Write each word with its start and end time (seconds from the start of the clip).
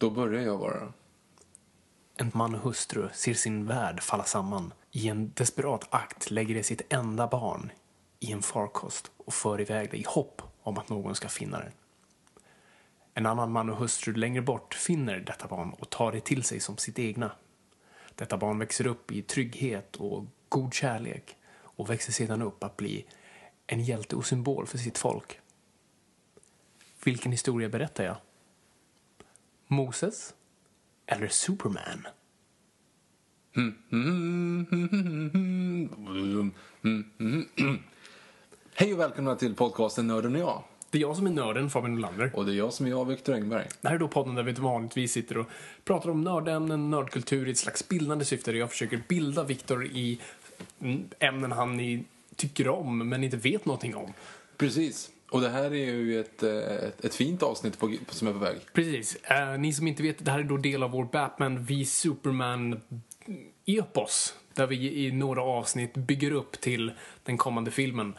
Då 0.00 0.10
börjar 0.10 0.42
jag 0.42 0.60
bara. 0.60 0.92
En 2.16 2.30
man 2.34 2.54
och 2.54 2.60
hustru 2.60 3.08
ser 3.12 3.34
sin 3.34 3.66
värld 3.66 4.02
falla 4.02 4.24
samman. 4.24 4.72
I 4.90 5.08
en 5.08 5.32
desperat 5.34 5.94
akt 5.94 6.30
lägger 6.30 6.54
de 6.54 6.62
sitt 6.62 6.92
enda 6.92 7.26
barn 7.26 7.72
i 8.20 8.32
en 8.32 8.42
farkost 8.42 9.10
och 9.16 9.34
för 9.34 9.60
iväg 9.60 9.90
det 9.90 9.96
i 9.96 10.04
hopp 10.08 10.42
om 10.62 10.78
att 10.78 10.88
någon 10.88 11.14
ska 11.14 11.28
finna 11.28 11.58
det. 11.58 11.72
En 13.14 13.26
annan 13.26 13.52
man 13.52 13.70
och 13.70 13.76
hustru 13.76 14.14
längre 14.14 14.42
bort 14.42 14.74
finner 14.74 15.20
detta 15.20 15.48
barn 15.48 15.70
och 15.78 15.90
tar 15.90 16.12
det 16.12 16.20
till 16.20 16.42
sig 16.42 16.60
som 16.60 16.76
sitt 16.76 16.98
egna. 16.98 17.32
Detta 18.14 18.36
barn 18.36 18.58
växer 18.58 18.86
upp 18.86 19.12
i 19.12 19.22
trygghet 19.22 19.96
och 19.96 20.26
god 20.48 20.74
kärlek 20.74 21.36
och 21.56 21.90
växer 21.90 22.12
sedan 22.12 22.42
upp 22.42 22.64
att 22.64 22.76
bli 22.76 23.06
en 23.66 23.80
hjälte 23.80 24.16
och 24.16 24.26
symbol 24.26 24.66
för 24.66 24.78
sitt 24.78 24.98
folk. 24.98 25.40
Vilken 27.04 27.32
historia 27.32 27.68
berättar 27.68 28.04
jag? 28.04 28.16
Moses 29.74 30.34
eller 31.06 31.28
Superman? 31.28 32.06
Hej 38.74 38.92
och 38.94 39.00
välkomna 39.00 39.36
till 39.36 39.54
podcasten 39.54 40.06
Nörden 40.06 40.34
och 40.34 40.40
jag. 40.40 40.62
Det 40.90 40.98
är 40.98 41.02
jag 41.02 41.16
som 41.16 41.26
är 41.26 41.30
nörden, 41.30 41.70
Fabian 41.70 41.94
Nolander. 41.94 42.30
Och 42.34 42.46
det 42.46 42.52
är 42.52 42.56
jag 42.56 42.72
som 42.72 42.86
är 42.86 42.90
jag, 42.90 43.04
Viktor 43.04 43.34
Engberg. 43.34 43.68
Det 43.80 43.88
här 43.88 43.94
är 43.94 43.98
då 43.98 44.08
podden 44.08 44.34
där 44.34 44.42
vi 44.42 44.52
vanligtvis 44.52 45.12
sitter 45.12 45.38
och 45.38 45.46
pratar 45.84 46.10
om 46.10 46.20
nördämnen, 46.20 46.90
nördkultur 46.90 47.48
i 47.48 47.50
ett 47.50 47.58
slags 47.58 47.88
bildande 47.88 48.24
syfte 48.24 48.52
där 48.52 48.58
jag 48.58 48.70
försöker 48.70 49.02
bilda 49.08 49.44
Viktor 49.44 49.84
i 49.86 50.20
ämnen 51.18 51.52
han 51.52 51.80
i- 51.80 52.04
tycker 52.36 52.68
om 52.68 53.08
men 53.08 53.24
inte 53.24 53.36
vet 53.36 53.64
någonting 53.66 53.94
om. 53.96 54.12
Precis. 54.56 55.10
Och 55.30 55.40
det 55.40 55.48
här 55.48 55.64
är 55.64 55.74
ju 55.74 56.20
ett, 56.20 56.42
eh, 56.42 56.58
ett, 56.58 57.04
ett 57.04 57.14
fint 57.14 57.42
avsnitt 57.42 57.78
på, 57.78 57.94
som 58.08 58.28
är 58.28 58.32
på 58.32 58.38
väg. 58.38 58.56
Precis. 58.72 59.16
Uh, 59.30 59.58
ni 59.58 59.72
som 59.72 59.86
inte 59.86 60.02
vet, 60.02 60.24
det 60.24 60.30
här 60.30 60.38
är 60.38 60.44
då 60.44 60.56
del 60.56 60.82
av 60.82 60.90
vår 60.90 61.04
Batman 61.04 61.64
v 61.64 61.84
Superman-epos. 61.84 64.34
Där 64.54 64.66
vi 64.66 65.06
i 65.06 65.12
några 65.12 65.42
avsnitt 65.42 65.94
bygger 65.94 66.32
upp 66.32 66.60
till 66.60 66.92
den 67.22 67.38
kommande 67.38 67.70
filmen. 67.70 68.14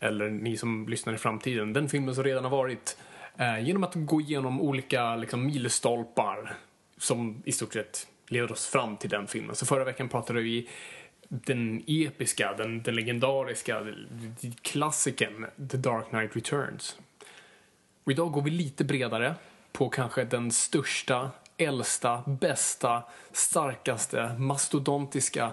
Eller 0.00 0.30
ni 0.30 0.56
som 0.56 0.88
lyssnar 0.88 1.14
i 1.14 1.18
framtiden, 1.18 1.72
den 1.72 1.88
filmen 1.88 2.14
som 2.14 2.24
redan 2.24 2.44
har 2.44 2.50
varit. 2.50 2.96
Uh, 3.40 3.64
genom 3.64 3.84
att 3.84 3.94
gå 3.94 4.20
igenom 4.20 4.60
olika 4.60 5.16
liksom, 5.16 5.46
milstolpar 5.46 6.56
som 6.98 7.42
i 7.44 7.52
stort 7.52 7.72
sett 7.72 8.06
leder 8.28 8.52
oss 8.52 8.66
fram 8.66 8.96
till 8.96 9.10
den 9.10 9.26
filmen. 9.26 9.56
Så 9.56 9.66
förra 9.66 9.84
veckan 9.84 10.08
pratade 10.08 10.40
vi 10.40 10.68
den 11.32 11.84
episka, 11.86 12.54
den, 12.58 12.82
den 12.82 12.94
legendariska 12.94 13.86
klassikern 14.62 15.46
The 15.70 15.76
Dark 15.76 16.08
Knight 16.08 16.36
Returns. 16.36 16.96
Och 18.04 18.12
idag 18.12 18.32
går 18.32 18.42
vi 18.42 18.50
lite 18.50 18.84
bredare 18.84 19.34
på 19.72 19.88
kanske 19.88 20.24
den 20.24 20.50
största, 20.50 21.30
äldsta, 21.56 22.22
bästa, 22.26 23.02
starkaste, 23.32 24.34
mastodontiska 24.38 25.52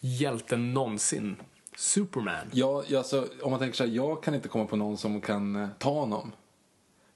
hjälten 0.00 0.74
någonsin. 0.74 1.36
Superman. 1.76 2.50
Ja, 2.52 2.84
alltså, 2.96 3.28
om 3.42 3.50
man 3.50 3.60
tänker 3.60 3.76
så 3.76 3.84
här, 3.84 3.90
jag 3.90 4.22
kan 4.22 4.34
inte 4.34 4.48
komma 4.48 4.64
på 4.64 4.76
någon 4.76 4.98
som 4.98 5.20
kan 5.20 5.56
eh, 5.56 5.68
ta 5.78 5.90
honom. 5.90 6.32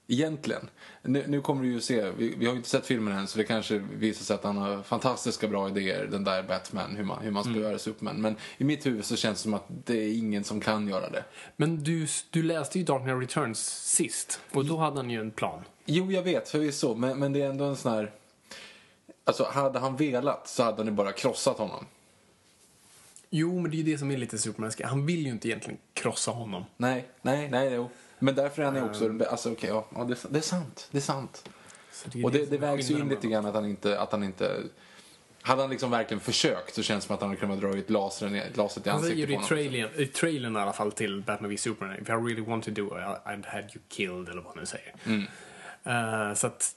Egentligen. 0.07 0.71
Nu, 1.03 1.25
nu 1.27 1.41
kommer 1.41 1.63
du 1.63 1.73
ju 1.73 1.81
se, 1.81 2.11
vi, 2.11 2.35
vi 2.39 2.47
har 2.47 2.53
ju 2.53 2.57
inte 2.57 2.69
sett 2.69 2.87
filmen 2.87 3.19
än 3.19 3.27
så 3.27 3.39
det 3.39 3.45
kanske 3.45 3.79
visar 3.79 4.25
sig 4.25 4.35
att 4.35 4.45
han 4.45 4.57
har 4.57 4.83
fantastiska 4.83 5.49
bra 5.49 5.69
idéer, 5.69 6.07
den 6.07 6.25
där 6.25 6.43
Batman, 6.43 6.97
hur 6.97 7.05
man, 7.05 7.23
hur 7.23 7.31
man 7.31 7.45
ska 7.45 7.53
göra 7.53 7.79
Superman. 7.79 8.21
Men 8.21 8.37
i 8.59 8.65
mitt 8.65 8.87
huvud 8.87 9.05
så 9.05 9.17
känns 9.17 9.39
det 9.39 9.43
som 9.43 9.55
att 9.55 9.65
det 9.69 9.97
är 9.97 10.19
ingen 10.19 10.45
som 10.45 10.61
kan 10.61 10.89
göra 10.89 11.11
det. 11.11 11.25
Men 11.57 11.85
du, 11.85 12.07
du 12.31 12.43
läste 12.43 12.79
ju 12.79 12.85
Dark 12.85 13.03
Knight 13.03 13.21
Returns 13.21 13.85
sist 13.85 14.41
och 14.53 14.65
då 14.65 14.77
hade 14.77 14.97
han 14.97 15.11
ju 15.11 15.21
en 15.21 15.31
plan. 15.31 15.65
Jo, 15.85 16.13
jag 16.13 16.23
vet 16.23 16.49
förvisso, 16.49 16.95
men, 16.95 17.19
men 17.19 17.33
det 17.33 17.43
är 17.43 17.51
ändå 17.51 17.65
en 17.65 17.77
sån 17.77 17.93
här... 17.93 18.13
Alltså, 19.25 19.45
hade 19.45 19.79
han 19.79 19.97
velat 19.97 20.49
så 20.49 20.63
hade 20.63 20.77
han 20.77 20.87
ju 20.87 20.93
bara 20.93 21.13
krossat 21.13 21.59
honom. 21.59 21.87
Jo, 23.31 23.61
men 23.61 23.71
det 23.71 23.77
är 23.77 23.79
ju 23.79 23.93
det 23.93 23.99
som 23.99 24.11
är 24.11 24.17
lite 24.17 24.39
Supermanska. 24.39 24.87
Han 24.87 25.07
vill 25.07 25.27
ju 25.27 25.31
inte 25.31 25.49
egentligen 25.49 25.79
krossa 25.93 26.31
honom. 26.31 26.65
Nej, 26.77 27.09
nej, 27.23 27.49
nej, 27.51 27.73
jo. 27.73 27.91
Men 28.25 28.35
därför 28.35 28.63
är 28.63 28.67
han 28.67 28.77
ju 28.77 28.83
också... 28.83 29.25
Alltså, 29.31 29.53
okej, 29.53 29.71
ja, 29.71 29.87
ja 29.95 30.05
det, 30.05 30.27
det 30.31 30.39
är 30.39 30.43
sant. 30.43 30.89
Det 30.91 30.99
är 30.99 31.03
sant. 31.03 31.51
Är 32.15 32.25
Och 32.25 32.33
det, 32.33 32.51
det 32.51 32.59
vägs 32.59 32.91
ju 32.91 32.99
in 32.99 33.09
lite 33.09 33.27
grann 33.27 33.47
att 33.47 33.55
han 33.55 33.65
inte... 33.65 34.01
Att 34.01 34.13
han 34.13 34.25
inte 34.25 34.63
hade 35.43 35.63
han 35.63 35.71
liksom 35.71 35.91
verkligen 35.91 36.21
försökt 36.21 36.75
så 36.75 36.83
känns 36.83 37.05
det 37.05 37.07
som 37.07 37.15
att 37.15 37.21
han 37.21 37.31
hade 37.31 37.41
kunnat 37.41 37.61
dra 37.61 37.77
ut 37.77 37.91
lasern, 37.91 38.41
lasret 38.55 38.87
i 38.87 38.91
Han 38.91 38.99
ansiktet 38.99 39.21
det 39.21 39.27
på 39.27 39.33
honom. 39.33 39.49
trailern, 39.49 39.91
i 39.97 40.07
trailern 40.07 40.57
i 40.57 40.61
alla 40.61 40.73
fall 40.73 40.93
till 40.93 41.23
Batman 41.23 41.51
v 41.51 41.57
Superman. 41.57 41.97
If 42.03 42.09
I 42.09 42.13
really 42.13 42.41
want 42.41 42.65
to 42.65 42.71
do 42.71 42.87
it, 42.87 43.05
I'd 43.25 43.47
had 43.47 43.65
you 43.65 43.83
killed, 43.89 44.29
eller 44.29 44.43
vad 44.43 44.55
han 44.55 44.61
nu 44.61 44.67
säger. 44.67 44.95
Mm. 45.05 45.25
Eh, 45.85 46.35
så 46.35 46.47
att 46.47 46.75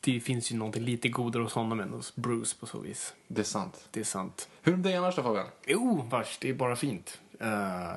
det 0.00 0.20
finns 0.20 0.52
ju 0.52 0.56
någonting 0.56 0.82
lite 0.82 1.08
godare 1.08 1.42
hos 1.42 1.52
honom 1.52 1.80
än 1.80 1.90
hos 1.90 2.16
Bruce 2.16 2.56
på 2.60 2.66
så 2.66 2.78
vis. 2.78 3.14
Det 3.28 3.40
är 3.40 3.44
sant. 3.44 3.88
Det 3.90 4.00
är 4.00 4.04
sant. 4.04 4.48
Hur 4.62 4.72
är 4.72 4.76
det 4.76 4.96
annars 4.96 5.16
då 5.16 5.22
Fabian? 5.22 5.46
Jo, 5.66 6.06
vars, 6.10 6.38
det 6.40 6.48
är 6.48 6.54
bara 6.54 6.76
fint. 6.76 7.20
Eh, 7.40 7.48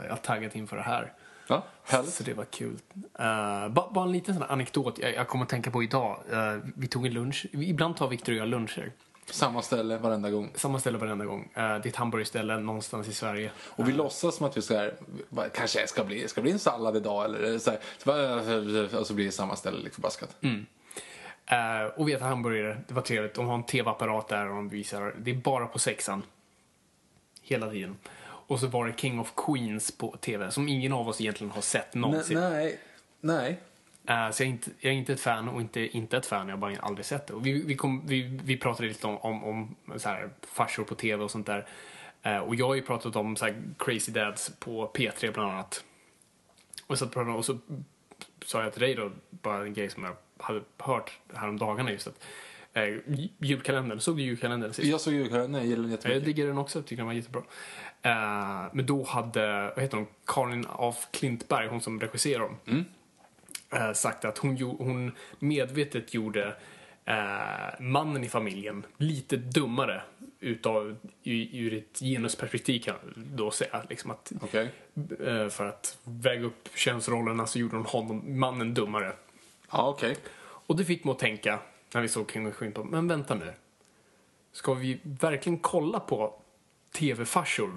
jag 0.04 0.10
har 0.10 0.22
taggat 0.24 0.56
inför 0.56 0.76
det 0.76 0.84
här. 0.84 1.14
Ja, 1.50 1.64
härligt. 1.84 2.14
Så 2.14 2.24
det 2.24 2.34
var 2.34 2.46
kul. 2.46 2.74
Uh, 3.20 3.70
bara, 3.70 3.92
bara 3.92 4.04
en 4.04 4.12
liten 4.12 4.34
sån 4.34 4.44
anekdot 4.44 5.00
jag, 5.00 5.14
jag 5.14 5.28
kommer 5.28 5.44
att 5.44 5.50
tänka 5.50 5.72
på 5.72 5.84
idag. 5.84 6.20
Eh, 6.32 6.58
vi 6.76 6.88
tog 6.88 7.06
en 7.06 7.14
lunch. 7.14 7.46
Ibland 7.52 7.98
tar 7.98 8.08
Victor 8.08 8.34
och 8.34 8.40
jag 8.40 8.48
luncher. 8.48 8.92
Samma 9.26 9.62
ställe 9.62 9.98
varenda 9.98 10.30
gång. 10.30 10.52
Samma 10.56 10.80
ställe 10.80 10.98
varenda 10.98 11.26
gång. 11.26 11.42
Uh, 11.42 11.54
det 11.56 11.62
är 11.62 11.88
ett 11.88 11.96
hamburgerställe 11.96 12.60
någonstans 12.60 13.08
i 13.08 13.14
Sverige. 13.14 13.52
Och 13.58 13.88
vi 13.88 13.92
låtsas 13.92 14.36
som 14.36 14.46
att 14.46 14.58
vi 14.58 14.62
ska, 14.62 14.78
här, 14.78 14.94
kanske 15.54 15.88
ska 15.88 16.04
bli, 16.04 16.28
ska 16.28 16.42
bli 16.42 16.52
en 16.52 16.60
sallad 16.60 16.98
idag 16.98 17.26
eller 17.26 17.60
så 17.60 17.72
här, 17.72 17.80
så 17.98 18.06
bara, 18.06 19.00
och 19.00 19.08
så 19.08 19.14
blir 19.14 19.26
det 19.26 19.32
samma 19.32 19.56
ställe 19.56 19.78
liksom 19.78 20.02
förbaskat. 20.02 20.36
Eh, 21.52 21.86
och 21.96 22.08
vi 22.08 22.14
äter 22.14 22.26
hamburgare. 22.26 22.78
Det 22.88 22.94
var 22.94 23.02
trevligt. 23.02 23.34
De 23.34 23.48
har 23.48 23.56
en 23.56 23.64
tv-apparat 23.64 24.28
där 24.28 24.50
och 24.50 24.56
de 24.56 24.70
visar. 24.70 25.16
Det 25.18 25.32
är 25.32 25.36
bara 25.36 25.66
på 25.66 25.80
sexan. 25.80 26.24
Hela 27.42 27.70
tiden. 27.70 27.98
Och 28.50 28.60
så 28.60 28.68
var 28.68 28.88
det 28.88 28.94
King 28.98 29.20
of 29.20 29.34
Queens 29.36 29.92
på 29.92 30.18
tv 30.18 30.52
som 30.52 30.68
ingen 30.68 30.94
av 30.94 31.08
oss 31.08 31.22
egentligen 31.22 31.52
har 31.52 31.62
sett 31.62 31.94
någonsin. 31.94 32.40
Nej, 32.40 32.80
nej. 33.22 33.60
Eh, 34.08 34.32
så 34.32 34.44
jag 34.44 34.48
är, 34.48 34.52
inte, 34.52 34.72
jag 34.80 34.94
är 34.94 34.98
inte 34.98 35.14
ett 35.14 35.20
fan 35.20 35.50
och 35.50 35.62
inte, 35.62 35.98
inte 35.98 36.18
ett 36.18 36.26
fan. 36.26 36.48
Jag 36.48 36.56
har 36.56 36.60
bara 36.60 36.80
aldrig 36.80 37.06
sett 37.06 37.28
det. 37.28 37.34
Och 37.34 37.46
vi, 37.46 37.64
vi, 37.66 37.76
kom, 37.76 38.08
vi, 38.08 38.40
vi 38.44 38.58
pratade 38.58 38.88
lite 38.88 39.08
om, 39.08 39.18
om, 39.18 39.44
om 39.44 39.76
så 40.00 40.10
här, 40.10 40.30
farsor 40.42 40.84
på 40.84 40.96
tv 40.96 41.24
och 41.24 41.32
sånt 41.32 41.46
där. 41.46 41.68
Eh, 42.22 42.38
och 42.38 42.56
jag 42.56 42.68
har 42.68 42.76
ju 42.76 42.82
pratat 42.82 43.16
om 43.16 43.36
så 43.36 43.46
här, 43.46 43.56
Crazy 43.78 44.12
Dads 44.12 44.52
på 44.60 44.92
P3 44.94 45.34
bland 45.34 45.52
annat. 45.52 45.84
Och 46.88 46.98
så, 46.98 47.34
och 47.36 47.46
så 47.46 47.58
sa 48.46 48.64
jag 48.64 48.74
till 48.74 48.82
dig 48.82 48.96
då, 48.96 49.12
bara 49.30 49.64
en 49.64 49.74
grej 49.74 49.90
som 49.90 50.04
jag 50.04 50.16
hade 50.38 50.62
hört 50.78 51.20
häromdagarna 51.34 51.92
just 51.92 52.08
att 52.08 52.26
Eh, 52.74 52.98
julkalendern, 53.38 54.00
såg 54.00 54.18
du 54.18 54.24
julkalendern 54.24 54.74
sist? 54.74 54.88
Jag 54.88 55.02
såg 55.02 55.14
julkalendern, 55.14 55.62
jag 55.62 55.70
gillar 55.70 55.82
den 55.82 55.92
Jag 55.92 55.98
jättemycket. 55.98 56.26
digger 56.26 56.48
den 56.48 56.58
också, 56.58 56.82
tycker 56.82 56.96
den 56.96 57.06
var 57.06 57.14
jättebra. 57.14 57.42
Eh, 58.02 58.66
men 58.74 58.86
då 58.86 59.04
hade, 59.04 59.72
vad 59.76 59.80
heter 59.84 59.98
hon, 59.98 60.08
Karin 60.26 60.66
af 60.70 61.08
Klintberg, 61.12 61.68
hon 61.68 61.82
som 61.82 62.00
regisserar 62.00 62.40
dem, 62.40 62.58
Mm. 62.68 62.86
eh, 63.74 63.94
sagt 63.94 64.26
att 64.26 64.38
hon, 64.38 64.58
hon 64.62 65.12
medvetet 65.40 66.14
gjorde 66.14 66.56
eh, 67.06 67.80
mannen 67.80 68.24
i 68.24 68.30
familjen 68.30 68.86
lite 68.98 69.38
dummare 69.38 70.02
utav, 70.40 70.96
ur 71.24 71.74
ett 71.74 72.00
genusperspektiv 72.00 72.80
kan 72.80 72.96
jag 73.04 73.24
då 73.26 73.52
säga. 73.52 73.84
Liksom 73.90 74.12
att, 74.12 74.32
eh, 74.32 75.50
för 75.50 75.66
att 75.66 75.98
väga 76.04 76.46
upp 76.46 76.70
könsrollerna 76.76 77.48
så 77.48 77.60
gjorde 77.60 77.76
hon 77.76 77.86
honom, 77.86 78.40
mannen 78.40 78.74
dummare. 78.74 79.14
Ja, 79.72 79.88
okej. 79.90 80.16
Och 80.42 80.76
det 80.76 80.86
fick 80.86 81.04
mig 81.04 81.12
att 81.12 81.20
tänka, 81.20 81.60
när 81.94 82.02
vi 82.02 82.08
såg 82.08 82.32
King 82.32 82.52
Queen, 82.52 82.72
på, 82.74 82.84
men 82.84 83.08
vänta 83.08 83.36
nu. 83.36 83.54
Ska 84.52 84.74
vi 84.74 85.00
verkligen 85.04 85.60
kolla 85.60 86.00
på 86.00 86.34
tv-farsor? 86.92 87.72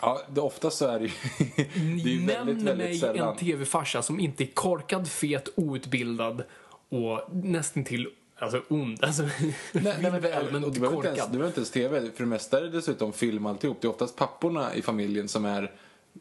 Ja, 0.00 0.22
det, 0.28 0.40
oftast 0.40 0.78
så 0.78 0.86
är 0.86 0.98
det 0.98 1.04
ju... 1.04 1.10
det 2.04 2.10
är 2.10 2.14
ju 2.14 2.26
väldigt, 2.26 2.62
mig 2.62 2.76
väldigt 2.76 3.00
sällan. 3.00 3.28
en 3.28 3.36
tv-farsa 3.36 4.02
som 4.02 4.20
inte 4.20 4.44
är 4.44 4.46
korkad, 4.46 5.08
fet, 5.08 5.48
outbildad 5.54 6.42
och 6.88 7.20
nästan 7.32 7.84
till 7.84 8.08
alltså 8.38 8.62
ond. 8.68 8.98
Alltså, 9.04 9.22
Nej, 9.22 9.52
nej, 9.72 10.12
men 10.12 10.22
det, 10.22 10.38
allmänt 10.38 10.66
och 10.66 10.72
det 10.72 10.80
behöver 10.80 10.96
inte 10.96 11.08
ens, 11.08 11.20
korkad. 11.20 11.28
det 11.28 11.38
behöver 11.38 11.46
inte 11.46 11.60
ens 11.60 11.70
tv. 11.70 12.00
För 12.00 12.24
det 12.24 12.30
mesta 12.30 12.58
är 12.58 12.62
det 12.62 12.70
dessutom 12.70 13.12
film 13.12 13.46
alltihop. 13.46 13.80
Det 13.80 13.86
är 13.86 13.90
oftast 13.90 14.16
papporna 14.16 14.74
i 14.74 14.82
familjen 14.82 15.28
som 15.28 15.44
är, 15.44 15.72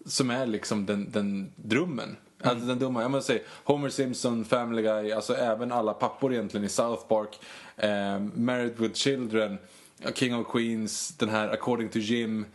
som 0.05 0.29
är 0.29 0.45
liksom 0.45 0.85
den, 0.85 1.11
den 1.11 1.53
drömmen. 1.55 2.15
Alltså 2.43 2.65
den 2.65 2.79
dumma, 2.79 3.01
jag 3.01 3.11
måste 3.11 3.33
säga 3.33 3.43
Homer 3.63 3.89
Simpson, 3.89 4.45
Family 4.45 4.81
Guy, 4.81 5.11
alltså 5.11 5.35
även 5.35 5.71
alla 5.71 5.93
pappor 5.93 6.33
egentligen 6.33 6.65
i 6.65 6.69
South 6.69 7.07
Park, 7.07 7.39
eh, 7.77 8.19
Married 8.19 8.79
with 8.79 8.93
Children, 8.93 9.57
King 10.13 10.35
of 10.35 10.47
Queens, 10.47 11.17
den 11.17 11.29
här 11.29 11.49
According 11.49 11.89
to 11.89 11.99
Jim, 11.99 12.45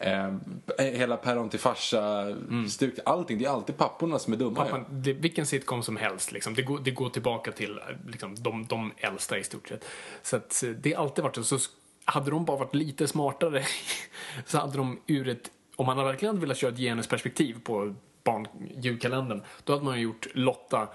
eh, 0.00 0.32
hela 0.78 1.16
päron 1.16 1.48
till 1.48 1.60
farsa, 1.60 2.26
stuk, 2.68 2.94
allting. 3.04 3.38
Det 3.38 3.44
är 3.44 3.50
alltid 3.50 3.76
papporna 3.76 4.18
som 4.18 4.32
är 4.32 4.36
dumma. 4.36 4.64
Pappan, 4.64 4.84
det, 4.90 5.12
vilken 5.12 5.46
sitcom 5.46 5.82
som 5.82 5.96
helst, 5.96 6.32
liksom. 6.32 6.54
det, 6.54 6.62
går, 6.62 6.80
det 6.84 6.90
går 6.90 7.10
tillbaka 7.10 7.52
till 7.52 7.80
liksom, 8.06 8.34
de, 8.38 8.66
de 8.66 8.92
äldsta 8.96 9.38
i 9.38 9.44
stort 9.44 9.68
sett. 9.68 9.84
Så 10.22 10.36
att, 10.36 10.62
eh, 10.62 10.70
det 10.70 10.92
har 10.92 11.02
alltid 11.02 11.24
varit 11.24 11.36
så. 11.36 11.44
så. 11.58 11.70
Hade 12.06 12.30
de 12.30 12.44
bara 12.44 12.56
varit 12.56 12.74
lite 12.74 13.08
smartare 13.08 13.64
så 14.46 14.58
hade 14.58 14.76
de 14.76 15.00
ur 15.06 15.28
ett, 15.28 15.50
om 15.76 15.86
man 15.86 15.96
verkligen 15.96 16.34
hade 16.34 16.40
velat 16.40 16.56
köra 16.56 16.72
ett 16.72 16.78
genusperspektiv 16.78 17.56
på 17.64 17.94
barn, 18.24 18.48
julkalendern, 18.76 19.42
då 19.64 19.72
hade 19.72 19.84
man 19.84 20.00
gjort 20.00 20.26
Lotta, 20.34 20.82
eh, 20.82 20.88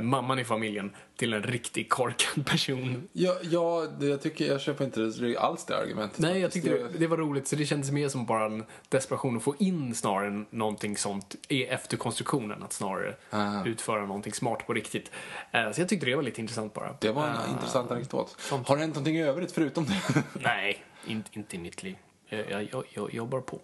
mamman 0.00 0.38
i 0.38 0.44
familjen, 0.44 0.92
till 1.16 1.32
en 1.32 1.42
riktigt 1.42 1.90
korkad 1.90 2.46
person. 2.50 3.08
Ja, 3.12 3.36
ja 3.42 3.86
jag 4.00 4.22
tycker 4.22 4.46
jag 4.46 4.60
köper 4.60 4.84
inte 4.84 5.34
alls 5.38 5.64
det 5.66 5.76
argumentet. 5.78 6.18
Nej, 6.18 6.40
jag 6.40 6.52
tyckte 6.52 6.70
det, 6.70 6.88
det 6.98 7.06
var 7.06 7.16
roligt, 7.16 7.48
så 7.48 7.56
det 7.56 7.66
kändes 7.66 7.90
mer 7.90 8.08
som 8.08 8.26
bara 8.26 8.46
en 8.46 8.64
desperation 8.88 9.36
att 9.36 9.42
få 9.42 9.54
in 9.58 9.94
snarare 9.94 10.26
än 10.26 10.46
någonting 10.50 10.96
sånt 10.96 11.36
i 11.48 11.64
efterkonstruktionen, 11.64 12.62
att 12.62 12.72
snarare 12.72 13.14
Ah. 13.30 13.64
utföra 13.64 14.06
någonting 14.06 14.32
smart 14.32 14.66
på 14.66 14.72
riktigt. 14.74 15.10
Eh, 15.52 15.70
Så 15.72 15.80
jag 15.80 15.88
tyckte 15.88 16.06
det 16.06 16.16
var 16.16 16.22
lite 16.22 16.40
intressant 16.40 16.74
bara. 16.74 16.94
Det 17.00 17.10
var 17.12 17.26
en 17.28 17.36
Eh, 17.36 17.50
intressant 17.52 17.90
anekdot. 17.90 18.36
sånt. 18.38 18.68
Har 18.68 18.76
det 18.76 18.82
hänt 18.82 18.94
någonting 18.94 19.16
i 19.16 19.22
övrigt 19.22 19.52
förutom 19.52 19.84
det? 19.84 20.22
Nej, 20.32 20.84
inte, 21.06 21.30
inte 21.32 21.56
i 21.56 21.58
mitt 21.58 21.82
liv. 21.82 21.96
Jag, 22.28 22.50
jag, 22.50 22.62
jag, 22.72 22.84
jag 22.90 23.14
jobbar 23.14 23.40
på. 23.40 23.60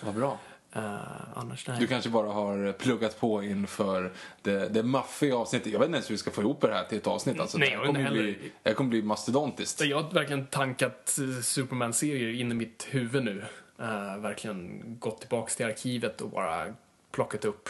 Vad 0.00 0.14
bra. 0.14 0.38
Eh, 0.72 1.38
annars 1.38 1.68
nej. 1.68 1.76
Du 1.80 1.86
kanske 1.86 2.10
bara 2.10 2.32
har 2.32 2.72
pluggat 2.72 3.20
på 3.20 3.42
inför 3.42 4.12
det, 4.42 4.68
det 4.68 4.82
maffiga 4.82 5.36
avsnittet. 5.36 5.72
Jag 5.72 5.78
vet 5.78 5.86
inte 5.86 5.96
ens 5.96 6.10
hur 6.10 6.14
vi 6.14 6.18
ska 6.18 6.30
få 6.30 6.40
ihop 6.40 6.60
det 6.60 6.74
här 6.74 6.84
till 6.84 6.98
ett 6.98 7.06
avsnitt. 7.06 7.40
Alltså, 7.40 7.58
Nej, 7.58 7.70
det, 7.70 7.76
här 7.76 7.86
kommer 7.86 8.00
inte 8.00 8.12
bli, 8.12 8.22
heller. 8.22 8.38
det 8.62 8.74
kommer 8.74 8.90
bli 8.90 9.02
mastodontiskt. 9.02 9.80
Jag 9.80 10.02
har 10.02 10.10
verkligen 10.10 10.46
tankat 10.46 11.18
eh, 11.18 11.42
Superman-serier 11.42 12.40
in 12.40 12.52
i 12.52 12.54
mitt 12.54 12.86
huvud 12.90 13.24
nu. 13.24 13.44
Eh, 13.78 14.18
verkligen 14.18 14.82
gått 14.98 15.20
tillbaka 15.20 15.50
till 15.50 15.66
arkivet 15.66 16.20
och 16.20 16.30
bara 16.30 16.74
plockat 17.12 17.44
upp 17.44 17.68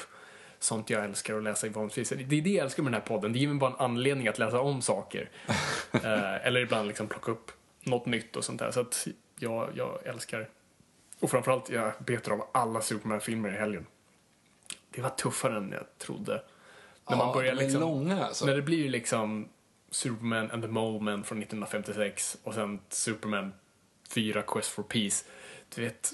sånt 0.58 0.90
jag 0.90 1.04
älskar 1.04 1.36
att 1.36 1.42
läsa 1.42 1.66
i 1.66 1.70
vanligtvis. 1.70 2.08
Det 2.08 2.38
är 2.38 2.42
det 2.42 2.50
jag 2.50 2.64
älskar 2.64 2.82
med 2.82 2.92
den 2.92 3.00
här 3.00 3.08
podden. 3.08 3.32
Det 3.32 3.38
ger 3.38 3.48
mig 3.48 3.56
bara 3.56 3.70
en 3.70 3.76
anledning 3.78 4.28
att 4.28 4.38
läsa 4.38 4.60
om 4.60 4.82
saker. 4.82 5.30
Eh, 5.92 6.46
eller 6.46 6.60
ibland 6.60 6.88
liksom 6.88 7.06
plocka 7.06 7.32
upp 7.32 7.52
något 7.82 8.06
nytt 8.06 8.36
och 8.36 8.44
sånt 8.44 8.58
där. 8.58 8.70
Så 8.70 8.80
att 8.80 9.08
jag, 9.38 9.70
jag 9.74 10.06
älskar... 10.06 10.48
Och 11.20 11.30
framförallt, 11.30 11.70
jag 11.70 11.92
betar 11.98 12.32
av 12.32 12.46
alla 12.52 12.80
Superman-filmer 12.80 13.48
i 13.54 13.56
helgen. 13.56 13.86
Det 14.90 15.02
var 15.02 15.10
tuffare 15.10 15.56
än 15.56 15.72
jag 15.72 15.98
trodde. 15.98 16.42
När 17.10 17.16
man 17.16 17.26
Ja, 17.26 17.34
börjar 17.34 17.54
de 17.54 17.60
är 17.60 17.64
liksom... 17.64 17.80
långa 17.80 18.24
alltså. 18.24 18.46
När 18.46 18.54
det 18.56 18.62
blir 18.62 18.88
liksom 18.90 19.48
Superman 19.90 20.50
and 20.50 20.62
the 20.62 20.68
Mole 20.68 21.00
Man 21.04 21.24
från 21.24 21.38
1956 21.38 22.38
och 22.44 22.54
sen 22.54 22.80
Superman 22.88 23.52
4 24.08 24.42
Quest 24.42 24.70
for 24.70 24.82
Peace. 24.82 25.24
Du 25.74 25.82
vet, 25.82 26.12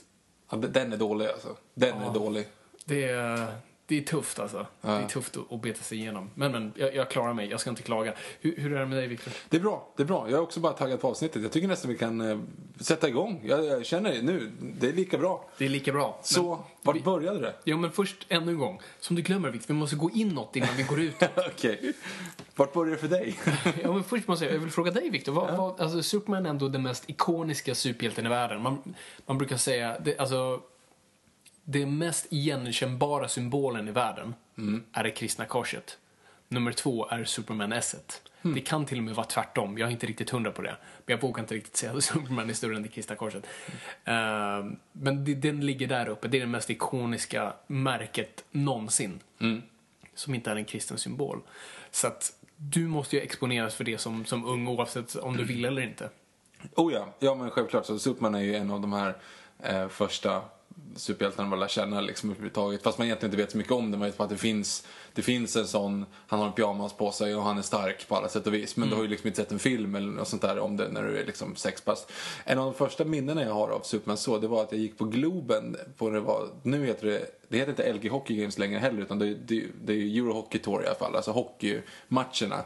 Ja, 0.50 0.56
den- 0.56 0.73
den 0.73 0.93
är 0.93 0.97
dålig 0.97 1.26
alltså. 1.26 1.56
Den 1.75 2.00
Ja. 2.00 2.11
är 2.11 2.14
dålig. 2.14 2.49
det 2.85 3.05
är, 3.08 3.56
det 3.88 3.98
är 3.98 4.02
tufft 4.02 4.38
alltså. 4.38 4.66
Det 4.80 4.88
är 4.88 5.06
tufft 5.06 5.36
att, 5.36 5.52
att 5.52 5.62
beta 5.62 5.82
sig 5.82 5.98
igenom. 5.98 6.30
Men, 6.34 6.52
men 6.52 6.72
jag, 6.76 6.94
jag 6.94 7.10
klarar 7.10 7.34
mig, 7.34 7.50
jag 7.50 7.60
ska 7.60 7.70
inte 7.70 7.82
klaga. 7.82 8.14
Hur, 8.40 8.56
hur 8.56 8.72
är 8.72 8.80
det 8.80 8.86
med 8.86 8.98
dig 8.98 9.06
Victor? 9.06 9.32
Det 9.48 9.56
är 9.56 9.60
bra, 9.60 9.88
det 9.96 10.02
är 10.02 10.06
bra. 10.06 10.30
Jag 10.30 10.38
är 10.38 10.42
också 10.42 10.60
bara 10.60 10.72
taggad 10.72 11.00
på 11.00 11.08
avsnittet. 11.08 11.42
Jag 11.42 11.52
tycker 11.52 11.68
nästan 11.68 11.90
vi 11.90 11.98
kan 11.98 12.20
eh, 12.20 12.38
sätta 12.80 13.08
igång. 13.08 13.40
Jag, 13.44 13.64
jag 13.64 13.86
känner 13.86 14.12
det 14.12 14.22
nu, 14.22 14.52
det 14.80 14.88
är 14.88 14.92
lika 14.92 15.18
bra. 15.18 15.44
Det 15.58 15.64
är 15.64 15.68
lika 15.68 15.92
bra. 15.92 16.20
Så, 16.22 16.42
Men, 16.48 16.58
vart 16.82 16.96
vi, 16.96 17.00
började 17.00 17.40
det? 17.40 17.54
ja, 17.64 17.76
men 17.76 17.92
först 17.92 18.26
ännu 18.28 18.52
en 18.52 18.58
gång. 18.58 18.80
Som 19.00 19.16
du 19.16 19.22
glömmer 19.22 19.50
Victor, 19.50 19.74
vi 19.74 19.80
måste 19.80 19.96
gå 19.96 20.10
inåt 20.10 20.56
innan 20.56 20.76
vi 20.76 20.82
går 20.82 21.00
ut. 21.00 21.14
Okej. 21.36 21.92
Vart 22.56 22.72
började 22.72 22.96
det 22.96 23.00
för 23.00 23.08
dig? 23.08 23.38
Ja, 23.82 23.92
men 23.92 24.04
först 24.04 24.28
måste 24.28 24.44
jag, 24.44 24.54
jag 24.54 24.60
vill 24.60 24.70
fråga 24.70 24.90
dig 24.90 25.10
Victor. 25.10 25.32
Vad, 25.32 25.56
vad, 25.56 25.80
alltså, 25.80 26.02
Superman 26.02 26.46
är 26.46 26.50
ändå 26.50 26.68
den 26.68 26.82
mest 26.82 27.10
ikoniska 27.10 27.74
superhjälten 27.74 28.26
i 28.26 28.28
världen. 28.28 28.62
Man, 28.62 28.94
man 29.26 29.38
brukar 29.38 29.56
säga, 29.56 29.98
det, 29.98 30.18
alltså, 30.18 30.60
det 31.68 31.86
mest 31.86 32.26
igenkännbara 32.30 33.28
symbolen 33.28 33.88
i 33.88 33.92
världen 33.92 34.34
är 34.92 35.04
det 35.04 35.10
kristna 35.10 35.44
korset. 35.44 35.98
Nummer 36.48 36.72
två 36.72 37.08
är 37.08 37.24
Superman 37.24 37.72
S. 37.72 37.96
Det 38.42 38.60
kan 38.60 38.86
till 38.86 38.98
och 38.98 39.04
med 39.04 39.14
vara 39.14 39.26
tvärtom. 39.26 39.78
Jag 39.78 39.86
är 39.86 39.92
inte 39.92 40.06
riktigt 40.06 40.30
hundra 40.30 40.50
på 40.50 40.62
det. 40.62 40.76
Men 41.06 41.16
jag 41.16 41.22
vågar 41.22 41.42
inte 41.42 41.54
riktigt 41.54 41.76
säga 41.76 41.92
att 41.92 42.04
Superman 42.04 42.50
är 42.50 42.54
större 42.54 42.76
än 42.76 42.82
det 42.82 42.88
kristna 42.88 43.16
korset. 43.16 43.46
Ehm, 44.04 44.76
men 44.92 45.24
det, 45.24 45.34
den 45.34 45.66
ligger 45.66 45.86
där 45.86 46.08
uppe. 46.08 46.28
Det 46.28 46.36
är 46.36 46.40
det 46.40 46.46
mest 46.46 46.70
ikoniska 46.70 47.52
märket 47.66 48.44
någonsin. 48.50 49.20
Som 50.14 50.34
inte 50.34 50.50
är 50.50 50.56
en 50.56 50.64
kristen 50.64 50.98
symbol. 50.98 51.40
Så 51.90 52.06
att 52.06 52.32
du 52.56 52.88
måste 52.88 53.16
ju 53.16 53.22
exponeras 53.22 53.74
för 53.74 53.84
det 53.84 53.98
som, 53.98 54.24
som 54.24 54.44
ung 54.44 54.69
oavsett 54.69 55.16
om 55.16 55.36
du 55.36 55.44
vill 55.44 55.64
eller 55.64 55.82
inte. 55.82 56.10
Oh 56.74 56.92
ja, 56.92 57.14
ja 57.19 57.34
men 57.34 57.50
självklart. 57.50 57.86
Så 57.86 57.98
Superman 57.98 58.34
är 58.34 58.40
ju 58.40 58.54
en 58.54 58.70
av 58.70 58.80
de 58.80 58.92
här 58.92 59.16
eh, 59.62 59.88
första 59.88 60.42
superhjältarna 60.96 61.49
man 61.49 61.61
lär 61.61 61.69
känna 61.69 62.00
liksom 62.00 62.31
överhuvudtaget. 62.31 62.82
Fast 62.82 62.99
man 62.99 63.06
egentligen 63.06 63.32
inte 63.32 63.43
vet 63.43 63.50
så 63.50 63.58
mycket 63.58 63.73
om 63.73 63.90
det. 63.90 63.99
Man 63.99 64.06
vet 64.08 64.19
bara 64.19 64.25
att 64.25 64.31
det 64.31 64.37
finns, 64.37 64.87
det 65.12 65.23
finns 65.23 65.56
en 65.56 65.67
sån, 65.67 66.06
han 66.26 66.38
har 66.38 66.46
en 66.46 66.53
pyjamas 66.53 66.93
på 66.93 67.12
sig 67.12 67.34
och 67.34 67.43
han 67.43 67.58
är 67.58 67.62
stark 67.62 68.08
på 68.08 68.17
alla 68.17 68.29
sätt 68.29 68.46
och 68.46 68.55
vis. 68.55 68.77
Men 68.77 68.89
du 68.89 68.94
har 68.94 69.03
ju 69.03 69.08
liksom 69.08 69.27
inte 69.27 69.43
sett 69.43 69.53
en 69.53 69.58
film 69.58 69.94
eller 69.94 70.12
något 70.12 70.29
sånt 70.29 70.43
där 70.43 70.58
om 70.58 70.77
det 70.77 70.89
när 70.89 71.03
du 71.03 71.19
är 71.19 71.27
liksom 71.27 71.56
sex 71.56 71.84
bast. 71.84 72.12
En 72.44 72.58
av 72.58 72.65
de 72.65 72.74
första 72.74 73.05
minnena 73.05 73.43
jag 73.43 73.55
har 73.55 73.69
av 73.69 73.81
Superman 73.81 74.17
så, 74.17 74.39
det 74.39 74.48
var 74.48 74.62
att 74.62 74.72
jag 74.72 74.81
gick 74.81 74.98
på 74.98 75.05
Globen 75.05 75.77
på 75.96 76.10
det 76.10 76.20
var, 76.20 76.48
nu 76.62 76.86
heter 76.86 77.06
det, 77.06 77.27
det 77.48 77.58
heter 77.58 77.70
inte 77.70 77.93
LG 77.93 78.08
Hockey 78.08 78.36
Games 78.36 78.58
längre 78.58 78.79
heller 78.79 79.03
utan 79.03 79.19
det, 79.19 79.34
det, 79.34 79.65
det 79.84 79.93
är 79.93 80.19
Euro 80.19 80.32
Hockey 80.32 80.58
Tour 80.58 80.82
i 80.82 80.86
alla 80.86 80.94
fall. 80.94 81.17
Alltså 81.17 81.31
hockeymatcherna 81.31 82.65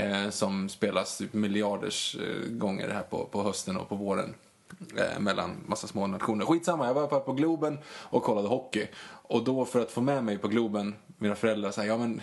eh, 0.00 0.30
som 0.30 0.68
spelas 0.68 1.22
miljarders 1.32 2.16
eh, 2.16 2.50
gånger 2.50 2.88
här 2.88 3.02
på, 3.02 3.24
på 3.24 3.42
hösten 3.42 3.76
och 3.76 3.88
på 3.88 3.94
våren 3.94 4.34
eh, 4.96 5.20
mellan 5.20 5.50
massa 5.66 5.86
små 5.86 6.06
nationer. 6.06 6.44
Skitsamma, 6.44 6.86
jag 6.86 6.94
var 6.94 7.20
på 7.20 7.32
Globen 7.32 7.78
och 7.86 8.22
kollade 8.22 8.48
hockey. 8.48 8.88
Och 9.04 9.44
då 9.44 9.64
för 9.64 9.80
att 9.80 9.90
få 9.90 10.00
med 10.00 10.24
mig 10.24 10.38
på 10.38 10.48
Globen, 10.48 10.94
mina 11.18 11.34
föräldrar 11.34 11.70
sa 11.70 11.84
ja 11.84 11.96
men 11.96 12.20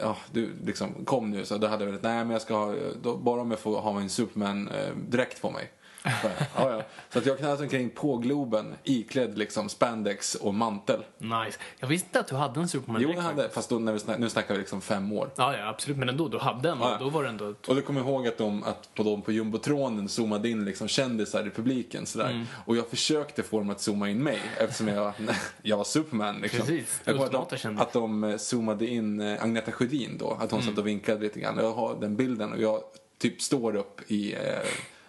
Ja, 0.00 0.16
du 0.32 0.50
liksom 0.64 1.04
kom 1.04 1.30
nu. 1.30 1.44
Så 1.44 1.58
då 1.58 1.66
hade 1.66 1.84
jag 1.84 1.90
varit, 1.90 2.02
nej 2.02 2.18
men 2.18 2.30
jag 2.30 2.42
ska 2.42 2.54
ha, 2.54 2.74
då, 3.02 3.16
bara 3.16 3.40
om 3.40 3.50
jag 3.50 3.60
får 3.60 3.80
ha 3.80 3.92
min 3.92 4.08
Superman-dräkt 4.08 5.36
eh, 5.36 5.40
på 5.40 5.50
mig. 5.50 5.70
Så, 6.02 6.28
ja, 6.56 6.70
ja. 6.76 6.82
så 7.10 7.18
att 7.18 7.26
jag 7.26 7.38
knallade 7.38 7.62
omkring 7.62 7.90
på 7.90 8.16
Globen 8.16 8.74
iklädd 8.84 9.38
liksom 9.38 9.68
spandex 9.68 10.34
och 10.34 10.54
mantel. 10.54 11.00
Nice. 11.18 11.58
Jag 11.78 11.88
visste 11.88 12.06
inte 12.06 12.20
att 12.20 12.26
du 12.26 12.34
hade 12.34 12.60
en 12.60 12.68
Superman 12.68 13.02
Jo, 13.02 13.12
jag 13.14 13.22
hade, 13.22 13.48
fast 13.48 13.70
då, 13.70 13.78
när 13.78 13.92
vi 13.92 13.98
snack, 13.98 14.18
nu 14.18 14.28
snackar 14.30 14.54
vi 14.54 14.60
liksom 14.60 14.80
fem 14.80 15.12
år. 15.12 15.30
Ja, 15.36 15.56
ja, 15.56 15.68
absolut. 15.68 15.98
Men 15.98 16.08
ändå, 16.08 16.28
du 16.28 16.38
hade 16.38 16.70
en. 16.70 16.78
Ja, 16.80 16.92
och 16.94 16.98
Då 17.04 17.08
var 17.10 17.22
det 17.22 17.28
ändå... 17.28 17.50
Ett... 17.50 17.68
Och 17.68 17.74
då 17.74 17.80
kommer 17.82 18.00
ihåg 18.00 18.28
att 18.28 18.38
de 18.38 18.64
att 18.64 18.94
på, 18.94 19.02
dem 19.02 19.22
på 19.22 19.32
jumbotronen 19.32 20.08
zoomade 20.08 20.48
in 20.48 20.64
liksom 20.64 20.88
kändisar 20.88 21.46
i 21.46 21.50
publiken 21.50 22.06
sådär. 22.06 22.30
Mm. 22.30 22.46
Och 22.66 22.76
jag 22.76 22.88
försökte 22.88 23.42
få 23.42 23.58
dem 23.58 23.70
att 23.70 23.80
zooma 23.80 24.08
in 24.10 24.22
mig 24.22 24.38
eftersom 24.58 24.88
jag, 24.88 25.12
jag 25.62 25.76
var 25.76 25.84
Superman 25.84 26.36
liksom. 26.40 26.60
Precis, 26.60 27.00
Jag 27.04 27.16
att, 27.22 27.60
de- 27.62 27.78
att 27.78 27.92
de 27.92 28.24
eh, 28.24 28.36
zoomade 28.36 28.86
in 28.86 29.20
eh, 29.20 29.42
Agneta 29.44 29.72
Sjödin 29.72 30.18
då, 30.18 30.30
att 30.40 30.50
hon 30.50 30.60
Mm. 30.60 30.70
satt 30.74 30.78
och 30.78 30.86
vinkade 30.86 31.20
lite 31.20 31.40
grann. 31.40 31.58
Jag 31.58 31.72
har 31.72 31.96
den 32.00 32.16
bilden 32.16 32.52
och 32.52 32.60
jag 32.60 32.80
typ 33.18 33.42
står 33.42 33.76
upp 33.76 34.00
i 34.10 34.32
eh, 34.34 34.38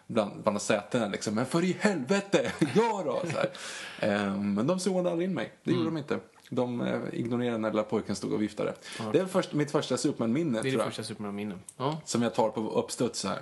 bland, 0.07 0.43
bland 0.43 0.62
sätena 0.62 1.07
liksom. 1.07 1.36
Men 1.36 1.45
för 1.45 1.63
i 1.63 1.77
helvete, 1.79 2.51
gör 2.75 3.05
då! 3.05 3.22
Så 3.31 3.38
här. 3.38 3.50
Eh, 4.00 4.36
men 4.38 4.67
de 4.67 4.79
zoomade 4.79 5.12
aldrig 5.12 5.29
in 5.29 5.36
mig, 5.36 5.53
det 5.63 5.72
gjorde 5.72 5.81
Mm. 5.81 5.93
de 5.93 6.00
inte. 6.00 6.19
De 6.50 6.81
eh, 6.81 7.00
ignorerade 7.13 7.57
när 7.57 7.69
lilla 7.72 7.83
pojken 7.83 8.15
stod 8.15 8.33
och 8.33 8.41
viftade. 8.41 8.74
Det 9.13 9.19
är 9.19 9.25
först, 9.25 9.53
mitt 9.53 9.72
första 9.72 9.98
Superman-minne 9.98 10.51
Det 10.62 10.67
är 10.69 10.72
det 10.72 10.77
jag. 10.77 10.86
första 10.86 11.03
Superman-minne. 11.03 11.55
Ja. 11.77 12.01
Som 12.05 12.22
jag 12.22 12.33
tar 12.36 12.50
på 12.50 12.62
uppstuds 12.72 13.19
så 13.19 13.27
här. 13.27 13.41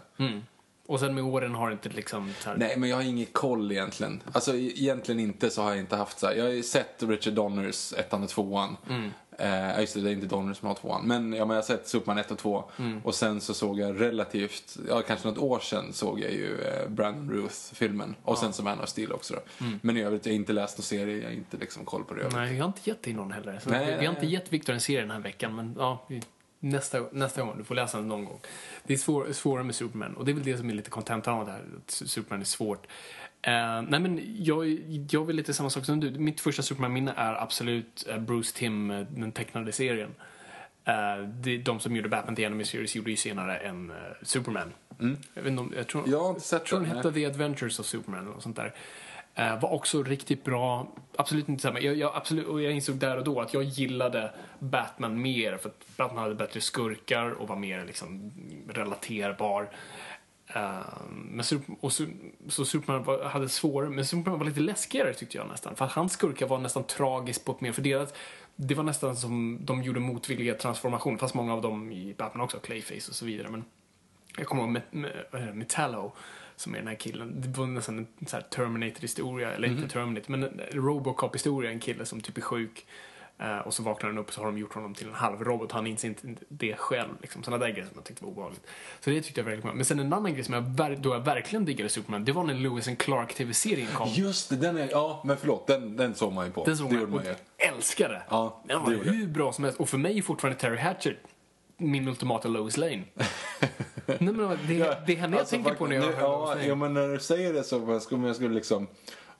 Och 0.87 0.99
sen 0.99 1.15
med 1.15 1.23
åren 1.23 1.55
har 1.55 1.67
det 1.69 1.73
inte 1.73 1.89
liksom 1.89 2.33
här, 2.45 2.55
Nej, 2.57 2.77
men 2.77 2.89
jag 2.89 2.95
har 2.97 3.03
ingen 3.03 3.25
koll 3.25 3.71
egentligen. 3.71 4.23
Alltså 4.31 4.55
egentligen 4.55 5.19
inte 5.19 5.49
så 5.49 5.61
har 5.61 5.69
jag 5.69 5.79
inte 5.79 5.95
haft 5.95 6.19
så 6.19 6.27
här. 6.27 6.35
Jag 6.35 6.43
har 6.43 6.51
ju 6.51 6.63
sett 6.63 7.03
Richard 7.03 7.33
Donners 7.33 7.93
ettan 7.93 8.23
och 8.23 8.29
tvåan. 8.29 8.77
Mm. 8.89 9.09
Eh, 9.41 9.79
just 9.79 9.93
det, 9.93 10.01
det 10.01 10.09
är 10.09 10.13
inte 10.13 10.27
Donner 10.27 10.53
som 10.53 10.67
har 10.67 10.75
tvåan. 10.75 11.07
Men, 11.07 11.33
ja, 11.33 11.45
men 11.45 11.55
jag 11.55 11.63
har 11.63 11.67
sett 11.67 11.87
Superman 11.87 12.17
1 12.17 12.31
och 12.31 12.37
2. 12.37 12.63
Mm. 12.77 13.01
Och 13.03 13.15
sen 13.15 13.41
så 13.41 13.53
såg 13.53 13.79
jag 13.79 14.01
relativt, 14.01 14.77
ja 14.87 15.01
kanske 15.01 15.27
något 15.27 15.37
år 15.37 15.59
sedan 15.59 15.93
såg 15.93 16.19
jag 16.19 16.31
ju 16.31 16.61
eh, 16.61 16.89
Brandon 16.89 17.31
Ruth-filmen. 17.31 18.15
Och 18.23 18.37
sen 18.37 18.53
så 18.53 18.63
Man 18.63 18.79
of 18.79 18.89
Steel 18.89 19.11
också 19.11 19.33
då. 19.33 19.65
Men 19.81 19.97
i 19.97 20.01
övrigt, 20.01 20.25
jag 20.25 20.33
har 20.33 20.35
inte 20.35 20.53
läst 20.53 20.77
någon 20.77 20.83
serie, 20.83 21.17
jag 21.17 21.29
har 21.29 21.31
inte 21.31 21.57
liksom 21.57 21.85
koll 21.85 22.03
på 22.03 22.13
det. 22.13 22.19
övrigt. 22.19 22.35
Nej, 22.35 22.55
jag 22.55 22.63
har 22.63 22.67
inte 22.67 22.89
gett 22.89 23.03
dig 23.03 23.13
någon 23.13 23.31
heller. 23.31 23.59
Så 23.63 23.69
Nej, 23.69 23.85
vi, 23.85 23.99
vi 23.99 24.05
har 24.05 24.13
inte 24.13 24.27
gett 24.27 24.53
Viktor 24.53 24.73
en 24.73 24.81
serie 24.81 25.01
den 25.01 25.11
här 25.11 25.19
veckan, 25.19 25.55
men 25.55 25.75
ja, 25.77 26.05
vi, 26.07 26.21
nästa, 26.61 26.99
nästa 27.11 27.41
gång. 27.41 27.57
Du 27.57 27.63
får 27.63 27.75
läsa 27.75 27.97
den 27.97 28.07
någon 28.07 28.25
gång. 28.25 28.39
Det 28.83 28.93
är 28.93 28.97
svår, 28.97 29.33
svårare 29.33 29.63
med 29.63 29.75
Superman, 29.75 30.15
och 30.15 30.25
det 30.25 30.31
är 30.31 30.33
väl 30.33 30.43
det 30.43 30.57
som 30.57 30.69
är 30.69 30.73
lite 30.73 30.89
kontentan 30.89 31.33
av 31.39 31.45
det 31.45 31.51
här, 31.51 31.65
att 31.77 31.91
Superman 31.91 32.41
är 32.41 32.45
svårt. 32.45 32.87
Eh, 33.41 33.81
nej 33.81 33.99
men 33.99 34.35
jag, 34.43 34.79
jag 35.09 35.25
vill 35.25 35.35
lite 35.35 35.53
samma 35.53 35.69
sak 35.69 35.85
som 35.85 35.99
du. 35.99 36.11
Mitt 36.11 36.41
första 36.41 36.61
Superman-minne 36.61 37.13
är 37.17 37.33
absolut 37.33 38.07
eh, 38.09 38.17
Bruce 38.17 38.57
Timm, 38.57 38.91
eh, 38.91 38.99
den 39.09 39.31
tecknade 39.31 39.71
serien. 39.71 40.15
Eh, 40.85 41.27
det, 41.27 41.57
de 41.57 41.79
som 41.79 41.95
gjorde 41.95 42.09
Batman 42.09 42.35
The 42.35 42.43
Enemy 42.43 42.63
Series 42.63 42.95
gjorde 42.95 43.11
ju 43.11 43.17
senare 43.17 43.57
en 43.57 43.89
eh, 43.89 43.95
Superman. 44.21 44.73
Jag, 45.33 45.41
vet 45.41 45.51
inte 45.51 45.61
om, 45.61 45.73
jag 45.77 45.87
tror, 45.87 46.09
Jag 46.09 46.19
har 46.19 46.29
inte 46.29 46.41
sett 46.41 46.65
tror 46.65 46.79
den 46.79 46.89
hette 46.89 47.11
The 47.11 47.25
Adventures 47.25 47.79
of 47.79 47.85
Superman 47.85 48.27
eller 48.27 48.39
sånt 48.39 48.55
där. 48.55 48.73
Eh, 49.35 49.59
var 49.59 49.73
också 49.73 50.03
riktigt 50.03 50.43
bra. 50.43 50.87
Absolut 51.15 51.49
inte 51.49 51.61
samma. 51.61 51.79
Jag, 51.79 51.95
jag, 51.95 52.15
absolut, 52.15 52.47
och 52.47 52.61
jag 52.61 52.73
insåg 52.73 52.95
där 52.95 53.17
och 53.17 53.23
då 53.23 53.41
att 53.41 53.53
jag 53.53 53.63
gillade 53.63 54.33
Batman 54.59 55.21
mer 55.21 55.57
för 55.57 55.69
att 55.69 55.97
Batman 55.97 56.23
hade 56.23 56.35
bättre 56.35 56.61
skurkar 56.61 57.29
och 57.29 57.47
var 57.47 57.55
mer 57.55 57.85
liksom 57.85 58.31
relaterbar. 58.69 59.69
Eh, 60.55 60.79
men 61.09 61.43
Sup- 61.43 61.75
och 61.79 61.93
så, 61.93 62.05
så 62.49 62.65
Superman 62.65 63.03
var, 63.03 63.23
hade 63.23 63.49
svårare, 63.49 63.89
men 63.89 64.05
Superman 64.05 64.39
var 64.39 64.45
lite 64.45 64.59
läskigare 64.59 65.13
tyckte 65.13 65.37
jag 65.37 65.47
nästan. 65.47 65.75
För 65.75 65.85
att 65.85 65.91
hans 65.91 66.13
skurkar 66.13 66.47
var 66.47 66.59
nästan 66.59 66.83
tragiskt 66.83 67.45
på 67.45 67.51
ett 67.51 67.61
mer, 67.61 67.71
för 67.71 67.81
deras, 67.81 68.13
det 68.55 68.75
var 68.75 68.83
nästan 68.83 69.15
som 69.15 69.59
de 69.61 69.83
gjorde 69.83 69.99
motvilliga 69.99 70.53
transformationer, 70.53 71.17
fast 71.17 71.33
många 71.33 71.53
av 71.53 71.61
dem 71.61 71.91
i 71.91 72.13
Batman 72.17 72.43
också, 72.43 72.57
Clayface 72.57 73.09
och 73.09 73.15
så 73.15 73.25
vidare. 73.25 73.49
Men 73.49 73.63
jag 74.37 74.47
kommer 74.47 74.63
ihåg 74.63 74.81
Metallo, 75.53 76.11
som 76.55 76.73
är 76.73 76.77
den 76.77 76.87
här 76.87 76.95
killen. 76.95 77.41
Det 77.41 77.57
var 77.59 77.67
nästan 77.67 77.97
en 77.97 78.05
Terminator-historia, 78.49 79.51
eller 79.51 79.67
inte 79.67 79.87
Terminator, 79.87 80.31
men 80.31 80.43
en 80.43 80.59
Robocop-historia. 80.71 81.71
En 81.71 81.79
kille 81.79 82.05
som 82.05 82.21
typ 82.21 82.37
är 82.37 82.41
sjuk. 82.41 82.85
Eh, 83.41 83.57
och 83.57 83.73
så 83.73 83.83
vaknar 83.83 84.09
han 84.09 84.17
upp 84.17 84.27
och 84.27 84.33
så 84.33 84.41
har 84.41 84.45
de 84.45 84.57
gjort 84.57 84.73
honom 84.73 84.93
till 84.93 85.07
en 85.07 85.13
halvrobot. 85.13 85.71
Han 85.71 85.87
inser 85.87 86.07
inte 86.07 86.27
det 86.49 86.75
själv. 86.75 87.09
Liksom. 87.21 87.43
Sådana 87.43 87.65
där 87.65 87.71
grejer 87.71 87.85
som 87.85 87.95
jag 87.95 88.03
tyckte 88.03 88.23
var 88.23 88.31
obehagligt. 88.31 88.67
Så 88.99 89.09
det 89.09 89.21
tyckte 89.21 89.39
jag 89.39 89.45
verkligen 89.45 89.67
var. 89.67 89.75
Men 89.75 89.85
sen 89.85 89.99
en 89.99 90.13
annan 90.13 90.33
grej 90.33 90.43
som 90.43 90.53
jag, 90.53 90.99
då 90.99 91.13
jag 91.13 91.19
verkligen 91.19 91.65
diggade 91.65 91.89
Superman, 91.89 92.25
det 92.25 92.31
var 92.31 92.43
när 92.43 92.53
Lewis 92.53 92.87
and 92.87 92.97
Clark 92.97 93.33
TV-serien 93.33 93.87
kom. 93.93 94.09
Just 94.09 94.49
det, 94.49 94.55
den 94.55 94.77
är, 94.77 94.89
ja 94.91 95.21
men 95.25 95.37
förlåt, 95.37 95.67
den, 95.67 95.97
den 95.97 96.15
såg 96.15 96.33
man 96.33 96.45
ju 96.45 96.51
på. 96.51 96.65
Den 96.65 96.77
såg 96.77 96.89
det 96.89 96.95
man 96.95 97.09
man 97.09 97.25
ju. 97.25 97.35
älskade. 97.57 98.21
Ja, 98.29 98.61
den 98.67 98.83
var 98.83 98.89
hur 98.91 99.27
bra 99.27 99.53
som 99.53 99.63
helst. 99.63 99.79
Och 99.79 99.89
för 99.89 99.97
mig 99.97 100.17
är 100.17 100.21
fortfarande 100.21 100.59
Terry 100.59 100.77
Hatcher 100.77 101.17
min 101.81 102.07
ultimata 102.07 102.47
Lois 102.47 102.77
Lane. 102.77 103.03
Nej, 104.05 104.17
men 104.19 104.37
det, 104.67 104.97
det 105.05 105.13
är 105.13 105.15
henne 105.15 105.35
jag 105.35 105.39
Alltså, 105.39 105.55
tänker 105.55 105.73
på 105.73 105.87
när 105.87 105.95
jag 105.95 106.05
nu, 106.05 106.13
hör 106.13 106.21
ja, 106.21 106.55
ja, 106.67 106.75
men 106.75 106.93
när 106.93 107.07
du 107.07 107.19
säger 107.19 107.53
det 107.53 107.63
så 107.63 107.99
skulle 107.99 108.27
jag 108.27 108.35
skulle 108.35 108.53
liksom 108.55 108.87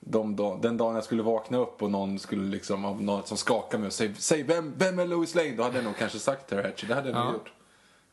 de 0.05 0.35
dag, 0.35 0.61
den 0.61 0.77
dagen 0.77 0.95
jag 0.95 1.03
skulle 1.03 1.23
vakna 1.23 1.57
upp 1.57 1.81
och 1.81 1.91
någon 1.91 2.19
skulle 2.19 2.43
liksom 2.49 2.85
av 2.85 3.01
något 3.03 3.27
som 3.27 3.37
skakar 3.37 3.77
mig 3.77 3.87
och 3.87 3.93
säger 3.93 4.13
säg 4.13 4.43
vem, 4.43 4.73
vem 4.77 4.99
är 4.99 5.07
Lois 5.07 5.35
Lane? 5.35 5.55
Då 5.55 5.63
hade 5.63 5.75
jag 5.75 5.85
nog 5.85 5.97
kanske 5.97 6.19
sagt 6.19 6.49
Terry 6.49 6.61
Hatcher. 6.63 6.87
Det 6.87 6.95
hade 6.95 7.09
jag 7.09 7.15
nog 7.17 7.25
Ja. 7.27 7.33
gjort. 7.33 7.51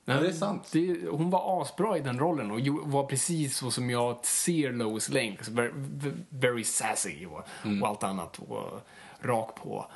Men 0.04 0.22
det 0.22 0.28
är 0.28 0.32
sant. 0.32 0.68
Det, 0.72 0.96
hon 1.10 1.30
var 1.30 1.62
asbra 1.62 1.96
i 1.96 2.00
den 2.00 2.18
rollen 2.18 2.50
och 2.50 2.60
var 2.92 3.04
precis 3.06 3.56
så 3.56 3.70
som 3.70 3.90
jag 3.90 4.24
ser 4.24 4.72
Lois 4.72 5.08
Lane. 5.08 5.36
Very, 5.50 5.72
very 6.28 6.64
sassy 6.64 7.26
och, 7.26 7.42
Mm. 7.64 7.82
och 7.82 7.88
allt 7.88 8.02
annat. 8.02 8.38
Och 8.48 8.80
rak 9.20 9.54
på. 9.62 9.86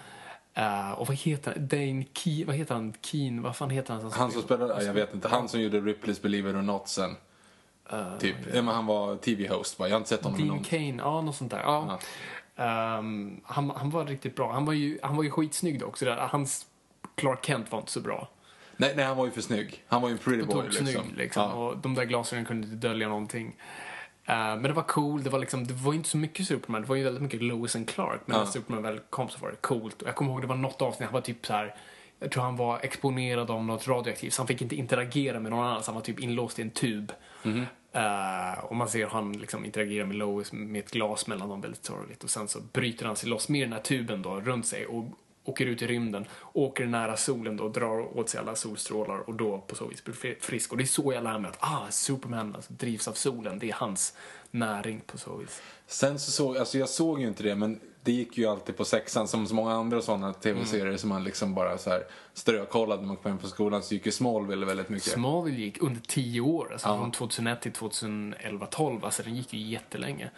Eh, 0.54 0.90
och 0.92 1.06
vad 1.06 1.16
heter 1.16 1.52
han? 1.56 1.68
Dane 1.68 2.04
Keen, 2.12 2.46
vad 2.46 2.56
heter 2.56 2.74
han? 2.74 2.94
Keen, 3.00 3.42
vad 3.42 3.56
fan 3.56 3.70
heter 3.70 3.94
han? 3.94 4.12
Han 4.12 4.30
som 4.32 4.42
spelade, 4.42 4.74
ja, 4.74 4.82
jag 4.82 4.94
vet 4.94 5.14
inte, 5.14 5.28
han 5.28 5.48
som 5.48 5.60
gjorde 5.60 5.80
Ripley's 5.80 6.22
Believe 6.22 6.50
It 6.50 6.56
or 6.56 6.62
Not 6.62 6.88
sen. 6.88 7.16
typ. 8.18 8.36
Ja, 8.54 8.62
men 8.62 8.74
han 8.74 8.86
var 8.86 9.16
TV-host 9.16 9.78
bara. 9.78 9.88
Jag 9.88 9.94
har 9.94 9.98
inte 9.98 10.08
sett 10.08 10.24
honom 10.24 10.38
Dean 10.38 10.48
någon. 10.48 10.64
Kane, 10.64 10.96
ja 10.98 11.20
något 11.20 11.36
sånt 11.36 11.50
där. 11.50 11.62
Ja. 11.62 11.98
Ehm, 12.56 13.40
han, 13.44 13.70
han 13.70 13.90
var 13.90 14.06
riktigt 14.06 14.36
bra. 14.36 14.52
Han 14.52 14.64
var 14.64 14.72
ju, 14.72 14.98
han 15.02 15.16
var 15.16 15.24
ju 15.24 15.30
skitsnygg 15.30 15.82
också. 15.82 16.04
Där. 16.04 16.16
Hans 16.16 16.66
Clark 17.14 17.46
Kent 17.46 17.72
var 17.72 17.78
inte 17.78 17.92
så 17.92 18.00
bra. 18.00 18.28
Nej, 18.76 18.92
nej, 18.96 19.04
han 19.04 19.16
var 19.16 19.24
ju 19.26 19.30
för 19.30 19.40
snygg. 19.40 19.84
Han 19.86 20.02
var 20.02 20.08
ju 20.08 20.12
en 20.12 20.18
pretty 20.18 20.42
boy 20.42 20.62
tog 20.62 20.74
snygg 20.74 20.86
liksom. 20.86 21.14
liksom. 21.16 21.42
Ja. 21.42 21.52
Och 21.52 21.78
de 21.78 21.94
där 21.94 22.04
glasögonen 22.04 22.46
kunde 22.46 22.66
inte 22.66 22.88
dölja 22.88 23.08
någonting. 23.08 23.56
Eh, 24.24 24.34
men 24.34 24.62
det 24.62 24.72
var 24.72 24.82
cool, 24.82 25.22
det 25.22 25.30
var 25.30 25.38
liksom, 25.38 25.66
det 25.66 25.74
var 25.74 25.94
inte 25.94 26.08
så 26.08 26.16
mycket 26.16 26.46
Superman, 26.46 26.82
det 26.82 26.88
var 26.88 26.96
ju 26.96 27.04
väldigt 27.04 27.22
mycket 27.22 27.42
Lois 27.42 27.76
and 27.76 27.88
Clark. 27.88 28.20
Men 28.26 28.38
när 28.38 28.46
Superman 28.46 28.82
väl 28.82 29.00
kom 29.10 29.28
så 29.28 29.38
var 29.38 29.50
det 29.50 29.56
coolt. 29.56 30.02
Och 30.02 30.08
jag 30.08 30.14
kommer 30.14 30.32
ihåg 30.32 30.40
det 30.40 30.46
var 30.46 30.56
något 30.56 30.82
avsnitt, 30.82 31.06
han 31.06 31.14
var 31.14 31.20
typ 31.20 31.46
så 31.46 31.52
här. 31.52 31.74
Jag 32.18 32.30
tror 32.30 32.42
han 32.42 32.56
var 32.56 32.78
exponerad 32.82 33.50
av 33.50 33.64
något 33.64 33.88
radioaktivt, 33.88 34.32
så 34.32 34.42
han 34.42 34.46
fick 34.46 34.62
inte 34.62 34.76
interagera 34.76 35.40
med 35.40 35.50
någon 35.50 35.66
annan, 35.66 35.82
så 35.82 35.90
han 35.90 35.94
var 35.94 36.02
typ 36.02 36.20
inlåst 36.20 36.58
i 36.58 36.62
en 36.62 36.70
tub. 36.70 37.12
Uh, 37.96 38.64
och 38.64 38.76
man 38.76 38.88
ser 38.88 39.06
han 39.06 39.32
liksom 39.32 39.64
interagera 39.64 40.06
med 40.06 40.16
Lois 40.16 40.52
med 40.52 40.84
ett 40.84 40.90
glas 40.90 41.26
mellan 41.26 41.48
dem 41.48 41.60
väldigt 41.60 41.84
sorgligt. 41.84 42.24
Och 42.24 42.30
sen 42.30 42.48
så 42.48 42.60
bryter 42.60 43.06
han 43.06 43.16
sig 43.16 43.28
loss 43.28 43.48
med 43.48 43.62
den 43.62 43.72
här 43.72 43.80
tuben 43.80 44.22
då 44.22 44.40
runt 44.40 44.66
sig 44.66 44.86
och 44.86 45.04
åker 45.44 45.66
ut 45.66 45.82
i 45.82 45.86
rymden, 45.86 46.24
åker 46.52 46.86
nära 46.86 47.16
solen 47.16 47.56
då, 47.56 47.64
och 47.64 47.72
drar 47.72 48.18
åt 48.18 48.28
sig 48.28 48.40
alla 48.40 48.54
solstrålar 48.54 49.28
och 49.28 49.34
då 49.34 49.58
på 49.58 49.74
så 49.74 49.86
vis 49.86 50.04
blir 50.04 50.40
frisk. 50.40 50.72
Och 50.72 50.78
det 50.78 50.84
är 50.84 50.86
så 50.86 51.12
jag 51.12 51.24
lär 51.24 51.38
mig 51.38 51.48
att 51.48 51.58
ah, 51.60 51.86
Superman 51.90 52.54
alltså, 52.56 52.72
drivs 52.72 53.08
av 53.08 53.12
solen, 53.12 53.58
det 53.58 53.70
är 53.70 53.74
hans 53.74 54.16
näring 54.50 55.00
på 55.06 55.18
så 55.18 55.36
vis. 55.36 55.62
Sen 55.86 56.18
så 56.18 56.30
såg, 56.30 56.56
alltså 56.56 56.78
jag 56.78 56.88
såg 56.88 57.20
ju 57.20 57.28
inte 57.28 57.42
det 57.42 57.54
men 57.54 57.80
det 58.04 58.12
gick 58.12 58.38
ju 58.38 58.46
alltid 58.46 58.76
på 58.76 58.84
sexan 58.84 59.28
som 59.28 59.46
så 59.46 59.54
många 59.54 59.72
andra 59.72 60.02
sådana 60.02 60.32
tv-serier 60.32 60.86
Mm. 60.86 60.98
som 60.98 61.08
man 61.08 61.24
liksom 61.24 61.54
bara 61.54 61.78
så 61.78 61.90
här 61.90 62.04
strökollade 62.34 63.00
när 63.00 63.08
man 63.08 63.16
kom 63.16 63.30
hem 63.30 63.38
på 63.38 63.46
skolan 63.46 63.82
så 63.82 63.94
gick 63.94 64.06
ju 64.06 64.12
Smallville 64.12 64.66
väldigt 64.66 64.88
mycket. 64.88 65.12
Smallville 65.12 65.58
gick 65.60 65.82
under 65.82 66.00
tio 66.00 66.40
år, 66.40 66.68
alltså 66.72 66.88
från 66.88 67.12
2001 67.12 67.60
till 67.60 67.72
2011-12, 67.72 69.04
alltså 69.04 69.22
den 69.22 69.36
gick 69.36 69.52
ju 69.52 69.60
jättelänge. 69.60 70.30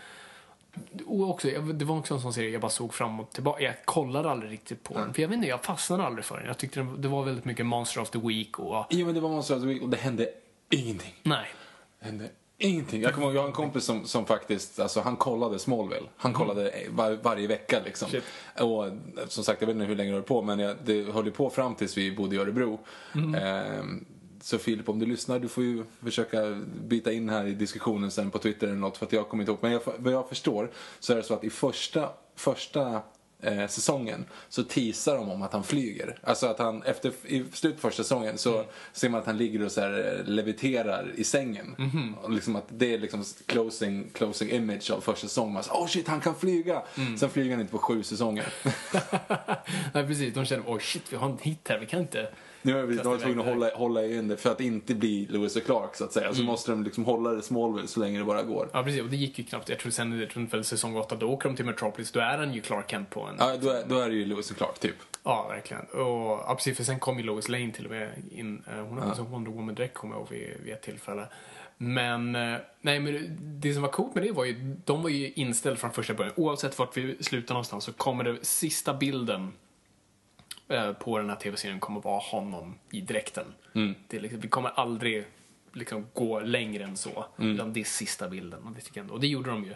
Och 1.06 1.30
också, 1.30 1.48
det 1.48 1.84
var 1.84 1.98
också 1.98 2.14
en 2.14 2.20
sån 2.20 2.32
serie 2.32 2.50
jag 2.50 2.60
bara 2.60 2.70
såg 2.70 2.94
fram 2.94 3.20
och 3.20 3.30
tillbaka. 3.30 3.62
Jag 3.62 3.84
kollade 3.84 4.30
aldrig 4.30 4.52
riktigt 4.52 4.82
på 4.82 4.94
den, 4.94 5.14
för 5.14 5.22
jag 5.22 5.28
vet 5.28 5.36
inte, 5.36 5.48
jag 5.48 5.64
fastnade 5.64 6.04
aldrig 6.04 6.24
för 6.24 6.36
den. 6.38 6.46
Jag 6.46 6.58
tyckte 6.58 6.86
det 6.98 7.08
var 7.08 7.24
väldigt 7.24 7.44
mycket 7.44 7.66
Monster 7.66 8.00
of 8.00 8.10
the 8.10 8.18
Week 8.18 8.58
och... 8.58 8.86
Jo 8.90 9.06
men 9.06 9.14
det 9.14 9.20
var 9.20 9.28
Monster 9.28 9.54
of 9.56 9.60
the 9.62 9.66
Week 9.68 9.82
och 9.82 9.88
det 9.88 9.96
hände 9.96 10.28
ingenting. 10.70 11.14
Nej. 11.22 11.46
Det 12.00 12.06
hände 12.06 12.28
ingenting. 12.58 13.02
Jag 13.02 13.14
kommer 13.14 13.26
ihåg, 13.26 13.36
jag 13.36 13.40
har 13.40 13.48
en 13.48 13.54
kompis 13.54 13.84
som, 13.84 14.06
som 14.06 14.26
faktiskt, 14.26 14.80
alltså 14.80 15.00
han 15.00 15.16
kollade 15.16 15.58
Smallville. 15.58 16.06
Han 16.16 16.32
kollade 16.32 16.72
var, 16.90 17.18
varje 17.22 17.46
vecka 17.46 17.80
liksom. 17.84 18.08
Shit. 18.08 18.24
Och 18.60 18.84
som 19.28 19.44
sagt, 19.44 19.60
jag 19.60 19.66
vet 19.66 19.74
inte 19.74 19.86
hur 19.86 19.96
länge 19.96 20.10
det 20.10 20.16
höll 20.16 20.22
på 20.22 20.42
men 20.42 20.58
jag, 20.58 20.76
det 20.84 21.02
höll 21.02 21.24
ju 21.24 21.32
på 21.32 21.50
fram 21.50 21.74
tills 21.74 21.98
vi 21.98 22.16
bodde 22.16 22.36
i 22.36 22.38
Örebro. 22.38 22.80
Ehm, 23.14 24.04
så 24.40 24.58
Filip, 24.58 24.88
om 24.88 24.98
du 24.98 25.06
lyssnar, 25.06 25.38
du 25.38 25.48
får 25.48 25.64
ju 25.64 25.84
försöka 26.02 26.62
byta 26.84 27.12
in 27.12 27.28
här 27.28 27.46
i 27.46 27.54
diskussionen 27.54 28.10
sen 28.10 28.30
på 28.30 28.38
Twitter 28.38 28.66
eller 28.66 28.76
något 28.76 28.96
för 28.96 29.06
att 29.06 29.12
jag 29.12 29.28
kommer 29.28 29.42
inte 29.42 29.52
ihåg. 29.52 29.58
Men 29.62 29.72
jag, 29.72 29.80
vad 29.98 30.12
jag 30.12 30.28
förstår 30.28 30.70
så 31.00 31.12
är 31.12 31.16
det 31.16 31.22
så 31.22 31.34
att 31.34 31.44
i 31.44 31.50
första, 31.50 32.08
första 32.36 33.02
eh, 33.44 33.68
säsongen 33.68 34.24
så 34.48 34.64
teasar 34.64 35.16
de 35.16 35.30
om 35.30 35.42
att 35.42 35.52
han 35.52 35.64
flyger. 35.64 36.18
Alltså 36.22 36.46
att 36.46 36.58
han, 36.58 36.82
efter, 36.82 37.12
i 37.24 37.44
slutet 37.52 37.80
på 37.80 37.88
första 37.88 38.02
säsongen 38.02 38.38
så 38.38 38.64
ser 38.92 39.08
man 39.08 39.20
att 39.20 39.26
han 39.26 39.36
ligger 39.36 39.64
och 39.64 39.72
så 39.72 39.80
här, 39.80 40.18
eh, 40.18 40.26
leviterar 40.26 41.12
i 41.16 41.24
sängen. 41.24 41.76
Och 42.22 42.30
liksom 42.30 42.56
att 42.56 42.66
det 42.68 42.94
är 42.94 42.98
liksom 42.98 43.24
closing, 43.46 44.10
closing 44.12 44.50
image 44.50 44.90
av 44.90 45.00
första 45.00 45.28
säsongen. 45.28 45.62
Säger, 45.62 45.76
oh 45.76 45.86
shit, 45.86 46.08
han 46.08 46.20
kan 46.20 46.34
flyga! 46.34 46.82
Sen 47.18 47.30
flyger 47.30 47.50
han 47.50 47.60
inte 47.60 47.72
på 47.72 47.78
sju 47.78 48.02
säsonger. 48.02 48.52
Nej, 49.92 50.06
precis. 50.06 50.34
De 50.34 50.44
känner, 50.44 50.64
oh 50.66 50.78
shit, 50.78 51.12
vi 51.12 51.16
har 51.16 51.30
en 51.30 51.38
hit 51.42 51.68
här, 51.68 51.78
vi 51.78 51.86
kan 51.86 52.00
inte... 52.00 52.28
Nu 52.66 52.78
är 52.78 52.82
vi 52.86 52.96
de 52.96 53.02
var 53.08 53.18
tvungna 53.18 53.42
att 53.42 53.48
hålla, 53.48 53.70
hålla 53.74 54.06
in 54.06 54.28
det 54.28 54.36
för 54.36 54.50
att 54.52 54.60
inte 54.60 54.94
bli 54.94 55.26
Lewis 55.30 55.56
och 55.56 55.64
Clark 55.64 55.96
så 55.96 56.04
att 56.04 56.12
säga. 56.12 56.34
Så 56.34 56.42
måste 56.42 56.70
de 56.70 56.84
liksom 56.84 57.04
hålla 57.04 57.30
det 57.30 57.42
Smallville 57.42 57.88
så 57.88 58.00
länge 58.00 58.18
det 58.18 58.24
bara 58.24 58.42
går. 58.42 58.68
Ja, 58.72 58.82
precis. 58.82 59.02
Och 59.02 59.08
det 59.08 59.16
gick 59.16 59.38
ju 59.38 59.44
knappt. 59.44 59.68
Jag 59.68 59.78
tror 59.78 59.92
sen, 59.92 60.20
jag 60.20 60.30
tror 60.30 60.46
väl 60.46 60.64
säsong 60.64 60.96
8, 60.96 61.16
då 61.16 61.26
åker 61.30 61.48
de 61.48 61.56
till 61.56 61.64
Metropolis. 61.64 62.12
Då 62.12 62.20
är 62.20 62.38
han 62.38 62.54
ju 62.54 62.60
Clark 62.60 62.90
Kent 62.90 63.10
på 63.10 63.20
en... 63.22 63.34
Ja, 63.38 63.56
då 63.60 63.70
är, 63.70 63.84
då 63.88 63.98
är 63.98 64.08
det 64.08 64.14
ju 64.14 64.24
Lewis 64.26 64.50
och 64.50 64.56
Clark 64.56 64.78
typ. 64.78 64.94
Ja, 65.22 65.46
verkligen. 65.48 65.84
Och, 65.84 66.00
ja, 66.46 66.54
precis, 66.56 66.76
för 66.76 66.84
sen 66.84 66.98
kom 66.98 67.18
ju 67.18 67.24
Lois 67.24 67.48
Lane 67.48 67.72
till 67.72 67.84
och 67.84 67.90
med 67.90 68.08
in. 68.30 68.62
Eh, 68.72 68.84
Hon 68.84 68.98
hade 68.98 69.14
ja. 69.16 69.24
Wonder 69.24 69.50
Woman-dräkt 69.50 69.94
kommer 69.94 70.14
jag 70.14 70.20
ihåg 70.20 70.30
vid, 70.30 70.48
vid 70.64 70.74
ett 70.74 70.82
tillfälle. 70.82 71.26
Men, 71.76 72.34
eh, 72.34 72.56
nej, 72.80 73.00
men 73.00 73.36
det- 73.60 73.72
som 73.74 73.82
var 73.82 73.90
coolt 73.90 74.14
med 74.14 74.24
det 74.24 74.32
var 74.32 74.44
ju, 74.44 74.76
de 74.84 75.02
var 75.02 75.10
ju 75.10 75.32
inställda 75.32 75.78
från 75.80 75.92
första 75.92 76.14
början. 76.14 76.32
Oavsett 76.36 76.78
vart 76.78 76.96
vi 76.96 77.16
slutar 77.22 77.54
någonstans 77.54 77.84
så 77.84 77.92
kommer 77.92 78.24
det 78.24 78.44
sista 78.44 78.94
bilden 78.94 79.52
på 80.98 81.18
den 81.18 81.28
här 81.28 81.36
tv-serien 81.36 81.80
kommer 81.80 82.00
vara 82.00 82.20
honom 82.20 82.78
i 82.90 83.00
dräkten. 83.00 83.46
Det 84.08 84.16
är 84.16 84.20
liksom, 84.20 84.40
vi 84.40 84.48
kommer 84.48 84.70
aldrig 84.70 85.24
liksom 85.72 86.06
gå 86.12 86.40
längre 86.40 86.84
än 86.84 86.96
så. 86.96 87.24
Utan 87.38 87.72
det 87.72 87.80
är 87.80 87.84
sista 87.84 88.28
bilden. 88.28 88.62
Och 88.62 88.72
det, 88.72 88.80
tycker 88.80 88.98
jag 88.98 89.02
ändå. 89.02 89.14
och 89.14 89.20
det 89.20 89.26
gjorde 89.26 89.50
de 89.50 89.64
ju. 89.64 89.74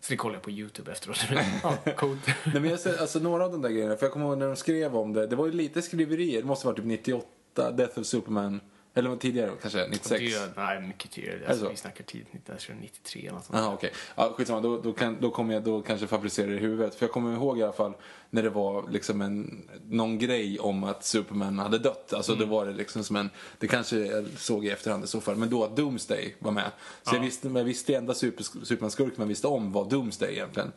Så 0.00 0.12
det 0.12 0.16
kollade 0.16 0.36
jag 0.36 0.42
på 0.42 0.50
YouTube 0.50 0.92
efteråt. 0.92 1.26
ja, 1.62 1.76
coolt. 1.96 2.26
Nej, 2.26 2.60
men 2.60 2.64
jag 2.70 2.80
ser, 2.80 3.00
alltså 3.00 3.18
några 3.18 3.44
av 3.44 3.52
de 3.52 3.62
där 3.62 3.70
grejerna, 3.70 3.96
för 3.96 4.06
jag 4.06 4.12
kommer 4.12 4.26
ihåg 4.26 4.38
när 4.38 4.46
de 4.46 4.56
skrev 4.56 4.96
om 4.96 5.12
det, 5.12 5.26
det 5.26 5.36
var 5.36 5.46
ju 5.46 5.52
lite 5.52 5.82
skriverier, 5.82 6.40
det 6.40 6.46
måste 6.46 6.66
ha 6.66 6.72
varit 6.72 6.76
typ 6.76 6.86
98, 6.86 7.72
Death 7.72 7.98
of 7.98 8.06
Superman 8.06 8.60
Eller 8.96 9.16
tidigare, 9.16 9.50
kanske 9.62 9.86
96? 9.88 10.34
Det 10.34 10.50
nej, 10.56 10.80
mycket 10.80 11.10
tidigare. 11.10 11.40
Alltså, 11.48 11.64
så? 11.64 11.70
vi 11.70 11.76
snackar 11.76 12.04
tidigt 12.04 12.28
1993 12.34 13.20
eller 13.20 13.32
något 13.32 13.44
sånt. 13.44 13.58
Jaha, 13.58 13.72
okej. 13.74 13.92
Ja, 14.14 14.32
skitsamma, 14.36 14.60
då, 14.60 14.80
då, 14.80 14.92
kan, 14.92 15.16
då 15.20 15.30
kommer 15.30 15.54
jag 15.54 15.62
då 15.62 15.82
kanske 15.82 16.06
fabricera 16.06 16.46
det 16.46 16.54
i 16.54 16.58
huvudet. 16.58 16.94
För 16.94 17.06
jag 17.06 17.12
kommer 17.12 17.32
ihåg 17.32 17.58
i 17.58 17.62
alla 17.62 17.72
fall 17.72 17.92
när 18.30 18.42
det 18.42 18.50
var 18.50 18.88
liksom 18.90 19.20
en, 19.20 19.68
någon 19.88 20.18
grej 20.18 20.58
om 20.58 20.84
att 20.84 21.04
Superman 21.04 21.58
hade 21.58 21.78
dött. 21.78 22.12
Alltså 22.12 22.32
Mm. 22.32 22.48
då 22.48 22.54
var 22.54 22.66
det 22.66 22.72
liksom 22.72 23.04
som 23.04 23.16
en, 23.16 23.30
det 23.58 23.68
kanske 23.68 23.98
jag 23.98 24.26
såg 24.36 24.64
i 24.66 24.70
efterhand 24.70 25.04
i 25.04 25.06
så 25.06 25.20
fall, 25.20 25.36
men 25.36 25.50
då 25.50 25.64
att 25.64 25.76
Doomsday 25.76 26.34
var 26.38 26.52
med. 26.52 26.70
Så 27.02 27.14
jag 27.14 27.20
visste, 27.20 27.48
men 27.48 27.56
jag 27.56 27.64
visste 27.64 27.94
enda 27.94 28.14
super, 28.14 28.44
Superman-skurken 28.64 29.14
man 29.18 29.28
visste 29.28 29.46
om 29.46 29.72
var 29.72 29.84
Doomsday 29.90 30.32
egentligen. 30.32 30.72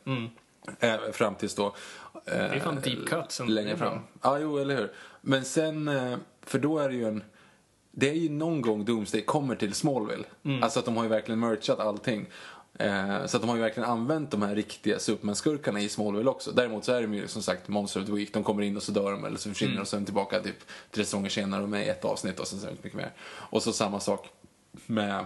Eh, 0.79 0.95
fram 1.11 1.35
tills 1.35 1.55
då. 1.55 1.75
Mm. 2.25 2.49
Det 2.49 2.55
är 2.55 2.59
fan 2.59 2.75
deep 2.83 3.07
cut 3.07 3.31
sen. 3.31 3.53
Längre 3.53 3.77
fram. 3.77 3.99
Ja, 4.21 4.39
jo, 4.39 4.57
eller 4.57 4.75
hur. 4.77 4.91
Men 5.21 5.45
sen, 5.45 5.88
eh, 5.88 6.17
för 6.41 6.59
då 6.59 6.79
är 6.79 6.89
det 6.89 6.95
ju 6.95 7.07
en... 7.07 7.23
Det 8.00 8.10
är 8.10 8.13
ju 8.13 8.29
någon 8.29 8.62
gång 8.62 8.86
Doomsday 8.86 9.22
kommer 9.22 9.56
till 9.56 9.74
Smallville. 9.74 10.24
Mm. 10.46 10.63
Alltså 10.63 10.79
att 10.79 10.86
de 10.86 10.98
har 10.98 11.03
ju 11.03 11.10
verkligen 11.10 11.39
merchat 11.39 11.79
allting. 11.79 12.25
Eh, 12.79 13.25
så 13.25 13.38
att 13.38 13.41
de 13.44 13.50
har 13.50 13.56
ju 13.56 13.62
verkligen 13.62 13.89
använt 13.89 14.32
de 14.32 14.41
här 14.41 14.56
riktiga 14.56 14.98
Superman-skurkarna 15.00 15.79
i 15.79 15.89
Smallville 15.89 16.29
också. 16.29 16.51
Däremot 16.51 16.86
så 16.86 16.91
är 16.91 17.01
de 17.01 17.13
ju 17.13 17.27
som 17.27 17.41
sagt 17.41 17.68
Monster 17.68 18.00
of 18.01 18.06
the 18.06 18.12
Week. 18.13 18.34
De 18.34 18.44
kommer 18.44 18.63
in 18.63 18.77
och 18.77 18.84
så 18.84 18.91
dör 18.91 19.12
de 19.12 19.25
eller 19.25 19.38
så 19.38 19.50
försvinner 19.50 19.72
Mm. 19.74 19.82
och 19.82 19.88
sen 19.88 20.06
tillbaka 20.06 20.39
typ 20.39 20.56
tre 20.91 21.06
säsonger 21.06 21.29
senare 21.29 21.63
och 21.63 21.70
med 21.70 21.86
i 21.86 21.89
ett 21.89 22.06
avsnitt 22.06 22.39
och 22.39 22.48
sen 22.48 22.60
så 22.60 22.65
är 22.65 22.68
det 22.68 22.72
inte 22.72 22.84
mycket 22.84 22.98
mer. 22.98 23.12
Och 23.29 23.63
så 23.63 23.74
samma 23.74 24.00
sak 24.00 24.29
med 24.86 25.25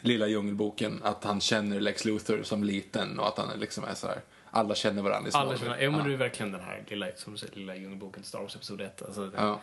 Lilla 0.00 0.26
Djungelboken. 0.26 1.00
Att 1.02 1.24
han 1.24 1.40
känner 1.40 1.80
Lex 1.80 2.04
Luthor 2.04 2.42
som 2.42 2.64
liten 2.64 3.18
och 3.18 3.28
att 3.28 3.38
han 3.38 3.60
liksom 3.60 3.84
är 3.84 3.94
så 3.94 4.06
här. 4.06 4.20
Alla 4.50 4.74
känner 4.74 5.02
varandra 5.02 5.30
i 5.30 5.32
Alla 5.34 5.44
Smallville. 5.46 5.70
känner, 5.70 5.84
ja 5.84 5.90
men 5.90 6.08
det 6.08 6.12
är 6.14 6.16
verkligen 6.18 6.52
den 6.52 6.60
här 6.60 6.84
lilla, 6.88 7.06
som 7.16 7.32
du 7.32 7.38
säger, 7.38 7.56
lilla 7.56 7.76
djungelboken, 7.76 8.22
Star 8.22 8.40
Wars 8.40 8.56
Episod 8.56 8.80
1. 8.80 9.02
Alltså, 9.02 9.30
Ja. 9.36 9.60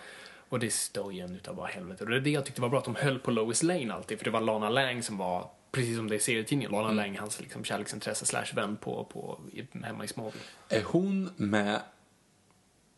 Och 0.50 0.60
det 0.60 0.74
står 0.74 1.12
igen 1.12 1.36
utav 1.36 1.56
bara 1.56 1.68
helvete. 1.68 2.03
Och 2.03 2.10
det 2.10 2.15
är 2.15 2.20
det 2.22 2.29
jag 2.29 2.46
tyckte 2.46 2.62
var 2.62 2.70
bra, 2.70 2.79
att 2.79 2.86
de 2.86 2.96
höll 2.96 3.20
på 3.20 3.32
Lois 3.32 3.63
Lane 3.63 3.94
alltid. 3.94 4.18
För 4.18 4.25
det 4.25 4.32
var 4.32 4.41
Lana 4.41 4.70
Lang 4.70 5.03
som 5.03 5.18
var, 5.18 5.50
precis 5.72 5.98
som 5.98 6.08
det 6.10 6.15
är 6.15 6.18
i 6.18 6.20
serietidningen, 6.20 6.72
Mm. 6.74 6.82
Lana 6.82 6.94
Lang, 6.94 7.18
hans 7.18 7.39
liksom, 7.41 7.63
kärleksintresse 7.63 8.25
slash 8.25 8.46
vän 8.56 8.77
på, 8.77 9.03
på, 9.03 9.39
hemma 9.84 10.03
i 10.03 10.08
Smallville. 10.08 10.44
Är 10.70 10.84
hon 10.84 11.29
med 11.36 11.82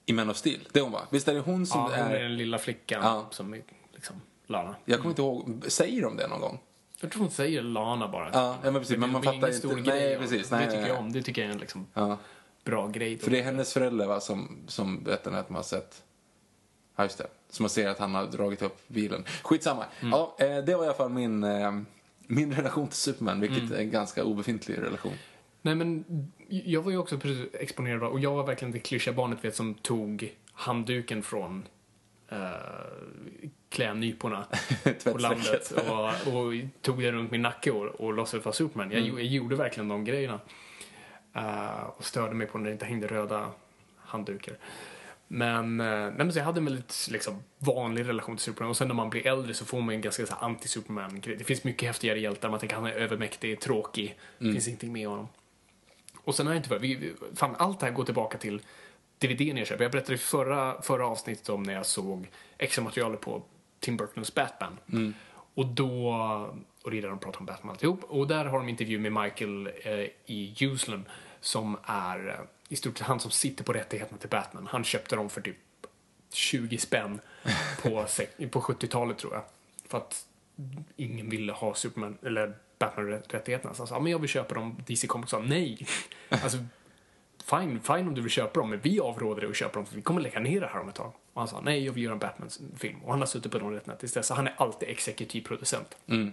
i 0.05 0.13
Man 0.13 0.29
of 0.29 0.37
Steel? 0.37 0.59
Det 0.71 0.79
är 0.79 0.83
hon 0.83 0.91
va? 0.91 1.01
Visst 1.09 1.27
är 1.27 1.33
det 1.33 1.39
hon 1.39 1.65
som 1.65 1.79
Ja, 1.81 1.85
hon 2.03 2.11
är... 2.11 2.15
är 2.15 2.23
den 2.23 2.37
lilla 2.37 2.57
flickan 2.57 3.01
Ja. 3.03 3.27
som 3.31 3.53
är 3.53 3.61
liksom 3.93 4.21
Lana. 4.47 4.75
Jag 4.85 4.97
kommer 4.99 5.09
inte 5.09 5.21
ihåg, 5.21 5.63
säger 5.67 6.01
de 6.01 6.17
det 6.17 6.27
någon 6.27 6.41
gång? 6.41 6.59
Jag 7.01 7.11
tror 7.11 7.21
hon 7.21 7.31
säger 7.31 7.61
Lana 7.61 8.07
bara. 8.07 8.29
Ja, 8.33 8.57
ja, 8.63 8.71
men 8.71 8.81
precis, 8.81 8.97
men 8.97 9.09
det 9.09 9.13
man 9.13 9.23
fattar 9.23 9.35
inte- 9.47 9.53
stor 9.53 9.73
nej, 9.73 9.83
grej. 9.83 10.17
precis, 10.17 10.49
det 10.49 10.55
nej, 10.55 10.65
tycker 10.67 10.81
nej, 10.81 10.89
jag 10.89 10.99
om. 10.99 11.11
Det 11.11 11.21
tycker 11.21 11.41
jag 11.41 11.49
är 11.49 11.53
en 11.53 11.59
liksom 11.59 11.87
Ja. 11.93 12.17
bra 12.63 12.87
grej. 12.87 13.17
För 13.17 13.31
det 13.31 13.39
är 13.39 13.43
hennes 13.43 13.73
förälder 13.73 14.07
va, 14.07 14.19
som, 14.19 14.57
som 14.67 15.03
berättar 15.03 15.31
att 15.31 15.49
man 15.49 15.55
har 15.55 15.63
sett... 15.63 16.03
Ja, 16.95 17.03
just 17.03 17.17
det. 17.17 17.27
Som 17.51 17.63
man 17.63 17.69
ser 17.69 17.89
att 17.89 17.99
han 17.99 18.15
har 18.15 18.25
dragit 18.27 18.61
upp 18.61 18.87
bilen. 18.87 19.25
Skitsamma. 19.43 19.85
Mm. 19.99 20.11
Ja, 20.11 20.35
eh, 20.39 20.57
det 20.57 20.75
var 20.75 20.83
i 20.83 20.87
alla 20.87 20.97
fall 20.97 21.09
min, 21.09 21.43
eh, 21.43 21.71
min 22.27 22.53
relation 22.53 22.87
till 22.87 22.97
Superman, 22.97 23.39
vilket 23.39 23.59
Mm. 23.63 23.73
är 23.73 23.77
en 23.77 23.91
ganska 23.91 24.23
obefintlig 24.23 24.77
relation. 24.77 25.13
Nej 25.61 25.75
men 25.75 26.05
jag 26.47 26.81
var 26.81 26.91
ju 26.91 26.97
också 26.97 27.17
precis 27.17 27.47
exponerad 27.53 28.03
och 28.03 28.19
jag 28.19 28.31
var 28.35 28.43
verkligen 28.43 28.71
det 28.71 28.79
klyschiga 28.79 29.13
barnet 29.13 29.45
vet 29.45 29.55
som 29.55 29.73
tog 29.73 30.35
handduken 30.53 31.23
från 31.23 31.67
uh, 32.31 32.37
klädnyporna 33.69 34.45
på 35.11 35.17
landet 35.17 35.71
och, 35.71 36.33
och 36.33 36.53
tog 36.81 37.01
den 37.01 37.11
runt 37.11 37.31
min 37.31 37.41
nacke 37.41 37.71
och, 37.71 37.85
och 37.85 38.13
låtsades 38.13 38.45
vara 38.45 38.55
Superman. 38.55 38.91
Jag, 38.91 39.01
jag 39.01 39.23
gjorde 39.23 39.55
verkligen 39.55 39.87
de 39.87 40.05
grejerna. 40.05 40.39
Eh, 41.33 41.83
och 41.97 42.05
störde 42.05 42.33
mig 42.35 42.47
på 42.47 42.57
när 42.57 42.65
det 42.65 42.71
inte 42.71 42.85
hängde 42.85 43.07
röda 43.07 43.51
handdukar. 43.97 44.57
Men, 45.33 45.79
eh, 45.79 45.85
nej, 45.87 46.11
men 46.17 46.33
så 46.33 46.39
jag 46.39 46.45
hade 46.45 46.59
en 46.59 46.65
väldigt 46.65 47.07
liksom, 47.11 47.43
vanlig 47.57 48.07
relation 48.07 48.35
till 48.37 48.43
Superman 48.43 48.69
och 48.69 48.77
sen 48.77 48.87
när 48.87 48.95
man 48.95 49.09
blir 49.09 49.27
äldre 49.27 49.53
så 49.53 49.65
får 49.65 49.81
man 49.81 49.95
en 49.95 50.01
ganska 50.01 50.23
anti-Superman-grej. 50.25 51.35
Det 51.35 51.43
finns 51.43 51.63
mycket 51.63 51.87
häftigare 51.87 52.19
hjältar, 52.19 52.49
man 52.49 52.59
tänker 52.59 52.75
han 52.75 52.85
är 52.85 52.91
övermäktig, 52.91 53.59
tråkig, 53.59 54.17
det 54.37 54.51
finns 54.53 54.67
ingenting 54.67 54.93
med 54.93 55.07
honom. 55.07 55.27
Och 56.23 56.35
sen 56.35 56.47
har 56.47 56.53
jag 56.53 56.59
inte 56.63 56.77
vi- 56.77 57.13
fan, 57.35 57.55
allt 57.59 57.79
det 57.79 57.85
här 57.85 57.93
går 57.93 58.03
tillbaka 58.03 58.37
till 58.37 58.61
DVDn 59.17 59.57
jag 59.57 59.67
köper. 59.67 59.83
Jag 59.83 59.91
berättade 59.91 60.13
i 60.13 60.17
förra, 60.17 60.81
förra 60.81 61.07
avsnittet 61.07 61.49
om 61.49 61.63
när 61.63 61.73
jag 61.73 61.85
såg 61.85 62.29
extra 62.57 62.83
materialet 62.83 63.21
på 63.21 63.43
Tim 63.79 63.97
Burtons 63.97 64.33
Batman. 64.35 64.77
Och 65.53 65.65
då, 65.65 66.09
och 66.83 66.91
det 66.91 66.97
är 66.97 67.01
där 67.01 67.09
de 67.09 67.19
pratar 67.19 67.39
om 67.39 67.45
Batman 67.45 67.71
alltihop. 67.71 68.03
Och 68.03 68.27
där 68.27 68.45
har 68.45 68.57
de 68.59 68.69
intervju 68.69 68.99
med 68.99 69.11
Michael 69.23 69.67
eh, 69.83 69.99
i 70.25 70.55
Uslan 70.61 71.05
som 71.41 71.77
är 71.83 72.27
eh, 72.29 72.35
i 72.71 72.75
stort 72.75 72.97
sett 72.97 73.07
han 73.07 73.19
som 73.19 73.31
sitter 73.31 73.63
på 73.63 73.73
rättigheterna 73.73 74.17
till 74.17 74.29
Batman. 74.29 74.67
Han 74.67 74.83
köpte 74.83 75.15
dem 75.15 75.29
för 75.29 75.41
typ 75.41 75.57
20 76.33 76.77
spänn 76.77 77.21
på, 77.81 77.89
på 78.51 78.61
70-talet 78.61 79.17
tror 79.17 79.33
jag. 79.33 79.43
För 79.87 79.97
att 79.97 80.25
ingen 80.95 81.29
ville 81.29 81.53
ha 81.53 81.73
Superman, 81.75 82.17
eller 82.23 82.53
Batman-rättigheterna. 82.79 83.73
Så 83.73 83.81
han 83.81 83.87
sa, 83.87 83.99
men 83.99 84.11
jag 84.11 84.19
vill 84.19 84.29
köpa 84.29 84.55
dem. 84.55 84.83
DC 84.87 85.07
Comics 85.07 85.31
sa 85.31 85.39
nej. 85.39 85.87
Alltså, 86.29 86.57
fine, 87.45 87.79
fine 87.79 88.07
om 88.07 88.15
du 88.15 88.21
vill 88.21 88.31
köpa 88.31 88.59
dem, 88.59 88.69
men 88.69 88.79
vi 88.79 88.99
avråder 88.99 89.41
dig 89.41 89.49
att 89.49 89.55
köpa 89.55 89.73
dem 89.73 89.85
för 89.85 89.95
vi 89.95 90.01
kommer 90.01 90.21
lägga 90.21 90.39
ner 90.39 90.61
det 90.61 90.67
här 90.67 90.79
om 90.79 90.89
ett 90.89 90.95
tag. 90.95 91.13
Och 91.33 91.41
han 91.41 91.47
sa, 91.47 91.61
nej, 91.61 91.85
jag 91.85 91.93
vill 91.93 92.03
göra 92.03 92.13
en 92.13 92.19
Batman-film. 92.19 92.99
Och 93.03 93.11
han 93.11 93.19
har 93.19 93.27
suttit 93.27 93.51
på 93.51 93.59
de 93.59 93.67
rättigheterna 93.67 93.95
tills 93.95 94.13
dess, 94.13 94.27
så 94.27 94.33
han 94.33 94.47
är 94.47 94.53
alltid 94.57 94.89
exekutiv 94.89 95.41
producent. 95.41 95.97
Är 96.05 96.31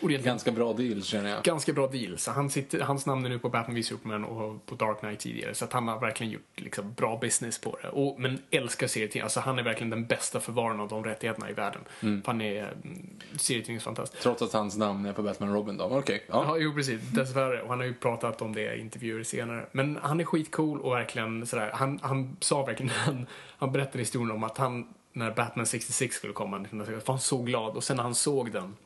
Ganska 0.00 0.50
bra 0.50 0.72
deal 0.72 1.02
känner 1.02 1.30
jag. 1.30 1.42
ganska 1.42 1.72
bra 1.72 1.86
deal. 1.86 2.18
Så 2.18 2.30
han 2.30 2.50
sitter, 2.50 2.80
hans 2.80 3.06
namn 3.06 3.24
är 3.24 3.28
nu 3.28 3.38
på 3.38 3.48
Batman 3.48 3.74
v 3.74 3.82
Superman 3.82 4.24
och 4.24 4.66
på 4.66 4.74
Dark 4.74 5.00
Knight 5.00 5.20
tidigare. 5.20 5.54
Så 5.54 5.66
han 5.70 5.88
har 5.88 6.00
verkligen 6.00 6.32
gjort 6.32 6.42
liksom, 6.56 6.92
bra 6.92 7.18
business 7.20 7.58
på 7.58 7.78
det. 7.82 7.88
Och, 7.88 8.20
men 8.20 8.38
älskar 8.50 8.86
serietidningar. 8.86 9.24
Alltså 9.24 9.40
han 9.40 9.58
är 9.58 9.62
verkligen 9.62 9.90
den 9.90 10.06
bästa 10.06 10.40
förvararen 10.40 10.80
av 10.80 10.88
de 10.88 11.04
rättigheterna 11.04 11.50
i 11.50 11.52
världen. 11.52 11.80
För 12.00 12.26
han 12.26 12.40
är 12.40 12.62
mm, 12.62 13.06
serietidningsfantast. 13.36 14.20
Trots 14.22 14.42
att 14.42 14.52
hans 14.52 14.76
namn 14.76 15.06
är 15.06 15.12
på 15.12 15.22
Batman 15.22 15.52
Robin 15.52 15.76
då. 15.76 15.84
Okej, 15.84 16.24
ja. 16.28 16.44
Ja, 16.46 16.56
jo 16.58 16.74
precis. 16.74 17.00
Dessvärre. 17.00 17.62
Och 17.62 17.68
han 17.68 17.78
har 17.78 17.86
ju 17.86 17.94
pratat 17.94 18.42
om 18.42 18.54
det 18.54 18.74
i 18.74 18.80
intervjuer 18.80 19.22
senare. 19.22 19.66
Men 19.72 19.98
han 20.02 20.20
är 20.20 20.24
skitcool 20.24 20.80
och 20.80 20.92
verkligen 20.92 21.46
sådär. 21.46 21.70
Han, 21.74 21.98
han 22.02 22.36
sa 22.40 22.64
verkligen, 22.64 22.90
han, 22.96 23.26
han 23.58 23.72
berättade 23.72 23.98
historien 23.98 24.30
om 24.30 24.44
att 24.44 24.58
han, 24.58 24.88
när 25.12 25.30
Batman 25.30 25.66
66 25.66 26.16
skulle 26.16 26.32
komma, 26.32 26.56
1966, 26.56 27.08
var 27.08 27.14
han 27.14 27.20
så 27.20 27.42
glad. 27.42 27.76
Och 27.76 27.84
sen 27.84 27.96
när 27.96 28.04
han 28.04 28.14
såg 28.14 28.52
den 28.52 28.76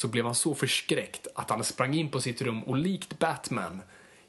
så 0.00 0.08
blev 0.08 0.24
han 0.24 0.34
så 0.34 0.54
förskräckt 0.54 1.26
att 1.34 1.50
han 1.50 1.64
sprang 1.64 1.94
in 1.94 2.10
på 2.10 2.20
sitt 2.20 2.42
rum 2.42 2.62
och 2.62 2.76
likt 2.76 3.18
Batman 3.18 3.82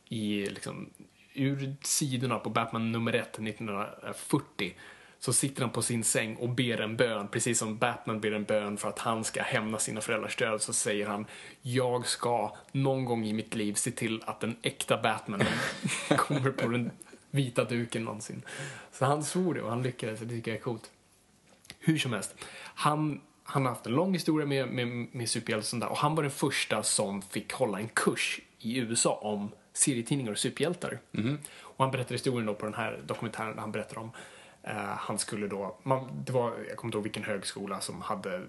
i 0.10 0.46
liksom, 0.46 0.90
ur 1.34 1.76
sidorna 1.82 2.40
på 2.40 2.50
Batman 2.50 2.92
nummer 2.92 3.14
ett 3.14 3.40
1940 3.40 4.74
så 5.20 5.34
sitter 5.34 5.62
han 5.62 5.72
på 5.72 5.82
sin 5.82 6.04
säng 6.04 6.36
och 6.36 6.50
ber 6.50 6.82
en 6.82 6.98
bön, 6.98 7.28
precis 7.28 7.60
som 7.60 7.78
Batman 7.78 8.22
ber 8.22 8.32
en 8.32 8.44
bön 8.44 8.78
för 8.78 8.90
att 8.90 9.00
han 9.00 9.24
ska 9.24 9.42
hämna 9.42 9.80
sina 9.80 10.02
föräldrars 10.02 10.36
död, 10.36 10.62
så 10.62 10.74
säger 10.74 11.08
han 11.08 11.26
Jag 11.62 12.08
ska 12.08 12.56
någon 12.72 13.06
gång 13.06 13.26
i 13.26 13.34
mitt 13.34 13.56
liv 13.56 13.74
se 13.74 13.92
till 13.92 14.24
att 14.26 14.40
den 14.40 14.56
äkta 14.62 14.98
Batman 14.98 15.44
kommer 16.18 16.52
på 16.52 16.68
den 16.68 16.92
vita 17.30 17.64
duken 17.64 18.04
någonsin. 18.04 18.42
Så 18.92 19.06
han 19.06 19.24
svor 19.24 19.54
det 19.54 19.62
och 19.62 19.70
han 19.70 19.84
lyckades, 19.84 20.20
det 20.20 20.28
tycker 20.28 20.52
jag 20.52 20.58
är 20.58 20.64
coolt. 20.64 20.92
Hur 21.80 21.98
som 21.98 22.14
helst, 22.14 22.36
han, 22.64 23.22
han 23.52 23.66
har 23.66 23.70
haft 23.70 23.86
en 23.86 23.94
lång 23.94 24.14
historia 24.14 24.46
med, 24.46 24.68
med, 24.68 25.08
med 25.12 25.30
superhjältar 25.30 25.62
och 25.62 25.66
sånt 25.66 25.82
där, 25.82 25.90
och 25.90 25.98
han 25.98 26.16
var 26.16 26.24
den 26.24 26.32
första 26.32 26.84
som 26.84 27.22
fick 27.22 27.54
hålla 27.54 27.80
en 27.80 27.88
kurs 27.88 28.40
i 28.60 28.78
USA 28.78 29.20
om 29.22 29.52
serietidningar 29.74 30.32
och 30.32 30.38
superhjältar. 30.38 31.00
Och 31.60 31.84
han 31.84 31.92
berättade 31.92 32.14
historien 32.14 32.46
då 32.46 32.54
på 32.54 32.66
den 32.66 32.74
här 32.74 33.00
dokumentären 33.06 33.56
där 33.56 33.62
han 33.62 33.72
berättar 33.72 33.98
om 33.98 34.12
eh, 34.64 34.74
han 34.76 35.18
skulle 35.18 35.48
då, 35.48 35.78
man, 35.84 36.24
det 36.26 36.32
var, 36.32 36.54
jag 36.68 36.78
kommer 36.78 36.88
inte 36.88 36.98
ihåg 36.98 37.04
vilken 37.04 37.24
högskola 37.24 37.82
som 37.82 38.02
hade 38.02 38.42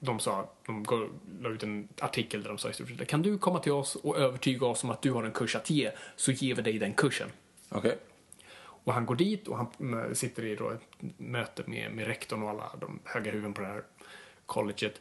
de 0.00 0.20
sa, 0.20 0.48
de 0.66 0.84
la 1.40 1.48
ut 1.48 1.62
en 1.62 1.88
artikel 2.00 2.42
där 2.42 2.48
de 2.48 2.58
sa 2.58 2.70
i 2.70 2.72
stort 2.72 2.88
sett 2.88 3.08
kan 3.08 3.22
du 3.22 3.38
komma 3.38 3.58
till 3.58 3.72
oss 3.72 3.96
och 3.96 4.18
övertyga 4.18 4.66
oss 4.66 4.84
om 4.84 4.90
att 4.90 5.02
du 5.02 5.12
har 5.12 5.24
en 5.24 5.32
kurs 5.32 5.56
att 5.56 5.70
ge 5.70 5.90
så 6.16 6.32
ger 6.32 6.54
vi 6.54 6.62
dig 6.62 6.78
den 6.78 6.94
kursen. 6.94 7.28
Okej. 7.68 7.98
Och 8.58 8.94
han 8.94 9.06
går 9.06 9.16
dit 9.16 9.48
och 9.48 9.56
han 9.56 9.66
mm, 9.80 10.14
sitter 10.14 10.44
i 10.44 10.56
då 10.56 10.70
ett 10.70 10.80
möte 11.16 11.62
med, 11.66 11.92
med 11.92 12.06
rektorn 12.06 12.42
och 12.42 12.50
alla 12.50 12.70
de 12.80 12.98
höga 13.04 13.30
huvuden 13.30 13.54
på 13.54 13.60
det 13.60 13.66
här 13.66 13.82
colleget. 14.48 15.00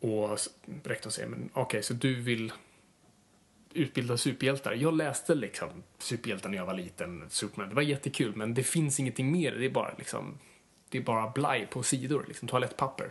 Och 0.00 0.38
rektorn 0.84 1.12
säger, 1.12 1.28
men 1.28 1.50
okej, 1.52 1.82
så 1.82 1.94
du 1.94 2.14
vill 2.14 2.52
utbilda 3.72 4.16
superhjältar? 4.16 4.72
Jag 4.72 4.96
läste 4.96 5.34
liksom 5.34 5.68
superhjältar 5.98 6.48
när 6.48 6.56
jag 6.56 6.66
var 6.66 6.74
liten, 6.74 7.24
Superman. 7.28 7.68
Det 7.68 7.74
var 7.74 7.82
jättekul, 7.82 8.36
men 8.36 8.54
det 8.54 8.62
finns 8.62 9.00
ingenting 9.00 9.32
mer. 9.32 9.52
Det 9.52 9.66
är 9.66 9.70
bara 9.70 9.94
liksom, 9.98 10.38
det 10.88 10.98
är 10.98 11.02
bara 11.02 11.30
blaj 11.30 11.66
på 11.66 11.82
sidor, 11.82 12.24
liksom 12.28 12.48
toalettpapper. 12.48 13.10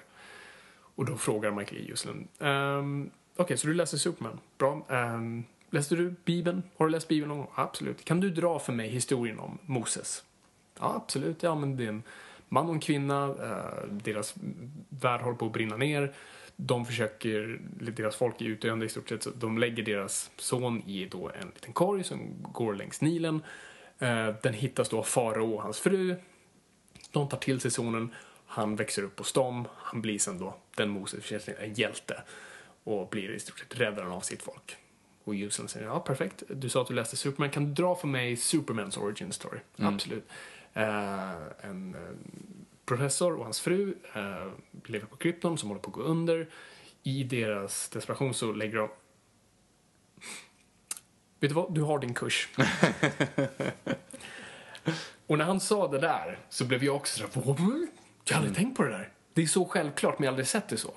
Och 0.95 1.05
då 1.05 1.17
frågar 1.17 1.51
Michael 1.51 1.91
E. 1.91 2.45
Ehm, 2.45 3.09
okej, 3.35 3.57
så 3.57 3.67
du 3.67 3.73
läser 3.73 3.97
Superman? 3.97 4.39
Bra. 4.57 4.85
Ehm, 4.89 5.43
läste 5.69 5.95
du 5.95 6.15
Bibeln? 6.25 6.63
Har 6.77 6.85
du 6.85 6.91
läst 6.91 7.07
Bibeln 7.07 7.29
någon 7.29 7.37
gång? 7.37 7.51
Absolut. 7.55 8.05
Kan 8.05 8.19
du 8.19 8.29
dra 8.29 8.59
för 8.59 8.73
mig 8.73 8.89
historien 8.89 9.39
om 9.39 9.57
Moses? 9.65 10.23
Ja, 10.79 10.95
absolut. 10.95 11.43
Ja, 11.43 11.55
men 11.55 11.77
det 11.77 11.83
är 11.83 11.89
en 11.89 12.03
man 12.49 12.67
och 12.67 12.73
en 12.73 12.79
kvinna. 12.79 13.23
eh, 13.25 13.87
deras 13.91 14.35
värld 14.89 15.21
håller 15.21 15.37
på 15.37 15.45
att 15.45 15.53
brinna 15.53 15.77
ner. 15.77 16.13
De 16.55 16.85
försöker, 16.85 17.61
deras 17.79 18.15
folk 18.15 18.41
är 18.41 18.45
utdöende 18.45 18.85
i 18.85 18.89
stort 18.89 19.09
sett, 19.09 19.23
så 19.23 19.29
de 19.29 19.57
lägger 19.57 19.83
deras 19.83 20.31
son 20.37 20.83
i 20.85 21.05
då 21.05 21.31
en 21.41 21.47
liten 21.47 21.73
korg 21.73 22.03
som 22.03 22.43
går 22.51 22.75
längs 22.75 23.01
Nilen. 23.01 23.41
Eh, 23.99 24.29
den 24.41 24.53
hittas 24.53 24.89
då 24.89 24.97
av 24.97 25.03
farao 25.03 25.53
och 25.53 25.61
hans 25.61 25.79
fru. 25.79 26.15
De 27.11 27.29
tar 27.29 27.37
till 27.37 27.59
sig 27.59 27.71
sonen. 27.71 28.13
Han 28.45 28.75
växer 28.75 29.03
upp 29.03 29.19
hos 29.19 29.33
dem, 29.33 29.67
han 29.75 30.01
blir 30.01 30.19
sen 30.19 30.39
då 30.39 30.55
den 30.75 30.89
Moses 30.89 31.49
en 31.59 31.73
hjälte 31.73 32.23
och 32.83 33.09
blir 33.09 33.31
i 33.31 33.39
stort 33.39 33.59
sett 33.59 33.79
räddaren 33.79 34.11
av 34.11 34.21
sitt 34.21 34.41
folk. 34.41 34.75
Och 35.23 35.35
Houston 35.35 35.67
säger 35.67 35.85
ja 35.85 35.99
perfekt, 35.99 36.43
du 36.49 36.69
sa 36.69 36.81
att 36.81 36.87
du 36.87 36.93
läste 36.93 37.17
Superman, 37.17 37.49
kan 37.49 37.65
du 37.65 37.73
dra 37.73 37.95
för 37.95 38.07
mig 38.07 38.35
Supermans 38.35 38.97
origin 38.97 39.31
story? 39.31 39.59
Absolut. 39.77 40.29
Eh, 40.73 41.33
en 41.61 41.95
eh, 41.95 42.01
professor 42.85 43.35
och 43.37 43.43
hans 43.43 43.59
fru 43.59 43.95
eh, 44.13 44.47
lever 44.85 45.05
på 45.05 45.15
Krypton 45.15 45.57
som 45.57 45.69
håller 45.69 45.81
på 45.81 45.89
att 45.89 45.95
gå 45.95 46.01
under. 46.01 46.49
I 47.03 47.23
deras 47.23 47.89
desperation 47.89 48.33
så 48.33 48.51
lägger 48.51 48.77
de 48.77 48.89
Vet 51.39 51.49
du 51.49 51.55
vad, 51.55 51.73
du 51.75 51.81
har 51.81 51.99
din 51.99 52.13
kurs. 52.13 52.49
och 55.27 55.37
när 55.37 55.45
han 55.45 55.59
sa 55.59 55.87
det 55.87 55.99
där 55.99 56.39
så 56.49 56.65
blev 56.65 56.83
jag 56.83 56.95
också 56.95 57.27
sådär, 57.27 57.45
"Vad? 57.45 57.59
jag 58.25 58.35
har 58.35 58.37
aldrig 58.37 58.55
tänkt 58.55 58.77
på 58.77 58.83
det 58.83 58.89
där. 58.89 59.09
Det 59.33 59.41
är 59.41 59.47
så 59.47 59.65
självklart 59.65 60.19
men 60.19 60.25
jag 60.25 60.31
har 60.31 60.33
aldrig 60.33 60.47
sett 60.47 60.69
det 60.69 60.77
så. 60.77 60.93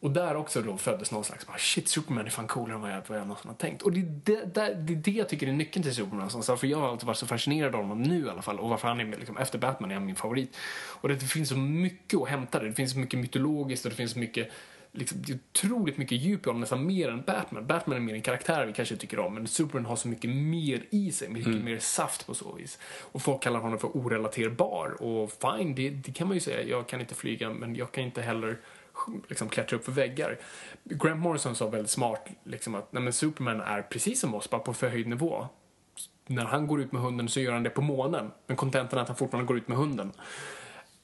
Och 0.00 0.10
där 0.10 0.36
också 0.36 0.62
då 0.62 0.76
föddes 0.76 1.12
någon 1.12 1.24
slags, 1.24 1.46
bara, 1.46 1.58
shit 1.58 1.88
Superman 1.88 2.26
är 2.26 2.30
fan 2.30 2.46
coolare 2.46 2.74
än 2.74 2.80
vad 2.80 2.92
jag, 2.92 3.02
vad 3.06 3.18
jag 3.18 3.26
någonsin 3.26 3.48
har 3.48 3.56
tänkt. 3.56 3.82
Och 3.82 3.92
det 3.92 4.00
är 4.00 4.20
det, 4.24 4.74
det, 4.74 4.94
det 4.94 5.10
jag 5.10 5.28
tycker 5.28 5.46
är 5.46 5.52
nyckeln 5.52 5.82
till 5.82 5.94
Superman. 5.94 6.30
Så 6.30 6.56
för 6.56 6.66
jag 6.66 6.78
har 6.78 6.88
alltid 6.88 7.06
varit 7.06 7.16
så 7.16 7.26
fascinerad 7.26 7.74
av 7.74 7.80
honom 7.80 8.02
nu 8.02 8.26
i 8.26 8.28
alla 8.28 8.42
fall. 8.42 8.58
Och 8.58 8.68
varför 8.68 8.88
han 8.88 9.00
är 9.00 9.04
liksom, 9.04 9.36
efter 9.36 9.58
Batman 9.58 9.90
är 9.90 9.94
han 9.94 10.06
min 10.06 10.16
favorit. 10.16 10.56
Och 10.72 11.08
det, 11.08 11.14
det 11.14 11.26
finns 11.26 11.48
så 11.48 11.56
mycket 11.56 12.20
att 12.20 12.28
hämta 12.28 12.58
där. 12.58 12.66
Det 12.66 12.72
finns 12.72 12.92
så 12.92 12.98
mycket 12.98 13.20
mytologiskt 13.20 13.84
och 13.84 13.90
det 13.90 13.96
finns 13.96 14.12
så 14.12 14.18
mycket 14.18 14.50
Liksom, 14.92 15.22
det 15.22 15.32
är 15.32 15.38
otroligt 15.52 15.96
mycket 15.96 16.18
djup 16.18 16.46
i 16.46 16.48
honom, 16.48 16.60
nästan 16.60 16.86
mer 16.86 17.08
än 17.08 17.22
Batman. 17.22 17.66
Batman 17.66 17.96
är 17.96 18.00
mer 18.00 18.14
en 18.14 18.22
karaktär 18.22 18.66
vi 18.66 18.72
kanske 18.72 18.96
tycker 18.96 19.18
om, 19.18 19.34
men 19.34 19.46
Superman 19.46 19.86
har 19.86 19.96
så 19.96 20.08
mycket 20.08 20.30
mer 20.30 20.82
i 20.90 21.12
sig, 21.12 21.28
mycket 21.28 21.64
mer 21.64 21.78
saft 21.78 22.26
på 22.26 22.34
så 22.34 22.52
vis. 22.52 22.78
Och 23.12 23.22
folk 23.22 23.42
kallar 23.42 23.60
honom 23.60 23.78
för 23.78 23.96
orelaterbar, 23.96 25.02
och 25.02 25.32
fine, 25.32 25.74
det, 25.74 25.90
det 25.90 26.12
kan 26.12 26.26
man 26.26 26.36
ju 26.36 26.40
säga. 26.40 26.62
Jag 26.62 26.86
kan 26.86 27.00
inte 27.00 27.14
flyga, 27.14 27.50
men 27.50 27.76
jag 27.76 27.92
kan 27.92 28.04
inte 28.04 28.22
heller 28.22 28.58
liksom 29.28 29.48
klättra 29.48 29.76
upp 29.76 29.84
för 29.84 29.92
väggar. 29.92 30.38
Grant 30.84 31.20
Morrison 31.20 31.54
sa 31.54 31.68
väldigt 31.68 31.90
smart 31.90 32.28
liksom 32.44 32.74
att 32.74 32.92
nej, 32.92 33.02
men 33.02 33.12
Superman 33.12 33.60
är 33.60 33.82
precis 33.82 34.20
som 34.20 34.34
oss, 34.34 34.50
bara 34.50 34.60
på 34.60 34.74
förhöjd 34.74 35.06
nivå. 35.06 35.48
När 36.26 36.44
han 36.44 36.66
går 36.66 36.80
ut 36.80 36.92
med 36.92 37.02
hunden 37.02 37.28
så 37.28 37.40
gör 37.40 37.52
han 37.52 37.62
det 37.62 37.70
på 37.70 37.82
månen, 37.82 38.30
men 38.46 38.56
kontentan 38.56 38.98
är 38.98 39.02
att 39.02 39.08
han 39.08 39.16
fortfarande 39.16 39.48
går 39.48 39.56
ut 39.56 39.68
med 39.68 39.78
hunden. 39.78 40.12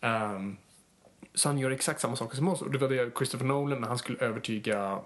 Um, 0.00 0.56
så 1.35 1.48
han 1.48 1.59
gör 1.59 1.70
exakt 1.70 2.00
samma 2.00 2.16
saker 2.16 2.37
som 2.37 2.48
oss. 2.48 2.62
Och 2.62 2.70
det 2.70 2.78
var 2.78 2.88
det 2.88 3.16
Christopher 3.16 3.46
Nolan, 3.46 3.80
när 3.80 3.88
han 3.88 3.98
skulle 3.98 4.18
övertyga, 4.18 5.00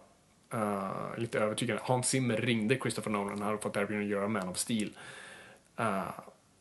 Uh, 0.54 1.18
lite 1.18 1.38
övertygande, 1.38 1.82
Hans 1.84 2.08
Zimmer 2.08 2.36
ringde 2.36 2.78
Christopher 2.78 3.10
Nolan, 3.10 3.38
han 3.38 3.42
hade 3.42 3.58
fått 3.58 3.76
erbjudande 3.76 4.04
att 4.04 4.10
göra 4.10 4.28
Man 4.28 4.48
of 4.48 4.58
Steel. 4.58 4.90
Uh, 5.80 6.10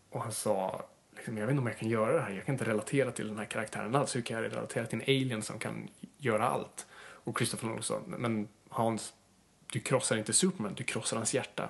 och 0.10 0.22
han 0.22 0.32
sa, 0.32 0.86
liksom, 1.20 1.38
jag 1.38 1.46
vet 1.46 1.52
inte 1.52 1.62
om 1.62 1.68
jag 1.68 1.78
kan 1.78 1.90
göra 1.90 2.14
det 2.14 2.22
här, 2.22 2.32
jag 2.32 2.46
kan 2.46 2.56
inte 2.56 2.66
relatera 2.66 3.12
till 3.12 3.28
den 3.28 3.38
här 3.38 3.46
karaktären 3.46 3.96
alls. 3.96 4.16
Hur 4.16 4.22
kan 4.22 4.44
jag 4.44 4.52
relatera 4.52 4.86
till 4.86 5.02
en 5.02 5.04
alien 5.04 5.42
som 5.42 5.60
kan 5.60 5.88
göra 6.18 6.48
allt? 6.48 6.88
Och 7.24 7.38
Christopher 7.38 7.68
Nolan 7.68 7.84
sa, 7.84 8.02
men 8.08 8.48
Hans, 8.70 9.14
du 9.72 9.80
krossar 9.80 10.18
inte 10.18 10.34
Superman, 10.34 10.74
du 10.76 10.84
krossar 10.84 11.18
hans 11.18 11.34
hjärta. 11.34 11.70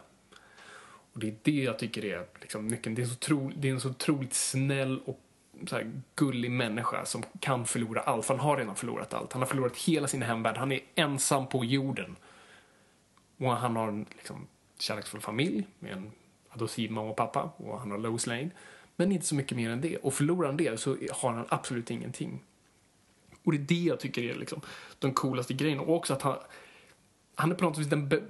Och 1.14 1.20
det 1.20 1.28
är 1.28 1.36
det 1.44 1.64
jag 1.64 1.80
tycker 1.80 2.06
är 2.06 2.26
liksom, 2.42 2.68
nyckeln. 2.68 2.96
Det 2.96 3.02
är, 3.02 3.06
så 3.06 3.16
tro, 3.16 3.52
det 3.56 3.70
är 3.70 3.74
en 3.74 3.80
så 3.80 3.90
otroligt 3.90 4.34
snäll 4.34 5.00
och 5.06 5.20
så 5.68 5.76
här, 5.76 5.92
gullig 6.16 6.52
människa 6.52 7.06
som 7.06 7.24
kan 7.40 7.66
förlora 7.66 8.02
allt. 8.02 8.26
För 8.26 8.34
han 8.34 8.46
har 8.46 8.58
redan 8.58 8.76
förlorat 8.76 9.14
allt. 9.14 9.34
Han 9.34 9.42
har 9.42 9.48
förlorat 9.48 9.78
hela 9.78 10.08
sin 10.08 10.22
hemvärld. 10.22 10.58
Han 10.58 10.72
är 10.72 10.80
ensam 10.96 11.48
på 11.48 11.66
jorden. 11.66 12.16
Och 13.38 13.52
han 13.52 13.76
har 13.76 13.88
en 13.88 14.06
liksom, 14.10 14.48
kärleksfull 14.80 15.22
familj 15.22 15.68
med 15.80 15.92
en 15.92 16.12
adoptiv 16.50 16.92
mamma 16.92 17.10
och 17.10 17.18
pappa. 17.18 17.52
Och 17.58 17.80
han 17.80 17.92
har 17.92 17.98
Lois 17.98 18.28
Lane. 18.28 18.50
Men 19.00 19.12
inte 19.12 19.26
så 19.26 19.36
mycket 19.36 19.58
mer 19.58 19.70
än 19.70 19.82
det. 19.82 19.98
Och 19.98 20.14
förlorar 20.14 20.48
han 20.48 20.58
det 20.58 20.80
så 20.80 20.98
har 21.12 21.34
han 21.34 21.46
absolut 21.50 21.92
ingenting. 21.92 22.44
Och 23.44 23.52
det 23.52 23.58
är 23.58 23.62
det 23.62 23.84
jag 23.84 24.00
tycker 24.00 24.24
är 24.24 24.36
liksom, 24.36 24.62
de 25.00 25.14
coolaste 25.14 25.54
grejerna. 25.54 25.82
Och 25.82 25.96
också 25.96 26.14
att 26.14 26.22
han, 26.22 26.38
han 27.36 27.52
är 27.52 27.56
på 27.56 27.66
något 27.66 27.78
vis 27.78 27.88
den, 27.88 28.10
be, 28.10 28.22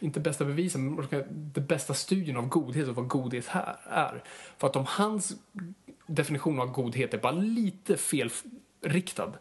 inte 0.00 0.20
bästa 0.20 0.44
bevisen, 0.44 0.94
men 0.94 1.06
den 1.10 1.66
bästa 1.66 1.94
studien 1.94 2.36
av 2.36 2.48
godhet 2.48 2.88
och 2.88 2.94
vad 2.94 3.08
godhet 3.08 3.46
här 3.46 3.76
är. 3.84 4.24
För 4.58 4.66
att 4.66 4.76
om 4.76 4.84
hans 4.88 5.36
definition 6.06 6.60
av 6.60 6.72
godhet 6.72 7.14
är 7.14 7.18
bara 7.18 7.32
lite 7.32 7.96
felriktad 7.96 9.32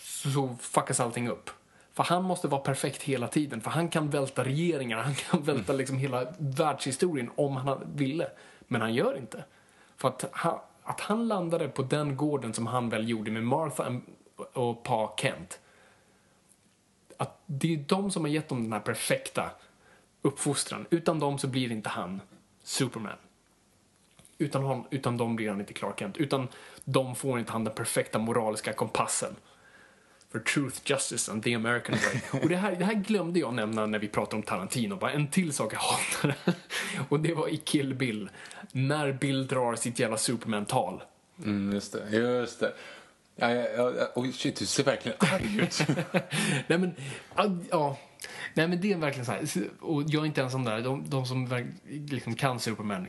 så 0.00 0.56
fuckas 0.60 1.00
allting 1.00 1.28
upp. 1.28 1.50
För 1.92 2.04
han 2.04 2.24
måste 2.24 2.48
vara 2.48 2.60
perfekt 2.60 3.02
hela 3.02 3.28
tiden, 3.28 3.60
för 3.60 3.70
han 3.70 3.88
kan 3.88 4.10
välta 4.10 4.44
regeringar, 4.44 4.98
han 4.98 5.14
kan 5.14 5.42
välta 5.44 5.72
liksom 5.72 5.98
hela 5.98 6.34
världshistorien 6.38 7.30
om 7.34 7.56
han 7.56 7.92
ville. 7.94 8.28
Men 8.68 8.80
han 8.80 8.94
gör 8.94 9.18
inte. 9.18 9.44
För 10.02 10.08
att 10.08 10.24
han, 10.32 10.58
att 10.82 11.00
han 11.00 11.28
landade 11.28 11.68
på 11.68 11.82
den 11.82 12.16
gården 12.16 12.54
som 12.54 12.66
han 12.66 12.88
väl 12.88 13.08
gjorde 13.08 13.30
med 13.30 13.44
Martha 13.44 14.00
och 14.52 14.82
Pa 14.82 15.14
Kent. 15.16 15.60
Att 17.16 17.40
det 17.46 17.74
är 17.74 17.76
de 17.76 18.10
som 18.10 18.24
har 18.24 18.30
gett 18.30 18.48
dem 18.48 18.62
den 18.62 18.72
här 18.72 18.80
perfekta 18.80 19.50
uppfostran. 20.22 20.86
Utan 20.90 21.18
dem 21.20 21.38
så 21.38 21.46
blir 21.46 21.72
inte 21.72 21.88
han 21.88 22.20
Superman. 22.62 23.16
Utan, 24.38 24.62
hon, 24.62 24.84
utan 24.90 25.16
dem 25.16 25.36
blir 25.36 25.48
han 25.48 25.60
inte 25.60 25.72
Clark 25.72 25.98
Kent. 25.98 26.16
Utan 26.16 26.48
de 26.84 27.14
får 27.14 27.38
inte 27.38 27.52
han 27.52 27.64
den 27.64 27.74
perfekta 27.74 28.18
moraliska 28.18 28.72
kompassen. 28.72 29.36
För 30.32 30.38
truth, 30.38 30.80
justice 30.84 31.32
and 31.32 31.42
the 31.42 31.54
American 31.54 31.94
way. 31.94 32.40
Och 32.42 32.48
det 32.48 32.56
här, 32.56 32.76
det 32.76 32.84
här 32.84 32.94
glömde 32.94 33.40
jag 33.40 33.54
nämna 33.54 33.86
när 33.86 33.98
vi 33.98 34.08
pratade 34.08 34.36
om 34.36 34.42
Tarantino. 34.42 34.96
Bara 34.96 35.12
en 35.12 35.28
till 35.28 35.52
sak 35.52 35.74
jag 35.74 35.80
hatar. 35.80 36.34
Och 37.08 37.20
det 37.20 37.34
var 37.34 37.48
i 37.48 37.56
Kill 37.56 37.94
Bill. 37.94 38.30
När 38.72 39.12
Bill 39.12 39.46
drar 39.46 39.76
sitt 39.76 39.98
jävla 39.98 40.16
Superman-tal. 40.16 41.02
Mm, 41.44 41.72
just 41.72 41.92
det, 41.92 42.16
just 42.16 42.60
det. 42.60 42.72
Ja, 43.36 43.50
ja, 43.50 43.92
ja, 43.98 44.08
oj, 44.14 44.32
shit, 44.32 44.56
du 44.56 44.66
ser 44.66 44.84
verkligen 44.84 45.18
arg 45.20 45.60
ut. 45.60 45.78
Nej 46.66 46.78
men, 46.78 46.94
ja. 47.70 47.98
Nej 48.54 48.68
men 48.68 48.80
det 48.80 48.92
är 48.92 48.96
verkligen 48.96 49.26
så 49.26 49.32
här. 49.32 49.68
Och 49.80 50.02
jag 50.02 50.22
är 50.22 50.26
inte 50.26 50.42
ensam 50.42 50.64
där. 50.64 50.80
De, 50.80 51.10
de 51.10 51.26
som 51.26 51.64
liksom 52.08 52.34
kan 52.34 52.60
Superman 52.60 53.06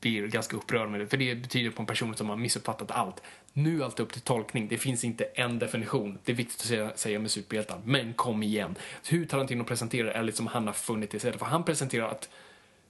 blir 0.00 0.26
ganska 0.26 0.56
upprörd 0.56 0.90
med 0.90 1.00
det. 1.00 1.06
För 1.06 1.16
det 1.16 1.34
betyder 1.34 1.70
på 1.70 1.82
en 1.82 1.86
person 1.86 2.16
som 2.16 2.28
har 2.28 2.36
missuppfattat 2.36 2.90
allt. 2.90 3.22
Nu 3.52 3.80
är 3.80 3.84
allt 3.84 4.00
upp 4.00 4.12
till 4.12 4.20
tolkning. 4.20 4.68
Det 4.68 4.78
finns 4.78 5.04
inte 5.04 5.24
en 5.24 5.58
definition. 5.58 6.18
Det 6.24 6.32
är 6.32 6.36
viktigt 6.36 6.60
att 6.60 6.66
säga, 6.66 6.90
säga 6.94 7.18
med 7.18 7.30
superhjältar. 7.30 7.80
Men 7.84 8.14
kom 8.14 8.42
igen. 8.42 8.74
Hur 9.08 9.26
Tarantino 9.26 9.64
presenterar 9.64 10.10
är 10.10 10.22
liksom 10.22 10.46
han 10.46 10.66
har 10.66 10.74
funnit 10.74 11.10
det 11.10 11.20
För 11.20 11.46
han 11.46 11.64
presenterar 11.64 12.08
att 12.08 12.28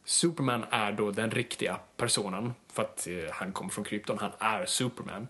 Superman 0.09 0.65
är 0.71 0.93
då 0.93 1.11
den 1.11 1.31
riktiga 1.31 1.81
personen. 1.97 2.55
För 2.73 2.83
att 2.83 3.07
eh, 3.07 3.33
han 3.33 3.53
kommer 3.53 3.71
från 3.71 3.85
krypton. 3.85 4.19
Han 4.19 4.31
är 4.39 4.67
Superman. 4.67 5.29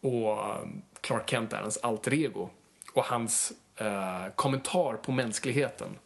Och 0.00 0.30
eh, 0.30 0.66
Clark 1.00 1.30
Kent 1.30 1.52
är 1.52 1.60
hans 1.60 1.76
alter 1.76 2.14
ego. 2.14 2.50
Och 2.92 3.04
hans 3.04 3.52
eh, 3.76 4.26
kommentar 4.34 4.94
på 4.94 5.12
mänskligheten. 5.12 5.98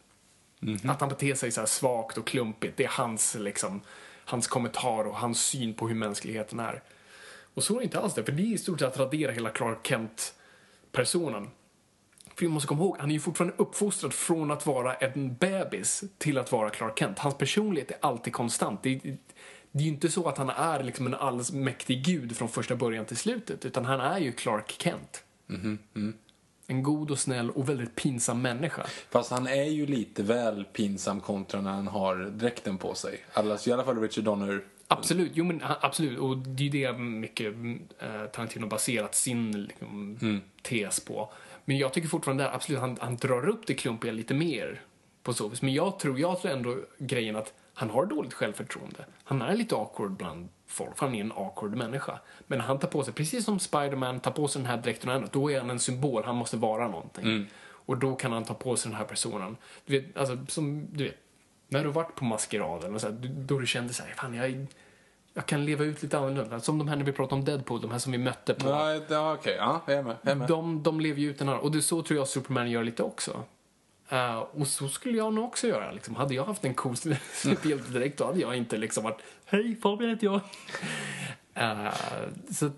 Mm 0.61 0.77
-hmm. 0.77 0.91
Att 0.91 0.99
han 0.99 1.09
beter 1.09 1.35
sig 1.35 1.51
så 1.51 1.61
här 1.61 1.67
svagt 1.67 2.17
och 2.17 2.27
klumpigt. 2.27 2.77
Det 2.77 2.83
är 2.83 2.89
hans 2.89 3.35
liksom 3.35 3.81
hans 4.25 4.47
kommentar 4.47 5.07
och 5.07 5.15
hans 5.15 5.41
syn 5.45 5.73
på 5.73 5.87
hur 5.87 5.95
mänskligheten 5.95 6.59
är. 6.59 6.83
Och 7.53 7.63
så 7.63 7.73
är 7.73 7.77
det 7.77 7.83
inte 7.83 7.99
alls 7.99 8.13
det, 8.13 8.23
för 8.23 8.31
det 8.31 8.43
är 8.43 8.53
i 8.53 8.57
stort 8.57 8.79
sett 8.79 8.89
att 8.89 8.99
radera 8.99 9.31
hela 9.31 9.49
Clark 9.49 9.87
Kent-personen. 9.87 11.49
För 12.37 12.45
vi 12.45 12.51
måste 12.51 12.67
komma 12.67 12.83
ihåg, 12.83 12.97
han 12.99 13.09
är 13.09 13.13
ju 13.13 13.19
fortfarande 13.19 13.55
uppfostrad 13.57 14.13
från 14.13 14.51
att 14.51 14.65
vara 14.65 14.93
en 14.93 15.35
bebis 15.35 16.03
till 16.17 16.37
att 16.37 16.51
vara 16.51 16.69
Clark 16.69 16.99
Kent. 16.99 17.19
Hans 17.19 17.37
personlighet 17.37 17.91
är 17.91 17.97
alltid 18.01 18.33
konstant. 18.33 18.83
Det 18.83 18.89
är, 18.89 19.17
det 19.71 19.79
är 19.79 19.83
ju 19.83 19.89
inte 19.89 20.09
så 20.09 20.29
att 20.29 20.37
han 20.37 20.49
är 20.49 20.83
liksom 20.83 21.07
en 21.07 21.13
allsmäktig 21.13 22.05
gud 22.05 22.37
från 22.37 22.49
första 22.49 22.75
början 22.75 23.05
till 23.05 23.17
slutet, 23.17 23.65
utan 23.65 23.85
han 23.85 23.99
är 23.99 24.19
ju 24.19 24.31
Clark 24.31 24.75
Kent. 24.81 25.23
Mm 25.49 25.61
-hmm. 25.61 25.77
mm 25.95 26.13
en 26.67 26.83
god 26.83 27.11
och 27.11 27.19
snäll 27.19 27.49
och 27.49 27.69
väldigt 27.69 27.95
pinsam 27.95 28.41
människa. 28.41 28.85
Fast 29.09 29.31
han 29.31 29.47
är 29.47 29.63
ju 29.63 29.85
lite 29.85 30.23
väl 30.23 30.65
pinsam 30.65 31.21
kontra 31.21 31.61
när 31.61 31.71
han 31.71 31.87
har 31.87 32.15
dräkten 32.15 32.77
på 32.77 32.95
sig. 32.95 33.19
Alltså, 33.33 33.69
I 33.69 33.73
alla 33.73 33.83
fall 33.83 34.01
Richard 34.01 34.23
Donner. 34.23 34.63
Absolut, 34.87 35.31
jo 35.33 35.45
men 35.45 35.61
absolut. 35.81 36.19
Och 36.19 36.37
det 36.37 36.63
är 36.63 36.65
ju 36.65 36.69
det 36.69 36.97
mycket 36.97 37.53
eh, 37.99 38.25
Tarantino 38.25 38.67
baserat 38.67 39.15
sin 39.15 39.63
liksom, 39.63 40.17
mm. 40.21 40.41
tes 40.61 40.99
på. 40.99 41.29
Men 41.69 41.77
jag 41.77 41.93
tycker 41.93 42.07
fortfarande 42.07 42.51
absolut 42.51 42.81
han, 42.81 42.97
han 43.01 43.15
drar 43.15 43.49
upp 43.49 43.67
det 43.67 43.73
klumpiga 43.73 44.11
lite 44.11 44.33
mer 44.33 44.81
på 45.23 45.33
så 45.33 45.47
vis. 45.47 45.61
Men 45.61 45.73
jag 45.73 45.99
tror, 45.99 46.19
jag 46.19 46.41
tror 46.41 46.51
ändå 46.51 46.77
grejen 46.97 47.35
att 47.35 47.53
han 47.73 47.89
har 47.89 48.05
dåligt 48.05 48.33
självförtroende. 48.33 49.05
Han 49.23 49.41
är 49.41 49.55
lite 49.55 49.75
awkward 49.75 50.11
bland 50.11 50.49
folk, 50.67 50.97
för 50.97 51.05
han 51.05 51.15
är 51.15 51.21
en 51.21 51.31
awkward 51.31 51.75
människa. 51.75 52.19
Men 52.47 52.59
han 52.59 52.79
tar 52.79 52.87
på 52.87 53.03
sig, 53.03 53.13
precis 53.13 53.45
som 53.45 53.59
Spiderman 53.59 54.19
tar 54.19 54.31
på 54.31 54.47
sig 54.47 54.61
den 54.61 54.71
här 54.71 54.77
dräkten 54.77 55.09
och 55.09 55.15
annat, 55.15 55.33
då 55.33 55.51
är 55.51 55.59
han 55.59 55.69
en 55.69 55.79
symbol, 55.79 56.23
han 56.23 56.35
måste 56.35 56.57
vara 56.57 56.87
någonting. 56.87 57.25
Mm. 57.25 57.47
Och 57.59 57.97
då 57.97 58.15
kan 58.15 58.31
han 58.31 58.45
ta 58.45 58.53
på 58.53 58.75
sig 58.75 58.91
den 58.91 58.97
här 58.97 59.05
personen. 59.05 59.57
Du 59.85 59.99
vet, 59.99 60.17
alltså 60.17 60.37
som, 60.47 60.87
du 60.91 61.03
vet, 61.03 61.17
när 61.67 61.83
du 61.83 61.89
varit 61.89 62.15
på 62.15 62.25
maskeraden 62.25 62.95
och 62.95 63.01
så 63.01 63.07
här, 63.07 63.15
då 63.21 63.59
du 63.59 63.67
kände 63.67 63.93
så 63.93 64.03
här, 64.03 64.13
fan 64.13 64.33
jag, 64.33 64.67
jag 65.37 65.45
kan 65.45 65.65
leva 65.65 65.83
ut 65.83 66.03
lite 66.03 66.17
annorlunda. 66.17 66.59
Som 66.59 66.77
de 66.77 66.87
här 66.87 66.95
när 66.95 67.03
vi 67.03 67.11
pratade 67.11 67.39
om 67.39 67.45
Deadpool, 67.45 67.81
de 67.81 67.91
här 67.91 67.99
som 67.99 68.11
vi 68.11 68.17
mötte 68.17 68.53
på. 68.53 68.69
Ja, 68.69 69.01
ja 69.09 69.33
okej, 69.33 69.55
ja, 69.57 69.81
jag 69.87 69.97
är 69.97 70.03
med. 70.03 70.15
Jag 70.21 70.31
är 70.31 70.35
med. 70.35 70.47
De, 70.47 70.83
de 70.83 70.99
lever 70.99 71.21
ju 71.21 71.29
ut 71.29 71.39
den 71.39 71.47
här, 71.47 71.57
och 71.57 71.71
det 71.71 71.81
så 71.81 72.01
tror 72.01 72.19
jag 72.19 72.27
Superman 72.27 72.71
gör 72.71 72.83
lite 72.83 73.03
också. 73.03 73.43
Uh, 74.11 74.37
och 74.37 74.67
så 74.67 74.89
skulle 74.89 75.17
jag 75.17 75.33
nog 75.33 75.45
också 75.45 75.67
göra. 75.67 75.91
Liksom. 75.91 76.15
Hade 76.15 76.35
jag 76.35 76.43
haft 76.45 76.65
en 76.65 76.73
cool 76.73 76.95
superhjältedräkt 77.33 78.17
då 78.17 78.25
hade 78.25 78.39
jag 78.39 78.57
inte 78.57 78.77
liksom 78.77 79.03
varit 79.03 79.21
Hej, 79.45 79.75
Fabian 79.75 80.09
heter 80.09 80.27
jag. 80.27 80.41
Uh, 81.57 81.93
så 82.51 82.71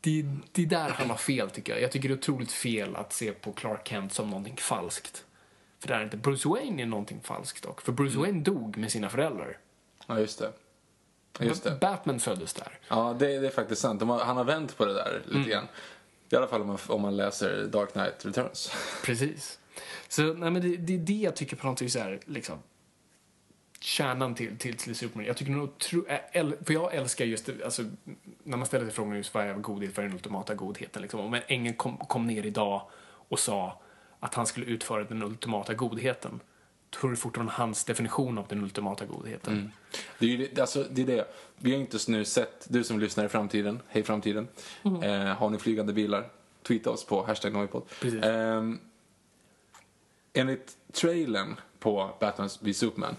det, 0.00 0.26
det 0.52 0.62
är 0.62 0.66
där 0.66 0.88
han 0.88 1.10
har 1.10 1.16
fel 1.16 1.50
tycker 1.50 1.72
jag. 1.72 1.82
Jag 1.82 1.92
tycker 1.92 2.08
det 2.08 2.14
är 2.14 2.18
otroligt 2.18 2.52
fel 2.52 2.96
att 2.96 3.12
se 3.12 3.32
på 3.32 3.52
Clark 3.52 3.88
Kent 3.88 4.12
som 4.12 4.30
någonting 4.30 4.56
falskt. 4.56 5.24
För 5.78 5.88
det 5.88 5.94
är 5.94 6.02
inte. 6.02 6.16
Bruce 6.16 6.48
Wayne 6.48 6.82
är 6.82 6.86
någonting 6.86 7.20
falskt 7.22 7.62
dock. 7.62 7.80
För 7.80 7.92
Bruce 7.92 8.18
Wayne 8.18 8.40
dog 8.40 8.76
med 8.76 8.92
sina 8.92 9.08
föräldrar. 9.08 9.58
Ja, 10.06 10.18
just 10.18 10.38
det. 10.38 10.52
Just 11.40 11.64
det. 11.64 11.78
Batman 11.80 12.20
föddes 12.20 12.54
där. 12.54 12.78
Ja, 12.88 13.16
det, 13.18 13.38
det 13.38 13.46
är 13.46 13.50
faktiskt 13.50 13.82
sant. 13.82 14.02
Har, 14.02 14.18
han 14.20 14.36
har 14.36 14.44
vänt 14.44 14.76
på 14.76 14.84
det 14.84 14.94
där 14.94 15.22
lite 15.24 15.36
Mm. 15.36 15.48
grann. 15.48 15.66
I 16.30 16.36
alla 16.36 16.46
fall 16.46 16.60
om 16.60 16.66
man, 16.66 16.78
om 16.88 17.00
man 17.02 17.16
läser 17.16 17.66
Dark 17.66 17.92
Knight 17.92 18.26
Returns. 18.26 18.72
Precis. 19.04 19.58
Så 20.08 20.22
nej, 20.22 20.50
men 20.50 20.62
det, 20.62 20.76
det 20.76 20.94
är 20.94 20.98
det 20.98 21.12
jag 21.12 21.36
tycker 21.36 21.56
på 21.56 21.66
något 21.66 21.82
vis 21.82 21.96
är 21.96 22.20
liksom 22.24 22.58
kärnan 23.80 24.34
till, 24.34 24.58
till, 24.58 24.76
till 24.76 24.94
Superman. 24.94 25.26
Jag 25.26 25.36
tycker 25.36 25.52
nog, 25.52 25.78
tro, 25.78 26.04
äl, 26.32 26.54
för 26.64 26.74
jag 26.74 26.94
älskar 26.94 27.24
just 27.24 27.48
alltså, 27.64 27.82
när 28.42 28.56
man 28.56 28.66
ställer 28.66 28.84
sig 28.84 28.94
frågan 28.94 29.16
just 29.16 29.34
vad 29.34 29.44
är 29.44 29.54
godhet, 29.54 29.96
vad 29.96 30.04
är 30.04 30.08
den 30.08 30.16
ultimata 30.16 30.54
godheten? 30.54 31.02
Liksom. 31.02 31.20
Om 31.20 31.34
en 31.34 31.42
ängel 31.46 31.74
kom, 31.74 31.96
kom 31.96 32.26
ner 32.26 32.46
idag 32.46 32.82
och 33.28 33.38
sa 33.38 33.80
att 34.20 34.34
han 34.34 34.46
skulle 34.46 34.66
utföra 34.66 35.04
den 35.04 35.22
ultimata 35.22 35.74
godheten, 35.74 36.40
tror 36.92 37.10
du 37.10 37.16
fortfarande 37.16 37.52
hans 37.52 37.84
definition 37.84 38.38
av 38.38 38.46
den 38.48 38.62
ultimata 38.62 39.04
godheten? 39.04 39.72
Det 40.18 40.26
är 40.26 40.30
ju 40.30 40.36
det, 40.36 40.60
alltså, 40.60 40.86
det 40.90 41.02
är 41.02 41.06
det. 41.06 41.24
Vi 41.58 41.72
har 41.72 41.78
inte 41.78 41.98
nu 42.08 42.24
sett, 42.24 42.66
du 42.68 42.84
som 42.84 43.00
lyssnar 43.00 43.24
i 43.24 43.28
framtiden, 43.28 43.80
hej 43.88 44.02
framtiden. 44.02 44.48
Eh, 44.84 45.24
har 45.24 45.50
ni 45.50 45.58
flygande 45.58 45.92
bilar? 45.92 46.28
Tweeta 46.62 46.90
oss 46.90 47.04
på 47.04 47.22
hashtag 47.26 47.52
Noipod. 47.52 47.82
Eh, 48.22 48.62
enligt 50.32 50.76
trailern 50.92 51.56
på 51.78 52.10
Batman 52.20 52.48
v 52.60 52.74
Superman, 52.74 53.16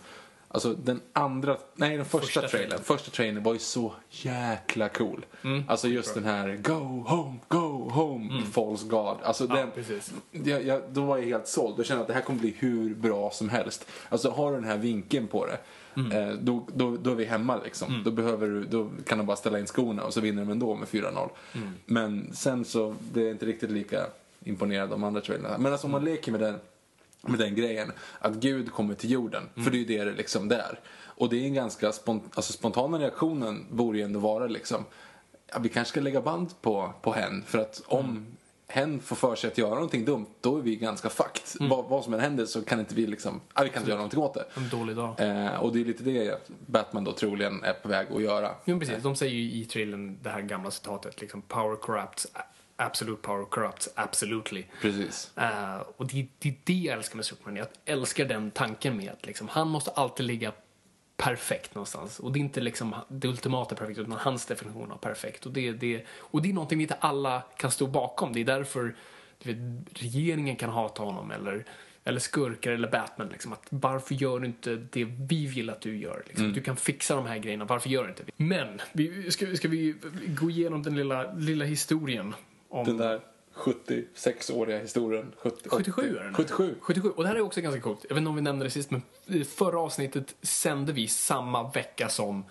alltså 0.54 0.74
den 0.74 1.02
andra, 1.14 1.58
nej 1.76 1.98
den 1.98 2.06
första, 2.06 2.42
Första 2.42 2.48
trailern, 2.48 2.80
första 2.84 3.12
trailern 3.12 3.44
var 3.44 3.54
ju 3.54 3.60
så 3.60 3.94
jäkla 4.10 4.90
cool. 4.90 5.26
Alltså 5.68 5.88
just 5.88 6.14
den 6.14 6.24
här 6.24 6.60
Go 6.64 7.04
home, 7.08 7.40
go 7.48 7.90
home, 7.90 8.42
False 8.52 8.88
God. 8.88 9.18
Alltså 9.24 9.48
den, 9.48 9.72
precis. 9.72 10.14
jag, 10.32 10.66
jag, 10.66 10.82
då 10.92 11.06
var 11.06 11.18
jag 11.18 11.26
helt 11.26 11.48
såld. 11.48 11.78
Då 11.78 11.84
kände 11.84 12.00
jag 12.00 12.02
att 12.02 12.08
det 12.08 12.14
här 12.14 12.22
kommer 12.22 12.40
bli 12.40 12.56
hur 12.60 12.96
bra 12.96 13.32
som 13.32 13.50
helst. 13.50 13.88
Alltså 14.10 14.30
har 14.30 14.52
du 14.52 14.58
den 14.58 14.66
här 14.66 14.78
vinkeln 14.78 15.28
på 15.28 15.46
det, 15.46 15.58
eh, 16.18 16.34
då, 16.34 16.68
då, 16.76 16.98
då 16.98 17.12
är 17.12 17.16
vi 17.16 17.26
hemma 17.26 17.60
liksom. 17.64 18.02
Då, 18.06 18.12
behöver 18.12 18.48
du, 18.48 18.64
då 18.64 18.90
kan 19.06 19.18
du 19.18 19.24
bara 19.24 19.38
ställa 19.38 19.60
in 19.60 19.68
skorna 19.68 20.04
och 20.04 20.14
så 20.14 20.22
vinner 20.22 20.46
de 20.46 20.52
ändå 20.52 20.76
med 20.76 20.88
4-0. 20.88 21.30
Men 21.86 22.34
sen 22.34 22.66
så, 22.66 22.96
det 23.14 23.28
är 23.28 23.32
inte 23.32 23.46
riktigt 23.46 23.72
lika 23.72 24.06
imponerad 24.46 24.84
av 24.84 24.90
de 24.90 25.04
andra 25.04 25.22
trailerna. 25.22 25.58
Men 25.58 25.72
alltså 25.72 25.88
om 25.88 25.92
man 25.92 26.06
leker 26.06 26.32
med 26.32 26.42
den, 26.42 26.56
med 27.28 27.40
den 27.40 27.56
grejen, 27.56 27.92
att 28.20 28.34
Gud 28.34 28.72
kommer 28.72 28.96
till 28.96 29.12
jorden. 29.12 29.50
För 29.56 29.72
det 29.72 29.78
är 29.78 29.80
ju 29.80 29.86
det 29.86 30.04
det 30.04 30.12
liksom 30.12 30.52
är. 30.52 30.80
Och 31.16 31.30
det 31.30 31.36
är 31.36 31.46
en 31.46 31.54
ganska 31.54 31.92
spont, 31.92 32.24
alltså 32.36 32.54
spontana 32.54 33.00
reaktionen 33.00 33.66
borde 33.72 33.98
ju 33.98 34.04
ändå 34.04 34.20
vara 34.20 34.48
liksom, 34.48 34.86
ja, 35.52 35.60
vi 35.60 35.70
kanske 35.70 35.90
ska 35.90 36.02
lägga 36.02 36.22
band 36.22 36.62
på, 36.62 36.94
på 37.02 37.14
hen. 37.14 37.44
För 37.48 37.58
att 37.60 37.82
om 37.86 38.26
hen 38.68 39.00
får 39.00 39.16
för 39.16 39.36
sig 39.36 39.48
att 39.48 39.58
göra 39.58 39.74
någonting 39.74 40.06
dumt, 40.06 40.26
då 40.42 40.58
är 40.58 40.62
vi 40.62 40.76
ganska 40.76 41.10
fucked. 41.10 41.70
Vad, 41.70 41.86
vad 41.86 42.04
som 42.04 42.14
än 42.14 42.20
händer 42.20 42.46
så 42.46 42.66
kan 42.66 42.80
inte 42.80 42.96
vi 42.96 43.08
liksom, 43.08 43.42
ja, 43.56 43.64
vi 43.64 43.70
kan 43.70 43.82
inte 43.82 43.90
göra 43.90 43.98
någonting 43.98 44.20
åt 44.20 44.34
det. 44.34 44.46
En 44.56 44.70
dålig 44.70 44.96
dag. 44.96 45.20
Eh, 45.20 45.56
och 45.56 45.74
det 45.74 45.82
är 45.82 45.86
lite 45.86 46.04
det 46.04 46.50
Batman 46.66 47.04
då 47.04 47.12
troligen 47.12 47.64
är 47.64 47.74
på 47.74 47.88
väg 47.88 48.08
att 48.16 48.22
göra. 48.22 48.52
Jo, 48.66 48.80
precis. 48.80 49.04
De 49.04 49.16
säger 49.16 49.34
ju 49.34 49.62
i 49.62 49.66
trailern 49.66 50.18
det 50.22 50.30
här 50.30 50.42
gamla 50.42 50.72
citatet, 50.72 51.22
liksom 51.22 51.42
power 51.42 51.76
corrupts, 51.76 52.28
absolute 52.76 53.22
power 53.22 53.46
corrupts, 53.46 53.90
absolutely. 53.96 54.64
Precis. 54.82 55.38
Eh, 55.38 55.82
och 55.98 56.08
det, 56.08 56.28
det 56.40 56.50
är 56.50 56.56
det 56.64 56.74
jag 56.74 56.98
älskar 56.98 57.16
med 57.16 57.26
Superman. 57.26 57.56
Jag 57.56 57.68
älskar 57.86 58.26
den 58.26 58.52
tanken 58.52 58.98
med 58.98 59.12
att 59.12 59.26
liksom, 59.26 59.48
han 59.48 59.68
måste 59.68 59.92
alltid 59.92 60.26
ligga 60.26 60.52
perfekt 61.18 61.76
någonstans. 61.76 62.20
Och 62.20 62.32
det 62.32 62.40
är 62.40 62.42
inte 62.42 62.62
liksom 62.62 62.96
det 63.08 63.28
ultimata 63.28 63.76
perfekt, 63.76 64.00
utan 64.00 64.12
hans 64.12 64.46
definition 64.46 64.92
av 64.92 64.98
perfekt. 64.98 65.46
Och 65.46 65.52
det, 65.52 65.72
det, 65.72 66.06
och 66.18 66.42
det 66.42 66.50
är 66.50 66.54
någonting 66.54 66.78
vi 66.78 66.84
inte 66.84 66.98
alla 67.00 67.44
kan 67.58 67.72
stå 67.72 67.88
bakom. 67.88 68.34
Det 68.34 68.40
är 68.40 68.46
därför 68.46 68.96
vet, 69.44 69.58
regeringen 69.94 70.56
kan 70.56 70.70
hata 70.70 71.04
honom, 71.04 71.32
eller, 71.32 71.66
eller 72.04 72.20
skurkar, 72.20 72.72
eller 72.72 72.92
Batman. 72.92 73.30
Liksom, 73.30 73.54
att 73.54 73.68
varför 73.70 74.16
gör 74.16 74.40
du 74.40 74.46
inte 74.46 74.76
det 74.76 75.04
vi 75.04 75.46
vill 75.48 75.70
att 75.70 75.82
du 75.82 75.98
gör? 75.98 76.24
Liksom? 76.28 76.54
Du 76.54 76.62
kan 76.62 76.76
fixa 76.76 77.16
de 77.16 77.26
här 77.26 77.38
grejerna, 77.38 77.66
varför 77.66 77.90
gör 77.90 78.04
du 78.04 78.10
inte 78.10 78.24
det? 78.24 78.32
Men, 78.36 78.82
vi, 78.94 79.32
ska, 79.32 79.56
ska 79.56 79.68
vi 79.68 79.96
gå 80.28 80.50
igenom 80.50 80.84
den 80.84 80.96
lilla, 80.96 81.34
lilla 81.34 81.66
historien? 81.66 82.36
Om, 82.74 82.86
Den 82.86 82.98
där 82.98 83.22
76-åriga 83.54 84.80
historien. 84.80 85.34
70, 85.38 85.70
77 85.70 86.18
är 86.18 86.24
den. 86.24 86.34
77. 86.34 86.76
77. 86.82 87.10
Och 87.10 87.24
det 87.24 87.30
här 87.30 87.36
är 87.36 87.42
också 87.42 87.62
ganska 87.62 87.82
coolt. 87.82 88.06
Jag 88.10 88.16
vet 88.16 88.18
inte 88.18 88.30
om 88.30 88.36
vi 88.36 88.42
nämnde 88.42 88.66
det 88.66 88.70
sist, 88.70 88.92
men 88.92 89.02
i 89.26 89.44
förra 89.44 89.80
avsnittet 89.80 90.36
sände 90.42 90.94
vi 90.94 91.08
samma 91.08 91.72
vecka 91.72 92.10
som 92.10 92.46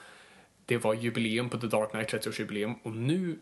det 0.67 0.79
var 0.79 0.95
jubileum 0.95 1.49
på 1.49 1.59
The 1.59 1.67
Dark 1.67 1.91
Knight, 1.91 2.13
30-årsjubileum. 2.13 2.75
Och 2.83 2.93
nu 2.93 3.39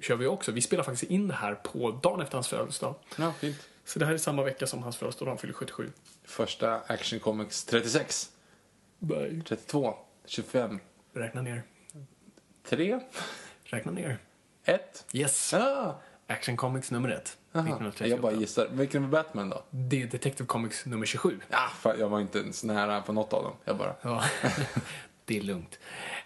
kör 0.00 0.16
vi 0.16 0.26
också. 0.26 0.52
Vi 0.52 0.60
spelar 0.60 0.84
faktiskt 0.84 1.10
in 1.10 1.28
det 1.28 1.34
här 1.34 1.54
på 1.54 1.90
dagen 1.90 2.20
efter 2.20 2.34
hans 2.34 2.48
födelsedag. 2.48 2.94
Ja, 3.16 3.32
fint. 3.32 3.68
Så 3.84 3.98
det 3.98 4.06
här 4.06 4.12
är 4.12 4.18
samma 4.18 4.42
vecka 4.42 4.66
som 4.66 4.82
hans 4.82 4.96
födelsedag, 4.96 5.30
han 5.30 5.38
fyller 5.38 5.54
77. 5.54 5.90
Första 6.24 6.80
Action 6.86 7.20
Comics 7.20 7.64
36, 7.64 8.30
Bye. 8.98 9.42
32, 9.48 9.94
25, 10.26 10.78
Räkna 11.12 11.42
ner. 11.42 11.62
3, 12.64 13.00
Räkna 13.64 13.92
ner. 13.92 14.18
1. 14.64 15.04
Yes. 15.12 15.54
Ah, 15.54 16.00
Action 16.26 16.56
Comics 16.56 16.90
nummer 16.90 17.08
ett. 17.08 17.38
aha. 17.52 17.62
1938. 17.62 18.10
Jag 18.10 18.20
bara 18.20 18.32
gissar. 18.32 18.68
Vilken 18.72 19.02
var 19.02 19.08
Batman 19.08 19.50
då? 19.50 19.64
Det 19.70 20.02
är 20.02 20.06
Detective 20.06 20.46
Comics 20.46 20.86
nummer 20.86 21.06
27. 21.06 21.40
Ja, 21.50 21.68
fan, 21.78 21.96
jag 21.98 22.08
var 22.08 22.20
inte 22.20 22.38
ens 22.38 22.64
nära 22.64 23.00
på 23.02 23.12
något 23.12 23.32
av 23.32 23.42
dem. 23.42 23.52
Jag 23.64 23.76
bara... 23.76 23.94
Ja, 24.02 24.24
det 25.24 25.36
är 25.36 25.42
lugnt. 25.42 25.78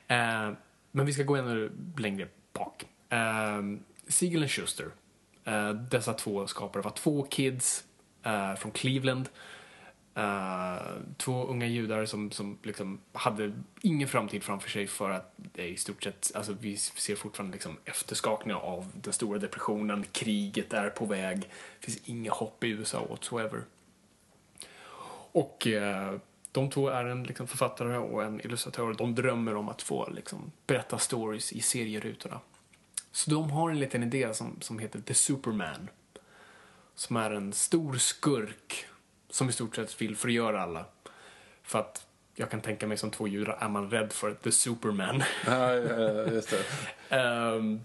Eh, 0.08 0.50
men 0.90 1.06
vi 1.06 1.12
ska 1.12 1.22
gå 1.22 1.36
ännu 1.36 1.72
längre 1.98 2.28
bak. 2.52 2.84
Uh, 3.12 3.78
Siegel 4.08 4.42
och 4.42 4.50
Schuster. 4.50 4.90
Eh, 5.44 5.70
dessa 5.70 6.12
två 6.12 6.46
skapare 6.46 6.82
var 6.82 6.90
två 6.90 7.22
kids 7.22 7.84
eh, 8.22 8.54
från 8.54 8.72
Cleveland. 8.72 9.28
Eh, 10.16 10.82
två 11.16 11.44
unga 11.44 11.66
judar 11.66 12.04
som, 12.04 12.30
som 12.30 12.58
liksom 12.62 12.98
hade 13.12 13.52
ingen 13.80 14.08
framtid 14.08 14.42
framför 14.42 14.70
sig 14.70 14.86
för 14.86 15.10
att 15.10 15.32
det 15.36 15.62
är 15.62 15.66
i 15.66 15.76
stort 15.76 16.02
sett, 16.02 16.32
alltså 16.34 16.56
vi 16.60 16.76
ser 16.76 17.16
fortfarande 17.16 17.52
liksom 17.52 17.76
efterskakningar 17.84 18.58
av 18.58 18.92
den 18.94 19.12
stora 19.12 19.38
depressionen, 19.38 20.04
kriget 20.12 20.72
är 20.72 20.90
på 20.90 21.06
väg, 21.06 21.40
det 21.80 21.86
finns 21.86 21.98
inga 22.04 22.32
hopp 22.32 22.64
i 22.64 22.68
USA 22.68 23.06
whatsoever. 23.10 23.64
Och 25.32 25.66
uh, 25.66 26.18
de 26.52 26.70
två 26.70 26.88
är 26.88 27.04
en 27.04 27.24
liksom, 27.24 27.46
författare 27.46 27.96
och 27.96 28.24
en 28.24 28.40
illustratör. 28.40 28.94
De 28.94 29.14
drömmer 29.14 29.56
om 29.56 29.68
att 29.68 29.82
få 29.82 30.10
liksom, 30.10 30.52
berätta 30.66 30.98
stories 30.98 31.52
i 31.52 31.60
serierutorna. 31.60 32.40
Så 33.12 33.30
de 33.30 33.50
har 33.50 33.70
en 33.70 33.78
liten 33.80 34.02
idé 34.02 34.34
som, 34.34 34.56
som 34.60 34.78
heter 34.78 35.00
The 35.00 35.14
Superman. 35.14 35.88
Som 36.94 37.16
är 37.16 37.30
en 37.30 37.52
stor 37.52 37.94
skurk 37.94 38.86
som 39.36 39.48
i 39.48 39.52
stort 39.52 39.76
sett 39.76 40.00
vill 40.00 40.16
förgöra 40.16 40.62
alla. 40.62 40.84
För 41.62 41.78
att 41.78 42.06
jag 42.34 42.50
kan 42.50 42.60
tänka 42.60 42.86
mig 42.86 42.96
som 42.96 43.10
två 43.10 43.28
judar 43.28 43.58
är 43.60 43.68
man 43.68 43.90
rädd 43.90 44.12
för 44.12 44.34
The 44.34 44.52
Superman. 44.52 45.22
Ja, 45.46 45.74
ja, 45.74 46.26
just 46.26 46.50
det. 46.50 46.64
Ehm, 47.16 47.80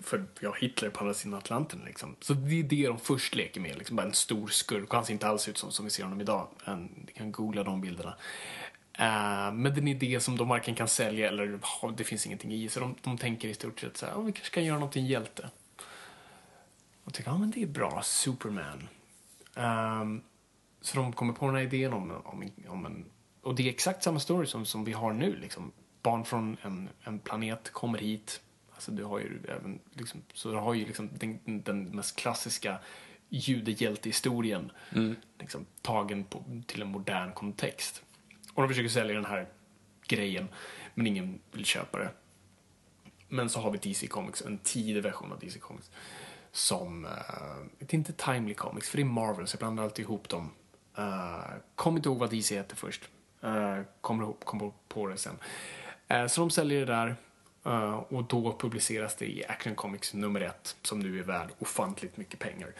för 0.00 0.24
ja, 0.40 0.54
Hitler 0.60 0.90
på 0.90 1.00
andra 1.00 1.14
sidan 1.14 1.38
Atlanten 1.38 1.82
liksom. 1.86 2.16
Så 2.20 2.34
det 2.34 2.60
är 2.60 2.62
det 2.62 2.86
de 2.86 2.98
först 2.98 3.34
leker 3.34 3.60
med, 3.60 3.78
liksom 3.78 3.96
bara 3.96 4.06
en 4.06 4.14
stor 4.14 4.48
skurk. 4.48 4.88
Och 4.88 4.94
han 4.94 5.04
ser 5.04 5.12
inte 5.12 5.28
alls 5.28 5.48
ut 5.48 5.58
som, 5.58 5.72
som 5.72 5.84
vi 5.84 5.90
ser 5.90 6.02
honom 6.02 6.20
idag. 6.20 6.48
En, 6.64 7.04
ni 7.06 7.12
kan 7.12 7.32
googla 7.32 7.64
de 7.64 7.80
bilderna. 7.80 8.14
Ehm, 8.92 9.62
men 9.62 9.74
den 9.74 9.88
idé 9.88 10.20
som 10.20 10.36
de 10.36 10.48
varken 10.48 10.74
kan 10.74 10.88
sälja 10.88 11.28
eller 11.28 11.58
ha, 11.62 11.90
det 11.90 12.04
finns 12.04 12.26
ingenting 12.26 12.52
i. 12.52 12.68
Så 12.68 12.80
de, 12.80 12.94
de 13.02 13.18
tänker 13.18 13.48
i 13.48 13.54
stort 13.54 13.80
sett 13.80 13.96
så 13.96 14.06
här, 14.06 14.12
"Ja, 14.12 14.20
vi 14.20 14.32
kanske 14.32 14.54
kan 14.54 14.64
göra 14.64 14.78
någonting 14.78 15.06
hjälte. 15.06 15.50
Och 17.04 17.14
tycker, 17.14 17.30
ja 17.30 17.38
men 17.38 17.50
det 17.50 17.62
är 17.62 17.66
bra, 17.66 18.02
Superman. 18.04 18.88
Ehm, 19.54 20.22
så 20.88 20.96
de 20.96 21.12
kommer 21.12 21.32
på 21.32 21.46
den 21.46 21.54
här 21.54 21.62
idén 21.62 21.92
om, 21.92 22.10
om, 22.24 22.50
om 22.68 22.86
en... 22.86 23.04
Och 23.42 23.54
det 23.54 23.62
är 23.62 23.68
exakt 23.68 24.02
samma 24.02 24.20
story 24.20 24.46
som, 24.46 24.66
som 24.66 24.84
vi 24.84 24.92
har 24.92 25.12
nu. 25.12 25.36
Liksom. 25.36 25.72
Barn 26.02 26.24
från 26.24 26.56
en, 26.62 26.88
en 27.02 27.18
planet 27.18 27.70
kommer 27.70 27.98
hit. 27.98 28.40
Alltså 28.74 28.92
du 28.92 29.04
har 29.04 29.18
ju 29.18 29.40
även, 29.48 29.78
liksom, 29.92 30.22
så 30.34 30.50
du 30.50 30.56
har 30.56 30.74
ju 30.74 30.86
liksom 30.86 31.10
den, 31.18 31.62
den 31.62 31.82
mest 31.82 32.16
klassiska 32.16 32.78
judehjältehistorien 33.28 34.72
liksom, 35.38 35.66
tagen 35.82 36.24
på, 36.24 36.44
till 36.66 36.82
en 36.82 36.88
modern 36.88 37.32
kontext. 37.32 38.02
Och 38.54 38.62
de 38.62 38.68
försöker 38.68 38.88
sälja 38.88 39.14
den 39.14 39.24
här 39.24 39.48
grejen, 40.06 40.48
men 40.94 41.06
ingen 41.06 41.40
vill 41.52 41.64
köpa 41.64 41.98
det. 41.98 42.10
Men 43.28 43.48
så 43.48 43.60
har 43.60 43.70
vi 43.70 43.78
DC 43.78 44.06
Comics, 44.06 44.42
en 44.42 44.58
tidig 44.58 45.02
version 45.02 45.32
av 45.32 45.38
DC 45.38 45.58
Comics. 45.58 45.90
Som, 46.52 47.04
uh, 47.04 47.10
det 47.78 47.92
är 47.92 47.98
inte 47.98 48.12
Timely 48.12 48.54
Comics, 48.54 48.88
för 48.88 48.96
det 48.96 49.02
är 49.02 49.04
Marvel, 49.04 49.46
så 49.46 49.54
jag 49.54 49.58
blandar 49.58 49.84
alltid 49.84 50.04
ihop 50.04 50.28
dem. 50.28 50.50
Uh, 50.98 51.44
kommer 51.74 51.98
inte 51.98 52.08
ihåg 52.08 52.18
vad 52.18 52.30
DC 52.30 52.54
heter 52.54 52.76
först. 52.76 53.08
Uh, 53.44 53.80
kommer, 54.00 54.24
ihåg, 54.24 54.40
kommer 54.40 54.72
på 54.88 55.06
det 55.06 55.16
sen. 55.16 55.38
Uh, 56.12 56.26
så 56.26 56.40
de 56.40 56.50
säljer 56.50 56.86
det 56.86 56.92
där. 56.92 57.16
och 58.08 58.24
då 58.24 58.56
publiceras 58.58 59.16
det 59.16 59.26
i 59.26 59.44
Action 59.48 59.74
Comics 59.74 60.14
nummer 60.14 60.40
ett, 60.40 60.76
som 60.82 61.00
nu 61.00 61.18
är 61.18 61.22
värd 61.22 61.48
ofantligt 61.58 62.16
mycket 62.16 62.38
pengar. 62.38 62.72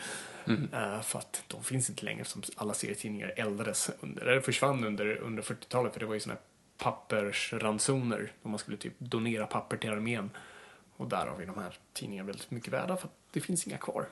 Uh, 0.49 1.01
för 1.01 1.19
att 1.19 1.45
de 1.47 1.65
finns 1.65 1.91
inte 1.91 2.05
längre, 2.05 2.25
som 2.25 2.43
alla 2.57 2.75
serietidningar 2.75 3.33
äldres 3.37 3.91
under, 4.01 4.27
eller 4.27 4.41
försvann 4.41 4.85
under, 4.85 5.17
under 5.17 5.43
40-talet, 5.43 5.93
för 5.93 6.01
det 6.01 6.07
var 6.07 6.15
ju 6.15 6.21
såna 6.21 6.35
här 6.35 6.43
pappersransoner, 6.79 8.33
om 8.43 8.51
man 8.51 8.59
skulle 8.59 8.77
typ 8.77 8.95
donera 8.99 9.47
papper 9.47 9.77
till 9.77 9.91
armén. 9.91 10.31
Och 10.97 11.09
där 11.09 11.27
har 11.27 11.37
vi 11.37 11.47
de 11.47 11.59
här 11.59 11.75
tidningarna 11.93 12.27
väldigt 12.27 12.51
mycket 12.51 12.73
värda 12.73 12.97
för 12.97 13.07
att 13.07 13.15
det 13.33 13.41
finns 13.41 13.67
inga 13.67 13.79
kvar. 13.79 14.07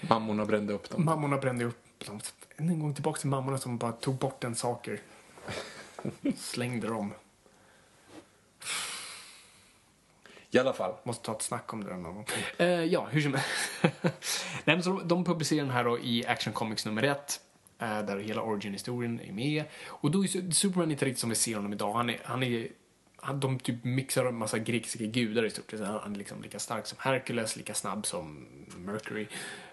Mammorna 0.00 0.44
brände 0.44 0.72
upp 0.72 0.90
dem. 0.90 1.04
Mammorna 1.04 1.38
brände 1.38 1.64
upp. 1.64 1.81
Än 2.56 2.68
en 2.68 2.78
gång 2.80 2.94
tillbaka 2.94 3.20
till 3.20 3.28
mammorna 3.28 3.58
som 3.58 3.78
bara 3.78 3.92
tog 3.92 4.14
bort 4.14 4.44
en 4.44 4.54
saker. 4.54 5.00
Slängde 6.36 6.86
dem. 6.88 7.14
I 10.50 10.58
alla 10.58 10.72
fall. 10.72 10.94
Måste 11.02 11.24
ta 11.24 11.32
ett 11.32 11.42
snack 11.42 11.72
om 11.72 11.84
det 11.84 11.96
någon 11.96 12.14
gång. 12.14 12.26
Eh, 12.56 12.66
ja, 12.66 13.06
hur 13.10 13.20
som 13.20 13.32
Nej, 14.64 14.82
så 14.82 15.00
de, 15.00 15.24
publicerar 15.24 15.60
den 15.60 15.70
här 15.70 15.84
då 15.84 15.98
i 15.98 16.26
Action 16.26 16.52
Comics 16.52 16.86
nummer 16.86 17.02
ett. 17.02 17.40
Eh, 17.78 18.02
där 18.02 18.18
hela 18.18 18.42
origin-historien 18.42 19.20
är 19.20 19.32
med. 19.32 19.64
Och 19.86 20.10
då 20.10 20.24
är 20.24 20.28
Su- 20.28 20.50
Superman 20.50 20.90
inte 20.90 21.04
riktigt 21.04 21.20
som 21.20 21.30
vi 21.30 21.36
ser 21.36 21.54
honom 21.54 21.72
idag. 21.72 21.92
Han 21.92 22.10
är, 22.10 22.20
han 22.24 22.42
är 22.42 22.68
han, 23.16 23.40
de 23.40 23.58
typ 23.58 23.84
mixar 23.84 24.24
en 24.24 24.34
massa 24.34 24.58
grekiska 24.58 25.04
gudar 25.04 25.44
i 25.44 25.50
stort 25.50 25.70
sett. 25.70 25.80
Han 25.80 26.14
är 26.14 26.18
liksom 26.18 26.42
lika 26.42 26.58
stark 26.58 26.86
som 26.86 26.98
Hercules, 27.00 27.56
lika 27.56 27.74
snabb 27.74 28.06
som 28.06 28.46
Mercury. 28.76 29.26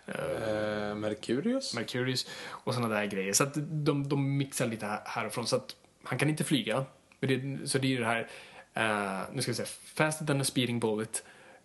Eh, 0.09 0.95
Merkurius? 0.95 1.75
Mercurius 1.75 2.27
och 2.49 2.73
såna 2.73 2.87
där 2.87 3.05
grejer. 3.05 3.33
Så 3.33 3.43
att 3.43 3.53
de, 3.85 4.09
de 4.09 4.37
mixar 4.37 4.67
lite 4.67 4.85
här- 4.85 5.01
härifrån. 5.05 5.47
Så 5.47 5.55
att 5.55 5.75
han 6.03 6.19
kan 6.19 6.29
inte 6.29 6.43
flyga. 6.43 6.85
Det, 7.19 7.69
så 7.69 7.77
det 7.77 7.95
är 7.95 7.99
det 7.99 8.05
här, 8.05 8.27
eh, 8.73 9.21
nu 9.33 9.41
ska 9.41 9.51
vi 9.51 9.55
säga, 9.55 9.67
faster 9.95 10.25
than 10.25 10.41
a 10.41 10.43
speeding 10.43 10.79
bullet, 10.79 11.23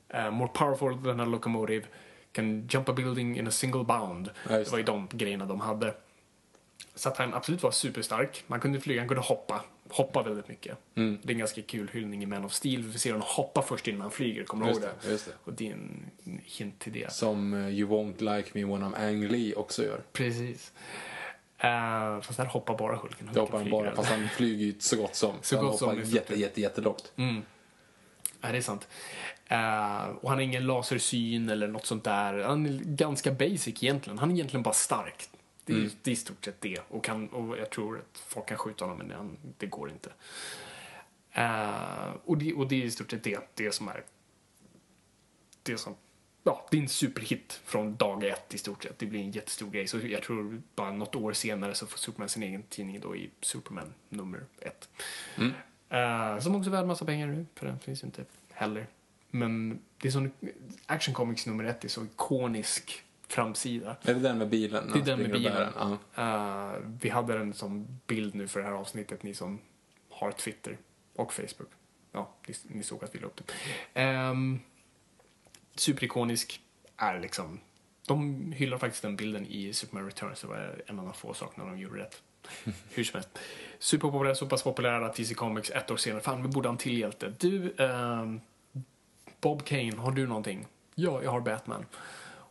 eh, 0.09 0.31
more 0.31 0.49
powerful 0.55 1.05
than 1.05 1.21
a 1.21 1.25
locomotive, 1.25 1.87
can 2.33 2.67
jump 2.71 2.89
a 2.89 2.93
building 2.93 3.39
in 3.39 3.47
a 3.47 3.51
single 3.51 3.85
bound. 3.85 4.31
Ja, 4.45 4.53
det 4.53 4.59
just 4.59 4.71
var 4.71 4.79
ju 4.79 4.85
de 4.85 5.09
grejerna 5.13 5.47
de 5.47 5.61
hade. 5.61 5.95
Så 6.95 7.09
att 7.09 7.17
han 7.17 7.35
absolut 7.35 7.63
var 7.63 7.71
superstark. 7.71 8.45
Man 8.47 8.61
kunde 8.61 8.81
flyga, 8.81 9.01
han 9.01 9.09
kunde 9.09 9.23
hoppa. 9.23 9.65
Hoppa 9.95 10.23
väldigt 10.23 10.49
mycket. 10.49 10.79
Mm. 10.95 11.19
Det 11.23 11.29
är 11.29 11.33
en 11.33 11.39
ganska 11.39 11.63
kul 11.63 11.91
hyllning 11.93 12.23
i 12.23 12.27
Man 12.27 12.45
of 12.45 12.53
Steel. 12.53 12.83
Vi 12.83 12.99
ser 12.99 13.13
honom 13.13 13.27
hoppa 13.31 13.63
först 13.63 13.89
innan 13.89 14.01
han 14.01 14.11
flyger, 14.11 14.45
kommer 14.45 14.67
du 14.67 14.73
ihåg 14.73 14.81
det? 14.81 15.09
det. 15.09 15.33
Och 15.45 15.53
det 15.53 15.69
är 15.69 15.73
en 15.73 16.11
hint 16.45 16.79
till 16.79 16.93
det. 16.93 17.13
Som 17.13 17.55
eh, 17.55 17.69
You 17.69 17.91
won't 17.91 18.37
like 18.37 18.51
me 18.53 18.65
when 18.65 18.83
I'm 18.83 19.09
Ang 19.09 19.29
Lee 19.29 19.55
också 19.55 19.85
gör. 19.85 20.01
Precis. 20.13 20.73
Uh, 21.65 22.21
fast 22.21 22.37
där 22.37 22.45
hoppar 22.45 22.79
bara 22.79 22.97
Hulken. 22.97 23.31
Det 23.33 23.41
hoppar 23.41 23.59
han 23.59 23.71
bara, 23.71 23.95
fast 23.95 24.11
han 24.11 24.29
flyger 24.29 24.65
ju 24.65 24.75
så 24.79 24.97
gott 24.97 25.15
som. 25.15 25.35
Så 25.43 25.57
han 25.57 25.67
gott 25.67 25.79
som 25.79 25.89
hoppar 25.89 26.03
det 26.03 26.09
jätte, 26.09 26.35
jätte, 26.35 26.61
jättelångt. 26.61 27.13
Mm. 27.17 27.43
Ja, 28.41 28.53
det 28.53 28.59
är 28.59 28.63
sant. 28.63 28.89
Eh, 29.47 30.09
och 30.21 30.29
han 30.29 30.39
har 30.39 30.41
ingen 30.41 30.67
lasersyn 30.67 31.49
eller 31.49 31.69
något 31.69 31.87
sånt 31.87 32.05
där. 32.05 32.39
Han 32.39 32.67
är 32.67 32.81
ganska 32.85 33.33
basic 33.33 33.83
egentligen. 33.83 34.19
Han 34.19 34.31
är 34.31 34.35
egentligen 34.35 34.63
bara 34.63 34.75
stark. 34.75 35.29
Det 35.65 35.73
är, 35.73 35.91
det 36.03 36.11
är 36.11 36.13
i 36.13 36.17
stort 36.17 36.45
sett 36.45 36.61
det. 36.61 36.81
Och, 36.89 37.05
kan, 37.05 37.29
och 37.29 37.59
jag 37.59 37.71
tror 37.71 37.99
att 37.99 38.19
folk 38.19 38.49
kan 38.49 38.59
skjuta 38.59 38.85
honom, 38.85 38.99
men 38.99 39.17
han, 39.17 39.37
det 39.59 39.67
går 39.67 39.91
inte. 39.91 40.13
Eh, 41.33 42.15
och, 42.25 42.39
det, 42.39 42.55
och 42.55 42.69
det 42.69 42.83
är 42.83 42.85
i 42.85 42.91
stort 42.91 43.11
sett 43.11 43.25
det, 43.25 43.51
det 43.55 43.75
som 43.75 43.89
är 43.89 44.05
det 45.63 45.79
som 45.79 45.95
Ja, 46.47 46.67
det 46.71 46.77
är 46.77 46.83
en 46.83 46.89
superhit 46.89 47.61
från 47.65 47.97
dag 47.97 48.25
ett 48.25 48.55
i 48.55 48.59
stort 48.59 48.83
sett. 48.83 48.99
Det 48.99 49.07
blir 49.07 49.21
en 49.21 49.31
jättestor 49.31 49.71
grej. 49.71 49.87
Så 49.87 49.99
jag 49.99 50.23
tror 50.23 50.63
bara 50.75 50.93
något 50.93 51.15
år 51.15 51.33
senare 51.33 51.75
så 51.75 51.87
får 51.87 51.99
Superman 51.99 52.29
sin 52.29 52.43
egen 52.43 52.63
tidning 52.63 53.01
då 53.01 53.17
i 53.17 53.31
Superman 53.41 53.95
nummer 54.09 54.45
ett. 54.61 54.89
Eh, 55.89 56.39
som 56.39 56.55
också 56.55 56.71
är 56.71 56.73
värd 56.73 56.87
massa 56.87 57.05
pengar 57.05 57.27
nu, 57.27 57.47
för 57.55 57.67
den 57.67 57.79
finns 57.79 58.05
inte 58.05 58.25
heller. 58.53 58.87
Men 59.31 59.79
det 59.99 60.09
är 60.09 60.13
sån, 60.13 60.33
Action 60.87 61.15
Comics 61.15 61.47
nummer 61.47 61.65
ett 61.65 61.85
är 61.85 61.89
så 61.89 62.05
ikonisk 62.05 63.03
framsida. 63.29 63.97
Är 64.03 64.15
det 64.15 64.21
den 64.21 64.39
med 64.39 64.49
bilen? 64.49 64.91
Det 64.93 64.99
är 64.99 65.05
den 65.05 65.21
med 65.21 65.31
bilen. 65.31 65.73
den? 65.79 65.99
Eh, 66.15 66.73
vi 67.01 67.09
hade 67.09 67.39
den 67.39 67.53
som 67.53 68.01
bild 68.07 68.35
nu 68.35 68.49
för 68.49 68.61
det 68.61 68.67
här 68.67 68.73
avsnittet, 68.73 69.23
ni 69.23 69.35
som 69.35 69.61
har 70.11 70.33
Twitter 70.33 70.79
och 71.17 71.33
Facebook. 71.33 71.71
Ja, 72.13 72.35
ni, 72.49 72.55
ni 72.65 72.83
såg 72.83 73.05
att 73.05 73.15
vi 73.15 73.19
la 73.19 73.27
upp 73.27 73.41
det. 73.93 74.05
Um, 74.05 74.61
superikonisk 75.75 76.61
är 76.97 77.21
liksom... 77.21 77.61
De 78.07 78.53
hyllar 78.53 78.79
faktiskt 78.79 79.03
den 79.03 79.17
bilden 79.17 79.47
i 79.47 79.73
Superman 79.73 80.05
Returns. 80.05 80.41
Det 80.41 80.47
var 80.47 80.83
en 80.87 80.99
av 80.99 81.05
de 81.05 81.15
få 81.15 81.35
sakerna 81.35 81.65
de 81.65 81.79
gjorde 81.79 82.01
rätt. 82.03 82.23
Hur 82.91 83.05
som 83.05 83.19
helst. 83.19 83.39
Superpopulär, 83.79 84.35
så 84.35 84.47
pass 84.47 84.63
populär 84.63 85.01
att 85.01 85.17
DC 85.17 85.35
Comics 85.35 85.71
ett 85.71 85.91
år 85.91 85.97
senare, 85.97 86.23
fan 86.23 86.43
vi 86.43 86.49
borde 86.49 86.69
ha 86.69 86.73
en 86.73 86.79
till 86.79 86.99
hjälte. 86.99 87.35
Du, 87.39 87.75
ehm, 87.79 88.41
Bob 89.41 89.65
Kane, 89.65 89.97
har 89.97 90.13
du 90.13 90.27
någonting? 90.27 90.67
Ja, 90.95 91.23
jag 91.23 91.31
har 91.31 91.41
Batman. 91.41 91.87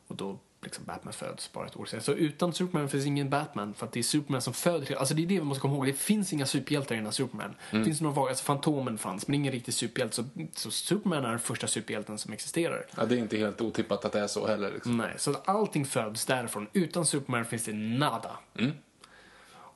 Och 0.07 0.15
då 0.15 0.39
liksom 0.63 0.85
Batman 0.85 1.13
föds 1.13 1.51
bara 1.53 1.65
ett 1.65 1.77
år 1.77 1.85
senare. 1.85 2.03
Så 2.03 2.13
utan 2.13 2.53
Superman 2.53 2.89
finns 2.89 3.05
ingen 3.05 3.29
Batman 3.29 3.73
för 3.73 3.85
att 3.85 3.91
det 3.91 3.99
är 3.99 4.03
Superman 4.03 4.41
som 4.41 4.53
föder 4.53 4.95
Alltså 4.95 5.13
det 5.13 5.21
är 5.23 5.27
det 5.27 5.39
vi 5.39 5.41
måste 5.41 5.61
komma 5.61 5.75
ihåg. 5.75 5.85
Det 5.85 5.93
finns 5.93 6.33
inga 6.33 6.45
superhjältar 6.45 6.95
innan 6.95 7.13
Superman. 7.13 7.55
Det 7.71 7.83
finns 7.83 8.01
några 8.01 8.15
vaga, 8.15 8.29
alltså 8.29 8.43
Fantomen 8.43 8.97
fanns 8.97 9.27
men 9.27 9.35
ingen 9.35 9.51
riktig 9.51 9.73
superhjälte. 9.73 10.15
Så, 10.15 10.25
så 10.53 10.71
Superman 10.71 11.25
är 11.25 11.29
den 11.29 11.39
första 11.39 11.67
superhjälten 11.67 12.17
som 12.17 12.33
existerar. 12.33 12.85
ja, 12.97 13.05
det 13.05 13.15
är 13.15 13.19
inte 13.19 13.37
helt 13.37 13.61
otippat 13.61 14.05
att 14.05 14.11
det 14.11 14.19
är 14.19 14.27
så 14.27 14.47
heller. 14.47 14.71
Liksom. 14.71 14.97
Nej, 14.97 15.13
så 15.17 15.35
allting 15.45 15.85
föds 15.85 16.25
därifrån. 16.25 16.67
Utan 16.73 17.05
Superman 17.05 17.45
finns 17.45 17.65
det 17.65 17.73
nada. 17.73 18.37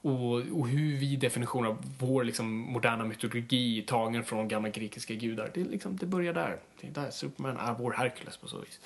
Och, 0.02 0.34
och 0.34 0.68
hur 0.68 0.98
vi 0.98 1.16
definierar 1.16 1.78
vår 2.00 2.24
liksom, 2.24 2.48
moderna 2.48 3.06
mytologi 3.06 3.82
tagen 3.88 4.24
från 4.24 4.48
gamla 4.48 4.70
grekiska 4.70 5.14
gudar, 5.14 5.52
det, 5.54 5.64
liksom, 5.64 5.98
det 5.98 6.06
börjar 6.06 6.34
där. 6.34 6.60
Det 6.82 6.88
är 6.88 6.92
där 6.92 7.12
Superman 7.12 7.58
är 7.58 7.74
vår 7.74 7.92
Herkules 7.92 8.38
på 8.38 8.48
så 8.48 8.60
vis. 8.60 8.80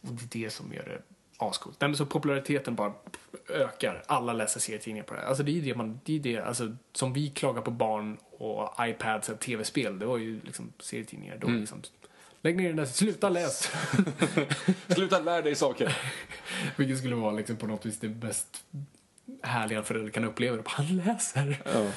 Och 0.00 0.12
det 0.12 0.22
är 0.22 0.44
det 0.44 0.50
som 0.50 0.72
gör 0.72 0.84
det 0.84 1.02
ascoolt. 1.38 1.80
Nej, 1.80 1.88
men 1.88 1.96
så 1.96 2.06
populariteten 2.06 2.74
bara 2.74 2.92
ökar. 3.48 4.02
Alla 4.06 4.32
läser 4.32 4.60
serietidningar 4.60 5.04
på 5.04 5.14
det 5.14 5.20
här. 5.20 5.26
Alltså 5.26 5.42
det 5.42 5.58
är 5.58 5.62
det 5.62 5.74
man, 5.74 6.00
det 6.04 6.16
är 6.16 6.20
det, 6.20 6.38
alltså 6.38 6.76
som 6.92 7.12
vi 7.12 7.30
klagar 7.30 7.62
på 7.62 7.70
barn 7.70 8.16
och 8.30 8.74
iPads 8.80 9.28
och 9.28 9.40
tv-spel, 9.40 9.98
det 9.98 10.06
var 10.06 10.18
ju 10.18 10.40
liksom 10.44 10.72
serietidningar. 10.78 11.38
Då 11.40 11.48
liksom, 11.48 11.82
lägg 12.42 12.56
ner 12.56 12.68
den 12.68 12.76
där, 12.76 12.84
sluta 12.84 13.28
läs! 13.28 13.72
Sluta 14.88 15.20
lära 15.20 15.42
dig 15.42 15.54
saker. 15.54 15.96
Vilket 16.76 16.98
skulle 16.98 17.14
vara 17.14 17.32
liksom 17.32 17.56
på 17.56 17.66
något 17.66 17.86
vis 17.86 17.98
det 17.98 18.08
mest 18.08 18.64
härliga 19.42 19.78
en 19.78 19.84
förälder 19.84 20.10
kan 20.10 20.24
uppleva. 20.24 20.56
Det. 20.56 20.62
Han 20.66 20.96
läser. 20.96 21.62
Ja. 21.64 21.86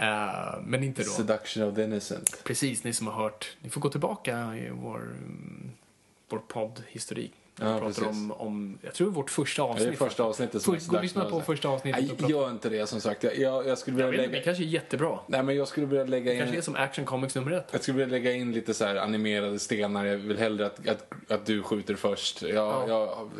Eh, 0.00 0.60
men 0.62 0.84
inte 0.84 1.02
då. 1.02 1.10
Seduction 1.10 1.68
of 1.68 1.74
the 1.74 1.84
innocent. 1.84 2.44
Precis, 2.44 2.84
ni 2.84 2.92
som 2.92 3.06
har 3.06 3.14
hört. 3.14 3.56
Ni 3.60 3.70
får 3.70 3.80
gå 3.80 3.90
tillbaka 3.90 4.56
i 4.56 4.70
vår, 4.70 5.02
mm, 5.02 5.70
vår 6.28 6.38
poddhistorik. 6.38 7.32
Vi 7.60 7.64
Ja, 7.66 7.72
pratar 7.78 7.86
precis. 7.86 8.06
om, 8.06 8.32
om, 8.32 8.78
jag 8.82 8.94
tror 8.94 9.10
vårt 9.10 9.30
första 9.30 9.62
Det 9.62 9.68
är 9.68 9.72
avsnitt. 9.72 9.98
första 9.98 10.22
avsnittet 10.24 10.62
som 10.62 10.78
gå 10.88 10.96
och 10.96 11.02
lyssna 11.02 11.24
på 11.24 11.40
första 11.40 11.68
avsnittet. 11.68 12.20
Nej, 12.20 12.30
gör 12.30 12.50
inte 12.50 12.68
det 12.68 12.86
som 12.86 13.00
sagt. 13.00 13.22
Jag, 13.24 13.38
jag, 13.38 13.66
jag 13.66 13.78
skulle 13.78 14.00
jag 14.00 14.06
vilja 14.06 14.20
vet 14.22 14.26
inte, 14.26 14.26
det 14.28 14.32
lägga... 14.32 14.44
kanske 14.44 14.64
är 14.64 14.66
jättebra. 14.66 15.18
Nej, 15.26 15.42
men 15.42 15.56
jag 15.56 15.68
skulle 15.68 15.86
vilja 15.86 16.04
lägga 16.04 16.32
Det 16.32 16.38
kanske 16.38 16.56
är 16.56 16.60
som 16.62 16.76
Action 16.76 17.04
Comics 17.04 17.34
nummer 17.34 17.50
ett. 17.52 17.68
Jag 17.70 17.82
skulle 17.82 17.98
vilja 17.98 18.12
lägga 18.18 18.32
in 18.32 18.52
lite 18.52 18.74
så 18.74 18.84
animerade 18.98 19.58
stenar. 19.58 20.04
Jag 20.04 20.16
vill 20.16 20.38
hellre 20.38 20.66
att, 20.66 20.88
att, 20.88 21.12
att 21.30 21.46
du 21.46 21.62
skjuter 21.62 21.94
först. 21.94 22.42
Jag, 22.42 22.52
Ja. 22.54 22.88
jag, 22.88 23.30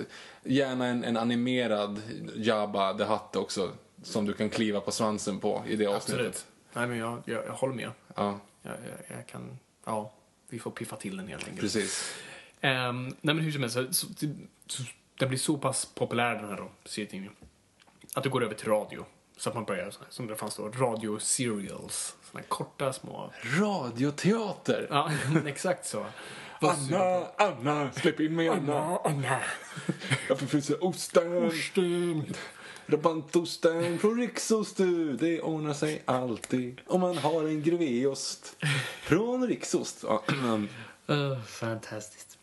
gärna 0.43 0.87
en, 0.87 1.05
en 1.05 1.17
animerad 1.17 2.03
Jabba 2.37 2.95
the 2.99 3.05
Hutt 3.05 3.37
också. 3.37 3.71
Som 4.03 4.27
du 4.27 4.33
kan 4.33 4.51
kliva 4.51 4.81
på 4.81 4.91
svansen 4.91 5.39
på 5.41 5.63
i 5.69 5.77
det 5.77 5.87
avsnittet. 5.87 6.15
Absolut. 6.27 6.47
Nej, 6.73 6.87
men 6.87 6.99
jag, 6.99 7.23
jag, 7.25 7.45
jag 7.47 7.53
håller 7.53 7.75
med. 7.75 7.91
Ja, 8.17 8.39
Jag, 8.63 8.73
jag, 8.73 9.17
jag 9.19 9.27
kan, 9.27 9.59
ja, 9.87 10.13
vi 10.51 10.59
får 10.59 10.71
piffa 10.71 10.97
till 10.97 11.17
den 11.17 11.29
helt 11.29 11.43
enkelt. 11.43 11.61
precis. 11.61 12.15
Um, 12.63 13.05
nej 13.21 13.35
men 13.35 13.39
hur 13.39 13.53
som 13.53 13.63
helst, 13.63 13.77
så, 13.77 13.83
så, 13.91 14.27
så, 14.67 14.83
den 15.19 15.29
blir 15.29 15.39
så 15.39 15.59
pass 15.59 15.87
populär 15.95 16.35
den 16.35 16.49
här 16.49 16.57
då, 16.57 16.71
serietidningen. 16.85 17.35
Att 18.15 18.23
det 18.23 18.29
går 18.29 18.45
över 18.45 18.55
till 18.55 18.69
radio. 18.69 19.05
Så 19.37 19.49
att 19.49 19.55
man 19.55 19.65
börjar, 19.65 19.91
så 19.91 19.99
här, 20.01 20.09
som 20.11 20.27
det 20.27 20.37
fanns 20.37 20.57
då, 20.57 20.69
radio 20.69 21.19
serials. 21.19 22.17
Såna 22.31 22.43
korta 22.43 22.93
små... 22.93 23.33
Radioteater! 23.61 24.87
Ja, 24.91 25.11
exakt 25.47 25.87
så. 25.87 26.07
Anna, 26.61 27.27
Anna, 27.37 27.93
släpp 27.93 28.21
in 28.21 28.37
mig 28.37 28.49
Anna. 28.49 28.99
Anna. 29.05 29.41
Jag 30.29 30.37
vill 30.37 30.49
frysa 30.49 30.75
osten. 30.81 31.53
Rabantosten 32.87 33.99
från 33.99 34.21
Riksost. 34.21 34.77
Det 35.19 35.41
ordnar 35.41 35.73
sig 35.73 36.03
alltid 36.05 36.81
om 36.87 37.01
man 37.01 37.19
har 37.19 37.45
en 37.45 37.63
gruveost 37.63 38.57
från 39.03 39.47
Riksost. 39.47 40.05
Ja, 40.07 40.23
Uh, 41.11 41.43
fantastiskt. 41.43 42.38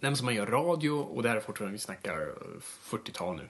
Nej, 0.00 0.10
men 0.10 0.16
så 0.16 0.24
man 0.24 0.34
gör 0.34 0.46
radio 0.46 0.90
och 0.90 1.22
det 1.22 1.28
här 1.28 1.36
är 1.36 1.40
fortfarande, 1.40 1.72
vi 1.72 1.78
snackar 1.78 2.20
eh, 2.20 2.60
40-tal 2.90 3.36
nu. 3.36 3.48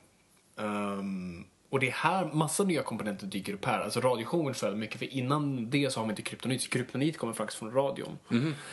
Ehm, 0.64 1.44
och 1.70 1.80
det 1.80 1.86
är 1.88 1.92
här 1.92 2.24
massa 2.32 2.64
nya 2.64 2.82
komponenter 2.82 3.26
dyker 3.26 3.52
upp 3.52 3.64
här. 3.64 3.80
Alltså 3.80 4.00
radioshowen 4.00 4.54
föll 4.54 4.76
mycket, 4.76 4.98
för 4.98 5.06
innan 5.14 5.70
det 5.70 5.90
så 5.92 6.00
har 6.00 6.04
man 6.04 6.10
inte 6.10 6.22
kryptonit. 6.22 6.62
Så 6.62 6.68
kryptonit 6.70 7.18
kommer 7.18 7.32
faktiskt 7.32 7.58
från 7.58 7.72
radion. 7.72 8.18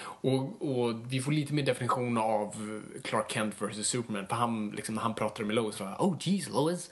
Och, 0.04 0.62
och 0.62 1.14
vi 1.14 1.22
får 1.22 1.32
lite 1.32 1.54
mer 1.54 1.64
definition 1.64 2.18
av 2.18 2.82
Clark 3.04 3.32
Kent 3.32 3.56
vs 3.62 3.88
Superman. 3.88 4.28
För 4.28 4.36
han, 4.36 4.70
liksom, 4.70 4.96
när 4.96 5.02
han 5.02 5.16
pratade 5.16 5.46
med 5.46 5.56
Lois 5.56 5.76
så 5.76 5.84
var 5.84 5.92
det, 5.92 5.98
Oh 5.98 6.16
jeez 6.20 6.50
Lois. 6.50 6.92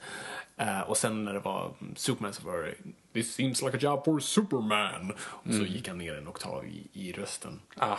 Eh, 0.56 0.80
och 0.80 0.96
sen 0.96 1.24
när 1.24 1.32
det 1.32 1.40
var 1.40 1.72
Superman 1.96 2.32
så 2.32 2.46
var 2.46 2.58
det 2.58 2.74
This 3.12 3.34
seems 3.34 3.62
like 3.62 3.76
a 3.76 3.80
job 3.80 4.04
for 4.04 4.20
Superman. 4.20 5.12
Och 5.20 5.54
så 5.54 5.62
gick 5.64 5.88
han 5.88 5.98
ner 5.98 6.14
en 6.14 6.28
oktav 6.28 6.66
i, 6.66 6.86
i 6.92 7.12
rösten. 7.12 7.60
ah, 7.76 7.96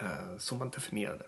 Eh, 0.00 0.38
som 0.38 0.58
man 0.58 0.70
definierade. 0.70 1.24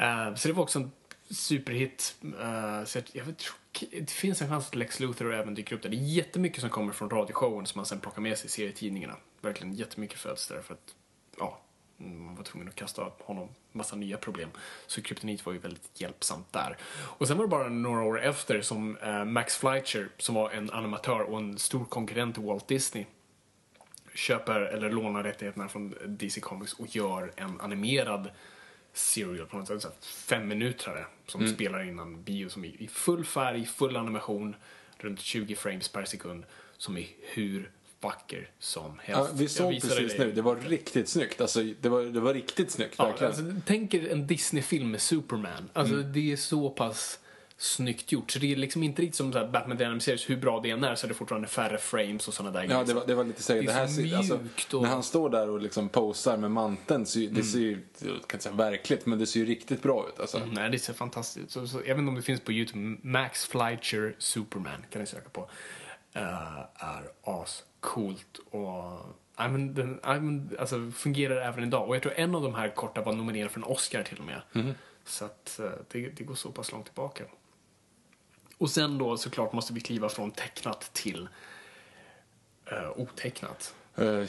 Uh, 0.00 0.34
så 0.34 0.48
det 0.48 0.54
var 0.54 0.62
också 0.62 0.78
en 0.78 0.90
superhit. 1.30 2.14
Uh, 2.24 2.84
så 2.84 2.98
jag, 2.98 3.04
jag 3.12 3.24
vet, 3.24 3.44
det 3.90 4.10
finns 4.10 4.42
en 4.42 4.48
chans 4.48 4.68
att 4.68 4.74
Lex 4.74 5.00
Luthor 5.00 5.34
även 5.34 5.54
dyker 5.54 5.76
upp 5.76 5.82
där. 5.82 5.90
Det 5.90 5.96
är 5.96 5.98
jättemycket 5.98 6.60
som 6.60 6.70
kommer 6.70 6.92
från 6.92 7.10
radioshowen 7.10 7.66
som 7.66 7.78
man 7.78 7.86
sen 7.86 8.00
plockar 8.00 8.22
med 8.22 8.38
sig 8.38 8.46
i 8.46 8.50
serietidningarna. 8.50 9.16
Verkligen 9.40 9.74
jättemycket 9.74 10.18
föds 10.18 10.48
där 10.48 10.62
för 10.62 10.74
att, 10.74 10.94
ja, 11.38 11.60
Man 11.96 12.34
var 12.34 12.44
tvungen 12.44 12.68
att 12.68 12.74
kasta 12.74 13.12
honom 13.20 13.48
massa 13.72 13.96
nya 13.96 14.16
problem. 14.16 14.50
Så 14.86 15.02
kryptonit 15.02 15.46
var 15.46 15.52
ju 15.52 15.58
väldigt 15.58 16.00
hjälpsamt 16.00 16.52
där. 16.52 16.76
Och 17.18 17.28
sen 17.28 17.36
var 17.36 17.44
det 17.44 17.48
bara 17.48 17.68
några 17.68 18.02
år 18.02 18.22
efter 18.22 18.62
som 18.62 18.96
uh, 18.96 19.24
Max 19.24 19.56
Fleischer, 19.56 20.08
som 20.18 20.34
var 20.34 20.50
en 20.50 20.70
animatör 20.70 21.20
och 21.20 21.38
en 21.38 21.58
stor 21.58 21.84
konkurrent 21.84 22.34
till 22.34 22.44
Walt 22.44 22.68
Disney, 22.68 23.06
köper 24.14 24.60
eller 24.60 24.90
lånar 24.90 25.22
rättigheterna 25.22 25.68
från 25.68 25.94
DC 26.06 26.40
Comics 26.40 26.72
och 26.72 26.96
gör 26.96 27.32
en 27.36 27.60
animerad 27.60 28.30
serial 28.92 29.46
på 29.46 29.56
något 29.56 29.68
sätt, 29.68 29.82
så 29.82 29.90
fem 30.02 30.48
minuter 30.48 31.06
som 31.26 31.40
Mm. 31.40 31.54
spelar 31.54 31.82
innan 31.88 32.22
bio 32.22 32.48
som 32.48 32.64
är 32.64 32.82
i 32.82 32.88
full 32.88 33.24
färg, 33.24 33.66
full 33.66 33.96
animation, 33.96 34.56
runt 34.98 35.20
20 35.20 35.54
frames 35.54 35.88
per 35.88 36.04
sekund, 36.04 36.44
som 36.76 36.96
är 36.96 37.06
hur 37.20 37.70
vacker 38.00 38.50
som 38.58 38.98
helst. 39.02 39.30
Ja, 39.30 39.36
vi 39.36 39.48
såg 39.48 39.80
precis 39.80 40.18
nu, 40.18 40.32
det 40.32 40.42
var 40.42 40.56
riktigt 40.56 41.08
snyggt. 41.08 41.40
Alltså, 41.40 41.62
det, 41.80 41.88
var, 41.88 42.02
det 42.02 42.20
var 42.20 42.34
riktigt 42.34 42.70
snyggt, 42.70 42.94
Ja, 42.98 43.04
verkligen. 43.06 43.32
alltså, 43.32 43.44
tänk 43.66 43.94
er 43.94 44.12
en 44.12 44.26
Disney-film 44.26 44.90
med 44.90 45.02
Superman. 45.02 45.70
Alltså, 45.72 45.94
Mm. 45.94 46.12
Det 46.12 46.32
är 46.32 46.36
så 46.36 46.70
pass 46.70 47.18
snyggt 47.62 48.12
gjort. 48.12 48.30
Så 48.30 48.38
det 48.38 48.52
är 48.52 48.56
liksom 48.56 48.82
inte 48.82 49.02
riktigt 49.02 49.16
som 49.16 49.32
så 49.32 49.38
här 49.38 49.46
Batman 49.48 49.76
The 49.78 49.84
Animated 49.84 50.02
Series, 50.02 50.30
hur 50.30 50.36
bra 50.36 50.60
det 50.60 50.70
än 50.70 50.84
är 50.84 50.94
så 50.94 51.06
är 51.06 51.08
det 51.08 51.14
fortfarande 51.14 51.48
färre 51.48 51.78
frames 51.78 52.28
och 52.28 52.34
sådana 52.34 52.60
där 52.60 52.66
Ja, 52.70 52.84
det 52.84 52.94
var, 52.94 53.06
det 53.06 53.14
var 53.14 53.24
lite 53.24 53.42
säkert. 53.42 53.66
Det 53.66 53.72
Det 53.72 53.78
här 53.78 53.86
så 53.86 54.16
alltså, 54.16 54.38
mjukt 54.38 54.74
och- 54.74 54.82
När 54.82 54.88
han 54.88 55.02
står 55.02 55.30
där 55.30 55.50
och 55.50 55.60
liksom 55.60 55.88
posar 55.88 56.36
med 56.36 56.50
manteln, 56.50 57.06
så, 57.06 57.18
Mm. 57.18 57.34
det 57.34 57.42
ser 57.42 57.58
ju, 57.58 57.70
jag 57.98 58.08
kan 58.08 58.14
inte 58.14 58.38
säga 58.38 58.54
verkligt, 58.54 59.06
men 59.06 59.18
det 59.18 59.26
ser 59.26 59.40
ju 59.40 59.46
riktigt 59.46 59.82
bra 59.82 60.08
ut. 60.08 60.20
Alltså. 60.20 60.40
Nej, 60.52 60.70
det 60.70 60.78
ser 60.78 60.92
fantastiskt 60.92 61.44
ut. 61.44 61.50
Så, 61.50 61.66
så, 61.66 61.78
inte 61.84 61.92
om 61.92 62.14
det 62.14 62.22
finns 62.22 62.40
på 62.40 62.52
YouTube. 62.52 62.96
Max 63.02 63.46
Fleischer 63.46 64.14
Superman 64.18 64.84
kan 64.90 65.00
ni 65.00 65.06
söka 65.06 65.28
på. 65.28 65.40
Uh, 66.16 66.58
är 66.74 67.02
ascoolt 67.24 68.38
och 68.50 69.00
I 69.46 69.48
men, 69.48 69.74
den, 69.74 69.94
I 69.94 70.20
men, 70.20 70.56
alltså, 70.58 70.90
fungerar 70.94 71.36
även 71.36 71.64
idag. 71.64 71.88
Och 71.88 71.96
jag 71.96 72.02
tror 72.02 72.14
en 72.16 72.34
av 72.34 72.42
de 72.42 72.54
här 72.54 72.68
korta 72.68 73.02
var 73.02 73.12
nominerad 73.12 73.50
för 73.50 73.60
en 73.60 73.64
Oscar 73.64 74.02
till 74.02 74.18
och 74.18 74.24
med. 74.26 74.42
Mhm. 74.52 74.74
Så 75.04 75.24
att 75.24 75.58
eh, 75.58 75.70
det, 75.92 76.08
det 76.08 76.24
går 76.24 76.34
så 76.34 76.50
pass 76.50 76.72
långt 76.72 76.84
tillbaka. 76.86 77.24
Och 78.62 78.70
sen 78.70 78.98
då 78.98 79.16
såklart 79.16 79.52
måste 79.52 79.72
vi 79.72 79.80
kliva 79.80 80.08
från 80.08 80.30
tecknat 80.30 80.90
till 80.92 81.28
uh, 82.72 82.90
otecknat. 82.96 83.74
Eh, 83.96 84.04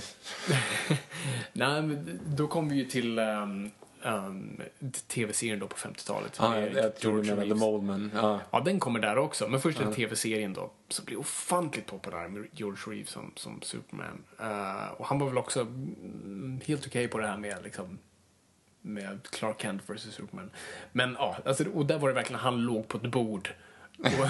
Nej, 1.54 1.82
men 1.82 2.20
då 2.26 2.48
kom 2.48 2.70
vi 2.70 2.76
ju 2.76 2.86
till 2.86 3.20
um, 3.20 3.72
um, 4.04 4.62
tv-serien 5.08 5.60
då 5.60 5.68
på 5.68 5.76
50-talet. 5.76 6.38
ja, 6.40 6.50
med 6.50 6.76
jag, 6.76 6.84
jag 6.84 6.96
tror 6.96 7.12
du 7.12 7.24
George 7.24 7.30
menade 7.30 7.46
Reeves. 7.46 7.60
Mole, 7.60 7.84
men 7.84 8.12
ja. 8.52 8.60
Den 8.60 8.80
kommer 8.80 9.00
där 9.00 9.18
också. 9.18 9.48
Men 9.48 9.60
först 9.60 9.80
den 9.80 9.94
tv-serien 9.94 10.54
då, 10.54 10.72
som 10.90 11.06
blir 11.06 11.20
ofantligt 11.20 11.88
populär 11.88 12.28
med 12.28 12.48
George 12.52 12.94
Reeves 12.94 13.10
som, 13.10 13.32
som 13.36 13.62
Superman. 13.62 14.24
Eh, 14.40 14.92
och 14.98 15.06
han 15.06 15.20
var 15.20 15.28
väl 15.28 15.38
också 15.38 15.62
mm, 15.62 16.62
helt 16.66 16.88
okej 16.88 17.08
på 17.08 17.18
det 17.18 17.28
här 17.28 17.38
med 17.38 17.64
liksom 17.64 18.00
med 18.82 19.28
Clark 19.32 19.62
Kent 19.62 19.82
vs 19.86 20.02
Superman. 20.02 20.52
Men 20.92 21.16
ja, 21.20 21.38
alltså, 21.46 21.70
och 21.70 21.86
där 21.86 21.98
var 21.98 22.10
det 22.10 22.16
verkligen 22.16 22.40
han 22.40 22.62
låg 22.62 22.88
på 22.88 22.98
ett 22.98 23.12
bord 23.12 23.50
och, 24.00 24.28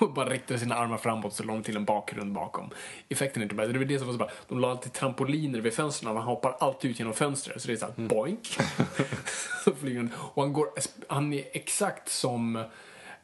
och 0.00 0.12
bara 0.12 0.28
riktade 0.30 0.60
sina 0.60 0.74
armar 0.74 0.96
framåt 0.96 1.34
så 1.34 1.42
långt 1.42 1.66
till 1.66 1.76
en 1.76 1.84
bakgrund 1.84 2.32
bakom. 2.32 2.70
Effekten 3.08 3.42
är 3.42 3.44
inte 3.44 3.54
bra. 3.54 3.66
Det 3.66 3.78
var 3.78 3.84
det 3.84 3.98
som 3.98 4.06
var 4.06 4.14
så 4.14 4.18
bra. 4.18 4.30
De 4.48 4.60
la 4.60 4.70
alltid 4.70 4.92
trampoliner 4.92 5.60
vid 5.60 5.74
fönstren 5.74 6.10
och 6.10 6.16
han 6.16 6.26
hoppar 6.26 6.56
alltid 6.60 6.90
ut 6.90 6.98
genom 6.98 7.14
fönstret. 7.14 7.62
Så 7.62 7.68
det 7.68 7.74
är 7.74 7.76
såhär 7.76 7.94
boink. 7.96 8.58
så 9.64 9.74
flyger 9.74 9.98
han. 9.98 10.10
Och 10.18 10.42
han 10.42 10.52
går, 10.52 10.68
han 11.08 11.32
är 11.32 11.44
exakt 11.52 12.08
som 12.08 12.64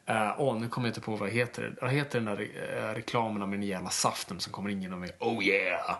Uh, 0.09 0.41
åh, 0.41 0.59
nu 0.59 0.69
kommer 0.69 0.87
jag 0.87 0.91
inte 0.91 1.01
på 1.01 1.15
vad 1.15 1.29
det 1.29 1.33
heter. 1.33 1.75
Vad 1.81 1.91
heter 1.91 2.19
den 2.19 2.25
där 2.25 2.41
uh, 2.41 2.95
reklamen 2.95 3.49
med 3.49 3.59
den 3.59 3.67
jävla 3.67 3.89
saften 3.89 4.39
som 4.39 4.53
kommer 4.53 4.69
in 4.69 4.81
genom 4.81 4.99
mig? 4.99 5.09
Oh 5.19 5.43
yeah! 5.43 5.95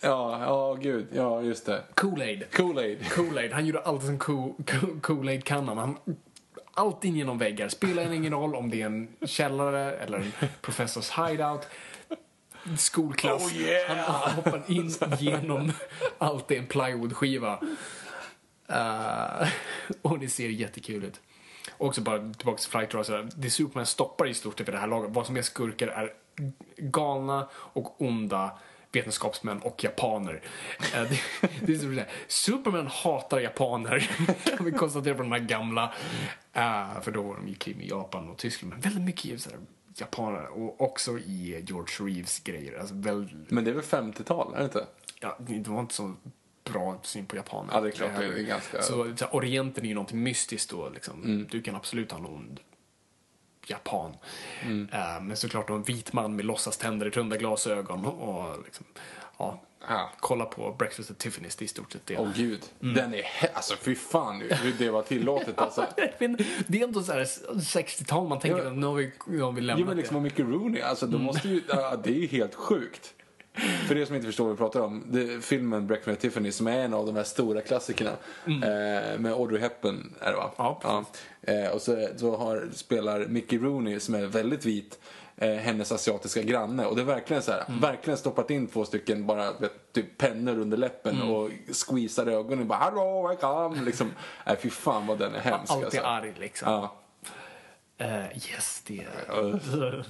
Ja, 0.00 0.38
ja, 0.40 0.74
gud. 0.74 1.06
Ja, 1.12 1.42
just 1.42 1.66
det. 1.66 1.82
Kool-Aid. 1.94 2.44
Kool-Aid. 2.52 3.02
Kool-Aid. 3.02 3.52
Han 3.52 3.66
gjorde 3.66 3.80
alltid 3.80 4.06
som 4.06 4.18
Ko- 4.18 4.56
Ko- 4.66 5.00
Kool-Aid-kannan. 5.00 5.78
Han, 5.78 5.96
allt 6.78 7.04
in 7.04 7.16
genom 7.16 7.38
väggar. 7.38 7.68
Spelar 7.68 8.12
ingen 8.12 8.32
roll 8.32 8.54
om 8.54 8.70
det 8.70 8.82
är 8.82 8.86
en 8.86 9.08
källare 9.26 9.92
eller 9.92 10.18
en 10.18 10.48
professors 10.60 11.10
hideout. 11.10 11.66
Skolklass. 12.78 13.52
Oh, 13.52 13.56
yeah. 13.56 13.98
Han 13.98 14.32
hoppar 14.32 14.62
in 14.66 14.94
genom 15.18 15.72
allt. 16.18 16.48
Det 16.48 16.54
är 16.54 16.58
en 16.58 16.66
plywoodskiva. 16.66 17.60
Uh, 18.70 19.48
och 20.02 20.18
det 20.18 20.28
ser 20.28 20.48
jättekul 20.48 21.04
ut. 21.04 21.20
Också 21.78 22.00
bara 22.00 22.34
tillbaka 22.34 22.58
till 22.58 22.70
Flight 22.70 22.94
Racer. 22.94 23.28
Det 23.36 23.50
Superman 23.50 23.86
stoppar 23.86 24.26
i 24.26 24.34
stort 24.34 24.58
sett 24.58 24.66
för 24.66 24.72
det 24.72 24.78
här 24.78 24.86
laget. 24.86 25.10
Vad 25.10 25.26
som 25.26 25.36
är 25.36 25.42
skurkar 25.42 25.88
är 25.88 26.12
galna 26.76 27.48
och 27.52 28.02
onda 28.02 28.58
vetenskapsmän 28.92 29.58
och 29.58 29.84
japaner. 29.84 30.40
Eh, 30.94 31.02
det, 31.02 31.20
det 31.60 31.72
är. 31.72 32.08
Superman 32.28 32.86
hatar 32.86 33.40
japaner, 33.40 34.10
kan 34.56 34.66
vi 34.66 34.72
konstatera 34.72 35.14
på 35.14 35.22
de 35.22 35.32
här 35.32 35.38
gamla. 35.38 35.92
Eh, 36.58 37.00
för 37.00 37.10
då 37.12 37.22
var 37.22 37.36
de 37.36 37.48
i 37.48 37.54
krig 37.54 37.76
med 37.76 37.86
Japan 37.86 38.28
och 38.28 38.36
Tyskland. 38.38 38.72
Men 38.72 38.80
väldigt 38.80 39.02
mycket 39.04 39.40
så 39.40 39.50
japaner 39.94 40.46
och 40.46 40.80
också 40.80 41.18
i 41.18 41.64
George 41.66 42.06
Reeves 42.10 42.40
grejer. 42.40 42.78
Alltså, 42.78 42.94
väl, 42.94 43.28
Men 43.48 43.64
det 43.64 43.70
är 43.70 43.74
väl 43.74 43.84
50-tal, 43.84 44.54
är 44.54 44.58
det 44.58 44.64
inte? 44.64 44.86
ja, 45.20 45.36
det 45.40 45.68
var 45.70 45.80
inte 45.80 45.94
så 45.94 46.14
bra 46.64 47.00
syn 47.02 47.26
på 47.26 47.36
japaner. 47.36 47.70
Ja, 47.74 47.80
det 47.80 47.88
är 47.88 47.92
klart, 47.92 48.10
det 48.18 48.24
är 48.24 48.42
ganska- 48.42 48.82
Så, 48.82 49.16
så 49.16 49.26
Orienten 49.26 49.84
är 49.84 49.88
ju 49.88 49.94
någonting 49.94 50.22
mystiskt 50.22 50.70
då. 50.70 50.88
Liksom. 50.88 51.46
Du 51.50 51.62
kan 51.62 51.74
absolut 51.74 52.12
ha 52.12 52.18
någon 52.18 52.58
japan. 53.66 54.16
Eh, 54.92 55.20
men 55.22 55.36
såklart 55.36 55.70
en 55.70 55.82
vit 55.82 56.12
man 56.12 56.36
med 56.36 56.44
låtsaständer, 56.44 57.10
runda 57.10 57.36
glasögon 57.36 58.04
och 58.06 58.64
liksom, 58.64 58.86
ja, 59.38 59.60
Ja. 59.88 60.10
kolla 60.20 60.44
på 60.44 60.74
Breakfast 60.78 61.10
at 61.10 61.18
Tiffany's, 61.24 61.54
det 61.58 61.62
är 61.62 61.64
i 61.64 61.68
stort 61.68 61.92
sett 61.92 62.06
det. 62.06 62.16
Åh 62.18 62.28
gud. 62.36 62.60
Den 62.80 63.14
är 63.14 63.22
Alltså 63.54 63.74
fy 63.80 63.94
fan 63.94 64.40
hur 64.50 64.72
det 64.78 64.90
var 64.90 65.02
tillåtet 65.02 65.58
alltså. 65.58 65.86
Men 66.18 66.38
det 66.66 66.80
är 66.80 66.84
ändå 66.84 67.02
så 67.02 67.12
här 67.12 67.24
60-tal, 67.54 68.28
man 68.28 68.38
tänker 68.40 68.58
Ja. 68.58 68.66
att 68.70 68.76
nu 68.76 68.86
har 68.86 68.94
vi, 68.94 69.12
nu 69.26 69.40
har 69.42 69.52
vi 69.52 69.60
Jo 69.60 69.66
lämnat 69.66 69.86
men 69.88 69.96
liksom 69.96 70.16
det. 70.16 70.22
Mickey 70.22 70.42
Rooney, 70.42 70.82
alltså 70.82 71.06
de 71.06 71.22
måste 71.22 71.48
ju, 71.48 71.62
ja, 71.68 71.96
det 72.04 72.10
är 72.10 72.14
ju 72.20 72.26
helt 72.26 72.54
sjukt. 72.54 73.14
För 73.88 73.96
er 73.96 74.04
som 74.04 74.14
inte 74.14 74.26
förstår 74.26 74.44
vad 74.44 74.52
vi 74.52 74.58
pratar 74.58 74.80
om, 74.80 75.04
det 75.06 75.44
filmen 75.44 75.86
Breakfast 75.86 76.12
at 76.16 76.20
Tiffany 76.20 76.52
som 76.52 76.66
är 76.66 76.78
en 76.78 76.94
av 76.94 77.06
de 77.06 77.16
här 77.16 77.24
stora 77.24 77.60
klassikerna. 77.60 78.10
Eh, 78.46 79.18
med 79.18 79.32
Audrey 79.32 79.60
Hepburn 79.60 80.14
är 80.20 80.30
det 80.30 80.36
va? 80.36 80.50
Ja, 80.56 81.04
Eh, 81.42 81.70
och 81.70 81.82
så, 81.82 82.08
så 82.16 82.36
har, 82.36 82.68
spelar 82.72 83.26
Mickey 83.26 83.58
Rooney 83.58 84.00
som 84.00 84.14
är 84.14 84.26
väldigt 84.26 84.64
vit, 84.64 84.98
eh, 85.38 85.54
hennes 85.54 85.92
asiatiska 85.92 86.42
granne. 86.42 86.86
Och 86.86 86.96
det 86.96 87.02
är 87.02 87.06
verkligen 87.06 87.42
så 87.42 87.52
här, 87.52 87.64
verkligen 87.80 88.18
stoppat 88.18 88.50
in 88.50 88.66
två 88.66 88.84
stycken 88.84 89.26
bara 89.26 89.52
vet, 89.52 89.92
typ 89.92 90.18
pennor 90.18 90.58
under 90.58 90.76
läppen 90.76 91.22
och 91.22 91.50
squeezar 91.72 92.26
ögonen 92.26 92.60
och 92.60 92.66
bara 92.66 92.78
hallå, 92.78 93.28
welcome! 93.28 93.84
Liksom, 93.84 94.10
nej 94.46 94.56
fy 94.62 94.70
fan 94.70 95.06
vad 95.06 95.18
den 95.18 95.34
är 95.34 95.40
hemsk 95.40 95.72
Alltid 95.72 95.84
alltså. 95.84 96.00
arg 96.00 96.34
liksom. 96.38 96.72
Ja. 96.72 96.94
Eh, 97.98 98.24
yes, 98.32 98.82
det 98.86 99.00
är... 99.00 99.30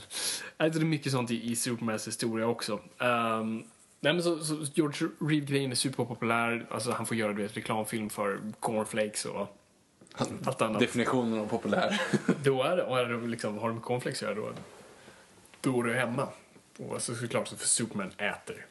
alltså, 0.57 0.79
det 0.79 0.85
är 0.85 0.85
mycket 0.85 1.13
sånt 1.13 1.31
i, 1.31 1.51
i 1.51 1.57
Supermans 1.57 2.07
historia 2.07 2.47
också. 2.47 2.73
Um, 2.99 3.65
nej, 4.01 4.13
men 4.13 4.23
så, 4.23 4.39
så 4.39 4.55
George 4.75 5.09
Reeve-grejen 5.21 5.71
är 5.71 5.77
superpopulär. 5.77 6.67
Alltså, 6.71 6.91
han 6.91 7.07
får 7.07 7.17
göra 7.17 7.33
du 7.33 7.43
vet, 7.43 7.57
reklamfilm 7.57 8.11
för 8.11 8.41
cornflakes 8.61 9.25
och 9.25 9.57
allt 10.45 10.63
annat. 10.63 10.81
Definitionen 10.81 11.41
av 11.41 11.47
populär. 11.47 12.01
Då 12.45 12.63
är 12.63 12.77
det, 12.77 12.83
och 12.83 12.99
är 12.99 13.05
det 13.05 13.27
liksom, 13.27 13.59
har 13.59 13.69
du 13.69 13.75
med 13.75 13.83
cornflakes 13.83 14.23
att 14.23 14.29
göra 14.29 14.35
då, 14.35 14.53
då 15.61 15.81
är 15.81 15.85
du 15.85 15.95
hemma. 15.95 16.29
Och 16.79 16.95
alltså, 16.95 17.15
såklart 17.15 17.49
så 17.49 17.57
för 17.57 17.67
Superman 17.67 18.11
äter. 18.19 18.67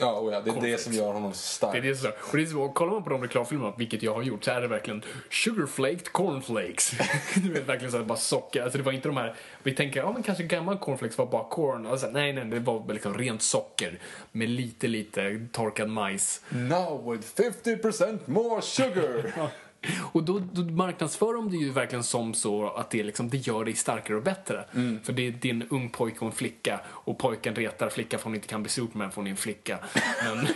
Ja, 0.00 0.12
och 0.12 0.32
ja, 0.32 0.40
det 0.40 0.42
är 0.42 0.44
det 0.44 0.50
Cornflakes. 0.50 0.84
som 0.84 0.92
gör 0.92 1.12
honom 1.12 1.32
stark. 1.32 1.72
Det 1.72 1.78
är 1.78 1.82
det 1.82 1.96
som, 1.96 2.10
och 2.30 2.36
det 2.36 2.42
är 2.42 2.46
så, 2.46 2.68
kollar 2.68 2.92
man 2.92 3.04
på 3.04 3.10
de 3.10 3.22
reklamfilmerna, 3.22 3.74
vilket 3.78 4.02
jag 4.02 4.14
har 4.14 4.22
gjort, 4.22 4.44
så 4.44 4.50
är 4.50 4.60
det 4.60 4.68
verkligen 4.68 5.02
sugarflaked 5.30 6.12
cornflakes. 6.12 6.92
du 7.34 7.52
vet 7.52 7.68
verkligen 7.68 7.92
så 7.92 7.98
här, 7.98 8.04
bara 8.04 8.18
socker. 8.18 8.62
Alltså 8.62 8.78
det 8.78 8.84
var 8.84 8.92
inte 8.92 9.08
de 9.08 9.16
här, 9.16 9.34
vi 9.62 9.74
tänker, 9.74 10.00
ja 10.00 10.12
men 10.12 10.22
kanske 10.22 10.44
gammal 10.44 10.78
cornflakes 10.78 11.18
var 11.18 11.26
bara 11.26 11.44
corn. 11.44 11.86
Alltså, 11.86 12.06
nej, 12.06 12.32
nej, 12.32 12.44
det 12.44 12.58
var 12.58 12.92
liksom 12.92 13.14
rent 13.14 13.42
socker 13.42 13.98
med 14.32 14.48
lite, 14.48 14.88
lite 14.88 15.46
torkad 15.52 15.88
majs. 15.88 16.40
Now 16.48 17.12
with 17.12 17.40
50% 17.40 18.18
more 18.26 18.62
sugar! 18.62 19.32
Och 19.96 20.22
då, 20.22 20.42
då 20.52 20.62
marknadsför 20.62 21.34
de 21.34 21.50
det 21.50 21.56
ju 21.56 21.70
verkligen 21.70 22.04
som 22.04 22.34
så 22.34 22.68
att 22.68 22.90
det, 22.90 23.02
liksom, 23.02 23.28
det 23.28 23.36
gör 23.36 23.64
dig 23.64 23.74
starkare 23.74 24.16
och 24.16 24.22
bättre. 24.22 24.64
För 25.02 25.12
det 25.12 25.28
är, 25.28 25.46
en 25.46 25.68
ung 25.68 25.90
pojke 25.90 26.18
och 26.18 26.26
en 26.26 26.32
flicka 26.32 26.80
och 26.86 27.18
pojken 27.18 27.54
retar 27.54 27.88
flickan 27.88 28.20
för 28.20 28.24
hon 28.24 28.34
inte 28.34 28.48
kan 28.48 28.62
bli 28.62 28.70
Superman 28.70 29.10
för 29.10 29.16
hon 29.16 29.26
är 29.26 29.30
en 29.30 29.36
flicka. 29.36 29.78
Men, 30.24 30.46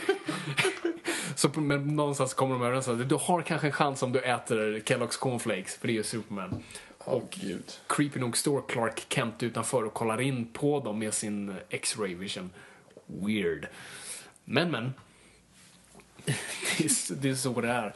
så, 1.35 1.61
men 1.61 1.97
någonstans 1.97 2.35
kommer 2.35 2.55
de 2.55 2.63
överens 2.63 2.89
om 2.89 3.01
att 3.01 3.09
du 3.09 3.19
har 3.21 3.43
kanske 3.43 3.67
en 3.67 3.73
chans 3.73 4.03
om 4.03 4.13
du 4.13 4.21
äter 4.21 4.83
Kellogg's 4.85 5.19
cornflakes 5.19 5.77
för 5.77 5.87
det 5.87 5.93
är 5.93 5.97
ju 5.97 6.03
Superman. 6.03 6.63
Åh 7.05 7.23
gud. 7.31 7.73
Creepy 7.87 8.21
nog 8.21 8.37
står 8.37 8.63
Clark 8.69 9.07
Kent 9.09 9.43
utanför 9.43 9.85
och 9.85 9.95
kollar 9.95 10.21
in 10.21 10.47
på 10.53 10.81
dem 10.81 10.99
med 10.99 11.15
sin 11.15 11.55
X-ray 11.71 12.15
vision. 12.15 12.51
Weird. 13.07 13.69
Men, 14.45 14.71
men. 14.71 14.95
det, 16.25 16.33
är, 16.79 17.15
det 17.15 17.31
är 17.31 17.35
så 17.35 17.61
det 17.61 17.69
är. 17.69 17.95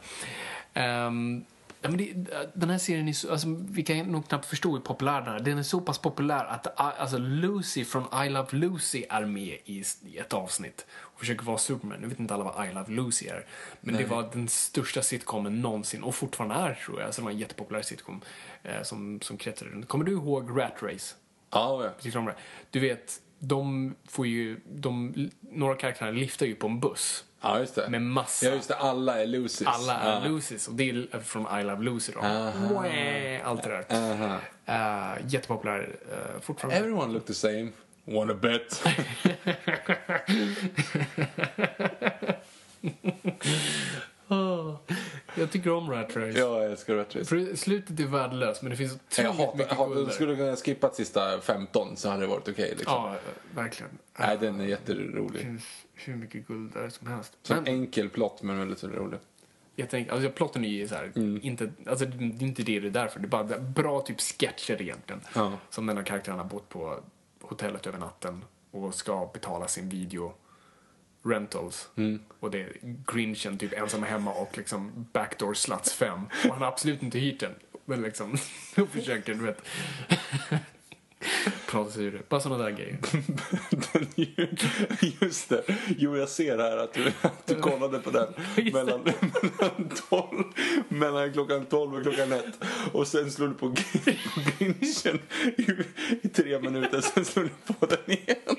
Ehm, 0.77 1.45
Ja, 1.81 1.89
men 1.89 1.97
det, 1.97 2.13
den 2.53 2.69
här 2.69 2.77
serien 2.77 3.07
är 3.07 3.13
så, 3.13 3.31
alltså, 3.31 3.47
vi 3.69 3.83
kan 3.83 3.97
nog 3.97 4.27
knappt 4.27 4.45
förstå 4.45 4.71
hur 4.71 4.79
populär 4.79 5.21
den 5.21 5.33
är. 5.33 5.39
Den 5.39 5.57
är 5.57 5.63
så 5.63 5.81
pass 5.81 5.97
populär 5.97 6.45
att 6.45 6.79
alltså, 6.79 7.17
Lucy 7.17 7.85
från 7.85 8.25
I 8.25 8.29
Love 8.29 8.47
Lucy 8.51 9.03
är 9.09 9.25
med 9.25 9.57
i, 9.65 9.83
i 10.05 10.17
ett 10.17 10.33
avsnitt 10.33 10.85
och 10.91 11.19
försöker 11.19 11.45
vara 11.45 11.57
Superman. 11.57 11.97
Nu 12.01 12.07
vet 12.07 12.19
inte 12.19 12.33
alla 12.33 12.43
vad 12.43 12.67
I 12.67 12.73
Love 12.73 12.91
Lucy 12.91 13.27
är, 13.27 13.45
men 13.81 13.95
Nej. 13.95 14.03
det 14.03 14.09
var 14.09 14.29
den 14.33 14.47
största 14.47 15.01
sitcomen 15.01 15.61
någonsin 15.61 16.03
och 16.03 16.15
fortfarande 16.15 16.55
är 16.55 16.73
tror 16.85 16.99
jag. 16.99 17.05
Alltså, 17.05 17.21
det 17.21 17.25
var 17.25 17.31
en 17.31 17.39
jättepopulär 17.39 17.81
sitcom 17.81 18.21
eh, 18.63 18.81
som, 18.83 19.21
som 19.21 19.37
kretsade 19.37 19.71
runt. 19.71 19.87
Kommer 19.87 20.05
du 20.05 20.11
ihåg 20.11 20.59
Rat 20.59 20.83
Race? 20.83 21.15
Ja, 21.51 21.91
ja. 22.03 22.19
Om 22.19 22.25
det? 22.25 22.35
Du 22.71 22.79
vet, 22.79 23.21
de 23.39 23.95
får 24.07 24.27
ju, 24.27 24.59
de, 24.65 25.13
några 25.51 25.75
karaktärer 25.75 26.13
lyfter 26.13 26.45
ju 26.45 26.55
på 26.55 26.67
en 26.67 26.79
buss 26.79 27.23
Ja, 27.41 27.59
just 27.59 27.75
det. 27.75 27.89
med 27.89 28.01
massa 28.01 28.45
Ja, 28.45 28.51
just 28.51 28.67
det. 28.67 28.75
Alla 28.75 29.21
är 29.21 29.25
Lucys. 29.25 29.67
alla 29.67 29.99
är 29.99 30.21
ja. 30.21 30.27
Lucys 30.29 30.67
och 30.67 30.73
det 30.73 30.89
är 30.89 31.19
från 31.19 31.59
I 31.59 31.63
Love 31.63 31.83
Lucy 31.83 32.11
då. 32.11 32.21
Mwah, 32.21 33.41
Allt 33.43 33.63
det 33.63 33.69
där. 33.69 33.85
Aha. 34.13 34.39
Uh, 34.69 35.15
jättepopulär 35.27 35.79
uh, 36.11 36.41
fortfarande. 36.41 36.79
Everyone 36.79 37.13
look 37.13 37.25
the 37.25 37.33
same. 37.33 37.69
Wanna 38.05 38.33
bet? 38.33 38.83
Åh, 44.27 44.75
jag 45.35 45.51
tycker 45.51 45.71
om 45.71 45.91
Rat 45.91 46.15
Race. 46.15 46.39
ja, 46.39 46.61
jag 46.63 46.71
älskar 46.71 46.95
Rat 46.95 47.15
Race. 47.15 47.25
För 47.25 47.55
slutet 47.55 47.99
är 47.99 48.03
värdelöst 48.05 48.61
men 48.61 48.69
det 48.71 48.77
finns 48.77 48.93
otroligt 48.93 49.37
hatar, 49.37 49.57
mycket 49.57 49.77
guld 49.77 49.95
du 49.97 50.05
där. 50.05 50.11
skulle 50.11 50.35
kunna 50.35 50.55
skippa 50.55 50.89
sista 50.93 51.41
15 51.41 51.97
så 51.97 52.09
hade 52.09 52.21
det 52.21 52.27
varit 52.27 52.47
okej. 52.49 52.69
liksom. 52.77 52.93
Ja, 52.93 53.15
verkligen. 53.55 53.91
Nej, 54.19 54.37
den 54.41 54.55
är 54.59 54.63
Det 54.63 54.69
jätterolig. 54.69 55.41
finns 55.41 55.63
hur 55.93 56.15
mycket 56.15 56.47
guld 56.47 56.73
där 56.73 56.89
som 56.89 57.07
helst. 57.07 57.37
Så 57.43 57.53
Men 57.53 57.67
enkel 57.67 58.09
plott 58.09 58.41
men 58.41 58.59
väldigt 58.59 58.83
rolig. 58.83 59.19
jag 59.75 59.89
tänker, 59.89 60.11
alltså 60.13 60.29
plotten 60.29 60.65
är 60.65 60.69
ju 60.69 60.87
så 60.87 60.95
här, 60.95 61.11
Mm. 61.15 61.39
inte, 61.43 61.71
alltså 61.87 62.05
det 62.05 62.25
är 62.25 62.43
inte 62.47 62.63
det 62.63 62.79
det 62.79 62.87
är 62.87 62.91
därför. 62.91 63.19
Det 63.19 63.25
är 63.25 63.43
bara 63.43 63.59
bra 63.59 64.01
typ 64.01 64.21
sketcher 64.21 64.81
egentligen. 64.81 65.21
Ja. 65.35 65.51
Som 65.69 65.85
den 65.85 65.97
här 65.97 66.03
karaktären 66.03 66.37
har 66.37 66.45
bott 66.45 66.69
på 66.69 66.99
hotellet 67.41 67.87
över 67.87 67.99
natten 67.99 68.45
och 68.71 68.95
ska 68.95 69.29
betala 69.33 69.67
sin 69.67 69.89
video 69.89 70.33
rentals. 71.29 71.89
Mm. 71.95 72.19
Och 72.39 72.51
det 72.51 72.61
är 72.61 72.71
Grinchen 73.13 73.57
typ 73.57 73.73
ensam 73.73 74.03
hemma 74.03 74.33
och 74.33 74.57
liksom 74.57 75.07
backdoor 75.13 75.53
sluts 75.53 75.93
5. 75.93 76.19
Och 76.25 76.49
han 76.49 76.61
har 76.61 76.67
absolut 76.67 77.03
inte 77.03 77.19
hyrt 77.19 77.39
den. 77.39 77.53
Men 77.85 78.01
liksom, 78.01 78.37
då 78.75 78.85
försöker 78.85 79.33
du 79.33 79.43
vet. 79.43 79.61
Prata 81.67 81.91
sig 81.91 82.03
ur 82.03 82.11
det. 82.11 82.29
Bara 82.29 82.41
sådana 82.41 82.63
där 82.63 82.71
grejer. 82.71 82.97
Just 85.25 85.49
det. 85.49 85.63
Jo, 85.97 86.17
jag 86.17 86.29
ser 86.29 86.57
här 86.57 86.77
att 86.77 86.93
du, 86.93 87.11
att 87.21 87.47
du 87.47 87.55
kollade 87.55 87.99
på 87.99 88.11
den 88.11 88.33
mellan, 88.73 89.01
mellan, 89.03 89.89
12, 90.09 90.43
mellan 90.87 91.33
klockan 91.33 91.65
12 91.65 91.95
och 91.95 92.03
klockan 92.03 92.31
1. 92.31 92.45
Och 92.91 93.07
sen 93.07 93.31
slår 93.31 93.47
du 93.47 93.53
på 93.53 93.75
Grinchen 94.57 95.19
i, 95.57 95.71
i 96.21 96.29
tre 96.29 96.59
minuter, 96.59 97.01
sen 97.01 97.25
slår 97.25 97.43
du 97.43 97.73
på 97.73 97.85
den 97.85 98.11
igen. 98.17 98.57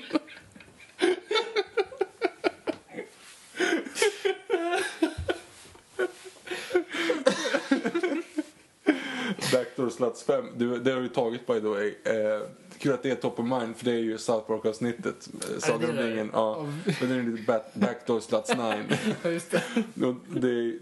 Backdoor 9.53 9.89
Sluts 9.89 10.23
5, 10.23 10.45
du, 10.55 10.77
det 10.79 10.91
har 10.91 11.01
du 11.01 11.07
tagit 11.07 11.47
by 11.47 11.59
the 11.59 11.67
way. 11.67 11.87
Eh, 12.03 12.41
kul 12.79 12.93
att 12.93 13.03
det 13.03 13.11
är 13.11 13.15
top 13.15 13.39
of 13.39 13.45
mind 13.45 13.75
för 13.77 13.85
det 13.85 13.91
är 13.91 13.95
ju 13.99 14.17
South 14.17 14.47
Park-avsnittet. 14.47 15.29
Eh, 15.33 15.59
Sagan 15.59 15.89
om 15.89 15.95
ringen. 15.97 16.29
Ja. 16.33 16.67
Men 16.99 17.09
det 17.09 17.15
är 17.15 17.23
lite 17.23 17.43
back, 17.43 17.73
Backdoor 17.73 18.19
Sluts 18.19 18.49
9. 18.49 18.83
Ja, 19.23 19.29
just 19.29 19.51
det. 19.51 19.61
Det 20.27 20.49
är, 20.49 20.79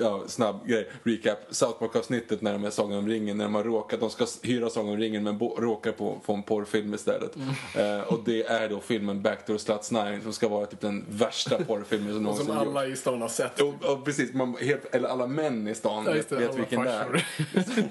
ja, 0.00 0.22
snabb 0.26 0.66
grej. 0.66 0.90
Recap. 1.02 1.38
South 1.50 1.78
Park-avsnittet 1.78 2.42
när 2.42 2.52
de 2.52 2.64
är 2.64 2.70
Sagan 2.70 2.98
om 2.98 3.08
ringen. 3.08 3.36
När 3.36 3.44
de 3.44 3.54
har 3.54 3.64
råkat, 3.64 4.00
de 4.00 4.10
ska 4.10 4.26
hyra 4.42 4.70
Sagan 4.70 4.90
om 4.90 4.96
ringen 4.96 5.22
men 5.22 5.38
råkar 5.38 5.92
på, 5.92 6.20
få 6.24 6.34
en 6.34 6.42
porrfilm 6.42 6.94
istället. 6.94 7.36
Mm. 7.36 7.98
Eh, 7.98 8.06
och 8.06 8.20
det 8.24 8.42
är 8.42 8.68
då 8.68 8.80
filmen 8.80 9.22
Backdoor 9.22 9.58
Sluts 9.58 9.90
9 9.90 10.20
som 10.22 10.32
ska 10.32 10.48
vara 10.48 10.66
typ 10.66 10.80
den 10.80 11.04
värsta 11.08 11.64
porrfilmen 11.64 12.12
som 12.12 12.22
någonsin 12.22 12.46
Som 12.46 12.56
gjorts. 12.56 12.68
alla 12.68 12.86
i 12.86 12.96
stan 12.96 13.20
har 13.20 13.28
sett. 13.28 13.60
Och, 13.60 13.84
och 13.84 14.04
precis, 14.04 14.34
man, 14.34 14.56
helt, 14.60 14.94
eller 14.94 15.08
alla 15.08 15.26
män 15.26 15.68
i 15.68 15.74
stan 15.74 16.04
Ja, 16.06 16.12
vet, 16.12 16.32
vet 16.32 16.58
vilken 16.58 16.82
det 16.82 16.90
är. 16.90 17.26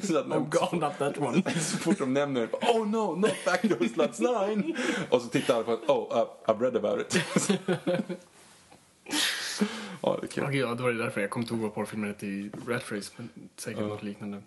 Så 0.08 0.18
att 0.18 0.28
god, 0.50 0.80
not 0.82 0.98
that 0.98 1.18
one. 1.18 1.41
så 1.60 1.78
fort 1.78 1.98
de 2.00 2.14
nämner 2.14 2.41
det, 2.41 2.68
oh 2.68 2.88
no, 2.88 3.16
not 3.16 3.32
Backdoor 3.45 3.88
Sluts 3.93 4.20
9! 4.20 4.76
Och 5.10 5.22
så 5.22 5.28
tittar 5.28 5.56
alla 5.56 5.64
på 5.64 5.72
att, 5.72 5.89
oh, 5.89 6.18
uh, 6.18 6.28
I've 6.45 6.62
read 6.62 6.76
about 6.76 7.02
it. 7.02 7.22
Ja, 10.02 10.18
det 10.22 10.28
är 10.28 10.32
kul. 10.32 10.43
Okej, 10.43 10.60
ja, 10.60 10.76
det 10.76 10.84
var 10.84 10.91
det 10.91 10.98
därför 10.98 11.22
jag 11.22 11.30
kom 11.30 11.41
inte 11.41 11.54
ihåg 11.54 11.64
vad 11.64 11.74
porrfilmen 11.74 12.10
hette 12.10 12.26
i 12.26 12.52
Rat 12.68 12.91
Race, 12.91 13.12
men 13.16 13.30
säkert 13.56 13.82
något 13.82 14.04
liknande. 14.04 14.41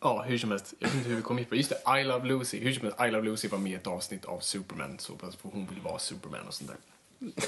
Ja, 0.00 0.22
hur 0.22 0.38
som 0.38 0.50
helst. 0.50 0.74
Jag 0.78 0.88
vet 0.88 0.96
inte 0.96 1.08
hur 1.08 1.16
vi 1.16 1.22
kom 1.22 1.38
hit 1.38 1.48
på. 1.48 1.56
Just 1.56 1.72
det, 1.84 2.00
I 2.00 2.04
Love 2.04 2.28
Lucy. 2.28 2.58
Hur 2.58 2.72
som 2.72 2.82
helst, 2.82 3.00
I 3.00 3.10
Love 3.10 3.24
Lucy 3.24 3.48
var 3.48 3.58
med 3.58 3.72
i 3.72 3.74
ett 3.74 3.86
avsnitt 3.86 4.24
av 4.24 4.40
Superman, 4.40 4.98
så 4.98 5.12
pass 5.12 5.36
för 5.36 5.48
hon 5.48 5.66
vill 5.66 5.80
vara 5.80 5.98
Superman 5.98 6.46
och 6.46 6.54
sånt 6.54 6.70
där. 6.70 7.32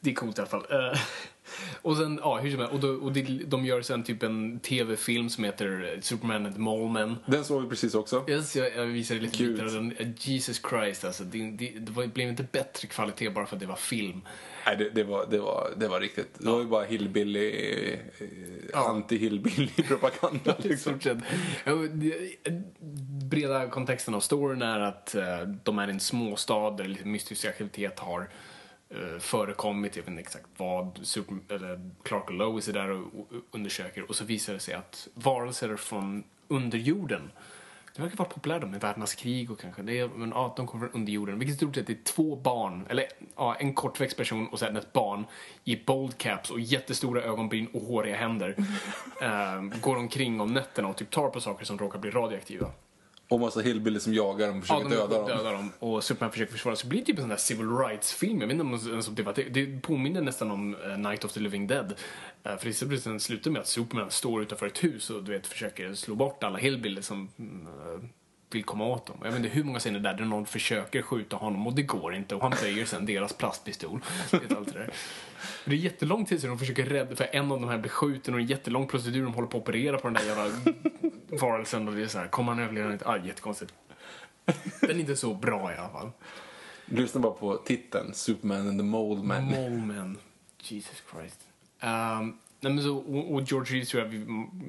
Det 0.00 0.10
är 0.10 0.14
coolt 0.14 0.38
i 0.38 0.40
alla 0.40 0.50
fall. 0.50 0.66
Eh, 0.70 1.00
och 1.82 1.96
sen, 1.96 2.20
ja, 2.22 2.38
hur 2.38 2.50
som 2.50 2.60
helst. 2.60 2.74
Och, 2.74 2.80
då, 2.80 2.88
och 2.88 3.12
det, 3.12 3.22
de 3.22 3.64
gör 3.64 3.82
sen 3.82 4.02
typ 4.02 4.22
en 4.22 4.60
tv-film 4.60 5.30
som 5.30 5.44
heter 5.44 5.98
Superman 6.02 6.46
and 6.46 6.92
Men. 6.92 7.16
Den 7.26 7.44
såg 7.44 7.62
vi 7.62 7.68
precis 7.68 7.94
också. 7.94 8.24
Yes, 8.28 8.56
jag, 8.56 8.76
jag 8.76 8.86
visade 8.86 9.20
lite 9.20 9.64
av 9.64 9.72
den. 9.72 9.92
Eh, 9.96 10.08
Jesus 10.16 10.60
Christ, 10.70 11.04
alltså. 11.04 11.24
Det, 11.24 11.50
det, 11.50 11.72
det 11.78 12.08
blev 12.08 12.28
inte 12.28 12.42
bättre 12.42 12.88
kvalitet 12.88 13.30
bara 13.30 13.46
för 13.46 13.56
att 13.56 13.60
det 13.60 13.66
var 13.66 13.76
film. 13.76 14.20
Nej, 14.68 14.76
det, 14.76 14.90
det, 14.90 15.04
var, 15.04 15.26
det, 15.30 15.38
var, 15.38 15.70
det 15.76 15.88
var 15.88 16.00
riktigt. 16.00 16.34
Det 16.38 16.50
var 16.50 16.60
ju 16.60 16.66
bara 16.66 16.84
hillbilly, 16.84 17.52
eh, 17.92 17.98
anti-hillbilly 18.72 19.82
propaganda 19.88 20.56
I 20.64 20.68
liksom. 20.68 21.00
Ja, 21.64 21.72
Breda 23.30 23.68
kontexten 23.68 24.14
av 24.14 24.20
storyn 24.20 24.62
är 24.62 24.80
att 24.80 25.14
eh, 25.14 25.40
de 25.64 25.78
är 25.78 25.88
i 25.88 25.90
en 25.90 26.00
småstad 26.00 26.70
där 26.70 26.84
lite 26.84 27.06
mystisk 27.06 27.44
aktivitet 27.44 27.98
har 27.98 28.28
eh, 28.90 29.18
förekommit. 29.18 29.96
Jag 29.96 30.02
vet 30.02 30.10
inte 30.10 30.20
exakt 30.20 30.46
vad. 30.56 30.98
Super, 31.02 31.54
eller 31.54 31.90
Clark 32.02 32.28
och 32.28 32.34
Lois 32.34 32.68
är 32.68 32.72
där 32.72 32.90
och, 32.90 32.98
och 32.98 33.26
undersöker 33.50 34.08
och 34.08 34.16
så 34.16 34.24
visar 34.24 34.52
det 34.52 34.60
sig 34.60 34.74
att 34.74 35.08
varelser 35.14 35.76
från 35.76 36.24
underjorden 36.48 37.30
det 37.98 38.02
verkar 38.02 38.16
vara 38.16 38.28
populärt 38.28 38.62
med 38.62 38.80
världens 38.80 39.14
krig 39.14 39.50
och 39.50 39.60
kanske 39.60 39.82
det 39.82 39.98
är, 39.98 40.08
men 40.08 40.30
ja, 40.30 40.54
de 40.56 40.66
kommer 40.66 40.86
från 40.86 41.00
underjorden. 41.00 41.38
Vilket 41.38 41.54
i 41.54 41.56
stort 41.56 41.74
sett 41.74 41.90
är 41.90 41.96
två 42.04 42.36
barn, 42.36 42.86
eller 42.88 43.06
ja, 43.36 43.54
en 43.54 43.74
kortväxt 43.74 44.16
person 44.16 44.48
och 44.48 44.58
sen 44.58 44.76
ett 44.76 44.92
barn 44.92 45.24
i 45.64 45.84
bold 45.86 46.18
caps 46.18 46.50
och 46.50 46.60
jättestora 46.60 47.22
ögonbryn 47.22 47.66
och 47.66 47.82
håriga 47.82 48.16
händer. 48.16 48.56
Ehm, 49.22 49.72
går 49.80 49.96
omkring 49.96 50.40
om 50.40 50.54
nätterna 50.54 50.88
och 50.88 50.96
typ 50.96 51.10
tar 51.10 51.28
på 51.28 51.40
saker 51.40 51.64
som 51.64 51.78
råkar 51.78 51.98
bli 51.98 52.10
radioaktiva. 52.10 52.70
Och 53.28 53.40
massa 53.40 53.60
hillbilly 53.60 54.00
som 54.00 54.14
jagar 54.14 54.46
dem 54.46 54.58
och 54.58 54.62
försöker 54.62 54.84
de 54.84 54.90
döda 54.90 55.18
dem. 55.18 55.26
dödar 55.26 55.52
dem. 55.52 55.72
Och 55.78 56.04
Superman 56.04 56.32
försöker 56.32 56.52
försvara 56.52 56.76
sig. 56.76 56.82
Så 56.82 56.88
blir 56.88 57.00
det 57.00 57.06
typ 57.06 57.16
en 57.16 57.22
sån 57.22 57.28
där 57.28 57.36
civil 57.36 57.70
rights-film. 57.70 58.40
Jag 58.40 58.46
vet 58.46 58.54
inte 58.54 58.64
om 58.64 58.90
ens 58.90 59.08
om 59.08 59.14
det 59.14 59.22
det. 59.22 59.48
Det 59.48 59.82
påminner 59.82 60.20
nästan 60.20 60.50
om 60.50 60.74
eh, 60.74 60.98
Night 60.98 61.24
of 61.24 61.32
the 61.32 61.40
Living 61.40 61.66
Dead. 61.66 61.94
Uh, 62.46 62.56
för 62.56 62.66
det 62.66 62.88
precis 62.88 63.22
slutar 63.22 63.50
med 63.50 63.60
att 63.60 63.68
Superman 63.68 64.10
står 64.10 64.42
utanför 64.42 64.66
ett 64.66 64.84
hus 64.84 65.10
och 65.10 65.24
du 65.24 65.32
vet 65.32 65.46
försöker 65.46 65.94
slå 65.94 66.14
bort 66.14 66.44
alla 66.44 66.58
hillbillies 66.58 67.06
som 67.06 67.28
mm, 67.38 67.66
eh, 67.66 68.08
vill 68.50 68.64
komma 68.64 68.86
åt 68.86 69.06
dem. 69.06 69.16
Jag 69.22 69.30
vet 69.30 69.36
inte 69.36 69.48
hur 69.48 69.64
många 69.64 69.78
scener 69.78 70.00
där 70.00 70.14
där 70.14 70.24
någon 70.24 70.46
försöker 70.46 71.02
skjuta 71.02 71.36
honom 71.36 71.66
och 71.66 71.74
det 71.74 71.82
går 71.82 72.14
inte 72.14 72.34
och 72.34 72.42
han 72.42 72.52
böjer 72.62 72.84
sen 72.84 73.06
deras 73.06 73.32
plastpistol. 73.32 74.00
Vet 74.32 74.56
allt 74.56 74.72
det, 74.72 74.78
där. 74.78 74.90
det 75.64 75.70
är 75.70 75.76
jättelång 75.76 76.24
tid 76.24 76.40
sedan 76.40 76.50
de 76.50 76.58
försöker 76.58 76.84
rädda 76.84 77.16
för 77.16 77.28
en 77.32 77.52
av 77.52 77.60
de 77.60 77.68
här 77.68 77.78
blir 77.78 77.90
skjuten 77.90 78.34
och 78.34 78.40
en 78.40 78.46
jättelång 78.46 78.86
procedur 78.86 79.22
de 79.22 79.34
håller 79.34 79.48
på 79.48 79.56
att 79.56 79.62
operera 79.62 79.98
på 79.98 80.08
den 80.08 80.14
där 80.14 80.24
jävla 80.24 80.50
varelsen 81.40 81.88
och 81.88 81.94
det 81.94 82.02
är 82.02 82.06
så 82.06 82.18
här, 82.18 82.28
kommer 82.28 82.52
han 82.52 82.62
överleva 82.62 82.92
inte? 82.92 83.08
Ah, 83.08 83.16
jättekonstigt. 83.16 83.74
Den 84.80 84.90
är 84.90 85.00
inte 85.00 85.16
så 85.16 85.34
bra 85.34 85.72
i 85.72 85.76
alla 85.76 85.88
fall. 85.88 86.10
Lyssna 86.84 87.20
bara 87.20 87.32
på 87.32 87.56
titeln, 87.56 88.14
Superman 88.14 88.68
and 88.68 88.80
the 88.80 88.84
Mole 88.84 89.22
Man. 89.22 89.44
Moleman. 89.44 90.18
Jesus 90.62 91.02
Christ. 91.12 91.40
Um, 91.80 92.38
nej 92.60 92.72
men 92.72 92.82
så, 92.82 92.96
och, 92.96 93.34
och 93.34 93.42
George 93.42 93.74
Reeves 93.74 93.88
tror 93.88 94.02
jag 94.02 94.10
vi, 94.10 94.24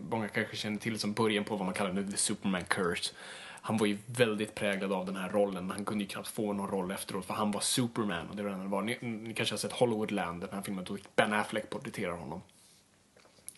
många 0.09 0.27
kanske 0.27 0.55
känner 0.55 0.77
till 0.77 0.99
som 0.99 1.13
början 1.13 1.43
på 1.43 1.55
vad 1.55 1.65
man 1.65 1.73
kallar 1.73 1.93
nu 1.93 2.11
The 2.11 2.17
Superman 2.17 2.63
Curse. 2.63 3.13
Han 3.61 3.77
var 3.77 3.85
ju 3.85 3.97
väldigt 4.05 4.55
präglad 4.55 4.93
av 4.93 5.05
den 5.05 5.15
här 5.15 5.29
rollen. 5.29 5.69
Han 5.69 5.85
kunde 5.85 6.03
ju 6.03 6.07
knappt 6.07 6.27
få 6.27 6.53
någon 6.53 6.67
roll 6.67 6.91
efteråt 6.91 7.25
för 7.25 7.33
han 7.33 7.51
var 7.51 7.61
Superman 7.61 8.29
och 8.29 8.35
det 8.35 8.43
var 8.43 8.49
den 8.49 8.59
han 8.59 8.69
var. 8.69 8.81
Ni, 8.81 8.97
ni 9.01 9.33
kanske 9.33 9.53
har 9.53 9.59
sett 9.59 9.71
Hollywoodland, 9.71 10.41
den 10.41 10.49
här 10.51 10.61
filmen 10.61 10.85
då 10.85 10.97
Ben 11.15 11.33
Affleck 11.33 11.69
porträtterar 11.69 12.11
honom. 12.11 12.41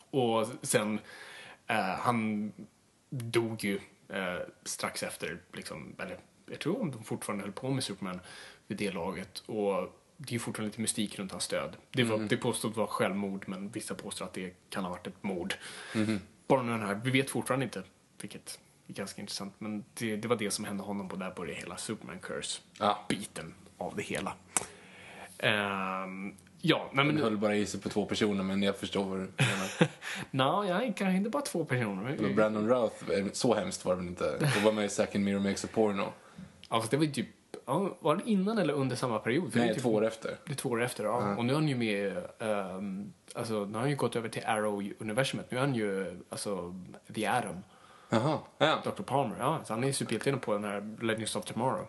Och 0.10 0.48
sen, 0.62 1.00
eh, 1.68 1.76
han 1.76 2.52
dog 3.10 3.64
ju 3.64 3.80
eh, 4.10 4.40
strax 4.64 5.04
efter, 5.04 5.40
liksom, 5.54 5.96
eller 6.00 6.18
jag 6.46 6.60
tror 6.60 6.82
om 6.82 6.92
de 6.92 7.04
fortfarande 7.04 7.44
höll 7.44 7.54
på 7.54 7.70
med 7.70 7.84
Superman 7.84 8.20
vid 8.68 8.78
det 8.78 8.92
laget. 8.92 9.44
Och 9.46 10.01
det 10.28 10.36
är 10.36 10.40
fortfarande 10.40 10.68
lite 10.70 10.82
mystik 10.82 11.20
runt 11.20 11.32
hans 11.32 11.48
död. 11.48 11.78
Det, 11.92 12.04
var, 12.04 12.18
det 12.18 12.38
påstås 12.38 12.76
vara 12.78 12.88
självmord, 12.88 13.44
men 13.48 13.70
vissa 13.70 13.96
påstår 13.96 14.26
att 14.26 14.34
det 14.34 14.54
kan 14.70 14.84
ha 14.84 14.92
varit 14.92 15.08
ett 15.08 15.24
mord. 15.24 15.54
Bara 16.48 16.62
nu 16.64 16.72
den 16.72 16.82
här, 16.82 17.02
vi 17.04 17.12
vet 17.12 17.30
fortfarande 17.30 17.64
inte, 17.66 17.84
vilket 18.22 18.60
är 18.88 18.94
ganska 18.94 19.22
intressant. 19.22 19.54
Men 19.58 19.84
det, 19.94 20.16
det 20.16 20.28
var 20.28 20.36
det 20.36 20.52
som 20.52 20.66
hände 20.66 20.84
honom 20.84 21.08
och 21.08 21.20
där 21.20 21.32
började 21.36 21.60
hela 21.60 21.78
Superman 21.78 22.20
Curse-biten 22.20 23.54
Ja. 23.78 23.86
av 23.86 23.96
det 23.96 24.04
hela. 24.04 24.34
Ehm, 25.38 26.36
Ja, 26.64 26.90
nej 26.94 27.06
men... 27.06 27.16
Den 27.16 27.24
höll 27.24 27.38
bara 27.38 27.56
i 27.56 27.66
sig 27.66 27.80
på 27.80 27.90
två 27.90 28.06
personer, 28.06 28.44
men 28.44 28.64
jag 28.64 28.78
förstår 28.78 29.04
vad 29.06 29.20
du 29.20 29.24
menar. 29.38 29.90
Nej, 30.62 30.70
jag 30.70 30.98
kanske 30.98 31.18
inte 31.18 31.30
bara 31.30 31.42
två 31.42 31.66
personer. 31.66 32.34
Brandon 32.34 32.68
Routh, 32.70 33.12
eh, 33.12 33.26
så 33.34 33.56
hemskt 33.56 33.86
var 33.86 33.94
det 33.94 33.98
väl 34.02 34.08
inte? 34.08 34.38
Det 34.40 34.62
var 34.64 34.72
med 34.72 34.86
i 34.86 34.90
Second 34.90 35.26
Mirror 35.26 35.40
Makes 35.40 35.66
a 35.66 35.68
Porno. 35.74 36.14
Ja, 36.70 36.80
fast 36.80 36.92
det 36.92 36.98
var 36.98 37.04
ju 37.06 37.12
typ... 37.12 37.28
Ja, 37.66 37.98
var 38.00 38.16
det 38.16 38.22
innan 38.26 38.58
eller 38.58 38.74
under 38.74 38.96
samma 38.96 39.20
period? 39.20 39.52
För 39.52 39.60
det 39.60 39.64
är 39.64 39.68
Nej, 39.68 39.76
typ, 39.76 39.84
två 39.84 39.94
år 39.94 40.06
efter. 40.06 40.38
Det 40.46 40.52
är 40.52 40.56
två 40.56 40.70
år 40.70 40.82
efter, 40.84 41.04
ja. 41.04 41.36
Och 41.36 41.46
nu 41.46 41.54
är 41.54 41.58
han 41.58 41.68
ju 41.68 41.76
med... 41.76 42.18
ehm, 42.40 43.14
alltså, 43.36 43.66
nu 43.66 43.74
har 43.74 43.80
han 43.80 43.90
ju 43.90 43.96
gått 43.96 44.16
över 44.16 44.30
till 44.30 44.42
Arrow-universumet. 44.44 45.52
Nu 45.52 45.58
är 45.58 45.62
han 45.62 45.76
ju, 45.76 46.20
alltså, 46.30 46.76
The 47.16 47.26
Atom. 47.26 47.64
Jaha, 48.10 48.40
ja. 48.58 48.82
Dr. 48.84 49.04
Palmer, 49.04 49.36
ja. 49.40 49.60
Så 49.66 49.74
han 49.74 49.84
är 49.84 49.88
ju 49.88 49.94
superhjälten 49.94 50.40
på 50.40 50.54
den 50.54 50.64
här 50.64 50.98
Legends 51.02 51.36
of 51.36 51.46
Tomorrow. 51.46 51.86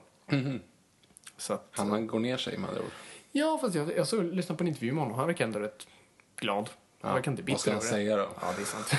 Så 1.37 1.53
att, 1.53 1.69
Han 1.71 2.07
går 2.07 2.19
ner 2.19 2.37
sig 2.37 2.59
med 2.59 2.71
andra 2.71 2.83
ord. 2.83 2.91
Ja, 3.33 3.59
fast 3.61 3.75
jag, 3.75 3.97
jag 3.97 4.09
såg, 4.09 4.25
lyssnade 4.25 4.59
på 4.59 4.65
en 4.65 4.69
intervju 4.69 4.93
med 4.93 5.03
honom. 5.03 5.19
Han 5.19 5.27
verkar 5.27 5.45
ändå 5.45 5.59
rätt 5.59 5.87
glad. 6.37 6.71
Han 7.03 7.11
Ja, 7.11 7.15
verkar 7.15 7.31
inte 7.31 7.43
bitter 7.43 7.53
vad 7.53 7.61
ska 7.61 7.73
han 7.73 7.81
säga 7.81 8.17
då? 8.17 8.29
Ja, 8.41 8.47
det 8.57 8.63
är 8.63 8.67
sant. 8.67 8.93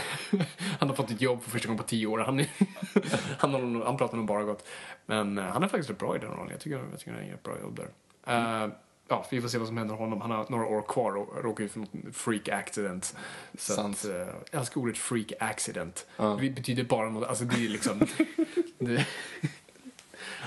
han 0.80 0.90
har 0.90 0.96
fått 0.96 1.12
ett 1.12 1.22
jobb 1.22 1.44
för 1.44 1.52
första 1.52 1.68
gången 1.68 1.84
på 1.84 1.90
tio 1.90 2.08
år. 2.08 2.20
Han, 2.20 2.40
är, 2.40 2.48
han, 3.38 3.54
har, 3.54 3.86
han 3.86 3.98
pratar 3.98 4.18
nog 4.18 4.26
bara 4.26 4.44
gott. 4.44 4.68
Men 5.06 5.38
eh, 5.38 5.44
han 5.44 5.64
är 5.64 5.68
faktiskt 5.68 5.90
rätt 5.90 5.98
bra 6.00 6.16
i 6.16 6.20
den 6.20 6.32
rollen. 6.32 6.50
Jag 6.52 6.60
tycker, 6.60 6.78
jag 6.92 7.00
tycker 7.00 7.14
han 7.14 7.28
gör 7.28 7.34
ett 7.34 7.44
bra 7.44 7.60
jobb 7.62 7.76
där. 7.76 7.88
Eh, 8.28 8.70
ja, 9.08 9.26
vi 9.30 9.42
får 9.42 9.48
se 9.48 9.58
vad 9.58 9.68
som 9.68 9.78
händer 9.78 9.96
honom. 9.96 10.22
Han 10.22 10.32
har 10.32 10.46
några 10.50 10.66
år 10.66 10.82
kvar 10.82 11.18
och 11.18 11.44
råkar 11.44 11.64
ut 11.64 11.72
för 11.72 11.80
något 11.80 11.90
freak 12.16 12.50
accident. 12.50 13.16
Så 13.58 13.74
Sant. 13.74 13.98
att, 13.98 14.06
eh, 14.06 14.16
jag 14.52 14.60
älskar 14.60 14.82
ordet 14.82 14.98
freak 14.98 15.34
accident. 15.40 16.06
Ja. 16.18 16.38
Det 16.42 16.50
betyder 16.50 16.84
bara 16.84 17.10
något, 17.10 17.30
alltså 17.30 17.44
det 17.46 17.66
är 17.66 17.70
liksom... 17.70 18.00
det, 18.78 19.08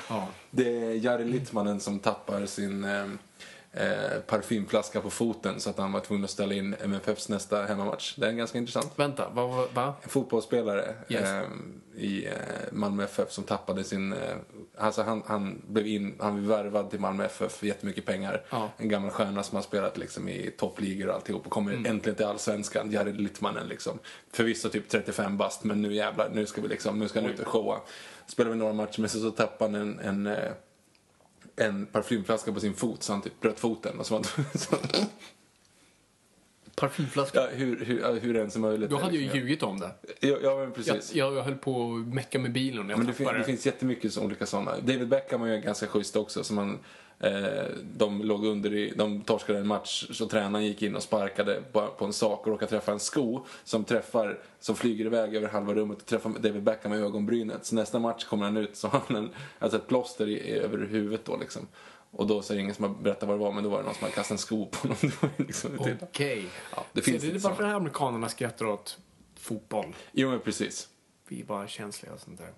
ja. 0.09 0.29
Det 0.51 0.83
är 0.85 1.05
Jari 1.05 1.25
Littmannen 1.25 1.81
som 1.81 1.99
tappar 1.99 2.47
sin 2.47 2.85
eh, 2.85 3.07
eh, 3.77 4.21
parfymflaska 4.27 5.01
på 5.01 5.11
foten 5.11 5.61
så 5.61 5.71
att 5.71 5.79
han 5.79 5.93
var 5.93 6.01
tvungen 6.01 6.25
att 6.25 6.31
ställa 6.31 6.55
in 6.55 6.77
MFFs 6.85 7.29
nästa 7.29 7.63
hemmamatch. 7.65 8.15
Det 8.17 8.27
är 8.27 8.33
ganska 8.33 8.59
intressant. 8.59 8.93
Vänta, 8.97 9.29
vad, 9.35 9.49
vad, 9.51 9.73
va? 9.75 9.95
En 10.03 10.09
fotbollsspelare 10.09 10.95
Yes. 11.09 11.23
eh, 11.23 11.43
i 11.97 12.27
eh, 12.27 12.33
Malmö 12.73 13.05
FF 13.05 13.31
som 13.33 13.45
tappade 13.45 13.85
sin... 13.85 14.13
Eh, 14.13 14.19
alltså 14.79 15.03
han, 15.03 15.23
han 15.27 15.63
blev 15.69 15.87
in, 15.87 16.17
han 16.21 16.35
blev 16.37 16.49
värvad 16.49 16.91
till 16.91 17.01
Malmö 17.01 17.25
FF 17.25 17.53
för 17.53 17.67
jättemycket 17.67 18.05
pengar. 18.07 18.43
Ja. 18.51 18.71
En 18.77 18.89
gammal 18.89 19.11
stjärna 19.11 19.43
som 19.43 19.57
har 19.57 19.63
spelat 19.63 19.99
liksom 19.99 20.29
i 20.29 20.51
toppligor 20.59 21.09
och 21.09 21.15
alltihop 21.15 21.47
och 21.47 21.53
kommer 21.53 21.73
Mm. 21.73 21.87
äntligen 21.87 22.17
till 22.17 22.27
Allsvenskan. 22.27 22.91
Jari 22.91 23.13
Littmannen 23.13 23.69
liksom. 23.69 23.99
Förvisso 24.33 24.69
typ 24.69 24.89
35 24.89 25.37
bast 25.37 25.65
men 25.65 25.83
nu 25.83 25.95
jävlar, 25.95 26.31
nu 26.33 26.47
ska 26.47 26.61
vi 26.61 26.69
liksom, 26.69 26.99
nu 26.99 27.09
ska 27.09 27.21
han 27.21 27.31
ut 27.31 27.41
och 27.41 27.47
showa. 27.49 27.81
Spelar 28.27 28.51
vi 28.51 28.57
några 28.57 28.73
matcher 28.73 29.01
men 29.01 29.09
så, 29.11 29.19
så 29.21 29.31
tappar 29.31 29.67
han 29.67 29.75
en, 29.75 29.99
en 29.99 30.27
eh, 30.27 30.53
en 31.57 31.87
parfymflaska 31.87 32.53
på 32.53 32.61
sin 32.61 32.75
fot 32.75 33.03
så 33.03 33.13
han 33.13 33.23
typ 33.23 33.41
bröt 33.41 33.61
foten. 33.61 33.99
Och 34.01 34.07
så, 34.07 34.23
Parfymflaska? 36.75 37.41
ja, 37.41 37.49
hur, 37.53 37.85
hur, 37.85 38.21
hur 38.21 38.37
ens 38.37 38.57
är 38.57 38.61
möjligt. 38.61 38.91
Då 38.91 38.99
hade 38.99 39.17
jag 39.17 39.35
ju 39.35 39.41
ljugit 39.41 39.63
om 39.63 39.81
det. 39.81 39.91
Ja, 40.21 40.37
ja 40.43 40.57
men 40.57 40.73
precis. 40.73 41.15
jag, 41.15 41.35
jag 41.35 41.43
höll 41.43 41.55
på 41.55 41.95
att 41.95 42.15
mecka 42.15 42.39
med 42.39 42.53
bilen 42.53 42.87
och 42.87 42.93
jag 42.93 42.99
Men 42.99 43.07
det, 43.07 43.13
fin- 43.13 43.27
det 43.27 43.45
finns 43.45 43.67
jättemycket 43.67 44.13
så, 44.13 44.23
olika 44.23 44.47
sådana. 44.47 44.71
David 44.81 45.09
Beckham 45.09 45.41
var 45.41 45.49
ju 45.49 45.61
ganska 45.61 45.87
schysst 45.87 46.17
också. 46.17 46.45
Så 46.45 46.55
man, 46.55 46.79
de 47.83 48.23
låg 48.23 48.45
under 48.47 48.75
i, 48.75 48.93
de 48.97 49.21
torskade 49.21 49.59
en 49.59 49.67
match 49.67 50.07
så 50.11 50.27
tränaren 50.27 50.65
gick 50.67 50.83
in 50.83 50.97
och 50.97 51.03
sparkade 51.03 51.63
på, 51.73 51.87
på 51.87 52.05
en 52.05 52.13
sak 52.13 52.41
och 52.41 52.47
råkade 52.47 52.71
träffa 52.71 52.93
en 52.93 53.01
sko 53.01 53.45
som 53.65 53.85
träffar, 53.85 54.39
som 54.61 54.77
flyger 54.77 55.05
iväg 55.05 55.35
över 55.35 55.49
halva 55.49 55.75
rummet 55.75 55.99
och 55.99 56.07
träffar 56.07 56.31
David 56.31 56.63
Beckham 56.63 56.93
i 56.93 56.97
ögonbrynet. 56.97 57.67
Så 57.67 57.75
nästa 57.75 57.99
match 57.99 58.25
kommer 58.25 58.45
han 58.45 58.57
ut 58.57 58.77
så 58.77 58.89
har 58.89 59.03
han 59.09 59.17
en, 59.17 59.31
alltså 59.59 59.79
ett 59.79 59.87
plåster 59.87 60.29
i, 60.29 60.51
över 60.51 60.79
huvudet 60.79 61.25
då 61.25 61.37
liksom. 61.37 61.67
Och 62.11 62.27
då 62.27 62.43
så 62.43 62.53
är 62.53 62.57
det 62.57 62.63
ingen 62.63 62.75
som 62.75 62.85
har 62.85 63.03
berättat 63.03 63.29
vad 63.29 63.39
det 63.39 63.41
var 63.45 63.53
men 63.53 63.65
då 63.65 63.71
var 63.71 63.79
det 63.79 63.85
någon 63.85 63.95
som 63.95 64.03
hade 64.03 64.15
kastat 64.15 64.31
en 64.31 64.39
sko 64.39 64.67
på 64.67 64.79
honom. 64.89 64.97
Liksom. 65.37 65.71
Okej. 66.03 66.45
Ja, 66.77 66.85
det 66.93 67.01
Så 67.01 67.11
finns 67.11 67.23
det 67.23 67.29
är 67.29 67.33
varför 67.33 67.57
sådana. 67.57 67.75
amerikanerna 67.77 68.29
skrattar 68.29 68.67
åt 68.67 68.99
fotboll. 69.35 69.95
Jo 70.13 70.31
men 70.31 70.41
precis. 70.41 70.89
Vi 71.29 71.41
är 71.41 71.45
bara 71.45 71.69
känsliga 71.69 72.13
och 72.13 72.21
sånt 72.21 72.39
där. 72.39 72.53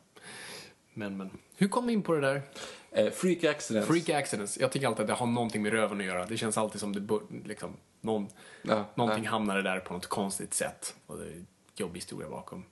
Men, 0.95 1.17
men. 1.17 1.31
Hur 1.57 1.69
kom 1.69 1.87
vi 1.87 1.93
in 1.93 2.03
på 2.03 2.15
det 2.15 2.21
där? 2.21 2.43
Eh, 2.91 3.11
freak 3.11 3.45
accidents. 3.45 3.89
Freak 3.89 4.09
accidents. 4.09 4.59
Jag 4.59 4.73
tycker 4.73 4.87
alltid 4.87 5.01
att 5.01 5.07
det 5.07 5.15
har 5.15 5.27
någonting 5.27 5.63
med 5.63 5.73
röven 5.73 6.01
att 6.01 6.07
göra. 6.07 6.27
Det 6.27 6.37
känns 6.37 6.59
alltid 6.59 6.81
som 6.81 6.93
det 7.07 7.21
liksom, 7.45 7.77
någon, 8.01 8.29
Ja, 8.63 8.85
någonting 8.95 9.23
nej. 9.23 9.31
hamnade 9.31 9.63
där 9.63 9.81
på 9.81 9.95
något 9.95 10.07
konstigt 10.07 10.55
sätt. 10.55 10.95
Och 11.07 11.19
det 11.19 11.25
är 11.25 11.31
en 11.31 11.47
jobbig 11.77 12.01
historia 12.01 12.29
bakom. 12.29 12.65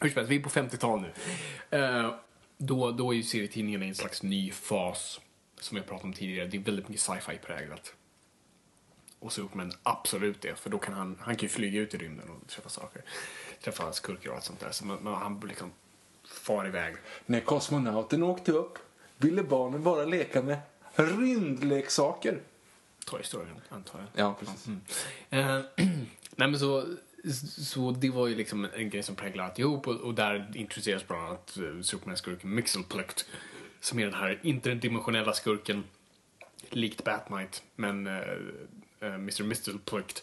Hur 0.00 0.08
som 0.08 0.16
helst, 0.16 0.30
vi 0.30 0.36
är 0.36 0.42
på 0.42 0.48
50-tal 0.50 1.00
nu. 1.00 1.12
Eh, 1.78 2.14
då, 2.58 2.90
då 2.90 3.10
är 3.12 3.16
ju 3.16 3.22
serietidningarna 3.22 3.84
i 3.84 3.88
en 3.88 3.94
slags 3.94 4.22
ny 4.22 4.50
fas. 4.50 5.20
Som 5.60 5.76
jag 5.76 5.86
pratade 5.86 6.06
om 6.06 6.12
tidigare. 6.12 6.46
Det 6.48 6.56
är 6.56 6.60
väldigt 6.60 6.88
mycket 6.88 7.02
sci-fi 7.02 7.38
präglat. 7.46 7.94
Och 9.18 9.32
Superman 9.32 9.72
absolut 9.82 10.40
det, 10.40 10.54
för 10.58 10.70
då 10.70 10.78
kan 10.78 10.94
han, 10.94 11.18
han 11.20 11.36
kan 11.36 11.42
ju 11.42 11.48
flyga 11.48 11.80
ut 11.80 11.94
i 11.94 11.98
rymden 11.98 12.30
och 12.30 12.48
träffa 12.48 12.68
saker. 12.68 13.02
Träffa 13.64 13.92
skurkar 13.92 14.30
och 14.30 14.36
allt 14.36 14.44
sånt 14.44 14.60
där. 14.60 14.70
Så 14.70 14.86
man, 14.86 15.04
man, 15.04 15.14
han 15.14 15.40
liksom 15.48 15.72
far 16.24 16.66
iväg. 16.66 16.96
När 17.26 17.40
kosmonauten 17.40 18.22
åkte 18.22 18.52
upp 18.52 18.78
ville 19.20 19.42
barnen 19.42 19.82
bara 19.82 20.04
leka 20.04 20.42
med 20.42 20.58
rymdleksaker. 20.94 22.40
Toy 23.06 23.22
Story, 23.22 23.46
antar 23.68 23.98
jag. 23.98 24.26
Ja, 24.26 24.36
precis. 24.40 24.68
Eh, 25.30 25.60
nej 26.36 26.48
men 26.48 26.58
så, 26.58 26.84
så 27.66 27.90
det 27.90 28.10
var 28.10 28.26
ju 28.26 28.34
liksom 28.34 28.68
en 28.76 28.90
grej 28.90 29.02
som 29.02 29.14
präglade 29.14 29.48
alltihop 29.48 29.88
och, 29.88 29.96
och 29.96 30.14
där 30.14 30.52
introduceras 30.54 31.08
bland 31.08 31.22
annat 31.22 31.58
uh, 31.60 31.82
Superman-skurken 31.82 32.54
Mixelplukt 32.54 33.26
som 33.80 33.98
är 33.98 34.04
den 34.04 34.14
här 34.14 34.40
interdimensionella 34.42 35.32
skurken 35.32 35.84
likt 36.70 37.04
Batmite 37.04 37.58
men 37.76 38.06
uh, 38.06 38.12
uh, 39.02 39.14
Mr. 39.14 39.42
Mixelplukt 39.42 40.22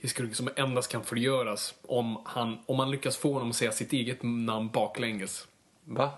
är 0.00 0.08
skurken 0.08 0.34
som 0.34 0.48
endast 0.56 0.92
kan 0.92 1.04
förgöras 1.04 1.74
om, 1.82 2.22
han, 2.24 2.58
om 2.66 2.76
man 2.76 2.90
lyckas 2.90 3.16
få 3.16 3.32
honom 3.32 3.50
att 3.50 3.56
säga 3.56 3.72
sitt 3.72 3.92
eget 3.92 4.22
namn 4.22 4.68
baklänges. 4.68 5.46
Va? 5.84 6.10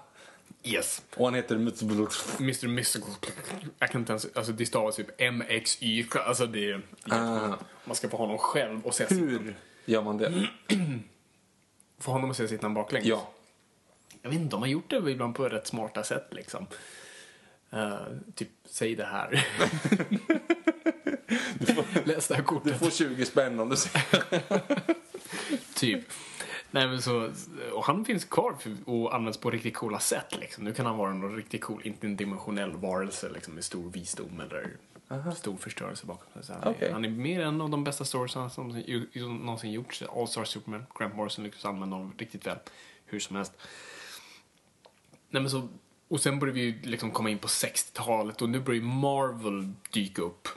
Yes. 0.64 1.02
Och 1.16 1.24
han 1.26 1.34
heter. 1.34 1.54
Mr. 1.56 2.68
Mixelplukt. 2.68 3.32
Jag 3.78 3.90
kan 3.90 4.00
inte 4.00 4.12
ens, 4.12 4.26
alltså 4.34 4.52
det 4.52 4.66
stavas 4.66 4.96
typ 4.96 5.06
M-X-Y, 5.18 6.06
alltså 6.26 6.46
det 6.46 6.70
är 6.70 6.82
Ah. 7.08 7.56
man 7.84 7.96
ska 7.96 8.08
få 8.08 8.16
honom 8.16 8.38
själv 8.38 8.86
och 8.86 8.94
säga 8.94 9.08
sitt 9.08 9.18
Hur 9.18 9.56
gör 9.84 10.02
man 10.02 10.18
det? 10.18 10.48
Få 11.98 12.12
honom 12.12 12.30
att 12.30 12.36
säga 12.36 12.48
sitt 12.48 12.62
namn 12.62 12.74
baklänges? 12.74 13.08
Ja. 13.08 13.30
Jag 14.22 14.30
vet 14.30 14.38
inte, 14.38 14.50
de 14.56 14.60
har 14.62 14.68
gjort 14.68 14.90
det 14.90 15.10
ibland 15.10 15.34
på 15.34 15.48
rätt 15.48 15.66
smarta 15.66 16.04
sätt 16.04 16.26
liksom. 16.30 16.66
Eh, 17.70 17.96
typ, 18.34 18.48
säg 18.64 18.94
det 18.96 19.04
här. 19.04 19.46
Läs 22.04 22.28
det 22.28 22.34
här 22.34 22.42
Du 22.42 22.46
kortet. 22.46 22.78
får 22.78 22.90
20 22.90 23.24
spänn 23.26 23.60
om 23.60 23.68
du 23.68 23.76
säger 23.76 24.42
Typ. 25.74 26.04
Nej 26.74 26.88
men 26.88 27.02
så, 27.02 27.30
och 27.72 27.84
han 27.84 28.04
finns 28.04 28.24
kvar 28.24 28.56
och 28.84 29.14
används 29.14 29.38
på 29.38 29.50
riktigt 29.50 29.74
coola 29.74 29.98
sätt 29.98 30.36
liksom. 30.40 30.64
Nu 30.64 30.72
kan 30.72 30.86
han 30.86 30.96
vara 30.96 31.10
en 31.10 31.36
riktigt 31.36 31.60
cool, 31.60 31.80
inte 31.84 32.06
en 32.06 32.16
dimensionell 32.16 32.76
varelse 32.76 33.28
liksom 33.28 33.54
med 33.54 33.64
stor 33.64 33.90
visdom 33.90 34.40
eller 34.40 34.76
stor 35.34 35.56
förstörelse 35.56 36.06
bakom 36.06 36.42
sig. 36.42 36.56
Han, 36.62 36.74
är, 36.80 36.92
han 36.92 37.04
är 37.04 37.08
mer 37.08 37.40
en 37.40 37.60
av 37.60 37.70
de 37.70 37.84
bästa 37.84 38.04
storiesarna 38.04 38.50
som, 38.50 38.68
någonsin 39.44 39.72
gjorts. 39.72 40.02
All-Star 40.02 40.44
Superman, 40.44 40.86
Grant 40.98 41.16
Morrison 41.16 41.44
lyckades 41.44 41.64
använda 41.64 41.96
honom 41.96 42.12
riktigt 42.18 42.46
väl. 42.46 42.58
Hur 43.06 43.20
som 43.20 43.36
helst. 43.36 43.52
Nej 45.30 45.42
men 45.42 45.50
så, 45.50 45.68
och 46.08 46.20
sen 46.20 46.38
börjar 46.38 46.54
vi 46.54 46.60
ju 46.60 46.82
liksom 46.82 47.10
komma 47.10 47.30
in 47.30 47.38
på 47.38 47.48
60-talet 47.48 48.42
och 48.42 48.48
nu 48.48 48.60
börjar 48.60 48.82
Marvel 48.82 49.72
dyka 49.90 50.22
upp. 50.22 50.48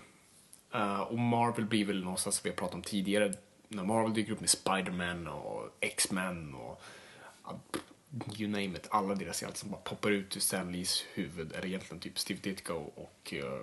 Eh, 0.73 0.99
och 0.99 1.19
Marvel 1.19 1.65
blir 1.65 1.85
väl 1.85 2.03
någonstans 2.03 2.35
som 2.35 2.43
vi 2.43 2.49
har 2.49 2.57
pratat 2.57 2.75
om 2.75 2.81
tidigare. 2.81 3.33
När 3.67 3.83
Marvel 3.83 4.13
dyker 4.13 4.31
upp 4.31 4.39
med 4.39 4.49
Spider-Man 4.49 5.27
och 5.27 5.69
X-Men 5.79 6.55
och 6.55 6.81
you 8.37 8.49
name 8.49 8.65
it. 8.77 8.87
Alla 8.89 9.15
deras 9.15 9.41
hjältar 9.41 9.57
som 9.57 9.71
bara 9.71 9.81
poppar 9.81 10.11
ut 10.11 10.37
ur 10.37 10.41
Stan 10.41 10.71
Lees 10.71 11.03
huvud. 11.13 11.53
Eller 11.53 11.65
egentligen 11.65 11.99
typ 11.99 12.19
Steve 12.19 12.39
Ditko 12.43 12.73
och... 12.73 13.33
eh, 13.33 13.59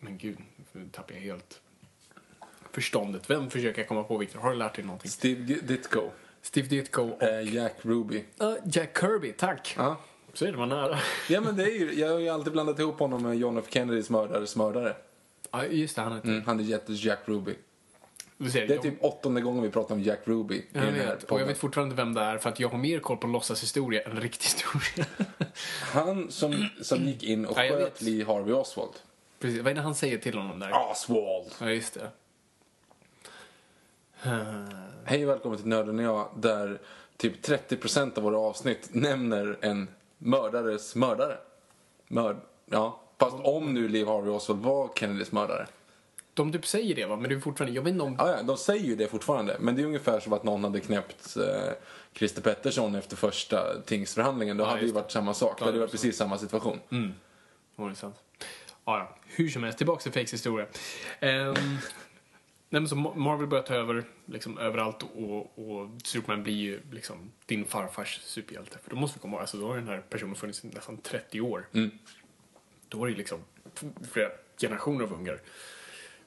men 0.00 0.18
gud, 0.18 0.38
nu 0.72 0.88
tappar 0.92 1.14
jag 1.14 1.20
helt 1.20 1.60
förståndet. 2.72 3.30
Vem 3.30 3.50
försöker 3.50 3.80
jag 3.80 3.88
komma 3.88 4.04
på, 4.04 4.18
Victor? 4.18 4.40
Har 4.40 4.50
du 4.50 4.56
lärt 4.56 4.74
dig 4.74 4.84
någonting? 4.84 5.10
Steve 5.10 5.54
Ditko. 5.54 6.10
Steve 6.42 6.68
Ditko 6.68 7.02
och 7.02 7.22
Eh, 7.22 7.54
Jack 7.54 7.74
Ruby. 7.82 8.24
Eh, 8.40 8.54
Jack 8.64 8.98
Kirby, 9.00 9.32
tack. 9.32 9.74
Ja. 9.76 10.00
Så 10.32 10.46
är 10.46 10.52
det, 10.52 10.58
var 10.58 10.66
nära. 10.66 10.98
Ja 11.28 11.40
men 11.40 11.56
det 11.56 11.62
är 11.62 11.78
ju, 11.78 12.00
jag 12.00 12.12
har 12.12 12.18
ju 12.18 12.28
alltid 12.28 12.52
blandat 12.52 12.78
ihop 12.78 12.98
honom 12.98 13.22
med 13.22 13.36
John 13.36 13.58
F 13.58 13.64
Kennedys 13.68 14.10
mördares 14.10 14.56
mördare. 14.56 14.96
Ja, 15.50 15.64
just 15.64 15.96
det, 15.96 16.02
han 16.02 16.12
heter... 16.12 16.28
Mm, 16.28 16.42
han 16.46 16.60
är 16.60 16.64
jättes 16.64 17.04
Jack 17.04 17.18
Ruby. 17.24 17.54
Det 18.52 18.74
är 18.74 18.78
typ 18.78 19.04
åttonde 19.04 19.40
gången 19.40 19.62
vi 19.62 19.70
pratar 19.70 19.94
om 19.94 20.02
Jack 20.02 20.20
Ruby 20.24 20.54
i 20.54 20.64
Jag 20.72 20.82
den 20.82 20.94
här 20.94 21.06
vet, 21.06 21.24
och 21.24 21.40
jag 21.40 21.46
vet 21.46 21.58
fortfarande 21.58 21.94
vem 21.94 22.14
det 22.14 22.20
är 22.20 22.38
för 22.38 22.48
att 22.48 22.60
jag 22.60 22.68
har 22.68 22.78
mer 22.78 22.98
koll 22.98 23.16
på 23.16 23.26
låtsashistoria 23.26 24.02
än 24.02 24.20
riktig 24.20 24.44
historia. 24.44 25.06
Han 25.92 26.30
som, 26.30 26.68
som 26.82 27.04
gick 27.04 27.22
in 27.22 27.46
och 27.46 27.58
Ja, 27.58 27.68
sköt. 27.68 28.02
Lee 28.02 28.24
Harvey 28.24 28.52
Oswald. 28.54 28.92
Precis, 29.40 29.62
vad 29.62 29.70
är 29.70 29.74
det 29.74 29.80
han 29.80 29.94
säger 29.94 30.18
till 30.18 30.38
honom 30.38 30.58
där? 30.58 30.72
Oswald! 30.90 31.46
Ja, 31.60 31.70
just 31.70 31.94
det. 31.94 32.10
Hej 35.04 35.24
och 35.24 35.30
välkommen 35.30 35.58
till 35.58 35.68
Nörden 35.68 35.98
och 35.98 36.04
jag 36.04 36.28
där 36.36 36.80
typ 37.16 37.46
30% 37.46 38.18
av 38.18 38.22
våra 38.24 38.38
avsnitt 38.38 38.88
nämner 38.94 39.58
en 39.60 39.88
mördares 40.18 40.94
mördare. 40.94 41.36
Mörd... 42.08 42.36
Ja. 42.66 43.00
Fast 43.18 43.36
om 43.42 43.74
nu 43.74 43.88
Lee 43.88 44.06
Harvey 44.06 44.30
Oswald 44.30 44.62
var 44.62 44.90
Kennedys 44.94 45.32
mördare. 45.32 45.66
De 46.34 46.52
typ 46.52 46.66
säger 46.66 46.94
det 46.94 47.06
va, 47.06 47.16
men 47.16 47.28
det 47.28 47.36
är 47.36 47.40
fortfarande, 47.40 47.74
jag 47.76 47.82
vet 47.82 47.92
inte 47.92 48.04
om... 48.04 48.16
Ja, 48.18 48.30
ja, 48.36 48.42
de 48.42 48.56
säger 48.56 48.84
ju 48.84 48.96
det 48.96 49.08
fortfarande. 49.08 49.56
Men 49.60 49.76
det 49.76 49.82
är 49.82 49.86
ungefär 49.86 50.20
som 50.20 50.32
att 50.32 50.44
någon 50.44 50.64
hade 50.64 50.80
knäppt 50.80 51.36
eh, 51.36 51.72
Christer 52.12 52.42
Pettersson 52.42 52.94
efter 52.94 53.16
första 53.16 53.80
tingsförhandlingen. 53.80 54.56
Då 54.56 54.64
hade 54.64 54.80
det 54.80 54.86
ju 54.86 54.92
varit 54.92 55.10
samma 55.10 55.34
sak. 55.34 55.58
Det 55.58 55.64
hade 55.64 55.78
varit 55.78 55.90
precis 55.90 56.16
samma 56.16 56.38
situation. 56.38 56.80
Var 57.76 57.88
det 57.90 57.94
sant? 57.96 58.16
Ja, 58.84 58.98
ja. 58.98 59.16
Hur 59.26 59.48
som 59.48 59.62
helst, 59.62 59.78
tillbaka 59.78 60.02
till 60.02 60.12
Fakes 60.12 60.32
historia. 60.32 60.66
Nej, 62.70 62.80
men 62.80 62.88
så 62.88 62.94
Ma- 62.94 63.16
Marvel 63.16 63.46
börjar 63.46 63.62
ta 63.64 63.74
över 63.74 64.04
liksom, 64.26 64.58
överallt 64.58 65.02
och, 65.02 65.58
och 65.58 65.90
Superman 66.04 66.42
blir 66.42 66.54
ju 66.54 66.80
liksom 66.92 67.30
din 67.46 67.64
farfars 67.64 68.20
superhjälte. 68.22 68.78
För 68.82 68.90
då 68.90 68.96
måste 68.96 69.18
vi 69.18 69.20
komma 69.22 69.32
ihåg, 69.32 69.40
alltså, 69.40 69.56
då 69.56 69.66
har 69.66 69.76
den 69.76 69.88
här 69.88 70.02
personen 70.10 70.34
funnits 70.34 70.64
i 70.64 70.68
nästan 70.68 70.96
30 70.96 71.40
år. 71.40 71.66
Då 72.88 72.98
har 72.98 73.06
det 73.06 73.10
ju 73.12 73.18
liksom 73.18 73.38
flera 74.12 74.28
generationer 74.60 75.04
av 75.04 75.12
ungar 75.12 75.40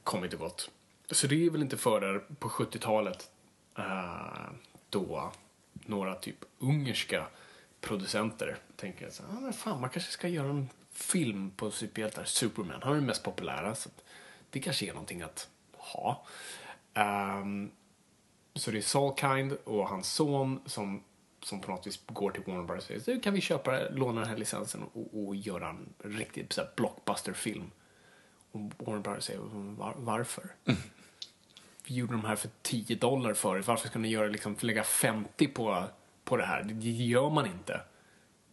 kom 0.08 0.24
inte 0.24 0.38
gott. 0.38 0.72
Så 1.12 1.28
det 1.28 1.46
är 1.46 1.50
väl 1.50 1.62
inte 1.62 1.78
förrän 1.78 2.22
på 2.40 2.50
70-talet 2.50 3.32
eh, 3.78 4.50
då 4.90 5.32
några 5.74 6.16
typ 6.16 6.36
ungerska 6.60 7.28
producenter 7.82 8.58
tänker 8.76 9.08
att 9.08 9.22
ah, 9.30 9.40
men 9.40 9.54
fan, 9.54 9.82
man 9.82 9.90
kanske 9.90 10.12
ska 10.12 10.28
göra 10.28 10.50
en 10.50 10.70
film 10.92 11.52
på 11.52 11.72
superhjältar. 11.72 12.24
Superman, 12.24 12.82
han 12.84 12.92
är 12.92 12.96
den 12.96 13.06
mest 13.06 13.24
populära 13.24 13.76
så 13.76 13.90
att 13.90 14.04
det 14.50 14.60
kanske 14.60 14.86
är 14.86 14.94
någonting 14.94 15.22
att 15.22 15.50
ha. 15.74 16.26
Um, 16.94 17.72
så 18.54 18.72
det 18.72 18.78
är 18.78 18.82
Salkind 18.82 19.58
och 19.64 19.90
hans 19.90 20.14
son 20.14 20.60
som, 20.66 21.04
som 21.44 21.62
på 21.62 21.72
något 21.72 21.88
vis 21.88 22.02
går 22.08 22.32
till 22.32 22.44
Warner 22.46 22.64
Bros. 22.64 22.90
och 22.90 23.02
säger 23.02 23.16
nu 23.16 23.20
kan 23.20 23.34
vi 23.34 23.42
köpa, 23.42 23.80
låna 23.90 24.22
den 24.22 24.30
här 24.30 24.38
licensen 24.38 24.84
och, 24.84 25.28
och 25.28 25.36
göra 25.36 25.70
en 25.70 25.94
riktigt 26.04 26.60
blockbusterfilm. 26.76 27.72
Warner 28.78 29.02
Brothers 29.02 29.24
säger 29.24 29.40
Var, 29.78 29.94
varför? 29.98 30.44
Vi 31.88 31.96
gjorde 31.96 32.14
de 32.14 32.26
här 32.26 32.36
för 32.36 32.50
10 32.62 32.96
dollar 32.96 33.34
förut. 33.34 33.68
Varför 33.68 33.88
ska 33.88 34.00
ni 34.00 34.10
göra, 34.10 34.28
liksom, 34.28 34.56
lägga 34.60 34.84
50 34.84 35.48
på, 35.48 35.84
på 36.24 36.38
det 36.38 36.46
här? 36.46 36.64
Det, 36.64 36.74
det 36.74 36.90
gör 36.90 37.30
man 37.30 37.46
inte. 37.46 37.82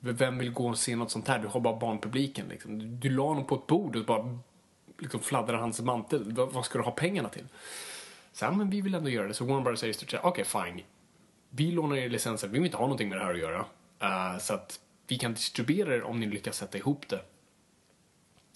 Vem 0.00 0.38
vill 0.38 0.52
gå 0.52 0.68
och 0.68 0.78
se 0.78 0.96
något 0.96 1.10
sånt 1.10 1.28
här? 1.28 1.38
Du 1.38 1.48
har 1.48 1.60
bara 1.60 1.76
barnpubliken. 1.76 2.46
Liksom. 2.48 2.78
Du, 2.78 2.86
du 2.86 3.10
la 3.10 3.22
honom 3.22 3.46
på 3.46 3.54
ett 3.54 3.66
bord 3.66 3.96
och 3.96 4.04
bara 4.04 4.38
liksom, 4.98 5.20
fladdrade 5.20 5.58
hans 5.58 5.80
mantel. 5.80 6.32
Vad, 6.32 6.52
vad 6.52 6.64
ska 6.64 6.78
du 6.78 6.84
ha 6.84 6.90
pengarna 6.90 7.28
till? 7.28 7.46
Så, 8.32 8.50
men 8.50 8.70
vi 8.70 8.80
vill 8.80 8.94
ändå 8.94 9.10
göra 9.10 9.28
det. 9.28 9.34
Så 9.34 9.44
Warner 9.44 9.62
Brothers 9.62 9.80
säger 9.80 9.90
i 9.90 9.94
stort 9.94 10.10
sett, 10.10 10.20
okej 10.24 10.44
fine. 10.44 10.80
Vi 11.50 11.70
lånar 11.70 11.96
er 11.96 12.08
licensen, 12.08 12.52
vi 12.52 12.58
vill 12.58 12.66
inte 12.66 12.76
ha 12.76 12.84
någonting 12.84 13.08
med 13.08 13.18
det 13.18 13.24
här 13.24 13.32
att 13.32 13.38
göra. 13.38 13.64
Uh, 14.02 14.38
så 14.38 14.54
att 14.54 14.80
vi 15.06 15.18
kan 15.18 15.34
distribuera 15.34 15.96
det 15.96 16.02
om 16.02 16.20
ni 16.20 16.26
lyckas 16.26 16.56
sätta 16.56 16.78
ihop 16.78 17.08
det. 17.08 17.20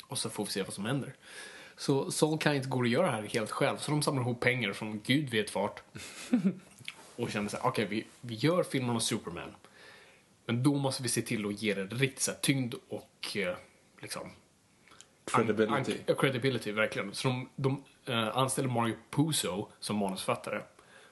Och 0.09 0.19
så 0.19 0.31
får 0.31 0.45
vi 0.45 0.51
se 0.51 0.63
vad 0.63 0.73
som 0.73 0.85
händer. 0.85 1.15
Så 1.77 2.11
Saul 2.11 2.39
kan 2.39 2.55
inte 2.55 2.69
gå 2.69 2.79
och 2.79 2.87
göra 2.87 3.07
det 3.07 3.13
här 3.13 3.23
helt 3.23 3.51
själv, 3.51 3.77
så 3.77 3.91
de 3.91 4.03
samlar 4.03 4.23
ihop 4.23 4.41
pengar 4.41 4.73
från 4.73 5.01
gud 5.01 5.31
vet 5.31 5.55
vart. 5.55 5.83
och 7.17 7.31
känner 7.31 7.49
så 7.49 7.57
här, 7.57 7.67
okej 7.67 7.87
vi, 7.87 8.05
vi 8.21 8.35
gör 8.35 8.63
filmen 8.63 8.91
om 8.91 9.01
Superman. 9.01 9.55
Men 10.47 10.63
då 10.63 10.75
måste 10.75 11.03
vi 11.03 11.09
se 11.09 11.23
till 11.23 11.47
att 11.47 11.63
ge 11.63 11.75
det 11.75 11.85
riktigt 11.85 12.23
så 12.23 12.31
här, 12.31 12.39
tyngd 12.39 12.75
och 12.89 13.37
eh, 13.37 13.57
liksom 14.01 14.31
Credibility. 15.25 15.93
An- 15.93 16.05
an- 16.09 16.15
credibility, 16.19 16.73
verkligen. 16.73 17.15
Så 17.15 17.29
de, 17.29 17.49
de 17.57 17.83
eh, 18.07 18.37
anställer 18.37 18.69
Mario 18.69 18.95
Puzo 19.11 19.69
som 19.81 19.97
manusförfattare. 19.97 20.63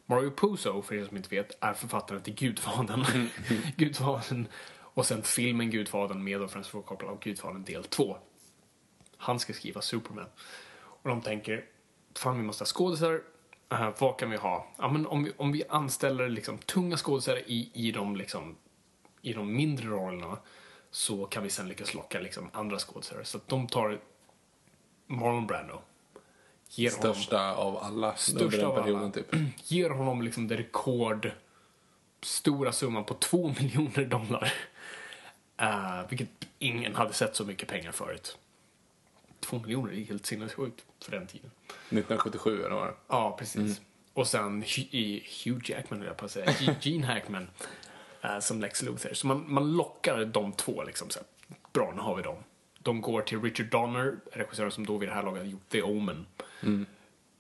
Mario 0.07 0.31
Puzo, 0.31 0.83
för 0.83 0.95
er 0.95 1.05
som 1.05 1.17
inte 1.17 1.29
vet, 1.29 1.57
är 1.61 1.73
författaren 1.73 2.23
till 2.23 2.35
Gudfadern. 2.35 3.29
Gudfadern 3.77 4.47
och 4.79 5.07
sen 5.07 5.23
filmen 5.23 5.71
Gudfadern 5.71 6.25
med 6.25 6.43
och 6.43 6.51
Francis 6.51 6.71
Ford 6.71 6.85
Coppola 6.85 7.13
och 7.13 7.21
Gudfadern 7.21 7.65
del 7.65 7.85
2. 7.85 8.17
Han 9.17 9.39
ska 9.39 9.53
skriva 9.53 9.81
Superman. 9.81 10.27
Och 10.79 11.09
de 11.09 11.21
tänker, 11.21 11.65
fan 12.15 12.37
vi 12.37 12.43
måste 12.43 12.63
ha 12.63 12.67
skådisar. 12.67 13.21
Uh, 13.73 13.91
vad 13.99 14.19
kan 14.19 14.31
vi 14.31 14.37
ha? 14.37 14.67
Ja, 14.79 14.89
men 14.89 15.07
om, 15.07 15.25
vi, 15.25 15.33
om 15.37 15.53
vi 15.53 15.65
anställer 15.69 16.29
liksom, 16.29 16.59
tunga 16.59 16.97
skådisar 16.97 17.37
i, 17.47 17.71
i, 17.75 17.93
de, 17.93 18.17
liksom, 18.17 18.57
i 19.23 19.33
de 19.33 19.57
mindre 19.57 19.87
rollerna 19.87 20.39
så 20.91 21.25
kan 21.25 21.43
vi 21.43 21.51
sen 21.51 21.69
lyckas 21.69 21.95
locka 21.95 22.21
liksom, 22.21 22.51
andra 22.53 22.79
skådisar. 22.79 23.23
Så 23.23 23.37
att 23.37 23.49
de 23.49 23.67
tar 23.67 24.01
Marlon 25.07 25.47
Brando. 25.47 25.81
Ger 26.69 26.91
honom, 26.91 27.15
Största 27.15 27.55
av 27.55 27.77
alla 27.77 28.17
största 28.17 28.67
av 28.67 28.83
perioden 28.83 29.03
alla. 29.03 29.13
typ. 29.13 29.27
Ger 29.65 29.91
honom 29.91 30.23
liksom 30.23 30.49
det 30.49 30.57
rekord 30.57 31.31
stora 32.23 32.73
summan 32.73 33.05
på 33.05 33.15
två 33.15 33.49
miljoner 33.61 34.05
dollar. 34.05 34.53
Uh, 35.63 36.09
vilket 36.09 36.29
ingen 36.59 36.95
hade 36.95 37.13
sett 37.13 37.37
så 37.37 37.45
mycket 37.45 37.69
pengar 37.69 37.93
förut. 37.93 38.39
Två 39.41 39.59
miljoner 39.59 39.93
är 39.93 40.05
helt 40.05 40.27
sinnessjukt 40.27 40.85
för 41.05 41.11
den 41.13 41.27
tiden. 41.27 41.51
1977 41.69 42.65
eller 42.65 42.75
vad 42.77 42.87
det. 42.87 42.95
Ja, 43.09 43.37
precis. 43.39 43.81
Och 44.13 44.27
sen 44.29 44.63
Hugh 45.45 45.71
Jackman, 45.71 45.99
höll 46.01 46.07
jag 46.09 46.17
på 46.17 46.25
att 46.25 46.31
säga. 46.31 46.53
Ge- 46.61 46.75
Gene 46.81 47.07
Hackman 47.07 47.49
eh, 48.23 48.39
som 48.39 48.61
Lex 48.61 48.83
Luthor. 48.83 49.15
Så 49.15 49.27
man, 49.27 49.45
man 49.53 49.73
lockar 49.73 50.25
de 50.25 50.53
två 50.53 50.83
liksom. 50.85 51.11
Så 51.11 51.19
här, 51.19 51.27
Bra, 51.73 51.93
nu 51.97 52.01
har 52.01 52.17
vi 52.17 52.23
dem. 52.23 52.37
De 52.79 53.01
går 53.01 53.23
till 53.23 53.43
Richard 53.43 53.67
Donner, 53.67 54.17
regissören 54.33 54.71
som 54.71 54.87
då 54.87 54.99
vid 54.99 55.09
det 55.09 55.15
här 55.15 55.23
laget 55.23 55.47
gjort 55.47 55.69
The 55.69 55.83
Omen. 55.83 56.27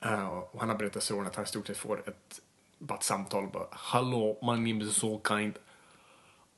Eh, 0.04 0.28
och 0.28 0.60
han 0.60 0.68
har 0.68 0.76
berättat 0.76 1.02
storyn 1.02 1.26
att 1.26 1.36
han 1.36 1.44
i 1.44 1.48
stort 1.48 1.66
sett 1.66 1.76
får 1.76 2.08
ett, 2.08 2.40
bara 2.78 2.98
ett 2.98 3.04
samtal. 3.04 3.48
Bara, 3.52 3.66
Hello, 3.72 4.38
my 4.42 4.72
name 4.72 4.84
is 4.84 4.96
Saul 4.96 5.20
Kind. 5.28 5.54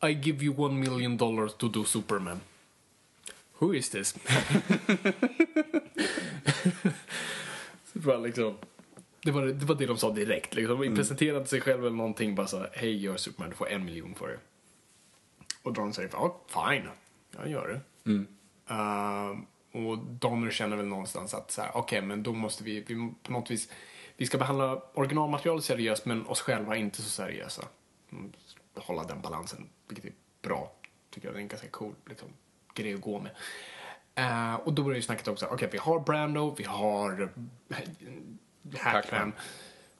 I 0.03 0.09
give 0.09 0.45
you 0.45 0.61
one 0.61 0.74
million 0.74 1.16
dollars 1.16 1.55
to 1.55 1.68
do 1.68 1.84
Superman. 1.84 2.41
Who 3.59 3.75
is 3.75 3.91
this? 3.91 4.15
Var 7.93 8.19
liksom... 8.19 8.55
Det 9.23 9.31
var 9.31 9.43
det, 9.43 9.65
var 9.65 9.75
det 9.75 9.87
de 9.87 9.99
sa 9.99 10.11
direkt. 10.13 10.55
Liksom. 10.55 10.81
De 10.81 10.95
presenterade 10.97 11.47
sig 11.47 11.61
själv 11.61 11.87
eller 11.87 11.97
någonting. 11.97 12.35
Bara 12.35 12.47
så 12.47 12.67
hej, 12.73 12.97
gör 12.97 13.17
Superman, 13.17 13.51
du 13.51 13.57
får 13.57 13.69
en 13.69 13.85
miljon 13.85 14.15
för 14.15 14.29
det. 14.29 14.39
Och 15.63 15.73
Don 15.73 15.93
säger, 15.95 16.11
ja, 16.13 16.41
fine, 16.49 16.89
jag 17.37 17.49
gör 17.51 17.69
det. 17.69 17.81
Ehm, 18.69 19.47
och 19.73 19.99
Donner 19.99 20.51
känner 20.51 20.77
väl 20.77 20.87
någonstans 20.87 21.35
att 21.35 21.51
så 21.51 21.63
här, 21.63 21.71
okej, 21.75 22.03
men 22.03 22.23
då 22.23 22.33
måste 22.33 22.65
vi, 22.65 22.81
vi 22.81 23.13
på 23.23 23.33
något 23.33 23.51
vis, 23.51 23.69
vi 24.17 24.27
ska 24.27 24.39
behandla 24.39 24.83
originalmaterialet 24.95 25.65
seriöst 25.65 26.07
men 26.07 26.27
oss 26.27 26.41
själva 26.41 26.77
inte 26.77 27.03
så 27.03 27.09
seriösa. 27.11 27.65
Mm, 28.13 28.33
Hålla 28.75 29.05
den 29.05 29.21
balansen, 29.21 29.69
vilket 29.89 30.05
är 30.05 30.13
bra. 30.43 30.73
Tycker 31.11 31.29
jag 31.29 31.35
det 31.37 31.41
är 31.41 31.47
ganska 31.47 31.69
cool 31.69 31.95
liksom, 32.07 32.29
grej 32.83 32.95
att 32.95 33.01
gå 33.01 33.18
med. 33.20 33.33
Eh, 34.14 34.55
och 34.55 34.72
då 34.72 34.83
börjar 34.83 34.97
ju 34.97 35.03
snacket 35.03 35.29
också, 35.29 35.47
okej, 35.47 35.68
vi 35.72 35.79
har 35.79 36.01
Brando, 36.01 36.55
vi 36.59 36.64
har 36.64 37.31
eh, 37.68 37.76
Hackman. 38.79 39.33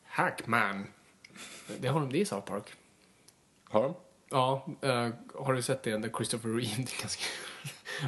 Hackman. 0.05 0.87
Det 1.81 1.89
har 1.89 2.01
de, 2.01 2.12
det 2.12 2.20
är 2.20 2.24
South 2.24 2.47
Park. 2.47 2.64
Har 3.64 3.83
de? 3.83 3.95
Ja, 4.31 4.66
eh, 4.83 5.09
har 5.35 5.53
du 5.53 5.62
sett 5.62 5.83
det? 5.83 5.99
Där 5.99 6.11
Christopher 6.16 6.49
Reeve, 6.51 6.76
det 6.76 6.93
är 6.99 7.01
ganska 7.01 7.24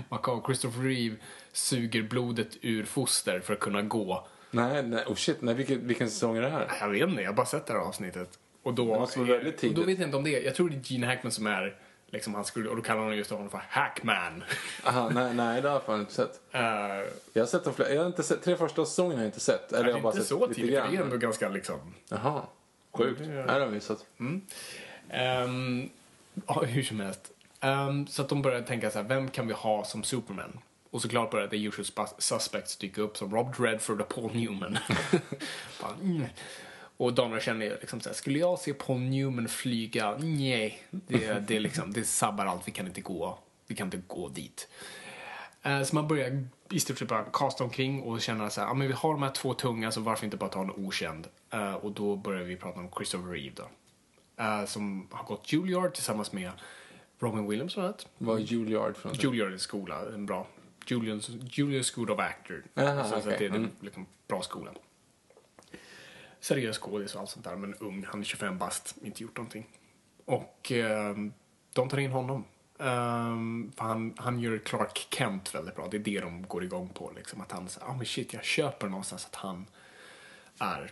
makabert. 0.09 0.47
Christopher 0.47 0.83
Reeve 0.83 1.17
suger 1.53 2.03
blodet 2.03 2.57
ur 2.61 2.85
foster 2.85 3.41
för 3.41 3.53
att 3.55 3.61
kunna 3.61 3.83
gå. 3.83 4.29
Nej, 4.51 4.83
nej, 4.83 5.05
oh 5.07 5.15
shit, 5.15 5.43
nej, 5.43 5.55
vilken, 5.55 5.87
vilken 5.87 6.11
säsong 6.11 6.37
är 6.37 6.43
det 6.43 6.51
här? 6.51 6.69
Jag 6.81 6.89
vet 6.89 7.09
inte, 7.09 7.23
jag 7.23 7.29
har 7.31 7.37
bara 7.37 7.47
sett 7.47 7.67
det 7.67 7.73
här 7.73 7.81
avsnittet. 7.81 8.39
Och 8.63 8.75
då, 8.75 8.93
Det 8.93 8.99
måste 9.01 9.19
vara 9.19 9.29
väldigt 9.29 9.55
och 9.55 9.61
tidigt. 9.61 9.77
då 9.77 9.83
vet 9.83 9.99
jag 9.99 10.09
inte 10.09 10.17
om 10.17 10.25
det 10.25 10.37
är, 10.37 10.45
jag 10.45 10.55
tror 10.55 10.71
det 10.71 10.77
är 10.77 10.93
Gene 10.93 11.07
Hackman 11.07 11.33
som 11.33 11.47
är 11.47 11.77
liksom 12.11 12.35
hans 12.35 12.47
skurk, 12.47 12.69
och 12.69 12.77
då 12.77 12.83
kallar 12.83 13.03
han 13.03 13.17
just 13.17 13.31
honom 13.31 13.51
för 13.51 13.63
Hackman. 13.69 14.45
Aha, 14.85 15.09
nej, 15.09 15.35
nej, 15.35 15.63
det 15.63 15.69
har 15.69 15.75
jag 15.75 15.83
fan 15.83 16.01
inte 16.01 16.13
sett. 16.13 16.41
Uh, 16.55 16.61
Jag 17.33 17.43
har 17.43 17.47
sett 17.47 17.65
de 17.65 17.75
flera, 17.75 17.91
jag 17.91 18.01
har 18.01 18.07
inte 18.07 18.23
sett, 18.23 18.43
tre 18.43 18.57
första 18.57 18.85
säsongerna 18.85 19.17
har 19.17 19.23
jag 19.23 19.29
inte 19.29 19.41
sett. 19.41 19.73
Eller 19.73 19.89
jag 19.89 19.95
har 19.95 20.01
bara 20.01 20.13
inte 20.13 20.25
sett 20.25 20.39
så 20.39 20.47
tidigt, 20.47 20.71
det 20.71 20.97
är 20.97 21.03
ändå 21.03 21.17
ganska 21.17 21.49
liksom... 21.49 21.95
Jaha, 22.09 22.43
sjukt. 22.93 23.21
Det 23.21 23.43
det 23.43 23.53
har 23.53 23.61
jag 23.61 23.73
missat. 23.73 24.07
Ehm, 25.11 25.89
ja, 26.47 26.63
hur 26.63 26.83
som 26.83 27.01
helst. 27.01 27.31
Ehm, 27.61 28.07
så 28.07 28.23
att 28.23 28.29
de 28.29 28.43
började 28.43 28.67
tänka 28.67 28.91
så 28.91 28.99
här, 28.99 29.09
vem 29.09 29.31
kan 29.31 29.47
vi 29.47 29.53
ha 29.53 29.85
som 29.85 30.03
Superman? 30.03 30.59
Och 30.91 31.03
såklart 31.03 31.31
började 31.31 31.51
The 31.51 31.65
Usual 31.65 32.09
Suspects 32.19 32.77
dyka 32.77 33.03
upp 33.03 33.17
som 33.17 33.35
Rob 33.35 33.55
Redford 33.59 34.01
och 34.01 34.09
Paul 34.09 34.35
Newman. 34.35 34.79
Bara, 35.81 35.95
mm. 36.03 36.25
Och 37.01 37.15
Donner 37.15 37.41
kände 37.41 37.65
ju 37.65 37.77
liksom 37.81 38.01
så 38.01 38.09
här, 38.09 38.15
skulle 38.17 38.39
jag 38.39 38.59
se 38.59 38.75
Paul 38.75 39.01
Newman 39.01 39.49
flyga? 39.49 40.17
Nej, 40.19 40.83
det, 40.91 41.47
det, 41.49 41.57
är 41.57 41.61
liksom, 41.61 41.93
det 41.93 42.05
sabbar 42.05 42.47
allt, 42.47 42.69
vi 42.69 42.73
kan 42.73 42.87
inte 42.87 43.01
gå, 43.01 43.39
vi 43.67 43.75
kan 43.75 43.87
inte 43.87 44.03
gå 44.07 44.29
dit. 44.29 44.69
Eh, 45.63 45.83
Så 45.83 45.95
man 45.95 46.09
börjar 46.09 46.45
i 46.71 46.81
stort 46.81 46.99
sett 46.99 47.09
bara 47.09 47.25
kasta 47.33 47.65
omkring 47.65 48.03
och 48.03 48.21
känna 48.21 48.51
så 48.51 48.61
här, 48.61 48.69
ja 48.69 48.75
men 48.75 48.87
vi 48.87 48.93
har 48.93 49.13
de 49.13 49.23
här 49.23 49.31
två 49.31 49.55
tunga 49.55 49.91
så 49.93 50.01
varför 50.01 50.25
inte 50.25 50.37
bara 50.37 50.51
ta 50.51 50.61
en 50.61 50.71
okänd? 50.71 51.27
Eh, 51.51 51.75
Och 51.75 51.93
då 51.93 52.17
börjar 52.17 52.43
vi 52.43 52.57
prata 52.57 52.81
om 52.81 52.91
Christopher 52.97 53.31
Reeve 53.33 53.55
då. 53.57 53.69
Eh, 54.45 54.65
Som 54.65 55.09
har 55.11 55.25
gått 55.25 55.53
Juilliard 55.53 55.95
tillsammans 55.95 56.33
med 56.33 56.51
Robin 57.19 57.49
Williams 57.49 57.75
bland 57.75 57.87
annat. 57.89 58.07
Vad 58.19 58.37
är 58.41 58.43
Juilliard 58.43 58.97
för 58.97 59.09
något? 59.09 59.25
Juilliard 59.25 59.53
är 59.53 59.57
skola, 59.59 60.01
en 60.15 60.27
bra. 60.27 60.47
Julians, 60.87 61.29
Julius 61.51 61.91
School 61.95 62.11
of 62.11 62.19
Actor. 62.19 62.65
Aha, 62.77 63.05
så, 63.05 63.11
så 63.11 63.17
okej. 63.17 63.33
att 63.33 63.39
det 63.39 63.45
är 63.45 63.49
en 63.51 63.55
Mm. 63.57 63.71
liksom, 63.81 64.07
bra 64.29 64.43
skola. 64.43 64.71
Seriös 66.41 66.79
skådis 66.79 67.15
och 67.15 67.21
allt 67.21 67.31
sånt 67.31 67.45
där, 67.45 67.57
men 67.57 67.75
ung. 67.75 68.05
Han 68.09 68.21
är 68.21 68.25
25 68.25 68.59
bast, 68.59 68.95
inte 69.03 69.23
gjort 69.23 69.37
någonting. 69.37 69.67
Och 70.25 70.73
eh, 70.73 71.15
de 71.73 71.89
tar 71.89 71.99
in 71.99 72.11
honom. 72.11 72.45
Um, 72.79 73.73
för 73.77 73.85
han, 73.85 74.15
han 74.17 74.41
gör 74.41 74.59
Clark 74.59 75.07
Kent 75.11 75.55
väldigt 75.55 75.77
bra. 75.77 75.89
Det 75.91 75.97
är 75.97 75.99
det 75.99 76.21
de 76.21 76.43
går 76.43 76.65
igång 76.65 76.89
på. 76.89 77.13
Liksom. 77.17 77.41
Att 77.41 77.53
han 77.53 77.69
säger, 77.69 77.87
ah, 77.87 77.95
men 77.95 78.07
shit, 78.07 78.33
jag 78.33 78.45
köper 78.45 78.89
någonstans 78.89 79.27
att 79.27 79.35
han 79.35 79.67
är 80.59 80.91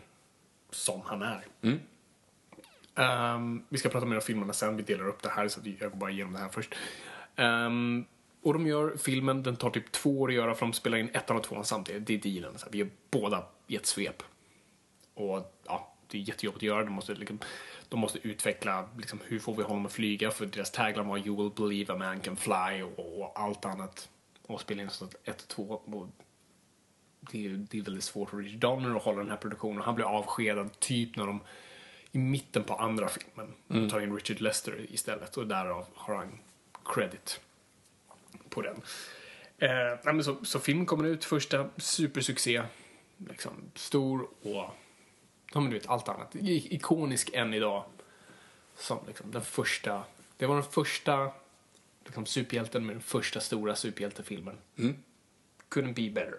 som 0.70 1.00
han 1.04 1.22
är. 1.22 1.46
Um, 3.34 3.64
vi 3.68 3.78
ska 3.78 3.88
prata 3.88 4.06
mer 4.06 4.16
om 4.16 4.22
filmerna 4.22 4.52
sen, 4.52 4.76
vi 4.76 4.82
delar 4.82 5.08
upp 5.08 5.22
det 5.22 5.28
här 5.28 5.48
så 5.48 5.60
jag 5.80 5.90
går 5.90 5.98
bara 5.98 6.10
igenom 6.10 6.32
det 6.32 6.38
här 6.38 6.48
först. 6.48 6.74
Um, 7.36 8.04
och 8.42 8.52
de 8.52 8.66
gör 8.66 8.96
filmen, 8.96 9.42
den 9.42 9.56
tar 9.56 9.70
typ 9.70 9.92
två 9.92 10.20
år 10.20 10.28
att 10.28 10.34
göra 10.34 10.54
för 10.54 10.66
de 10.66 10.72
spelar 10.72 10.98
in 10.98 11.10
ettan 11.12 11.36
och 11.36 11.42
tvåan 11.42 11.64
samtidigt. 11.64 12.06
Det 12.06 12.14
är 12.14 12.18
dealen. 12.18 12.58
Så 12.58 12.66
vi 12.70 12.78
gör 12.78 12.88
båda 13.10 13.44
i 13.66 13.76
ett 13.76 13.86
svep. 13.86 14.22
Och 15.18 15.60
ja, 15.66 15.94
det 16.06 16.18
är 16.18 16.22
jättejobbigt 16.22 16.58
att 16.58 16.62
göra. 16.62 16.84
De 16.84 16.92
måste, 16.92 17.14
liksom, 17.14 17.38
de 17.88 18.00
måste 18.00 18.18
utveckla 18.28 18.88
liksom, 18.98 19.20
hur 19.24 19.38
får 19.38 19.54
vi 19.54 19.62
honom 19.62 19.86
att 19.86 19.92
flyga 19.92 20.30
för 20.30 20.46
deras 20.46 20.70
tagline 20.70 21.08
var 21.08 21.18
You 21.18 21.36
will 21.36 21.52
believe 21.56 21.92
a 21.92 21.96
man 21.96 22.20
can 22.20 22.36
fly 22.36 22.82
och, 22.82 23.20
och 23.20 23.40
allt 23.40 23.64
annat. 23.64 24.08
Och 24.42 24.60
att 24.60 24.70
ett 25.24 25.42
och 25.42 25.48
två. 25.48 25.62
Och 25.84 26.08
det, 27.20 27.46
är, 27.46 27.50
det 27.50 27.78
är 27.78 27.82
väldigt 27.82 28.04
svårt 28.04 28.30
för 28.30 28.36
Richard 28.36 28.60
Donner 28.60 28.96
att 28.96 29.02
hålla 29.02 29.18
den 29.18 29.30
här 29.30 29.36
produktionen. 29.36 29.82
Han 29.82 29.94
blir 29.94 30.04
avskedad 30.04 30.80
typ 30.80 31.16
när 31.16 31.26
de 31.26 31.40
i 32.12 32.18
mitten 32.18 32.64
på 32.64 32.74
andra 32.74 33.08
filmen 33.08 33.54
mm. 33.70 33.90
tar 33.90 34.00
in 34.00 34.14
Richard 34.14 34.40
Lester 34.40 34.86
istället 34.92 35.36
och 35.36 35.46
därav 35.46 35.86
har 35.94 36.14
han 36.14 36.38
credit 36.84 37.40
på 38.48 38.62
den. 38.62 38.82
Eh, 39.58 40.20
så, 40.20 40.44
så 40.44 40.60
filmen 40.60 40.86
kommer 40.86 41.04
ut, 41.04 41.24
första 41.24 41.68
supersuccé, 41.76 42.62
liksom 43.16 43.52
stor 43.74 44.28
och 44.42 44.74
ja, 45.54 45.60
men 45.60 45.70
du 45.70 45.78
vet, 45.78 45.88
allt 45.88 46.08
annat. 46.08 46.36
I, 46.36 46.74
ikonisk 46.74 47.30
än 47.34 47.54
idag. 47.54 47.84
Som 48.76 48.98
liksom 49.06 49.30
den 49.30 49.42
första, 49.42 50.02
det 50.36 50.46
var 50.46 50.54
den 50.54 50.64
första 50.64 51.30
liksom, 52.04 52.26
superhjälten 52.26 52.86
med 52.86 52.94
den 52.94 53.02
första 53.02 53.40
stora 53.40 53.76
superhjältefilmen. 53.76 54.56
Mm. 54.78 54.96
Couldn't 55.68 55.94
be 55.94 56.10
better. 56.10 56.38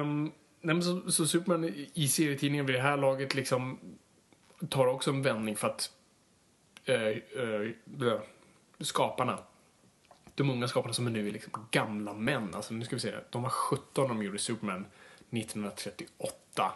Um, 0.00 0.32
nej, 0.60 0.74
men 0.74 0.82
så, 0.82 1.12
så 1.12 1.26
Superman 1.26 1.74
i 1.94 2.08
serietidningen 2.08 2.66
vid 2.66 2.74
det 2.74 2.82
här 2.82 2.96
laget 2.96 3.34
liksom 3.34 3.78
tar 4.68 4.86
också 4.86 5.10
en 5.10 5.22
vändning 5.22 5.56
för 5.56 5.68
att 5.68 5.90
uh, 6.88 7.42
uh, 8.02 8.20
skaparna 8.80 9.38
de 10.34 10.50
unga 10.50 10.68
skaparna 10.68 10.94
som 10.94 11.06
är 11.06 11.10
nu 11.10 11.28
är 11.28 11.32
liksom 11.32 11.66
gamla 11.70 12.14
män. 12.14 12.54
Alltså 12.54 12.74
nu 12.74 12.84
ska 12.84 12.96
vi 12.96 13.00
se, 13.00 13.14
de 13.30 13.42
var 13.42 13.50
17 13.50 14.08
när 14.08 14.14
de 14.14 14.22
gjorde 14.22 14.38
Superman 14.38 14.86
1938. 15.30 16.72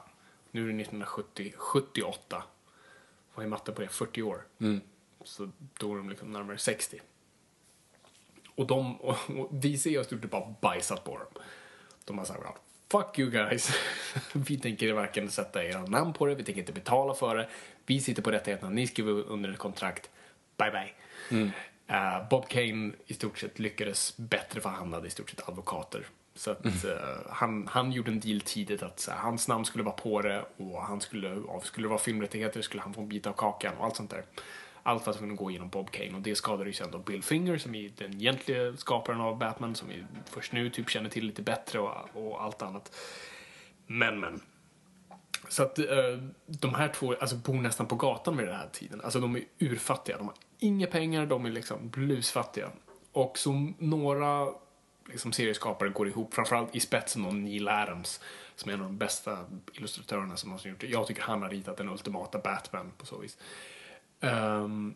Nu 0.51 0.61
är 0.63 0.73
det 0.73 0.83
1970, 0.83 1.53
78. 1.57 2.43
Vad 3.35 3.45
är 3.45 3.51
matte 3.51 3.73
på 3.73 3.81
det? 3.81 3.89
40 3.89 4.23
år. 4.23 4.47
Mm. 4.61 4.81
Så 5.25 5.51
då 5.79 5.93
är 5.93 5.97
de 5.97 6.11
liksom 6.11 6.33
närmare 6.33 6.59
60. 6.59 7.01
Och 8.55 8.67
de, 8.67 9.01
och, 9.01 9.17
och 9.31 9.55
DC 9.55 9.97
har 9.97 10.05
stort 10.05 10.31
bara 10.31 10.55
bajsat 10.61 11.05
på 11.05 11.19
dem. 11.19 11.43
De 12.05 12.19
har 12.19 12.25
sagt 12.25 12.61
Fuck 12.91 13.19
you 13.19 13.31
guys. 13.31 13.71
vi 14.33 14.59
tänker 14.59 14.93
varken 14.93 15.31
sätta 15.31 15.65
era 15.65 15.87
namn 15.87 16.13
på 16.13 16.27
det, 16.27 16.35
vi 16.35 16.45
tänker 16.45 16.61
inte 16.61 16.73
betala 16.73 17.15
för 17.15 17.37
det. 17.37 17.49
Vi 17.87 18.01
sitter 18.01 18.23
på 18.23 18.31
rättigheterna, 18.31 18.71
ni 18.71 18.87
skriver 18.87 19.13
under 19.13 19.51
ett 19.51 19.59
kontrakt. 19.59 20.11
Bye 20.57 20.71
bye. 20.71 20.93
Mm. 21.31 21.51
Uh, 21.91 22.29
Bob 22.29 22.49
Kane 22.49 22.93
i 23.07 23.15
stort 23.15 23.39
sett 23.39 23.59
lyckades 23.59 24.17
bättre 24.17 24.61
för 24.61 24.69
han 24.69 24.93
hade 24.93 25.07
i 25.07 25.11
stort 25.11 25.31
sett 25.31 25.49
advokater. 25.49 26.07
Så 26.39 26.51
att 26.51 26.85
uh, 26.85 26.93
han, 27.31 27.67
han 27.67 27.93
gjorde 27.93 28.11
en 28.11 28.21
deal 28.21 28.41
tidigt 28.41 28.83
att 28.83 29.01
så 29.01 29.11
här, 29.11 29.19
hans 29.19 29.49
namn 29.49 29.65
skulle 29.65 29.85
vara 29.85 29.95
på 29.95 30.23
det 30.23 30.45
och 30.57 30.83
han 30.83 31.01
skulle, 31.01 31.43
skulle 31.63 31.85
det 31.85 31.89
vara 31.89 31.99
filmrättigheter 31.99 32.63
skulle 32.63 32.83
han 32.83 32.95
få 32.95 33.01
en 33.01 33.09
bit 33.09 33.27
av 33.27 33.33
kakan 33.33 33.77
och 33.79 33.85
allt 33.85 33.97
sånt 33.97 34.11
där. 34.11 34.25
Allt 34.83 35.05
för 35.05 35.11
att 35.11 35.19
kunna 35.19 35.35
gå 35.35 35.51
igenom 35.51 35.69
Bob 35.69 35.91
Kane 35.91 36.15
och 36.15 36.21
det 36.21 36.35
skadade 36.35 36.71
ju 36.71 36.73
sen 36.73 36.91
då 36.91 36.99
Bill 36.99 37.23
Finger 37.23 37.59
som 37.59 37.75
är 37.75 37.91
den 37.97 38.15
egentliga 38.15 38.77
skaparen 38.77 39.21
av 39.21 39.39
Batman 39.39 39.75
som 39.75 39.89
vi 39.89 40.05
först 40.25 40.53
nu 40.53 40.71
typ 40.71 40.91
känner 40.91 41.11
till 41.11 41.27
lite 41.27 41.43
bättre 41.43 41.79
och, 41.79 41.97
och 42.15 42.43
allt 42.43 42.63
annat. 42.63 42.97
Men 43.87 44.21
men. 44.21 44.41
Så 45.49 45.63
att 45.63 45.79
uh, 45.79 45.85
de 46.47 46.75
här 46.75 46.89
två 46.89 47.15
alltså, 47.21 47.37
bor 47.37 47.55
nästan 47.55 47.87
på 47.87 47.97
gatan 47.97 48.37
vid 48.37 48.47
den 48.47 48.57
här 48.57 48.69
tiden. 48.73 49.01
Alltså 49.01 49.21
de 49.21 49.37
är 49.37 49.43
urfattiga. 49.59 50.19
De 50.19 50.27
har 50.27 50.37
inga 50.59 50.87
pengar, 50.87 51.27
de 51.27 51.47
är 51.47 51.51
liksom 51.51 51.89
blusfattiga. 51.89 52.71
Och 53.13 53.39
så 53.39 53.73
några 53.79 54.47
liksom, 55.09 55.33
serieskapare 55.33 55.89
går 55.89 56.09
ihop, 56.09 56.35
framförallt 56.35 56.77
i 56.77 56.81
spetsen 56.81 57.23
då 57.23 57.31
Neil 57.31 57.69
Adams 57.69 58.21
som 58.55 58.71
är 58.71 58.75
en 58.75 58.81
av 58.81 58.87
de 58.87 58.99
bästa 58.99 59.47
illustratörerna 59.73 60.37
som 60.37 60.49
någonsin 60.49 60.71
gjort 60.71 60.81
det. 60.81 60.87
Jag 60.87 61.07
tycker 61.07 61.23
han 61.23 61.43
har 61.43 61.51
ritat 61.51 61.77
den 61.77 61.89
ultimata 61.89 62.39
Batman 62.39 62.93
på 62.99 63.07
så 63.07 63.19
vis. 63.19 63.39
Um, 64.21 64.95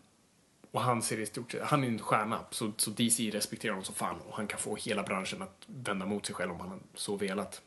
och 0.71 0.81
han 0.81 1.03
ser 1.03 1.21
i 1.21 1.27
stort 1.27 1.53
sett, 1.53 1.63
han 1.63 1.85
är 1.85 1.89
en 1.89 1.99
stjärna, 1.99 2.41
så, 2.51 2.73
så 2.77 2.91
DC 2.91 3.31
respekterar 3.31 3.73
honom 3.73 3.85
som 3.85 3.95
fan 3.95 4.21
och 4.21 4.37
han 4.37 4.47
kan 4.47 4.59
få 4.59 4.77
hela 4.77 5.03
branschen 5.03 5.43
att 5.43 5.65
vända 5.67 6.07
mot 6.07 6.27
sig 6.27 6.35
själv 6.35 6.53
om 6.53 6.61
han 6.61 6.81
så 6.95 7.17
velat. 7.17 7.63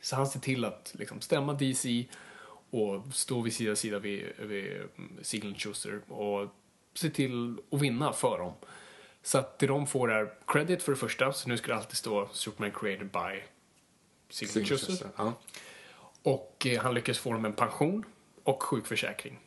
Så 0.00 0.16
han 0.16 0.26
ser 0.26 0.40
till 0.40 0.64
att 0.64 0.94
liksom, 0.98 1.20
stämma 1.20 1.52
DC 1.52 2.04
och 2.70 3.14
stå 3.14 3.40
vid 3.40 3.54
sida 3.54 3.76
sida 3.76 3.98
vid, 3.98 4.32
vid 4.38 4.76
mm, 4.76 5.18
Siegel 5.22 5.54
Schuster 5.54 6.12
och 6.12 6.54
se 6.94 7.10
till 7.10 7.58
att 7.70 7.80
vinna 7.80 8.12
för 8.12 8.38
dem. 8.38 8.52
Så 9.26 9.38
att 9.38 9.58
det 9.58 9.66
de 9.66 9.86
får 9.86 10.12
är 10.12 10.32
credit 10.46 10.82
för 10.82 10.92
det 10.92 10.98
första, 10.98 11.32
så 11.32 11.48
nu 11.48 11.56
ska 11.56 11.66
det 11.72 11.78
alltid 11.78 11.96
stå 11.96 12.28
Superman 12.32 12.72
created 12.72 13.10
by 13.10 13.42
Siegel 14.28 14.64
Schuster. 14.64 15.08
Ja. 15.16 15.32
Och 16.22 16.66
eh, 16.66 16.82
han 16.82 16.94
lyckades 16.94 17.18
få 17.18 17.32
dem 17.32 17.44
en 17.44 17.52
pension 17.52 18.04
och 18.42 18.62
sjukförsäkring. 18.62 19.38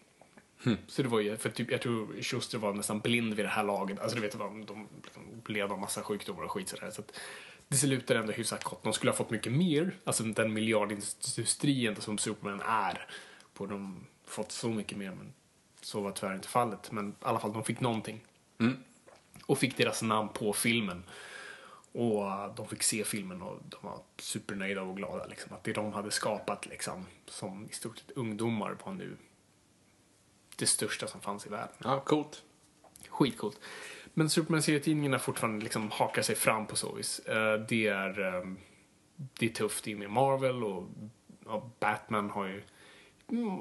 Hmm. 0.64 0.78
Så 0.88 1.02
det 1.02 1.10
var 1.10 1.20
ju, 1.20 1.38
för 1.38 1.50
typ, 1.50 1.72
jag 1.72 1.82
tror 1.82 2.22
Schuster 2.22 2.58
var 2.58 2.74
nästan 2.74 3.00
blind 3.00 3.34
vid 3.34 3.46
det 3.46 3.50
här 3.50 3.64
laget. 3.64 4.00
Alltså 4.00 4.16
du 4.16 4.22
vet, 4.22 4.38
de, 4.38 4.66
de 4.66 4.88
liksom 5.04 5.42
led 5.48 5.72
av 5.72 5.80
massa 5.80 6.04
sjukdomar 6.04 6.44
och 6.44 6.52
skit 6.52 6.70
sådär. 6.70 6.92
Så 6.92 7.02
att 7.02 7.20
det 7.68 7.78
slutade 7.78 8.20
ändå 8.20 8.32
hyfsat 8.32 8.64
gott. 8.64 8.84
De 8.84 8.94
skulle 8.94 9.12
ha 9.12 9.18
fått 9.18 9.30
mycket 9.30 9.54
mer, 9.54 9.96
alltså 10.04 10.24
den 10.24 10.54
miljardindustrin 10.54 11.96
som 11.96 12.18
Superman 12.18 12.62
är. 12.66 13.08
Borde 13.54 13.74
de 13.74 14.06
fått 14.26 14.52
så 14.52 14.70
mycket 14.70 14.98
mer, 14.98 15.10
men 15.10 15.34
så 15.82 16.02
var 16.02 16.12
tyvärr 16.12 16.36
inte 16.36 16.48
fallet. 16.48 16.92
Men 16.92 17.10
i 17.10 17.14
alla 17.20 17.40
fall, 17.40 17.54
de 17.54 17.64
fick 17.64 17.80
någonting. 17.80 18.22
Mm. 18.60 18.84
Och 19.50 19.58
fick 19.58 19.78
deras 19.78 20.02
namn 20.02 20.30
på 20.30 20.54
filmen. 20.54 21.04
Och 21.92 22.24
de 22.56 22.68
fick 22.68 22.84
se 22.84 23.04
filmen 23.04 23.42
och 23.42 23.60
de 23.70 23.78
var 23.82 24.00
supernöjda 24.18 24.82
och 24.82 24.98
glada. 24.98 25.26
Liksom, 25.26 25.54
att 25.54 25.64
det 25.64 25.74
de 25.74 25.94
hade 25.94 26.12
skapat 26.12 26.66
liksom, 26.66 27.06
som 27.26 27.70
i 27.70 27.74
stort 27.74 27.98
sett 27.98 28.12
ungdomar 28.12 28.78
var 28.86 28.94
nu 28.94 29.18
det 30.56 30.66
största 30.68 31.08
som 31.08 31.22
fanns 31.22 31.46
i 31.46 31.50
världen. 31.50 31.76
ja, 31.84 32.00
coolt. 32.00 32.44
Skitcoolt. 33.10 33.60
Men 34.14 34.30
Superman-serietidningarna 34.30 35.20
fortfarande 35.20 35.64
liksom 35.64 35.92
hakar 35.92 36.22
sig 36.22 36.36
fram 36.36 36.68
på 36.68 36.76
så 36.76 36.92
vis. 36.96 37.20
Eh, 37.20 37.60
Det 37.60 37.88
är, 37.88 38.36
eh, 38.36 38.44
det 39.16 39.46
är 39.46 39.50
tufft 39.50 39.88
i 39.88 39.96
med 39.96 40.10
Marvel 40.10 40.64
och 40.64 40.84
Batman 41.80 42.30
har 42.30 42.46
ju 42.46 42.64
Mm, 43.30 43.60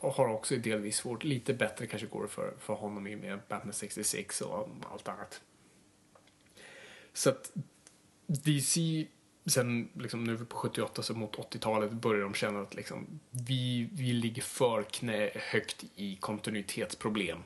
har 0.00 0.28
också 0.28 0.56
delvis 0.56 0.96
svårt. 0.96 1.24
Lite 1.24 1.54
bättre 1.54 1.86
kanske 1.86 2.06
går 2.06 2.22
det 2.22 2.28
för, 2.28 2.54
för 2.58 2.74
honom 2.74 3.06
i 3.06 3.16
med 3.16 3.38
Batman 3.48 3.72
66 3.72 4.40
och 4.40 4.68
allt 4.92 5.08
annat. 5.08 5.40
Så 7.12 7.30
att 7.30 7.52
DC 8.26 9.06
sen 9.46 9.88
liksom 9.94 10.24
nu 10.24 10.38
på 10.38 10.56
78 10.56 11.02
så 11.02 11.14
mot 11.14 11.36
80-talet 11.36 11.92
börjar 11.92 12.22
de 12.22 12.34
känna 12.34 12.60
att 12.60 12.74
liksom 12.74 13.20
vi, 13.30 13.88
vi 13.92 14.12
ligger 14.12 14.42
för 14.42 14.82
knä 14.82 15.30
högt 15.34 15.84
i 15.96 16.16
kontinuitetsproblem. 16.16 17.38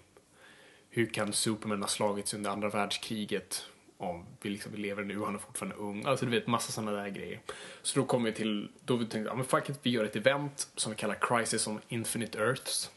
Hur 0.89 1.07
kan 1.07 1.33
Superman 1.33 1.83
ha 1.83 1.89
slagits 1.89 2.35
under 2.35 2.51
andra 2.51 2.69
världskriget 2.69 3.65
om 3.99 4.27
vi 4.41 4.51
liksom 4.51 4.73
vi 4.73 4.79
lever 4.79 5.05
nu 5.05 5.19
och 5.21 5.27
han 5.27 5.35
är 5.35 5.39
fortfarande 5.39 5.77
ung. 5.77 6.05
Alltså 6.05 6.25
du 6.25 6.31
vet 6.31 6.47
massa 6.47 6.73
sådana 6.73 6.93
där 6.93 7.09
grejer. 7.09 7.41
Så 7.83 8.01
då 8.01 8.07
kom 8.07 8.23
vi 8.25 8.33
till, 8.33 8.71
då 8.85 8.97
vi 8.97 9.07
tänkte, 9.07 9.31
ja 9.31 9.35
men 9.35 9.45
fuck 9.45 9.69
it, 9.71 9.79
vi 9.83 9.91
gör 9.91 10.05
ett 10.05 10.17
event 10.17 10.69
som 10.77 10.93
vi 10.93 10.97
kallar 10.97 11.17
Crisis 11.21 11.67
on 11.67 11.81
Infinite 11.89 12.39
Earths. 12.39 12.91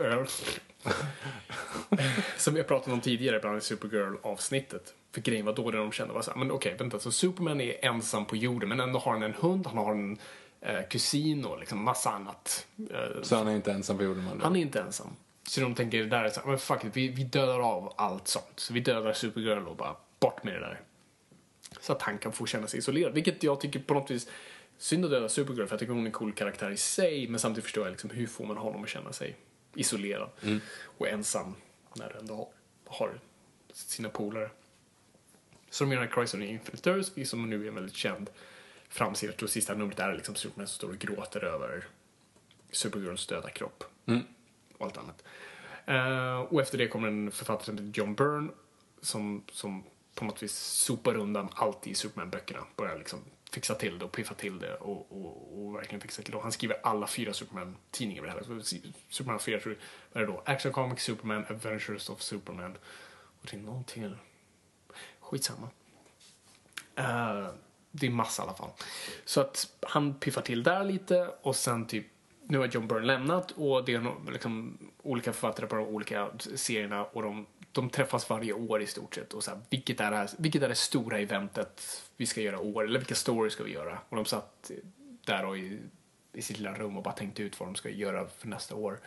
Earth. 0.00 0.58
som 2.36 2.54
vi 2.54 2.60
har 2.60 2.66
pratat 2.68 2.92
om 2.92 3.00
tidigare, 3.00 3.40
bland 3.40 3.52
annat 3.52 3.64
Supergirl-avsnittet. 3.64 4.94
För 5.12 5.20
grejen 5.20 5.46
var 5.46 5.52
då 5.52 5.70
det 5.70 5.78
de 5.78 5.92
kände 5.92 6.14
var 6.14 6.22
så 6.22 6.30
här, 6.30 6.38
men 6.38 6.50
okej, 6.50 6.76
vänta, 6.78 6.98
så 6.98 7.12
Superman 7.12 7.60
är 7.60 7.84
ensam 7.84 8.24
på 8.24 8.36
jorden, 8.36 8.68
men 8.68 8.80
ändå 8.80 8.98
har 8.98 9.12
han 9.12 9.22
en 9.22 9.34
hund, 9.34 9.66
han 9.66 9.76
har 9.78 9.92
en 9.92 10.18
eh, 10.60 10.82
kusin 10.90 11.44
och 11.44 11.58
liksom 11.58 11.84
massa 11.84 12.10
annat. 12.10 12.66
Eh, 12.90 13.22
Så 13.22 13.36
han 13.36 13.48
är 13.48 13.56
inte 13.56 13.72
ensam 13.72 13.98
på 13.98 14.04
jorden 14.04 14.40
han 14.42 14.56
är 14.56 14.60
inte 14.60 14.80
ensam. 14.80 15.06
Så 15.48 15.60
de 15.60 15.74
tänker 15.74 16.04
där 16.04 16.24
är 16.24 16.28
så 16.28 16.40
här, 16.40 16.48
men 16.48 16.58
fuck 16.58 16.84
it, 16.84 16.96
vi, 16.96 17.08
vi 17.08 17.24
dödar 17.24 17.60
av 17.60 17.94
allt 17.96 18.28
sånt. 18.28 18.52
Så 18.56 18.72
vi 18.72 18.80
dödar 18.80 19.12
Supergirl 19.12 19.66
och 19.68 19.76
bara 19.76 19.96
bort 20.20 20.44
med 20.44 20.54
det 20.54 20.60
där. 20.60 20.80
Så 21.80 21.92
att 21.92 22.02
han 22.02 22.18
kan 22.18 22.32
få 22.32 22.46
känna 22.46 22.66
sig 22.66 22.78
isolerad. 22.78 23.14
Vilket 23.14 23.42
jag 23.42 23.60
tycker 23.60 23.80
på 23.80 23.94
något 23.94 24.10
vis, 24.10 24.28
synd 24.78 25.04
att 25.04 25.10
döda 25.10 25.28
Supergirl 25.28 25.66
för 25.66 25.72
jag 25.72 25.80
tycker 25.80 25.92
hon 25.92 26.02
är 26.02 26.06
en 26.06 26.12
cool 26.12 26.32
karaktär 26.32 26.70
i 26.70 26.76
sig. 26.76 27.28
Men 27.28 27.40
samtidigt 27.40 27.64
förstår 27.64 27.84
jag 27.84 27.90
liksom 27.90 28.10
hur 28.10 28.26
får 28.26 28.46
man 28.46 28.56
honom 28.56 28.82
att 28.82 28.88
känna 28.88 29.12
sig 29.12 29.36
isolerad 29.74 30.30
och 30.82 31.08
ensam 31.08 31.54
när 31.96 32.12
du 32.12 32.18
ändå 32.18 32.52
har, 32.86 33.20
sina 33.72 34.08
polare. 34.08 34.50
Så 35.70 35.84
de 35.84 35.92
gör 35.92 36.00
den 36.00 36.08
här 36.08 36.14
Crisis 36.14 36.34
on 36.34 36.42
Infinite 36.42 36.90
Earths, 36.90 37.30
som 37.30 37.50
nu 37.50 37.64
är 37.64 37.68
en 37.68 37.74
väldigt 37.74 37.94
känd 37.94 38.30
framsida. 38.88 39.32
Jag 39.32 39.38
tror 39.38 39.48
sista 39.48 39.74
numret 39.74 39.98
är 39.98 40.14
liksom 40.14 40.34
Superman 40.34 40.66
som 40.66 40.74
står 40.74 40.88
och 40.88 40.98
gråter 40.98 41.44
över 41.44 41.84
Supergirls 42.70 43.26
döda 43.26 43.50
kropp. 43.50 43.84
Och 44.78 44.86
allt 44.86 44.96
annat. 44.96 45.24
Eh, 45.86 46.40
och 46.40 46.60
efter 46.60 46.78
det 46.78 46.88
kommer 46.88 47.08
en 47.08 47.30
författare 47.30 47.64
som 47.64 47.78
heter 47.78 48.00
John 48.00 48.14
Byrne 48.14 48.48
som, 49.00 49.44
som 49.52 49.84
på 50.18 50.24
något 50.24 50.42
vis 50.42 50.56
sopar 50.56 51.16
undan 51.16 51.48
allt 51.54 51.86
i 51.86 51.94
Superman-böckerna. 51.94 52.64
Börjar 52.76 52.98
liksom 52.98 53.20
fixa 53.50 53.74
till 53.74 53.98
det 53.98 54.04
och 54.04 54.12
piffa 54.12 54.34
till 54.34 54.58
det 54.58 54.74
och, 54.74 55.12
och, 55.12 55.58
och 55.58 55.74
verkligen 55.74 56.00
fixa 56.00 56.22
till 56.22 56.32
det. 56.32 56.36
Och 56.36 56.42
han 56.42 56.52
skriver 56.52 56.76
alla 56.82 57.06
fyra 57.06 57.32
Superman-tidningar 57.32 58.22
med 58.22 58.30
det 58.30 58.34
här. 58.34 58.60
Så 58.60 58.76
Superman 59.08 59.38
4, 59.38 59.60
tror 59.60 59.74
jag, 59.74 59.80
vad 60.12 60.22
är 60.22 60.26
det 60.26 60.32
då? 60.32 60.42
Action 60.46 60.72
Comics 60.72 61.04
Superman, 61.04 61.44
Adventures 61.48 62.08
of 62.08 62.22
Superman. 62.22 62.76
Och 63.40 63.48
det 63.50 63.56
är 63.56 63.60
någonting 63.60 64.02
till. 64.02 64.16
Skitsamma. 65.20 65.68
Uh, 66.98 67.48
det 67.90 68.06
är 68.06 68.10
massa 68.10 68.42
i 68.42 68.46
alla 68.46 68.54
fall. 68.54 68.70
Så 69.24 69.40
att 69.40 69.76
han 69.80 70.14
piffar 70.14 70.42
till 70.42 70.62
där 70.62 70.84
lite 70.84 71.30
och 71.42 71.56
sen 71.56 71.86
typ 71.86 72.06
nu 72.48 72.58
har 72.58 72.66
John 72.66 72.88
Byrne 72.88 73.06
lämnat 73.06 73.50
och 73.50 73.84
det 73.84 73.94
är 73.94 74.30
liksom 74.32 74.78
olika 75.02 75.32
författare 75.32 75.66
på 75.66 75.76
de 75.76 75.86
olika 75.86 76.28
serierna 76.54 77.04
och 77.04 77.22
de, 77.22 77.46
de 77.72 77.90
träffas 77.90 78.30
varje 78.30 78.52
år 78.52 78.82
i 78.82 78.86
stort 78.86 79.14
sett 79.14 79.32
och 79.32 79.44
så 79.44 79.50
här, 79.50 79.60
vilket, 79.70 80.00
är 80.00 80.10
det 80.10 80.16
här, 80.16 80.30
vilket 80.38 80.62
är 80.62 80.68
det 80.68 80.74
stora 80.74 81.18
eventet 81.18 82.02
vi 82.16 82.26
ska 82.26 82.40
göra 82.40 82.60
år 82.60 82.84
eller 82.84 82.98
vilka 82.98 83.14
stories 83.14 83.52
ska 83.52 83.64
vi 83.64 83.72
göra? 83.72 83.98
Och 84.08 84.16
de 84.16 84.24
satt 84.24 84.70
där 85.26 85.44
och 85.44 85.58
i, 85.58 85.78
i 86.32 86.42
sitt 86.42 86.58
lilla 86.58 86.74
rum 86.74 86.96
och 86.96 87.02
bara 87.02 87.14
tänkte 87.14 87.42
ut 87.42 87.60
vad 87.60 87.68
de 87.68 87.74
ska 87.74 87.88
göra 87.88 88.26
för 88.38 88.48
nästa 88.48 88.74
år. 88.74 89.00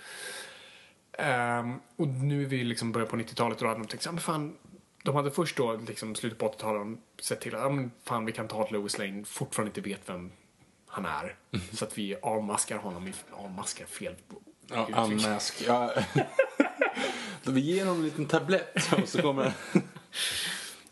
Ehm, 1.13 1.79
och 1.95 2.07
nu 2.07 2.41
är 2.43 2.45
vi 2.45 2.63
liksom 2.63 2.91
börjar 2.91 3.07
på 3.07 3.15
90-talet 3.15 3.57
och 3.57 3.63
då 3.63 3.67
hade 3.67 3.79
de 3.79 3.87
tänkt 3.87 4.03
så 4.03 4.11
men 4.11 4.21
fan, 4.21 4.57
de 5.03 5.15
hade 5.15 5.31
först 5.31 5.57
då, 5.57 5.73
liksom 5.87 6.15
slutet 6.15 6.39
på 6.39 6.47
80-talet, 6.51 6.99
sett 7.21 7.41
till 7.41 7.55
att 7.55 7.61
ja, 7.61 7.69
men 7.69 7.91
fan, 8.03 8.25
vi 8.25 8.31
kan 8.31 8.47
ta 8.47 8.63
att 8.63 8.71
Lois 8.71 8.97
Lane 8.97 9.23
fortfarande 9.25 9.69
inte 9.69 9.89
vet 9.89 10.09
vem 10.09 10.31
han 10.87 11.05
är. 11.05 11.35
Så 11.73 11.85
att 11.85 11.97
vi 11.97 12.15
avmaskar 12.21 12.77
honom 12.77 13.07
i, 13.07 13.13
avmaskar 13.31 13.85
fel 13.85 14.15
Ja. 14.67 14.87
Ja. 15.67 15.93
Vi 17.43 17.61
ger 17.61 17.85
honom 17.85 17.97
en 17.99 18.05
liten 18.05 18.25
tablett 18.25 18.93
och 19.01 19.09
så 19.09 19.21
kommer 19.21 19.43
han... 19.43 19.81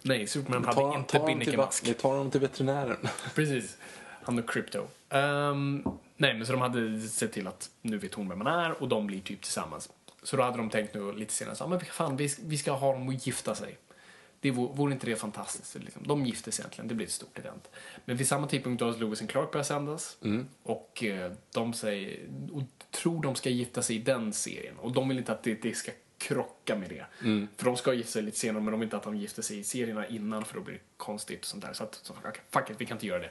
Nej, 0.02 0.28
Superman 0.28 0.66
hade 0.66 0.76
Ta, 0.76 0.98
inte 0.98 1.20
binnikemask. 1.20 1.88
vi 1.88 1.94
tar 1.94 2.10
honom 2.10 2.32
till 2.32 2.42
veterinären. 2.42 2.98
Precis. 3.36 3.78
Han 4.24 4.40
och 4.40 4.50
Crypto. 4.50 4.88
Ehm, 5.10 5.84
nej, 6.18 6.34
men 6.34 6.46
så 6.46 6.52
de 6.52 6.62
hade 6.62 7.02
sett 7.02 7.32
till 7.32 7.48
att 7.48 7.70
nu 7.82 7.98
vet 7.98 8.14
hon 8.14 8.30
vem 8.30 8.38
man 8.38 8.48
är 8.48 8.82
och 8.82 8.88
de 8.88 9.08
blir 9.08 9.22
typ 9.22 9.42
tillsammans. 9.42 9.90
Så 10.24 10.38
då 10.38 10.44
hade 10.44 10.58
de 10.58 10.70
tänkt 10.70 10.94
nu 10.94 11.12
lite 11.12 11.34
senare 11.34 11.56
så, 11.56 11.68
men 11.68 11.80
fan, 11.80 12.18
vi, 12.18 12.30
vi 12.46 12.58
ska 12.58 12.72
ha 12.72 12.94
dem 12.94 13.10
att 13.10 13.28
gifta 13.28 13.56
sig. 13.56 13.78
Det 14.42 14.52
vore, 14.52 14.76
vore 14.76 14.94
inte 14.94 15.06
det 15.06 15.16
fantastiskt? 15.16 15.76
Liksom. 15.76 16.08
De 16.08 16.26
gifter 16.26 16.52
sig 16.52 16.64
egentligen, 16.64 16.88
det 16.88 16.96
blir 16.96 17.06
ett 17.06 17.12
stort 17.12 17.40
event. 17.40 17.70
Men 18.06 18.18
vid 18.18 18.28
samma 18.28 18.48
tidpunkt 18.48 18.80
då 18.80 18.86
har 18.86 18.98
Lewis 18.98 19.22
och 19.22 19.30
Clark 19.30 19.52
börjat 19.52 19.68
sändas. 19.68 20.18
Och 20.64 21.04
eh, 21.04 21.32
de 21.54 21.74
säger, 21.74 22.20
och 22.52 22.64
tror 22.92 23.24
de 23.24 23.36
ska 23.36 23.50
gifta 23.50 23.82
sig 23.82 23.96
i 23.96 24.00
den 24.00 24.34
serien. 24.34 24.76
Och 24.78 24.92
de 24.92 25.10
vill 25.10 25.18
inte 25.18 25.32
att 25.32 25.44
det, 25.44 25.62
det 25.62 25.74
ska 25.76 25.92
krocka 26.20 26.76
med 26.76 26.90
det. 26.90 27.06
För 27.58 27.66
de 27.66 27.78
ska 27.78 27.94
gifta 27.94 28.12
sig 28.12 28.22
lite 28.22 28.38
senare 28.38 28.64
men 28.64 28.72
de 28.72 28.80
vill 28.80 28.88
inte 28.88 28.98
att 28.98 29.04
de 29.04 29.18
gifter 29.18 29.42
sig 29.42 29.60
i 29.60 29.64
serierna 29.64 30.08
innan 30.08 30.46
för 30.46 30.56
då 30.56 30.62
blir 30.62 30.74
det 30.74 30.82
konstigt 30.98 31.40
och 31.40 31.46
sånt 31.46 31.64
där. 31.64 31.74
Så 31.74 31.84
att, 31.84 31.96
så, 31.96 32.14
okay, 32.14 32.42
fuck 32.50 32.70
it, 32.70 32.76
vi 32.80 32.86
kan 32.86 32.96
inte 32.96 33.08
göra 33.08 33.20
det. 33.20 33.30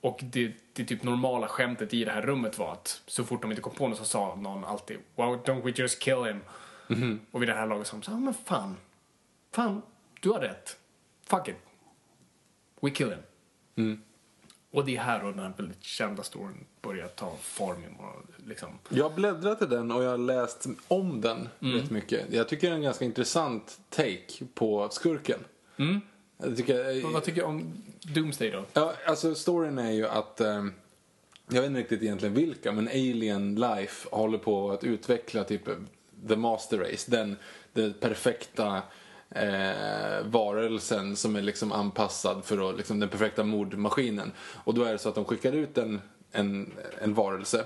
Och 0.00 0.20
det, 0.22 0.52
det 0.72 0.84
typ 0.84 1.02
normala 1.02 1.48
skämtet 1.48 1.94
i 1.94 2.04
det 2.04 2.12
här 2.12 2.22
rummet 2.22 2.58
var 2.58 2.72
att 2.72 3.02
så 3.06 3.24
fort 3.24 3.42
de 3.42 3.50
inte 3.50 3.62
kom 3.62 3.74
på 3.74 3.88
något 3.88 3.98
så 3.98 4.04
sa 4.04 4.34
någon 4.34 4.64
alltid 4.64 4.98
Wow, 5.14 5.44
don't 5.44 5.62
we 5.62 5.72
just 5.76 5.98
kill 5.98 6.24
him? 6.24 6.40
Och 7.30 7.42
vid 7.42 7.48
det 7.48 7.54
här 7.54 7.66
laget 7.66 7.86
sa 7.86 7.96
de 7.96 8.02
så 8.02 8.10
här, 8.10 8.18
men 8.18 8.34
fan, 8.34 8.76
fan, 9.52 9.82
du 10.20 10.30
har 10.30 10.40
rätt. 10.40 10.78
Fuck 11.26 11.48
it. 11.48 11.56
We 12.80 12.90
kill 12.90 13.08
him. 13.08 13.22
Och 14.70 14.84
det 14.84 14.96
är 14.96 15.00
här 15.00 15.20
då 15.22 15.30
den 15.30 15.38
här 15.38 15.52
väldigt 15.56 15.82
kända 15.82 16.22
storyn 16.22 16.66
börjar 16.82 17.08
ta 17.08 17.36
form. 17.40 17.96
Och 17.98 18.46
liksom. 18.48 18.68
Jag 18.88 19.04
har 19.04 19.16
bläddrat 19.16 19.62
i 19.62 19.66
den 19.66 19.90
och 19.90 20.04
jag 20.04 20.10
har 20.10 20.18
läst 20.18 20.66
om 20.88 21.20
den 21.20 21.48
rätt 21.58 21.90
mycket. 21.90 22.32
Jag 22.32 22.48
tycker 22.48 22.66
det 22.66 22.72
är 22.72 22.76
en 22.76 22.82
ganska 22.82 23.04
intressant 23.04 23.80
take 23.88 24.44
på 24.54 24.88
skurken. 24.90 25.40
Jag 26.36 26.56
tycker, 26.56 27.02
Men 27.02 27.12
vad 27.12 27.24
tycker 27.24 27.40
du 27.40 27.46
om 27.46 27.72
Doomsday 28.14 28.50
då? 28.50 28.64
Ja, 28.72 28.94
alltså 29.06 29.34
storyn 29.34 29.78
är 29.78 29.90
ju 29.90 30.06
att 30.06 30.40
eh, 30.40 30.64
jag 31.48 31.60
vet 31.60 31.68
inte 31.68 31.80
riktigt 31.80 32.02
egentligen 32.02 32.34
vilka, 32.34 32.72
men 32.72 32.88
Alien 32.88 33.54
Life 33.54 34.08
håller 34.12 34.38
på 34.38 34.70
att 34.70 34.84
utveckla 34.84 35.44
typ 35.44 35.62
The 36.28 36.36
Master 36.36 36.78
Race, 36.78 37.10
den, 37.10 37.36
den 37.72 37.92
perfekta 37.92 38.82
eh, 39.30 40.24
varelsen 40.24 41.16
som 41.16 41.36
är 41.36 41.42
liksom 41.42 41.72
anpassad 41.72 42.44
för 42.44 42.70
att, 42.70 42.76
liksom, 42.76 43.00
den 43.00 43.08
perfekta 43.08 43.44
mordmaskinen. 43.44 44.32
Och 44.64 44.74
då 44.74 44.84
är 44.84 44.92
det 44.92 44.98
så 44.98 45.08
att 45.08 45.14
de 45.14 45.24
skickar 45.24 45.52
ut 45.52 45.78
en, 45.78 46.00
en, 46.32 46.72
en 47.00 47.14
varelse 47.14 47.64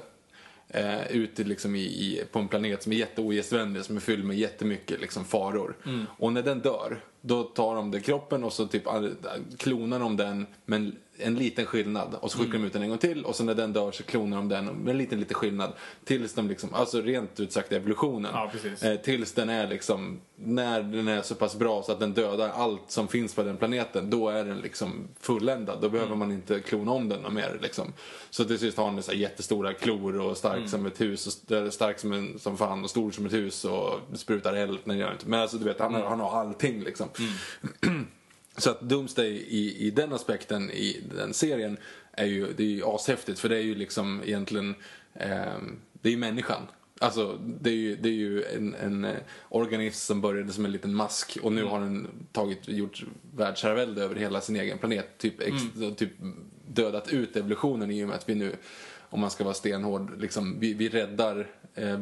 eh, 0.69 1.13
ut 1.13 1.41
i, 1.41 1.45
liksom 1.45 1.75
i, 1.75 1.81
i, 1.81 2.25
på 2.33 2.39
en 2.39 2.49
planet 2.49 2.83
som 2.83 2.93
är 2.93 2.97
jätteogästvänlig, 2.97 3.85
som 3.85 3.97
är 3.97 4.01
fylld 4.01 4.25
med 4.25 4.39
jättemycket 4.39 5.01
liksom, 5.01 5.25
faror. 5.25 5.77
Och 6.19 6.33
när 6.33 6.43
den 6.43 6.61
dör, 6.61 7.01
då 7.27 7.43
tar 7.43 7.75
de 7.75 7.91
det 7.91 8.01
kroppen 8.01 8.45
och 8.45 8.53
så 8.53 8.67
typ 8.67 8.87
all- 8.87 9.15
klonar 9.59 9.99
de 10.01 10.17
den 10.17 10.47
med 10.67 10.77
en, 10.77 10.97
en 11.19 11.35
liten 11.35 11.67
skillnad. 11.67 12.15
Och 12.21 12.31
så 12.33 12.39
skickar 12.39 12.53
de 12.59 12.65
ut 12.65 12.73
den 12.73 12.83
en 12.83 12.89
gång 12.89 12.99
till 12.99 13.25
och 13.25 13.35
så 13.37 13.45
när 13.45 13.55
den 13.55 13.73
dör 13.73 13.93
så 13.93 14.03
klonar 14.03 14.37
de 14.37 14.49
den 14.49 14.65
med 14.67 14.91
en 14.91 14.99
liten, 14.99 15.21
liten 15.21 15.35
skillnad. 15.35 15.73
Tills 16.05 16.35
de 16.35 16.49
liksom, 16.49 16.75
alltså 16.75 17.01
rent 17.01 17.41
ut 17.41 17.53
sagt 17.53 17.73
evolutionen. 17.73 18.31
Ja. 18.35 18.51
Eh, 18.93 18.97
tills 19.01 19.33
den 19.33 19.49
är 19.49 19.69
liksom, 19.69 20.21
när 20.37 20.83
den 20.83 21.09
är 21.09 21.23
så 21.23 21.35
pass 21.35 21.57
bra 21.57 21.83
så 21.83 21.93
att 21.93 22.01
den 22.01 22.13
dödar 22.15 22.49
allt 22.49 22.83
som 22.87 23.09
finns 23.09 23.35
på 23.35 23.43
den 23.43 23.57
planeten, 23.57 24.11
då 24.11 24.29
är 24.29 24.45
den 24.45 24.59
liksom 24.59 25.09
fulländad. 25.21 25.79
Då 25.81 25.89
behöver 25.89 26.17
man 26.17 26.33
inte 26.33 26.61
klona 26.61 26.93
om 26.93 27.09
den 27.09 27.35
mer 27.35 27.59
liksom. 27.63 27.93
Så 28.31 28.45
till 28.45 28.59
sist 28.59 28.79
har 28.79 28.91
den 28.93 29.03
så 29.03 29.13
jättestora 29.13 29.73
klor 29.73 30.21
och 30.21 30.37
stark 30.37 30.69
som 30.69 30.87
ett 30.87 31.01
hus, 31.01 31.27
och 31.27 31.33
st- 31.33 31.71
stark 31.71 31.99
som, 31.99 32.13
en, 32.13 32.39
som 32.39 32.57
fan 32.57 32.85
och 32.85 32.91
stor 32.91 33.11
som 33.11 33.27
ett 33.27 33.33
hus 33.33 33.65
och 33.65 34.01
sprutar 34.15 34.55
eld. 34.55 34.79
Nej, 34.85 34.99
gör 34.99 35.13
inte. 35.13 35.29
Men 35.29 35.41
alltså 35.41 35.57
du 35.57 35.65
vet, 35.65 35.81
han, 35.81 35.95
har- 35.95 36.03
han 36.09 36.21
har 36.21 36.41
allting 36.41 36.81
liksom. 36.85 37.09
Så 38.57 38.71
att 38.71 38.81
Doomsday 38.81 39.33
i, 39.33 39.87
i 39.87 39.91
den 39.91 40.13
aspekten 40.13 40.71
i 40.71 41.01
den 41.17 41.35
serien 41.35 41.77
är 42.13 42.27
ju, 42.27 42.53
det 42.53 42.63
är 42.63 42.69
ju 42.69 42.83
ashäftigt 42.85 43.39
för 43.39 43.49
det 43.49 43.57
är 43.57 43.63
ju 43.63 43.75
liksom 43.75 44.23
egentligen, 44.25 44.75
ehm, 45.15 45.77
det 45.93 46.09
är 46.09 46.11
ju 46.11 46.19
människan. 46.19 46.63
Alltså 47.01 47.39
det 47.61 47.71
är 47.71 47.75
ju, 47.75 47.97
det 47.97 48.09
är 48.09 48.13
ju 48.13 48.45
en, 48.45 48.75
en 48.75 49.05
eh, 49.05 49.17
organism 49.49 50.07
som 50.07 50.21
började 50.21 50.53
som 50.53 50.65
en 50.65 50.73
liten 50.73 50.95
mask 50.95 51.39
och 51.43 51.53
nu 51.53 51.65
har 51.65 51.81
den 51.81 52.09
tagit, 52.33 52.69
gjort 52.69 53.05
världsherravälde 53.37 54.03
över 54.03 54.15
hela 54.15 54.41
sin 54.41 54.57
egen 54.57 54.79
planet. 54.79 55.19
Typ, 55.19 55.41
ex, 55.41 55.55
typ 55.97 56.13
dödat 56.69 57.09
ut 57.09 57.37
evolutionen 57.37 57.91
i 57.91 58.05
och 58.05 58.09
med 58.09 58.17
att 58.17 58.29
vi 58.29 58.35
nu, 58.35 58.57
om 59.01 59.21
man 59.21 59.31
ska 59.31 59.45
vara 59.45 59.55
stenhård, 59.55 60.21
liksom, 60.21 60.61
vi, 60.61 60.75
vi 60.75 60.89
räddar 60.89 61.51
eh, 61.75 62.01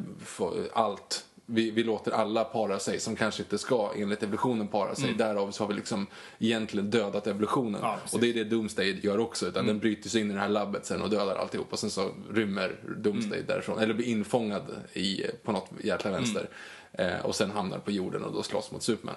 allt 0.73 1.25
vi, 1.47 1.71
vi 1.71 1.85
låter 1.85 2.13
alla 2.13 2.45
para 2.45 2.79
sig 2.79 3.01
som 3.01 3.17
kanske 3.17 3.43
inte 3.43 3.59
ska 3.59 3.93
enligt 3.97 4.23
evolutionen 4.23 4.69
para 4.69 4.95
sig. 4.95 5.15
Därav 5.15 5.51
så 5.51 5.65
har 5.65 5.69
vi 5.69 5.75
liksom 5.75 6.07
egentligen 6.39 6.91
dödat 6.91 7.27
evolutionen. 7.27 7.81
Ja, 7.83 7.99
och 8.13 8.21
det 8.21 8.29
är 8.31 8.35
det 8.35 8.45
Doomsday 8.45 9.01
gör 9.03 9.19
också. 9.19 9.47
Utan 9.47 9.67
Den 9.67 9.79
bryter 9.79 10.09
sig 10.09 10.21
in 10.21 10.31
i 10.31 10.35
det 10.35 10.41
här 10.41 10.49
labbet 10.49 10.87
sen 10.87 11.03
och 11.03 11.11
dödar 11.11 11.37
alltihop. 11.37 11.73
Och 11.73 11.79
sen 11.79 11.91
så 11.91 12.11
rymmer 12.31 12.77
Doomsday 12.97 13.43
därifrån. 13.43 13.79
Eller 13.79 13.95
blir 13.95 14.07
infångad 14.07 14.63
i, 14.93 15.23
på 15.43 15.53
något 15.53 15.71
jäkla 15.85 16.11
vänster. 16.11 16.49
Eh, 16.93 17.27
och 17.27 17.35
sen 17.35 17.51
hamnar 17.51 17.79
på 17.79 17.91
jorden 17.91 18.25
och 18.25 18.33
då 18.33 18.43
slåss 18.43 18.73
mot 18.73 18.83
Superman. 18.83 19.15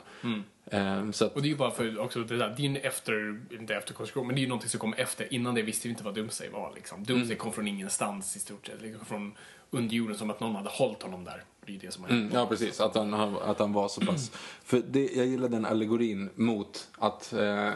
Eh, 0.66 1.12
så 1.12 1.26
att, 1.26 1.36
Och 1.36 1.42
det 1.42 1.48
är 1.48 1.50
ju 1.50 1.56
bara 1.56 1.72
för 1.72 2.00
också 2.00 2.20
det 2.20 2.38
där, 2.38 2.54
det 2.58 2.62
är 2.62 2.64
ju 2.64 2.70
en 2.70 2.78
efter, 2.78 3.42
inte 3.52 3.76
efterkonstruktion, 3.76 4.28
men 4.28 4.36
det 4.36 4.40
är 4.40 4.44
ju 4.44 4.48
någonting 4.48 4.70
som 4.70 4.80
kom 4.80 4.94
efter. 4.94 5.34
Innan 5.34 5.56
det 5.56 5.62
visste 5.62 5.88
vi 5.88 5.92
inte 5.92 6.04
vad 6.04 6.16
Doomsday 6.16 6.50
var 6.50 6.72
liksom. 6.76 7.04
Doomsday 7.04 7.38
kom 7.38 7.54
från 7.54 7.68
ingenstans 7.68 8.36
i 8.36 8.40
stort 8.40 8.68
sett. 8.68 8.82
Det 8.82 8.94
kom 9.10 9.36
från 9.76 9.84
underjorden 9.84 10.18
som 10.18 10.30
att 10.30 10.40
någon 10.40 10.56
hade 10.56 10.70
hållit 10.70 11.04
honom 11.04 11.24
där. 11.24 11.44
Det 11.66 11.76
är 11.76 11.80
det 11.80 11.92
som 11.92 12.04
har. 12.04 12.10
Mm, 12.10 12.30
ja, 12.34 12.48
precis. 12.48 12.80
Att 12.82 12.96
han, 12.96 13.14
att 13.14 13.60
han 13.60 13.74
var 13.74 13.88
så 13.88 14.02
pass... 14.02 14.32
För 14.64 14.82
det, 14.88 15.10
jag 15.16 15.26
gillar 15.26 15.50
den 15.50 15.66
allegorin 15.66 16.30
mot 16.36 16.88
att... 16.98 17.34
Eh, 17.34 17.74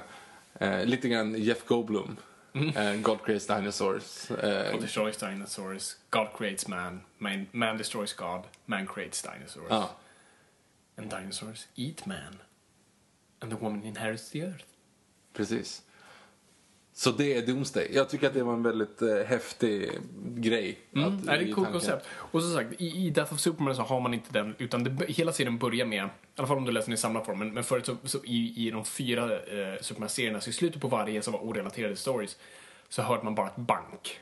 eh, 0.54 0.86
lite 0.86 1.10
grann 1.10 1.36
Jeff 1.36 1.66
Goldblum. 1.66 2.18
Eh, 2.54 2.95
God 2.95 3.22
creates 3.26 3.47
dinosaurs. 3.47 4.32
Eh, 4.32 4.72
God 4.72 4.82
destroys 4.82 5.18
dinosaurs, 5.18 5.95
God 6.10 6.28
creates 6.38 6.68
man, 6.68 7.02
man, 7.18 7.45
man 7.52 7.78
destroys 7.78 8.14
God, 8.14 8.41
man 8.66 8.88
creates 8.88 9.22
dinosaurs. 9.22 9.68
ja. 9.70 9.89
And 10.97 11.10
dinosaurs 11.10 11.68
eat 11.76 12.06
man. 12.06 12.41
And 13.41 13.52
the 13.52 13.58
woman 13.58 13.84
inherits 13.84 14.30
the 14.30 14.41
earth. 14.41 14.66
Precis. 15.34 15.82
Så 17.00 17.12
det 17.12 17.34
är 17.38 17.41
Doomsday. 17.47 17.88
Jag 17.93 18.10
tycker 18.10 18.28
att 18.28 18.34
det 18.34 18.43
var 18.43 18.54
en 18.54 18.64
väldigt 18.64 19.02
eh, 19.02 19.16
häftig 19.26 19.91
grej. 20.36 20.80
Mm, 20.95 21.08
att- 21.08 21.26
nej, 21.26 21.38
det 21.38 21.43
är 21.43 21.45
i 21.47 21.50
ett 21.50 21.56
coolt 21.56 21.72
koncept. 21.72 22.06
Och 22.14 22.41
som 22.41 22.54
sagt, 22.54 22.82
i, 22.82 23.06
i 23.06 23.10
Death 23.10 23.34
of 23.34 23.39
Superman 23.39 23.76
så 23.76 23.82
har 23.82 24.00
man 24.00 24.14
inte 24.14 24.34
den, 24.34 24.56
utan 24.58 24.84
det, 24.84 25.06
hela 25.12 25.32
serien 25.32 25.58
börjar 25.58 25.86
med, 25.86 26.06
i 26.06 26.10
alla 26.36 26.47
fall 26.47 26.58
om 26.58 26.66
du 26.66 26.72
läser 26.72 26.88
den 26.88 26.93
i 26.93 26.97
samlad 26.97 27.26
form, 27.26 27.39
men, 27.39 27.54
men 27.54 27.64
förut 27.64 27.86
så, 27.86 27.95
så 28.04 28.20
i, 28.24 28.68
i 28.68 28.72
de 28.72 28.86
fyra 28.86 29.24
eh, 29.34 29.82
Superman-serierna, 29.82 30.41
så 30.41 30.50
i 30.50 30.54
slutet 30.54 30.82
på 30.82 30.88
varje 30.88 31.22
som 31.22 31.34
var 31.34 31.39
orelaterade 31.39 31.95
stories, 31.95 32.38
så 32.89 33.02
hörde 33.02 33.24
man 33.24 33.36
bara 33.36 33.47
ett 33.47 33.56
bank. 33.58 34.20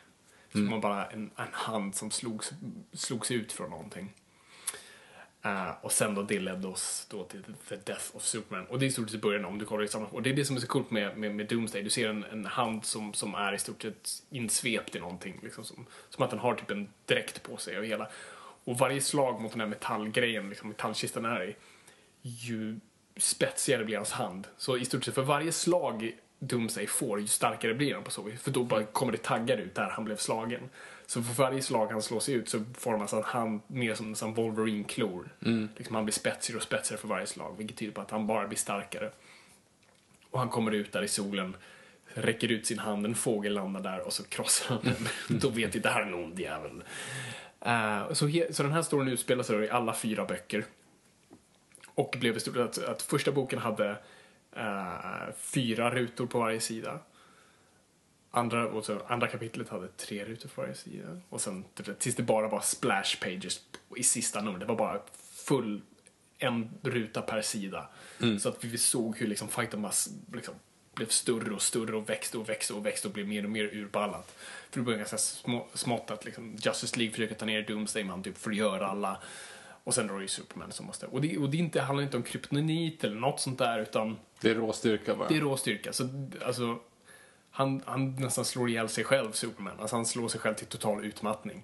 Så 0.51 0.57
man 0.57 0.81
bara 0.81 1.05
en, 1.05 1.31
en 1.35 1.47
hand 1.51 1.95
som 1.95 2.11
slogs, 2.11 2.51
slogs 2.93 3.31
ut 3.31 3.51
från 3.51 3.69
någonting. 3.69 4.13
Eh, 5.41 5.69
och 5.81 5.91
sen 5.91 6.15
då 6.15 6.23
det 6.23 6.39
ledde 6.39 6.67
oss 6.67 7.07
då 7.09 7.23
till 7.23 7.43
The 7.43 7.75
Death 7.75 8.15
of 8.15 8.23
Superman. 8.23 8.65
Och 8.65 8.79
det 8.79 8.85
är 8.85 8.87
i 8.87 8.91
stort 8.91 9.09
sett 9.09 9.21
början 9.21 9.45
om 9.45 9.57
du 9.57 9.65
kollar 9.65 9.83
i 9.83 9.87
samma 9.87 10.05
Och 10.07 10.21
det 10.21 10.29
är 10.29 10.33
det 10.33 10.45
som 10.45 10.55
är 10.55 10.59
så 10.59 10.67
coolt 10.67 10.91
med, 10.91 11.17
med, 11.17 11.35
med 11.35 11.47
Doomsday. 11.47 11.83
Du 11.83 11.89
ser 11.89 12.09
en, 12.09 12.23
en 12.23 12.45
hand 12.45 12.85
som, 12.85 13.13
som 13.13 13.35
är 13.35 13.53
i 13.53 13.57
stort 13.57 13.81
sett 13.81 14.09
insvept 14.29 14.95
i 14.95 14.99
någonting. 14.99 15.39
Liksom 15.43 15.63
som, 15.63 15.85
som 16.09 16.23
att 16.23 16.29
den 16.29 16.39
har 16.39 16.55
typ 16.55 16.71
en 16.71 16.89
dräkt 17.05 17.43
på 17.43 17.57
sig 17.57 17.79
och 17.79 17.85
hela. 17.85 18.07
Och 18.63 18.77
varje 18.77 19.01
slag 19.01 19.41
mot 19.41 19.51
den 19.51 19.61
här 19.61 19.67
metallgrejen, 19.67 20.49
liksom 20.49 20.69
metallkistan 20.69 21.25
är 21.25 21.49
i, 21.49 21.55
ju 22.21 22.79
spetsigare 23.17 23.85
blir 23.85 23.95
hans 23.95 24.11
hand. 24.11 24.47
Så 24.57 24.77
i 24.77 24.85
stort 24.85 25.03
sett 25.05 25.15
för 25.15 25.21
varje 25.21 25.51
slag 25.51 26.17
Doomsday 26.39 26.87
får, 26.87 27.19
ju 27.19 27.27
starkare 27.27 27.73
blir 27.73 27.93
han 27.93 28.03
på 28.03 28.11
så 28.11 28.21
vis. 28.21 28.41
För 28.41 28.51
då 28.51 28.63
bara 28.63 28.83
kommer 28.83 29.11
det 29.11 29.17
taggar 29.17 29.57
ut 29.57 29.75
där 29.75 29.89
han 29.89 30.05
blev 30.05 30.15
slagen. 30.15 30.69
Så 31.09 31.23
för 31.23 31.33
varje 31.43 31.61
slag 31.61 31.87
han 31.87 32.01
slår 32.01 32.19
sig 32.19 32.33
ut 32.33 32.49
så 32.49 32.63
formas 32.77 33.13
han 33.25 33.61
mer 33.67 33.95
som, 33.95 34.15
som 34.15 34.33
Wolverine-klor. 34.33 35.29
Liksom 35.77 35.95
han 35.95 36.05
blir 36.05 36.13
spetsigare 36.13 36.57
och 36.57 36.63
spetsigare 36.63 37.01
för 37.01 37.07
varje 37.07 37.27
slag, 37.27 37.55
vilket 37.57 37.77
tyder 37.77 37.93
på 37.93 38.01
att 38.01 38.11
han 38.11 38.27
bara 38.27 38.47
blir 38.47 38.57
starkare. 38.57 39.11
Och 40.31 40.39
han 40.39 40.49
kommer 40.49 40.71
ut 40.71 40.91
där 40.91 41.03
i 41.03 41.07
solen, 41.07 41.55
räcker 42.05 42.51
ut 42.51 42.65
sin 42.67 42.79
hand, 42.79 43.05
en 43.05 43.15
fågel 43.15 43.53
landar 43.53 43.81
där 43.81 43.99
och 43.99 44.13
så 44.13 44.23
krossar 44.23 44.75
han 44.75 44.83
den. 44.83 45.07
Då 45.39 45.49
vet 45.49 45.75
vi, 45.75 45.79
det 45.79 45.89
här 45.89 46.01
är 46.01 46.05
en 46.05 46.13
ond 46.13 46.39
jävel. 46.39 46.83
Eh, 47.61 48.13
så, 48.13 48.27
he- 48.27 48.51
så 48.51 48.63
den 48.63 48.71
här 48.71 48.81
storyn 48.81 49.07
utspelar 49.07 49.43
sig 49.43 49.59
i 49.65 49.69
alla 49.69 49.93
fyra 49.93 50.25
böcker. 50.25 50.65
Och 51.87 52.15
blev 52.19 52.37
i 52.37 52.39
stort 52.39 52.57
att, 52.57 52.77
att 52.77 53.01
första 53.01 53.31
boken 53.31 53.59
hade 53.59 53.89
eh, 54.55 55.33
fyra 55.37 55.89
rutor 55.89 56.25
på 56.27 56.39
varje 56.39 56.59
sida. 56.59 56.99
Andra, 58.37 58.67
och 58.67 58.85
så, 58.85 58.99
andra 59.07 59.27
kapitlet 59.27 59.69
hade 59.69 59.87
tre 59.87 60.25
rutor 60.25 60.49
på 60.49 60.61
varje 60.61 60.75
sida. 60.75 61.21
Och 61.29 61.41
sen 61.41 61.65
tills 61.99 62.15
det 62.15 62.23
bara 62.23 62.47
var 62.47 62.61
splash 62.61 63.19
pages 63.21 63.61
i 63.95 64.03
sista 64.03 64.41
numret. 64.41 64.59
Det 64.59 64.65
var 64.65 64.75
bara 64.75 65.01
full, 65.47 65.81
en 66.37 66.69
ruta 66.81 67.21
per 67.21 67.41
sida. 67.41 67.89
Så 68.39 68.49
att 68.49 68.63
vi 68.63 68.77
såg 68.77 69.17
hur 69.17 69.27
liksom 69.27 69.47
fighten 69.47 69.81
bara 69.81 69.93
liksom, 70.33 70.53
blev 70.95 71.07
större 71.07 71.53
och 71.53 71.61
större 71.61 71.95
och 71.95 72.09
växte 72.09 72.37
och 72.37 72.49
växte 72.49 72.73
och 72.73 72.85
växte 72.85 73.07
och 73.07 73.13
blev 73.13 73.27
mer 73.27 73.43
och 73.43 73.49
mer 73.49 73.63
urballat. 73.63 74.35
För 74.69 74.79
det 74.79 74.85
började 74.85 74.99
ganska 74.99 75.17
små, 75.17 75.67
smått 75.73 76.11
att 76.11 76.25
liksom 76.25 76.55
Justice 76.55 76.97
League 76.97 77.11
försöker 77.11 77.35
ta 77.35 77.45
ner 77.45 77.61
Doomsday, 77.61 78.03
man 78.03 78.23
typ 78.23 78.37
förgör 78.37 78.79
alla. 78.79 79.17
Och 79.83 79.93
sen 79.93 80.07
då 80.07 80.13
är 80.13 80.17
det 80.17 80.23
ju 80.23 80.27
Superman 80.27 80.71
som 80.71 80.85
måste... 80.85 81.05
Och 81.05 81.21
det, 81.21 81.37
och 81.37 81.49
det 81.49 81.57
inte, 81.57 81.81
handlar 81.81 82.03
inte 82.03 82.17
om 82.17 82.23
kryptonit 82.23 83.03
eller 83.03 83.15
något 83.15 83.39
sånt 83.39 83.59
där 83.59 83.79
utan 83.79 84.17
Det 84.41 84.49
är 84.49 84.55
råstyrka 84.55 85.15
bara. 85.15 85.27
det 85.27 85.35
är 85.37 85.41
rå 85.41 85.57
styrka. 85.57 85.93
Så, 85.93 86.29
alltså, 86.45 86.79
han, 87.57 87.81
han 87.85 88.15
nästan 88.15 88.45
slår 88.45 88.69
ihjäl 88.69 88.89
sig 88.89 89.03
själv, 89.03 89.31
Superman. 89.31 89.79
Alltså, 89.79 89.95
han 89.95 90.05
slår 90.05 90.27
sig 90.27 90.41
själv 90.41 90.55
till 90.55 90.67
total 90.67 91.05
utmattning. 91.05 91.63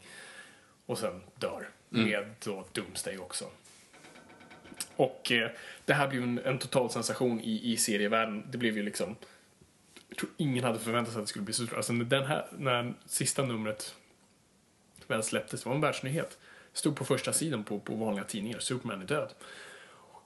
Och 0.86 0.98
sen 0.98 1.22
dör. 1.36 1.70
Med 1.90 2.36
då 2.44 2.66
Doomsday 2.72 3.18
också. 3.18 3.46
Och 4.96 5.32
eh, 5.32 5.52
det 5.86 5.94
här 5.94 6.08
blev 6.08 6.24
en, 6.24 6.40
en 6.40 6.60
total 6.60 6.90
sensation 6.90 7.42
i, 7.42 7.72
i 7.72 7.78
serievärlden. 7.78 8.44
Det 8.52 8.58
blev 8.58 8.78
ju 8.78 8.84
liksom... 8.84 9.16
Jag 10.10 10.18
tror 10.18 10.30
ingen 10.38 10.64
hade 10.64 10.80
förväntat 10.80 11.14
sig 11.14 11.20
att 11.20 11.26
det 11.26 11.30
skulle 11.30 11.46
bli 11.46 11.54
så 11.54 11.66
stort. 11.66 11.78
Alltså 11.78 11.94
när 11.94 12.06
den 12.06 12.26
här, 12.26 12.48
när 12.58 12.94
sista 13.06 13.44
numret 13.44 13.96
väl 15.08 15.24
släpptes, 15.24 15.64
det 15.64 15.70
var 15.70 15.76
en 15.76 15.82
världsnyhet. 15.82 16.38
Stod 16.74 16.96
på 16.96 17.06
första 17.06 17.34
sidan 17.34 17.64
på, 17.64 17.80
på 17.80 17.96
vanliga 17.96 18.26
tidningar, 18.26 18.60
Superman 18.60 19.02
är 19.02 19.06
död. 19.06 19.34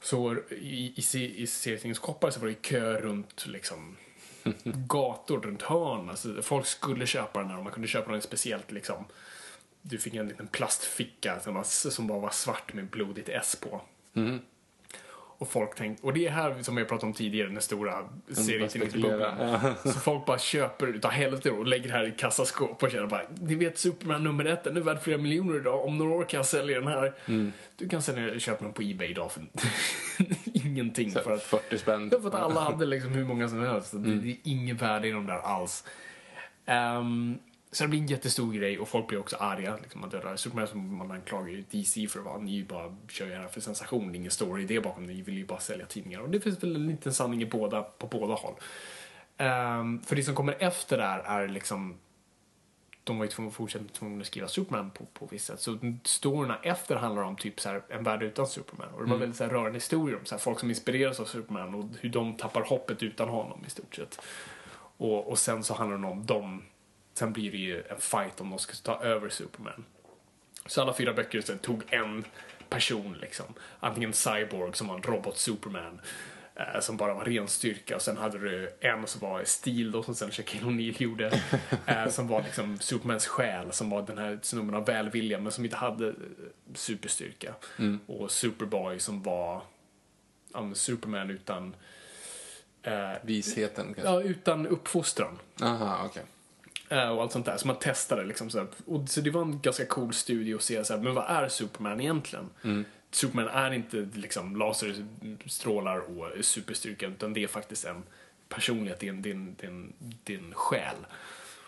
Så 0.02 0.36
i, 0.50 0.94
i, 0.96 1.42
i 1.42 1.48
serietidningskoppar 1.48 2.30
så 2.30 2.40
var 2.40 2.48
det 2.48 2.54
kö 2.54 3.02
runt 3.02 3.48
liksom 3.48 3.98
gator, 4.64 5.42
runt 5.42 5.62
hörn. 5.62 6.10
Alltså, 6.10 6.42
folk 6.42 6.66
skulle 6.66 7.06
köpa 7.06 7.40
den 7.40 7.50
här 7.50 7.58
och 7.58 7.64
man 7.64 7.74
kunde 7.74 7.88
köpa 7.88 8.12
den 8.12 8.22
speciellt 8.22 8.72
liksom. 8.72 9.06
Du 9.82 9.98
fick 9.98 10.14
en 10.14 10.28
liten 10.28 10.48
plastficka 10.48 11.40
som, 11.40 11.56
var, 11.56 11.64
som 11.64 12.08
bara 12.08 12.20
var 12.20 12.30
svart 12.30 12.74
med 12.74 12.90
blodigt 12.90 13.30
S 13.30 13.58
på. 13.62 13.82
Mm. 14.14 14.40
Och 15.40 15.50
folk 15.50 15.76
tänkte, 15.76 16.06
och 16.08 16.14
det 16.14 16.28
är 16.28 16.32
här 16.32 16.64
som 16.64 16.78
jag 16.78 16.88
pratade 16.88 17.08
om 17.08 17.14
tidigare, 17.14 17.50
den 17.50 17.62
stora 17.62 17.94
serietidningsbubblan. 18.32 19.74
Så 19.84 19.92
folk 19.92 20.26
bara 20.26 20.40
köper 20.40 20.88
utav 20.88 21.12
helvete 21.12 21.52
och 21.52 21.68
lägger 21.68 21.88
det 21.88 21.94
här 21.94 22.08
i 22.08 22.12
kassaskåp 22.12 22.84
och 22.84 22.92
känner 22.92 23.08
bara, 23.08 23.22
ni 23.42 23.56
vet 23.56 23.78
Superman 23.78 24.24
nummer 24.24 24.46
ett, 24.46 24.64
den 24.64 24.78
är 24.78 24.82
värd 24.82 25.02
flera 25.02 25.18
miljoner 25.18 25.56
idag, 25.56 25.86
om 25.86 25.98
några 25.98 26.14
år 26.16 26.24
kan 26.24 26.38
jag 26.38 26.46
sälja 26.46 26.80
den 26.80 26.88
här. 26.88 27.14
Du 27.76 27.90
kan 27.90 28.02
sälja, 28.02 28.40
köpa 28.40 28.64
den 28.64 28.74
på 28.74 28.82
Ebay 28.82 29.08
idag 29.08 29.32
för 29.32 29.44
ingenting. 30.54 31.12
Så 31.12 31.20
För 31.20 31.34
att, 31.34 31.44
40 31.44 31.78
spänn. 31.78 32.10
för 32.10 32.28
att 32.28 32.36
alla 32.36 32.60
hade 32.72 32.86
liksom 32.86 33.12
hur 33.12 33.26
många 33.26 33.50
som 33.50 33.62
helst. 33.62 33.92
Det, 33.92 34.16
det 34.16 34.30
är 34.30 34.38
ingen 34.44 34.78
värde 34.78 35.08
i 35.08 35.12
de 35.12 35.26
där 35.26 35.40
alls. 35.40 35.84
Ehm, 36.66 37.38
så 37.72 37.84
det 37.84 37.88
blir 37.88 38.00
en 38.00 38.08
jättestor 38.08 38.54
grej 38.54 38.80
och 38.80 38.88
folk 38.88 39.08
blir 39.08 39.20
också 39.20 39.36
arga. 39.36 39.78
Liksom, 39.82 40.04
att 40.04 40.12
döda 40.12 40.38
Superman 40.38 40.68
som 40.68 40.98
man 40.98 41.12
anklagar 41.12 41.50
ju 41.50 41.64
DC 41.72 42.08
för 42.08 42.20
att 42.20 42.26
vara, 42.26 42.38
ni 42.38 42.64
bara 42.64 42.96
kör 43.10 43.30
det 43.30 43.36
här 43.36 43.48
för 43.48 43.62
sensation, 43.62 44.12
det 44.12 44.18
ingen 44.18 44.32
story 44.32 44.64
idé 44.64 44.80
bakom 44.80 45.08
det, 45.08 45.14
ni 45.14 45.22
vill 45.22 45.38
ju 45.38 45.46
bara 45.46 45.60
sälja 45.60 45.86
tidningar. 45.86 46.20
Och 46.20 46.30
det 46.30 46.40
finns 46.40 46.64
väl 46.64 46.76
en 46.76 46.88
liten 46.88 47.14
sanning 47.14 47.42
i 47.42 47.46
båda, 47.46 47.82
på 47.82 48.08
båda 48.08 48.34
håll. 48.34 48.54
Ehm, 49.38 50.02
för 50.02 50.16
det 50.16 50.24
som 50.24 50.36
kommer 50.36 50.56
efter 50.60 50.98
där 50.98 51.20
är 51.20 51.48
liksom 51.48 51.98
de 53.08 53.18
var 53.18 53.26
ju 53.26 53.32
tvungna, 53.32 53.52
fortsatt 53.52 53.94
tvungna 53.94 54.22
att 54.22 54.28
skriva 54.28 54.48
Superman 54.48 54.92
på, 54.92 55.06
på 55.06 55.28
visst 55.32 55.46
sätt. 55.46 55.60
Så 55.60 55.78
storyna 56.04 56.60
efter 56.64 56.96
handlar 56.96 57.24
om 57.24 57.36
typ 57.36 57.60
så 57.60 57.70
här, 57.70 57.82
en 57.90 58.04
värld 58.04 58.24
utan 58.24 58.48
Superman. 58.48 58.94
Och 58.94 59.04
det 59.04 59.12
var 59.12 59.18
väldigt 59.18 59.38
så 59.38 59.44
här, 59.44 59.52
rörande 59.52 59.74
historier 59.74 60.20
om 60.20 60.26
så 60.26 60.36
här, 60.36 60.40
folk 60.40 60.60
som 60.60 60.70
inspireras 60.70 61.20
av 61.20 61.26
Superman 61.26 61.76
och 61.76 61.86
hur 62.00 62.10
de 62.10 62.38
tappar 62.38 62.62
hoppet 62.62 63.04
utan 63.04 63.30
honom 63.30 63.64
i 63.68 63.70
stort 63.70 63.96
sett. 63.96 64.22
Och, 64.98 65.30
och 65.30 65.40
sen 65.40 65.64
så 65.64 65.74
handlar 65.74 65.98
det 65.98 66.08
om 66.08 66.26
dem. 66.26 66.64
Sen 67.18 67.34
blir 67.34 67.52
det 67.52 67.58
ju 67.58 67.84
en 67.90 68.00
fight 68.00 68.42
om 68.42 68.50
de 68.50 68.60
ska 68.60 68.74
ta 68.84 69.04
över 69.04 69.30
Superman. 69.30 69.86
Så 70.66 70.82
alla 70.82 70.94
fyra 70.94 71.14
böcker 71.14 71.42
så 71.42 71.56
tog 71.56 71.84
en 71.90 72.26
person 72.70 73.18
liksom. 73.22 73.46
Antingen 73.80 74.14
Cyborg 74.14 74.74
som 74.74 74.88
var 74.88 74.96
en 74.96 75.02
robot-Superman. 75.02 76.02
Eh, 76.56 76.80
som 76.80 76.98
bara 76.98 77.14
var 77.14 77.26
ren 77.26 77.48
styrka. 77.48 77.96
Och 77.96 78.02
sen 78.02 78.18
hade 78.18 78.38
du 78.38 78.70
en 78.80 79.08
som 79.08 79.30
var 79.30 79.44
Steel 79.44 79.92
då 79.92 80.04
som 80.04 80.16
sen 80.16 80.32
Shaquille 80.32 80.66
O'Neal 80.66 81.04
gjorde. 81.04 81.42
Eh, 81.86 82.10
som 82.10 82.28
var 82.28 82.42
liksom 82.42 82.80
Supermans 82.80 83.28
själ. 83.28 83.72
Som 83.72 83.90
var 83.90 84.02
den 84.02 84.18
här 84.18 84.40
snubben 84.42 84.76
av 84.76 84.86
välvilja 84.86 85.40
men 85.40 85.52
som 85.52 85.66
inte 85.66 85.78
hade 85.78 86.08
eh, 86.08 86.14
superstyrka. 86.74 87.54
Och 88.08 88.32
Superboy 88.32 89.00
som 89.00 89.24
var 89.24 89.62
ja, 90.54 90.74
Superman 90.74 91.30
utan 91.30 91.76
eh, 92.84 93.12
Visheten 93.22 93.94
kanske. 93.94 94.14
Ja, 94.14 94.22
utan 94.22 94.68
uppfostran. 94.68 95.40
Aha, 95.62 96.04
okej. 96.06 96.24
Eh, 96.90 97.10
och 97.10 97.22
allt 97.22 97.32
sånt 97.32 97.46
där. 97.46 97.58
Så 97.58 97.68
man 97.68 97.80
testade 97.80 98.24
liksom 98.24 98.50
så 98.50 98.58
här. 98.58 98.68
Och 98.86 99.10
så 99.10 99.22
det 99.22 99.30
var 99.30 99.42
en 99.42 99.62
ganska 99.62 99.86
cool 99.86 100.14
studie 100.14 100.54
att 100.54 100.62
se 100.62 100.86
så 100.86 100.94
här, 100.94 101.02
men 101.02 101.16
vad 101.16 101.26
är 101.30 101.50
Superman 101.50 102.02
egentligen? 102.02 102.50
Superman 103.12 103.48
är 103.48 103.74
inte 103.74 104.08
liksom 104.14 104.56
laserstrålar 104.56 105.98
och 106.00 106.46
superstyrka 106.46 107.08
utan 107.08 107.34
det 107.34 107.44
är 107.44 107.48
faktiskt 107.48 107.86
en 107.86 108.04
personlighet, 108.50 109.00
det 109.00 109.08
är 109.08 109.10
en, 109.10 109.22
det 109.22 109.30
är 109.30 109.34
en, 109.34 109.56
det 109.60 109.66
är 109.66 109.70
en, 109.70 109.94
det 110.24 110.34
är 110.34 110.38
en 110.38 110.54
själ 110.54 110.96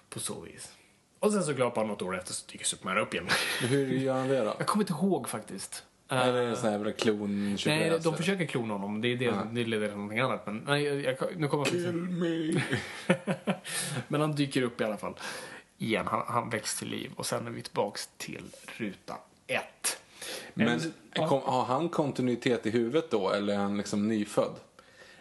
på 0.09 0.20
så 0.20 0.39
vis. 0.39 0.72
Och 1.20 1.32
sen 1.32 1.43
såklart 1.43 1.76
bara 1.76 1.86
något 1.86 2.01
år 2.01 2.17
efter 2.17 2.34
så 2.34 2.45
dyker 2.51 2.65
Superman 2.65 2.97
upp 2.97 3.13
igen. 3.13 3.28
Hur 3.61 3.88
gör 3.88 4.13
han 4.13 4.28
det 4.28 4.39
då? 4.39 4.55
Jag 4.57 4.67
kommer 4.67 4.84
inte 4.84 4.93
ihåg 4.93 5.30
faktiskt. 5.30 5.84
Eh, 6.10 6.28
Eller 6.28 6.38
är 6.38 6.43
det 6.43 6.49
en 6.49 6.57
sån 6.57 6.70
här 6.70 6.91
klon 6.91 7.57
Nej, 7.66 7.99
de 8.03 8.18
försöker 8.18 8.45
klona 8.45 8.74
honom. 8.74 9.01
Det, 9.01 9.07
är 9.07 9.18
det, 9.18 9.34
det 9.51 9.66
leder 9.66 9.88
till 9.88 9.95
någonting 9.95 10.20
annat. 10.20 10.45
Men 10.45 10.64
nej, 10.68 10.84
jag, 10.84 11.01
jag, 11.01 11.16
nu 11.38 11.47
kommer 11.47 11.66
jag 11.66 11.74
faktiskt 11.74 11.93
me. 11.93 12.62
Men 14.07 14.22
han 14.22 14.36
dyker 14.36 14.62
upp 14.62 14.82
i 14.82 14.84
alla 14.84 14.97
fall. 14.97 15.14
Igen, 15.78 16.07
han, 16.07 16.24
han 16.28 16.49
väcks 16.49 16.80
till 16.80 16.88
liv. 16.88 17.12
Och 17.16 17.26
sen 17.26 17.47
är 17.47 17.51
vi 17.51 17.62
tillbaks 17.62 18.10
till 18.18 18.43
ruta 18.78 19.18
ett. 19.47 20.01
Men 20.53 20.93
ja. 21.14 21.28
kom, 21.28 21.41
har 21.41 21.64
han 21.64 21.89
kontinuitet 21.89 22.66
i 22.66 22.70
huvudet 22.70 23.12
då 23.12 23.32
eller 23.32 23.53
är 23.53 23.57
han 23.57 23.78
liksom 23.78 24.07
nyfödd? 24.07 24.55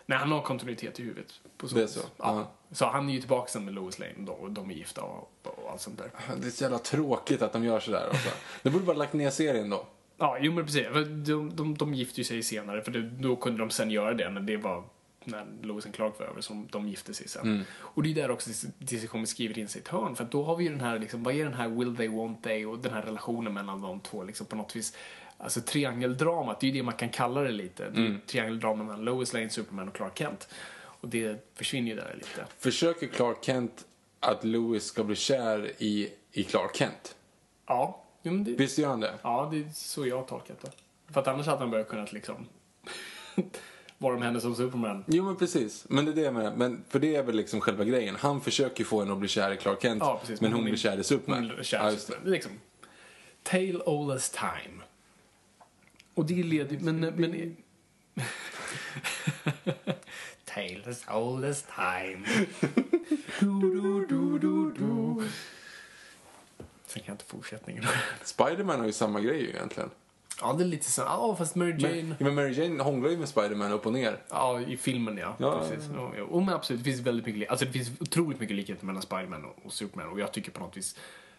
Nej, 0.06 0.18
han 0.18 0.32
har 0.32 0.42
kontinuitet 0.42 1.00
i 1.00 1.02
huvudet. 1.02 1.40
På 1.56 1.68
så 1.68 1.74
Det 1.74 1.82
är 1.82 1.86
så? 1.86 2.00
Ja. 2.00 2.06
Ja. 2.16 2.50
Så 2.72 2.86
han 2.86 3.08
är 3.08 3.12
ju 3.12 3.20
tillbaka 3.20 3.48
sen 3.48 3.64
med 3.64 3.74
Lois 3.74 3.98
Lane 3.98 4.12
då, 4.18 4.32
och 4.32 4.50
de 4.50 4.70
är 4.70 4.74
gifta 4.74 5.02
och, 5.02 5.30
och 5.42 5.70
allt 5.70 5.80
sånt 5.80 5.98
där. 5.98 6.10
Det 6.40 6.46
är 6.46 6.50
så 6.50 6.64
jävla 6.64 6.78
tråkigt 6.78 7.42
att 7.42 7.52
de 7.52 7.64
gör 7.64 7.80
sådär. 7.80 8.08
Alltså. 8.10 8.28
Det 8.62 8.70
borde 8.70 8.84
bara 8.84 8.96
lagt 8.96 9.12
ner 9.12 9.30
serien 9.30 9.70
då. 9.70 9.86
Ja, 10.18 10.38
jo 10.40 10.52
men 10.52 10.66
precis. 10.66 10.86
De, 11.26 11.56
de, 11.56 11.74
de 11.74 11.94
gifte 11.94 12.20
ju 12.20 12.24
sig 12.24 12.42
senare, 12.42 12.82
för 12.82 12.90
det, 12.90 13.02
då 13.02 13.36
kunde 13.36 13.58
de 13.58 13.70
sen 13.70 13.90
göra 13.90 14.14
det, 14.14 14.30
men 14.30 14.46
det 14.46 14.56
var 14.56 14.84
när 15.24 15.46
Lois 15.62 15.86
and 15.86 15.94
Clark 15.94 16.18
var 16.18 16.26
över 16.26 16.40
som 16.40 16.68
de 16.70 16.88
gifte 16.88 17.14
sig 17.14 17.28
sen. 17.28 17.64
Och 17.76 18.02
det 18.02 18.10
är 18.10 18.14
där 18.14 18.30
också 18.30 18.50
diskussionen 18.78 19.26
skriver 19.26 19.58
in 19.58 19.68
sig 19.68 19.78
i 19.78 19.82
ett 19.82 19.88
hörn, 19.88 20.16
för 20.16 20.24
att 20.24 20.30
då 20.30 20.42
har 20.44 20.56
vi 20.56 20.64
ju 20.64 20.70
den 20.70 20.80
här, 20.80 20.98
liksom, 20.98 21.22
vad 21.22 21.34
är 21.34 21.44
den 21.44 21.54
här 21.54 21.68
will 21.68 21.96
they, 21.96 22.08
won't 22.08 22.42
they 22.42 22.64
och 22.64 22.78
den 22.78 22.92
här 22.92 23.02
relationen 23.02 23.54
mellan 23.54 23.80
de 23.80 24.00
två, 24.00 24.24
liksom 24.24 24.46
på 24.46 24.56
något 24.56 24.76
vis. 24.76 24.96
Alltså 25.38 25.60
triangeldramat, 25.60 26.60
det 26.60 26.66
är 26.66 26.68
ju 26.68 26.78
det 26.78 26.82
man 26.82 26.94
kan 26.94 27.08
kalla 27.08 27.40
det 27.40 27.50
lite. 27.50 27.90
Det 27.90 28.00
är 28.00 28.04
ju 28.04 28.18
triangeldrama 28.26 28.84
mellan 28.84 29.04
Lois 29.04 29.32
Lane, 29.32 29.50
Superman 29.50 29.88
och 29.88 29.94
Clark 29.94 30.18
Kent. 30.18 30.48
Och 31.00 31.08
det 31.08 31.50
försvinner 31.54 31.88
ju 31.88 31.96
där 31.96 32.14
lite. 32.14 32.46
Försöker 32.58 33.06
Clark 33.06 33.44
Kent 33.44 33.84
att 34.20 34.44
Louis 34.44 34.84
ska 34.84 35.04
bli 35.04 35.16
kär 35.16 35.72
i, 35.78 36.12
i 36.32 36.44
Clark 36.44 36.76
Kent? 36.76 37.16
Ja, 37.66 38.04
men 38.22 38.44
det, 38.44 38.50
Visst 38.52 38.78
gör 38.78 38.88
han 38.88 39.00
det? 39.00 39.14
Ja, 39.22 39.48
det 39.52 39.58
är 39.58 39.68
så 39.74 40.06
jag 40.06 40.16
har 40.16 40.24
tolkat 40.24 40.60
det. 40.60 40.70
För 41.12 41.20
att 41.20 41.28
annars 41.28 41.46
hade 41.46 41.58
han 41.58 41.70
börjat 41.70 41.88
kunnat 41.88 42.12
liksom 42.12 42.46
vara 43.98 44.14
med 44.14 44.22
henne 44.28 44.40
som 44.40 44.54
Superman. 44.54 45.04
Jo 45.06 45.24
men 45.24 45.36
precis, 45.36 45.86
men 45.88 46.04
det 46.04 46.10
är 46.10 46.14
det 46.14 46.20
jag 46.22 46.34
menar. 46.34 46.56
Men, 46.56 46.84
för 46.88 46.98
det 46.98 47.16
är 47.16 47.22
väl 47.22 47.36
liksom 47.36 47.60
själva 47.60 47.84
grejen. 47.84 48.16
Han 48.16 48.40
försöker 48.40 48.84
få 48.84 49.00
henne 49.00 49.12
att 49.12 49.18
bli 49.18 49.28
kär 49.28 49.52
i 49.52 49.56
Clark 49.56 49.82
Kent, 49.82 50.02
Ja, 50.02 50.18
precis. 50.20 50.40
men 50.40 50.52
hon, 50.52 50.60
är- 50.60 50.64
blir 50.64 50.76
kär 50.76 50.98
i 50.98 51.04
Superman. 51.04 51.50
Hon 51.56 51.64
kär 51.64 51.78
Ja, 51.78 51.92
i. 51.92 51.96
Superman. 51.96 52.26
Är 52.26 52.30
liksom 52.30 52.52
Tale 53.42 53.80
all 53.86 54.10
as 54.10 54.30
time. 54.30 54.82
Och 56.14 56.24
det 56.26 56.42
leder 56.42 56.78
men, 56.80 57.00
men 57.00 57.56
Tale 60.44 60.82
as 60.90 61.04
old 61.14 61.44
as 61.44 61.64
time. 61.76 62.24
du, 63.40 63.60
du, 63.60 64.06
du, 64.06 64.38
du, 64.38 64.72
du. 64.72 65.28
Sen 66.88 67.02
kan 67.02 67.06
jag 67.06 67.14
inte 67.14 67.24
fortsättningen. 67.24 67.84
Spiderman 68.24 68.80
har 68.80 68.86
ju 68.86 68.92
samma 68.92 69.20
grej 69.20 69.50
egentligen. 69.50 69.90
ja, 70.40 70.52
det 70.52 70.64
är 70.64 70.68
lite 70.68 70.90
så. 70.90 71.02
Ja, 71.02 71.36
fast 71.38 71.54
Mary 71.54 71.76
Jane. 71.78 71.94
Men, 71.94 72.08
ja, 72.18 72.24
men 72.24 72.34
Mary 72.34 72.52
Jane 72.52 72.82
hånglar 72.82 73.10
ju 73.10 73.16
med 73.16 73.28
Spiderman 73.28 73.72
upp 73.72 73.86
och 73.86 73.92
ner. 73.92 74.22
Ja, 74.30 74.60
i 74.60 74.76
filmen 74.76 75.16
ja. 75.16 75.36
Ja, 75.38 75.58
Precis. 75.58 75.90
Ja, 75.94 76.12
ja. 76.16 76.24
Och 76.24 76.42
men 76.42 76.54
absolut, 76.54 76.84
det 76.84 76.90
finns 76.90 77.00
väldigt 77.00 77.26
mycket, 77.26 77.50
alltså 77.50 77.66
det 77.66 77.72
finns 77.72 77.90
otroligt 78.00 78.40
mycket 78.40 78.56
likheter 78.56 78.86
mellan 78.86 79.02
Spiderman 79.02 79.44
och, 79.44 79.66
och 79.66 79.72
Superman 79.72 80.08
och 80.08 80.20
jag 80.20 80.32
tycker 80.32 80.50
på 80.50 80.60
något 80.60 80.76
vis 80.76 80.96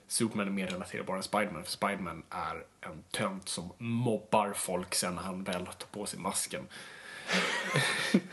Superman 0.08 0.48
är 0.48 0.52
mer 0.52 0.68
relaterbar 0.68 1.16
än 1.16 1.24
Spiderman 1.24 1.64
för 1.64 1.72
Spiderman 1.72 2.24
är 2.30 2.64
en 2.82 3.04
tönt 3.12 3.50
som 3.50 3.72
mobbar 3.78 4.54
folk 4.54 4.96
sen 4.96 5.16
när 5.16 5.22
han 5.22 5.44
väl 5.44 5.66
tar 5.66 5.88
på 5.92 6.06
sig 6.06 6.20
masken. 6.20 6.68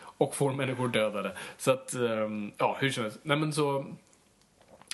och 0.00 0.34
får 0.34 0.52
människor 0.52 0.88
dödade. 0.88 1.36
Så 1.58 1.70
att, 1.70 1.94
ehm, 1.94 2.52
ja, 2.56 2.76
hur 2.80 2.90
som 2.90 3.02
helst. 3.02 3.18
Nej 3.22 3.36
men 3.36 3.52
så, 3.52 3.86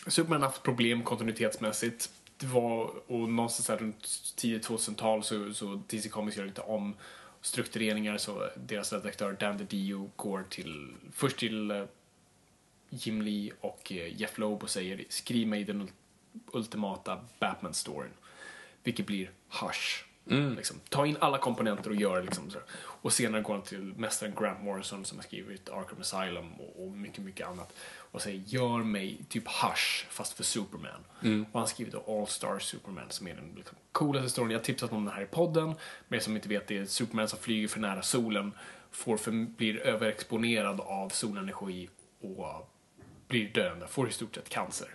Superman 0.06 0.40
har 0.42 0.48
haft 0.48 0.62
problem 0.62 1.02
kontinuitetsmässigt. 1.02 2.10
Det 2.36 2.46
var, 2.46 2.90
och 3.06 3.28
någonstans 3.28 3.66
där 3.66 3.76
runt 3.76 4.34
tidigt 4.36 4.68
2000-tal 4.68 5.22
så, 5.24 5.54
så 5.54 5.82
DC 5.88 6.08
Comics 6.08 6.36
gör 6.36 6.44
lite 6.46 6.60
om 6.60 6.94
struktureringar 7.40 8.18
så 8.18 8.48
deras 8.56 8.92
redaktör 8.92 9.36
Dan 9.40 9.56
DiDio 9.58 10.10
går 10.16 10.44
till, 10.50 10.94
först 11.12 11.36
till 11.38 11.70
eh, 11.70 11.84
Jim 12.90 13.22
Lee 13.22 13.52
och 13.60 13.92
eh, 13.92 14.20
Jeff 14.20 14.38
Loeb 14.38 14.62
och 14.62 14.70
säger 14.70 15.04
skriv 15.08 15.48
mig 15.48 15.64
den 15.64 15.82
ul- 15.82 15.90
ultimata 16.52 17.20
Batman-storyn. 17.38 18.12
Vilket 18.82 19.06
blir 19.06 19.30
Hush. 19.48 20.04
Liksom, 20.56 20.76
ta 20.88 21.06
in 21.06 21.16
alla 21.20 21.38
komponenter 21.38 21.90
och 21.90 21.96
gör 21.96 22.22
liksom 22.22 22.50
så. 22.50 22.58
Och 22.76 23.12
senare 23.12 23.42
går 23.42 23.54
han 23.54 23.62
till 23.62 23.94
mästaren 23.96 24.34
Grant 24.38 24.62
Morrison 24.62 25.04
som 25.04 25.18
har 25.18 25.22
skrivit 25.22 25.68
Arkham 25.68 26.00
Asylum 26.00 26.52
och, 26.52 26.84
och 26.84 26.90
mycket, 26.92 27.24
mycket 27.24 27.46
annat. 27.46 27.72
Och 28.16 28.22
säger 28.22 28.42
gör 28.46 28.78
mig 28.78 29.18
typ 29.28 29.48
Hush 29.48 30.06
fast 30.08 30.32
för 30.32 30.44
Superman. 30.44 31.04
Och 31.52 31.58
han 31.60 31.68
skriver 31.68 31.92
då 31.92 32.20
All 32.20 32.26
Star 32.26 32.58
Superman 32.58 33.10
som 33.10 33.28
är 33.28 33.34
den 33.34 33.52
liksom, 33.56 33.76
coolaste 33.92 34.30
storyn. 34.30 34.50
Jag 34.50 34.58
har 34.58 34.64
tipsat 34.64 34.92
om 34.92 35.04
den 35.04 35.14
här 35.14 35.22
i 35.22 35.26
podden. 35.26 35.74
Men 36.08 36.20
som 36.20 36.36
inte 36.36 36.48
vet 36.48 36.66
det 36.66 36.78
är 36.78 36.84
Superman 36.86 37.28
som 37.28 37.38
flyger 37.38 37.68
för 37.68 37.80
nära 37.80 38.02
solen. 38.02 38.52
Får 38.90 39.16
för, 39.16 39.30
blir 39.32 39.76
överexponerad 39.78 40.80
av 40.80 41.08
solenergi 41.08 41.88
och 42.20 42.70
blir 43.28 43.48
döende. 43.52 43.86
Får 43.86 44.08
i 44.08 44.12
stort 44.12 44.34
sett 44.34 44.48
cancer 44.48 44.88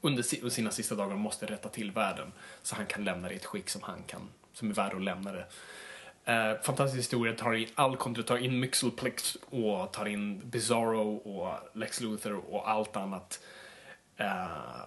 under 0.00 0.22
si- 0.22 0.50
sina 0.50 0.70
sista 0.70 0.94
dagar 0.94 1.16
måste 1.16 1.46
rätta 1.46 1.68
till 1.68 1.90
världen 1.90 2.32
så 2.62 2.76
han 2.76 2.86
kan 2.86 3.04
lämna 3.04 3.28
det 3.28 3.34
i 3.34 3.36
ett 3.36 3.44
skick 3.44 3.70
som 3.70 3.82
han 3.82 4.02
kan, 4.02 4.28
som 4.52 4.70
är 4.70 4.74
värd 4.74 4.94
att 4.94 5.02
lämna 5.02 5.32
det. 5.32 5.46
Eh, 6.28 6.60
fantastisk 6.62 6.98
historia, 6.98 7.34
tar 7.34 7.54
in 7.54 7.68
all 7.74 7.96
kontra, 7.96 8.22
tar 8.22 8.36
in 8.36 8.60
Mixelplex 8.60 9.36
och 9.50 9.92
tar 9.92 10.08
in 10.08 10.42
Bizarro 10.44 11.16
och 11.16 11.78
Lex 11.78 12.00
Luthor 12.00 12.40
och 12.50 12.70
allt 12.70 12.96
annat. 12.96 13.40
Eh, 14.16 14.26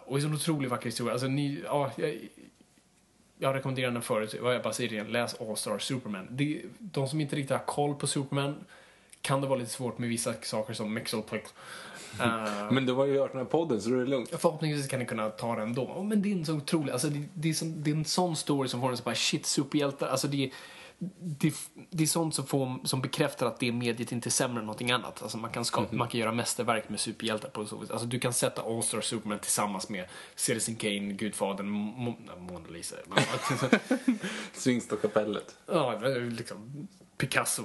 och 0.06 0.18
det 0.18 0.24
är 0.24 0.28
en 0.28 0.34
otroligt 0.34 0.72
vacker 0.72 0.86
historia. 0.86 1.14
Alltså, 1.14 1.28
ni, 1.28 1.64
ja, 1.66 1.92
jag, 1.96 2.18
jag 3.40 3.56
rekommenderar 3.56 3.92
den 3.92 4.02
förut, 4.02 4.36
jag 4.44 4.64
bara 4.64 4.74
säger 4.74 4.90
det 4.90 4.96
igen, 4.96 5.12
läs 5.12 5.42
All 5.42 5.58
Star 5.58 5.80
Superman. 5.80 6.28
Det, 6.30 6.62
de 6.80 7.08
som 7.08 7.22
inte 7.22 7.36
riktigt 7.36 7.52
har 7.52 7.66
koll 7.66 7.96
på 7.96 8.08
Superman 8.08 8.56
kan 9.22 9.42
det 9.42 9.48
vara 9.48 9.60
lite 9.60 9.72
svårt 9.72 9.98
med 9.98 10.10
vissa 10.10 10.34
saker 10.42 10.74
som 10.74 10.94
Mixelplex. 10.94 11.54
Eh, 12.20 12.72
Men 12.72 12.86
du 12.86 12.94
har 12.94 13.06
ju 13.06 13.20
hört 13.20 13.32
den 13.32 13.42
här 13.42 13.46
podden 13.46 13.82
så 13.82 13.90
då 13.90 13.96
är 13.96 14.00
det 14.00 14.06
lugnt. 14.06 14.30
Förhoppningsvis 14.30 14.88
kan 14.88 15.00
ni 15.00 15.06
kunna 15.06 15.30
ta 15.30 15.56
den 15.56 15.74
då. 15.74 15.82
Oh, 15.82 16.04
men 16.04 16.22
det 16.22 16.32
är 16.32 16.36
en 16.36 16.46
så 16.46 16.54
otrolig, 16.54 16.92
alltså 16.92 17.10
det, 17.10 17.24
det, 17.34 17.50
är 17.50 17.54
som, 17.54 17.84
det 17.84 17.92
är 17.92 17.96
en 17.96 18.06
sån 18.06 18.36
story 18.36 18.70
som 18.70 18.82
får 18.82 18.90
en 18.90 18.98
så 18.98 19.04
bara 19.04 19.16
shit, 19.16 19.46
superhjältar. 19.46 20.08
Alltså 20.08 20.28
det, 20.28 20.52
det, 21.20 21.54
det 21.90 22.04
är 22.04 22.08
sånt 22.08 22.36
som, 22.36 22.46
får, 22.46 22.88
som 22.88 23.02
bekräftar 23.02 23.46
att 23.46 23.60
det 23.60 23.72
mediet 23.72 24.12
inte 24.12 24.30
är 24.30 24.32
sämre 24.32 24.60
än 24.60 24.66
någonting 24.66 24.92
annat. 24.92 25.22
Alltså 25.22 25.38
man 25.38 25.52
kan, 25.52 25.66
skapa, 25.66 25.96
man 25.96 26.08
kan 26.08 26.20
göra 26.20 26.32
mästerverk 26.32 26.90
med 26.90 27.00
superhjältar 27.00 27.50
på 27.50 27.66
så 27.66 27.78
vis. 27.78 27.92
Alltså 27.92 28.08
du 28.08 28.20
kan 28.20 28.34
sätta 28.34 28.62
All 28.62 28.84
Star 28.84 29.02
Superman 29.02 29.40
tillsammans 29.40 29.90
med 29.90 30.06
Citizen 30.36 30.76
Kane, 30.76 31.00
Gudfadern, 31.14 31.70
Mo, 31.70 32.16
Mona 32.38 32.68
Lisa. 32.70 32.96
Svingstokapellet. 34.54 35.56
Ja, 35.66 36.00
liksom 36.30 36.88
Picasso, 37.18 37.64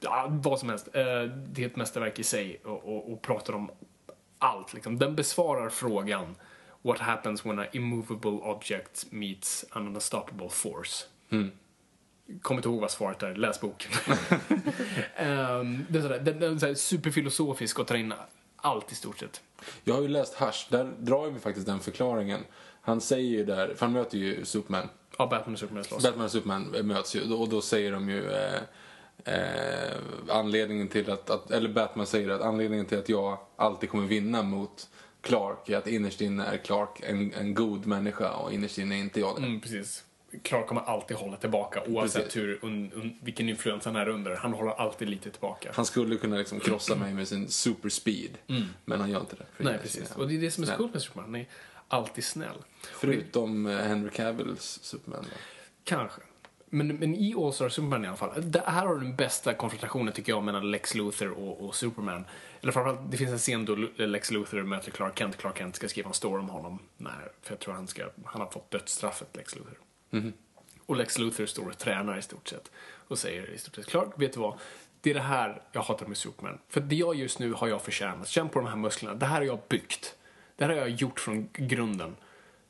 ja, 0.00 0.26
vad 0.30 0.58
som 0.58 0.68
helst. 0.68 0.88
Eh, 0.92 1.02
Det 1.52 1.62
är 1.62 1.66
ett 1.66 1.76
mästerverk 1.76 2.18
i 2.18 2.24
sig 2.24 2.60
och, 2.64 2.84
och, 2.84 3.12
och 3.12 3.22
pratar 3.22 3.52
om 3.52 3.70
allt. 4.38 4.74
Liksom. 4.74 4.98
Den 4.98 5.16
besvarar 5.16 5.68
frågan 5.68 6.34
What 6.82 6.98
happens 6.98 7.46
when 7.46 7.58
a 7.58 7.66
immovable 7.72 8.30
object 8.30 9.06
meets 9.10 9.64
an 9.70 9.86
unstoppable 9.86 10.48
force? 10.48 11.04
Kommer 12.42 12.58
inte 12.58 12.68
ihåg 12.68 12.80
vad 12.80 12.90
svaret 12.90 13.22
är, 13.22 13.34
läs 13.34 13.60
boken. 13.60 13.90
Det 15.88 15.98
är 15.98 16.02
sådär, 16.02 16.18
den, 16.18 16.40
den 16.40 16.54
är 16.54 16.58
sådär 16.58 16.74
superfilosofisk 16.74 17.78
och 17.78 17.86
tar 17.86 17.94
in 17.94 18.14
allt 18.56 18.92
i 18.92 18.94
stort 18.94 19.18
sett. 19.18 19.40
Jag 19.84 19.94
har 19.94 20.02
ju 20.02 20.08
läst 20.08 20.34
Hush, 20.34 20.66
där 20.68 20.92
drar 20.98 21.30
vi 21.30 21.40
faktiskt 21.40 21.66
den 21.66 21.80
förklaringen. 21.80 22.40
Han 22.82 23.00
säger 23.00 23.30
ju 23.30 23.44
där, 23.44 23.74
för 23.74 23.86
han 23.86 23.92
möter 23.92 24.18
ju 24.18 24.44
Superman. 24.44 24.88
Ja, 25.18 25.26
Batman 25.26 25.52
och 25.52 25.60
Superman 25.60 25.84
slåss. 25.84 26.02
Batman 26.02 26.24
och 26.24 26.30
Superman 26.30 26.62
möts 26.82 27.16
ju 27.16 27.32
och 27.32 27.48
då 27.48 27.60
säger 27.60 27.92
de 27.92 28.08
ju 28.08 28.30
eh, 28.30 28.60
eh, 29.24 29.96
anledningen 30.28 30.88
till 30.88 31.10
att, 31.10 31.30
att, 31.30 31.50
eller 31.50 31.68
Batman 31.68 32.06
säger 32.06 32.28
att 32.28 32.40
anledningen 32.40 32.86
till 32.86 32.98
att 32.98 33.08
jag 33.08 33.38
alltid 33.56 33.90
kommer 33.90 34.06
vinna 34.06 34.42
mot 34.42 34.88
Clark 35.20 35.68
är 35.68 35.76
att 35.78 35.86
innerst 35.86 36.20
inne 36.20 36.44
är 36.44 36.56
Clark 36.56 37.00
en, 37.02 37.32
en 37.34 37.54
god 37.54 37.86
människa 37.86 38.32
och 38.32 38.52
innerst 38.52 38.78
inne 38.78 38.94
är 38.94 38.98
inte 38.98 39.20
jag 39.20 39.36
det. 39.36 39.46
Mm, 39.46 39.60
precis. 39.60 40.04
Clark 40.42 40.66
kommer 40.66 40.82
alltid 40.82 41.16
hålla 41.16 41.36
tillbaka 41.36 41.82
oavsett 41.86 42.24
Precis. 42.24 42.42
hur, 42.42 42.58
un, 42.62 42.92
un, 42.94 43.16
vilken 43.20 43.48
influens 43.48 43.84
han 43.84 43.96
är 43.96 44.08
under. 44.08 44.36
Han 44.36 44.52
håller 44.52 44.72
alltid 44.72 45.08
lite 45.08 45.30
tillbaka. 45.30 45.70
Han 45.74 45.84
skulle 45.86 46.16
kunna 46.16 46.36
liksom 46.36 46.60
krossa 46.60 46.94
mig 46.96 47.14
med 47.14 47.28
sin 47.28 47.48
super 47.48 47.88
speed, 47.88 48.38
men 48.84 49.00
han 49.00 49.10
gör 49.10 49.20
inte 49.20 49.36
det. 49.36 49.64
Nej, 49.64 49.78
precis. 49.82 50.10
Och 50.12 50.28
det 50.28 50.36
är 50.36 50.40
det 50.40 50.50
som 50.50 50.64
är 50.64 50.68
så 50.68 50.76
coolt 50.76 50.92
med 50.92 51.02
Superman. 51.02 51.24
Han 51.24 51.40
är 51.40 51.46
alltid 51.88 52.24
snäll. 52.24 52.56
Förutom 52.92 53.66
eh, 53.66 53.76
Henry 53.76 54.10
Cavills 54.10 54.78
Superman. 54.82 55.24
Då. 55.30 55.36
Kanske. 55.84 56.20
Men, 56.72 56.96
men 56.96 57.14
i 57.14 57.34
All 57.34 57.52
Star 57.52 57.68
Superman 57.68 58.04
i 58.04 58.08
alla 58.08 58.16
fall. 58.16 58.30
Det 58.50 58.62
här 58.66 58.86
har 58.86 58.94
den 58.94 59.16
bästa 59.16 59.54
konfrontationen 59.54 60.14
tycker 60.14 60.32
jag 60.32 60.42
mellan 60.42 60.70
Lex 60.70 60.94
Luthor 60.94 61.30
och, 61.30 61.66
och 61.66 61.74
Superman. 61.74 62.24
Eller 62.60 62.72
framförallt, 62.72 63.10
det 63.10 63.16
finns 63.16 63.30
en 63.30 63.38
scen 63.38 63.64
då 63.64 63.74
Lex 63.96 64.30
Luthor 64.30 64.62
möter 64.62 64.90
Clark 64.90 65.18
Kent. 65.18 65.36
Clark 65.36 65.58
Kent 65.58 65.76
ska 65.76 65.88
skriva 65.88 66.08
en 66.08 66.14
story 66.14 66.40
om 66.40 66.48
honom. 66.48 66.78
Nej, 66.96 67.12
för 67.42 67.52
jag 67.52 67.60
tror 67.60 67.74
han, 67.74 67.86
ska, 67.86 68.04
han 68.24 68.40
har 68.40 68.50
fått 68.50 68.70
dödsstraffet, 68.70 69.36
Lex 69.36 69.56
Luthor. 69.56 69.78
Och 70.86 70.96
Lex 70.96 71.18
Luthor 71.18 71.46
står 71.46 71.66
och 71.66 71.78
tränar 71.78 72.18
i 72.18 72.22
stort 72.22 72.48
sett. 72.48 72.70
Och 73.08 73.18
säger 73.18 73.50
i 73.50 73.58
stort 73.58 73.74
sett, 73.74 73.86
Clark, 73.86 74.08
vet 74.16 74.32
du 74.32 74.40
vad? 74.40 74.58
Det 75.00 75.10
är 75.10 75.14
det 75.14 75.20
här 75.20 75.62
jag 75.72 75.82
hatar 75.82 76.06
med 76.06 76.16
Superman. 76.16 76.58
För 76.68 76.80
det 76.80 76.96
jag 76.96 77.14
just 77.14 77.38
nu 77.38 77.52
har 77.52 77.68
jag 77.68 77.82
förtjänat. 77.82 78.28
Känn 78.28 78.48
på 78.48 78.58
de 78.58 78.68
här 78.68 78.76
musklerna. 78.76 79.14
Det 79.14 79.26
här 79.26 79.36
har 79.36 79.42
jag 79.42 79.58
byggt. 79.68 80.16
Det 80.56 80.64
här 80.64 80.72
har 80.72 80.78
jag 80.80 80.90
gjort 80.90 81.20
från 81.20 81.48
grunden. 81.52 82.16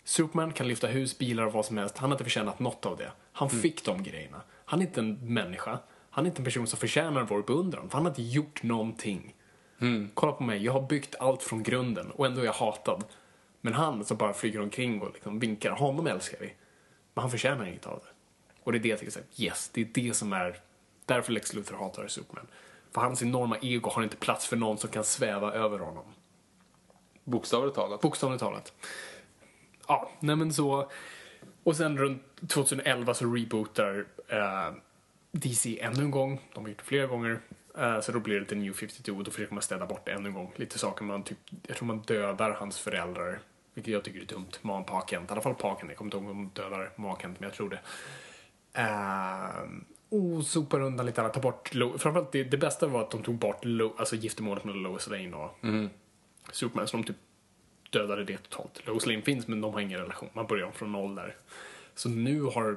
Superman 0.05 0.53
kan 0.53 0.69
lyfta 0.69 0.87
hus, 0.87 1.19
bilar 1.19 1.47
och 1.47 1.53
vad 1.53 1.67
som 1.67 1.79
helst. 1.79 1.99
Han 1.99 2.11
har 2.11 2.15
inte 2.15 2.25
förtjänat 2.25 2.59
något 2.59 2.87
av 2.87 2.97
det. 2.97 3.13
Han 3.33 3.51
fick 3.51 3.85
de 3.85 4.03
grejerna. 4.03 4.41
Han 4.65 4.81
är 4.81 4.87
inte 4.87 5.01
en 5.01 5.35
människa. 5.35 5.79
Han 6.11 6.25
är 6.25 6.29
inte 6.29 6.41
en 6.41 6.45
person 6.45 6.67
som 6.67 6.79
förtjänar 6.79 7.23
vår 7.23 7.43
beundran. 7.43 7.91
För 7.91 7.97
han 7.97 8.05
har 8.05 8.11
inte 8.11 8.23
gjort 8.23 8.63
någonting. 8.63 9.35
Kolla 10.15 10.33
på 10.33 10.43
mig, 10.43 10.65
jag 10.65 10.73
har 10.73 10.83
byggt 10.83 11.15
allt 11.21 11.43
från 11.43 11.63
grunden 11.63 12.11
och 12.11 12.27
ändå 12.27 12.41
är 12.41 12.45
jag 12.45 12.53
hatad. 12.53 13.05
Men 13.61 13.75
han 13.75 14.05
som 14.05 14.17
bara 14.17 14.33
flyger 14.33 14.61
omkring 14.61 15.03
och 15.03 15.13
liksom 15.15 15.39
vinkar, 15.39 15.71
honom 15.71 16.07
älskar 16.07 16.39
vi. 16.41 16.53
Men 17.21 17.23
han 17.23 17.31
förtjänar 17.31 17.67
inget 17.67 17.87
av 17.87 17.99
det. 18.05 18.11
Och 18.65 18.73
det 18.73 18.79
är 18.79 18.81
det 18.81 18.89
jag 18.89 18.99
tycker 18.99 19.13
så 19.13 19.19
här, 19.19 19.45
yes, 19.45 19.71
det 19.73 19.81
är 19.81 19.85
det 19.85 20.15
som 20.15 20.33
är, 20.33 20.57
därför 21.07 21.33
Lex 21.33 21.55
Luthor 21.55 21.77
hatar 21.77 22.09
Superman. 22.09 22.47
För 22.93 23.01
hans 23.01 23.23
enorma 23.23 23.59
ego 23.63 23.91
har 23.91 24.03
inte 24.03 24.17
plats 24.17 24.47
för 24.47 24.57
någon 24.57 24.79
som 24.79 24.91
kan 24.91 25.05
sväva 25.05 25.53
över 25.53 25.79
honom. 25.79 26.05
Bokstavligt 27.25 27.75
talat. 27.77 28.01
Bokstavligt 28.01 28.41
talat. 28.41 28.73
Ja, 29.89 30.11
nej 30.21 30.37
men 30.37 30.53
så. 30.53 30.91
Och 31.63 31.77
sen 31.77 31.99
runt 31.99 32.23
2011 32.49 33.15
så 33.15 33.35
rebootar 33.35 34.07
eh, 34.29 34.75
DC 35.33 35.81
ännu 35.81 36.03
en 36.03 36.11
gång. 36.11 36.41
De 36.55 36.65
har 36.65 36.69
gjort 36.69 36.79
det 36.79 36.85
flera 36.85 37.07
gånger. 37.07 37.41
Eh, 37.79 38.01
så 38.01 38.13
då 38.13 38.21
blir 38.21 38.35
det 38.35 38.41
lite 38.41 38.55
New 38.55 38.73
52 38.73 39.13
och 39.13 39.25
då 39.25 39.31
försöker 39.31 39.55
man 39.55 39.63
städa 39.63 39.87
bort 39.87 40.09
ännu 40.09 40.29
en 40.29 40.35
gång. 40.35 40.53
Lite 40.57 40.79
saker 40.79 41.05
man 41.05 41.23
typ, 41.23 41.39
jag 41.67 41.77
tror 41.77 41.87
man 41.87 41.99
dödar 41.99 42.51
hans 42.51 42.79
föräldrar. 42.79 43.39
Vilket 43.81 43.93
jag 43.93 44.05
tycker 44.05 44.21
är 44.21 44.25
dumt. 44.25 44.51
Man 44.63 44.85
Pa 44.85 45.07
Kent, 45.11 45.31
i 45.31 45.33
alla 45.33 45.41
fall 45.41 45.55
Pa 45.55 45.77
Kent. 45.79 45.91
Jag 45.91 45.97
kommer 45.97 46.07
inte 46.07 46.17
ihåg 46.17 46.31
om 46.31 46.51
de 46.55 46.63
dödar 46.63 46.91
Ma 46.97 47.19
Kent, 47.23 47.41
men 47.41 47.49
jag 47.49 47.57
tror 47.57 47.71
det. 47.71 47.81
Uh, 48.79 49.71
och 50.09 50.45
sopar 50.47 50.81
undan 50.81 51.07
lite 51.07 51.21
annat, 51.21 51.35
ta 51.35 51.41
bort 51.41 51.75
Lo- 51.75 51.99
Framförallt 51.99 52.33
det, 52.33 52.45
det 52.45 52.57
bästa 52.57 52.87
var 52.87 53.01
att 53.01 53.11
de 53.11 53.23
tog 53.23 53.35
bort 53.35 53.65
Lo- 53.65 53.95
alltså 53.99 54.17
giftermålet 54.17 54.65
med 54.65 54.77
Lois 54.77 55.09
Lane 55.09 55.37
och 55.37 55.59
Superman. 56.53 56.89
Så 56.89 56.97
de 56.97 57.05
typ 57.05 57.17
dödade 57.91 58.25
det 58.25 58.37
totalt. 58.37 58.87
Lois 58.87 59.07
Lane 59.07 59.23
finns 59.23 59.47
men 59.49 59.61
de 59.61 59.75
har 59.75 59.81
ingen 59.81 59.99
relation. 60.01 60.29
Man 60.33 60.47
börjar 60.47 60.67
om 60.67 60.73
från 60.73 60.93
noll 60.93 61.15
där. 61.15 61.37
Så 61.95 62.09
nu 62.09 62.43
har 62.43 62.77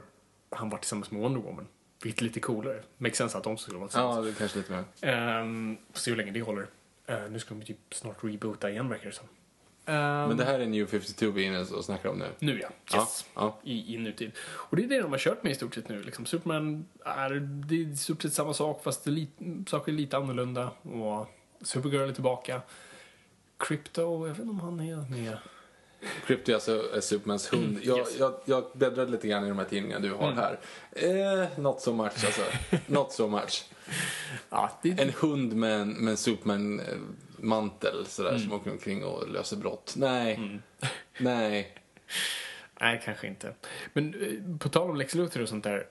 han 0.49 0.69
varit 0.69 0.81
tillsammans 0.81 1.11
med 1.11 1.21
Wonder 1.21 1.41
Woman. 1.41 1.67
Vilket 2.03 2.21
är 2.21 2.25
lite 2.25 2.39
coolare. 2.39 2.83
Makes 2.97 3.17
sense 3.17 3.37
att 3.37 3.43
de 3.43 3.57
skulle 3.57 3.77
vara 3.77 3.87
tillsammans. 3.87 4.15
Ja, 4.17 4.21
det 4.21 4.37
kanske 4.37 4.57
lite 4.57 4.71
mer. 5.01 5.39
Um, 5.41 5.77
se 5.93 6.11
hur 6.11 6.17
länge 6.17 6.31
det 6.31 6.41
håller. 6.41 6.67
Eh, 7.05 7.19
nu 7.29 7.39
ska 7.39 7.55
de 7.55 7.65
typ 7.65 7.77
snart 7.93 8.23
reboota 8.23 8.69
igen 8.69 8.89
verkar 8.89 9.05
det 9.05 9.15
som. 9.15 9.25
Men 9.85 10.37
det 10.37 10.43
här 10.45 10.59
är 10.59 10.65
New 10.65 10.85
52 10.87 11.29
vi 11.31 11.43
är 11.43 11.47
inne 11.47 11.59
och 11.59 11.85
snackar 11.85 12.09
om 12.09 12.17
nu. 12.19 12.25
Nu 12.39 12.59
ja. 12.61 12.69
Ja, 12.91 12.97
Yes. 12.99 13.25
ja. 13.35 13.59
I, 13.63 13.95
I 13.95 13.97
nutid. 13.97 14.31
Och 14.39 14.75
det 14.77 14.83
är 14.83 14.87
det 14.87 15.01
de 15.01 15.11
har 15.11 15.19
kört 15.19 15.43
med 15.43 15.51
i 15.51 15.55
stort 15.55 15.75
sett 15.75 15.89
nu. 15.89 16.03
Liksom 16.03 16.25
Superman 16.25 16.85
är, 17.05 17.29
det 17.39 17.75
är 17.75 17.79
i 17.79 17.95
stort 17.95 18.21
sett 18.21 18.33
samma 18.33 18.53
sak 18.53 18.83
fast 18.83 19.03
det 19.03 19.09
är 19.09 19.11
lite, 19.11 19.43
saker 19.71 19.91
är 19.91 19.95
lite 19.95 20.17
annorlunda. 20.17 20.71
Och 20.81 21.27
Supergirl 21.61 22.09
är 22.09 22.13
tillbaka. 22.13 22.61
Crypto, 23.59 24.01
jag 24.27 24.29
vet 24.33 24.39
inte 24.39 24.49
om 24.49 24.59
han 24.59 24.79
är 24.79 24.95
med. 25.09 25.37
Krypto 26.27 26.51
är 26.51 26.55
alltså 26.55 26.93
är 26.95 27.01
Supermans 27.01 27.53
hund. 27.53 27.79
Jag, 27.83 27.97
Yes. 27.97 28.19
jag, 28.19 28.33
jag 28.45 28.63
bläddrade 28.73 29.11
lite 29.11 29.27
grann 29.27 29.45
i 29.45 29.49
de 29.49 29.57
här 29.57 29.65
tidningarna 29.65 30.01
du 30.07 30.13
har 30.13 30.31
här. 30.31 30.59
Eh, 30.91 31.59
not 31.59 31.81
so 31.81 31.93
much 31.93 32.25
alltså. 32.25 32.41
Not 32.87 33.11
so 33.11 33.27
much. 33.27 33.65
Ja, 34.49 34.79
det, 34.83 34.89
En 35.01 35.09
hund 35.09 35.53
med 35.55 35.81
en, 35.81 35.89
med 35.89 36.11
en 36.11 36.17
Superman-mantel 37.43 38.05
sådär 38.05 38.37
som 38.37 38.51
åker 38.53 38.71
omkring 38.71 39.03
och 39.05 39.29
löser 39.29 39.57
brott. 39.57 39.93
Nej. 39.97 40.39
Nej. 41.17 41.75
Nej, 42.81 43.01
kanske 43.05 43.27
inte. 43.27 43.53
Men 43.93 44.13
eh, 44.13 44.57
på 44.57 44.69
tal 44.69 44.89
om 44.89 44.95
Lex 44.95 45.15
Luthor 45.15 45.41
och 45.43 45.49
sånt 45.49 45.63
där, 45.63 45.87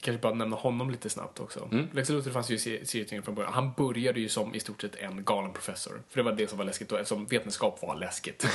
kanske 0.00 0.22
bara 0.22 0.34
nämna 0.34 0.56
honom 0.56 0.90
lite 0.90 1.10
snabbt 1.10 1.40
också. 1.40 1.68
Lex 1.92 2.08
Luthor 2.08 2.30
fanns 2.30 2.50
ju 2.50 2.54
i 2.54 2.58
se- 2.58 2.86
serietidningen 2.86 3.22
från 3.22 3.34
början. 3.34 3.52
Han 3.52 3.72
började 3.72 4.20
ju 4.20 4.28
som 4.28 4.54
i 4.54 4.60
stort 4.60 4.80
sett 4.80 4.96
en 4.96 5.24
galen 5.24 5.52
professor. 5.52 6.02
För 6.10 6.16
det 6.16 6.22
var 6.22 6.32
det 6.32 6.48
som 6.48 6.58
var 6.58 6.64
läskigt 6.64 6.88
då, 6.88 6.96
eftersom 6.96 7.26
vetenskap 7.26 7.78
var 7.82 7.96
läskigt. 7.96 8.46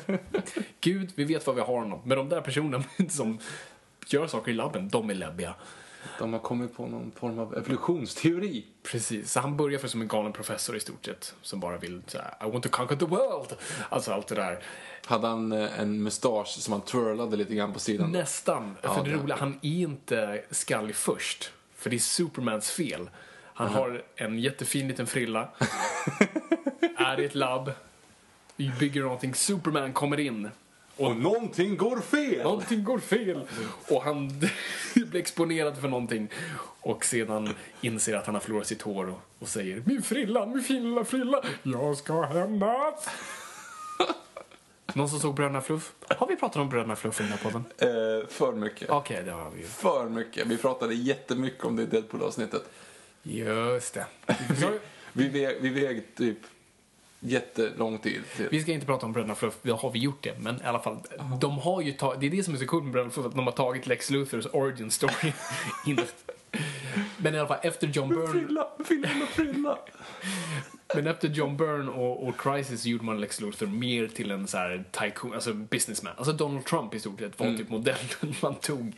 Gud, 0.80 1.12
vi 1.14 1.24
vet 1.24 1.46
vad 1.46 1.56
vi 1.56 1.62
har 1.62 1.80
honom. 1.80 2.00
Men 2.04 2.18
de 2.18 2.28
där 2.28 2.40
personerna 2.40 2.84
som 3.10 3.38
gör 4.06 4.26
saker 4.26 4.50
i 4.50 4.54
labben, 4.54 4.88
de 4.88 5.10
är 5.10 5.14
läbbiga. 5.14 5.54
De 6.18 6.32
har 6.32 6.40
kommit 6.40 6.76
på 6.76 6.86
någon 6.86 7.12
form 7.16 7.38
av 7.38 7.56
evolutionsteori. 7.56 8.64
Precis, 8.82 9.32
så 9.32 9.40
han 9.40 9.56
börjar 9.56 9.78
för 9.78 9.88
som 9.88 10.00
en 10.02 10.08
galen 10.08 10.32
professor 10.32 10.76
i 10.76 10.80
stort 10.80 11.04
sett. 11.04 11.34
Som 11.42 11.60
bara 11.60 11.76
vill 11.78 12.02
såhär, 12.06 12.34
I 12.40 12.50
want 12.50 12.64
to 12.64 12.70
conquer 12.70 12.96
the 12.96 13.04
world. 13.04 13.54
Alltså 13.88 14.12
allt 14.12 14.26
det 14.26 14.34
där. 14.34 14.58
Hade 15.06 15.26
han 15.26 15.52
eh, 15.52 15.80
en 15.80 16.02
mustasch 16.02 16.48
som 16.48 16.72
han 16.72 16.82
twirlade 16.82 17.36
lite 17.36 17.54
grann 17.54 17.72
på 17.72 17.78
sidan? 17.78 18.12
Nästan. 18.12 18.76
Ja, 18.82 18.94
för 18.94 19.04
det 19.04 19.10
det- 19.10 19.16
roliga, 19.16 19.36
han 19.36 19.58
är 19.62 19.70
inte 19.80 20.44
skallig 20.50 20.94
först. 20.96 21.52
För 21.76 21.90
det 21.90 21.96
är 21.96 21.98
Supermans 21.98 22.70
fel. 22.70 23.10
Han 23.54 23.68
har 23.68 24.02
en 24.16 24.38
jättefin 24.38 24.88
liten 24.88 25.06
frilla. 25.06 25.48
är 26.96 27.20
i 27.20 27.24
ett 27.24 27.34
labb. 27.34 27.72
Vi 28.56 28.72
bygger 28.80 29.02
någonting. 29.02 29.34
Superman 29.34 29.92
kommer 29.92 30.20
in. 30.20 30.50
Och 30.96 31.16
någonting 31.16 31.76
går 31.76 32.00
fel! 32.00 32.42
Någonting 32.42 32.84
går 32.84 32.98
fel. 32.98 33.40
Och 33.88 34.02
han 34.02 34.28
blir 34.94 35.16
exponerad 35.16 35.80
för 35.80 35.88
någonting. 35.88 36.28
Och 36.80 37.04
sedan 37.04 37.54
inser 37.80 38.16
att 38.16 38.26
han 38.26 38.34
har 38.34 38.42
förlorat 38.42 38.66
sitt 38.66 38.82
hår 38.82 39.10
och, 39.10 39.20
och 39.38 39.48
säger 39.48 39.82
Min 39.86 40.02
frilla, 40.02 40.46
min 40.46 40.62
fin 40.62 40.82
lilla 40.82 41.04
frilla. 41.04 41.42
Jag 41.62 41.96
ska 41.96 42.22
hämnas. 42.22 43.08
Någon 44.94 45.08
som 45.08 45.20
såg 45.20 45.34
Bröderna 45.34 45.60
Fluff? 45.60 45.92
Har 46.08 46.26
vi 46.26 46.36
pratat 46.36 46.56
om 46.56 46.68
Bröderna 46.68 46.96
Fluff 46.96 47.20
i 47.20 47.22
den 47.22 47.32
här 47.32 47.38
podden? 47.38 47.64
Eh, 47.78 48.28
för 48.28 48.52
mycket. 48.52 48.90
Okej, 48.90 49.22
det 49.24 49.30
har 49.30 49.50
vi 49.50 49.60
ju. 49.60 49.66
För 49.66 50.08
mycket. 50.08 50.46
Vi 50.46 50.56
pratade 50.56 50.94
jättemycket 50.94 51.64
om 51.64 51.76
det 51.76 51.82
i 51.82 51.86
Deadpool-avsnittet. 51.86 52.62
Just 53.22 53.94
det. 53.94 54.06
Vi 55.12 55.28
väg, 55.28 55.56
vi 55.60 55.68
väg 55.68 56.14
typ 56.16 56.38
jättelång 57.24 57.98
tid 57.98 58.22
till. 58.36 58.48
Vi 58.50 58.62
ska 58.62 58.72
inte 58.72 58.86
prata 58.86 59.06
om 59.06 59.12
Bröderna 59.12 59.34
Fluff, 59.34 59.54
har 59.64 59.90
vi 59.90 59.98
gjort 59.98 60.22
det. 60.22 60.38
Men 60.38 60.56
i 60.62 60.64
alla 60.64 60.78
fall, 60.78 60.98
de 61.40 61.58
har 61.58 61.82
ju 61.82 61.92
tagit, 61.92 62.20
det 62.20 62.26
är 62.26 62.30
det 62.30 62.44
som 62.44 62.54
är 62.54 62.58
så 62.58 62.66
coolt 62.66 62.84
med 62.84 62.92
Bröderna 62.92 63.12
Fluff, 63.12 63.26
att 63.26 63.34
de 63.34 63.44
har 63.44 63.52
tagit 63.52 63.86
Lex 63.86 64.10
Luthors 64.10 64.46
origin 64.52 64.90
story. 64.90 65.32
Men 67.16 67.34
i 67.34 67.38
alla 67.38 67.48
fall, 67.48 67.58
efter 67.62 67.86
John 67.86 68.08
Byrne, 68.08 68.26
Frilla, 68.28 68.66
frilla, 68.84 69.26
frilla. 69.26 69.78
men 70.94 71.06
efter 71.06 71.28
John 71.28 71.56
Byrne 71.56 71.90
och, 71.90 72.28
och 72.28 72.40
Crisis 72.40 72.84
gjorde 72.86 73.04
man 73.04 73.20
Lex 73.20 73.40
Luthor 73.40 73.66
mer 73.66 74.06
till 74.08 74.30
en 74.30 74.46
så 74.46 74.58
här 74.58 74.84
tycoon, 74.90 75.34
alltså 75.34 75.52
businessman. 75.54 76.12
Alltså 76.16 76.32
Donald 76.32 76.64
Trump 76.64 76.94
i 76.94 77.00
stort 77.00 77.20
sett 77.20 77.40
var 77.40 77.56
typ 77.56 77.68
modellen 77.68 77.98
man 78.42 78.54
tog. 78.54 78.92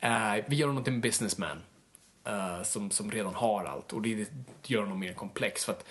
Eh, 0.00 0.34
vi 0.46 0.56
gör 0.56 0.66
honom 0.66 0.84
till 0.84 0.92
en 0.92 1.00
businessman. 1.00 1.58
eh, 2.24 2.62
som, 2.62 2.90
som 2.90 3.10
redan 3.10 3.34
har 3.34 3.64
allt. 3.64 3.92
Och 3.92 4.02
det, 4.02 4.14
det 4.14 4.26
gör 4.66 4.82
honom 4.82 4.98
mer 5.00 5.12
komplex. 5.12 5.64
För 5.64 5.72
att 5.72 5.84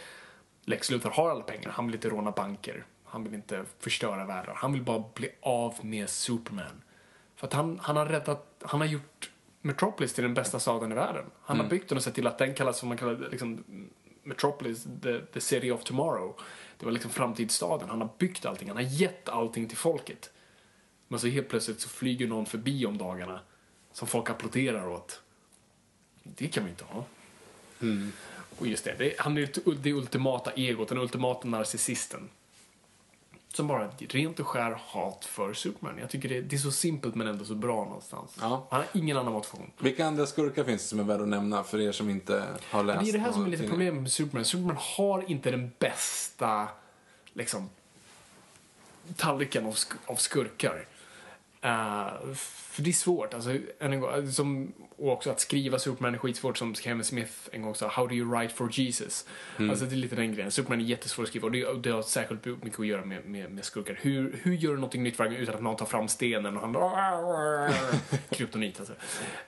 Lex 0.65 0.91
Luthor 0.91 1.09
har 1.09 1.29
alla 1.29 1.43
pengar. 1.43 1.69
Han 1.69 1.85
vill 1.85 1.95
inte 1.95 2.09
råna 2.09 2.31
banker. 2.31 2.85
Han 3.03 3.23
vill 3.23 3.33
inte 3.33 3.65
förstöra 3.79 4.25
världar. 4.25 4.53
Han 4.55 4.73
vill 4.73 4.83
bara 4.83 5.03
bli 5.13 5.29
av 5.41 5.85
med 5.85 6.09
Superman. 6.09 6.81
För 7.35 7.47
att 7.47 7.53
han, 7.53 7.79
han 7.83 7.97
har 7.97 8.05
räddat, 8.05 8.47
han 8.61 8.81
har 8.81 8.87
gjort 8.87 9.31
Metropolis 9.61 10.13
till 10.13 10.23
den 10.23 10.33
bästa 10.33 10.59
staden 10.59 10.91
i 10.91 10.95
världen. 10.95 11.25
Han 11.41 11.59
har 11.59 11.67
byggt 11.67 11.89
den 11.89 11.97
och 11.97 12.03
sett 12.03 12.15
till 12.15 12.27
att 12.27 12.37
den 12.37 12.53
kallas 12.53 12.79
som 12.79 12.89
man 12.89 12.97
kallar 12.97 13.29
liksom, 13.31 13.63
Metropolis, 14.23 14.87
the, 15.03 15.19
the 15.19 15.41
city 15.41 15.71
of 15.71 15.83
tomorrow. 15.83 16.35
Det 16.77 16.85
var 16.85 16.91
liksom 16.91 17.11
framtidsstaden. 17.11 17.89
Han 17.89 18.01
har 18.01 18.09
byggt 18.17 18.45
allting. 18.45 18.67
Han 18.67 18.77
har 18.77 18.83
gett 18.83 19.29
allting 19.29 19.67
till 19.67 19.77
folket. 19.77 20.31
Men 21.07 21.19
så 21.19 21.27
helt 21.27 21.49
plötsligt 21.49 21.81
så 21.81 21.89
flyger 21.89 22.27
någon 22.27 22.45
förbi 22.45 22.85
om 22.85 22.97
dagarna 22.97 23.39
som 23.91 24.07
folk 24.07 24.29
applåderar 24.29 24.87
åt. 24.87 25.21
Det 26.23 26.47
kan 26.47 26.63
vi 26.63 26.69
inte 26.69 26.83
ha. 26.83 27.05
Och 28.59 28.67
just 28.67 28.83
det, 28.83 28.95
det 28.99 29.13
han 29.19 29.37
är 29.37 29.49
det- 29.83 29.91
ultimata 29.93 30.51
egot, 30.51 30.89
den 30.89 30.97
ultimata 30.97 31.47
narcissisten. 31.47 32.29
Som 33.53 33.67
bara 33.67 33.87
rent 33.99 34.39
och 34.39 34.47
skär 34.47 34.79
hat 34.87 35.25
för 35.25 35.53
Superman. 35.53 35.97
Jag 35.99 36.09
tycker 36.09 36.29
det, 36.29 36.41
det 36.41 36.55
är 36.55 36.57
så 36.57 36.71
simpelt 36.71 37.15
men 37.15 37.27
ändå 37.27 37.45
så 37.45 37.55
bra 37.55 37.85
någonstans. 37.85 38.37
Ja. 38.41 38.67
Han 38.71 38.79
har 38.81 38.87
ingen 38.93 39.17
annan 39.17 39.33
motivation. 39.33 39.71
Vilka 39.79 40.05
andra 40.05 40.25
skurkar 40.25 40.63
finns 40.63 40.81
det 40.81 40.87
som 40.87 40.99
är 40.99 41.03
värda 41.03 41.23
att 41.23 41.29
nämna 41.29 41.63
för 41.63 41.81
er 41.81 41.91
som 41.91 42.09
inte 42.09 42.43
har 42.69 42.83
läst 42.83 43.03
Det 43.05 43.09
är 43.09 43.13
det 43.13 43.19
här 43.19 43.31
som 43.31 43.41
är 43.41 43.45
lite 43.47 43.57
tidningar? 43.57 43.71
problemet 43.71 44.01
med 44.01 44.11
Superman. 44.11 44.45
Superman 44.45 44.77
har 44.79 45.31
inte 45.31 45.51
den 45.51 45.71
bästa, 45.79 46.67
liksom, 47.33 47.69
tallriken 49.15 49.65
av, 49.65 49.73
sk- 49.73 49.95
av 50.05 50.15
skurkar. 50.15 50.85
Eh, 51.65 52.33
för 52.35 52.81
det 52.81 52.89
är 52.89 52.93
svårt. 52.93 53.33
Alltså, 53.33 53.57
en 53.79 53.99
gång, 53.99 54.31
som, 54.31 54.73
och 54.97 55.11
också 55.11 55.29
att 55.29 55.39
skriva 55.39 55.79
Superman 55.79 56.13
är 56.13 56.17
skitsvårt 56.17 56.57
som 56.57 56.75
Kevin 56.75 57.03
Smith 57.03 57.31
en 57.51 57.61
gång 57.61 57.75
sa, 57.75 57.87
How 57.87 58.07
do 58.07 58.13
you 58.15 58.37
write 58.37 58.53
for 58.53 58.69
Jesus? 58.71 59.25
Alltså 59.57 59.85
det 59.85 59.95
är 59.95 59.97
lite 59.97 60.15
den 60.15 60.33
grejen. 60.35 60.51
Superman 60.51 60.79
är 60.81 60.85
jättesvår 60.85 61.23
att 61.23 61.29
skriva 61.29 61.45
och 61.45 61.51
det, 61.51 61.73
det 61.73 61.89
har 61.89 62.01
särskilt 62.01 62.45
mycket 62.45 62.79
att 62.79 62.87
göra 62.87 63.05
med, 63.05 63.25
med, 63.25 63.51
med 63.51 63.65
skurkar. 63.65 63.99
Hur, 64.01 64.39
hur 64.43 64.53
gör 64.53 64.71
du 64.71 64.75
någonting 64.75 65.03
nytt 65.03 65.19
varje 65.19 65.31
gång 65.31 65.39
utan 65.39 65.55
att 65.55 65.61
någon 65.61 65.75
tar 65.75 65.85
fram 65.85 66.07
stenen 66.07 66.57
och 66.57 66.61
han 66.61 66.73
Kryptonit 68.29 68.79
alltså. 68.79 68.93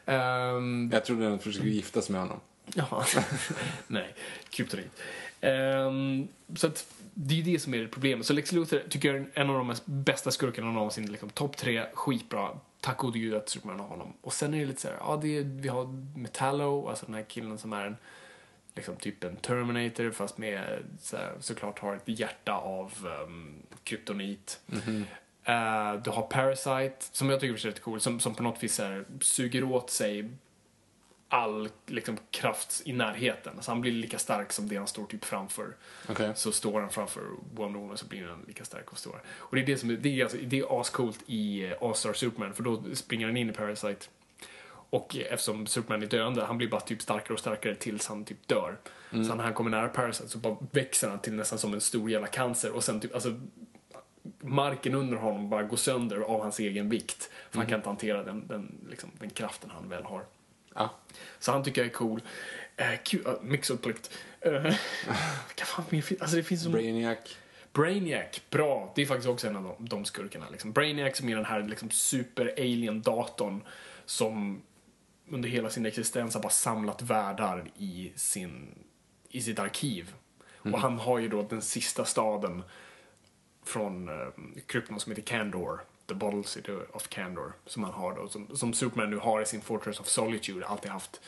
Ehm, 0.05 0.89
Jag 0.93 1.05
trodde 1.05 1.29
den 1.29 1.39
försökte 1.39 1.69
gifta 1.69 2.01
sig 2.01 2.11
med 2.13 2.21
honom. 2.21 2.39
Ja, 2.73 3.05
nej, 3.87 4.15
kryptonit. 4.49 5.01
Ehm, 5.41 6.27
så 6.55 6.67
att 6.67 6.85
det 7.19 7.39
är 7.39 7.43
det 7.43 7.59
som 7.59 7.73
är 7.73 7.77
det 7.77 7.87
problemet. 7.87 8.25
Så 8.25 8.33
Lex 8.33 8.51
Luthor 8.51 8.83
tycker 8.89 9.13
jag 9.13 9.17
är 9.17 9.29
en 9.33 9.49
av 9.49 9.55
de 9.55 9.67
mest 9.67 9.83
bästa 9.85 10.31
skurkarna 10.31 10.71
någonsin. 10.71 11.11
Liksom, 11.11 11.29
Topp 11.29 11.57
tre, 11.57 11.85
skitbra. 11.93 12.49
Tack 12.79 12.97
gode 12.97 13.19
gud 13.19 13.33
att 13.33 13.49
Superman 13.49 13.79
har 13.79 13.87
honom. 13.87 14.13
Och 14.21 14.33
sen 14.33 14.53
är 14.53 14.59
det 14.59 14.65
lite 14.65 14.81
så 14.81 14.87
här, 14.87 14.97
ja, 14.99 15.19
det 15.21 15.37
är, 15.37 15.43
vi 15.43 15.67
har 15.67 15.85
Metallo, 16.17 16.87
alltså 16.87 17.05
den 17.05 17.15
här 17.15 17.23
killen 17.23 17.57
som 17.57 17.73
är 17.73 17.85
en 17.85 17.97
liksom 18.75 18.95
typ 18.95 19.23
en 19.23 19.35
Terminator 19.35 20.11
fast 20.11 20.37
med 20.37 20.83
så 20.99 21.17
här, 21.17 21.33
såklart 21.39 21.79
har 21.79 21.95
ett 21.95 22.19
hjärta 22.19 22.53
av 22.53 22.93
um, 23.25 23.55
kryptonit. 23.83 24.59
Eh, 25.43 25.93
du 26.03 26.09
har 26.09 26.27
Parasite, 26.29 26.97
som 27.11 27.29
jag 27.29 27.39
tycker 27.39 27.53
är 27.53 27.71
rätt 27.71 27.81
cool, 27.81 27.99
som, 27.99 28.19
som 28.19 28.35
på 28.35 28.43
något 28.43 28.63
vis 28.63 28.79
här, 28.79 29.05
suger 29.21 29.63
åt 29.63 29.89
sig 29.89 30.29
all 31.29 31.69
liksom, 31.85 32.17
kraft 32.31 32.81
i 32.85 32.93
närheten. 32.93 33.53
Så 33.61 33.71
han 33.71 33.81
blir 33.81 33.91
lika 33.91 34.19
stark 34.19 34.53
som 34.53 34.69
det 34.69 34.77
han 34.77 34.87
står 34.87 35.05
typ 35.05 35.25
framför. 35.25 35.75
Okej. 36.09 36.31
Så 36.35 36.51
står 36.51 36.81
han 36.81 36.89
framför 36.89 37.21
Wonder 37.53 37.79
Woman 37.79 37.97
så 37.97 38.05
blir 38.05 38.27
han 38.27 38.45
lika 38.47 38.65
stark 38.65 38.91
och 38.91 38.97
stor. 38.97 39.21
Och 39.37 39.55
det 39.55 39.61
är 39.61 39.65
det 39.65 39.77
som 39.77 39.89
är, 39.89 39.93
det 39.93 40.19
är, 40.19 40.23
alltså, 40.23 40.37
det 40.41 40.59
är 40.59 40.81
ascoolt 40.81 41.19
i 41.25 41.65
eh, 41.65 41.73
All-Star 41.81 42.13
Superman 42.13 42.53
för 42.53 42.63
då 42.63 42.83
springer 42.93 43.25
han 43.25 43.37
in 43.37 43.49
i 43.49 43.53
Parasite. 43.53 44.05
Och 44.89 45.17
eh, 45.17 45.33
eftersom 45.33 45.67
Superman 45.67 46.03
är 46.03 46.07
döende, 46.07 46.45
han 46.45 46.57
blir 46.57 46.67
bara 46.67 46.81
typ 46.81 47.01
starkare 47.01 47.33
och 47.33 47.39
starkare 47.39 47.75
tills 47.75 48.07
han 48.07 48.25
typ 48.25 48.47
dör. 48.47 48.77
Så 49.09 49.35
när 49.35 49.43
han 49.43 49.53
kommer 49.53 49.69
nära 49.71 49.87
Parasite 49.87 50.29
så 50.29 50.37
bara 50.37 50.57
växer 50.71 51.09
han 51.09 51.19
till 51.19 51.33
nästan 51.33 51.59
som 51.59 51.73
en 51.73 51.81
stor 51.81 52.11
jävla 52.11 52.27
cancer 52.27 52.71
och 52.71 52.83
sen 52.83 52.99
typ, 52.99 53.13
alltså 53.13 53.39
marken 54.39 54.95
under 54.95 55.17
honom 55.17 55.49
bara 55.49 55.63
går 55.63 55.77
sönder 55.77 56.17
av 56.17 56.41
hans 56.41 56.59
egen 56.59 56.89
vikt. 56.89 57.29
För 57.51 57.57
han 57.57 57.67
kan 57.67 57.79
inte 57.79 57.89
hantera 57.89 58.23
den, 58.23 58.47
den, 58.47 58.75
liksom, 58.89 59.09
den 59.19 59.29
kraften 59.29 59.69
han 59.69 59.89
väl 59.89 60.03
har. 60.03 60.23
Ja. 60.77 60.93
Så 61.39 61.51
han 61.51 61.63
tycker 61.63 61.81
jag 61.81 61.89
är 61.89 61.93
cool. 61.93 62.21
Eh, 62.77 62.91
uh, 62.91 63.41
mixupplykt. 63.41 64.11
Uh, 64.45 64.75
Alltså 66.19 66.35
det 66.35 66.43
finns 66.43 66.63
så 66.63 66.69
Brainiac. 66.69 67.17
Brainiac, 67.73 68.41
bra. 68.49 68.91
Det 68.95 69.01
är 69.01 69.05
faktiskt 69.05 69.29
också 69.29 69.47
en 69.47 69.55
av 69.55 69.63
de, 69.63 69.85
de 69.85 70.05
skurkarna. 70.05 70.49
Liksom. 70.49 70.71
Brainiac 70.71 71.17
som 71.17 71.29
är 71.29 71.35
den 71.35 71.45
här 71.45 71.63
liksom, 71.63 71.89
super-alien-datorn 71.89 73.61
som 74.05 74.61
under 75.29 75.49
hela 75.49 75.69
sin 75.69 75.85
existens 75.85 76.33
har 76.33 76.41
bara 76.41 76.49
samlat 76.49 77.01
världar 77.01 77.71
i, 77.77 78.11
sin, 78.15 78.75
i 79.29 79.41
sitt 79.41 79.59
arkiv. 79.59 80.13
Och 80.73 80.79
han 80.79 80.99
har 80.99 81.19
ju 81.19 81.27
då 81.27 81.41
den 81.41 81.61
sista 81.61 82.05
staden 82.05 82.63
från 83.65 84.09
uh, 84.09 84.27
krypton 84.65 84.99
som 84.99 85.11
heter 85.11 85.21
Kandor. 85.21 85.81
The 86.07 86.13
Bottle 86.13 86.43
of 86.93 87.07
Kandor. 87.07 87.53
Som 87.65 87.83
han 87.83 87.93
har 87.93 88.15
då. 88.15 88.27
Som, 88.27 88.57
som 88.57 88.73
Superman 88.73 89.09
nu 89.09 89.17
har 89.17 89.41
i 89.41 89.45
sin 89.45 89.61
Fortress 89.61 89.99
of 89.99 90.07
Solitude. 90.07 90.65
Alltid 90.67 90.91
haft. 90.91 91.21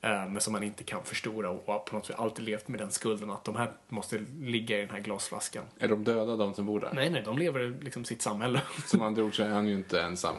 eh, 0.00 0.10
men 0.28 0.40
som 0.40 0.52
man 0.52 0.62
inte 0.62 0.84
kan 0.84 1.02
förstora 1.04 1.50
och 1.50 1.84
på 1.84 1.96
något 1.96 2.06
sätt 2.06 2.18
alltid 2.18 2.44
levt 2.44 2.68
med 2.68 2.80
den 2.80 2.90
skulden 2.90 3.30
att 3.30 3.44
de 3.44 3.56
här 3.56 3.70
måste 3.88 4.18
ligga 4.40 4.76
i 4.78 4.80
den 4.80 4.90
här 4.90 5.00
glasflaskan. 5.00 5.64
Är 5.78 5.88
de 5.88 6.04
döda 6.04 6.36
de 6.36 6.54
som 6.54 6.66
bor 6.66 6.80
där? 6.80 6.90
Nej, 6.94 7.10
nej, 7.10 7.22
de 7.22 7.38
lever 7.38 7.74
liksom 7.80 8.04
sitt 8.04 8.22
samhälle. 8.22 8.62
Som 8.86 9.02
andra 9.02 9.22
ord 9.24 9.36
så 9.36 9.42
är 9.42 9.48
han 9.48 9.66
ju 9.68 9.74
inte 9.74 10.02
ensam. 10.02 10.34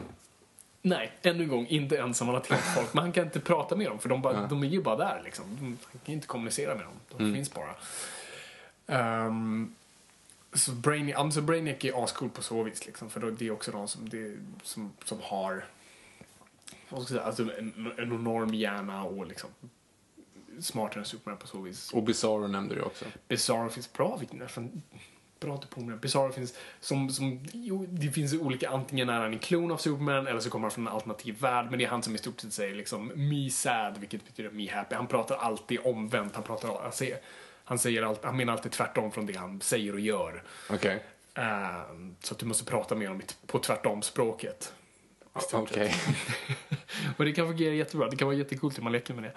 nej, 0.82 1.12
ännu 1.22 1.42
en 1.42 1.48
gång, 1.48 1.66
inte 1.66 1.98
ensam. 1.98 2.26
Han 2.28 2.34
har 2.34 2.42
till 2.42 2.56
folk. 2.56 2.94
Men 2.94 3.02
han 3.02 3.12
kan 3.12 3.24
inte 3.24 3.40
prata 3.40 3.76
med 3.76 3.86
dem 3.86 3.98
för 3.98 4.08
de, 4.08 4.22
bara, 4.22 4.46
de 4.46 4.62
är 4.62 4.66
ju 4.66 4.82
bara 4.82 4.96
där 4.96 5.20
liksom. 5.24 5.44
Han 5.60 5.78
kan 6.04 6.14
inte 6.14 6.26
kommunicera 6.26 6.74
med 6.74 6.84
dem. 6.84 6.94
De 7.18 7.34
finns 7.34 7.54
bara. 7.54 7.74
Ehm, 8.86 9.74
Så 10.58 10.72
Brainiac, 10.72 11.18
alltså 11.18 11.40
Brainiac 11.40 11.84
är 11.84 12.04
ascool 12.04 12.30
på 12.30 12.42
så 12.42 12.62
vis 12.62 12.86
liksom, 12.86 13.10
för 13.10 13.20
då, 13.20 13.30
det 13.30 13.46
är 13.46 13.50
också 13.50 13.70
någon 13.70 13.88
som, 13.88 14.08
det, 14.08 14.36
som, 14.62 14.92
som 15.04 15.18
har 15.22 15.64
vad 16.88 17.02
ska 17.02 17.14
jag 17.14 17.34
säga, 17.34 17.46
alltså 17.46 17.58
en, 17.58 17.92
en 17.98 18.12
enorm 18.12 18.54
hjärna 18.54 19.04
och 19.04 19.26
liksom 19.26 19.50
smartare 20.60 21.00
än 21.00 21.04
Superman 21.04 21.38
på 21.38 21.46
så 21.46 21.60
vis. 21.60 21.92
Och 21.92 22.02
Bizarro 22.02 22.46
nämnde 22.46 22.74
du 22.74 22.82
också. 22.82 23.04
Bizarro 23.28 23.68
finns 23.68 23.92
bra, 23.92 24.20
nästan 24.30 24.82
bra 25.40 25.54
att 25.54 25.62
du 25.62 25.68
påminner. 25.68 25.96
Bizarro 25.96 26.32
finns 26.32 26.54
som, 26.80 27.10
som, 27.10 27.46
jo, 27.52 27.86
det 27.88 28.10
finns 28.10 28.34
olika, 28.34 28.70
antingen 28.70 29.08
är 29.08 29.20
han 29.20 29.32
en 29.32 29.38
klon 29.38 29.72
av 29.72 29.76
Superman 29.76 30.26
eller 30.26 30.40
så 30.40 30.50
kommer 30.50 30.62
han 30.62 30.70
från 30.70 30.86
en 30.86 30.92
alternativ 30.92 31.40
värld, 31.40 31.66
men 31.70 31.78
det 31.78 31.84
är 31.84 31.88
han 31.88 32.02
som 32.02 32.14
i 32.14 32.18
stort 32.18 32.40
sett 32.40 32.52
säger 32.52 32.74
liksom 32.74 33.12
me 33.14 33.50
sad, 33.50 33.98
vilket 33.98 34.26
betyder 34.26 34.50
me 34.50 34.70
happy. 34.70 34.94
Han 34.94 35.06
pratar 35.06 35.36
alltid 35.36 35.78
omvänt, 35.84 36.34
han 36.34 36.44
pratar, 36.44 36.90
säger, 36.90 37.18
han 37.68 37.78
säger 37.78 38.02
allt, 38.02 38.24
han 38.24 38.36
menar 38.36 38.52
alltid 38.52 38.72
tvärtom 38.72 39.12
från 39.12 39.26
det 39.26 39.36
han 39.36 39.60
säger 39.60 39.92
och 39.92 40.00
gör. 40.00 40.42
Okej. 40.70 41.04
Ehm, 41.34 42.16
så 42.20 42.34
att 42.34 42.40
du 42.40 42.46
måste 42.46 42.64
prata 42.64 42.94
med 42.94 43.08
honom 43.08 43.22
på 43.46 43.58
tvärtom-språket. 43.58 44.72
Okej. 45.52 45.94
Och 47.16 47.24
det 47.24 47.32
kan 47.32 47.46
fungera 47.46 47.74
jättebra. 47.74 48.10
Det 48.10 48.16
kan 48.16 48.26
vara 48.28 48.36
jättekult 48.36 48.76
när 48.76 48.84
man 48.84 48.92
leker 48.92 49.14
med 49.14 49.32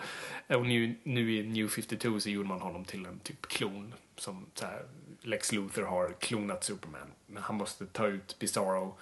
det. 0.48 0.56
Och 0.56 0.66
nu, 0.66 0.96
nu 1.04 1.36
i 1.36 1.44
New 1.44 1.68
52 1.68 2.20
så 2.20 2.30
gjorde 2.30 2.48
man 2.48 2.62
honom 2.62 2.86
till 2.86 3.06
en 3.06 3.20
typ 3.20 3.42
klon. 3.42 3.94
Som 4.16 4.46
så 4.54 4.66
här, 4.66 4.86
Lex 5.22 5.52
Luthor 5.52 5.84
har 5.84 6.16
klonat 6.20 6.64
Superman. 6.64 7.12
Men 7.26 7.44
han 7.44 7.56
måste 7.56 7.86
ta 7.86 8.08
ut 8.08 8.40
Bizarro 8.40 8.98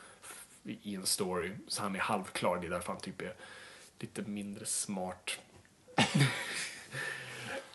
i 0.64 0.96
en 0.96 1.06
story. 1.06 1.52
Så 1.68 1.82
han 1.82 1.96
är 1.96 2.00
halvklar. 2.00 2.58
Det 2.58 2.68
är 2.68 2.72
därför 2.72 2.94
han 2.94 3.02
typ 3.02 3.22
är 3.22 3.34
lite 4.00 4.22
mindre 4.22 4.66
smart. 4.66 5.40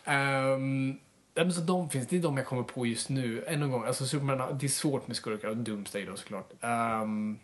um, 0.05 0.99
men 1.43 1.53
så 1.53 1.61
de 1.61 1.89
finns, 1.89 2.07
det 2.07 2.17
är 2.17 2.21
de 2.21 2.37
jag 2.37 2.45
kommer 2.45 2.63
på 2.63 2.85
just 2.85 3.09
nu. 3.09 3.43
Än 3.47 3.63
en 3.63 3.71
gång, 3.71 3.85
alltså 3.85 4.05
Superman, 4.05 4.57
det 4.57 4.65
är 4.65 4.69
svårt 4.69 5.07
med 5.07 5.17
skurkar. 5.17 5.47
Och 5.47 5.57
Doomsday 5.57 6.05
då 6.05 6.15
såklart. 6.15 6.51
Um, 6.61 7.39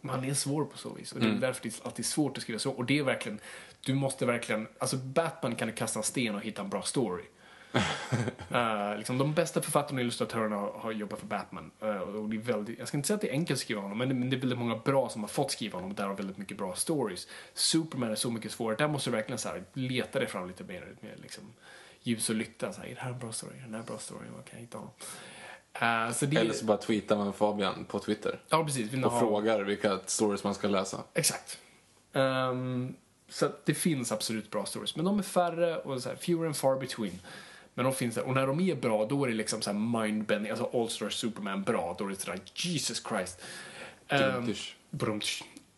men 0.00 0.14
han 0.14 0.24
är 0.24 0.34
svår 0.34 0.64
på 0.64 0.78
så 0.78 0.94
vis. 0.94 1.12
Och 1.12 1.20
det 1.20 1.26
är 1.26 1.32
därför 1.32 1.62
det 1.62 1.68
är 1.68 1.86
alltid 1.86 2.06
svårt 2.06 2.36
att 2.36 2.42
skriva 2.42 2.58
så. 2.58 2.70
Och 2.70 2.84
det 2.84 2.98
är 2.98 3.02
verkligen, 3.02 3.38
du 3.80 3.94
måste 3.94 4.26
verkligen, 4.26 4.68
alltså 4.78 4.96
Batman 4.96 5.54
kan 5.54 5.68
du 5.68 5.74
kasta 5.74 5.98
en 5.98 6.02
sten 6.02 6.34
och 6.34 6.40
hitta 6.40 6.62
en 6.62 6.68
bra 6.68 6.82
story. 6.82 7.24
Eh, 8.50 8.96
liksom, 8.98 9.18
de 9.18 9.34
bästa 9.34 9.62
författarna 9.62 9.98
och 9.98 10.02
illustratörerna 10.02 10.56
har, 10.56 10.72
har 10.72 10.92
jobbat 10.92 11.18
för 11.18 11.26
Batman. 11.26 11.70
Eh, 11.80 11.96
och 11.96 12.28
det 12.28 12.36
är 12.36 12.40
väldigt, 12.40 12.78
jag 12.78 12.88
ska 12.88 12.96
inte 12.96 13.06
säga 13.06 13.14
att 13.14 13.20
det 13.20 13.28
är 13.28 13.32
enkelt 13.32 13.56
att 13.56 13.60
skriva 13.60 13.80
honom, 13.80 13.98
men 13.98 14.08
det, 14.08 14.14
men 14.14 14.30
det 14.30 14.36
är 14.36 14.40
väldigt 14.40 14.58
många 14.58 14.76
bra 14.76 15.08
som 15.08 15.20
har 15.22 15.28
fått 15.28 15.50
skriva 15.50 15.76
honom 15.76 15.90
och 15.90 15.96
där 15.96 16.06
har 16.06 16.14
väldigt 16.14 16.38
mycket 16.38 16.58
bra 16.58 16.74
stories. 16.74 17.28
Superman 17.54 18.10
är 18.10 18.14
så 18.14 18.30
mycket 18.30 18.52
svårare, 18.52 18.76
där 18.76 18.88
måste 18.88 19.10
du 19.10 19.16
verkligen 19.16 19.38
så 19.38 19.48
här, 19.48 19.64
leta 19.72 20.18
dig 20.18 20.28
fram 20.28 20.48
lite 20.48 20.64
mer 20.64 20.94
med 21.00 21.20
liksom, 21.22 21.44
ljus 22.06 22.28
och 22.28 22.34
lykta. 22.36 22.72
Så 22.72 22.80
här, 22.80 22.88
är 22.88 22.94
det 22.94 23.00
här 23.00 23.10
en 23.12 23.18
bra 23.18 23.32
story? 23.32 23.52
Är 23.58 23.62
det 23.66 23.70
här 23.72 23.78
en 23.78 23.84
bra 23.84 23.98
story? 23.98 24.26
Vad 24.36 24.44
kan 24.44 24.52
jag 24.58 24.60
hitta 24.60 24.78
honom? 24.78 24.92
Eh, 26.08 26.12
så 26.14 26.26
det, 26.26 26.36
Eller 26.36 26.52
så 26.54 26.64
bara 26.64 26.76
tweetar 26.76 27.16
man 27.16 27.32
Fabian 27.32 27.84
på 27.84 27.98
Twitter. 27.98 28.40
ja, 28.48 28.64
precis. 28.64 28.92
Vill 28.92 29.04
Och 29.04 29.12
ha- 29.12 29.20
frågar 29.20 29.60
vilka 29.62 29.98
stories 30.06 30.44
man 30.44 30.54
ska 30.54 30.68
läsa. 30.68 31.02
Exakt. 31.14 31.58
Ehm, 32.12 32.94
så 33.28 33.48
det 33.64 33.74
finns 33.74 34.12
absolut 34.12 34.50
bra 34.50 34.66
stories, 34.66 34.96
men 34.96 35.04
de 35.04 35.18
är 35.18 35.22
färre 35.22 35.76
och 35.78 36.02
så 36.02 36.08
här, 36.08 36.16
fewer 36.16 36.46
and 36.46 36.56
far 36.56 36.76
between. 36.80 37.20
Men 37.74 37.84
de 37.84 37.94
finns 37.94 38.14
där. 38.14 38.22
Och 38.26 38.34
när 38.34 38.46
de 38.46 38.60
är 38.60 38.74
bra, 38.74 39.04
då 39.06 39.24
är 39.24 39.28
det 39.28 39.34
liksom 39.34 39.62
så 39.62 39.72
här 39.72 39.78
mindbending, 39.78 40.50
alltså 40.50 40.70
All-Star 40.80 41.08
Superman 41.10 41.62
bra, 41.62 41.94
då 41.98 42.04
är 42.04 42.08
det 42.08 42.16
sådär 42.16 42.40
Jesus 42.54 43.02
Christ. 43.08 43.40
Um. 44.08 44.54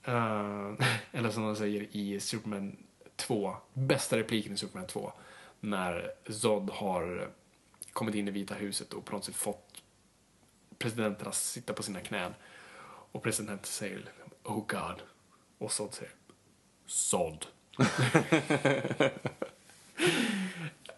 Ehm, 0.04 0.76
eller 1.12 1.30
som 1.30 1.42
de 1.42 1.56
säger 1.56 1.86
i 1.92 2.20
Superman 2.20 2.76
2, 3.16 3.56
bästa 3.74 4.16
repliken 4.16 4.52
i 4.52 4.56
Superman 4.56 4.86
2, 4.86 5.12
när 5.60 6.10
Zod 6.28 6.70
har 6.70 7.30
kommit 7.92 8.14
in 8.14 8.28
i 8.28 8.30
Vita 8.30 8.54
huset 8.54 8.92
och 8.92 9.04
på 9.04 9.12
något 9.12 9.24
sätt 9.24 9.34
fått 9.34 9.82
presidenten 10.78 11.28
att 11.28 11.34
sitta 11.34 11.72
på 11.72 11.82
sina 11.82 12.00
knän. 12.00 12.34
Och 13.12 13.22
presidenten 13.22 13.66
säger 13.66 14.04
Oh 14.44 14.64
God. 14.66 15.02
Och 15.58 15.72
Zod 15.72 15.94
säger 15.94 16.12
Sod. 16.86 17.46
uh, 17.78 17.86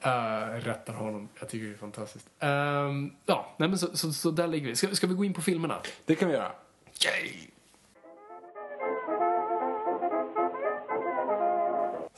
rättar 0.64 0.94
honom. 0.94 1.28
Jag 1.40 1.48
tycker 1.48 1.66
det 1.66 1.72
är 1.72 1.78
fantastiskt. 1.78 2.28
Ehm, 2.38 3.12
ja, 3.26 3.54
nej 3.56 3.68
men 3.68 3.78
så, 3.78 3.96
så, 3.96 4.12
så 4.12 4.30
där 4.30 4.46
ligger 4.46 4.68
vi. 4.68 4.76
Ska, 4.76 4.94
ska 4.94 5.06
vi 5.06 5.14
gå 5.14 5.24
in 5.24 5.34
på 5.34 5.42
filmerna? 5.42 5.82
Det 6.04 6.14
kan 6.14 6.28
vi 6.28 6.34
göra. 6.34 6.52
Yay! 7.04 7.50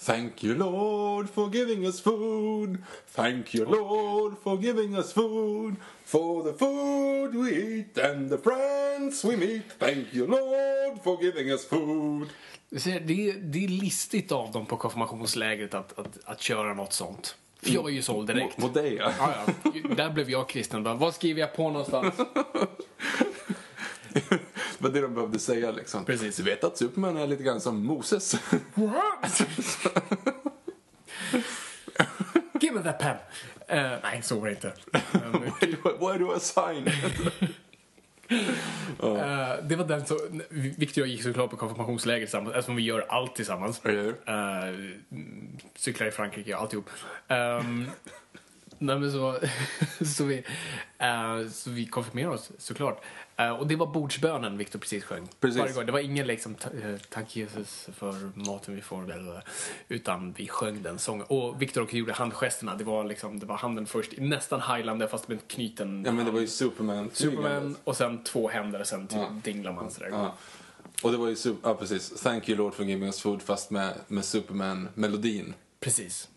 Thank 0.05 0.43
you 0.43 0.55
Lord 0.55 1.31
for 1.31 1.49
giving 1.49 1.87
us 1.87 2.01
food. 2.01 2.83
Thank 3.15 3.55
you 3.55 3.65
Lord 3.65 4.35
for 4.43 4.57
giving 4.57 4.97
us 4.97 5.13
food. 5.13 5.77
For 6.05 6.43
the 6.43 6.59
food 6.59 7.35
we 7.35 7.51
eat 7.51 7.99
and 7.99 8.31
the 8.31 8.39
friends 8.39 9.25
we 9.25 9.37
meet. 9.37 9.63
Thank 9.79 10.13
you 10.13 10.27
Lord 10.27 11.03
for 11.05 11.23
giving 11.23 11.51
us 11.51 11.65
food. 11.69 12.29
Det, 12.71 12.87
är, 12.87 13.41
det 13.41 13.65
är 13.65 13.69
listigt 13.69 14.33
av 14.33 14.53
dem 14.53 14.67
på 14.67 14.77
konfirmationslägret 14.77 15.75
att, 15.75 15.99
att, 15.99 16.19
att 16.25 16.41
köra 16.41 16.75
något 16.75 16.93
sånt. 16.93 17.37
För 17.63 17.71
jag 17.71 17.89
är 17.89 17.93
ju 17.93 18.03
såld 18.03 18.27
direkt. 18.27 18.59
Mot 18.59 18.75
dig 18.75 18.95
ja. 18.95 19.13
Ja. 19.19 19.71
Där 19.97 20.11
blev 20.11 20.31
jag 20.31 20.49
kristen. 20.49 20.99
Vad 20.99 21.15
skriver 21.15 21.41
jag 21.41 21.57
på 21.57 21.71
någonstans? 21.71 22.15
Det 24.13 24.79
var 24.79 24.91
det 24.91 25.01
de 25.01 25.15
behövde 25.15 25.39
säga 25.39 25.71
liksom. 25.71 26.05
Precis. 26.05 26.37
Du 26.37 26.43
vet 26.43 26.65
att 26.65 26.79
Superman 26.79 27.17
är 27.17 27.27
lite 27.27 27.43
grann 27.43 27.61
som 27.61 27.87
Moses. 27.87 28.35
What? 28.75 29.43
Give 32.61 32.75
me 32.75 32.83
that 32.83 32.99
pen. 32.99 33.17
Eh, 33.69 33.99
nej, 34.03 34.23
så 34.23 34.41
var 34.41 34.47
det 34.47 34.53
inte. 34.53 34.73
Why 36.01 36.19
do 36.19 36.37
I 36.37 36.41
sign? 36.41 36.87
eh, 39.03 39.55
det 39.63 39.77
var 39.77 39.85
den 39.85 40.07
så, 40.07 40.19
Victor 40.51 41.03
och 41.03 41.09
jag 41.09 41.13
gick 41.13 41.23
såklart 41.23 41.51
på 41.51 41.57
konfirmationsläger 41.57 42.27
tillsammans 42.27 42.55
eftersom 42.55 42.77
vi 42.77 42.83
gör 42.83 43.07
allt 43.09 43.35
tillsammans. 43.35 43.81
Mm, 43.85 45.59
cyklar 45.75 46.07
i 46.07 46.11
Frankrike, 46.11 46.57
alltihop. 46.57 46.91
Um, 47.29 47.87
nej 48.83 48.99
men 48.99 49.13
så, 49.13 49.39
så, 50.05 50.25
vi, 50.25 50.45
eh, 50.99 51.49
så 51.51 51.71
vi 51.71 51.87
konfirmerade 51.87 52.35
oss 52.35 52.51
såklart. 52.59 53.05
Eh, 53.37 53.51
och 53.51 53.67
det 53.67 53.77
var 53.77 53.87
bordsbönen 53.87 54.59
Victor 54.59 54.79
precis 54.79 55.05
sjöng. 55.05 55.29
Precis. 55.41 55.77
Det 55.87 55.93
var 55.93 56.01
ingen 56.01 56.27
liksom, 56.27 56.57
eh, 56.83 56.97
tack 57.09 57.37
Jesus 57.37 57.89
för 57.97 58.31
maten 58.35 58.75
vi 58.75 58.81
får, 58.81 59.13
eller, 59.13 59.45
utan 59.89 60.33
vi 60.33 60.49
sjöng 60.49 60.83
den 60.83 60.99
sången. 60.99 61.27
Och 61.29 61.63
Victor 61.63 61.83
också 61.83 61.97
gjorde 61.97 62.13
handgesterna. 62.13 62.75
Det 62.75 62.85
var, 62.85 63.05
liksom, 63.05 63.39
det 63.39 63.47
var 63.47 63.57
handen 63.57 63.87
först, 63.87 64.13
nästan 64.19 64.61
Highlander 64.61 65.07
fast 65.07 65.29
med 65.29 65.49
knuten 65.49 66.03
Ja 66.07 66.13
men 66.13 66.25
det 66.27 66.31
var 66.31 66.41
ju 66.41 66.47
Superman. 66.47 67.11
Superman 67.13 67.77
och 67.85 67.97
sen 67.97 68.25
två 68.25 68.49
händer 68.49 68.81
och 68.81 68.87
sen 68.87 69.07
typ 69.07 69.19
Ja. 69.19 69.37
dinglar 69.45 69.73
man 69.73 69.91
sådär. 69.91 70.09
Ja. 70.13 70.35
Och 71.03 71.13
det 71.13 71.17
var 71.17 71.29
ju, 71.29 71.35
Sup- 71.35 71.57
ja 71.63 71.75
precis. 71.75 72.11
Thank 72.23 72.49
you 72.49 72.59
Lord 72.59 72.75
for 72.75 72.85
giving 72.85 73.05
us 73.05 73.21
food 73.21 73.43
fast 73.43 73.71
med, 73.71 73.95
med 74.09 74.25
Superman-melodin. 74.25 75.55
Precis. 75.81 76.29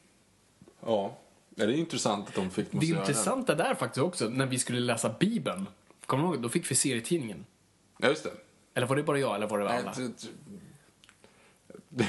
Ja. 0.85 1.17
Ja. 1.56 1.65
Det 1.65 1.73
är 1.73 1.77
intressant 1.77 2.27
att 2.27 2.36
de 2.36 2.49
fick 2.52 2.68
Det 2.72 2.86
intressanta 2.86 3.56
där 3.56 3.76
faktiskt 3.76 4.03
också, 4.03 4.30
när 4.30 4.45
vi 4.45 4.60
skulle 4.60 4.80
läsa 4.80 5.15
Bibeln, 5.19 5.68
kommer 6.06 6.23
du 6.23 6.30
ihåg? 6.30 6.41
Då 6.41 6.49
fick 6.49 6.72
vi 6.72 6.76
serietidningen. 6.76 7.45
Ja 7.98 8.07
just 8.07 8.23
det. 8.23 8.32
Eller 8.73 8.88
var 8.88 8.95
det 8.95 9.03
bara 9.03 9.19
jag, 9.19 9.36
eller 9.36 9.48
var 9.48 9.60
det 9.60 9.69
alla? 9.69 9.94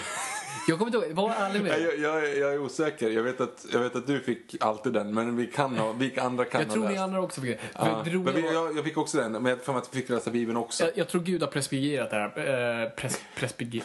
Jag 0.68 0.78
kommer 0.78 0.94
inte 0.94 1.06
ihåg, 1.06 1.16
var 1.16 1.30
ärlig 1.30 1.62
med 1.62 1.80
jag, 1.82 1.98
jag, 1.98 2.36
jag 2.38 2.54
är 2.54 2.58
osäker. 2.58 3.10
Jag 3.10 3.22
vet, 3.22 3.40
att, 3.40 3.66
jag 3.72 3.80
vet 3.80 3.96
att 3.96 4.06
du 4.06 4.20
fick 4.20 4.56
alltid 4.60 4.92
den, 4.92 5.14
men 5.14 5.36
vi, 5.36 5.46
kan 5.46 5.76
ha, 5.76 5.92
vi 5.92 6.18
andra 6.18 6.44
kan 6.44 6.60
Jag 6.60 6.66
ha 6.68 6.74
tror 6.74 6.84
ni 6.84 6.90
läst. 6.90 7.00
andra 7.00 7.20
också 7.20 7.40
fick 7.40 7.50
det. 7.50 7.58
För 7.58 7.86
Ja. 7.88 8.02
det 8.04 8.10
Men 8.18 8.34
vi, 8.34 8.42
var, 8.42 8.52
jag, 8.52 8.76
jag 8.76 8.84
fick 8.84 8.96
också 8.96 9.18
den, 9.18 9.32
men 9.32 9.44
jag 9.46 9.60
för 9.60 9.72
mig 9.72 9.82
att 9.82 9.94
vi 9.94 10.00
fick 10.00 10.10
läsa 10.10 10.30
Bibeln 10.30 10.56
också. 10.56 10.84
jag, 10.84 10.92
jag 10.98 11.08
tror 11.08 11.22
Gud 11.22 11.42
har 11.42 11.48
preskriberat 11.48 12.10
det 12.10 12.16
här. 12.16 12.84
Eh, 12.84 12.90
pres, 12.90 13.20
det? 13.58 13.82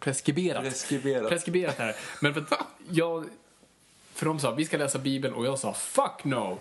Preskriberat. 0.00 0.62
Preskriberat. 0.62 1.28
Preskriberat 1.28 1.76
det 1.76 1.82
här. 1.82 1.96
Men 2.20 2.34
för 2.34 2.40
att 2.40 2.52
jag... 2.90 3.24
För 4.16 4.26
de 4.26 4.38
sa, 4.38 4.50
vi 4.50 4.64
ska 4.64 4.76
läsa 4.76 4.98
Bibeln 4.98 5.34
och 5.34 5.46
jag 5.46 5.58
sa, 5.58 5.74
fuck 5.74 6.24
no! 6.24 6.58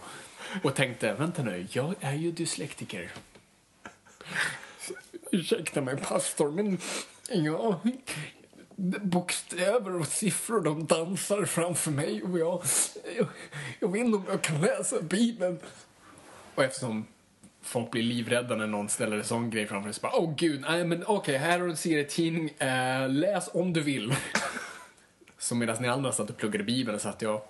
Och 0.64 0.76
tänkte, 0.76 1.14
vänta 1.14 1.44
nu, 1.44 1.68
jag 1.72 1.96
är 2.00 2.14
ju 2.14 2.32
dyslektiker. 2.32 3.12
Ursäkta 5.32 5.82
mig 5.82 5.98
pastor, 5.98 6.52
men 6.52 6.78
ja, 7.30 7.80
bokstäver 9.02 10.00
och 10.00 10.08
siffror 10.08 10.62
de 10.62 10.86
dansar 10.86 11.46
framför 11.46 11.92
mig 11.92 12.24
och 12.24 12.40
jag, 12.40 12.64
jag, 13.18 13.28
jag 13.80 13.92
vet 13.92 14.06
inte 14.06 14.18
om 14.18 14.26
jag 14.30 14.42
kan 14.42 14.62
läsa 14.62 15.02
Bibeln. 15.02 15.60
Och 16.56 16.64
eftersom 16.64 17.06
folk 17.62 17.92
blir 17.92 18.04
livrädda 18.04 18.56
när 18.56 18.68
någon 18.68 18.90
ställer 18.90 19.18
en 19.18 19.24
sån 19.24 19.50
grej 19.50 19.68
framför 19.68 19.92
sig 19.92 20.00
så 20.00 20.02
bara, 20.02 20.16
åh 20.16 20.34
gud, 20.38 20.62
nej 20.62 20.86
men 20.86 21.04
okej, 21.08 21.38
här 21.38 21.60
har 21.60 21.66
du 21.66 21.72
en 21.72 21.78
serietidning, 21.78 22.50
eh, 22.50 23.10
läs 23.10 23.50
om 23.54 23.74
du 23.74 23.82
vill. 23.82 24.16
Så 25.46 25.56
medan 25.56 25.78
ni 25.82 25.88
andra 25.88 26.12
satt 26.12 26.30
och 26.30 26.38
pluggade 26.38 26.64
Bibeln 26.64 27.00
satt 27.00 27.22
jag 27.22 27.42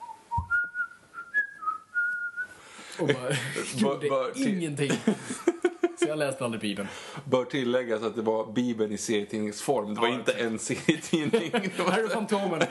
och 2.99 3.07
bara 3.07 3.29
gjorde 3.75 4.09
Var- 4.09 4.31
till- 4.31 4.47
ingenting. 4.57 4.91
Så 5.99 6.07
jag 6.07 6.17
läste 6.19 6.45
aldrig 6.45 6.61
Bibeln. 6.61 6.87
Bör 7.25 7.45
tilläggas 7.45 8.03
att 8.03 8.15
det 8.15 8.21
var 8.21 8.51
Bibeln 8.53 8.91
i 8.91 8.97
serietidningsform. 8.97 9.95
Det 9.95 10.01
var 10.01 10.07
Ja, 10.07 10.13
inte 10.15 10.31
en 10.33 10.59
serietidning. 10.59 11.51
Det 11.51 11.79
var- 11.83 11.91
Här 11.91 12.03
är 12.03 12.07
Fantomen. 12.07 12.61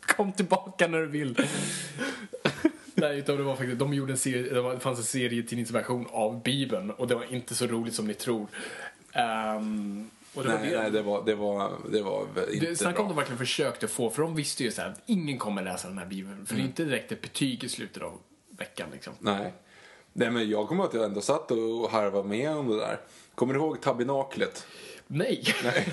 Kom 0.00 0.32
tillbaka 0.32 0.86
när 0.88 0.98
du 0.98 1.06
vill. 1.06 1.46
Nej, 2.94 3.18
utan 3.18 3.36
det 3.36 3.42
var 3.42 3.56
faktiskt, 3.56 3.78
de 3.78 3.94
gjorde 3.94 4.12
en 4.12 4.18
serie, 4.18 4.54
det, 4.54 4.60
var, 4.60 4.74
det 4.74 4.80
fanns 4.80 4.98
en 4.98 5.04
serietidningsversion 5.04 6.06
av 6.12 6.42
Bibeln 6.42 6.90
och 6.90 7.06
det 7.08 7.14
var 7.14 7.32
inte 7.34 7.54
så 7.54 7.66
roligt 7.66 7.94
som 7.94 8.06
ni 8.06 8.14
tror. 8.14 8.46
Ehm, 9.12 10.10
och 10.36 10.42
det 10.42 10.48
var 10.48 10.58
Nej, 10.58 10.70
det. 10.70 10.82
nej 10.82 10.90
det, 10.90 11.02
var, 11.02 11.24
det, 11.26 11.34
var, 11.34 11.72
det 11.92 12.02
var 12.02 12.26
inte 12.52 12.66
Det, 12.66 12.76
snacka 12.76 13.02
om 13.02 13.08
de 13.08 13.16
verkligen 13.16 13.38
försökte 13.38 13.88
få, 13.88 14.10
för 14.10 14.22
de 14.22 14.34
visste 14.34 14.64
ju 14.64 14.70
så 14.70 14.80
här 14.82 14.88
att 14.88 15.00
ingen 15.06 15.38
kommer 15.38 15.62
läsa 15.62 15.88
den 15.88 15.98
här 15.98 16.06
bibeln. 16.06 16.46
För 16.46 16.54
Mm. 16.54 16.64
det 16.64 16.66
är 16.66 16.70
inte 16.70 16.84
direkt 16.84 17.12
ett 17.12 17.22
betyg 17.22 17.64
i 17.64 17.68
slutet 17.68 18.02
av 18.02 18.18
veckan 18.58 18.88
liksom. 18.92 19.12
Nej. 19.18 19.52
Nej, 20.12 20.30
men 20.30 20.50
jag 20.50 20.68
kommer 20.68 20.82
ihåg 20.82 20.88
att 20.88 20.94
jag 20.94 21.04
ändå 21.04 21.20
satt 21.20 21.50
och 21.50 21.90
harvade 21.90 22.28
med 22.28 22.50
om 22.56 22.68
det 22.68 22.76
där. 22.76 23.00
Kommer 23.34 23.54
du 23.54 23.60
ihåg 23.60 23.80
tabernaklet? 23.80 24.66
Nej! 25.06 25.44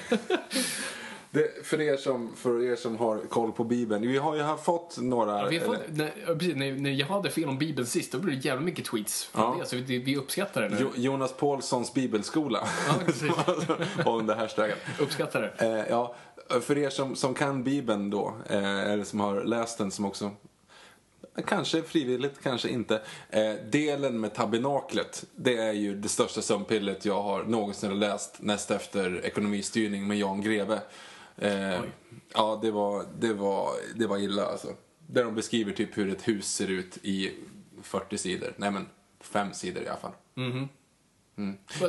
Det, 1.33 1.65
för, 1.65 1.81
er 1.81 1.97
som, 1.97 2.35
för 2.35 2.63
er 2.63 2.75
som 2.75 2.97
har 2.97 3.17
koll 3.17 3.51
på 3.51 3.63
Bibeln. 3.63 4.07
Vi 4.07 4.17
har 4.17 4.35
ju 4.35 4.57
fått 4.63 4.97
några... 4.97 5.41
Ja, 5.41 5.47
vi 5.47 5.57
har 5.57 5.65
fått, 5.65 5.79
när, 5.87 6.35
precis, 6.35 6.55
när, 6.55 6.71
när 6.71 6.91
jag 6.91 7.07
hade 7.07 7.29
fel 7.29 7.49
om 7.49 7.57
bibeln 7.57 7.87
sist, 7.87 8.11
då 8.11 8.19
blev 8.19 8.35
det 8.35 8.45
jävligt 8.45 8.65
mycket 8.65 8.85
tweets 8.85 9.23
från 9.23 9.41
Ja. 9.41 9.57
det. 9.59 9.65
Så 9.69 9.75
vi, 9.75 9.99
vi 9.99 10.17
uppskattar 10.17 10.61
det 10.61 10.69
nu. 10.69 10.77
Jo, 10.79 10.89
Jonas 10.95 11.33
Paulssons 11.33 11.93
bibelskola. 11.93 12.67
Ja, 12.87 12.93
precis. 13.05 13.31
om 14.05 14.27
det 14.27 14.35
hashtaggen. 14.35 14.77
Uppskattar 14.99 15.41
det. 15.57 15.65
Eh, 15.65 15.89
ja, 15.89 16.15
för 16.61 16.77
er 16.77 16.89
som, 16.89 17.15
som 17.15 17.33
kan 17.33 17.63
Bibeln 17.63 18.09
då, 18.09 18.33
eh, 18.49 18.91
eller 18.91 19.03
som 19.03 19.19
har 19.19 19.43
läst 19.43 19.77
den 19.77 19.91
som 19.91 20.05
också 20.05 20.31
Kanske 21.47 21.81
frivilligt, 21.81 22.43
kanske 22.43 22.69
inte. 22.69 23.01
Eh, 23.29 23.53
delen 23.71 24.19
med 24.19 24.33
tabernaklet, 24.33 25.25
det 25.35 25.57
är 25.57 25.73
ju 25.73 25.95
det 25.95 26.09
största 26.09 26.41
sömnpillet 26.41 27.05
jag 27.05 27.21
har 27.21 27.43
någonsin 27.43 27.99
läst 27.99 28.35
näst 28.39 28.71
efter 28.71 29.25
ekonomistyrning 29.25 30.07
med 30.07 30.17
Jan 30.17 30.41
Greve. 30.41 30.81
Eh, 31.37 31.81
ja, 32.33 32.59
det 32.61 32.71
var, 32.71 33.05
det, 33.19 33.33
var, 33.33 33.71
det 33.95 34.07
var 34.07 34.17
illa 34.17 34.45
alltså. 34.45 34.67
Där 35.07 35.23
de 35.23 35.35
beskriver 35.35 35.71
typ 35.71 35.97
hur 35.97 36.09
ett 36.09 36.27
hus 36.27 36.53
ser 36.55 36.67
ut 36.67 36.97
i 37.03 37.31
40 37.81 38.17
sidor. 38.17 38.53
Nej 38.57 38.71
men, 38.71 38.85
fem 39.19 39.53
sidor 39.53 39.83
i 39.83 39.87
alla 39.87 39.99
fall. 39.99 40.11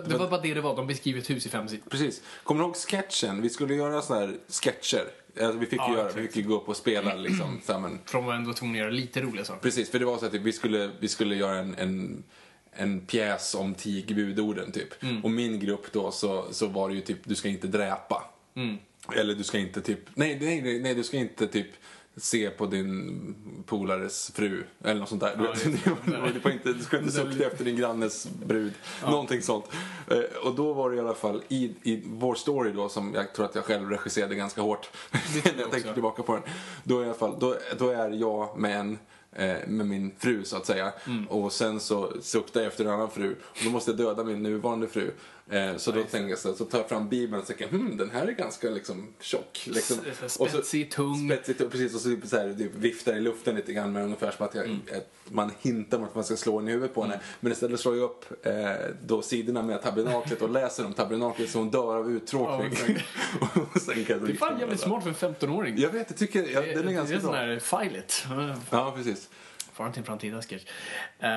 Det 0.08 0.16
var 0.18 0.30
bara 0.30 0.40
det 0.40 0.54
det 0.54 0.60
var, 0.60 0.76
de 0.76 0.86
beskriver 0.86 1.18
ett 1.20 1.30
hus 1.30 1.46
i 1.46 1.48
fem 1.48 1.68
sidor. 1.68 1.84
Precis. 1.90 2.22
Kommer 2.42 2.60
du 2.60 2.66
ihåg 2.66 2.76
sketchen? 2.76 3.42
Vi 3.42 3.48
skulle 3.50 3.74
göra 3.74 4.02
såna 4.02 4.20
här 4.20 4.36
sketcher. 4.48 5.04
Alltså, 5.40 5.58
vi 5.58 5.66
fick 5.66 5.80
ju 5.80 5.86
Ja, 5.86 5.92
göra, 5.92 6.00
exakt. 6.06 6.18
vi 6.24 6.26
fick 6.28 6.36
ju 6.36 6.42
gå 6.42 6.54
upp 6.56 6.68
och 6.68 6.76
spela 6.76 7.14
liksom. 7.14 7.60
Så 7.66 7.72
här, 7.72 7.80
men, 7.80 7.98
För 8.04 8.18
de 8.18 8.24
var 8.26 8.34
ändå 8.34 8.52
tvungna 8.52 8.74
att 8.74 8.78
göra 8.78 8.90
lite 8.90 9.20
roliga 9.20 9.44
saker. 9.44 9.60
precis, 9.60 9.90
för 9.90 9.98
det 9.98 10.04
var 10.04 10.18
så 10.18 10.26
att 10.26 10.34
vi 10.34 10.52
skulle, 10.52 10.90
vi 11.00 11.08
skulle 11.08 11.34
göra 11.34 11.58
en, 11.58 11.74
en, 11.78 12.24
en 12.72 13.00
pjäs 13.06 13.54
om 13.54 13.74
tio 13.74 14.14
budorden 14.14 14.72
typ. 14.72 14.88
Och 15.22 15.30
min 15.30 15.60
grupp 15.60 15.92
då 15.92 16.10
så, 16.10 16.46
så 16.52 16.66
var 16.66 16.88
det 16.88 16.94
ju 16.94 17.00
typ, 17.00 17.18
du 17.24 17.34
ska 17.34 17.48
inte 17.48 17.66
dräpa. 17.66 18.30
Eller 19.16 19.34
du 19.34 19.44
ska 19.44 19.58
inte 19.58 19.80
typ, 19.80 19.98
nej, 20.14 20.38
nej, 20.40 20.62
nej, 20.62 20.80
nej, 20.80 20.94
du 20.94 21.04
ska 21.04 21.16
inte 21.16 21.46
typ 21.46 21.66
se 22.16 22.50
på 22.50 22.66
din 22.66 23.34
polares 23.66 24.32
fru 24.34 24.64
eller 24.84 25.00
något 25.00 25.08
sånt 25.08 25.20
där. 25.20 25.36
Du, 25.64 25.78
Ja, 26.12 26.20
vet, 26.20 26.34
du, 26.34 26.40
får 26.40 26.50
inte, 26.52 26.72
du 26.72 26.82
ska 26.84 26.98
inte 26.98 27.12
sukta 27.12 27.44
efter 27.44 27.64
din 27.64 27.76
grannes 27.76 28.28
brud. 28.46 28.72
Någonting 29.06 29.42
sånt. 29.42 29.64
Eh, 30.10 30.18
Och 30.44 30.54
då 30.54 30.72
var 30.72 30.90
det 30.90 30.96
i 30.96 31.00
alla 31.00 31.14
fall 31.14 31.42
i, 31.48 31.64
i 31.82 32.02
vår 32.06 32.34
story 32.34 32.72
då 32.72 32.88
som 32.88 33.14
jag 33.14 33.32
tror 33.34 33.46
att 33.46 33.54
jag 33.54 33.64
själv 33.64 33.90
regisserade 33.90 34.34
ganska 34.34 34.60
hårt. 34.62 34.90
När 35.44 35.60
jag 35.60 35.70
tänker 35.70 35.92
tillbaka 35.92 36.22
på 36.22 36.32
den. 36.32 36.42
Då, 36.84 37.02
i 37.02 37.04
alla 37.04 37.14
fall, 37.14 37.36
då, 37.40 37.56
då 37.78 37.88
är 37.90 38.10
jag 38.10 38.58
med 38.58 38.80
en 38.80 38.98
eh, 39.32 39.56
med 39.68 39.86
min 39.86 40.12
fru 40.18 40.44
så 40.44 40.56
att 40.56 40.66
säga. 40.66 40.92
Och 41.28 41.52
sen 41.52 41.80
så 41.80 42.12
suktar 42.22 42.60
jag 42.60 42.66
efter 42.68 42.84
en 42.84 42.90
annan 42.90 43.10
fru. 43.10 43.32
Och 43.32 43.58
då 43.64 43.70
måste 43.70 43.90
jag 43.90 43.98
döda 43.98 44.24
min 44.24 44.42
nuvarande 44.42 44.88
fru. 44.88 45.10
Eh, 45.50 45.76
så 45.76 45.90
då 45.90 46.02
tänker 46.02 46.28
jag 46.28 46.38
så, 46.38 46.54
så 46.54 46.64
tar 46.64 46.78
jag 46.78 46.88
fram 46.88 47.08
bibeln 47.08 47.40
och 47.42 47.46
tänker 47.46 47.68
hmm, 47.68 47.96
den 47.96 48.10
här 48.10 48.26
är 48.26 48.32
ganska 48.32 48.70
liksom 48.70 49.14
tjock. 49.20 49.66
Liksom. 49.66 49.96
Spetsig, 50.28 50.90
tung. 50.90 51.28
Spetsig, 51.28 51.58
tung, 51.58 51.70
precis. 51.70 51.94
Och 51.94 52.00
så, 52.00 52.08
typ 52.08 52.26
så 52.26 52.36
här, 52.36 52.54
typ, 52.54 52.74
viftar 52.74 53.16
i 53.16 53.20
luften 53.20 53.56
lite 53.56 53.72
grann 53.72 53.92
med 53.92 54.04
ungefär 54.04 54.30
som 54.30 54.46
att 54.46 54.54
jag, 54.54 54.80
att 54.96 55.32
man 55.32 55.52
hintar 55.60 55.98
om 55.98 56.04
att 56.04 56.14
man 56.14 56.24
ska 56.24 56.36
slå 56.36 56.58
en 56.58 56.68
i 56.68 56.70
huvudet 56.70 56.94
på 56.94 57.02
henne. 57.02 57.20
Men 57.40 57.52
istället 57.52 57.80
slår 57.80 57.96
jag 57.96 58.04
upp 58.04 58.46
eh, 58.46 58.52
då 59.02 59.22
sidorna 59.22 59.62
med 59.62 59.82
tabernaklet 59.82 60.42
och 60.42 60.50
läser 60.50 60.86
om 60.86 60.92
tabernaklet 60.92 61.50
så 61.50 61.58
hon 61.58 61.70
dör 61.70 61.96
av 61.96 62.10
uttråkning. 62.10 62.70
kan 62.74 64.04
jag 64.06 64.22
Det 64.22 64.32
är 64.32 64.36
fan 64.36 64.60
jävligt 64.60 64.80
smart 64.80 65.02
för 65.02 65.10
en 65.10 65.34
15-åring. 65.34 65.78
Jag 65.78 65.90
vet, 65.90 66.10
jag 66.10 66.18
tycker 66.18 66.48
ja, 66.52 66.60
den 66.60 66.88
är 66.88 66.92
ganska 66.92 67.14
det 67.14 67.18
är 67.18 67.20
sån 67.20 67.30
bra. 67.30 67.40
här 67.40 67.58
file 67.58 67.98
it. 67.98 68.26
Ja, 68.70 68.92
precis. 68.96 69.28
Far 69.72 69.90
till 69.90 69.98
en 69.98 70.04
framtida 70.04 70.42
sketch. 70.42 70.64
Eh, 71.18 71.30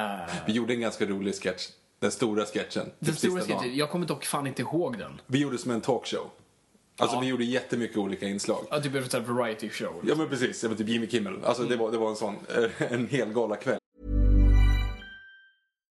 Vi 0.45 0.53
gjorde 0.53 0.73
en 0.73 0.81
ganska 0.81 1.05
rolig 1.05 1.35
sketch. 1.35 1.67
Den 1.99 2.11
stora 2.11 2.45
sketchen. 2.45 2.91
den 2.99 3.09
typ 3.09 3.17
stora 3.17 3.33
dagen. 3.43 3.59
sketchen, 3.59 3.75
jag 3.75 3.89
kommer 3.89 4.05
dock 4.05 4.25
fan 4.25 4.47
inte 4.47 4.61
ihåg 4.61 4.97
den. 4.97 5.21
Vi 5.27 5.39
gjorde 5.39 5.57
som 5.57 5.71
en 5.71 5.81
talkshow. 5.81 6.29
Alltså 6.99 7.15
Ja. 7.17 7.21
vi 7.21 7.27
gjorde 7.27 7.43
jättemycket 7.45 7.97
olika 7.97 8.25
inslag. 8.27 8.65
Ja, 8.69 8.79
typ 8.81 9.13
en 9.13 9.35
variety 9.37 9.69
show. 9.69 9.93
Ja 10.03 10.15
men 10.15 10.29
precis, 10.29 10.63
ja, 10.63 10.69
men 10.69 10.77
typ 10.77 10.87
Jimmy 10.89 11.07
Kimmel. 11.07 11.39
Alltså 11.43 11.63
det, 11.63 11.75
var, 11.75 11.91
det 11.91 11.97
var 11.97 12.09
en 12.09 12.15
sån, 12.15 12.35
eh, 12.57 12.91
en 12.91 13.07
hel 13.07 13.33
galakväll. 13.33 13.79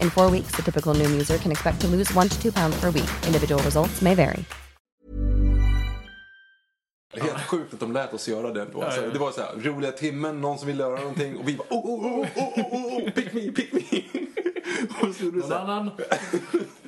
In 0.00 0.10
four 0.10 0.30
weeks, 0.30 0.56
the 0.56 0.62
typical 0.62 0.94
Noom 0.94 1.12
user 1.12 1.38
can 1.38 1.52
expect 1.52 1.80
to 1.80 1.86
lose 1.86 2.12
one 2.14 2.28
to 2.28 2.42
two 2.42 2.52
pounds 2.52 2.80
per 2.80 2.90
week. 2.90 3.10
Individual 3.26 3.62
results 3.62 4.02
may 4.02 4.14
vary. 4.14 4.44
Helt 7.20 7.40
sjukt 7.46 7.74
att 7.74 7.80
de 7.80 7.92
lät 7.92 8.14
oss 8.14 8.28
göra 8.28 8.52
det 8.52 8.62
ändå. 8.62 8.82
Alltså, 8.82 9.00
Det 9.12 9.18
var 9.18 9.32
så 9.32 9.40
här, 9.40 9.50
roliga 9.56 9.92
timmen, 9.92 10.40
någon 10.40 10.58
som 10.58 10.66
ville 10.66 10.82
göra 10.82 11.00
någonting 11.00 11.36
och 11.36 11.48
vi 11.48 11.56
bara 11.56 11.68
oh, 11.70 11.86
oh, 11.86 12.04
oh, 12.04 12.26
oh, 12.36 12.58
oh, 12.58 12.98
oh, 12.98 13.10
pick 13.10 13.32
me, 13.32 13.40
pick 13.52 13.72
me. 13.72 13.80
och 15.08 15.14
så 15.14 15.24
gjorde 15.24 15.36
vi 15.36 15.42
så 15.42 15.54
här? 15.54 15.90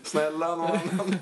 Snälla 0.08 0.56
någon 0.56 0.66
annan. 0.70 1.16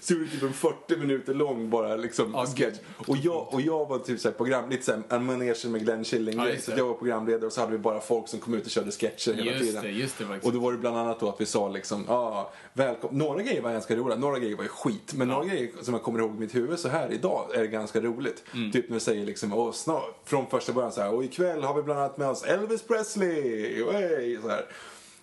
Så 0.00 0.14
gjorde 0.14 0.30
typ 0.30 0.42
en 0.42 0.52
40 0.52 0.96
minuter 0.96 1.34
lång 1.34 1.70
bara 1.70 1.96
liksom 1.96 2.32
Ja, 2.34 2.46
sketch. 2.46 2.78
Och 3.06 3.16
jag, 3.16 3.54
och 3.54 3.60
jag 3.60 3.88
var 3.88 3.98
typ 3.98 4.20
så 4.20 4.28
här 4.28 4.34
program, 4.34 4.70
lite 4.70 4.84
såhär 4.84 5.02
en 5.08 5.24
manege 5.24 5.68
med 5.68 5.84
Glenn 5.84 6.04
Killing 6.04 6.42
just 6.42 6.64
Så 6.64 6.72
jag 6.76 6.86
var 6.86 6.94
programledare 6.94 7.46
och 7.46 7.52
så 7.52 7.60
hade 7.60 7.72
vi 7.72 7.78
bara 7.78 8.00
folk 8.00 8.28
som 8.28 8.40
kom 8.40 8.54
ut 8.54 8.64
och 8.64 8.70
körde 8.70 8.90
sketcher 8.90 9.32
hela 9.32 9.50
Just 9.50 9.60
tiden. 9.60 9.82
det, 9.82 9.90
just 9.90 10.18
det 10.18 10.24
faktiskt. 10.24 10.46
Och 10.46 10.52
då 10.52 10.58
var 10.58 10.72
det 10.72 10.78
bland 10.78 10.98
annat 10.98 11.20
då 11.20 11.28
att 11.28 11.40
vi 11.40 11.46
sa 11.46 11.68
liksom, 11.68 12.04
ja, 12.08 12.14
ah, 12.14 12.52
välkommen. 12.72 13.18
Några 13.18 13.42
grejer 13.42 13.62
var 13.62 13.72
ganska 13.72 13.96
roliga, 13.96 14.18
några 14.18 14.38
grejer 14.38 14.56
var 14.56 14.62
ju 14.64 14.68
skit. 14.68 15.12
Men 15.14 15.28
några 15.28 15.44
grejer 15.44 15.70
som 15.82 15.94
jag 15.94 16.02
kommer 16.02 16.18
ihåg 16.20 16.36
i 16.36 16.38
mitt 16.38 16.54
huvud 16.54 16.78
så 16.78 16.88
här 16.88 17.12
idag 17.12 17.54
är 17.54 17.60
det 17.60 17.66
ganska 17.66 18.00
roligt. 18.00 18.44
Mm. 18.54 18.72
Typ 18.72 18.88
när 18.88 18.94
vi 18.94 19.00
säger 19.00 19.26
liksom, 19.26 19.52
åh, 19.54 19.72
snart, 19.72 20.20
från 20.24 20.46
första 20.46 20.72
början 20.72 20.92
så 20.92 21.00
här, 21.00 21.14
och 21.14 21.24
ikväll 21.24 21.62
har 21.62 21.74
vi 21.74 21.82
bland 21.82 22.00
annat 22.00 22.18
med 22.18 22.28
oss 22.28 22.42
Elvis 22.44 22.82
Presley, 22.82 23.82
Way! 23.82 24.38
så 24.42 24.48
här. 24.48 24.64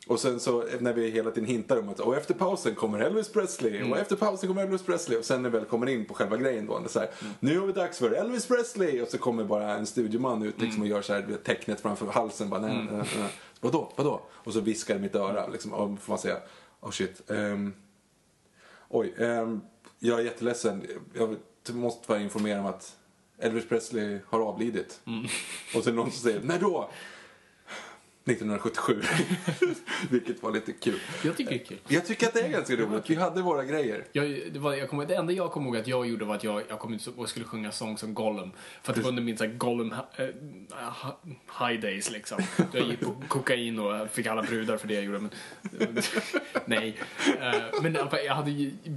Och 0.07 0.19
sen 0.19 0.40
så 0.40 0.64
när 0.80 0.94
vi 0.94 1.10
hela 1.10 1.32
tiden 1.32 1.49
hintar 1.49 1.80
om 1.80 1.90
att 1.90 1.99
och 1.99 2.18
efter 2.18 2.34
pausen 2.34 2.76
kommer 2.76 2.99
Elvis 2.99 3.30
Presley 3.30 3.77
Mm. 3.77 3.91
och 3.91 3.98
efter 3.98 4.15
pausen 4.15 4.48
kommer 4.49 4.64
Elvis 4.64 4.84
Presley 4.84 5.18
och 5.19 5.26
sen 5.26 5.41
när 5.41 5.49
vi 5.49 5.57
väl 5.57 5.65
kommer 5.68 5.88
in 5.90 6.06
på 6.06 6.14
själva 6.14 6.38
grejen 6.38 6.65
då, 6.65 6.84
så 6.88 6.99
här, 6.99 7.10
Mm. 7.22 7.34
nu 7.40 7.60
har 7.60 7.68
vi 7.68 7.73
dags 7.73 7.98
för 7.99 8.11
Elvis 8.11 8.45
Presley 8.48 9.02
och 9.02 9.07
så 9.07 9.18
kommer 9.18 9.44
bara 9.44 9.76
en 9.77 9.86
studioman 9.86 10.44
ut 10.44 10.61
liksom, 10.61 10.82
Mm. 10.82 10.82
och 10.82 10.88
gör 10.88 11.02
så 11.02 11.14
här 11.14 11.38
tecknet 11.44 11.82
framför 11.82 12.06
halsen 12.07 12.49
bara, 12.49 12.61
nej, 12.61 12.76
nej, 12.76 12.88
nej, 12.91 13.07
nej. 13.19 13.30
Vadå, 13.61 13.91
vadå? 13.95 14.22
Och 14.32 14.53
så 14.53 14.60
viskar 14.60 14.95
i 14.95 14.99
mitt 14.99 15.15
öra 15.15 15.48
liksom, 15.48 15.73
och 15.73 15.99
får 15.99 16.11
man 16.11 16.19
säga, 16.19 16.38
oh 16.82 16.91
shit. 16.91 17.32
ehm, 17.32 17.73
Oj, 18.90 19.14
ehm, 19.18 19.61
jag 19.99 20.19
är 20.19 20.23
jätteledsen. 20.23 20.84
Jag 21.14 21.36
måste 21.76 22.07
bara 22.07 22.19
informera 22.19 22.60
om 22.60 22.65
att 22.65 22.95
Elvis 23.40 23.68
Presley 23.69 24.19
har 24.27 24.40
avlidit. 24.40 24.99
Och 25.76 25.84
så 25.84 25.90
är 25.90 25.94
det 25.94 25.98
någon 25.98 26.11
som 26.11 26.22
säger, 26.23 26.41
när 26.44 26.60
då? 26.60 26.90
1977. 28.26 29.02
Vilket 30.10 30.44
var 30.44 30.52
lite 30.52 30.72
kul. 30.72 31.00
Jag 31.24 31.38
tycker 31.38 31.52
det 31.52 31.62
är 31.62 31.66
kul. 31.66 31.78
Jag 31.88 32.06
tycker 32.06 32.28
att 32.28 32.34
det 32.34 32.42
är 32.42 32.50
ganska 32.50 32.76
roligt. 32.76 33.10
Vi 33.10 33.16
hade 33.16 33.42
våra 33.42 33.64
grejer. 33.64 34.06
Jag, 34.12 34.42
det, 34.52 34.60
var, 34.60 34.74
jag 34.74 34.90
kommer, 34.90 35.06
det 35.06 35.16
enda 35.16 35.34
jag 35.34 35.52
kommer 35.52 35.68
ihåg 35.68 35.78
att 35.78 35.88
jag 35.88 36.08
gjorde 36.08 36.26
var 36.26 36.36
att 36.36 36.44
jag, 36.44 36.64
jag 36.70 36.80
kom 36.80 36.94
ut 36.94 37.08
och 37.18 37.30
skulle 37.30 37.46
sjunga 37.46 37.72
sång 37.72 37.98
som 37.98 38.14
Gollum. 38.14 38.52
För 38.84 38.92
att 38.92 38.96
det 38.96 39.02
var 39.02 39.10
under 39.10 39.24
min 39.24 39.38
så 39.38 39.44
här, 39.46 39.52
Gollum 39.54 39.92
ha- 39.92 41.20
high 41.60 41.82
days 41.82 42.12
liksom. 42.12 42.38
Jag 42.72 42.88
gick 42.88 43.00
på 43.00 43.16
kokain 43.28 43.80
och 43.80 44.10
fick 44.10 44.28
alla 44.28 44.42
brudar 44.44 44.78
för 44.78 44.88
det 44.88 44.94
jag 44.94 45.04
gjorde. 45.04 45.20
Men, 45.20 45.30
nej. 46.66 46.98
Eh, 47.42 47.82
men 47.82 47.98
jag 48.26 48.36
hade 48.36 48.52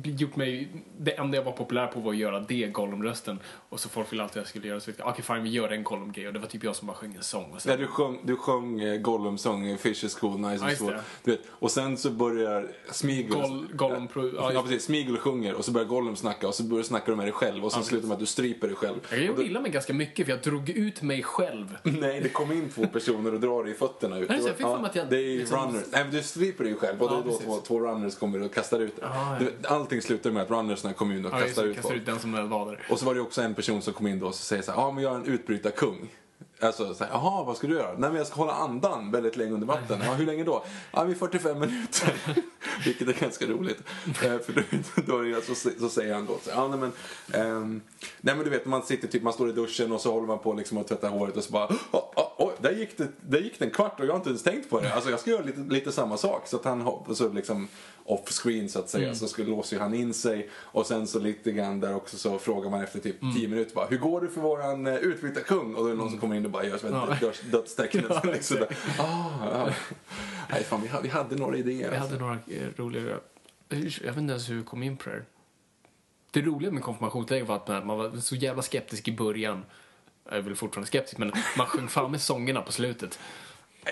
gjort 0.05 0.37
mig... 0.37 0.69
Det 1.01 1.19
enda 1.19 1.37
jag 1.37 1.45
var 1.45 1.53
populär 1.53 1.87
på 1.87 2.01
var 2.01 2.13
att 2.13 2.19
göra 2.19 2.41
det, 2.41 2.67
Gollum-rösten. 2.67 3.39
Och 3.69 3.81
så 3.81 3.89
folk 3.89 4.13
ville 4.13 4.23
alltid 4.23 4.41
att 4.41 4.45
jag 4.45 4.49
skulle 4.49 4.69
göra 4.69 4.81
så. 4.81 4.91
Okej, 4.99 5.25
fine, 5.25 5.43
vi 5.43 5.51
gör 5.51 5.69
en 5.73 5.85
Gollum-grej. 5.85 6.27
Och 6.27 6.33
det 6.33 6.39
var 6.39 6.47
typ 6.47 6.65
jag 6.65 6.77
som 6.77 6.87
bara 6.87 6.97
sjöng 6.97 7.15
en 7.15 7.23
sång. 7.23 7.51
Och 7.53 7.63
sen, 7.63 7.71
När 7.71 7.79
du 7.79 7.87
sjöng, 7.87 8.21
du 8.25 8.37
sjöng 8.37 9.03
eh, 9.19 9.23
Gollum-sång, 9.25 9.79
Fish 9.79 10.05
is 10.05 10.15
cool, 10.15 10.41
nice 10.41 10.65
Ja, 10.65 10.87
and 10.87 10.89
det. 10.89 11.03
Du 11.25 11.31
vet, 11.31 11.41
och 11.51 11.71
sen 11.71 11.97
så 11.97 12.11
börjar 12.11 12.69
Smeagol... 12.91 13.41
Goll- 13.41 13.67
Gollum 13.73 14.09
ja, 14.37 14.53
Ja, 14.53 14.63
precis. 14.63 14.85
Smeagol 14.85 15.19
sjunger 15.19 15.55
och 15.55 15.65
så 15.65 15.71
börjar 15.71 15.87
Gollum 15.87 16.17
snacka 16.17 16.49
och 16.49 16.55
så 16.55 16.63
börjar 16.63 16.85
snacka 16.85 17.17
med 17.17 17.27
dig 17.27 17.33
själv 17.33 17.65
och 17.65 17.73
sen 17.73 17.85
slutar 17.85 18.09
med 18.09 18.15
att 18.15 18.21
du 18.21 18.27
stryper 18.27 18.67
dig 18.67 18.77
själv. 18.77 18.97
jag 19.11 19.21
gjorde 19.21 19.39
då, 19.43 19.47
illa 19.47 19.61
mig 19.61 19.71
ganska 19.71 19.95
mycket 19.95 20.27
för 20.27 20.33
jag 20.33 20.43
drog 20.43 20.71
ut 20.71 21.03
mig 21.03 21.23
själv. 21.23 21.77
nej, 21.83 22.21
det 22.21 22.29
kommer 22.29 22.55
in 22.55 22.69
två 22.75 22.87
personer 22.87 23.35
och 23.35 23.41
drar 23.41 23.65
dig 23.65 23.73
i 23.73 23.77
fötterna 23.77 24.19
ut. 24.19 24.31
Är 24.31 24.35
det 24.35 24.43
så? 24.43 24.49
Jag 24.49 24.57
fick 24.57 24.67
mig 24.67 24.75
att 24.85 24.97
jag 24.97 25.11
det 25.11 25.17
är 25.17 25.39
liksom- 25.39 25.67
runners. 25.67 25.87
Nej, 25.93 26.05
men 26.05 26.15
du 26.15 26.23
stryper 26.23 26.65
dig 26.65 26.75
själv 26.75 27.03
och 27.03 27.11
Ja, 27.11 27.15
då, 27.15 27.17
då 27.17 27.23
precis. 27.23 27.45
två, 27.47 27.57
två 27.57 27.81
runners 27.81 28.15
kommer 28.17 28.43
och 28.43 28.55
kastar 28.55 28.81
ut 28.81 28.97
dig. 28.97 29.05
Ah, 29.09 29.33
ja. 29.33 29.39
Du 29.61 29.69
Allting 29.69 30.03
slutar 30.03 30.31
med 30.31 30.43
att 30.43 30.51
runnersna 30.51 30.93
kommer 30.93 31.17
in 31.17 31.25
och 31.27 31.33
Ja, 31.35 31.41
kastar 31.41 31.65
ut 31.65 31.77
kastar 31.77 31.95
ut 31.95 32.07
den 32.07 32.19
som 32.19 32.33
var 32.51 32.67
där. 32.67 32.87
Och 32.91 32.99
så 32.99 33.07
var 33.07 33.15
det 33.15 33.21
också 33.21 33.43
en 33.43 33.55
person 33.55 33.83
som 33.83 33.93
kom 33.93 34.07
in 34.07 34.19
då 34.21 34.27
och 34.27 34.35
säger 34.35 34.63
så 34.63 34.73
här, 34.73 34.79
ja 34.79 34.91
men 34.93 35.05
jag 35.05 35.13
är 35.13 35.17
en 35.17 35.25
utbrytarkung. 35.27 36.09
Alltså, 36.61 36.95
så 36.95 37.05
här, 37.05 37.11
jaha, 37.13 37.45
vad 37.45 37.57
ska 37.57 37.67
du 37.67 37.75
göra? 37.75 37.91
Nej 37.91 38.11
men 38.11 38.15
jag 38.15 38.27
ska 38.27 38.37
hålla 38.37 38.53
andan 38.53 39.11
väldigt 39.11 39.37
länge 39.37 39.53
under 39.53 39.67
vatten. 39.67 39.99
Ja, 40.05 40.15
hur 40.15 40.27
länge 40.27 40.45
då? 40.45 40.65
Ja, 40.93 41.05
vid 41.05 41.19
45 41.19 41.59
minuter. 41.59 42.13
Vilket 42.85 43.09
är 43.09 43.13
ganska 43.13 43.47
roligt. 43.47 43.83
Eh, 44.07 44.39
för 44.39 44.53
då, 44.53 45.23
då 45.23 45.55
så, 45.55 45.71
så 45.81 45.89
säger 45.89 46.15
han 46.15 46.27
då, 46.27 46.39
så, 46.43 46.51
ja 46.51 46.69
nej 46.69 46.79
men, 46.79 46.93
ehm, 47.41 47.81
nej 48.21 48.35
men 48.35 48.45
du 48.45 48.51
vet 48.51 48.67
man 48.67 48.83
sitter 48.83 49.09
typ, 49.09 49.23
man 49.23 49.33
står 49.33 49.49
i 49.51 49.53
duschen 49.53 49.93
och 49.93 50.01
så 50.01 50.13
håller 50.13 50.27
man 50.27 50.39
på 50.39 50.55
liksom 50.55 50.79
att 50.79 50.89
tvätta 50.89 51.09
håret 51.09 51.37
och 51.37 51.45
så 51.45 51.53
bara, 51.53 51.67
oh, 51.67 52.01
oh, 52.17 52.29
oh, 52.39 52.53
där, 52.61 52.73
gick 52.73 52.99
det, 52.99 53.09
där 53.21 53.39
gick 53.39 53.59
det 53.59 53.65
en 53.65 53.71
kvart 53.71 54.01
och 54.01 54.07
jag 54.07 54.13
har 54.13 54.17
inte 54.17 54.29
ens 54.29 54.43
tänkt 54.43 54.71
på 54.71 54.81
det. 54.81 54.95
Alltså 54.95 55.11
jag 55.11 55.21
ska 55.21 55.31
göra 55.31 55.43
lite, 55.43 55.61
lite 55.61 55.93
samma 55.93 56.17
sak. 56.17 56.47
Så 56.47 56.57
att 56.57 56.65
han, 56.65 57.05
så 57.15 57.29
liksom 57.29 57.69
off 58.05 58.29
screen 58.29 58.69
så 58.69 58.79
att 58.79 58.89
säga, 58.89 59.15
så 59.15 59.29
skulle, 59.29 59.51
låser 59.51 59.81
han 59.81 59.95
in 59.95 60.15
sig 60.15 60.51
och 60.55 60.87
sen 60.87 61.07
så 61.07 61.19
lite 61.19 61.53
grann 61.53 61.81
där 61.81 61.95
också 61.95 62.17
så 62.17 62.39
frågar 62.39 62.71
man 62.71 62.83
efter 62.83 63.01
typ 63.01 63.17
10 63.37 63.49
minuter 63.49 63.75
bara, 63.75 63.87
hur 63.87 63.99
går 63.99 64.21
det 64.21 64.29
för 64.29 64.41
våran 64.41 64.87
uh, 64.87 64.95
utbrytarkung? 64.95 65.75
Och 65.75 65.81
då 65.81 65.87
är 65.87 65.91
det 65.91 65.97
någon 65.97 66.11
som 66.11 66.19
kommer 66.19 66.37
in 66.37 66.43
och 66.49 66.53
bara 66.53 66.65
gör 66.65 66.79
som 66.79 67.11
ett 67.13 67.21
döds, 67.21 67.41
dödstecken. 67.41 68.05
liksom 68.25 68.57
ah, 68.99 69.31
ja. 69.43 69.71
Nej 70.51 70.65
fan, 70.65 70.83
vi, 70.83 70.89
ha- 70.89 71.01
vi 71.01 71.09
hade 71.09 71.37
några 71.37 71.57
idéer. 71.57 71.91
Vi 71.91 71.97
alltså. 71.97 72.11
hade 72.11 72.25
några 72.25 72.39
eh, 72.47 72.69
roliga... 72.77 73.17
Jag 73.69 73.79
vet 73.79 74.17
inte 74.17 74.33
ens 74.33 74.51
hur 74.51 74.57
vi 74.57 74.63
kom 74.63 74.83
in 74.83 74.97
på 74.97 75.11
det. 75.11 75.23
Det 76.31 76.43
roliga 76.43 76.71
med 76.71 76.83
konfirmationsläger 76.83 77.45
var 77.45 77.57
att 77.57 77.69
man 77.69 77.99
var 77.99 78.21
så 78.21 78.37
jävla 78.37 78.63
skeptisk 78.63 79.09
i 79.09 79.13
början. 79.13 79.65
Jag 80.25 80.39
är 80.39 80.43
väl 80.43 80.57
fortfarande 80.57 80.87
skeptisk, 80.87 81.19
men 81.19 81.33
man 81.59 81.67
sjöng 81.67 81.89
fan 81.89 82.11
med 82.11 82.21
sångerna 82.21 82.63
på 82.63 82.73
slutet. 82.73 83.19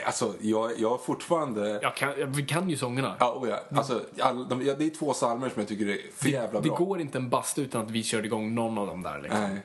Alltså, 0.06 0.34
jag, 0.40 0.80
jag 0.80 0.90
har 0.90 0.98
fortfarande... 0.98 1.78
Jag 1.82 1.96
kan, 1.96 2.20
jag, 2.20 2.26
vi 2.26 2.42
kan 2.42 2.70
ju 2.70 2.76
sångerna. 2.76 3.16
Ja, 3.20 3.34
oh 3.34 3.48
ja. 3.48 3.60
Alltså, 3.78 4.04
all, 4.20 4.48
de, 4.48 4.66
ja, 4.66 4.74
det 4.74 4.84
är 4.84 4.90
två 4.90 5.12
psalmer 5.12 5.48
som 5.48 5.60
jag 5.60 5.68
tycker 5.68 5.88
är 5.88 5.98
för 6.14 6.28
jävla 6.28 6.60
det 6.60 6.68
bra. 6.68 6.78
går 6.78 7.00
inte 7.00 7.18
en 7.18 7.28
bastu 7.28 7.62
utan 7.62 7.82
att 7.82 7.90
vi 7.90 8.02
körde 8.02 8.26
igång 8.26 8.54
någon 8.54 8.78
av 8.78 8.86
dem 8.86 9.02
där. 9.02 9.20
Liksom. 9.20 9.40
Nej. 9.40 9.62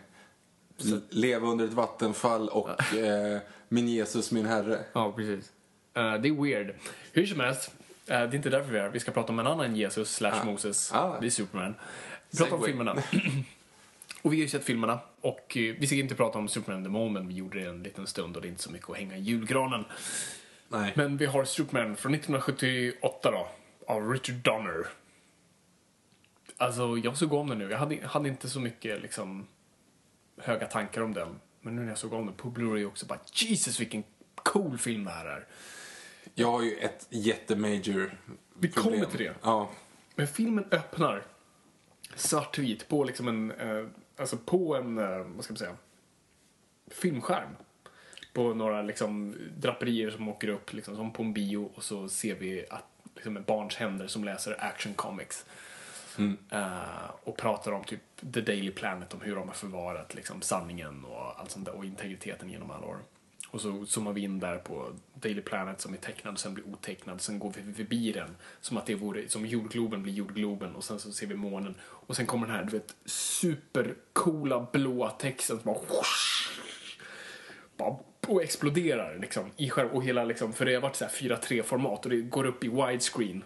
Leva 1.10 1.48
under 1.48 1.66
ett 1.66 1.74
vattenfall 1.74 2.50
och 2.50 2.94
eh, 2.94 3.40
Min 3.74 3.88
Jesus, 3.88 4.32
min 4.32 4.46
Herre. 4.46 4.80
Ja, 4.94 5.12
precis. 5.12 5.52
Eh, 5.94 6.14
det 6.14 6.30
är 6.30 6.44
weird. 6.44 6.76
Hur 7.12 7.26
som 7.26 7.40
helst, 7.40 7.72
eh, 8.08 8.08
det 8.08 8.16
är 8.16 8.36
inte 8.36 8.50
därför 8.50 8.72
vi 8.72 8.80
är. 8.80 8.90
Vi 8.90 9.00
ska 9.00 9.12
prata 9.12 9.34
om 9.34 9.40
en 9.40 9.48
annan 9.48 9.76
Jesus 9.76 10.16
slash 10.16 10.46
Moses. 10.46 10.92
Ah. 10.94 11.20
Det 11.20 11.26
är 11.26 11.30
Superman. 11.30 11.76
Vi 12.30 12.38
pratar 12.38 12.56
om 12.56 12.64
filmerna. 12.64 12.92
och 14.22 14.34
vi 14.34 14.38
har 14.38 14.42
ju 14.42 14.48
sett 14.48 14.64
filmerna. 14.64 15.00
Och 15.22 15.58
eh, 15.58 15.76
vi 15.80 15.88
ska 15.88 15.96
inte 15.96 16.16
prata 16.16 16.40
om 16.40 16.48
Superman 16.48 16.84
the 16.84 16.90
Moment. 16.90 17.30
Vi 17.30 17.34
gjorde 17.34 17.60
det 17.60 17.70
en 17.70 17.84
liten 17.84 18.08
stund 18.08 18.36
och 18.36 18.42
det 18.42 18.48
är 18.48 18.50
inte 18.50 18.64
så 18.64 18.72
mycket 18.72 18.90
att 18.90 18.98
hänga 18.98 19.18
i 19.18 19.22
julgranen. 19.22 19.86
Nej. 20.70 20.94
Men 20.96 21.18
vi 21.18 21.26
har 21.26 21.46
Superman 21.46 21.96
från 21.96 22.14
1978 22.14 23.32
då. 23.32 23.48
Av 23.88 24.10
Richard 24.10 24.36
Donner. 24.36 24.88
Alltså, 26.58 26.98
jag 27.04 27.18
såg 27.18 27.34
om 27.34 27.50
den 27.50 27.58
nu. 27.58 27.70
Jag 27.70 27.78
hade, 27.78 28.08
hade 28.08 28.30
inte 28.30 28.50
så 28.50 28.60
mycket 28.60 29.02
liksom 29.02 29.48
höga 30.44 30.68
tankar 30.68 31.02
om 31.02 31.14
den. 31.14 31.40
Men 31.62 31.76
nu 31.76 31.82
när 31.82 31.90
jag 31.90 31.98
såg 31.98 32.14
om 32.14 32.26
den 32.26 32.36
på 32.36 32.50
Blu-ray 32.50 32.86
också 32.86 33.06
bara 33.06 33.20
Jesus 33.34 33.80
vilken 33.80 34.04
cool 34.36 34.78
film 34.78 35.04
det 35.04 35.12
här 35.12 35.26
är. 35.26 35.48
Jag 36.36 36.52
har 36.52 36.62
ju 36.62 36.76
ett 36.76 37.08
jättemajor 37.10 38.18
Vi 38.54 38.72
problem. 38.72 38.94
kommer 38.94 39.06
till 39.06 39.26
det. 39.26 39.36
Ja. 39.44 39.70
Men 40.16 40.28
filmen 40.28 40.66
öppnar 40.72 41.24
svartvit 42.16 42.88
på 42.88 43.04
liksom 43.04 43.28
en, 43.28 43.52
eh, 43.52 43.86
alltså 44.18 44.38
på 44.38 44.76
en, 44.76 44.98
eh, 44.98 45.18
vad 45.36 45.44
ska 45.44 45.52
man 45.54 45.58
säga, 45.58 45.76
filmskärm. 46.88 47.50
På 48.34 48.54
några 48.54 48.82
liksom 48.82 49.36
draperier 49.58 50.10
som 50.12 50.28
åker 50.30 50.48
upp 50.48 50.74
liksom 50.74 50.96
som 50.96 51.14
på 51.14 51.24
en 51.24 51.34
bio 51.34 51.72
och 51.76 51.84
så 51.84 52.10
ser 52.10 52.36
vi 52.36 52.66
att 52.70 52.86
liksom 53.16 53.44
barns 53.48 53.76
händer 53.76 54.08
som 54.08 54.24
läser 54.24 54.64
action 54.64 54.94
comics. 54.94 55.46
Mm. 56.22 56.38
Eh, 56.50 57.12
och 57.24 57.38
pratar 57.38 57.72
om 57.72 57.84
typ 57.84 58.02
The 58.34 58.42
Daily 58.42 58.72
Planet, 58.72 59.14
om 59.14 59.22
hur 59.22 59.36
de 59.36 59.48
har 59.48 59.56
förvarat 59.56 60.16
liksom, 60.16 60.42
sanningen 60.42 61.06
och 61.06 61.40
allt 61.40 61.52
sånt 61.52 61.66
där 61.66 61.76
och 61.76 61.86
integriteten 61.86 62.50
genom 62.50 62.72
alla 62.72 62.88
år. 62.88 62.98
Och 63.52 63.62
så 63.62 63.86
zoomar 63.86 64.14
vi 64.14 64.22
in 64.22 64.40
där 64.40 64.58
på 64.58 64.92
Daily 65.14 65.42
Planet 65.42 65.82
som 65.82 65.94
är 65.94 65.98
tecknad, 65.98 66.40
sen 66.40 66.54
blir 66.54 66.68
otecknad, 66.68 67.22
sen 67.22 67.40
går 67.40 67.54
vi 67.58 67.74
förbi 67.74 68.12
den 68.12 68.36
som 68.62 68.78
att 68.78 68.86
det 68.86 68.96
vore, 68.96 69.30
som 69.30 69.46
jordgloben 69.46 70.04
blir 70.04 70.14
jordgloben 70.14 70.76
och 70.76 70.84
sen 70.84 71.00
så 71.00 71.12
ser 71.12 71.28
vi 71.28 71.36
månen. 71.36 71.76
Och 71.82 72.16
sen 72.16 72.26
kommer 72.26 72.48
den 72.48 72.56
här, 72.56 72.64
du 72.64 72.72
vet, 72.72 72.96
supercoola 73.06 74.68
blåa 74.72 75.10
texten 75.10 75.58
som 75.58 75.66
bara 75.66 75.80
whoosh, 75.80 76.50
bara 77.78 77.98
och 78.28 78.44
exploderar 78.44 79.18
liksom 79.20 79.52
i 79.58 79.70
skärm 79.70 79.90
och 79.90 80.04
hela 80.04 80.24
liksom, 80.24 80.54
för 80.54 80.66
det 80.66 80.74
har 80.74 80.82
varit 80.82 80.96
så 80.96 81.06
här 81.06 81.12
4-3 81.12 81.64
format 81.64 82.06
och 82.06 82.12
det 82.12 82.22
går 82.22 82.46
upp 82.46 82.64
i 82.64 82.68
widescreen 82.68 83.44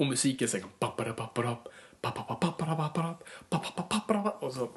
och 0.00 0.06
musiken 0.06 0.48
säger 0.48 0.66
och 4.40 4.52
så 4.52 4.70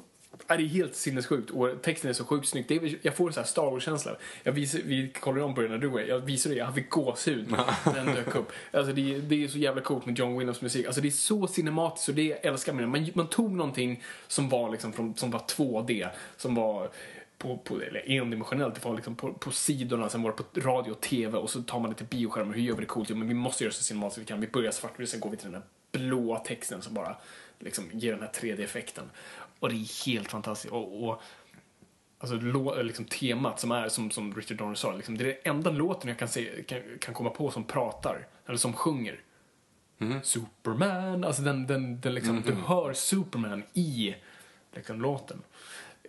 är 0.48 0.58
det 0.58 0.64
helt 0.64 0.94
sinnessjukt 0.94 1.50
och 1.50 1.82
texten 1.82 2.10
är 2.10 2.14
så 2.14 2.24
sjukt 2.24 2.48
snygg. 2.48 2.64
Det 2.68 2.76
är, 2.76 2.98
jag 3.02 3.16
får 3.16 3.30
så 3.30 3.40
här 3.40 3.46
Star 3.46 3.70
Wars-känsla. 3.70 4.16
Jag 4.42 4.52
visar, 4.52 4.80
vi 4.84 5.08
kollade 5.20 5.44
om 5.44 5.54
på 5.54 5.60
det 5.60 5.68
när 5.68 5.78
du 5.78 5.88
var 5.88 6.00
Jag 6.00 6.18
visade 6.18 6.54
det, 6.54 6.58
jag 6.58 6.74
fick 6.74 6.90
gåshud 6.90 7.50
när 7.50 7.94
den 7.94 8.14
dök 8.14 8.34
upp. 8.34 8.52
Alltså 8.72 8.92
det, 8.92 9.20
det 9.20 9.44
är 9.44 9.48
så 9.48 9.58
jävla 9.58 9.82
coolt 9.82 10.06
med 10.06 10.18
John 10.18 10.38
Williams 10.38 10.60
musik. 10.60 10.86
Alltså 10.86 11.00
det 11.00 11.08
är 11.08 11.10
så 11.10 11.46
cinematiskt 11.46 12.08
och 12.08 12.14
det 12.14 12.22
jag 12.22 12.44
älskar 12.44 12.72
det. 12.72 12.86
Man, 12.86 13.10
man 13.14 13.28
tog 13.28 13.52
någonting 13.52 14.02
som 14.28 14.48
var 14.48 14.70
liksom 14.70 14.92
från, 14.92 15.14
som 15.14 15.30
var 15.30 15.40
2D, 15.40 16.08
som 16.36 16.54
var 16.54 16.90
på, 17.44 17.56
på, 17.56 17.80
eller 17.80 18.10
endimensionellt, 18.10 18.74
det 18.74 18.84
var 18.84 18.94
liksom 18.94 19.16
på, 19.16 19.32
på 19.32 19.50
sidorna, 19.50 20.08
sen 20.08 20.22
var 20.22 20.30
det 20.30 20.60
på 20.60 20.68
radio 20.68 20.90
och 20.90 21.00
tv 21.00 21.38
och 21.38 21.50
så 21.50 21.62
tar 21.62 21.80
man 21.80 21.90
det 21.90 21.96
till 21.96 22.06
bioskärmen. 22.06 22.54
Hur 22.54 22.62
gör 22.62 22.74
vi 22.74 22.80
det 22.80 22.86
coolt? 22.86 23.10
Jo, 23.10 23.16
men 23.16 23.28
vi 23.28 23.34
måste 23.34 23.64
göra 23.64 23.74
så 23.74 23.82
cinematiskt 23.82 24.20
vi 24.20 24.24
kan. 24.24 24.40
Vi 24.40 24.46
börjar 24.46 24.70
svartvitt, 24.70 25.08
sen 25.08 25.20
går 25.20 25.30
vi 25.30 25.36
till 25.36 25.52
den 25.52 25.62
här 25.62 25.68
blåa 25.92 26.38
texten 26.38 26.82
som 26.82 26.94
bara 26.94 27.16
liksom 27.58 27.84
ger 27.92 28.12
den 28.12 28.20
här 28.20 28.30
3D-effekten. 28.30 29.04
Och 29.58 29.68
det 29.68 29.74
är 29.74 30.06
helt 30.06 30.30
fantastiskt. 30.30 30.72
Och, 30.72 31.04
och 31.04 31.22
alltså, 32.18 32.36
lå, 32.36 32.82
liksom 32.82 33.04
temat 33.04 33.60
som 33.60 33.70
är, 33.70 33.88
som, 33.88 34.10
som 34.10 34.34
Richard 34.34 34.56
Donner 34.56 34.74
sa, 34.74 34.92
liksom, 34.92 35.18
det 35.18 35.24
är 35.24 35.26
den 35.26 35.56
enda 35.56 35.70
låten 35.70 36.08
jag 36.08 36.18
kan, 36.18 36.28
se, 36.28 36.62
kan, 36.62 36.80
kan 37.00 37.14
komma 37.14 37.30
på 37.30 37.50
som 37.50 37.64
pratar, 37.64 38.26
eller 38.46 38.58
som 38.58 38.72
sjunger. 38.72 39.20
Superman, 40.22 41.24
alltså 41.24 41.42
den, 41.42 41.66
den, 41.66 42.00
den 42.00 42.14
liksom, 42.14 42.42
du 42.46 42.52
hör 42.52 42.92
Superman 42.92 43.62
i 43.74 44.14
liksom, 44.74 45.00
låten. 45.00 45.42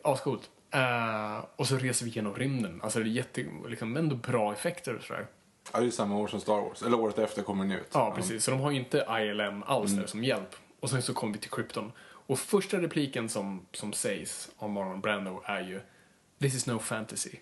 Ascoolt. 0.04 0.50
Uh, 0.76 1.46
och 1.56 1.68
så 1.68 1.78
reser 1.78 2.06
vi 2.06 2.12
genom 2.12 2.36
rymden. 2.36 2.80
Alltså 2.84 3.00
det 3.00 3.06
är 3.06 3.10
jätte, 3.10 3.46
liksom, 3.68 3.98
ändå 3.98 4.16
bra 4.16 4.54
effekter 4.54 4.96
och 4.96 5.04
sådär. 5.04 5.28
ja, 5.74 5.80
det 5.80 5.86
är 5.86 5.92
samma 5.92 6.18
år 6.18 6.28
som 6.28 6.40
Star 6.40 6.62
Wars. 6.62 6.82
Eller 6.82 7.00
året 7.00 7.20
efter 7.20 7.42
kommer 7.42 7.66
den 7.66 7.78
ut. 7.78 7.90
Ja, 7.94 8.14
precis. 8.16 8.44
Så 8.44 8.52
de 8.52 8.60
har 8.60 8.72
ju 8.72 8.80
inte 8.80 9.06
ILM 9.10 9.64
alls 9.64 9.92
där 9.92 10.06
som 10.06 10.24
hjälp. 10.24 10.56
Och 10.80 10.90
sen 10.90 11.02
så 11.02 11.14
kommer 11.14 11.34
vi 11.34 11.40
till 11.40 11.52
Krypton. 11.52 11.92
Och 12.28 12.40
första 12.40 12.82
repliken 12.82 13.30
som, 13.30 13.66
som 13.72 13.94
sägs 13.94 14.50
av 14.58 14.70
Marlon 14.70 15.02
Brando 15.02 15.42
är 15.46 15.62
ju 15.62 15.82
This 16.40 16.56
is 16.56 16.68
no 16.68 16.80
fantasy. 16.80 17.38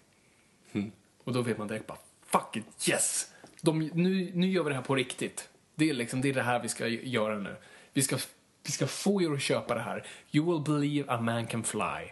Och 1.24 1.34
då 1.34 1.42
vet 1.42 1.58
man 1.58 1.68
direkt 1.68 1.88
bara 1.88 1.98
Fuck 2.26 2.58
it, 2.58 2.90
yes! 2.90 3.32
De, 3.62 3.80
nu, 3.80 4.32
nu 4.34 4.48
gör 4.48 4.64
vi 4.64 4.70
det 4.70 4.76
här 4.76 4.84
på 4.84 4.96
riktigt. 4.96 5.50
Det 5.76 5.90
är 5.90 5.94
liksom 5.94 6.22
det, 6.22 6.30
är 6.30 6.34
det 6.34 6.42
här 6.42 6.62
vi 6.62 6.70
ska 6.70 6.88
göra 6.88 7.38
nu. 7.38 7.56
Vi 7.94 8.02
ska, 8.02 8.18
vi 8.64 8.72
ska 8.72 8.88
få 8.88 9.22
er 9.22 9.34
att 9.34 9.42
köpa 9.42 9.76
det 9.76 9.82
här. 9.82 10.08
You 10.32 10.46
will 10.52 10.74
believe 10.74 11.12
a 11.12 11.22
man 11.22 11.48
can 11.48 11.64
fly. 11.64 12.12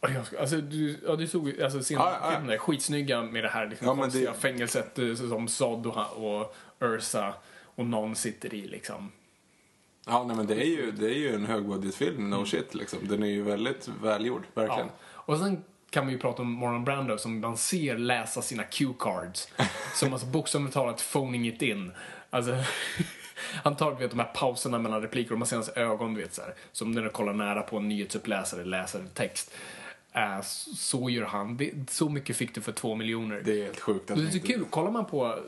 Jag, 0.00 0.40
alltså, 0.40 0.56
du, 0.56 1.00
ja, 1.06 1.16
du 1.16 1.26
såg 1.26 1.60
alltså, 1.60 1.82
sen, 1.82 1.96
ja. 1.96 2.18
filmen 2.30 2.46
där, 2.46 2.58
skitsnygga 2.58 3.22
med 3.22 3.44
det 3.44 3.48
här 3.48 3.66
liksom, 3.66 3.86
Ja, 3.86 3.96
konstiga 3.96 4.30
det- 4.32 4.38
fängelset 4.38 4.98
eh, 4.98 5.14
som 5.14 5.48
Zod 5.48 5.86
och, 5.86 5.96
och 6.40 6.54
Ursa 6.80 7.34
och 7.62 7.86
någon 7.86 8.16
sitter 8.16 8.54
i 8.54 8.68
liksom. 8.68 9.12
Ja, 10.06 10.24
nej, 10.24 10.36
men 10.36 10.46
det 10.46 10.54
är 10.54 10.66
ju, 10.66 10.90
det 10.90 11.06
är 11.06 11.18
ju 11.18 11.34
en 11.34 11.46
högbudgetfilm, 11.46 12.30
no 12.30 12.34
Mm. 12.34 12.46
shit 12.46 12.74
liksom. 12.74 12.98
Den 13.08 13.22
är 13.22 13.26
ju 13.26 13.42
väldigt 13.42 13.88
välgjord, 14.02 14.42
verkligen. 14.54 14.86
Ja. 14.86 14.92
Och 15.12 15.38
sen 15.38 15.64
kan 15.90 16.06
vi 16.06 16.12
ju 16.12 16.18
prata 16.18 16.42
om 16.42 16.52
Marlon 16.52 16.84
Brando 16.84 17.18
som 17.18 17.40
man 17.40 17.56
ser 17.56 17.98
läsa 17.98 18.42
sina 18.42 18.62
cue 18.64 18.94
cards. 18.98 19.48
som 19.94 20.12
alltså 20.12 20.26
bokstavligt 20.26 20.74
talat 20.74 21.04
phoning 21.12 21.48
it 21.48 21.62
in. 21.62 21.92
Alltså, 22.30 22.52
han 23.64 23.76
tar 23.76 23.92
vet, 23.92 24.10
de 24.10 24.18
här 24.18 24.30
pauserna 24.34 24.78
mellan 24.78 25.02
repliker 25.02 25.32
och 25.32 25.38
man 25.38 25.48
ser 25.48 25.56
hans 25.56 25.68
ögon, 25.68 26.14
du 26.14 26.20
vet 26.20 26.34
så 26.34 26.42
här, 26.42 26.54
Som 26.72 26.92
när 26.92 27.02
du 27.02 27.10
kollar 27.10 27.32
nära 27.32 27.62
på 27.62 27.76
en 27.76 27.88
nyhetsuppläsare 27.88 28.64
läser 28.64 29.04
text. 29.14 29.50
Äh, 30.12 30.40
så 30.76 31.10
gör 31.10 31.24
han. 31.24 31.56
Det, 31.56 31.90
så 31.90 32.08
mycket 32.08 32.36
fick 32.36 32.54
du 32.54 32.60
för 32.60 32.72
två 32.72 32.94
miljoner. 32.94 33.42
Det 33.44 33.60
är 33.60 33.64
helt 33.64 33.80
sjukt. 33.80 34.10
att 34.10 34.16
Det 34.16 34.22
är 34.22 34.30
så 34.30 34.36
inte- 34.36 34.52
kul. 34.52 34.64
Kollar 34.64 34.90
man 34.90 35.04
på, 35.06 35.38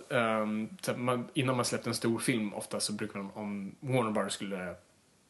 så 0.81 0.91
att 0.91 0.99
man, 0.99 1.29
innan 1.35 1.57
man 1.57 1.65
släppte 1.65 1.91
en 1.91 1.95
stor 1.95 2.19
film, 2.19 2.55
ofta 2.55 2.81
så 2.81 2.93
brukar 2.93 3.19
man, 3.23 3.31
om 3.35 3.75
Warner 3.81 4.11
Bros 4.11 4.33
skulle 4.33 4.75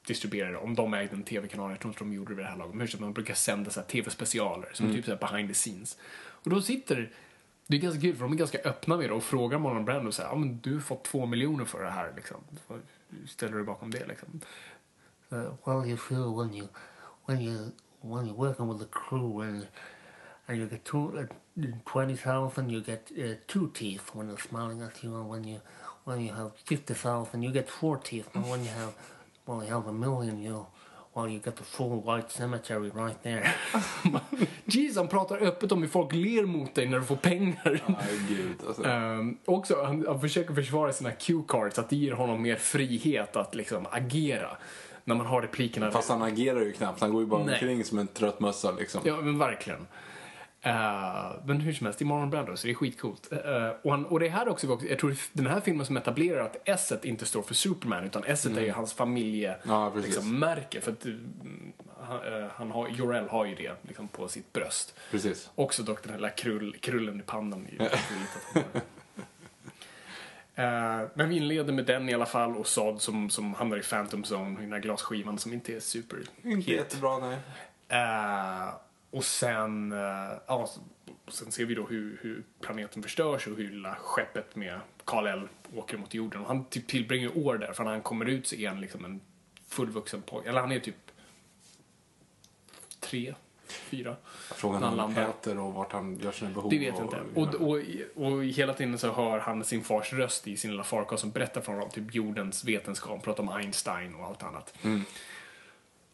distribuera 0.07 0.51
det, 0.51 0.57
om 0.57 0.75
de 0.75 0.95
ägde 0.95 1.15
en 1.17 1.23
tv-kanal, 1.23 1.71
jag 1.71 1.81
tror 1.81 1.91
inte 1.91 2.05
de 2.05 2.13
gjorde 2.13 2.31
det 2.31 2.35
vid 2.37 2.45
det 2.45 2.49
här 2.51 2.57
laget, 2.57 2.75
men 2.75 2.89
man 3.01 3.13
brukar 3.13 3.35
sända 3.35 3.71
tv-specialer, 3.71 4.71
som 4.73 4.93
typ 4.93 5.05
så 5.05 5.11
här 5.11 5.19
behind 5.19 5.49
the 5.49 5.55
scenes. 5.55 5.99
Och 6.15 6.51
då 6.51 6.61
sitter, 6.63 7.11
det 7.67 7.77
är 7.77 7.81
ganska 7.81 8.01
kul 8.01 8.17
för 8.17 8.23
de 8.25 8.33
är 8.33 8.37
ganska 8.37 8.59
öppna 8.59 8.97
med 8.97 9.09
det 9.09 9.15
och 9.15 9.23
frågar 9.25 9.59
Marlon 9.59 9.85
Brando 9.85 10.13
så 10.13 10.23
här, 10.23 10.29
ja 10.29 10.35
men 10.35 10.61
du 10.61 10.75
har 10.75 10.81
fått 10.81 11.05
två 11.05 11.27
miljoner 11.27 11.65
för 11.65 11.85
det 11.85 11.91
här 11.91 12.13
liksom. 12.17 12.37
Ställer 13.27 13.57
du 13.57 13.65
bakom 13.65 13.91
det 13.91 14.07
liksom? 14.07 14.41
uh, 15.33 15.55
well 15.65 15.89
you 15.89 15.97
feel 15.97 16.37
when 16.37 16.55
you 16.55 16.69
when 17.27 17.41
you 17.41 17.71
when 18.03 18.27
you're 18.27 18.35
working 18.35 18.69
with 18.69 18.83
a 18.83 18.87
crew 18.87 19.41
and 19.41 19.67
and 20.49 20.59
you 20.59 20.67
get 20.67 20.85
two 20.85 21.19
uh, 21.19 21.63
twenty 21.85 22.17
thousand 22.17 22.71
you 22.71 22.81
get 22.81 23.11
uh, 23.19 23.35
two 23.47 23.71
teeth 23.75 24.11
when 24.15 24.29
they're 24.29 24.39
smiling 24.39 24.83
at 24.83 25.03
you 25.03 25.15
and 25.15 25.29
when 25.29 25.45
you 25.45 25.61
when 26.05 26.21
you 26.21 26.33
have 26.33 26.51
fifty 26.65 26.95
thousand 26.95 27.43
you 27.43 27.51
get 27.53 27.69
four 27.71 27.97
teeth 27.99 28.29
and 28.35 28.49
when 28.51 28.63
you 28.65 28.71
have 28.71 28.95
well 29.47 29.63
you 29.63 29.71
have 29.71 29.87
a 29.87 29.93
million 29.93 30.43
you 30.43 30.67
well 31.15 31.29
you 31.29 31.39
get 31.39 31.57
the 31.57 31.63
full 31.63 32.01
white 32.01 32.31
cemetery 32.31 32.91
right 32.91 33.23
there 33.23 33.55
Jeez, 34.65 34.97
han 34.97 35.09
pratar 35.09 35.37
öppet 35.37 35.73
om 35.73 35.83
hur 35.83 35.89
folk 35.89 36.13
ler 36.13 36.47
mot 36.47 36.75
dig 36.75 36.89
när 36.89 36.99
du 36.99 37.05
får 37.05 37.17
pengar. 37.17 37.83
Nej, 37.87 38.21
gud. 38.29 38.57
Alltså. 38.67 38.85
Ehm, 38.85 39.39
också, 39.45 39.83
han, 39.85 40.05
han 40.07 40.21
försöker 40.21 40.55
försvara 40.55 40.93
sina 40.93 41.13
cue 41.13 41.43
cards, 41.49 41.79
att 41.79 41.91
det 41.91 41.97
ger 41.97 42.13
honom 42.13 42.43
mer 42.43 42.57
frihet 42.57 43.37
att 43.37 43.55
liksom 43.55 43.87
agera. 43.91 44.57
När 45.05 45.15
man 45.15 45.27
har 45.27 45.43
replikerna. 45.43 45.91
Fast 45.91 46.09
han 46.09 46.23
agerar 46.23 46.61
ju 46.61 46.73
knappt. 46.73 47.01
Han 47.01 47.13
går 47.13 47.23
ju 47.23 47.27
bara 47.27 47.45
Nej. 47.45 47.55
omkring 47.55 47.85
som 47.85 47.99
en 47.99 48.07
trött 48.07 48.41
mössa 48.41 48.71
liksom. 48.71 49.01
Ja, 49.05 49.21
men 49.21 49.39
verkligen. 49.39 49.87
Eh, 50.65 51.33
men 51.45 51.61
hur 51.61 51.73
som 51.73 51.87
helst, 51.87 52.03
i 52.03 52.05
Marlon 52.05 52.31
Brando 52.31 52.57
så 52.57 52.67
det 52.67 52.73
är 52.73 52.75
skitcoolt. 52.75 53.33
Eh, 53.33 53.69
och, 53.83 53.91
han, 53.91 54.07
och 54.07 54.21
det 54.21 54.29
här 54.29 54.49
också, 54.49 54.79
jag 54.89 54.99
tror 54.99 55.17
den 55.33 55.47
här 55.47 55.61
filmen 55.61 55.87
som 55.87 55.97
etablerar 55.97 56.45
att 56.45 56.57
S 56.65 56.93
inte 57.03 57.27
står 57.27 57.43
för 57.43 57.55
Superman 57.55 58.05
utan 58.05 58.23
S 58.27 58.47
är 58.47 58.61
ju 58.61 58.73
hans 58.73 58.93
familjemärke. 58.93 59.69
Mm. 59.69 59.79
Ja, 59.79 59.93
liksom, 59.95 60.83
för 60.83 60.93
att 60.93 61.05
mm, 61.05 61.73
han, 62.01 62.51
han 62.57 62.71
har, 62.71 62.89
Jorel 62.89 63.29
har 63.29 63.45
ju 63.47 63.55
det 63.55 63.73
liksom, 63.83 64.09
på 64.09 64.29
sitt 64.29 64.53
bröst. 64.53 64.95
Precis. 65.11 65.51
Också 65.55 65.83
dock 65.83 66.03
den 66.03 66.11
här 66.11 66.19
lilla 66.19 66.31
krull, 66.31 66.77
krullen 66.81 67.21
i 67.21 67.23
pannan. 67.23 67.69
Eh, 70.55 71.03
men 71.15 71.29
vi 71.29 71.37
inleder 71.37 71.73
med 71.73 71.85
den 71.85 72.09
i 72.09 72.15
alla 72.15 72.27
fall 72.27 72.57
och 72.57 72.67
Saad 72.67 73.01
som, 73.01 73.31
som 73.31 73.55
hamnar 73.55 73.77
i 73.77 73.83
Phantom 73.83 74.23
Zone, 74.23 74.61
den 74.61 74.73
här 74.73 74.81
glasskivan 74.81 75.39
som 75.39 75.53
inte 75.53 75.77
är 75.77 75.81
super 75.81 76.19
Inte 76.43 76.71
jättebra, 76.71 77.19
nej. 77.19 77.39
Eh, 77.89 78.75
och 79.11 79.25
sen, 79.25 79.93
eh, 79.93 80.33
ja, 80.47 80.69
sen 81.29 81.53
ser 81.53 81.65
vi 81.65 81.75
då 81.75 81.87
hur, 81.87 82.19
hur 82.23 82.43
planeten 82.61 83.03
förstörs 83.03 83.47
och 83.47 83.57
hur 83.57 83.71
lilla 83.71 83.95
skeppet 83.95 84.57
med 84.57 84.81
Kal-El 85.05 85.49
åker 85.75 85.99
mot 85.99 86.15
jorden. 86.15 86.41
Och 86.41 86.47
han 86.47 86.65
typ 86.65 86.87
tillbringar 86.87 87.39
år 87.39 87.59
där, 87.59 87.73
för 87.73 87.85
när 87.85 87.91
han 87.91 88.03
kommer 88.03 88.27
ut 88.27 88.47
så 88.47 88.57
är 88.57 88.69
han 88.69 88.81
liksom 88.81 89.05
en 89.05 89.21
fullvuxen 89.69 90.23
pojke. 90.23 90.49
Eller 90.49 90.61
han 90.61 90.73
är 90.73 90.81
typ 90.81 90.97
tre, 93.01 93.35
fyra. 93.73 94.17
Frågan 94.55 94.83
han 94.83 94.99
han 94.99 95.17
äter 95.17 95.59
och 95.59 95.75
vart 95.75 95.93
han 95.93 96.19
gör 96.19 96.33
sina 96.33 96.51
behov. 96.51 96.71
Det 96.71 96.79
vet 96.79 96.95
jag 96.99 97.07
och, 97.07 97.45
inte. 97.45 97.57
Och, 97.57 97.71
och, 97.71 98.33
och 98.33 98.45
hela 98.45 98.75
tiden 98.75 98.99
så 98.99 99.13
hör 99.13 99.39
han 99.39 99.65
sin 99.65 99.85
fars 99.85 100.13
röst 100.13 100.49
i 100.49 100.57
sin 100.57 100.71
lilla 100.71 100.85
farkost 100.85 101.21
som 101.21 101.31
berättar 101.31 101.61
för 101.61 101.73
honom 101.73 101.91
typ 101.91 102.15
jordens 102.15 102.65
vetenskap, 102.65 103.23
pratar 103.23 103.43
om 103.43 103.49
Einstein 103.49 104.15
och 104.15 104.27
allt 104.27 104.43
annat. 104.43 104.75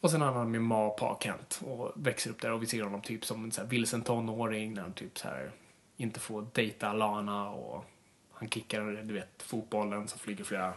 Och 0.01 0.11
sen 0.11 0.21
har 0.21 0.31
han 0.31 0.51
med 0.51 0.61
Ma 0.61 0.85
och 0.85 0.97
Pa 0.97 1.19
Kent 1.21 1.61
och 1.63 1.91
växer 1.95 2.29
upp 2.29 2.41
där 2.41 2.51
och 2.51 2.61
vi 2.61 2.65
ser 2.65 2.83
honom 2.83 3.01
typ 3.01 3.25
som 3.25 3.43
en 3.43 3.51
så 3.51 3.61
här 3.61 3.67
vilsen 3.67 4.01
tonåring 4.01 4.73
när 4.73 4.81
han 4.81 4.93
typ 4.93 5.17
så 5.17 5.27
här 5.27 5.51
inte 5.97 6.19
får 6.19 6.47
dejta 6.53 6.93
Lana 6.93 7.49
och 7.49 7.85
han 8.33 8.49
kickar, 8.49 8.81
du 8.81 9.13
vet, 9.13 9.43
fotbollen 9.43 10.07
som 10.07 10.19
flyger 10.19 10.43
flera 10.43 10.73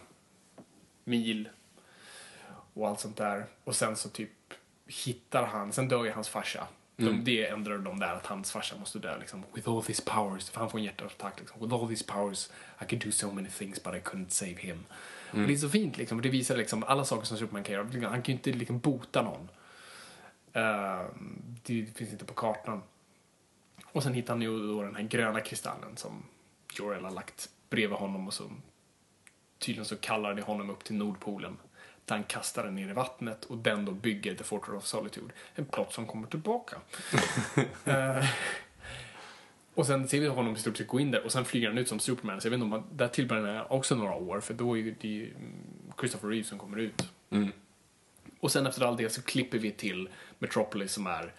mil 1.04 1.48
och 2.74 2.88
allt 2.88 3.00
sånt 3.00 3.16
där. 3.16 3.46
Och 3.64 3.76
sen 3.76 3.96
så 3.96 4.08
typ 4.08 4.30
hittar 4.86 5.46
han, 5.46 5.72
sen 5.72 5.88
dör 5.88 6.04
ju 6.04 6.10
hans 6.10 6.28
farsa. 6.28 6.66
De, 6.96 7.24
det 7.24 7.46
ändrar 7.46 7.78
de 7.78 8.00
där 8.00 8.14
att 8.14 8.26
hans 8.26 8.52
farsa 8.52 8.76
måste 8.76 8.98
dö 8.98 9.18
liksom. 9.18 9.44
With 9.54 9.70
all 9.70 9.82
these 9.82 10.02
powers, 10.06 10.50
för 10.50 10.60
han 10.60 10.70
får 10.70 10.78
en 10.78 10.84
hjärtattack 10.84 11.40
liksom. 11.40 11.60
With 11.60 11.74
all 11.74 11.88
these 11.88 12.04
powers 12.04 12.50
I 12.82 12.84
could 12.84 13.04
do 13.04 13.10
so 13.10 13.32
many 13.32 13.48
things 13.48 13.82
but 13.82 13.94
I 13.94 13.98
couldn't 13.98 14.28
save 14.28 14.54
him. 14.54 14.84
Och 15.30 15.38
det 15.38 15.52
är 15.52 15.56
så 15.56 15.68
fint 15.68 15.96
liksom, 15.96 16.20
det 16.20 16.28
visar 16.28 16.56
liksom 16.56 16.84
alla 16.84 17.04
saker 17.04 17.26
som 17.26 17.36
Superman 17.36 17.64
kan 17.64 17.74
göra. 17.74 18.08
Han 18.08 18.22
kan 18.22 18.32
ju 18.32 18.32
inte 18.32 18.52
liksom 18.52 18.78
bota 18.78 19.22
någon. 19.22 19.48
Ehm, 20.52 21.56
det 21.62 21.86
finns 21.96 22.12
inte 22.12 22.24
på 22.24 22.34
kartan. 22.34 22.82
Och 23.84 24.02
sen 24.02 24.14
hittar 24.14 24.34
han 24.34 24.42
ju 24.42 24.66
då 24.66 24.82
den 24.82 24.96
här 24.96 25.02
gröna 25.02 25.40
kristallen 25.40 25.96
som 25.96 26.22
Jor-El 26.74 27.04
har 27.04 27.10
lagt 27.10 27.48
bredvid 27.70 27.98
honom 27.98 28.26
och 28.26 28.34
så 28.34 28.50
tydligen 29.58 29.84
så 29.84 29.96
kallar 29.96 30.34
det 30.34 30.42
honom 30.42 30.70
upp 30.70 30.84
till 30.84 30.96
Nordpolen. 30.96 31.58
Där 32.04 32.14
han 32.14 32.24
kastar 32.24 32.64
den 32.64 32.74
ner 32.74 32.88
i 32.88 32.92
vattnet 32.92 33.44
och 33.44 33.58
den 33.58 33.84
då 33.84 33.92
bygger 33.92 34.34
The 34.34 34.44
Fortress 34.44 34.76
of 34.76 34.86
Solitude. 34.86 35.34
En 35.54 35.64
plott 35.64 35.92
som 35.92 36.06
kommer 36.06 36.26
tillbaka. 36.26 36.76
Eh, 37.84 38.24
och 39.74 39.86
sen 39.86 40.08
ser 40.08 40.20
vi 40.20 40.26
honom 40.26 40.56
i 40.56 40.58
stort 40.58 40.76
sett 40.76 40.86
gå 40.86 41.00
in 41.00 41.10
där 41.10 41.24
och 41.24 41.32
sen 41.32 41.44
flyger 41.44 41.68
han 41.68 41.78
ut 41.78 41.88
som 41.88 41.98
Superman. 41.98 42.40
Så 42.40 42.46
jag 42.46 42.50
vet 42.50 42.56
inte 42.56 42.64
om 42.64 42.72
han, 42.72 42.84
där 42.92 43.08
tillbringar 43.08 43.54
han 43.54 43.66
också 43.68 43.94
några 43.94 44.14
år 44.14 44.40
för 44.40 44.54
då 44.54 44.78
är 44.78 44.94
det 45.00 45.08
ju 45.08 45.30
mm, 45.30 45.52
Christopher 45.98 46.28
Reeve 46.28 46.44
som 46.44 46.58
kommer 46.58 46.78
ut. 46.78 47.08
Och 48.40 48.52
sen 48.52 48.66
efter 48.66 48.82
all 48.82 48.96
det 48.96 49.10
så 49.10 49.22
klipper 49.22 49.58
vi 49.58 49.70
till 49.70 50.08
Metropolis 50.38 50.92
som 50.92 51.06
är 51.06 51.32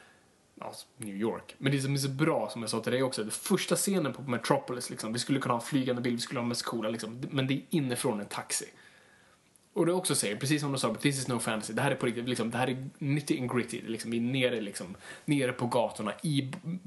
New 0.98 1.16
York. 1.16 1.56
Men 1.58 1.72
det 1.72 1.82
som 1.82 1.94
är 1.94 1.98
så 1.98 2.10
bra, 2.10 2.50
som 2.50 2.62
jag 2.62 2.70
sa 2.72 2.80
till 2.80 2.92
dig 2.92 3.04
också, 3.04 3.22
den 3.22 3.32
första 3.32 3.76
scenen 3.76 4.14
på 4.14 4.22
Metropolis, 4.22 4.90
liksom, 4.90 5.14
vi 5.14 5.20
skulle 5.20 5.40
kunna 5.40 5.54
ha 5.54 5.62
en 5.62 5.68
flygande 5.68 6.02
bild, 6.02 6.16
vi 6.16 6.22
skulle 6.22 6.40
ha 6.40 6.48
mest 6.48 6.66
coola, 6.66 6.90
liksom, 6.90 7.22
men 7.30 7.48
det 7.48 7.54
är 7.54 7.62
inifrån 7.70 8.20
en 8.20 8.26
taxi. 8.26 8.66
Och 9.74 9.86
det 9.86 9.94
också 9.94 10.16
säger, 10.16 10.36
precis 10.36 10.62
som 10.62 10.72
du 10.72 10.78
sa, 10.78 10.96
this 10.96 11.20
is 11.20 11.28
no 11.28 11.40
fantasy, 11.40 11.74
det 11.74 11.82
här 11.82 11.92
är 11.92 11.96
på 11.96 12.06
riktigt, 12.06 12.30
liksom, 12.30 12.52
det 12.52 12.58
här 12.58 12.70
är 12.70 12.90
nitty 12.98 13.40
and 13.40 13.52
gritty, 13.52 13.82
liksom, 13.82 14.12
vi 14.12 14.18
är 14.18 14.22
nere, 14.22 14.62
liksom, 14.62 14.96
nere 15.26 15.52
på 15.54 15.68
gatorna, 15.68 16.14
i 16.24 16.42
b- 16.42 16.78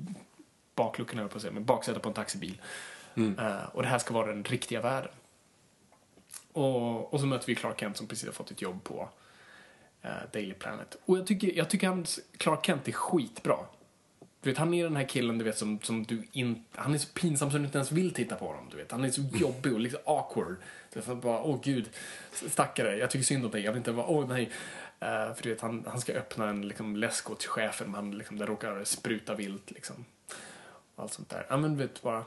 bakluckan 0.74 1.18
höll 1.18 1.28
på 1.28 1.36
att 1.36 1.42
säga, 1.42 1.52
men 1.52 1.64
baksätet 1.64 2.02
på 2.02 2.08
en 2.08 2.14
taxibil. 2.14 2.60
Eh, 3.38 3.64
och 3.72 3.82
det 3.82 3.88
här 3.88 3.98
ska 3.98 4.14
vara 4.14 4.26
den 4.26 4.44
riktiga 4.44 4.80
världen. 4.80 5.10
Och, 6.52 7.14
och 7.14 7.20
så 7.20 7.26
möter 7.26 7.46
vi 7.46 7.54
Clark 7.54 7.80
Kent 7.80 7.96
som 7.96 8.06
precis 8.06 8.26
har 8.26 8.32
fått 8.32 8.50
ett 8.50 8.62
jobb 8.62 8.84
på 8.84 9.08
eh, 10.02 10.10
Daily 10.32 10.54
Planet. 10.54 10.96
Och 11.04 11.18
jag 11.18 11.26
tycker, 11.26 11.52
jag 11.56 11.70
tycker 11.70 11.88
hans 11.88 12.20
Clark 12.36 12.66
Kent 12.66 12.88
är 12.88 12.92
skitbra. 12.92 13.56
Du 14.46 14.50
vet, 14.50 14.58
han 14.58 14.74
är 14.74 14.84
den 14.84 14.96
här 14.96 15.04
killen 15.04 15.38
du 15.38 15.44
vet 15.44 15.58
som, 15.58 15.80
som 15.82 16.04
du 16.04 16.22
inte... 16.32 16.60
Han 16.74 16.94
är 16.94 16.98
så 16.98 17.08
pinsam 17.08 17.50
så 17.50 17.58
du 17.58 17.64
inte 17.64 17.78
ens 17.78 17.92
vill 17.92 18.14
titta 18.14 18.36
på 18.36 18.46
honom. 18.46 18.68
Du 18.70 18.76
vet. 18.76 18.92
Han 18.92 19.04
är 19.04 19.10
så 19.10 19.22
jobbig 19.34 19.72
och 19.72 19.80
liksom 19.80 20.00
awkward. 20.04 20.56
Så 20.92 21.00
jag 21.06 21.18
bara, 21.18 21.42
åh 21.42 21.60
gud, 21.62 21.90
stackare, 22.32 22.96
jag 22.96 23.10
tycker 23.10 23.24
synd 23.24 23.44
om 23.44 23.50
dig. 23.50 23.62
Jag 23.62 23.72
vill 23.72 23.78
inte 23.78 23.92
vara, 23.92 24.06
åh 24.06 24.28
nej. 24.28 24.42
Uh, 25.02 25.34
för 25.34 25.42
du 25.42 25.48
vet, 25.48 25.60
han, 25.60 25.84
han 25.88 26.00
ska 26.00 26.12
öppna 26.12 26.48
en 26.48 26.68
liksom, 26.68 26.96
läsk 26.96 27.30
åt 27.30 27.44
chefen 27.44 27.86
men 27.86 27.94
han, 27.94 28.18
liksom, 28.18 28.38
det 28.38 28.46
råkar 28.46 28.84
spruta 28.84 29.34
vilt 29.34 29.70
liksom. 29.70 30.04
Allt 30.96 31.12
sånt 31.12 31.30
där. 31.30 31.46
Ja 31.48 31.56
men 31.56 31.76
du 31.76 31.82
vet, 31.82 32.02
bara 32.02 32.24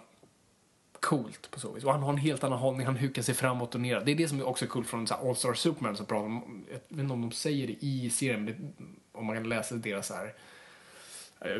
coolt 1.00 1.52
på 1.52 1.60
så 1.60 1.72
vis. 1.72 1.84
Och 1.84 1.91
han 1.91 2.04
har 2.04 2.10
en 2.10 2.18
helt 2.18 2.44
annan 2.44 2.60
hållning, 2.60 2.86
han 2.86 2.98
hukar 2.98 3.22
sig 3.22 3.36
framåt 3.36 3.76
och 3.76 3.82
ner. 3.82 4.02
Det 4.02 4.12
är 4.12 4.16
det 4.16 4.28
som 4.28 4.40
är 4.40 4.48
också 4.48 4.68
coolt 4.68 4.88
från 4.88 5.08
så 5.08 5.16
här 5.16 5.30
All-Star 5.30 5.54
Superman 5.54 5.96
som 5.96 6.06
pratar 6.06 6.26
om, 6.26 6.66
jag 6.70 6.96
vet 6.96 7.04
inte 7.04 7.14
om 7.14 7.22
de 7.22 7.32
säger 7.32 7.68
det 7.68 7.86
i 7.86 8.10
serien, 8.10 8.46
men 8.46 8.54
det, 8.54 8.84
om 9.12 9.26
man 9.26 9.36
kan 9.36 9.50
läsa 9.50 9.76
deras 9.76 10.08
så 10.08 10.14
här 10.14 10.34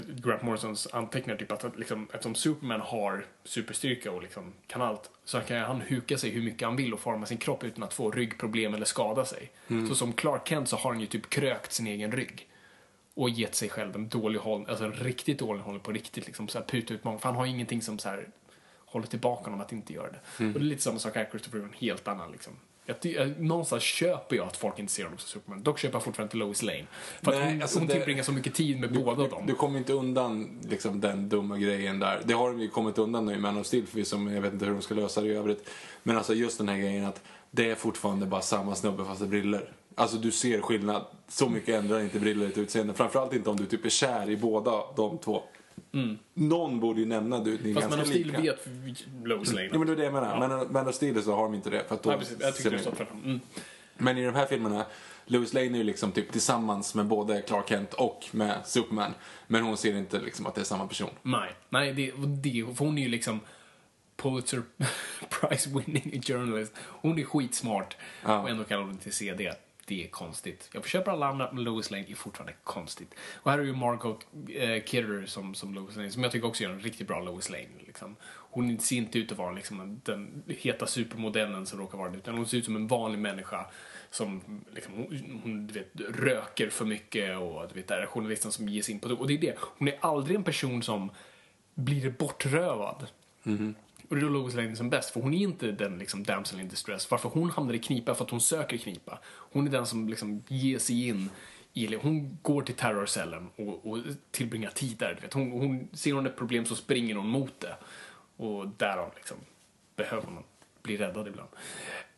Grant 0.08 0.42
Morrisons 0.42 0.88
anteckningar, 0.94 1.38
typ 1.38 1.52
att 1.52 1.78
liksom, 1.78 2.08
eftersom 2.14 2.36
Superman 2.36 2.82
har 2.82 3.26
superstyrka 3.44 4.12
och 4.12 4.22
liksom 4.22 4.54
kan 4.68 4.82
allt, 4.82 5.10
så 5.26 5.40
kan 5.40 5.58
han 5.58 5.82
huka 5.82 6.18
sig 6.18 6.30
hur 6.30 6.42
mycket 6.42 6.68
han 6.68 6.76
vill 6.76 6.94
och 6.94 7.00
forma 7.00 7.26
sin 7.26 7.38
kropp 7.38 7.64
utan 7.64 7.84
att 7.84 7.94
få 7.94 8.12
ryggproblem 8.12 8.74
eller 8.74 8.86
skada 8.86 9.26
sig. 9.26 9.52
Så 9.88 9.96
som 9.96 10.14
Clark 10.14 10.48
Kent 10.48 10.70
så 10.70 10.76
har 10.76 10.92
han 10.92 11.00
ju 11.00 11.08
typ 11.08 11.30
krökt 11.30 11.72
sin 11.72 11.88
egen 11.88 12.12
rygg. 12.12 12.48
Och 13.14 13.30
gett 13.30 13.56
sig 13.56 13.70
själv 13.70 13.96
en 13.96 14.10
dålig 14.10 14.40
hållning, 14.40 14.70
alltså 14.70 14.86
en 14.86 14.94
riktigt 14.94 15.40
dålig 15.40 15.62
hållning 15.62 15.84
på 15.84 15.92
riktigt 15.92 16.26
liksom, 16.26 16.48
så 16.48 16.60
här 16.60 16.66
puta 16.66 16.94
ut 16.94 17.04
många, 17.04 17.20
för 17.20 17.30
han 17.30 17.36
har 17.36 17.46
ingenting 17.46 17.82
som 17.82 18.00
så 18.00 18.10
här 18.10 18.28
håller 18.78 19.08
tillbaka 19.08 19.44
honom 19.44 19.62
att 19.62 19.72
inte 19.72 19.94
göra 19.94 20.12
det. 20.12 20.20
Mm. 20.40 20.54
Och 20.54 20.60
det 20.60 20.66
är 20.66 20.70
lite 20.70 20.82
samma 20.82 21.00
sak 21.00 21.16
här, 21.16 21.28
Christopher 21.32 21.60
Reeve, 21.60 21.74
en 21.74 21.80
helt 21.80 22.08
annan 22.08 22.32
liksom. 22.32 22.54
Jag, 23.02 23.40
någonstans 23.42 23.84
köper 23.84 24.36
jag 24.36 24.48
att 24.48 24.58
folk 24.58 24.80
inte 24.80 24.94
ser 24.94 25.04
honom 25.04 25.18
som 25.18 25.28
Superman. 25.28 25.64
Dock 25.64 25.80
köper 25.80 25.96
jag 25.96 26.04
fortfarande 26.04 26.28
inte 26.28 26.38
Lois 26.38 26.62
Lane. 26.62 26.86
För 27.22 27.32
att 27.32 27.38
Nej, 27.38 27.52
hon, 27.52 27.62
alltså 27.62 27.80
hon 27.80 27.88
tillbringar 27.88 28.24
så 28.24 28.32
mycket 28.32 28.54
tid 28.54 28.80
med 28.80 28.94
båda 28.94 29.28
dem. 29.28 29.44
Du 29.46 29.56
kommer 29.56 29.80
inte 29.80 29.94
undan 29.94 30.60
liksom, 30.70 31.02
den 31.02 31.30
dumma 31.30 31.58
grejen 31.58 32.00
där. 32.00 32.22
Det 32.26 32.34
har 32.34 32.50
de 32.50 32.62
ju 32.62 32.70
kommit 32.70 32.98
undan 32.98 33.26
nu 33.26 33.34
i 33.34 33.38
Man 33.38 33.58
of 33.58 33.68
Steel 33.68 33.86
förvisso, 33.86 34.18
men 34.18 34.34
jag 34.34 34.42
vet 34.42 34.54
inte 34.54 34.66
hur 34.66 34.74
de 34.74 34.82
ska 34.82 34.94
lösa 34.96 35.22
det 35.22 35.28
i 35.28 35.34
övrigt. 35.34 35.70
Men 36.04 36.18
alltså 36.18 36.34
just 36.34 36.58
den 36.58 36.70
här 36.70 36.78
grejen 36.78 37.06
att 37.06 37.22
det 37.52 37.72
är 37.72 37.76
fortfarande 37.76 38.26
bara 38.26 38.42
samma 38.42 38.76
snubbe 38.76 39.06
fast 39.06 39.22
är 39.22 39.26
briller. 39.26 39.72
Alltså 39.96 40.18
du 40.18 40.32
ser 40.32 40.62
skillnad. 40.62 41.06
Så 41.28 41.50
mycket 41.50 41.76
ändrar 41.76 42.00
inte 42.00 42.20
briller 42.20 42.48
ett 42.48 42.58
utseende. 42.58 42.94
Framförallt 42.94 43.34
inte 43.34 43.50
om 43.50 43.56
du 43.56 43.66
typ 43.66 43.86
är 43.86 43.90
kär 43.90 44.30
i 44.30 44.38
båda 44.38 44.72
de 44.96 45.18
två. 45.18 45.44
Någon 46.34 46.80
borde 46.80 47.00
ju 47.00 47.06
nämna 47.06 47.40
du, 47.40 47.52
ni 47.52 47.58
är 47.58 47.60
Mm. 47.62 47.74
Fast 47.76 47.90
Man 47.90 48.00
of 48.00 48.08
Steel 48.08 48.28
lika. 48.28 48.42
vet 48.42 48.68
Lois 49.24 49.54
Lane. 49.54 49.70
Ja 49.72 49.78
men 49.78 49.88
det 49.88 49.94
är 49.94 49.98
det 49.98 50.04
jag 50.04 50.14
menar. 50.14 50.42
Ja. 50.42 50.48
Men 50.48 50.74
Man 50.74 50.88
of 50.88 50.96
Steel 50.96 51.24
så 51.24 51.36
har 51.36 51.44
de 51.44 51.54
inte 51.54 51.70
det. 51.70 51.84
För 51.88 51.96
att 51.96 52.04
då 52.04 52.10
Nej, 52.10 52.20
precis. 52.20 52.38
Jag 52.66 52.74
de- 52.74 52.80
står 52.80 52.92
tvärtom. 52.92 53.22
Mm. 53.26 53.40
Men 53.98 54.18
i 54.18 54.26
de 54.26 54.36
här 54.36 54.46
filmerna, 54.46 54.86
Lois 55.26 55.54
Lane 55.54 55.66
är 55.66 55.76
ju 55.76 55.84
liksom 55.84 56.12
typ 56.12 56.32
tillsammans 56.32 56.96
med 56.96 57.06
både 57.06 57.42
Clark 57.42 57.70
Kent 57.70 57.94
och 57.94 58.26
med 58.32 58.56
Superman. 58.66 59.12
Men 59.48 59.64
hon 59.64 59.78
ser 59.78 59.96
inte 59.96 60.20
liksom 60.20 60.46
att 60.46 60.56
det 60.56 60.62
är 60.62 60.66
samma 60.66 60.88
person. 60.88 61.10
Nej, 61.22 61.52
nej 61.70 61.94
det, 61.94 62.12
det, 62.28 62.66
för 62.76 62.86
hon 62.86 62.98
är 62.98 63.02
ju 63.04 63.10
liksom 63.10 63.40
Pulitzer 64.16 64.62
Prize 65.30 65.70
winning 65.70 66.22
journalist. 66.22 66.74
Hon 66.78 67.20
är 67.20 67.24
skitsmart 67.24 67.98
Ja. 68.26 68.40
och 68.42 68.50
ändå 68.50 68.64
kallar 68.64 68.84
hon 68.84 68.98
till 68.98 69.14
CD. 69.14 69.54
Det 69.90 70.04
är 70.04 70.08
konstigt. 70.08 70.70
Jag 70.74 70.88
köper 70.88 71.12
alla 71.12 71.28
andra, 71.28 71.50
men 71.54 71.64
Lois 71.64 71.92
Lane 71.92 72.06
är 72.10 72.16
fortfarande 72.16 72.54
konstigt. 72.64 73.16
Och 73.36 73.52
här 73.52 73.60
är 73.60 73.64
ju 73.64 73.76
Margot 73.76 74.28
eh, 74.50 74.84
Kidder 74.84 75.26
som, 75.26 75.56
som 75.56 75.74
Lois 75.74 75.96
Lane, 75.96 76.12
som 76.12 76.24
jag 76.24 76.32
tycker 76.32 76.48
också 76.48 76.64
gör 76.64 76.72
en 76.72 76.80
riktigt 76.80 77.08
bra 77.08 77.20
Lois 77.20 77.50
Lane. 77.50 77.68
Liksom. 77.88 78.16
Hon 78.24 78.80
ser 78.80 78.96
inte 78.96 79.20
ut 79.20 79.32
att 79.32 79.38
vara 79.38 79.52
liksom, 79.52 80.02
den 80.04 80.44
heta 80.48 80.88
supermodellen 80.88 81.66
som 81.66 81.80
råkar 81.80 81.98
vara 81.98 82.10
det, 82.10 82.18
utan 82.18 82.38
hon 82.38 82.46
ser 82.46 82.58
ut 82.58 82.66
som 82.66 82.76
en 82.76 82.88
vanlig 82.88 83.20
människa 83.20 83.66
som 84.10 84.42
liksom, 84.74 84.94
hon, 84.94 85.40
hon 85.44 85.68
du 85.68 85.74
vet, 85.74 86.18
röker 86.20 86.70
för 86.70 86.86
mycket 86.86 87.38
och 87.38 87.68
du 87.68 87.82
vet, 87.82 87.92
är 87.92 88.06
journalisten 88.06 88.52
som 88.52 88.70
ger 88.70 88.82
sig 88.82 88.94
in 88.94 89.00
på 89.00 89.08
det. 89.08 89.14
Och 89.14 89.28
det 89.28 89.34
är 89.34 89.38
det, 89.38 89.56
hon 89.60 89.88
är 89.88 89.98
aldrig 90.00 90.36
en 90.36 90.44
person 90.44 90.84
som 90.84 91.12
blir 91.76 92.10
bortrövad. 92.10 93.08
Mm 93.44 93.58
-hmm 93.58 93.74
är 94.18 94.22
då 94.22 94.30
Lois 94.30 94.56
Lane 94.56 94.76
som 94.76 94.90
bäst, 94.90 95.10
för 95.10 95.22
hon 95.22 95.34
är 95.34 95.38
inte 95.38 95.72
den 95.72 95.98
liksom 95.98 96.24
damsel 96.24 96.60
in 96.60 96.68
distress. 96.68 97.12
Varför 97.12 97.30
hon 97.30 97.50
hamnar 97.50 97.74
i 97.74 97.80
knipa? 97.80 98.16
För 98.16 98.26
att 98.26 98.32
hon 98.32 98.42
söker 98.42 98.78
knipa. 98.78 99.20
Hon 99.26 99.68
är 99.68 99.72
den 99.72 99.86
som 99.86 100.10
liksom 100.10 100.44
ger 100.48 100.80
sig 100.80 101.08
in 101.08 101.30
i, 101.74 101.96
hon 101.96 102.38
går 102.42 102.62
till 102.62 102.76
terrorcellen 102.76 103.50
och, 103.56 103.92
och 103.92 103.98
tillbringar 104.32 104.70
tid 104.70 104.98
där. 104.98 105.14
Du 105.16 105.22
vet. 105.22 105.34
Hon, 105.34 105.52
hon, 105.52 105.88
ser 105.94 106.14
hon 106.14 106.26
ett 106.26 106.38
problem 106.38 106.66
så 106.66 106.76
springer 106.76 107.16
hon 107.16 107.28
mot 107.28 107.60
det. 107.60 107.76
Och 108.38 108.68
därav 108.68 109.12
liksom 109.16 109.38
behöver 109.96 110.32
man 110.32 110.44
bli 110.82 110.98
räddad 110.98 111.28
ibland. 111.28 111.50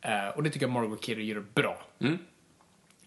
Eh, 0.01 0.27
och 0.27 0.43
det 0.43 0.49
tycker 0.49 0.65
jag 0.65 0.73
Margot 0.73 1.01
Kidder 1.01 1.21
gör 1.21 1.45
bra. 1.53 1.81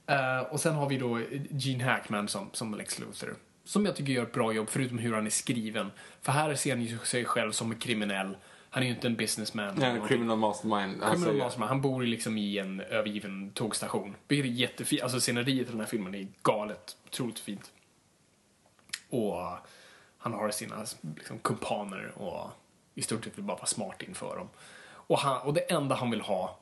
Eh, 0.06 0.40
och 0.40 0.60
sen 0.60 0.74
har 0.74 0.88
vi 0.88 0.98
då 0.98 1.20
Gene 1.50 1.84
Hackman 1.84 2.28
som, 2.28 2.50
som 2.52 2.74
Lex 2.74 2.98
Luthor. 2.98 3.34
Som 3.64 3.86
jag 3.86 3.96
tycker 3.96 4.12
gör 4.12 4.22
ett 4.22 4.32
bra 4.32 4.52
jobb, 4.52 4.68
förutom 4.70 4.98
hur 4.98 5.14
han 5.14 5.26
är 5.26 5.30
skriven. 5.30 5.90
För 6.22 6.32
här 6.32 6.54
ser 6.54 6.70
han 6.70 6.82
ju 6.82 6.98
sig 6.98 7.24
själv 7.24 7.52
som 7.52 7.72
en 7.72 7.78
kriminell. 7.78 8.36
Han 8.74 8.82
är 8.82 8.86
ju 8.86 8.94
inte 8.94 9.06
en 9.06 9.16
businessman. 9.16 9.74
Nej, 9.76 9.90
en 9.90 10.08
criminal 10.08 10.38
mastermind. 10.38 11.02
Han 11.02 11.12
Criminal 11.12 11.36
Mastermind. 11.36 11.68
Han 11.68 11.80
bor 11.80 12.04
ju 12.04 12.10
liksom 12.10 12.38
i 12.38 12.58
en 12.58 12.80
övergiven 12.80 13.50
tågstation. 13.50 14.16
Vilket 14.28 14.50
är 14.50 14.54
jättefint. 14.54 15.02
Alltså 15.02 15.20
sceneriet 15.20 15.68
i 15.68 15.70
den 15.70 15.80
här 15.80 15.86
filmen 15.86 16.14
är 16.14 16.28
galet. 16.42 16.96
Otroligt 17.06 17.38
fint. 17.38 17.70
Och 19.10 19.36
han 20.18 20.32
har 20.32 20.50
sina 20.50 20.84
liksom, 21.16 21.38
kumpaner 21.38 22.12
och 22.16 22.50
i 22.94 23.02
stort 23.02 23.24
sett 23.24 23.38
vill 23.38 23.44
bara 23.44 23.56
vara 23.56 23.66
smart 23.66 24.02
inför 24.02 24.36
dem. 24.36 24.48
Och, 24.86 25.18
han, 25.18 25.42
och 25.42 25.54
det 25.54 25.72
enda 25.72 25.94
han 25.94 26.10
vill 26.10 26.20
ha 26.20 26.58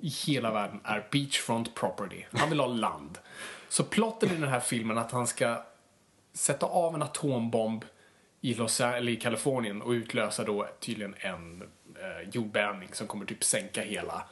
i 0.00 0.08
hela 0.08 0.50
världen 0.50 0.80
är 0.84 1.08
beachfront 1.10 1.74
property. 1.74 2.24
Han 2.32 2.48
vill 2.48 2.60
ha 2.60 2.66
land. 2.66 3.18
Så 3.68 3.84
plotten 3.84 4.30
i 4.30 4.36
den 4.36 4.48
här 4.48 4.60
filmen 4.60 4.98
att 4.98 5.12
han 5.12 5.26
ska 5.26 5.64
sätta 6.32 6.66
av 6.66 6.94
en 6.94 7.02
atombomb 7.02 7.84
i, 8.44 8.54
Los 8.54 8.80
eller 8.80 9.12
i 9.12 9.16
Kalifornien 9.16 9.82
och 9.82 9.90
utlösa 9.90 10.44
då 10.44 10.68
tydligen 10.80 11.14
en 11.18 11.62
eh, 11.96 12.28
jordbävning 12.32 12.88
som 12.92 13.06
kommer 13.06 13.24
typ 13.26 13.44
sänka 13.44 13.82
hela 13.82 14.24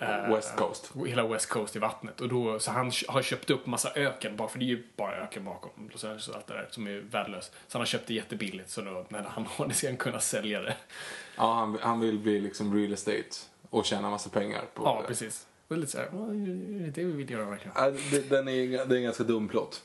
eh, 0.00 0.34
West 0.34 0.56
Coast. 0.56 0.92
hela 1.06 1.26
West 1.26 1.48
Coast 1.48 1.76
i 1.76 1.78
vattnet. 1.78 2.20
Och 2.20 2.28
då, 2.28 2.58
så 2.58 2.70
han 2.70 2.92
har 3.08 3.22
köpt 3.22 3.50
upp 3.50 3.66
massa 3.66 3.92
öken, 3.94 4.36
bara 4.36 4.48
för 4.48 4.58
det 4.58 4.64
är 4.64 4.66
ju 4.66 4.82
bara 4.96 5.16
öken 5.16 5.44
bakom 5.44 5.70
Los 5.92 6.04
Angeles 6.04 6.28
och 6.28 6.34
allt 6.36 6.46
det 6.46 6.54
där 6.54 6.68
som 6.70 6.86
är 6.86 6.98
värdelöst. 7.10 7.52
Så 7.66 7.78
han 7.78 7.80
har 7.80 7.86
köpt 7.86 8.06
det 8.06 8.14
jättebilligt 8.14 8.70
så 8.70 8.80
då, 8.80 9.06
när 9.08 9.22
han 9.22 9.46
har 9.46 9.66
det 9.68 9.74
ska 9.74 9.86
han 9.88 9.96
kunna 9.96 10.20
sälja 10.20 10.60
det. 10.60 10.76
Ja, 11.36 11.54
han, 11.54 11.78
han 11.82 12.00
vill 12.00 12.18
bli 12.18 12.40
liksom 12.40 12.74
real 12.76 12.92
estate 12.92 13.22
och 13.70 13.84
tjäna 13.84 14.10
massa 14.10 14.30
pengar 14.30 14.62
på 14.74 14.82
Ja, 14.84 14.98
det. 15.02 15.08
precis. 15.08 15.46
Det 15.68 15.74
är 15.74 15.78
lite 15.78 15.92
såhär, 15.92 16.08
"Åh, 16.12 16.28
är 16.30 16.80
det 16.84 16.90
det 16.90 17.04
vi 17.04 17.12
vill 17.12 17.30
göra 17.30 17.44
verkligen? 17.44 17.72
Ja, 17.76 17.90
det, 18.10 18.30
den 18.30 18.48
är, 18.48 18.86
det 18.86 18.94
är 18.94 18.96
en 18.98 19.02
ganska 19.02 19.24
dum 19.24 19.48
plott. 19.48 19.82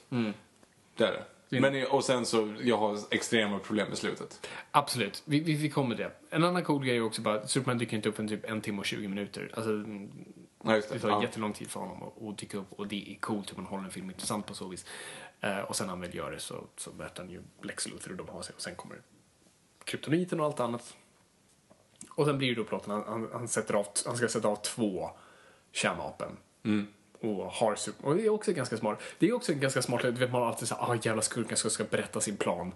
Det 0.98 1.04
är 1.04 1.12
det. 1.12 1.24
Men, 1.62 1.86
och 1.88 2.04
sen 2.04 2.26
så, 2.26 2.54
jag 2.62 2.78
har 2.78 3.00
extrema 3.12 3.60
problem 3.60 3.88
med 3.90 3.98
slutet. 3.98 4.48
Absolut, 4.72 5.24
vi, 5.26 5.40
vi, 5.40 5.54
vi 5.54 5.70
kommer 5.70 5.96
till 5.96 6.06
det. 6.06 6.12
En 6.30 6.44
annan 6.44 6.64
cool 6.64 6.86
grej 6.86 6.98
är 6.98 7.02
också 7.04 7.22
bara 7.22 7.36
att 7.36 7.50
Superman 7.50 7.78
dyker 7.78 7.98
inte 7.98 8.10
upp 8.10 8.20
en 8.20 8.28
typ 8.28 8.46
en 8.50 8.62
timme 8.62 8.80
och 8.80 8.86
20 8.86 9.08
minuter. 9.08 9.52
Alltså, 9.54 9.72
mm, 9.72 10.12
Ja, 10.66 10.72
det 10.72 10.94
det. 10.94 11.00
tar 11.00 11.10
Ja. 11.10 11.22
jättelång 11.22 11.54
tid 11.54 11.70
för 11.70 11.80
honom 11.80 12.30
att, 12.30 12.38
dyka 12.38 12.58
upp 12.58 12.74
och 12.74 12.88
det 12.88 13.12
är 13.12 13.20
coolt 13.20 13.52
hur 13.52 13.56
man 13.56 13.66
håller 13.66 13.84
en 13.84 13.92
film 13.92 14.10
intressant 14.10 14.46
på 14.46 14.54
så 14.54 14.68
vis. 14.68 14.86
Eh, 15.42 15.60
och 15.60 15.76
sen 15.76 15.88
när 15.88 15.92
han 15.92 16.02
väl 16.02 16.16
gör 16.16 16.32
det 16.32 16.40
så, 16.40 16.64
så 16.78 16.92
möter 16.92 17.24
han 17.24 17.32
ju 17.32 17.42
Lex 17.62 17.88
Luthor 17.88 18.12
och 18.12 18.18
de 18.18 18.30
har 18.30 18.42
sig 18.42 18.56
och 18.56 18.62
sen 18.62 18.76
kommer 18.76 19.02
kryptoniten 19.84 20.40
och 20.40 20.46
allt 20.46 20.60
annat. 20.60 20.96
Och 22.10 22.26
sen 22.26 22.38
blir 22.38 22.50
det 22.50 22.56
då 22.56 22.64
plotten, 22.64 22.92
han, 22.92 23.04
han, 23.08 23.30
han, 23.34 23.48
sätter 23.48 23.74
av, 23.74 23.88
han 24.06 24.18
ska 24.18 24.28
sätta 24.28 24.48
av 24.48 24.56
två 24.56 25.10
kärnvapen. 25.72 26.38
Och 27.24 27.46
har 27.46 27.76
super, 27.76 28.08
och 28.08 28.16
det 28.16 28.26
är 28.26 28.30
också 28.30 28.54
ganska 28.54 28.78
smart. 28.78 29.02
Det 29.20 29.28
är 29.28 29.34
också 29.34 29.54
ganska 29.54 29.82
smart, 29.82 30.02
du 30.02 30.12
vet 30.12 30.32
man 30.32 30.42
har 30.42 30.48
alltid 30.50 30.68
såhär, 30.68 30.92
ah 30.92 30.98
jävla 31.02 31.22
skurken 31.22 31.58
ska, 31.58 31.70
ska 31.70 31.84
berätta 31.84 32.22
sin 32.22 32.38
plan. 32.38 32.72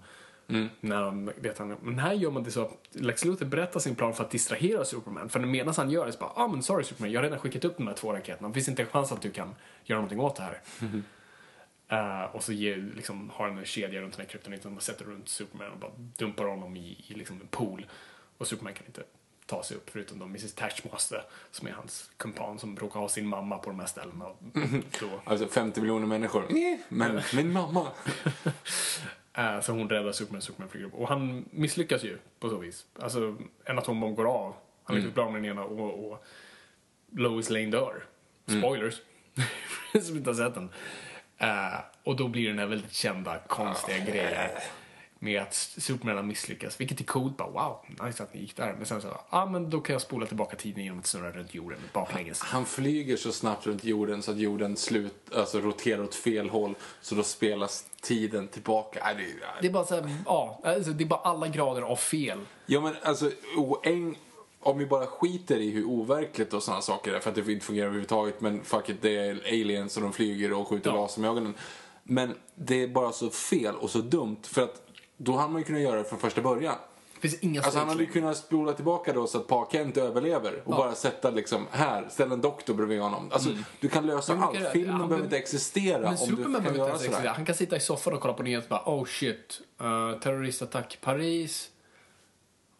När 0.80 1.02
de 1.02 1.32
vet 1.40 1.58
han, 1.58 1.76
men 1.82 1.98
här 1.98 2.12
gör 2.12 2.30
man 2.30 2.42
det 2.42 2.50
så 2.50 2.62
att 2.62 2.88
Lex 2.92 3.24
Luthor 3.24 3.46
berättar 3.46 3.80
sin 3.80 3.94
plan 3.94 4.14
för 4.14 4.24
att 4.24 4.30
distrahera 4.30 4.84
Superman. 4.84 5.28
För 5.28 5.40
medan 5.40 5.74
han 5.76 5.90
gör 5.90 6.06
det 6.06 6.12
så 6.12 6.18
bara, 6.18 6.32
ah 6.34 6.48
men 6.48 6.62
sorry 6.62 6.84
Superman, 6.84 7.12
jag 7.12 7.20
har 7.20 7.24
redan 7.24 7.38
skickat 7.38 7.64
upp 7.64 7.76
de 7.76 7.86
här 7.86 7.94
två 7.94 8.12
raketerna. 8.12 8.48
Det 8.48 8.54
finns 8.54 8.68
inte 8.68 8.82
en 8.82 8.88
chans 8.88 9.12
att 9.12 9.22
du 9.22 9.30
kan 9.30 9.54
göra 9.84 9.98
någonting 9.98 10.20
åt 10.20 10.36
det 10.36 10.42
här. 10.42 10.60
Eh, 11.90 12.22
och 12.34 12.42
så 12.42 12.52
ger, 12.52 12.92
liksom, 12.96 13.30
har 13.34 13.48
han 13.48 13.58
en 13.58 13.64
kedja 13.64 14.00
runt 14.00 14.16
den 14.16 14.26
här 14.26 14.32
kryptoniten 14.32 14.76
och 14.76 14.82
sätter 14.82 15.04
runt 15.04 15.28
Superman 15.28 15.72
och 15.72 15.78
bara 15.78 15.90
dumpar 15.96 16.44
honom 16.44 16.76
i, 16.76 17.04
i 17.08 17.14
liksom 17.14 17.40
en 17.40 17.46
pool. 17.46 17.86
Och 18.38 18.46
Superman 18.46 18.74
kan 18.74 18.86
inte 18.86 19.02
ta 19.48 19.62
sig 19.62 19.76
upp 19.76 19.90
förutom 19.90 20.18
då 20.18 20.24
Mrs 20.24 20.54
Tatchmaster 20.54 21.24
som 21.50 21.68
är 21.68 21.72
hans 21.72 22.10
kumpan 22.16 22.58
som 22.58 22.76
råkar 22.76 23.00
ha 23.00 23.08
sin 23.08 23.26
mamma 23.26 23.58
på 23.58 23.70
de 23.70 23.80
här 23.80 23.86
ställena. 23.86 24.24
Då, 25.00 25.10
Alltså 25.24 25.48
50 25.48 25.80
miljoner 25.80 26.06
människor. 26.06 26.46
Men 26.88 27.22
min 27.34 27.52
mamma. 27.52 27.86
Eh, 29.32 29.60
så 29.60 29.72
hon 29.72 29.88
räddar 29.88 30.12
Superman, 30.12 30.42
Superman 30.42 30.68
flyger 30.68 30.86
upp. 30.86 30.94
Och 30.94 31.08
han 31.08 31.44
misslyckas 31.50 32.04
ju 32.04 32.18
på 32.40 32.48
så 32.50 32.56
vis. 32.56 32.86
Alltså, 33.00 33.36
en 33.64 33.78
atombomb 33.78 34.16
går 34.16 34.24
av. 34.24 34.54
Han 34.84 34.96
lyckas 34.96 35.14
bli 35.14 35.22
av 35.22 35.32
med 35.32 35.42
den 35.42 35.50
ena 35.50 35.64
och, 35.64 36.10
och 36.12 36.24
Lois 37.12 37.50
Lane 37.50 37.66
dör. 37.66 38.04
Spoilers. 38.46 38.94
Som 40.02 40.16
inte 40.16 40.30
har 40.30 40.34
sett 40.34 40.54
den. 40.54 40.70
Eh, 41.38 41.78
och 42.02 42.16
då 42.16 42.28
blir 42.28 42.42
det 42.42 42.48
den 42.48 42.58
här 42.58 42.66
väldigt 42.66 42.92
kända, 42.92 43.38
konstiga 43.38 43.98
grejen. 43.98 44.50
Med 45.20 45.42
att 45.42 45.54
Superman 45.54 46.16
har 46.16 46.22
misslyckats. 46.22 46.80
Vilket 46.80 47.00
är 47.00 47.04
coolt. 47.04 47.36
Bara, 47.36 47.48
wow, 47.50 47.76
nice 48.06 48.22
att 48.22 48.34
ni 48.34 48.40
gick 48.40 48.56
där. 48.56 48.74
Men 48.76 48.86
sen 48.86 49.00
så, 49.00 49.08
ja 49.08 49.24
ah, 49.30 49.46
men 49.46 49.70
då 49.70 49.80
kan 49.80 49.92
jag 49.92 50.02
spola 50.02 50.26
tillbaka 50.26 50.56
tiden 50.56 50.84
genom 50.84 50.98
att 50.98 51.06
snurra 51.06 51.30
runt 51.32 51.54
jorden 51.54 51.78
baklänges. 51.92 52.40
Han 52.40 52.64
flyger 52.66 53.16
så 53.16 53.32
snabbt 53.32 53.66
runt 53.66 53.84
jorden 53.84 54.22
så 54.22 54.30
att 54.30 54.38
jorden 54.38 54.76
slut, 54.76 55.34
alltså 55.34 55.60
roterar 55.60 56.02
åt 56.02 56.14
fel 56.14 56.48
håll. 56.50 56.74
Så 57.00 57.14
då 57.14 57.22
spelas 57.22 57.86
tiden 58.00 58.48
tillbaka. 58.48 59.00
Nej, 59.04 59.14
det, 59.16 59.60
Det 59.60 59.66
är 59.68 59.72
bara 59.72 59.84
så 59.84 59.94
här, 59.94 60.10
ja, 60.26 60.60
alltså, 60.64 60.90
det 60.92 61.04
är 61.04 61.08
bara 61.08 61.20
alla 61.20 61.48
grader 61.48 61.82
av 61.82 61.96
fel. 61.96 62.38
Ja 62.66 62.80
men 62.80 62.94
alltså, 63.02 63.30
o- 63.56 63.80
en, 63.82 64.16
om 64.60 64.78
vi 64.78 64.86
bara 64.86 65.06
skiter 65.06 65.56
i 65.56 65.70
hur 65.70 65.84
overkligt 65.84 66.52
och 66.52 66.62
sådana 66.62 66.82
saker 66.82 67.12
är 67.12 67.20
för 67.20 67.30
att 67.30 67.36
det 67.36 67.52
inte 67.52 67.66
fungerar 67.66 67.86
överhuvudtaget. 67.86 68.40
Men 68.40 68.64
fuck 68.64 68.88
it, 68.88 68.96
det 69.02 69.16
är 69.16 69.42
aliens 69.48 69.96
och 69.96 70.02
de 70.02 70.12
flyger 70.12 70.52
och 70.52 70.68
skjuter 70.68 70.90
Ja. 70.90 70.96
laser 70.96 71.20
med 71.20 71.30
ögonen. 71.30 71.54
Men 72.02 72.34
det 72.54 72.82
är 72.82 72.88
bara 72.88 73.12
så 73.12 73.30
fel 73.30 73.74
och 73.74 73.90
så 73.90 73.98
dumt 73.98 74.36
för 74.42 74.62
att 74.62 74.82
då 75.18 75.36
hade 75.36 75.52
man 75.52 75.60
ju 75.60 75.64
kunnat 75.64 75.80
göra 75.82 75.96
det 75.98 76.04
från 76.04 76.18
första 76.18 76.40
början. 76.40 76.74
Det 77.20 77.28
finns 77.28 77.42
inga 77.42 77.62
Alltså 77.62 77.78
han 77.78 77.88
hade 77.88 78.00
ju 78.02 78.10
kunnat 78.10 78.36
spola 78.36 78.72
tillbaka 78.72 79.12
då 79.12 79.26
så 79.26 79.38
att 79.38 79.46
Pa 79.46 79.68
Kent 79.72 79.96
överlever 79.96 80.62
och 80.64 80.76
bara 80.76 80.94
sätta 80.94 81.30
liksom 81.30 81.66
här, 81.70 82.06
ställa 82.10 82.34
en 82.34 82.40
doktor 82.40 82.74
bredvid 82.74 83.00
honom. 83.00 83.30
Alltså 83.32 83.50
du 83.80 83.88
kan 83.88 84.06
lösa 84.06 84.36
allt. 84.36 84.54
kan- 84.58 84.72
Filmen 84.72 84.90
ja, 84.90 84.98
men- 84.98 85.08
behöver 85.08 85.24
inte 85.26 85.38
existera 85.38 85.98
Men 85.98 86.08
om 86.08 86.14
du 86.14 86.18
Superman 86.26 86.52
kan 86.54 86.62
behöver 86.62 86.78
göra 86.78 86.98
sådär. 86.98 87.32
Han 87.36 87.44
kan 87.44 87.54
sitta 87.54 87.76
i 87.76 87.80
soffan 87.80 88.12
och 88.14 88.20
kolla 88.20 88.34
på 88.34 88.42
nyheter 88.42 88.64
och 88.64 88.82
bara 88.84 88.94
oh 88.96 89.04
shit, 89.04 89.60
uh, 89.82 90.18
terroristattack 90.20 90.98
Paris. 91.00 91.70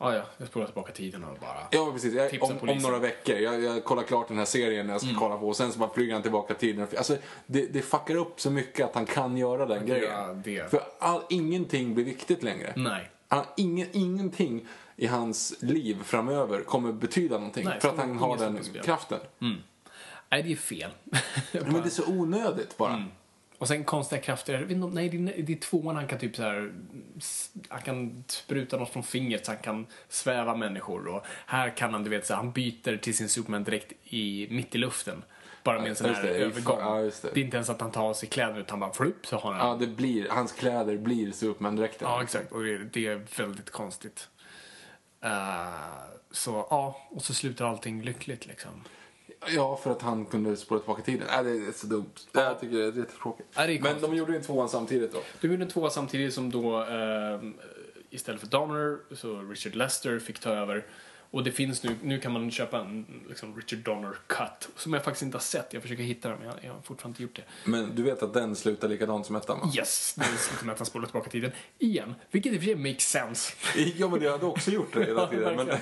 Ah, 0.00 0.14
ja, 0.14 0.22
jag 0.38 0.48
spolar 0.48 0.66
tillbaka 0.66 0.92
tiden 0.92 1.24
och 1.24 1.38
bara... 1.40 1.58
Ja, 1.70 1.92
precis. 1.92 2.14
Jag, 2.14 2.42
om, 2.42 2.68
om 2.68 2.78
några 2.78 2.98
veckor. 2.98 3.36
Jag, 3.36 3.62
jag 3.62 3.84
kollar 3.84 4.02
klart 4.02 4.28
den 4.28 4.38
här 4.38 4.44
serien 4.44 4.88
jag 4.88 5.00
ska 5.00 5.14
kolla 5.18 5.36
på 5.36 5.48
och 5.48 5.56
sen 5.56 5.72
så 5.72 5.78
bara 5.78 5.90
flyger 5.90 6.12
han 6.12 6.22
tillbaka 6.22 6.54
tiden. 6.54 6.86
Alltså, 6.96 7.16
det, 7.46 7.66
det 7.66 7.82
fuckar 7.82 8.14
upp 8.14 8.40
så 8.40 8.50
mycket 8.50 8.86
att 8.86 8.94
han 8.94 9.06
kan 9.06 9.36
göra 9.36 9.66
den 9.66 9.86
grejen. 9.86 10.42
det. 10.44 10.70
För 10.70 10.80
all, 10.98 11.22
ingenting 11.28 11.94
blir 11.94 12.04
viktigt 12.04 12.42
längre. 12.42 12.72
Nej. 12.76 13.10
Han, 13.28 13.44
ingen, 13.56 13.88
ingenting 13.92 14.66
i 14.96 15.06
hans 15.06 15.62
liv 15.62 16.02
framöver 16.04 16.62
kommer 16.62 16.92
betyda 16.92 17.38
någonting. 17.38 17.64
Nej, 17.64 17.80
för 17.80 17.88
att 17.88 17.96
han 17.98 18.18
har 18.18 18.36
den 18.36 18.58
kraften. 18.84 19.18
Nej, 20.30 20.42
det 20.42 20.52
är 20.52 20.56
fel. 20.56 20.90
Ja, 21.52 21.60
men 21.64 21.72
det 21.74 21.88
är 21.88 21.90
så 21.90 22.12
onödigt 22.12 22.76
bara. 22.76 22.94
Mm. 22.94 23.08
Och 23.58 23.68
sen 23.68 23.84
konstiga 23.84 24.22
krafter. 24.22 24.72
Inte 24.72 24.86
Nej, 24.86 25.08
det 25.08 25.16
är, 25.16 25.42
det 25.42 25.52
är 25.52 25.56
tvåan 25.56 25.96
han 25.96 26.06
kan 26.06 26.18
typ 26.18 26.36
så 26.36 26.42
här. 26.42 26.72
Han 27.68 27.82
kan 27.82 28.24
spruta 28.26 28.76
något 28.76 28.92
från 28.92 29.02
fingret 29.02 29.46
så 29.46 29.52
han 29.52 29.62
kan 29.62 29.86
sväva 30.08 30.56
människor. 30.56 31.06
Och 31.06 31.26
här 31.46 31.76
kan 31.76 31.92
han, 31.92 32.04
du 32.04 32.10
vet, 32.10 32.26
så 32.26 32.34
här, 32.34 32.42
han 32.42 32.52
byter 32.52 32.96
till 32.96 33.16
sin 33.16 33.28
Superman 33.28 33.64
direkt 33.64 33.92
i, 34.04 34.48
mitt 34.50 34.74
i 34.74 34.78
luften. 34.78 35.22
Bara 35.62 35.80
med 35.80 35.88
en 35.88 35.96
sån 35.96 36.14
här 36.14 36.22
det, 36.22 36.28
övergång. 36.28 36.78
ja, 36.80 37.00
just 37.00 37.22
det. 37.22 37.28
är 37.28 37.38
inte 37.38 37.56
ens 37.56 37.70
att 37.70 37.80
han 37.80 37.90
tar 37.90 38.02
av 38.02 38.14
sig 38.14 38.28
kläderna 38.28 38.58
utan 38.58 38.80
bara 38.80 38.92
flupp 38.92 39.26
så 39.26 39.36
har 39.36 39.52
han 39.52 39.68
Ja, 39.68 39.76
det 39.80 39.86
blir, 39.86 40.28
hans 40.28 40.52
kläder 40.52 40.96
blir 40.96 41.32
Superman-dräkten. 41.32 42.08
Ja, 42.08 42.22
exakt. 42.22 42.52
Och 42.52 42.62
det, 42.62 42.78
det 42.78 43.06
är 43.06 43.22
väldigt 43.36 43.70
konstigt. 43.70 44.28
Eh, 45.20 45.68
så 46.30 46.66
ja, 46.70 47.08
och 47.10 47.22
så 47.22 47.34
slutar 47.34 47.64
allting 47.64 48.02
lyckligt 48.02 48.46
liksom. 48.46 48.84
Ja, 49.46 49.76
för 49.82 49.90
att 49.90 50.02
han 50.02 50.26
kunde 50.26 50.56
spåra 50.56 50.78
tillbaka 50.78 51.02
tiden. 51.02 51.26
Nej, 51.30 51.44
det 51.44 51.66
är 51.66 51.72
så 51.72 51.86
dumt. 51.86 52.12
Jag 52.32 52.60
tycker 52.60 52.76
det 52.76 52.84
är 52.84 52.92
jättetråkigt. 52.92 53.48
Ja, 53.54 53.66
det 53.66 53.82
Men 53.82 54.00
de 54.00 54.14
gjorde 54.14 54.32
ju 54.32 54.38
en 54.38 54.44
tvåan 54.44 54.68
samtidigt 54.68 55.12
då. 55.12 55.18
De 55.40 55.48
gjorde 55.48 55.62
en 55.62 55.70
tvåa 55.70 55.90
samtidigt 55.90 56.34
som 56.34 56.50
då 56.50 56.82
eh, 56.82 57.40
istället 58.10 58.40
för 58.40 58.48
Donner 58.48 58.98
så 59.14 59.42
Richard 59.42 59.74
Lester 59.74 60.18
fick 60.18 60.38
ta 60.38 60.50
över. 60.50 60.86
Och 61.30 61.44
det 61.44 61.52
finns 61.52 61.82
nu, 61.82 61.96
nu 62.02 62.20
kan 62.20 62.32
man 62.32 62.50
köpa 62.50 62.80
en 62.80 63.24
liksom 63.28 63.56
Richard 63.56 63.78
Donner 63.78 64.16
cut 64.26 64.68
som 64.76 64.92
jag 64.92 65.04
faktiskt 65.04 65.22
inte 65.22 65.36
har 65.36 65.42
sett. 65.42 65.72
Jag 65.72 65.82
försöker 65.82 66.02
hitta 66.02 66.28
den 66.28 66.38
men 66.38 66.46
jag, 66.46 66.56
jag 66.62 66.72
har 66.72 66.80
fortfarande 66.80 67.12
inte 67.12 67.22
gjort 67.22 67.36
det. 67.36 67.70
Men 67.70 67.94
du 67.94 68.02
vet 68.02 68.22
att 68.22 68.34
den 68.34 68.56
slutar 68.56 68.88
likadant 68.88 69.26
som 69.26 69.36
ettan 69.36 69.60
va? 69.60 69.72
Yes, 69.76 70.14
det 70.16 70.24
slutar 70.24 70.66
med 70.66 70.72
att 70.72 70.78
han 70.78 70.86
spolar 70.86 71.06
tillbaka 71.06 71.30
tiden 71.30 71.52
igen. 71.78 72.14
Vilket 72.30 72.52
i 72.52 72.56
och 72.56 72.60
för 72.60 72.66
sig 72.66 72.76
makes 72.76 73.08
sense. 73.08 73.52
Ja, 73.96 74.08
men 74.08 74.20
det 74.20 74.30
hade 74.30 74.46
också 74.46 74.70
gjort 74.70 74.94
det 74.94 75.04
hela 75.04 75.26
tiden. 75.26 75.56
Men. 75.66 75.78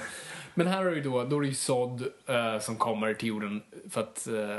Men 0.59 0.67
här 0.67 0.85
är 0.85 0.95
det 0.95 1.01
då, 1.01 1.25
då 1.25 1.37
är 1.37 1.41
det 1.41 1.47
ju 1.47 1.55
Sod 1.55 2.03
eh, 2.27 2.59
som 2.59 2.77
kommer 2.77 3.15
till 3.15 3.29
jorden 3.29 3.63
för 3.91 4.01
att, 4.01 4.29
uh, 4.31 4.57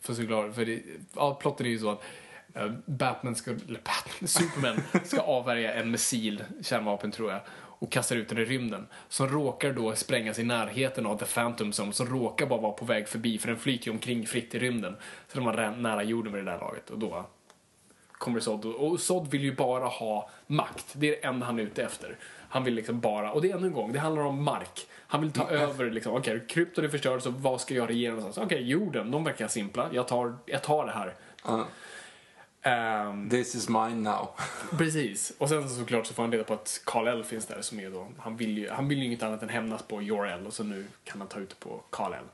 för 0.00 0.12
att, 0.12 0.18
glad, 0.18 0.54
för 0.54 0.64
det, 0.64 0.82
ja, 1.14 1.34
plotten 1.34 1.66
är 1.66 1.70
ju 1.70 1.78
så 1.78 1.90
att 1.90 2.02
eh, 2.54 2.70
Batman 2.86 3.34
ska, 3.34 3.50
eller 3.50 3.80
Batman, 3.84 4.28
Superman 4.28 4.80
ska 5.04 5.20
avvärja 5.20 5.74
en 5.74 5.90
missil, 5.90 6.44
kärnvapen 6.62 7.10
tror 7.10 7.30
jag, 7.32 7.40
och 7.78 7.92
kastar 7.92 8.16
ut 8.16 8.28
den 8.28 8.38
i 8.38 8.44
rymden. 8.44 8.86
Som 9.08 9.28
råkar 9.28 9.72
då 9.72 9.94
sprängas 9.94 10.38
i 10.38 10.44
närheten 10.44 11.06
av 11.06 11.18
The 11.18 11.24
Phantom 11.24 11.72
Zone, 11.72 11.92
som 11.92 12.06
råkar 12.06 12.46
bara 12.46 12.60
vara 12.60 12.72
på 12.72 12.84
väg 12.84 13.08
förbi, 13.08 13.38
för 13.38 13.48
den 13.48 13.58
flyter 13.58 13.86
ju 13.86 13.92
omkring 13.92 14.26
fritt 14.26 14.54
i 14.54 14.58
rymden. 14.58 14.96
Så 15.28 15.38
de 15.38 15.44
var 15.44 15.76
nära 15.76 16.02
jorden 16.02 16.32
vid 16.32 16.44
det 16.44 16.50
där 16.50 16.58
laget, 16.58 16.90
och 16.90 16.98
då 16.98 17.26
kommer 18.12 18.40
Sod 18.40 18.64
och 18.64 19.00
Sod 19.00 19.30
vill 19.30 19.42
ju 19.42 19.54
bara 19.54 19.86
ha 19.86 20.30
makt. 20.46 20.86
Det 20.92 21.06
är 21.08 21.10
det 21.10 21.26
enda 21.26 21.46
han 21.46 21.58
är 21.58 21.62
ute 21.62 21.82
efter. 21.82 22.16
Han 22.48 22.64
vill 22.64 22.74
liksom 22.74 23.00
bara, 23.00 23.32
och 23.32 23.42
det 23.42 23.50
är 23.50 23.56
ännu 23.56 23.66
en 23.66 23.72
gång, 23.72 23.92
det 23.92 23.98
handlar 23.98 24.22
om 24.22 24.42
mark. 24.42 24.86
Han 25.06 25.20
vill 25.20 25.32
ta 25.32 25.48
över 25.48 25.90
liksom, 25.90 26.14
okej, 26.14 26.44
krypton 26.48 26.84
är 26.84 26.88
förstörd 26.88 27.22
så 27.22 27.30
vad 27.30 27.60
ska 27.60 27.74
jag 27.74 27.90
regera 27.90 28.14
någonstans? 28.14 28.46
Okej, 28.46 28.62
jorden, 28.62 29.10
de 29.10 29.24
verkar 29.24 29.48
simpla. 29.48 29.88
Jag 29.92 30.08
tar, 30.08 30.36
jag 30.46 30.62
tar 30.62 30.86
det 30.86 30.92
här. 30.92 31.14
Ja. 31.44 31.66
Ehm, 32.66 33.30
This 33.30 33.54
is 33.54 33.68
mine 33.68 34.02
now. 34.02 34.28
Precis. 34.78 35.32
Och 35.38 35.48
sen 35.48 35.68
så 35.68 35.74
såklart 35.74 36.06
så 36.06 36.14
får 36.14 36.22
han 36.22 36.32
reda 36.32 36.44
på 36.44 36.54
att 36.54 36.82
Kal-El 36.86 37.24
finns 37.24 37.46
där 37.46 37.60
som 37.60 37.80
är 37.80 37.90
då, 37.90 38.08
han 38.18 38.36
vill 38.36 38.58
ju, 38.58 38.70
han 38.70 38.88
vill 38.88 38.98
ju 38.98 39.04
inget 39.04 39.22
annat 39.22 39.42
än 39.42 39.48
hämnas 39.48 39.82
på 39.82 40.02
Jor-El 40.02 40.46
och 40.46 40.52
så 40.52 40.64
nu 40.64 40.86
kan 41.04 41.20
han 41.20 41.28
ta 41.28 41.38
ut 41.38 41.48
det 41.48 41.56
på 41.60 41.82
Kal-El. 41.90 42.24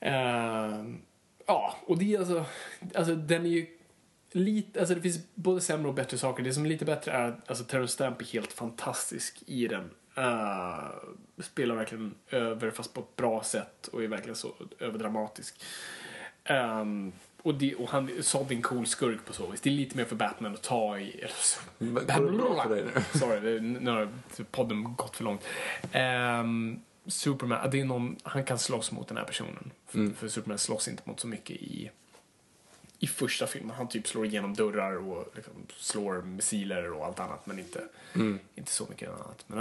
Ehm, 0.00 1.02
ja, 1.46 1.76
och 1.86 1.98
det 1.98 2.14
är 2.14 2.18
alltså, 2.18 2.44
alltså 2.94 3.14
den 3.14 3.46
är 3.46 3.50
ju 3.50 3.66
lite, 4.32 4.80
alltså 4.80 4.94
det 4.94 5.00
finns 5.00 5.18
både 5.34 5.60
sämre 5.60 5.88
och 5.88 5.94
bättre 5.94 6.18
saker. 6.18 6.42
Det 6.42 6.52
som 6.52 6.64
är 6.64 6.68
lite 6.68 6.84
bättre 6.84 7.12
är 7.12 7.28
att 7.28 7.50
alltså 7.50 7.64
Terrence 7.64 7.94
Stamp 7.94 8.20
är 8.20 8.24
helt 8.24 8.52
fantastisk 8.52 9.42
i 9.46 9.68
den. 9.68 9.90
Uh, 10.18 10.90
spelar 11.42 11.74
verkligen 11.74 12.14
över 12.30 12.70
fast 12.70 12.94
på 12.94 13.00
ett 13.00 13.16
bra 13.16 13.42
sätt 13.42 13.88
och 13.92 14.02
är 14.04 14.08
verkligen 14.08 14.36
så 14.36 14.52
överdramatisk. 14.78 15.54
Um, 16.50 17.12
och, 17.42 17.54
det, 17.54 17.74
och 17.74 17.88
han 17.88 18.10
Sod 18.22 18.52
är 18.52 18.56
en 18.56 18.62
cool 18.62 18.86
skurk 18.86 19.24
på 19.24 19.32
så 19.32 19.46
vis. 19.46 19.60
Det 19.60 19.70
är 19.70 19.74
lite 19.74 19.96
mer 19.96 20.04
för 20.04 20.16
Batman 20.16 20.54
att 20.54 20.62
ta 20.62 20.98
i. 20.98 21.10
Eller 21.20 21.32
går 22.38 22.68
det 22.76 22.84
nu? 22.84 23.18
Sorry, 23.18 23.60
nu 23.60 23.90
har 23.90 24.08
podden 24.50 24.94
gått 24.96 25.16
för 25.16 25.24
långt. 25.24 25.44
Um, 25.94 26.80
Superman, 27.06 27.70
det 27.70 27.80
är 27.80 27.84
någon, 27.84 28.16
han 28.22 28.44
kan 28.44 28.58
slåss 28.58 28.92
mot 28.92 29.08
den 29.08 29.16
här 29.16 29.24
personen. 29.24 29.70
För, 29.88 29.98
Mm. 29.98 30.14
för 30.14 30.28
Superman 30.28 30.58
slåss 30.58 30.88
inte 30.88 31.02
mot 31.06 31.20
så 31.20 31.26
mycket 31.26 31.56
i, 31.56 31.90
i 33.02 33.06
första 33.06 33.46
filmen. 33.46 33.76
Han 33.76 33.88
typ 33.88 34.08
slår 34.08 34.26
igenom 34.26 34.54
dörrar 34.54 34.96
och 34.96 35.32
liksom 35.36 35.52
slår 35.76 36.22
missiler 36.22 36.92
och 36.92 37.06
allt 37.06 37.20
annat 37.20 37.46
men 37.46 37.58
inte, 37.58 37.84
Mm. 38.14 38.38
inte 38.54 38.70
så 38.72 38.86
mycket 38.90 39.10
annat. 39.10 39.44
Men 39.46 39.58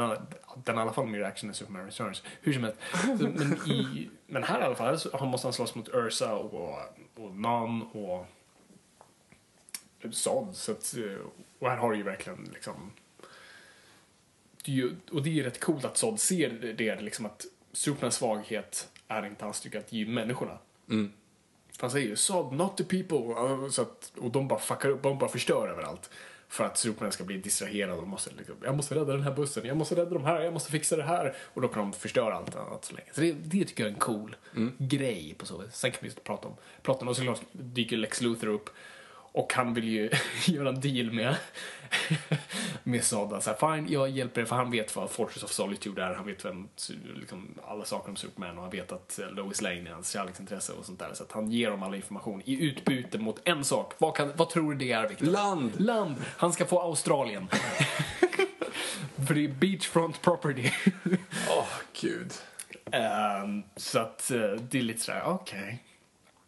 den 0.63 0.75
har 0.75 0.81
i 0.81 0.85
alla 0.85 0.93
fall 0.93 1.07
mer 1.07 1.21
action 1.21 1.49
än 1.49 1.55
Superman 1.55 1.85
Returns. 1.85 2.23
Hur 2.41 2.53
som 2.53 2.63
helst. 2.63 2.79
Men, 3.19 3.59
i, 3.67 4.09
men 4.27 4.43
här 4.43 4.61
i 4.61 4.63
alla 4.63 4.75
fall 4.75 4.99
så 4.99 5.25
måste 5.25 5.47
han 5.47 5.53
slåss 5.53 5.75
mot 5.75 5.89
Ursa 5.93 6.35
och, 6.35 6.79
och 7.15 7.35
Nan 7.35 7.81
och 7.81 8.25
Zod. 10.11 10.55
Så 10.55 10.71
att, 10.71 10.95
och 11.59 11.69
här 11.69 11.77
har 11.77 11.91
du 11.91 11.97
ju 11.97 12.03
verkligen 12.03 12.49
liksom 12.53 12.91
det 14.63 14.71
är 14.71 14.75
ju, 14.75 14.95
och 15.11 15.23
det 15.23 15.39
är 15.39 15.43
rätt 15.43 15.59
coolt 15.59 15.85
att 15.85 15.97
Zod 15.97 16.19
ser 16.19 16.49
det, 16.49 16.73
det 16.73 17.01
liksom 17.01 17.25
att 17.25 17.45
Supermans 17.71 18.15
svaghet 18.15 18.89
är 19.07 19.25
inte 19.25 19.45
hans 19.45 19.57
styrka, 19.57 19.79
att 19.79 19.93
ge 19.93 20.05
människorna. 20.05 20.57
Mm. 20.89 21.11
För 21.81 21.87
han 21.87 21.91
säger 21.91 22.15
Zod, 22.15 22.53
not 22.53 22.77
the 22.77 22.83
people. 22.83 23.35
Så 23.71 23.81
att, 23.81 24.11
och 24.17 24.31
de 24.31 24.47
bara 24.47 24.59
fuckar 24.59 24.89
upp, 24.89 25.03
de 25.03 25.17
bara 25.17 25.29
förstör 25.29 25.67
överallt. 25.67 26.09
För 26.47 26.63
att 26.63 26.77
Superman 26.77 27.11
ska 27.11 27.23
bli 27.23 27.37
distraherad 27.37 27.99
och 27.99 28.07
måste 28.07 28.29
liksom, 28.37 28.55
jag 28.63 28.75
måste 28.75 28.95
rädda 28.95 29.13
den 29.13 29.21
här 29.21 29.31
bussen, 29.31 29.65
jag 29.65 29.77
måste 29.77 29.95
rädda 29.95 30.09
de 30.09 30.25
här, 30.25 30.41
jag 30.41 30.53
måste 30.53 30.71
fixa 30.71 30.95
det 30.95 31.03
här. 31.03 31.35
Och 31.53 31.61
då 31.61 31.67
kan 31.67 31.83
de 31.83 31.93
förstöra 31.93 32.33
allt 32.33 32.55
annat 32.55 32.85
så 32.85 32.95
länge. 32.95 33.07
Så 33.11 33.21
det, 33.21 33.31
det 33.31 33.65
tycker 33.65 33.83
jag 33.83 33.89
är 33.89 33.93
en 33.93 33.99
cool 33.99 34.35
grej 34.77 35.35
på 35.37 35.45
så 35.45 35.57
vis. 35.57 35.75
Sen 35.75 35.91
kan 35.91 35.99
vi 36.01 36.09
prata 36.23 36.47
om 36.47 36.53
plotten 36.81 37.07
och 37.07 37.15
såklart 37.15 37.41
dyker 37.51 37.97
Lex 37.97 38.21
Luthor 38.21 38.47
upp. 38.47 38.69
Och 39.31 39.53
han 39.53 39.73
vill 39.73 39.87
ju 39.87 40.09
göra 40.45 40.69
en 40.69 40.79
deal 40.79 41.11
med, 41.11 41.35
med 42.83 43.03
Zod. 43.03 43.43
Så 43.43 43.49
här, 43.49 43.75
Fine, 43.75 43.93
jag 43.93 44.09
hjälper 44.09 44.41
er 44.41 44.45
för 44.45 44.55
han 44.55 44.71
vet 44.71 44.95
vad 44.95 45.11
Fortress 45.11 45.43
of 45.43 45.51
Solitude 45.51 46.03
är. 46.03 46.13
Han 46.13 46.25
vet 46.25 46.45
vem, 46.45 46.67
liksom, 47.15 47.59
alla 47.67 47.85
saker 47.85 48.09
om 48.09 48.15
Superman 48.15 48.57
och 48.57 48.63
han 48.63 48.71
vet 48.71 48.91
att 48.91 49.19
eh, 49.19 49.31
Lois 49.31 49.61
Lane 49.61 49.89
är 49.89 49.93
hans 49.93 50.09
kärleksintresse 50.09 50.73
och 50.73 50.85
sånt 50.85 50.99
där. 50.99 51.13
Så 51.13 51.23
att 51.23 51.31
han 51.31 51.51
ger 51.51 51.71
dem 51.71 51.83
all 51.83 51.95
information 51.95 52.41
i 52.45 52.65
utbyte 52.65 53.17
mot 53.17 53.41
en 53.43 53.63
sak. 53.63 53.93
Vad, 53.97 54.15
kan, 54.15 54.31
vad 54.35 54.49
tror 54.49 54.71
du 54.71 54.77
det 54.77 54.91
är, 54.91 55.07
Victor? 55.07 55.25
Land! 55.25 55.71
Land! 55.81 56.15
Han 56.37 56.53
ska 56.53 56.65
få 56.65 56.79
Australien. 56.79 57.47
för 59.27 59.33
det 59.33 59.45
är 59.45 59.47
beachfront 59.47 60.21
property. 60.21 60.69
Åh, 61.49 61.67
gud. 62.01 62.31
Ehm, 62.91 63.63
så 63.75 63.99
att 63.99 64.31
eh, 64.31 64.39
det 64.39 64.77
är 64.77 64.81
lite 64.81 64.99
sådär, 64.99 65.23
okej. 65.25 65.83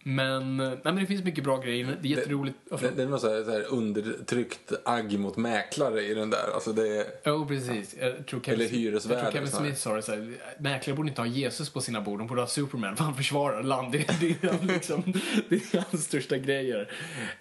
Men, 0.05 0.57
nej, 0.57 0.79
men 0.83 0.95
det 0.95 1.05
finns 1.05 1.23
mycket 1.23 1.43
bra 1.43 1.57
grejer. 1.57 1.97
Det 2.01 2.07
är 2.07 2.17
jätteroligt. 2.17 2.57
Det, 2.69 2.77
förlåt. 2.77 2.97
det 2.97 3.03
är 3.03 3.07
något 3.07 3.21
så 3.21 3.33
här, 3.35 3.43
så 3.43 3.51
här 3.51 3.73
undertryckt 3.73 4.73
agg 4.85 5.19
mot 5.19 5.37
mäklare 5.37 6.01
i 6.01 6.13
den 6.13 6.29
där. 6.29 6.53
Alltså 6.53 6.73
det. 6.73 7.21
Jo, 7.25 7.47
precis. 7.47 7.95
Jag 7.99 8.25
tror 8.25 8.41
Kevin, 8.41 8.61
Eller 8.61 8.69
hyresvärden 8.69 9.23
Jag 9.23 9.33
tror 9.33 9.45
Kevin. 9.45 9.59
Smith 9.59 9.81
sa 9.81 9.95
det 9.95 10.01
såhär, 10.01 10.33
mäklare 10.59 10.95
borde 10.95 11.09
inte 11.09 11.21
ha 11.21 11.27
Jesus 11.27 11.69
på 11.69 11.81
sina 11.81 12.01
bord, 12.01 12.19
de 12.19 12.27
borde 12.27 12.41
ha 12.41 12.47
Superman, 12.47 12.95
för 12.95 13.03
han 13.03 13.15
försvarar 13.15 13.63
land. 13.63 13.91
Det, 13.91 13.97
det, 14.19 14.43
är, 14.43 14.67
liksom, 14.67 15.03
det 15.49 15.55
är 15.55 15.85
hans 15.91 16.05
största 16.05 16.37
grejer. 16.37 16.91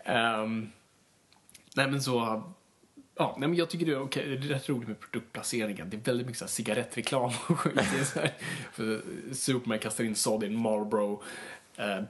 Ehm, 0.05 0.71
nej 1.77 1.91
men 1.91 2.03
så, 2.03 2.43
ja, 3.19 3.37
nej 3.39 3.49
men 3.49 3.59
jag 3.59 3.71
tycker 3.71 3.87
det 3.87 3.93
är 3.93 4.03
okej, 4.03 4.37
det 4.37 4.47
är 4.47 4.49
rätt 4.49 4.69
roligt 4.69 4.89
med 4.89 5.01
produktplaceringen. 5.01 5.91
Det 5.91 5.97
är 5.97 6.01
väldigt 6.01 6.27
mycket 6.27 6.39
så 6.39 6.45
här 6.45 6.51
cigarettreklam 6.51 7.33
och 7.47 7.59
skit. 7.59 7.75
Det 7.99 8.05
så 8.05 8.21
här, 8.21 8.33
Superman 9.35 9.79
kastar 9.79 10.05
in 10.05 10.15
Sod 10.15 10.45
i 10.45 10.47
en 10.47 10.57
Marlboro 10.57 11.23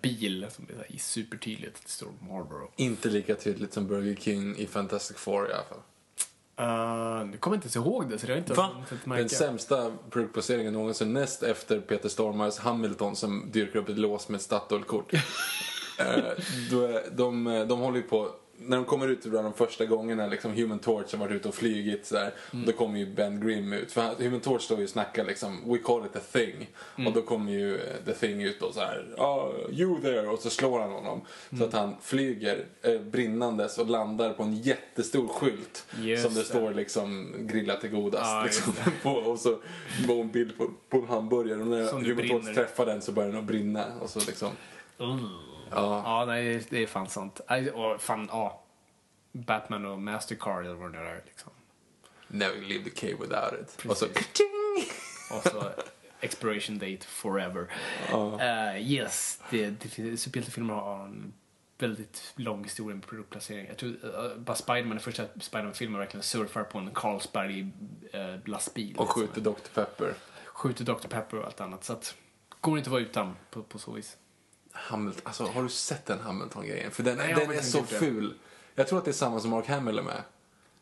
bil 0.03 0.47
som 0.51 0.65
är 0.65 0.93
så 0.93 0.99
supertydligt 0.99 1.77
att 1.77 1.83
det 1.85 1.91
står 1.91 2.09
Marlboro. 2.21 2.71
Inte 2.77 3.09
lika 3.09 3.35
tydligt 3.35 3.73
som 3.73 3.87
Burger 3.87 4.17
King 4.17 4.57
i 4.57 4.67
Fantastic 4.67 5.17
Four 5.17 5.51
i 5.51 5.53
alla 5.53 5.65
fall. 5.65 5.79
Uh, 6.61 7.27
nu 7.27 7.37
kommer 7.37 7.57
jag 7.57 7.59
inte 7.59 7.67
ens 7.67 7.77
ihåg 7.77 8.11
det, 8.11 8.19
så 8.19 8.27
det 8.27 8.33
har 8.33 8.39
inte 8.39 8.55
märka. 9.05 9.21
Den 9.21 9.29
sämsta 9.29 9.93
produktplaceringen 10.11 10.73
någonsin 10.73 11.13
näst 11.13 11.43
efter 11.43 11.81
Peter 11.81 12.09
Stormars 12.09 12.59
Hamilton 12.59 13.17
som 13.17 13.51
dyrker 13.53 13.79
upp 13.79 13.89
ett 13.89 13.99
lås 13.99 14.29
med 14.29 14.37
ett 14.39 14.43
Statoil-kort. 14.43 15.13
Eh, 15.99 16.23
då 16.71 16.85
är- 16.85 17.11
de, 17.17 17.45
de 17.69 17.81
håller 17.81 17.97
ju 17.97 18.03
på, 18.03 18.31
när 18.67 18.77
de 18.77 18.85
kommer 18.87 19.09
ut 19.09 19.25
bland 19.25 19.47
de 19.47 19.53
första 19.55 19.85
gångerna, 19.87 20.27
liksom 20.27 20.53
Human 20.53 20.79
Torch 20.79 21.13
har 21.13 21.19
varit 21.19 21.33
ute 21.33 21.49
och 21.49 21.55
flygit 21.55 22.07
så 22.07 22.15
där, 22.15 22.31
då 22.67 22.73
kommer 22.73 22.99
ju 22.99 23.07
Ben 23.07 23.41
Grimm 23.47 23.73
ut. 23.73 23.93
För 23.93 24.01
han- 24.03 24.15
Human 24.19 24.41
Torch 24.41 24.63
står 24.63 24.79
ju 24.79 24.85
och 24.85 24.91
snackar 24.91 25.25
liksom, 25.25 25.73
we 25.73 25.79
call 25.79 26.07
it 26.07 26.17
a 26.17 26.21
thing. 26.33 26.71
Och 27.07 27.13
då 27.13 27.23
kommer 27.23 27.53
ju 27.53 27.75
eh, 27.77 27.81
the 28.05 28.13
thing 28.13 28.43
ut 28.43 28.63
och 28.63 28.75
så 28.75 28.81
här, 28.81 29.15
ah, 29.19 29.51
you 29.71 30.01
there, 30.01 30.27
och 30.29 30.39
så 30.39 30.51
slår 30.51 30.81
han 30.81 30.91
honom. 30.91 31.21
Så 31.59 31.65
att 31.65 31.73
han 31.73 31.95
flyger 32.03 32.65
eh, 32.83 33.01
brinnandes 33.01 33.79
och 33.79 33.87
landar 33.91 34.33
på 34.33 34.43
en 34.43 34.57
jättestor 34.57 35.29
skylt. 35.29 35.87
Just 36.01 36.23
som 36.25 36.35
det 36.35 36.41
det. 36.41 36.45
står 36.47 36.75
liksom 36.75 37.35
grilla 37.39 37.77
till 37.77 37.91
godast. 37.91 38.47
Just 38.47 38.67
liksom, 38.67 38.93
på, 39.03 39.11
och 39.11 39.39
så 39.39 39.59
var 40.09 40.15
en 40.15 40.31
bild 40.31 40.59
på, 40.59 40.71
på 40.89 40.97
en 40.97 41.07
hamburgare 41.09 41.61
och 41.61 41.67
när 41.67 41.85
Human 41.93 42.29
Torch 42.29 42.55
träffar 42.55 42.87
den 42.87 43.03
så 43.03 43.13
börjar 43.13 43.29
den 43.29 43.39
att 43.39 43.45
brinna. 43.45 43.85
Och 44.01 44.11
så 44.11 44.19
liksom, 44.19 44.49
ja. 45.75 46.03
Ja, 46.05 46.25
nej, 46.25 46.67
det 46.71 46.83
är 46.83 46.87
fan 46.87 47.09
sant. 47.09 47.41
Och 47.75 48.01
fan, 48.01 48.29
ja. 48.33 48.63
Batman 49.33 49.87
och 49.87 49.99
Mastercard 49.99 50.65
eller 50.65 50.75
vad 50.75 50.93
det 50.93 50.99
där 50.99 51.05
är 51.05 51.23
liksom. 51.27 51.53
Never 52.29 52.61
leave 52.61 52.85
the 52.85 52.91
cave 52.91 53.13
without 53.13 53.53
it. 53.61 53.87
Och 53.89 53.97
så! 53.97 54.07
Och 55.37 55.43
så 55.43 55.73
expiration 56.23 56.79
date 56.79 57.07
forever. 57.07 57.67
Eh, 58.41 58.93
yes, 58.93 59.43
det, 59.51 59.71
det, 59.71 60.17
superhjältefilmer 60.17 60.75
har 60.75 61.05
en 61.05 61.33
väldigt 61.79 62.33
lång 62.37 62.65
historia 62.65 62.95
med 62.95 63.07
produktplacering. 63.07 63.67
Jag 63.67 63.77
tror 63.77 63.91
uh, 63.91 64.37
bara 64.37 64.57
Spiderman, 64.57 64.91
den 64.91 65.01
första 65.01 65.25
Spiderman-filmen 65.41 65.99
verkligen 65.99 66.23
surfar 66.23 66.63
på 66.63 66.79
en 66.79 66.91
Carlsberg 66.95 67.61
uh, 68.15 68.37
lastbil. 68.45 68.97
Och 68.97 69.11
skjuter 69.11 69.41
Dr. 69.41 69.69
Pepper. 69.75 70.15
skjuter 70.47 70.85
Dr. 70.85 71.09
Pepper 71.09 71.39
och 71.39 71.47
allt 71.47 71.61
annat. 71.61 71.85
Så 71.85 71.93
att, 71.93 72.15
går 72.61 72.79
inte 72.79 72.89
att 72.89 72.93
vara 72.93 73.03
utan 73.03 73.37
på, 73.51 73.63
på 73.63 73.79
så 73.79 73.93
vis. 73.93 74.17
Hamilton, 74.73 75.23
alltså 75.25 75.45
har 75.45 75.63
du 75.63 75.69
sett 75.69 76.07
den 76.07 76.21
Hamilton-grejen? 76.21 76.91
För 76.91 77.03
den, 77.03 77.17
Nej, 77.19 77.35
den 77.39 77.51
är 77.51 77.61
så 77.61 77.79
inte 77.79 77.95
ful. 77.95 78.35
Jag 78.75 78.89
tror 78.89 78.99
att 78.99 79.05
det 79.05 79.11
är 79.11 79.13
samma 79.13 79.41
som 79.41 79.51
Mark 79.51 79.67
Hamill 79.69 79.99
är 79.99 80.03
med. 80.03 80.23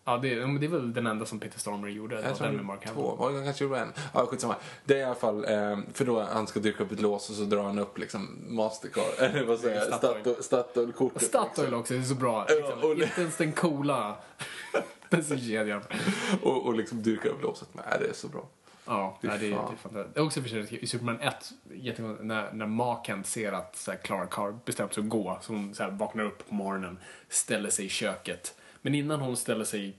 Ja, 0.05 0.17
det, 0.19 0.29
det 0.35 0.67
är 0.67 0.69
väl 0.69 0.93
den 0.93 1.07
enda 1.07 1.27
som 1.27 1.41
Peter 1.41 1.59
Stormer 1.59 1.89
gjorde. 1.89 2.21
Jag 2.21 2.37
tror 2.37 2.47
den 2.47 2.57
med 2.57 2.65
Mark 2.65 2.85
Hamill. 2.87 3.03
två. 3.03 3.15
Var 3.17 3.33
det 3.33 3.45
kanske 3.45 3.65
gjorde 3.65 3.79
en? 3.79 3.93
Ja, 4.15 4.27
skitsamma. 4.27 4.57
Det 4.85 4.95
är 4.95 4.99
i 4.99 5.05
alla 5.05 5.15
fall, 5.15 5.45
eh, 5.45 5.79
för 5.95 6.05
då 6.05 6.21
han 6.23 6.47
ska 6.47 6.61
dyka 6.61 6.83
upp 6.83 6.93
ett 6.93 7.01
lås 7.01 7.31
och 7.31 7.37
så 7.37 7.43
drar 7.43 7.63
han 7.63 7.79
upp 7.79 7.99
liksom 7.99 8.39
Mastercard, 8.49 9.05
eller 9.19 9.45
vad 9.45 9.59
säger 9.61 9.77
jag, 9.77 9.87
Statoil. 9.87 10.23
Statoil- 10.25 10.43
Statoil-kortet. 10.43 11.23
Statoil 11.23 11.65
liksom. 11.65 11.81
också, 11.81 11.95
det 11.95 12.01
är 12.01 12.05
så 12.05 12.15
bra. 12.15 12.47
Liksom. 12.49 12.93
Inte 12.93 13.21
ens 13.21 13.37
den 13.37 13.53
coola 13.53 14.17
bensinkedjan. 15.11 15.83
Och, 16.43 16.67
och 16.67 16.75
liksom 16.75 17.03
dyrkar 17.03 17.29
upp 17.31 17.43
låset 17.43 17.75
med. 17.75 17.85
Äh, 17.93 18.01
det 18.01 18.07
är 18.09 18.13
så 18.15 18.29
bra. 18.29 18.45
Ja, 18.91 19.19
nej, 19.21 19.39
det, 19.39 19.47
är- 19.47 19.51
det 19.51 19.57
är 19.57 19.61
fantastiskt. 19.77 20.15
Det 20.15 20.21
är 20.21 20.25
också 20.25 20.43
för 20.43 20.75
i 20.85 20.87
Superman 20.87 21.21
1, 21.21 21.35
jättekonstigt, 21.75 22.27
när, 22.27 22.53
när 22.53 22.67
maken 22.67 23.25
ser 23.25 23.53
att 23.53 23.77
så 23.77 23.91
här, 23.91 23.99
Clark 23.99 24.33
har 24.33 24.53
bestämt 24.65 24.95
sig 24.95 25.03
att 25.03 25.09
gå, 25.09 25.39
så 25.43 25.53
hon 25.53 25.75
så 25.75 25.83
här, 25.83 25.91
vaknar 25.91 26.25
upp 26.25 26.49
på 26.49 26.55
morgonen, 26.55 26.99
ställer 27.29 27.71
sig 27.71 27.85
i 27.85 27.89
köket. 27.89 28.55
Men 28.83 28.95
innan 28.95 29.21
hon 29.21 29.37
ställer 29.37 29.65
sig 29.65 29.97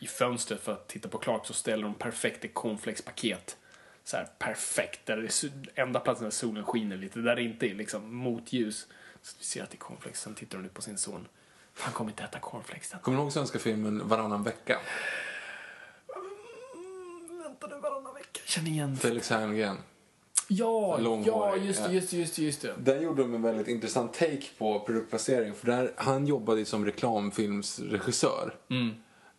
i 0.00 0.06
fönstret 0.06 0.60
för 0.60 0.72
att 0.72 0.88
titta 0.88 1.08
på 1.08 1.18
Clark 1.18 1.46
så 1.46 1.52
ställer 1.52 1.84
hon 1.84 1.94
perfekt 1.94 2.44
ett 2.44 2.54
cornflakespaket. 2.54 3.56
Så 4.04 4.16
här 4.16 4.28
perfekt, 4.38 5.06
där 5.06 5.16
det 5.16 5.22
är 5.44 5.80
enda 5.82 6.00
platsen 6.00 6.24
där 6.24 6.30
solen 6.30 6.64
skiner 6.64 6.96
lite, 6.96 7.18
där 7.18 7.36
det 7.36 7.42
inte 7.42 7.66
är 7.66 7.74
liksom 7.74 8.14
motljus. 8.16 8.86
Så 9.22 9.36
vi 9.38 9.44
ser 9.44 9.62
att 9.62 9.70
det 9.70 9.76
är 9.76 9.78
cornflakes, 9.78 10.20
sen 10.20 10.34
tittar 10.34 10.58
hon 10.58 10.66
upp 10.66 10.74
på 10.74 10.82
sin 10.82 10.98
son. 10.98 11.28
Han 11.74 11.92
kommer 11.92 12.10
inte 12.10 12.22
äta 12.22 12.38
cornflakes. 12.38 12.94
Kommer 13.02 13.18
du 13.18 13.22
ihåg 13.22 13.32
svenska 13.32 13.58
filmen 13.58 14.08
Varannan 14.08 14.42
vecka? 14.42 14.78
Vänta 17.62 17.76
nu 17.76 17.82
varannan 17.82 18.14
vecka. 18.14 18.40
Känner 18.44 18.70
igen. 18.70 18.96
Felix 18.96 19.30
Herngren. 19.30 19.76
Ja, 20.48 20.98
ja, 21.24 21.56
just 21.56 21.84
det, 21.84 21.92
just 21.92 22.10
det, 22.10 22.16
just 22.16 22.36
det, 22.36 22.42
just 22.42 22.62
det. 22.62 22.74
Där 22.78 23.00
gjorde 23.00 23.22
de 23.22 23.34
en 23.34 23.42
väldigt 23.42 23.68
intressant 23.68 24.12
take 24.12 24.42
på 24.58 24.80
produktplacering. 24.80 25.54
För 25.54 25.66
där, 25.66 25.92
han 25.96 26.26
jobbade 26.26 26.64
som 26.64 26.84
reklamfilmsregissör. 26.84 28.54
Mm. 28.70 28.90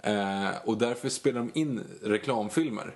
Eh, 0.04 0.52
och 0.66 0.78
därför 0.78 1.10
spelade 1.10 1.48
de 1.54 1.60
in 1.60 1.84
reklamfilmer. 2.04 2.96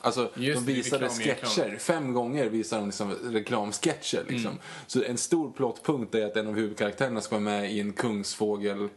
Alltså, 0.00 0.30
Just 0.34 0.66
de 0.66 0.72
visade 0.72 1.04
reklam 1.04 1.18
sketcher. 1.18 1.62
reklam. 1.62 1.78
Fem 1.78 2.12
gånger 2.12 2.48
visade 2.48 2.82
de 2.82 2.86
liksom 2.86 3.12
reklamsketcher. 3.12 4.24
Liksom. 4.28 4.50
Mm. 4.50 4.62
Så 4.86 5.02
en 5.02 5.18
stor 5.18 5.52
plottpunkt 5.52 6.14
är 6.14 6.26
att 6.26 6.36
en 6.36 6.46
av 6.46 6.54
huvudkaraktärerna 6.54 7.20
ska 7.20 7.34
vara 7.34 7.44
med 7.44 7.72
i 7.72 7.80
en 7.80 7.92
kungsfågel... 7.92 8.88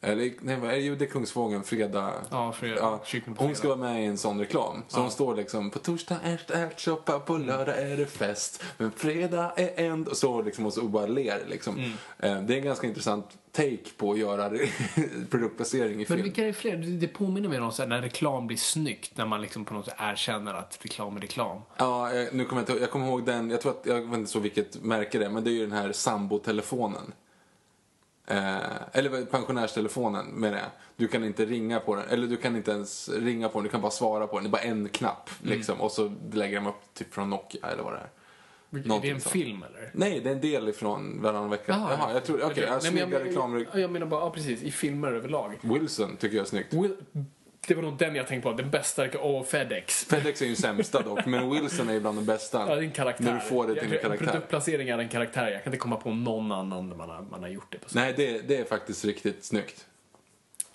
Eller, 0.00 0.32
nej, 0.40 0.56
vad 0.56 0.70
är 0.70 0.74
det? 0.74 0.80
Jo, 0.80 0.94
det 0.94 1.04
är 1.04 1.08
Kungsfågeln, 1.08 1.62
fredag. 1.62 2.14
Ja, 2.30 2.52
fredag. 2.52 2.98
På 3.36 3.44
hon 3.44 3.54
ska 3.54 3.68
vara 3.68 3.78
med 3.78 4.02
i 4.02 4.06
en 4.06 4.18
sån 4.18 4.38
reklam. 4.40 4.82
Så 4.88 5.00
hon 5.00 5.10
står 5.10 5.36
liksom, 5.36 5.70
på 5.70 5.78
torsdag 5.78 6.16
är 6.22 6.40
det 6.46 6.54
ärtsoppa, 6.54 7.20
på 7.20 7.36
lördag 7.38 7.78
är 7.78 7.96
det 7.96 8.06
fest, 8.06 8.64
men 8.78 8.92
fredag 8.92 9.52
är 9.56 9.84
en... 9.84 10.06
Och 10.06 10.16
så 10.16 10.42
liksom 10.42 10.66
och 10.66 10.72
så 10.72 10.82
bara 10.82 11.06
ler 11.06 11.42
liksom. 11.48 11.78
Mm. 11.78 11.90
Eh, 12.18 12.42
Det 12.46 12.54
är 12.54 12.58
en 12.58 12.64
ganska 12.64 12.86
intressant 12.86 13.26
take 13.52 13.76
på 13.96 14.12
att 14.12 14.18
göra 14.18 14.50
produktplacering 15.30 15.92
i 15.94 15.96
Men 15.96 16.06
film. 16.06 16.22
vilka 16.22 16.46
är 16.46 16.52
fler? 16.52 16.76
Det, 16.76 16.86
det 16.86 17.08
påminner 17.08 17.48
mig 17.48 17.60
om 17.60 17.72
så 17.72 17.82
här, 17.82 17.88
när 17.88 18.02
reklam 18.02 18.46
blir 18.46 18.56
snyggt, 18.56 19.16
när 19.16 19.26
man 19.26 19.40
liksom 19.42 19.64
på 19.64 19.74
något 19.74 19.84
sätt 19.84 19.94
erkänner 19.98 20.54
att 20.54 20.78
reklam 20.82 21.16
är 21.16 21.20
reklam. 21.20 21.60
Ja, 21.76 22.12
jag, 22.14 22.34
nu 22.34 22.44
kommer 22.44 22.62
jag, 22.62 22.70
inte, 22.70 22.82
jag 22.82 22.90
kommer 22.90 23.06
ihåg 23.06 23.24
den, 23.26 23.50
jag 23.50 23.60
tror 23.60 23.72
att, 23.72 23.86
jag 23.86 24.00
vet 24.00 24.18
inte 24.18 24.30
så 24.30 24.38
vilket 24.38 24.82
märke 24.82 25.18
det 25.18 25.24
är, 25.24 25.30
men 25.30 25.44
det 25.44 25.50
är 25.50 25.52
ju 25.52 25.60
den 25.66 25.78
här 25.78 25.92
sambotelefonen. 25.92 27.12
Eh, 28.30 28.58
eller 28.92 29.24
pensionärstelefonen 29.24 30.26
menar 30.26 30.58
jag. 30.58 30.66
Du 30.96 31.08
kan 31.08 31.24
inte 31.24 31.44
ringa 31.44 31.80
på 31.80 31.94
den, 31.94 32.04
eller 32.08 32.26
du 32.26 32.36
kan 32.36 32.56
inte 32.56 32.70
ens 32.70 33.08
ringa 33.08 33.48
på 33.48 33.58
den, 33.58 33.64
du 33.64 33.70
kan 33.70 33.80
bara 33.80 33.90
svara 33.90 34.26
på 34.26 34.36
den. 34.36 34.44
Det 34.44 34.48
är 34.48 34.50
bara 34.50 34.62
en 34.62 34.88
knapp 34.88 35.30
liksom. 35.42 35.80
Och 35.80 35.92
så 35.92 36.12
lägger 36.32 36.56
de 36.56 36.66
upp 36.66 36.94
typ 36.94 37.14
från 37.14 37.30
Nokia 37.30 37.66
eller 37.66 37.82
vad 37.82 37.92
det 37.92 37.98
är. 37.98 38.08
är 38.78 38.82
det 38.82 38.88
Någonting 38.88 39.10
en 39.10 39.20
sånt. 39.20 39.32
film 39.32 39.62
eller? 39.62 39.90
Nej, 39.94 40.20
det 40.20 40.30
är 40.30 40.34
en 40.34 40.40
del 40.40 40.68
ifrån 40.68 41.22
varannan 41.22 41.50
vecka. 41.50 41.72
Jaha, 41.90 42.12
jag 42.12 42.24
tror, 42.24 42.42
okej, 42.44 42.64
okay, 42.64 42.80
snygga 42.80 43.24
reklam. 43.24 43.66
jag, 43.72 43.82
jag 43.82 43.90
menar 43.90 44.06
bara, 44.06 44.20
ja 44.20 44.30
precis, 44.30 44.62
i 44.62 44.70
filmer 44.70 45.12
överlag. 45.12 45.58
Wilson 45.62 46.16
tycker 46.16 46.36
jag 46.36 46.44
är 46.44 46.48
snyggt. 46.48 46.74
Will, 46.74 46.96
det 47.68 47.74
var 47.74 47.82
nog 47.82 47.96
den 47.98 48.14
jag 48.14 48.26
tänkte 48.26 48.50
på, 48.50 48.56
den 48.56 48.70
bästa, 48.70 49.18
och 49.18 49.46
Fedex. 49.46 50.04
Fedex 50.04 50.42
är 50.42 50.46
ju 50.46 50.56
sämsta 50.56 51.02
dock, 51.02 51.26
men 51.26 51.50
Wilson 51.50 51.88
är 51.88 51.92
ju 51.92 52.00
bland 52.00 52.18
de 52.18 52.24
bästa. 52.24 52.58
Ja, 52.68 52.74
det 52.74 52.80
är 52.80 52.84
en 52.84 52.90
karaktär. 52.90 53.24
När 53.24 53.34
du 53.34 53.40
får 53.40 53.66
det 53.66 53.74
till 53.74 53.92
en 53.92 53.98
karaktär. 54.02 54.26
Produktplacering 54.26 54.88
är 54.88 54.98
en 54.98 55.08
karaktär, 55.08 55.50
jag 55.50 55.64
kan 55.64 55.72
inte 55.72 55.78
komma 55.82 55.96
på 55.96 56.10
någon 56.10 56.52
annan 56.52 56.88
där 56.88 56.96
man 56.96 57.10
har, 57.10 57.22
man 57.30 57.40
har 57.42 57.48
gjort 57.48 57.72
det 57.72 57.78
på 57.78 57.88
så. 57.88 57.98
Nej, 57.98 58.14
det, 58.16 58.38
det 58.48 58.56
är 58.56 58.64
faktiskt 58.64 59.04
riktigt 59.04 59.44
snyggt. 59.44 59.86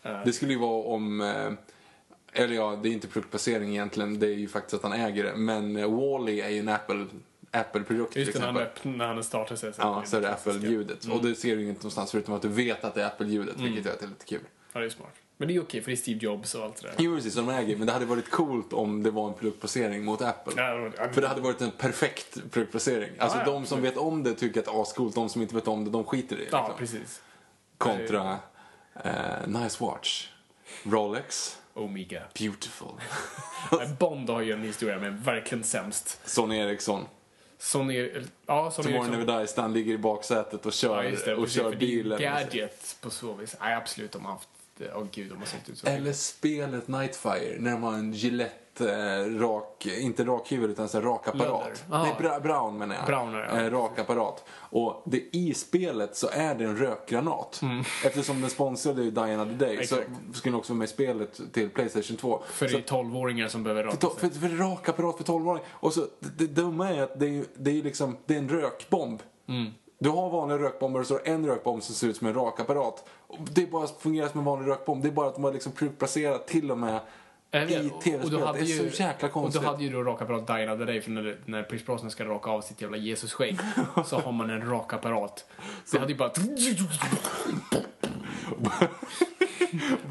Eh. 0.04 0.24
Det 0.26 0.34
skulle 0.34 0.54
ju 0.54 0.60
vara 0.60 0.84
om... 0.84 1.22
eh, 1.22 2.42
Eller 2.44 2.56
ja, 2.56 2.80
det 2.84 2.90
är 2.90 2.94
inte 2.94 3.08
produktplacering 3.08 3.70
egentligen, 3.70 4.20
det 4.20 4.28
är 4.28 4.34
ju 4.38 4.48
faktiskt 4.48 4.74
att 4.74 4.92
han 4.92 4.94
äger 5.02 5.24
det. 5.24 5.36
Men 5.36 5.76
eh, 5.78 5.90
Wall-E 5.92 6.42
är 6.42 6.50
ju 6.50 6.60
en 6.60 6.70
Apple, 6.70 7.06
Apple-produkt 7.52 8.14
till 8.14 8.22
Just 8.28 8.40
när 8.40 8.50
exempel. 8.50 8.64
öpp- 8.92 8.98
när 8.98 9.08
han 9.08 9.24
startar 9.24 9.56
sig. 9.56 9.72
Ja, 9.78 10.04
så 10.06 10.18
är 10.18 10.22
det. 10.22 10.30
Apple-ljudet. 10.34 11.06
Mm. 11.06 11.18
Och 11.18 11.26
det 11.26 11.36
ser 11.36 11.56
du 11.56 11.62
ju 11.62 11.70
inte 11.70 11.80
någonstans 11.80 12.12
förutom 12.12 12.34
att 12.34 12.42
du 12.42 12.48
vet 12.48 12.84
att 12.84 12.96
det 12.96 13.02
är 13.02 13.06
Apple-ljudet, 13.08 13.56
vilket 13.60 13.86
gör 13.86 13.94
att 13.94 14.00
det 14.00 14.06
är 14.06 14.10
lite 14.10 14.26
kul. 14.26 14.40
Ja, 14.74 14.80
det 14.80 14.86
är 14.86 14.90
smart. 14.90 15.14
Men 15.38 15.48
det 15.48 15.56
är 15.56 15.62
okej, 15.62 15.82
för 15.82 15.92
det 15.92 15.96
är 15.96 15.98
Steve 15.98 16.20
Jobs 16.20 16.56
och 16.56 16.64
allt 16.64 16.82
det 16.82 16.88
där. 16.88 16.96
Jo, 17.00 17.16
precis, 17.16 17.34
som 17.34 17.50
äger. 17.50 17.78
Men 17.78 17.88
det 17.88 17.94
hade 17.94 18.06
varit 18.06 18.30
coolt 18.32 18.74
om 18.74 19.04
det 19.04 19.12
var 19.12 19.28
en 19.28 19.34
produktplacering 19.34 20.04
mot 20.06 20.22
Apple. 20.22 20.54
Ja, 20.58 20.92
ja, 20.98 21.10
För 21.14 21.22
det 21.22 21.28
hade 21.28 21.42
varit 21.42 21.62
en 21.62 21.72
perfekt 21.72 22.52
produktplacering. 22.52 23.12
Alltså 23.20 23.38
ja, 23.38 23.46
de 23.46 23.66
som 23.66 23.82
vet 23.82 23.98
om 23.98 24.24
det 24.24 24.34
tycker 24.34 24.60
att 24.60 24.66
det 24.66 24.72
är 24.72 24.82
ascoolt, 24.82 25.16
de 25.16 25.30
som 25.30 25.42
inte 25.42 25.56
vet 25.56 25.68
om 25.68 25.86
det, 25.86 25.92
de 25.92 26.04
skiter 26.04 26.36
i 26.36 26.40
det. 26.40 26.48
Ja, 26.52 26.58
liksom. 26.68 26.78
precis. 26.78 27.22
Kontra 27.78 28.38
eh, 29.04 29.48
Nice 29.48 29.84
Watch, 29.84 30.28
Rolex, 30.84 31.58
Omega. 31.74 32.22
Beautiful, 32.40 32.88
Bond 34.00 34.30
har 34.30 34.42
ju 34.42 34.54
en 34.54 34.62
historia 34.64 35.00
med 35.00 35.24
verkligen 35.24 35.64
sämst. 35.64 36.20
Sonny 36.26 36.58
Eriksson, 36.58 37.06
Sonny, 37.58 38.12
ja, 38.46 38.72
Sonny 38.72 38.88
Tomorrow 38.88 39.08
Eriksson. 39.08 39.20
Never 39.28 39.40
Dies, 39.40 39.58
han 39.58 39.74
ligger 39.74 39.94
i 39.94 39.98
baksätet 39.98 40.66
och 40.66 40.74
kör, 40.74 41.04
Ja, 41.04 41.12
det. 41.26 41.34
och 41.36 41.44
precis, 41.44 41.62
kör 41.62 41.76
bilen. 41.76 42.22
Gadget 42.22 42.96
på 43.02 43.10
så 43.10 43.34
vis. 43.34 43.56
Nej, 43.62 43.76
absolut. 43.76 44.12
De 44.12 44.26
har 44.26 44.32
haft... 44.32 44.50
Åh 44.96 45.04
gud, 45.12 45.30
de 45.30 45.38
har 45.40 45.46
sålt 45.46 45.70
ut 45.70 45.78
så 45.78 45.88
Eller 45.88 46.14
spelet 46.14 46.88
Nightfire, 46.88 47.56
när 47.60 47.72
de 47.72 47.84
har 47.84 47.94
en 47.94 48.14
Gillette 48.14 48.60
eh, 48.80 49.40
rak, 49.40 49.86
inte 49.86 50.24
rakhuvud 50.24 50.70
utan 50.70 50.90
så 50.90 50.98
här 51.00 51.06
rak 51.06 51.28
apparat. 51.28 51.66
Lödder. 51.66 51.78
Ah. 51.90 52.04
Nej, 52.04 52.16
bra, 52.20 52.40
Brown 52.40 52.78
menar 52.78 52.96
jag. 52.96 53.06
Brown, 53.06 53.34
ja. 53.34 53.62
eh, 53.62 53.72
rak 53.72 54.00
apparat. 54.00 54.44
Och 54.52 55.04
det, 55.06 55.36
i 55.36 55.54
spelet 55.54 56.16
så 56.16 56.28
är 56.32 56.56
det 56.56 56.64
en 56.64 56.78
rökgranat. 56.78 57.62
Eftersom 58.06 58.42
den 58.42 58.50
sponsrade 58.50 59.04
ju 59.04 59.12
Die 59.12 59.20
Another 59.22 59.54
Day 59.68 59.88
så 59.88 59.96
Mm. 59.96 60.34
Skulle 60.34 60.52
den 60.54 60.60
också 60.60 60.74
vara 60.74 60.78
med 60.80 60.86
i 60.86 60.92
spelet 60.92 61.42
till 61.54 61.70
Playstation 61.70 62.18
2. 62.18 62.44
För 62.48 62.68
så, 62.68 62.78
det 62.78 62.92
är 62.92 62.96
12-åringar 62.96 63.48
som 63.48 63.64
behöver 63.64 63.84
raka 63.84 63.98
för, 63.98 64.20
sig. 64.20 64.32
för, 64.40 64.50
för 64.50 64.56
rak 64.56 64.90
apparat 64.90 65.18
för 65.18 65.24
12-åringar. 65.24 65.66
Och 65.70 65.94
så, 65.94 66.02
det, 66.20 66.30
det 66.38 66.62
dumma 66.62 66.90
är 66.90 67.02
att 67.04 67.20
det 67.20 67.26
är, 67.26 67.30
ju- 67.30 67.46
det 67.56 67.72
är 67.80 67.84
liksom, 67.84 68.18
det 68.26 68.34
är 68.34 68.38
en 68.38 68.50
rökbomb. 68.50 69.22
Mm. 69.48 69.72
Du 70.04 70.10
har 70.10 70.30
vanliga 70.30 70.58
rökbomber 70.58 71.00
och 71.00 71.08
så 71.08 71.14
har 71.14 71.22
en 71.26 71.48
rökbomb 71.48 71.84
som 71.84 71.96
ser 71.96 72.08
ut 72.08 72.18
som 72.18 72.28
en 72.28 72.34
rakapparat. 72.34 73.10
Det 73.40 73.72
bara 73.72 73.88
fungerar 73.88 74.28
som 74.28 74.40
en 74.40 74.46
vanlig 74.46 74.72
rökbomb. 74.72 75.02
Det 75.04 75.08
är 75.08 75.12
bara 75.12 75.28
att 75.28 75.36
de 75.36 75.44
har 75.44 75.54
liksom 75.54 75.72
placerat 75.98 76.48
till 76.48 76.72
och 76.72 76.78
med 76.78 77.00
vet, 77.52 77.72
i 77.72 77.90
tv-spelet. 78.04 78.54
Det 78.54 78.60
är 78.60 78.64
ju- 78.64 78.92
så 78.92 79.04
jäkla 79.04 79.30
konstigt. 79.30 79.58
Och 79.60 79.64
då 79.64 79.70
hade 79.72 79.84
ju 79.84 79.90
då 79.92 80.04
rakapparat 80.04 80.50
Another 80.50 80.86
Day, 80.86 81.02
för 81.02 81.12
när, 81.12 81.38
när 81.46 81.64
Pierce 81.64 81.86
Brosnan 81.86 82.12
ska 82.12 82.26
raka 82.26 82.52
av 82.52 82.62
sitt 82.62 82.82
jävla 82.82 82.98
Jesus-skägg 82.98 83.58
så 84.06 84.20
har 84.20 84.32
man 84.32 84.50
en 84.50 84.70
rakapparat. 84.70 85.46
Så 85.86 85.96
det 85.96 86.00
hade 86.00 86.12
ju 86.12 86.18
bara... 86.18 86.30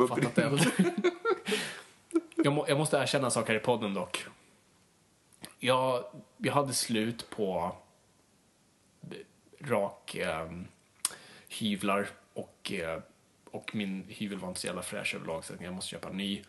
Fattat 0.08 0.38
eld. 0.38 0.60
jag, 2.36 2.52
må, 2.52 2.64
jag 2.68 2.78
måste 2.78 2.96
erkänna 2.96 3.30
saker 3.30 3.54
i 3.54 3.58
podden 3.58 3.94
dock. 3.94 4.26
Jag, 5.58 6.04
jag 6.36 6.52
hade 6.52 6.72
slut 6.72 7.30
på 7.30 7.72
rak 9.64 10.14
eh, 10.14 10.50
hyvlar 11.48 12.08
och, 12.34 12.72
eh, 12.72 13.00
och 13.44 13.74
min 13.74 14.04
hyvel 14.08 14.38
var 14.38 14.48
inte 14.48 14.60
så 14.60 14.66
jävla 14.66 14.82
fräsch 14.82 15.14
överlag 15.14 15.44
så 15.44 15.54
jag 15.60 15.74
måste 15.74 15.90
köpa 15.90 16.08
en 16.08 16.16
ny. 16.16 16.42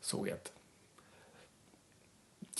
Såg 0.00 0.28
jag 0.28 0.34
att 0.34 0.52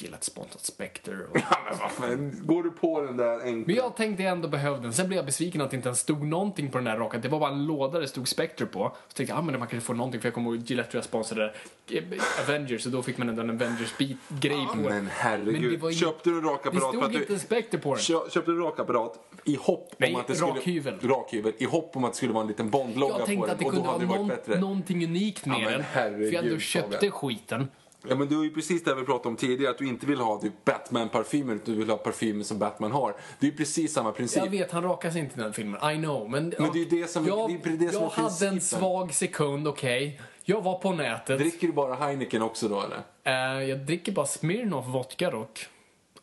gillat 0.03 0.25
sponsrat 0.25 0.65
Spectre. 0.65 1.12
Och... 1.31 1.35
Men 1.35 1.79
vad 1.81 1.91
fan, 1.91 2.41
Går 2.47 2.62
du 2.62 2.70
på 2.70 3.01
den 3.01 3.16
där 3.16 3.41
enkla... 3.45 3.65
Men 3.66 3.77
jag 3.77 3.97
tänkte 3.97 4.23
jag 4.23 4.33
ändå 4.33 4.49
behövde 4.49 4.83
den. 4.83 4.93
Sen 4.93 5.07
blev 5.09 5.16
jag 5.16 5.27
besviken 5.27 5.61
att 5.61 5.70
det 5.70 5.77
inte 5.77 5.89
ens 5.89 6.01
stod 6.01 6.23
någonting 6.23 6.70
på 6.70 6.79
den 6.79 6.85
där 6.85 6.97
rakan. 6.97 7.20
Det 7.20 7.29
var 7.29 7.39
bara 7.41 7.51
en 7.53 7.66
låda 7.66 7.99
det 8.01 8.09
stod 8.09 8.29
Spectre 8.29 8.66
på. 8.66 8.93
Så 9.09 9.15
tänkte 9.16 9.33
jag, 9.33 9.39
ah, 9.39 9.43
men 9.43 9.59
man 9.59 9.69
kanske 9.69 9.87
får 9.87 9.95
någonting. 9.95 10.20
För 10.20 10.27
jag 10.29 10.35
kommer 10.35 10.51
ihåg 10.55 10.62
Gillette 10.66 10.91
tror 10.91 10.99
jag 10.99 11.05
sponsrade 11.05 11.55
eh, 11.91 12.03
Avengers 12.45 12.87
och 12.87 12.93
då 12.93 13.03
fick 13.03 13.19
man 13.19 13.29
ändå 13.29 13.43
en 13.43 13.51
Avengers-grej 13.51 14.66
på. 14.73 14.77
Men 14.77 15.07
herregud. 15.12 15.53
Men 15.81 15.81
det 15.81 15.87
ju- 15.89 15.93
Köpte 15.99 16.31
du 16.31 16.37
en 16.39 16.43
Det 16.45 16.51
rakapparat 16.51 16.83
för 16.83 16.89
stod 16.91 17.05
att 17.05 17.12
inte 17.15 17.33
du... 17.33 17.39
Spectre 17.39 17.79
på 17.79 17.95
den. 17.95 18.03
Kö- 18.03 18.31
Köpte 18.31 18.51
du 18.51 18.57
en 18.57 18.62
rakapparat 18.62 19.19
i 19.45 19.57
hopp 19.61 19.95
Nej, 19.99 20.15
om 20.15 20.20
att 20.20 20.27
det 20.27 20.35
skulle... 20.35 20.53
rakhyvel. 20.53 20.99
Rakhyvel. 21.03 21.53
I 21.59 21.65
hopp 21.65 21.97
om 21.97 22.05
att 22.05 22.12
det 22.12 22.16
skulle 22.16 22.33
vara 22.33 22.43
en 22.43 22.49
liten 22.49 22.70
Bondlogga 22.70 23.12
Jag 23.12 23.20
på 23.20 23.27
tänkte 23.27 23.47
den. 23.47 23.53
att 23.53 23.59
det 23.59 23.65
och 23.65 23.73
då 23.75 23.83
kunde 23.83 24.07
vara 24.07 24.19
det 24.47 24.51
någon, 24.53 24.61
någonting 24.61 25.05
unikt 25.05 25.47
med 25.47 25.61
Ja, 25.62 25.70
den. 25.70 25.83
herregud, 25.93 26.29
för 26.29 26.35
jag 26.35 26.45
ändå 26.45 26.59
köpte 26.59 27.11
skiten. 27.11 27.69
Ja 28.09 28.15
men 28.15 28.29
du 28.29 28.41
är 28.41 28.45
ju 28.45 28.51
precis 28.55 28.85
det 28.85 28.95
vi 28.95 29.05
pratade 29.05 29.29
om 29.29 29.37
tidigare, 29.37 29.70
att 29.70 29.79
du 29.79 29.87
inte 29.87 30.07
vill 30.07 30.20
ha 30.20 30.41
typ 30.41 30.65
Batman-parfymer 30.65 31.55
utan 31.55 31.75
du 31.75 31.81
vill 31.81 31.91
ha 31.91 31.97
parfymer 31.97 32.45
som 32.45 32.59
Batman 32.59 32.93
har. 32.93 33.16
Det 33.41 33.47
är 33.47 33.51
ju 33.51 33.57
precis 33.57 33.93
samma 33.93 34.12
princip. 34.12 34.43
Jag 34.43 34.51
vet, 34.51 34.70
han 34.73 34.83
rakas 34.83 35.16
inte 35.16 35.41
i 35.41 35.43
den 35.43 35.53
filmen. 35.53 35.91
I 35.93 35.97
know. 35.97 36.31
Men, 36.31 36.55
Men 36.59 36.73
det 36.73 36.79
är 36.79 36.85
ju 36.85 37.01
det 37.01 37.07
som- 37.07 37.27
jag, 37.27 37.49
det 37.62 37.70
är 37.70 37.77
det 37.77 37.89
som 37.93 38.03
är 38.03 38.05
jag 38.05 38.11
hade 38.11 38.49
en 38.49 38.61
svag 38.61 39.15
sekund, 39.15 39.69
okej. 39.69 40.20
Jag 40.45 40.61
var 40.62 40.79
på 40.79 40.93
nätet. 40.93 41.39
Dricker 41.39 41.66
du 41.66 41.73
bara 41.73 41.95
Heineken 41.95 42.43
också 42.43 42.69
då 42.69 42.83
eller? 42.83 43.03
Eh, 43.25 43.69
jag 43.69 43.79
dricker 43.79 44.12
bara 44.12 44.27
Smirnoff 44.27 44.87
vodka 44.87 45.31
dock. 45.31 45.66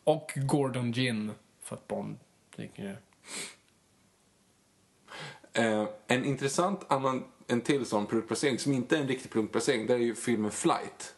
Och 0.04 0.32
Gordon 0.36 0.92
Gin. 0.92 1.32
För 1.62 1.76
att 1.76 1.88
Bond 1.88 2.18
dricker 2.56 2.82
det. 2.84 2.96
Eh, 5.62 5.86
en 6.06 6.24
intressant 6.24 6.80
annan, 6.88 7.24
en 7.46 7.60
till 7.60 7.86
sån 7.86 8.06
produktplacering 8.06 8.58
som 8.58 8.72
inte 8.72 8.96
är 8.96 9.00
en 9.00 9.08
riktig 9.08 9.30
produktplacering, 9.30 9.86
det 9.86 9.94
är 9.94 9.98
ju 9.98 10.14
filmen 10.14 10.50
Flight. 10.50 11.14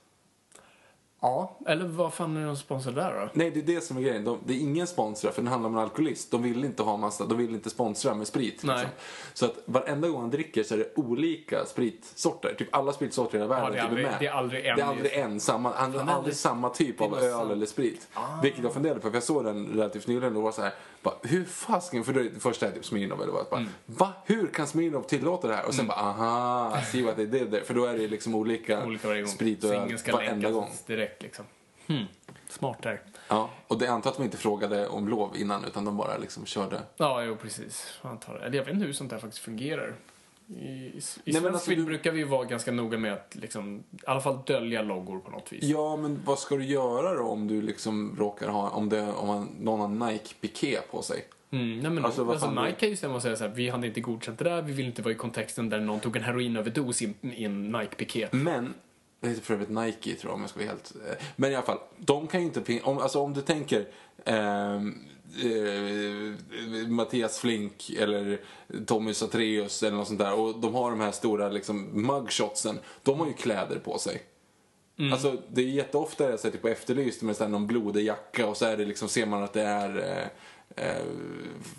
Ja, 1.21 1.59
eller 1.67 1.85
vad 1.87 2.15
fan 2.15 2.37
är 2.37 2.47
de 2.47 2.57
sponsrade 2.57 3.01
där 3.01 3.21
då? 3.21 3.29
Nej, 3.33 3.51
det 3.51 3.61
är 3.61 3.75
det 3.75 3.81
som 3.81 3.97
är 3.97 4.01
grejen. 4.01 4.25
De, 4.25 4.39
det 4.47 4.55
är 4.55 4.59
ingen 4.59 4.87
sponsrar 4.87 5.31
för 5.31 5.43
den 5.43 5.51
handlar 5.53 5.69
om 5.71 5.77
en 5.77 5.83
alkoholist. 5.83 6.31
De 6.31 6.43
vill 6.43 6.65
inte 6.65 6.83
ha 6.83 6.97
massa, 6.97 7.25
de 7.27 7.39
vill 7.39 7.55
inte 7.55 7.71
sponsra 7.71 8.15
med 8.15 8.27
sprit. 8.27 8.63
Nej. 8.65 8.77
Liksom. 8.77 8.91
Så 9.35 9.47
att 9.47 9.55
varenda 9.65 10.09
gång 10.09 10.21
han 10.21 10.31
dricker 10.31 10.63
så 10.63 10.75
är 10.75 10.79
det 10.79 10.93
olika 10.97 11.65
spritsorter. 11.67 12.55
Typ 12.59 12.69
alla 12.77 12.93
spritsorter 12.93 13.39
i 13.39 13.41
hela 13.41 13.55
världen 13.55 13.73
det 13.73 13.79
är 13.79 13.83
typ 13.83 13.89
aldrig- 13.91 14.07
med. 14.07 14.15
det 14.21 14.27
är 14.27 14.33
aldrig 14.33 14.67
en 14.67 14.77
Det 14.77 14.83
är 14.83 14.87
aldrig 14.87 15.13
en 15.13 15.41
samma, 15.41 15.73
han 15.77 15.95
har 15.95 16.15
aldrig 16.15 16.37
samma 16.37 16.71
typ 16.71 17.01
av 17.01 17.19
öl 17.19 17.33
sant. 17.33 17.51
eller 17.51 17.67
sprit. 17.67 18.09
Vilket 18.43 18.63
jag 18.65 18.73
funderade 18.75 19.01
på, 19.01 19.09
för 19.11 19.17
jag 19.17 19.23
såg 19.23 19.45
den 19.45 19.67
relativt 19.67 20.07
nyligen 20.07 20.37
och 20.37 20.43
var 20.43 20.53
så 20.53 20.63
här, 20.63 20.73
bara, 21.03 21.15
hur 21.23 21.45
fasken, 21.45 22.05
för 22.05 22.13
det 22.13 22.41
första 22.41 22.67
är 22.69 22.73
typ 22.73 22.85
Smirnoff 22.85 23.21
eller 23.21 23.33
vad, 23.33 23.47
bara, 23.51 23.61
Mm. 23.61 23.73
va? 23.87 24.13
Hur 24.25 24.47
kan 24.47 24.67
Smirnoff 24.67 25.07
tillåta 25.07 25.49
det 25.49 25.55
här? 25.55 25.67
Och 25.67 25.75
sen 25.75 25.87
bara, 25.87 25.99
aha, 25.99 26.81
see 26.93 27.03
what 27.03 27.17
they 27.17 27.27
did 27.27 27.51
there. 27.51 27.65
För 27.65 27.75
då 27.75 27.85
är 27.85 27.99
det 27.99 28.09
liksom 28.09 28.35
olika, 28.35 28.85
Olika 28.87 29.27
sprit 29.27 29.65
och 29.65 29.71
öl 29.71 29.97
varenda 30.13 30.51
gång. 30.51 30.71
direkt 30.87 31.23
liksom. 31.23 31.45
Hmm. 31.87 32.05
Smart 32.49 32.83
där. 32.83 33.01
Ja, 33.29 33.51
och 33.67 33.79
det 33.79 33.87
är 33.87 33.91
antar 33.91 34.11
att 34.11 34.17
de 34.17 34.23
inte 34.23 34.37
frågade 34.37 34.89
om 34.89 35.09
lov 35.09 35.37
innan 35.37 35.65
utan 35.65 35.85
de 35.85 35.97
bara 35.97 36.19
liksom 36.19 36.47
körde. 36.47 36.83
Ja, 36.97 37.23
jo 37.23 37.37
precis. 37.37 37.99
Antar 38.03 38.35
det. 38.35 38.41
Eller 38.47 38.57
Jag 38.57 38.65
vet 38.65 38.75
inte 38.75 38.87
hur 38.87 38.93
sånt 38.93 39.11
där 39.11 39.19
faktiskt 39.19 39.45
fungerar. 39.45 39.95
I, 40.57 40.65
i, 40.65 41.01
i 41.25 41.33
men 41.33 41.47
alltså, 41.47 41.71
film 41.71 41.85
brukar 41.85 42.13
vi 42.13 42.25
vara 42.25 42.45
ganska 42.45 42.73
noga 42.73 42.99
med 42.99 43.13
att 43.13 43.35
liksom, 43.35 43.79
i 43.79 43.97
alla 44.07 44.21
fall 44.21 44.39
dölja 44.47 44.83
loggor 44.83 45.19
på 45.19 45.31
något 45.31 45.53
vis. 45.53 45.65
Ja, 45.65 45.97
men 45.97 46.21
vad 46.25 46.39
ska 46.39 46.57
du 46.57 46.65
göra 46.65 47.15
då 47.15 47.23
om 47.23 47.49
du 47.49 47.63
liksom 47.63 48.17
råkar 48.19 48.49
ha, 48.49 48.71
om, 48.71 48.89
det, 48.89 49.13
om 49.13 49.49
någon 49.61 49.81
har 50.01 50.11
Nike-piké 50.13 50.79
på 50.91 51.03
sig? 51.03 51.25
Mm, 51.51 51.79
nej, 51.81 51.91
men 51.91 52.05
Alltså, 52.05 52.31
alltså, 52.31 52.47
vad 52.47 52.55
fan 52.55 52.65
Nike 52.65 52.81
kan 52.81 52.89
ju 52.89 52.97
stämma 52.97 53.15
och 53.15 53.23
säga 53.23 53.37
så 53.37 53.45
här, 53.45 53.55
vi 53.55 53.69
hade 53.69 53.87
inte 53.87 54.01
godkänt 54.01 54.39
det 54.39 54.45
där, 54.45 54.63
vi 54.63 54.73
vill 54.73 54.87
inte 54.87 55.03
vara 55.03 55.13
i 55.13 55.17
kontexten 55.17 55.69
där 55.69 55.81
någon 55.81 56.01
tog 56.01 56.17
en 56.17 56.23
heroinöverdos 56.23 57.03
i, 57.03 57.15
i 57.21 57.45
en 57.45 57.73
Nike-piké. 57.73 58.29
Men, 58.31 58.75
det 59.21 59.29
heter 59.29 59.43
för 59.43 59.55
övrigt 59.55 59.69
Nike 59.69 60.15
tror 60.15 60.31
jag 60.31 60.35
om 60.35 60.41
jag 60.41 60.51
ska 60.51 60.59
vara 60.59 60.69
helt... 60.69 60.95
eh, 61.11 61.25
Men 61.37 61.53
i 61.53 61.55
alla 61.55 61.67
fall, 61.67 61.79
de 61.97 62.27
kan 62.27 62.41
ju 62.41 62.47
inte... 62.47 62.81
Om, 62.83 62.99
alltså 62.99 63.21
om 63.21 63.35
du 63.35 63.41
tänker 63.41 63.87
ehm, 64.25 64.95
eh, 65.45 66.89
Mattias 66.89 67.39
Flink 67.39 67.91
eller 67.91 68.41
Tommy 68.87 69.15
Satreus 69.15 69.83
eller 69.83 69.97
något 69.97 70.09
sånt 70.09 70.19
där 70.19 70.35
och 70.35 70.61
de 70.61 70.75
har 70.75 70.91
de 70.91 71.01
här 71.01 71.13
stora 71.13 71.49
liksom 71.49 72.07
mugshotsen. 72.07 72.79
De 73.03 73.21
har 73.21 73.27
ju 73.27 73.33
kläder 73.33 73.79
på 73.79 73.99
sig. 73.99 74.23
Alltså 75.13 75.37
det 75.49 75.61
är 75.61 75.67
jätteofta 75.67 76.31
jag 76.31 76.41
sätter 76.41 76.59
på 76.59 76.69
Efterlyst 76.69 77.23
med 77.23 77.37
så 77.37 77.45
här 77.45 77.51
någon 77.51 77.67
blodig 77.67 78.07
jacka 78.07 78.47
och 78.47 78.57
så 78.57 78.65
är 78.65 78.77
det 78.77 78.85
liksom, 78.85 79.09
ser 79.09 79.27
man 79.27 79.43
att 79.43 79.53
det 79.53 79.63
är 79.63 79.99
eh, 79.99 80.87
eh, 80.87 81.03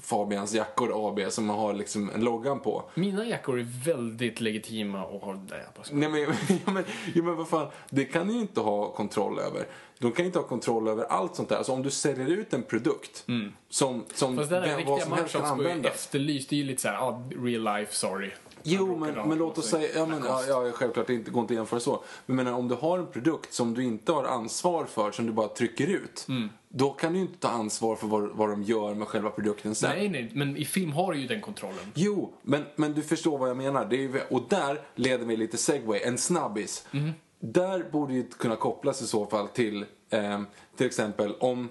Fabians 0.02 0.54
jackor 0.54 1.08
AB 1.10 1.32
som 1.32 1.50
har 1.50 1.74
liksom 1.74 2.10
en 2.16 2.22
loggan 2.22 2.60
på. 2.60 2.90
Mina 2.96 3.26
jackor 3.26 3.60
är 3.60 3.86
väldigt 3.86 4.42
legitima 4.42 5.06
och 5.06 5.22
har... 5.22 5.40
Skojar. 5.84 6.10
Nej 6.10 6.10
men, 6.10 6.22
ja, 6.66 6.72
men, 6.72 6.84
ja, 7.16 7.24
men 7.24 7.36
vad 7.36 7.48
fan, 7.48 7.68
det 7.90 8.06
kan 8.06 8.28
ni 8.28 8.34
ju 8.34 8.40
inte 8.40 8.62
ha 8.62 8.92
kontroll 8.92 9.40
över. 9.40 9.68
De 10.02 10.12
kan 10.12 10.26
inte 10.26 10.40
ha 10.40 10.44
kontroll 10.48 10.88
över 10.88 11.04
allt 11.04 11.36
sånt 11.36 11.50
där. 11.50 11.56
Alltså 11.58 11.72
om 11.72 11.84
du 11.84 11.90
säljer 11.90 12.28
ut 12.28 12.54
en 12.54 12.64
produkt 12.64 13.26
som, 13.70 14.06
som 14.14 14.38
Fast 14.38 14.50
där 14.50 14.62
vem- 14.62 14.86
vad 14.88 15.02
som 15.02 15.12
helst 15.12 15.32
kan 15.36 15.46
användas. 15.46 15.94
efterlyst. 15.94 16.50
Det 16.50 16.56
är 16.56 16.58
ju 16.58 16.64
lite 16.64 16.82
såhär, 16.82 16.96
ah, 16.98 17.24
real 17.36 17.64
life, 17.64 17.96
sorry. 17.96 18.32
Jo, 18.64 18.98
men, 18.98 19.30
men 19.30 19.38
låt 19.38 19.58
oss 19.58 19.70
säga, 19.70 19.90
ja, 19.96 20.06
men, 20.06 20.24
ja, 20.26 20.44
ja, 20.48 20.72
självklart 20.72 21.08
det 21.08 21.14
inte, 21.14 21.32
går 21.32 21.42
inte 21.42 21.54
att 21.54 21.58
jämföra 21.58 21.80
så. 21.80 22.04
Men 22.26 22.36
menar, 22.36 22.52
om 22.52 22.68
du 22.68 22.76
har 22.76 23.00
en 23.00 23.08
produkt 23.08 23.54
som 23.54 23.74
du 23.74 23.84
inte 23.84 24.12
har 24.12 24.24
ansvar 24.24 24.86
för, 24.86 25.12
som 25.12 25.26
du 25.26 25.32
bara 25.32 25.48
trycker 25.48 25.88
ut. 25.88 26.26
Mm. 26.30 26.50
Då 26.70 26.90
kan 26.90 27.12
du 27.14 27.20
ju 27.20 27.26
inte 27.26 27.40
ta 27.40 27.48
ansvar 27.48 27.96
för 27.96 28.08
vad, 28.08 28.30
vad 28.30 28.50
de 28.50 28.64
gör 28.64 28.94
med 28.94 29.08
själva 29.08 29.30
produkten 29.30 29.76
sen. 29.76 29.90
Nej, 29.90 30.10
nej, 30.10 30.32
men 30.34 30.58
i 30.58 30.66
film 30.66 30.92
har 30.92 31.14
du 31.14 31.20
ju 31.20 31.28
den 31.28 31.42
kontrollen. 31.42 31.92
Jo, 31.96 32.34
men, 32.42 32.66
men 32.76 32.94
du 32.94 33.02
förstår 33.02 33.38
vad 33.38 33.50
jag 33.50 33.58
menar. 33.58 33.86
Det 33.86 34.04
är 34.06 34.34
och 34.34 34.46
där 34.50 34.82
leder 34.96 35.26
mig 35.26 35.38
lite 35.38 35.58
segway, 35.58 36.00
en 36.04 36.18
snabbis. 36.18 36.88
Mhm. 36.92 37.12
Där 37.40 37.84
borde 37.92 38.14
ju 38.14 38.28
kunna 38.30 38.56
kopplas 38.56 39.02
i 39.02 39.08
så 39.08 39.26
fall 39.26 39.48
till, 39.48 39.86
ehm, 40.10 40.48
till 40.76 40.86
exempel 40.88 41.36
om, 41.40 41.70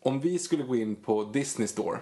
om 0.00 0.20
vi 0.20 0.38
skulle 0.38 0.62
gå 0.62 0.76
in 0.76 0.96
på 0.96 1.24
Disney 1.24 1.68
Store 1.68 1.98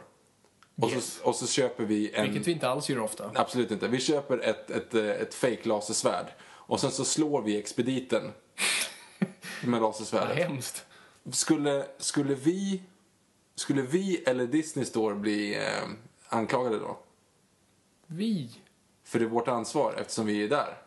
och, 0.82 0.90
Yes. 0.90 1.14
så, 1.14 1.28
och 1.28 1.34
så 1.34 1.46
köper 1.46 1.84
vi 1.84 2.14
en... 2.14 2.24
Vilket 2.24 2.48
vi 2.48 2.52
inte 2.52 2.68
alls 2.68 2.88
gör 2.88 2.98
ofta. 3.00 3.30
Absolut 3.34 3.70
inte. 3.70 3.88
Vi 3.88 4.00
köper 4.00 4.38
ett, 4.38 4.70
ett, 4.70 4.94
eh, 4.94 5.04
ett 5.10 5.34
fake 5.34 5.68
lasersvärd 5.68 6.26
och 6.42 6.80
sen 6.80 6.90
så 6.90 7.04
slår 7.04 7.42
vi 7.42 7.58
expediten 7.58 8.22
med 9.64 9.80
Vad 9.80 9.82
lasersvärdet. 9.82 10.36
hemskt. 10.36 10.86
Skulle, 11.32 11.86
skulle 11.98 12.34
vi 12.34 12.82
skulle 13.54 13.82
vi 13.82 14.16
eller 14.16 14.46
Disney 14.46 14.84
Store 14.84 15.14
bli 15.14 15.54
eh, 15.54 15.88
anklagade 16.28 16.78
då? 16.78 16.98
Vi? 18.06 18.50
För 19.04 19.18
det 19.18 19.24
är 19.24 19.28
vårt 19.28 19.48
ansvar 19.48 19.94
eftersom 19.98 20.26
vi 20.26 20.44
är 20.44 20.48
där. 20.48 20.78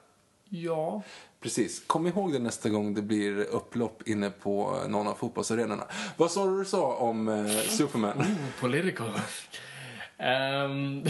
Ja. 0.49 1.01
Precis. 1.43 1.83
Kom 1.87 2.07
ihåg 2.07 2.33
det 2.33 2.39
nästa 2.39 2.69
gång 2.69 2.93
det 2.93 3.01
blir 3.01 3.39
upplopp 3.43 4.07
inne 4.07 4.29
på 4.29 4.77
någon 4.87 5.07
av 5.07 5.13
fotbollsarenorna. 5.13 5.83
Vad 6.17 6.31
sa 6.31 6.45
du 6.45 6.59
du 6.59 6.65
sa 6.65 6.95
om 6.95 7.27
eh, 7.27 7.47
Superman? 7.47 8.25
Political. 8.59 9.09
Ehm, 10.17 11.03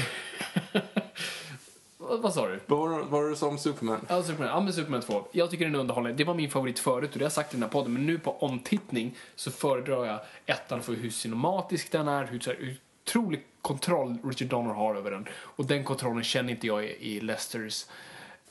vad, 1.97 2.34
sa 2.34 2.47
du? 2.47 2.60
vad, 2.65 2.80
var, 2.80 2.89
det- 2.89 2.95
vad 2.97 3.07
var 3.11 3.23
det 3.23 3.30
du 3.30 3.35
sa 3.35 3.47
om 3.47 3.57
Superman? 3.57 4.05
Ja, 4.10 4.23
Superman. 4.23 4.47
Ja, 4.47 4.60
men 4.60 4.73
Superman 4.73 5.01
2. 5.01 5.27
Jag 5.31 5.51
tycker 5.51 5.65
den 5.65 5.76
är 5.76 5.80
underhållande. 5.80 6.18
Det 6.18 6.23
var 6.23 6.34
min 6.34 6.49
favorit 6.49 6.80
förut 6.80 7.11
och 7.14 7.18
det 7.19 7.23
har 7.23 7.26
jag 7.26 7.31
sagt 7.31 7.53
i 7.53 7.55
den 7.57 7.64
här 7.64 7.69
podden. 7.69 7.93
Men 7.93 8.05
nu 8.05 8.19
på 8.19 8.35
omtittning 8.39 9.15
så 9.35 9.51
föredrar 9.51 10.05
jag 10.05 10.19
ettan 10.45 10.81
för 10.81 10.93
hur 10.93 11.10
cinematisk 11.10 11.91
den 11.91 12.07
är, 12.07 12.26
hur, 12.26 12.39
hur 12.57 12.77
otrolig 13.05 13.43
kontroll 13.61 14.18
Richard 14.23 14.47
Donner 14.47 14.73
har 14.73 14.95
över 14.95 15.11
den. 15.11 15.27
Och 15.34 15.65
den 15.65 15.84
kontrollen 15.84 16.23
känner 16.23 16.51
inte 16.51 16.68
jag 16.68 16.85
i, 16.85 16.88
i 17.15 17.19
Lesters 17.22 17.85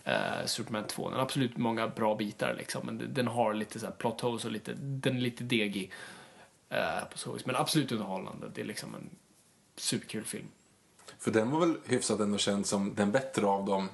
eh, 0.05 0.47
Superman 0.47 0.85
2. 0.87 1.09
Den 1.09 1.15
har 1.17 1.23
absolut 1.23 1.57
många 1.57 1.89
bra 1.89 2.15
bitar 2.15 2.55
liksom, 2.59 2.87
men 2.87 3.15
den- 3.15 3.27
har 3.27 3.55
lite 3.55 3.79
så 3.79 3.87
här 3.87 3.93
plot 3.93 4.21
holes 4.21 4.45
och 4.45 4.51
lite, 4.53 4.73
den 4.79 5.17
är 5.17 5.21
lite 5.21 5.45
degig. 5.45 5.93
eh, 6.69 7.05
på 7.13 7.19
så 7.19 7.33
vis. 7.33 7.47
Men 7.47 7.57
absolut 7.57 7.93
underhållande. 7.93 8.51
Det 8.55 8.61
är 8.61 8.65
liksom 8.65 8.95
en 8.95 9.11
superkul 9.77 10.25
film. 10.25 10.47
För 11.19 11.31
den 11.31 11.51
var 11.51 11.61
väl 11.61 11.75
hyfsat 11.87 12.21
ändå 12.21 12.39
känd 12.39 12.67
som 12.67 12.95
den 12.95 13.13
bättre 13.13 13.47
av 13.47 13.65
dem. 13.67 13.89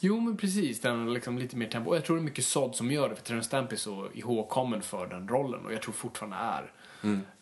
Jo, 0.00 0.20
men 0.20 0.36
precis. 0.36 0.80
Den 0.80 0.98
har 1.06 1.14
liksom 1.14 1.38
lite 1.38 1.56
mer 1.56 1.68
tempo. 1.68 1.90
Och 1.90 1.96
jag 1.96 2.04
tror 2.04 2.16
det 2.16 2.22
är 2.22 2.24
mycket 2.24 2.44
sådd 2.44 2.74
som 2.76 2.90
gör 2.90 3.08
det, 3.08 3.16
för 3.16 3.22
Terrence 3.24 3.46
Stamp 3.46 3.72
är 3.72 3.76
så 3.76 4.08
ihågkommen 4.14 4.82
för 4.82 5.06
den 5.06 5.28
rollen 5.28 5.66
och 5.66 5.72
jag 5.72 5.82
tror 5.82 5.92
fortfarande 5.92 6.36
är. 6.36 6.72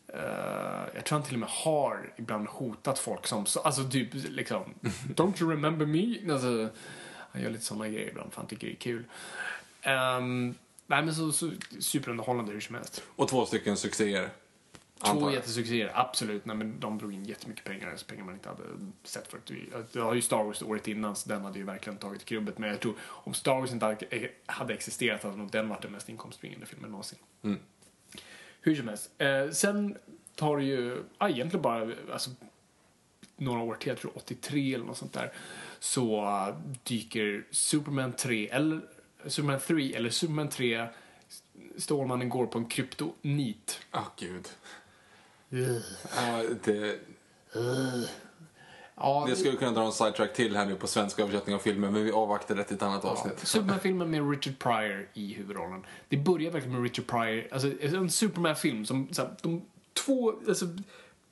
Eh, 0.08 0.88
jag 0.94 1.04
tror 1.04 1.18
han 1.18 1.22
till 1.26 1.34
och 1.34 1.40
med 1.40 1.48
har 1.48 2.12
ibland 2.16 2.48
hotat 2.48 2.98
folk 2.98 3.26
som, 3.26 3.46
så- 3.46 3.60
alltså 3.60 3.88
typ 3.88 4.08
liksom, 4.12 4.62
Don't 5.14 5.42
you 5.42 5.50
remember 5.50 5.86
me? 5.86 6.32
Alltså, 6.32 6.68
han 7.36 7.44
gör 7.44 7.50
lite 7.50 7.64
sådana 7.64 7.88
grejer 7.88 8.08
ibland 8.08 8.32
för 8.32 8.40
han 8.40 8.48
tycker 8.48 8.66
det 8.66 8.72
är 8.72 8.76
kul. 8.76 9.04
Um, 10.18 10.54
nej 10.86 11.02
men 11.04 11.14
så, 11.14 11.32
så 11.32 11.50
superunderhållande 11.80 12.52
hur 12.52 12.60
som 12.60 12.74
helst. 12.74 13.02
Och 13.16 13.28
två 13.28 13.46
stycken 13.46 13.76
succéer. 13.76 14.28
Två 15.04 15.30
jättesuccéer, 15.32 15.90
absolut. 15.94 16.44
Nej, 16.46 16.56
men 16.56 16.80
de 16.80 16.98
drog 16.98 17.12
in 17.14 17.24
jättemycket 17.24 17.64
pengar, 17.64 17.90
alltså 17.90 18.06
pengar 18.06 18.24
man 18.24 18.34
inte 18.34 18.48
hade 18.48 18.62
sett 19.04 19.28
förut. 19.28 19.52
Det 19.92 20.00
har 20.00 20.14
ju 20.14 20.22
Star 20.22 20.44
Wars 20.44 20.62
året 20.62 20.88
innan, 20.88 21.16
så 21.16 21.28
den 21.28 21.44
hade 21.44 21.58
ju 21.58 21.64
verkligen 21.64 21.98
tagit 21.98 22.24
krubbet. 22.24 22.58
Men 22.58 22.70
jag 22.70 22.80
tror, 22.80 22.94
om 23.00 23.34
Star 23.34 23.60
Wars 23.60 23.72
inte 23.72 23.86
hade- 23.86 24.30
hade 24.46 24.74
existerat 24.74 25.22
hade 25.22 25.36
nog 25.36 25.50
den 25.50 25.68
varit 25.68 25.82
den 25.82 25.92
mest 25.92 26.08
inkomstbringande 26.08 26.66
filmen 26.66 26.90
någonsin. 26.90 27.18
Mm. 27.42 27.58
Hur 28.60 28.74
som 28.76 28.88
helst. 28.88 29.10
Eh, 29.18 29.50
sen 29.50 29.96
tar 30.34 30.56
det 30.56 30.64
ju, 30.64 31.02
ja, 31.18 31.28
egentligen 31.28 31.62
bara, 31.62 31.92
alltså, 32.12 32.30
några 33.36 33.60
år 33.60 33.74
till, 33.74 33.88
jag 33.88 33.98
tror 33.98 34.12
83 34.18 34.74
eller 34.74 34.84
något 34.84 34.98
sånt 34.98 35.12
där, 35.12 35.32
så 35.86 36.54
dyker 36.84 37.46
Superman 37.50 38.12
3, 38.12 38.48
eller 38.48 38.80
Superman 39.26 39.60
3, 39.60 39.94
eller 39.94 40.10
Superman 40.10 40.48
3, 40.48 40.86
Stålmannen 41.78 42.28
går 42.28 42.46
på 42.46 42.58
en 42.58 42.64
kryptonit. 42.66 43.80
Ah, 43.90 44.04
gud. 44.18 44.48
Ja, 45.48 46.42
det, 46.64 46.98
Ja, 48.96 49.26
det 49.28 49.36
skulle 49.36 49.56
kunna 49.56 49.72
dra 49.72 49.84
en 49.84 49.92
sidetrack 49.92 50.34
till 50.34 50.56
här 50.56 50.66
nu 50.66 50.76
på 50.76 50.86
svensk 50.86 51.18
översättning 51.18 51.54
av 51.54 51.58
filmen, 51.58 51.92
men 51.92 52.04
vi 52.04 52.12
avvaktar 52.12 52.54
det 52.54 52.64
till 52.64 52.76
ett 52.76 52.82
annat 52.82 53.00
Ja, 53.04 53.10
avsnitt. 53.10 53.38
Superman-filmen 53.48 54.10
med 54.10 54.30
Richard 54.30 54.58
Pryor 54.58 55.08
i 55.14 55.32
huvudrollen. 55.34 55.84
Det 56.08 56.16
börjar 56.16 56.50
verkligen 56.50 56.74
med 56.74 56.82
Richard 56.82 57.06
Pryor, 57.06 57.48
alltså 57.52 57.72
en 57.80 58.10
Superman-film 58.10 58.84
som, 58.86 59.08
så 59.12 59.22
här, 59.22 59.30
de 59.42 59.62
två, 59.92 60.34
alltså 60.48 60.66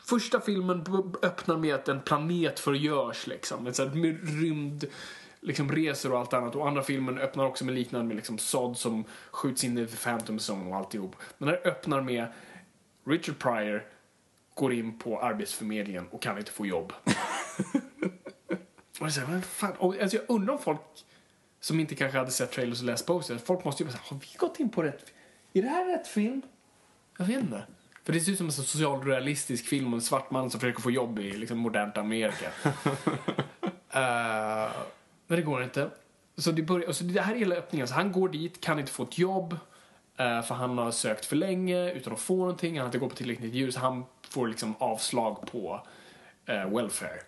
Första 0.05 0.40
filmen 0.40 0.85
öppnar 1.22 1.56
med 1.56 1.74
att 1.74 1.89
en 1.89 2.01
planet 2.01 2.60
förgörs 2.60 3.26
liksom. 3.26 3.66
Ett 3.66 3.76
sånt 3.76 3.94
med 3.94 4.40
rymd, 4.40 4.85
liksom 5.40 5.72
resor 5.72 6.12
och 6.12 6.18
allt 6.18 6.32
annat. 6.32 6.56
Och 6.56 6.68
andra 6.68 6.82
filmen 6.82 7.18
öppnar 7.18 7.44
också 7.44 7.64
med 7.64 7.74
liknande 7.74 8.06
med 8.06 8.16
liksom 8.16 8.39
Sod 8.39 8.76
som 8.76 9.05
skjuts 9.31 9.64
in 9.64 9.78
i 9.78 9.86
The 9.86 9.97
Phantom 9.97 10.39
Zone 10.39 10.70
och 10.70 10.76
alltihop. 10.76 11.16
Den 11.39 11.48
här 11.48 11.60
öppnar 11.64 12.02
med 12.02 12.26
Richard 13.06 13.39
Pryor 13.39 13.85
går 14.55 14.72
in 14.72 14.98
på 14.98 15.20
Arbetsförmedlingen 15.20 16.09
och 16.09 16.22
kan 16.22 16.39
inte 16.39 16.51
få 16.51 16.66
jobb. 16.66 16.93
och 18.98 18.98
det 18.98 19.05
är 19.05 19.09
så 19.09 19.20
här, 19.20 19.40
fan? 19.40 19.72
Och, 19.78 19.98
alltså, 19.98 20.16
jag 20.16 20.24
undrar 20.28 20.55
om 20.55 20.60
folk 20.60 20.81
som 21.60 21.81
inte 21.81 21.94
kanske 21.94 22.18
hade 22.18 22.31
sett 22.31 22.52
trailers 22.52 22.81
och 22.81 22.86
läst 22.86 23.06
posters, 23.06 23.43
folk 23.43 23.64
måste 23.64 23.82
ju 23.82 23.86
bara 23.86 23.93
säga, 23.93 24.02
har 24.05 24.16
vi 24.16 24.26
gått 24.36 24.60
in 24.60 24.68
på 24.68 24.82
rätt 24.82 25.12
Är 25.52 25.62
det 25.62 25.68
här 25.68 25.86
rätt 25.86 26.06
film? 26.06 26.43
Jag 27.18 27.24
vet 27.24 27.40
inte. 27.40 27.66
För 28.05 28.12
det 28.12 28.20
ser 28.20 28.32
ut 28.32 28.39
som 28.39 28.47
en 28.47 28.52
socialrealistisk 28.52 29.66
film 29.66 29.86
om 29.86 29.94
en 29.94 30.01
svart 30.01 30.31
man 30.31 30.51
som 30.51 30.60
försöker 30.60 30.82
få 30.82 30.90
jobb 30.90 31.18
i 31.18 31.32
liksom, 31.32 31.59
modernt 31.59 31.98
Amerika. 31.98 32.51
Eh, 33.97 34.70
men 35.26 35.36
det 35.36 35.43
går 35.43 35.62
inte. 35.62 35.90
Så 36.36 36.52
det, 36.52 36.62
börjar, 36.62 36.93
så 36.93 37.05
det 37.05 37.20
här 37.20 37.35
är 37.35 37.39
hela 37.39 37.55
öppningen. 37.55 37.89
Så 37.89 37.94
han 37.94 38.12
går 38.12 38.28
dit, 38.28 38.60
kan 38.60 38.78
inte 38.78 38.93
få 38.93 39.02
ett 39.02 39.18
jobb. 39.18 39.52
eh, 40.16 40.43
för 40.43 40.55
han 40.55 40.78
har 40.78 40.90
sökt 40.90 41.24
för 41.24 41.36
länge 41.36 41.93
utan 41.93 42.12
att 42.12 42.20
få 42.20 42.36
någonting. 42.36 42.72
Han 42.74 42.81
har 42.81 42.86
inte 42.86 42.98
gått 42.98 43.10
på 43.10 43.16
tillräckligt 43.16 43.44
intervjuer 43.44 43.70
så 43.70 43.81
han 43.81 44.05
får 44.28 44.48
liksom 44.48 44.74
avslag 44.78 45.47
på 45.52 45.86
eh, 46.47 46.68
welfare. 46.76 47.20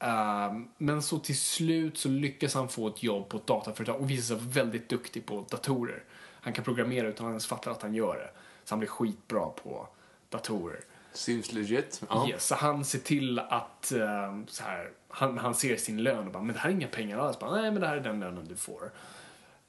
Eh, 0.00 0.52
men 0.78 1.02
så 1.02 1.18
till 1.18 1.38
slut 1.38 1.98
så 1.98 2.08
lyckas 2.08 2.54
han 2.54 2.68
få 2.68 2.88
ett 2.88 3.02
jobb 3.02 3.28
på 3.28 3.36
ett 3.36 3.46
dataföretag 3.46 4.00
och 4.00 4.10
visar 4.10 4.36
sig 4.36 4.46
väldigt 4.48 4.88
duktig 4.88 5.26
på 5.26 5.44
datorer. 5.50 6.02
Han 6.40 6.52
kan 6.52 6.64
programmera 6.64 7.08
utan 7.08 7.26
att 7.26 7.30
ens 7.30 7.46
fattar 7.46 7.70
att 7.70 7.82
han 7.82 7.94
gör 7.94 8.14
det. 8.14 8.30
Så 8.64 8.72
han 8.72 8.78
blir 8.78 8.88
skitbra 8.88 9.48
på 9.48 9.88
datorer. 10.28 10.80
Seems 11.12 11.52
legit. 11.52 12.02
Ja. 12.08 12.28
Yes, 12.28 12.46
så 12.46 12.54
han 12.54 12.84
ser 12.84 12.98
till 12.98 13.38
att 13.38 13.92
eh, 13.92 14.38
så 14.46 14.62
här, 14.62 14.90
han, 15.08 15.38
han 15.38 15.54
ser 15.54 15.76
sin 15.76 16.02
lön 16.02 16.26
och 16.26 16.32
bara, 16.32 16.42
men 16.42 16.54
det 16.54 16.60
här 16.60 16.70
är 16.70 16.74
inga 16.74 16.88
pengar 16.88 17.18
alls. 17.18 17.38
Bara, 17.38 17.50
Nej, 17.50 17.70
men 17.70 17.80
det 17.80 17.86
här 17.86 17.96
är 17.96 18.00
den 18.00 18.20
lönen 18.20 18.46
du 18.48 18.56
får. 18.56 18.90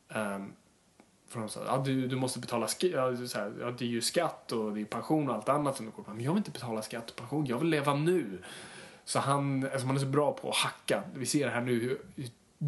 Um, 0.08 0.54
för 1.28 1.40
de 1.40 1.50
sa, 1.50 1.60
ja, 1.66 1.78
du, 1.86 2.08
du 2.08 2.16
måste 2.16 2.40
betala 2.40 2.68
skatt, 2.68 2.90
ja, 2.94 3.28
så 3.28 3.40
här, 3.40 3.54
ja, 3.60 3.72
det 3.72 3.86
är 3.86 3.90
ju 3.90 4.02
skatt 4.02 4.52
och 4.52 4.74
det 4.74 4.82
är 4.82 4.86
pension 4.86 5.30
och 5.30 5.36
allt 5.36 5.50
annat 5.50 5.78
som 5.78 5.86
du 5.86 5.92
går 5.92 6.04
på. 6.04 6.12
Men 6.12 6.24
jag 6.24 6.32
vill 6.32 6.38
inte 6.38 6.52
betala 6.52 6.82
skatt 6.82 7.10
och 7.10 7.16
pension, 7.16 7.46
jag 7.46 7.58
vill 7.58 7.70
leva 7.70 7.94
nu. 7.94 8.42
Så 9.06 9.20
han, 9.20 9.64
alltså 9.64 9.88
han 9.88 9.96
är 9.96 10.00
så 10.00 10.06
bra 10.06 10.34
på 10.34 10.50
att 10.50 10.56
hacka. 10.56 11.04
Vi 11.16 11.26
ser 11.26 11.48
här 11.48 11.62
nu 11.62 11.80
hur 11.80 12.02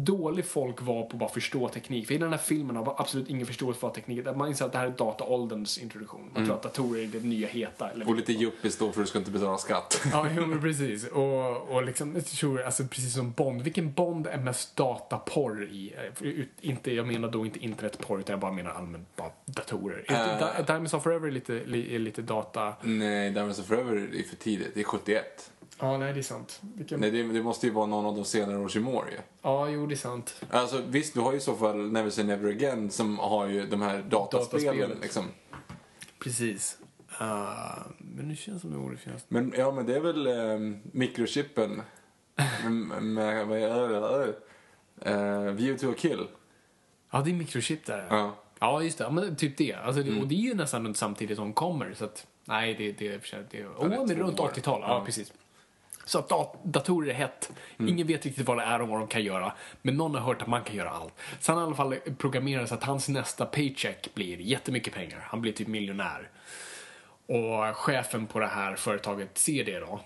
dålig 0.04 0.44
folk 0.44 0.82
var 0.82 1.02
på 1.02 1.08
att 1.12 1.18
bara 1.18 1.28
förstå 1.28 1.68
teknik. 1.68 2.06
För 2.06 2.14
i 2.14 2.18
den 2.18 2.30
här 2.30 2.38
filmen 2.38 2.76
har 2.76 2.94
absolut 2.98 3.28
ingen 3.30 3.46
förståelse 3.46 3.80
för 3.80 3.90
teknik. 3.90 4.24
Man 4.36 4.48
inser 4.48 4.64
att 4.64 4.72
det 4.72 4.78
här 4.78 4.86
är 4.86 4.90
dataålderns 4.90 5.78
introduktion. 5.78 6.30
Man 6.34 6.44
tror 6.46 6.54
att 6.54 6.62
datorer 6.62 7.02
är 7.02 7.06
det 7.06 7.20
nya 7.24 7.48
heta. 7.48 7.90
Eller 7.90 8.08
Och 8.08 8.14
lite 8.16 8.32
yuppis 8.32 8.78
då 8.78 8.92
för 8.92 9.00
du 9.00 9.06
ska 9.06 9.18
inte 9.18 9.30
betala 9.30 9.58
skatt. 9.58 10.00
Ja, 10.12 10.26
jo, 10.36 10.46
men 10.46 10.60
precis. 10.60 11.06
Och, 11.08 11.68
och 11.74 11.82
liksom, 11.84 12.20
tror, 12.22 12.62
alltså 12.62 12.84
precis 12.84 13.14
som 13.14 13.30
Bond. 13.32 13.62
Vilken 13.62 13.92
Bond 13.92 14.26
är 14.26 14.38
mest 14.38 14.76
dataporr 14.76 15.64
i? 15.64 15.94
Eh, 16.20 16.44
Inte, 16.70 16.92
jag 16.94 17.06
menar 17.06 17.28
då 17.30 17.46
inte 17.46 17.58
internetporr, 17.64 18.20
utan 18.20 18.32
jag 18.32 18.40
bara 18.40 18.52
menar 18.52 18.70
allmänt 18.70 19.16
bara 19.16 19.30
datorer. 19.44 20.04
Uh, 20.10 20.66
Diamonds 20.66 20.94
of 20.94 21.02
Forever 21.02 21.28
är 21.28 21.32
lite, 21.32 21.52
li- 21.66 21.94
är 21.94 21.98
lite 21.98 22.22
data... 22.22 22.72
Nej, 22.82 23.30
Diamonds 23.30 23.58
of 23.58 23.66
Forever 23.66 23.96
är 23.96 24.22
för 24.22 24.36
tidigt. 24.36 24.70
Det 24.74 24.80
är 24.80 24.84
71. 24.84 25.50
Ja, 25.78 25.98
nej, 25.98 26.12
det 26.12 26.20
är 26.20 26.22
sant. 26.22 26.60
Vilken... 26.74 27.00
Nej, 27.00 27.10
det, 27.10 27.22
det 27.22 27.42
måste 27.42 27.66
ju 27.66 27.72
vara 27.72 27.86
någon 27.86 28.06
av 28.06 28.14
de 28.14 28.24
senare 28.24 28.58
års 28.58 28.76
humor 28.76 29.08
ju. 29.10 29.18
Ja, 29.42 29.68
jo, 29.68 29.86
det 29.86 29.94
är 29.94 29.96
sant. 29.96 30.44
Alltså 30.50 30.82
visst, 30.88 31.14
du 31.14 31.20
har 31.20 31.32
ju 31.32 31.38
i 31.38 31.40
så 31.40 31.54
fall 31.54 31.92
Never 31.92 32.10
Say 32.10 32.24
Never 32.24 32.50
Again 32.50 32.90
som 32.90 33.18
har 33.18 33.46
ju 33.46 33.66
de 33.66 33.82
här 33.82 34.02
dataspelen 34.02 34.98
liksom. 35.02 35.24
Precis. 36.18 36.78
Uh, 37.20 37.86
men 37.98 38.28
det 38.28 38.36
känns 38.36 38.60
som 38.60 38.72
det 38.72 38.78
borde 38.78 38.96
finnas... 38.96 39.24
Men 39.28 39.54
ja, 39.56 39.72
men 39.72 39.86
det 39.86 39.96
är 39.96 40.00
väl 40.00 40.26
eh, 40.26 40.76
mikrochippen 40.92 41.82
med, 43.00 43.46
vad 43.46 43.58
är 43.58 43.88
det? 43.88 44.34
Uh, 45.10 45.52
View 45.52 45.78
to 45.78 45.90
a 45.90 45.94
kill. 45.98 46.26
Ja, 47.10 47.22
det 47.24 47.30
är 47.30 47.34
mikrochip 47.34 47.86
där. 47.86 48.06
Ja. 48.10 48.36
Ja, 48.58 48.82
just 48.82 48.98
det. 48.98 49.04
Ja, 49.04 49.10
men 49.10 49.36
typ 49.36 49.56
det. 49.56 49.72
Alltså, 49.72 50.02
det 50.02 50.20
Och 50.20 50.28
det 50.28 50.34
är 50.34 50.40
ju 50.40 50.54
nästan 50.54 50.84
runt 50.84 50.96
samtidigt 50.96 51.36
som 51.36 51.52
kommer. 51.52 51.94
Så 51.94 52.04
att, 52.04 52.26
nej, 52.44 52.74
det, 52.74 52.92
det 52.92 53.26
sig... 53.26 53.44
Det, 53.50 53.66
oh, 53.66 54.06
det 54.06 54.14
är 54.14 54.18
runt 54.18 54.40
år. 54.40 54.48
80-tal. 54.48 54.80
Ja. 54.80 54.88
Ja. 54.88 55.04
precis. 55.04 55.32
Så 56.08 56.18
att 56.18 56.28
dat- 56.28 56.56
datorer 56.64 57.10
är 57.10 57.14
hett. 57.14 57.50
Ingen 57.78 58.06
vet 58.06 58.24
riktigt 58.24 58.46
vad 58.46 58.56
det 58.58 58.62
är 58.62 58.82
och 58.82 58.88
vad 58.88 58.98
de 58.98 59.08
kan 59.08 59.22
göra. 59.24 59.52
Men 59.82 59.96
någon 59.96 60.14
har 60.14 60.20
hört 60.22 60.42
att 60.42 60.48
man 60.48 60.62
kan 60.64 60.76
göra 60.76 60.90
allt. 60.90 61.14
Så 61.40 61.52
han 61.52 61.62
i 61.62 61.64
alla 61.66 61.74
fall 61.74 61.94
programmerat 62.18 62.68
så 62.68 62.74
att 62.74 62.84
hans 62.84 63.08
nästa 63.08 63.46
paycheck 63.46 64.14
blir 64.14 64.40
jättemycket 64.40 64.94
pengar. 64.94 65.18
Han 65.30 65.40
blir 65.40 65.52
typ 65.52 65.68
miljonär. 65.68 66.30
Och 67.26 67.76
chefen 67.76 68.26
på 68.26 68.38
det 68.38 68.46
här 68.46 68.76
företaget 68.76 69.38
ser 69.38 69.64
det 69.64 69.78
då. 69.80 70.00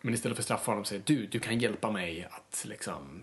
Men 0.00 0.14
istället 0.14 0.36
för 0.36 0.40
att 0.42 0.44
straffa 0.44 0.70
honom 0.70 0.84
säger 0.84 1.02
du, 1.06 1.26
du 1.26 1.38
kan 1.38 1.58
hjälpa 1.58 1.90
mig 1.90 2.28
att 2.30 2.64
liksom 2.68 3.22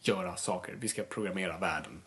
göra 0.00 0.36
saker. 0.36 0.76
Vi 0.80 0.88
ska 0.88 1.02
programmera 1.02 1.58
världen. 1.58 2.02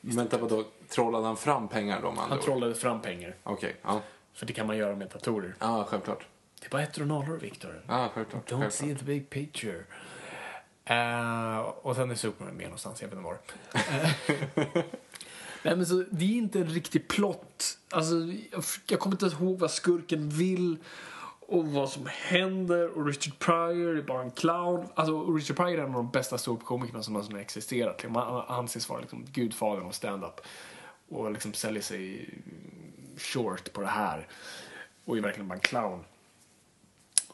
Vänta, 0.00 0.38
vadå? 0.38 0.64
Trollade 0.88 1.26
han 1.26 1.36
fram 1.36 1.68
pengar 1.68 2.02
då 2.02 2.14
Han 2.18 2.40
trollade 2.40 2.74
fram 2.74 3.02
pengar. 3.02 3.34
Okej, 3.42 3.76
ja. 3.82 4.00
För 4.34 4.46
det 4.46 4.52
kan 4.52 4.66
man 4.66 4.76
göra 4.76 4.96
med 4.96 5.08
datorer. 5.08 5.54
Ja, 5.58 5.84
självklart. 5.88 6.26
Det 6.62 6.66
är 6.66 6.70
bara 6.70 6.82
ettor 6.82 7.02
och 7.02 7.08
nollor, 7.08 7.38
Victor. 7.38 7.82
Ja, 7.88 8.10
självklart. 8.14 8.42
Don't 8.50 8.60
självklart. 8.60 8.72
see 8.72 8.94
the 8.94 9.04
big 9.04 9.30
picture. 9.30 9.84
Eh, 10.84 11.58
och 11.58 11.96
sen 11.96 12.10
är 12.10 12.14
Superman 12.14 12.54
med 12.54 12.64
någonstans, 12.64 13.02
jag 13.02 13.08
vet 13.08 13.18
inte 13.18 13.24
var. 13.24 13.38
Eh, 14.84 14.84
Nej 15.64 15.76
men 15.76 15.86
så, 15.86 16.04
det 16.10 16.24
är 16.24 16.36
inte 16.36 16.58
en 16.58 16.66
riktig 16.66 17.08
plott. 17.08 17.78
Alltså, 17.90 18.14
jag, 18.52 18.64
jag 18.86 19.00
kommer 19.00 19.24
inte 19.24 19.36
ihåg 19.44 19.58
vad 19.58 19.70
skurken 19.70 20.28
vill 20.28 20.76
och 21.40 21.66
vad 21.66 21.90
som 21.90 22.06
händer 22.06 22.88
och 22.88 23.06
Richard 23.06 23.38
Pryor 23.38 23.98
är 23.98 24.02
bara 24.02 24.22
en 24.22 24.30
clown. 24.30 24.86
Alltså 24.94 25.26
Richard 25.34 25.56
Pryor 25.56 25.78
är 25.78 25.78
en 25.78 25.84
av 25.84 25.92
de 25.92 26.10
bästa 26.10 26.38
ståuppkomikerna 26.38 27.02
som 27.02 27.12
någonsin 27.12 27.34
har 27.34 27.40
existerat. 27.40 27.96
Liksom, 28.02 28.16
han 28.16 28.40
anses 28.58 28.88
vara 28.88 29.00
liksom 29.00 29.24
gudfadern 29.32 29.86
av 29.86 29.90
stand-up 29.90 30.40
och 31.08 31.32
liksom 31.32 31.52
säljer 31.52 31.82
sig 31.82 32.30
short 33.16 33.72
på 33.72 33.80
det 33.80 33.86
här 33.86 34.28
och 35.04 35.16
är 35.16 35.20
verkligen 35.20 35.48
bara 35.48 35.54
en 35.54 35.60
clown. 35.60 36.04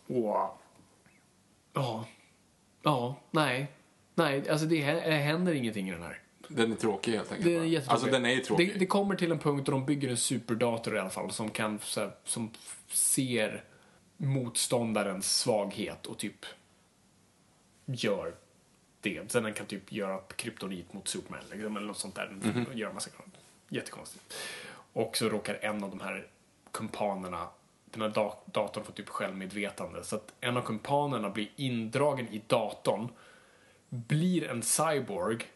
Och... 0.09 0.61
Ja. 1.73 2.07
Ja, 2.83 3.17
nej. 3.31 3.73
Nej, 4.15 4.51
alltså 4.51 4.67
det 4.67 4.83
hä- 4.83 5.11
händer 5.11 5.55
ingenting 5.55 5.89
i 5.89 5.93
den 5.93 6.03
här. 6.03 6.21
Den 6.49 6.73
är 6.73 6.77
tråkig 6.77 7.13
helt 7.13 7.33
enkelt. 7.33 7.45
Det 7.45 7.77
är. 7.77 7.91
Alltså 7.91 8.07
den 8.07 8.25
är 8.25 8.31
ju 8.31 8.41
tråkig. 8.41 8.73
Det, 8.73 8.79
det 8.79 8.87
kommer 8.87 9.17
till 9.17 9.33
en 9.33 9.39
punkt 9.39 9.67
då 9.67 9.73
de 9.73 9.87
bygger 9.87 10.09
en 10.09 10.17
superdator 10.17 10.97
i 10.97 10.99
alla 10.99 11.11
fall 11.11 11.31
som 11.31 11.51
kan, 11.51 11.79
så 11.79 12.01
här, 12.01 12.11
som 12.25 12.51
ser 12.89 13.65
motståndarens 14.17 15.37
svaghet 15.37 16.07
och 16.07 16.19
typ 16.19 16.47
gör 17.87 18.35
det. 19.01 19.33
Sen 19.33 19.43
den 19.43 19.55
kan 19.55 19.67
typ 19.67 19.93
göra 19.93 20.21
kryptonit 20.37 20.93
mot 20.93 21.09
Superman 21.09 21.41
liksom, 21.51 21.77
eller 21.77 21.87
något 21.87 21.99
sånt 21.99 22.15
där. 22.15 22.39
Den 22.43 22.67
gör 22.75 22.93
massa 22.93 23.11
Jättekonstigt. 23.69 24.35
Och 24.93 25.17
så 25.17 25.29
råkar 25.29 25.59
en 25.63 25.85
av 25.85 25.91
de 25.91 26.01
här 26.01 26.27
kumpanerna, 26.71 27.49
den 27.91 28.03
här 28.03 28.09
da- 28.09 28.39
datorn 28.45 28.85
får 28.85 28.93
typ 28.93 29.09
självmedvetande. 29.09 30.05
Så 30.05 30.17
att 30.17 30.33
en 30.41 30.57
av 30.57 30.63
kumpanerna 30.63 31.31
blir 31.31 31.49
indragen 31.57 32.29
i 32.29 32.43
datorn, 32.47 33.09
blir 33.89 34.49
en 34.49 34.63
cyborg 34.63 35.47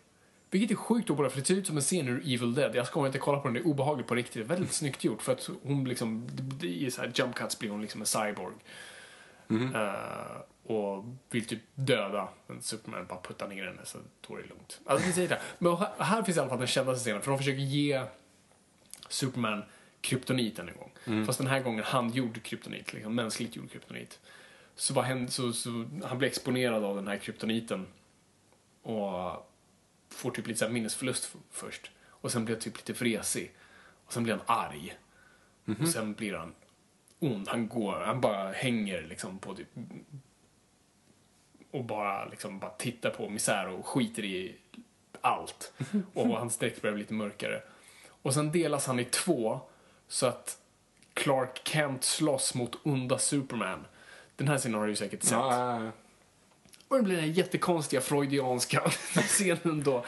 vilket 0.52 0.70
är 0.70 0.74
sjukt 0.74 1.10
obehagligt, 1.10 1.32
för 1.32 1.40
det 1.40 1.46
ser 1.46 1.54
ut 1.54 1.66
som 1.66 1.76
en 1.76 1.82
scen 1.82 2.08
ur 2.08 2.20
Evil 2.20 2.54
Dead. 2.54 2.74
Jag 2.74 2.86
ska 2.86 3.06
inte 3.06 3.18
kolla 3.18 3.38
på 3.38 3.48
den, 3.48 3.54
det 3.54 3.60
är 3.60 3.66
obehagligt 3.66 4.06
på 4.06 4.14
riktigt. 4.14 4.46
Väldigt 4.46 4.72
snyggt 4.72 5.04
gjort, 5.04 5.22
för 5.22 5.32
att 5.32 5.50
hon 5.62 5.84
liksom, 5.84 6.28
i 6.62 6.90
så 6.90 7.00
här 7.00 7.12
jump 7.14 7.34
cuts 7.34 7.58
blir 7.58 7.70
hon 7.70 7.82
liksom 7.82 8.00
en 8.00 8.06
cyborg. 8.06 8.54
Eh, 9.74 10.72
och 10.72 11.04
vill 11.30 11.46
typ 11.46 11.60
döda, 11.74 12.28
men 12.46 12.62
Superman 12.62 13.06
bara 13.08 13.20
puttar 13.20 13.48
ner 13.48 13.64
henne 13.64 13.80
så 13.84 13.98
då 14.28 14.36
är 14.36 14.42
det 14.42 14.48
lugnt. 14.48 14.80
Alltså 14.86 15.20
det. 15.20 15.40
Men 15.58 15.76
här, 15.76 15.88
här 15.98 16.22
finns 16.22 16.36
i 16.36 16.40
alla 16.40 16.48
fall 16.48 16.58
den 16.58 16.66
kändaste 16.66 17.04
scenen, 17.04 17.22
för 17.22 17.30
de 17.30 17.38
försöker 17.38 17.62
ge 17.62 18.04
Superman 19.08 19.62
kryptoniten 20.02 20.68
en 20.68 20.76
gång. 20.76 20.92
Fast 21.26 21.38
den 21.38 21.46
här 21.46 21.60
gången 21.60 21.84
handgjord 21.84 22.42
kryptonit, 22.42 22.92
liksom 22.92 23.14
mänskligt 23.14 23.56
gjord 23.56 23.70
kryptonit. 23.70 24.20
Så, 24.74 24.94
vad 24.94 25.04
händer, 25.04 25.32
så, 25.32 25.52
så 25.52 25.86
han 26.04 26.18
blir 26.18 26.28
exponerad 26.28 26.84
av 26.84 26.96
den 26.96 27.08
här 27.08 27.18
kryptoniten 27.18 27.86
och 28.82 29.50
får 30.08 30.30
typ 30.30 30.46
lite 30.46 30.58
så 30.58 30.68
minnesförlust 30.68 31.36
först. 31.50 31.90
Och 32.08 32.32
sen 32.32 32.44
blir 32.44 32.54
han 32.54 32.62
typ 32.62 32.76
lite 32.76 32.92
vresig. 32.92 33.52
Och 34.04 34.12
sen 34.12 34.22
blir 34.22 34.34
han 34.34 34.42
arg. 34.46 34.96
Och 35.80 35.88
sen 35.88 36.14
blir 36.14 36.34
han 36.34 36.54
ond. 37.18 37.48
Han 37.48 37.68
går, 37.68 38.00
han 38.06 38.20
bara 38.20 38.52
hänger 38.52 39.02
liksom 39.02 39.38
på 39.38 39.54
typ 39.54 39.68
och 41.70 41.84
bara 41.84 42.24
liksom 42.24 42.58
bara 42.58 42.70
tittar 42.70 43.10
på 43.10 43.28
misär 43.28 43.68
och 43.68 43.86
skiter 43.86 44.24
i 44.24 44.54
allt. 45.20 45.72
Och 46.14 46.28
hans 46.28 46.58
dräkt 46.58 46.82
börjar 46.82 46.94
bli 46.94 47.02
lite 47.02 47.14
mörkare. 47.14 47.62
Och 48.08 48.34
sen 48.34 48.52
delas 48.52 48.86
han 48.86 49.00
i 49.00 49.04
två 49.04 49.60
så 50.12 50.26
att 50.26 50.58
Clark 51.14 51.60
Kent 51.64 52.04
slåss 52.04 52.54
mot 52.54 52.76
onda 52.82 53.18
Superman. 53.18 53.84
Den 54.36 54.48
här 54.48 54.58
scenen 54.58 54.78
har 54.78 54.86
du 54.86 54.92
ju 54.92 54.96
säkert 54.96 55.22
sett. 55.22 55.32
Ja, 55.32 55.76
ja, 55.78 55.84
ja. 55.84 55.90
Och 56.88 56.96
det 56.96 57.02
blir 57.02 57.16
den 57.16 57.24
här 57.24 57.32
jättekonstiga 57.32 58.00
freudianska 58.00 58.80
scenen 59.14 59.82
då, 59.84 60.04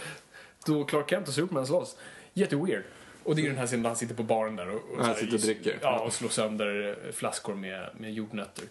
då 0.66 0.84
Clark 0.84 1.10
Kent 1.10 1.28
och 1.28 1.34
Superman 1.34 1.66
slåss. 1.66 1.96
Jätteweird. 2.34 2.82
Och 3.24 3.36
det 3.36 3.42
är 3.42 3.46
den 3.46 3.58
här 3.58 3.66
scenen 3.66 3.82
där 3.82 3.90
han 3.90 3.96
sitter 3.96 4.14
på 4.14 4.22
baren 4.22 4.56
där 4.56 4.68
och, 4.68 4.98
och, 4.98 5.04
här- 5.04 5.14
sitter 5.14 5.34
och 5.34 5.40
dricker. 5.40 5.78
Ja, 5.82 5.98
och 6.00 6.12
slår 6.12 6.28
sönder 6.28 6.98
eh, 7.06 7.12
flaskor 7.12 7.54
med, 7.54 7.90
med 7.98 8.12
jordnötter. 8.12 8.64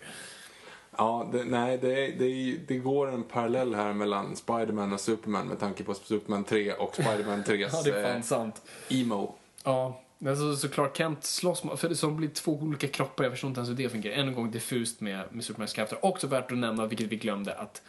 Ja, 0.97 1.29
det, 1.31 1.43
nej, 1.43 1.77
det, 1.77 2.07
det, 2.07 2.57
det 2.67 2.77
går 2.77 3.11
en 3.11 3.23
parallell 3.23 3.75
här 3.75 3.93
mellan 3.93 4.35
Spiderman 4.35 4.93
och 4.93 4.99
Superman 4.99 5.47
med 5.47 5.59
tanke 5.59 5.83
på 5.83 5.93
Superman 5.93 6.43
3 6.43 6.73
och 6.73 6.93
Spiderman 6.93 7.43
3s 7.43 7.69
Ja, 7.73 7.81
det 7.83 7.99
är 7.99 8.03
fan 8.03 8.15
eh, 8.15 8.21
sant. 8.21 8.61
emo. 8.89 9.35
Ja, 9.63 10.01
men 10.17 10.37
så, 10.37 10.55
så 10.55 10.69
Clark 10.69 10.97
Kent 10.97 11.23
slåss 11.23 11.63
mot, 11.63 11.79
för 11.79 11.89
det 11.89 11.95
som 11.95 12.17
blir 12.17 12.29
två 12.29 12.51
olika 12.51 12.87
kroppar, 12.87 13.23
jag 13.23 13.33
förstår 13.33 13.47
inte 13.47 13.59
ens 13.59 13.69
hur 13.69 13.75
det 13.75 13.89
fungerar. 13.89 14.15
Än 14.15 14.27
en 14.27 14.35
gång 14.35 14.51
diffust 14.51 15.01
med, 15.01 15.23
med 15.31 15.43
Supermans 15.43 15.73
krafter. 15.73 16.05
Också 16.05 16.27
värt 16.27 16.51
att 16.51 16.57
nämna, 16.57 16.85
vilket 16.85 17.07
vi 17.07 17.15
glömde, 17.15 17.53
att 17.55 17.81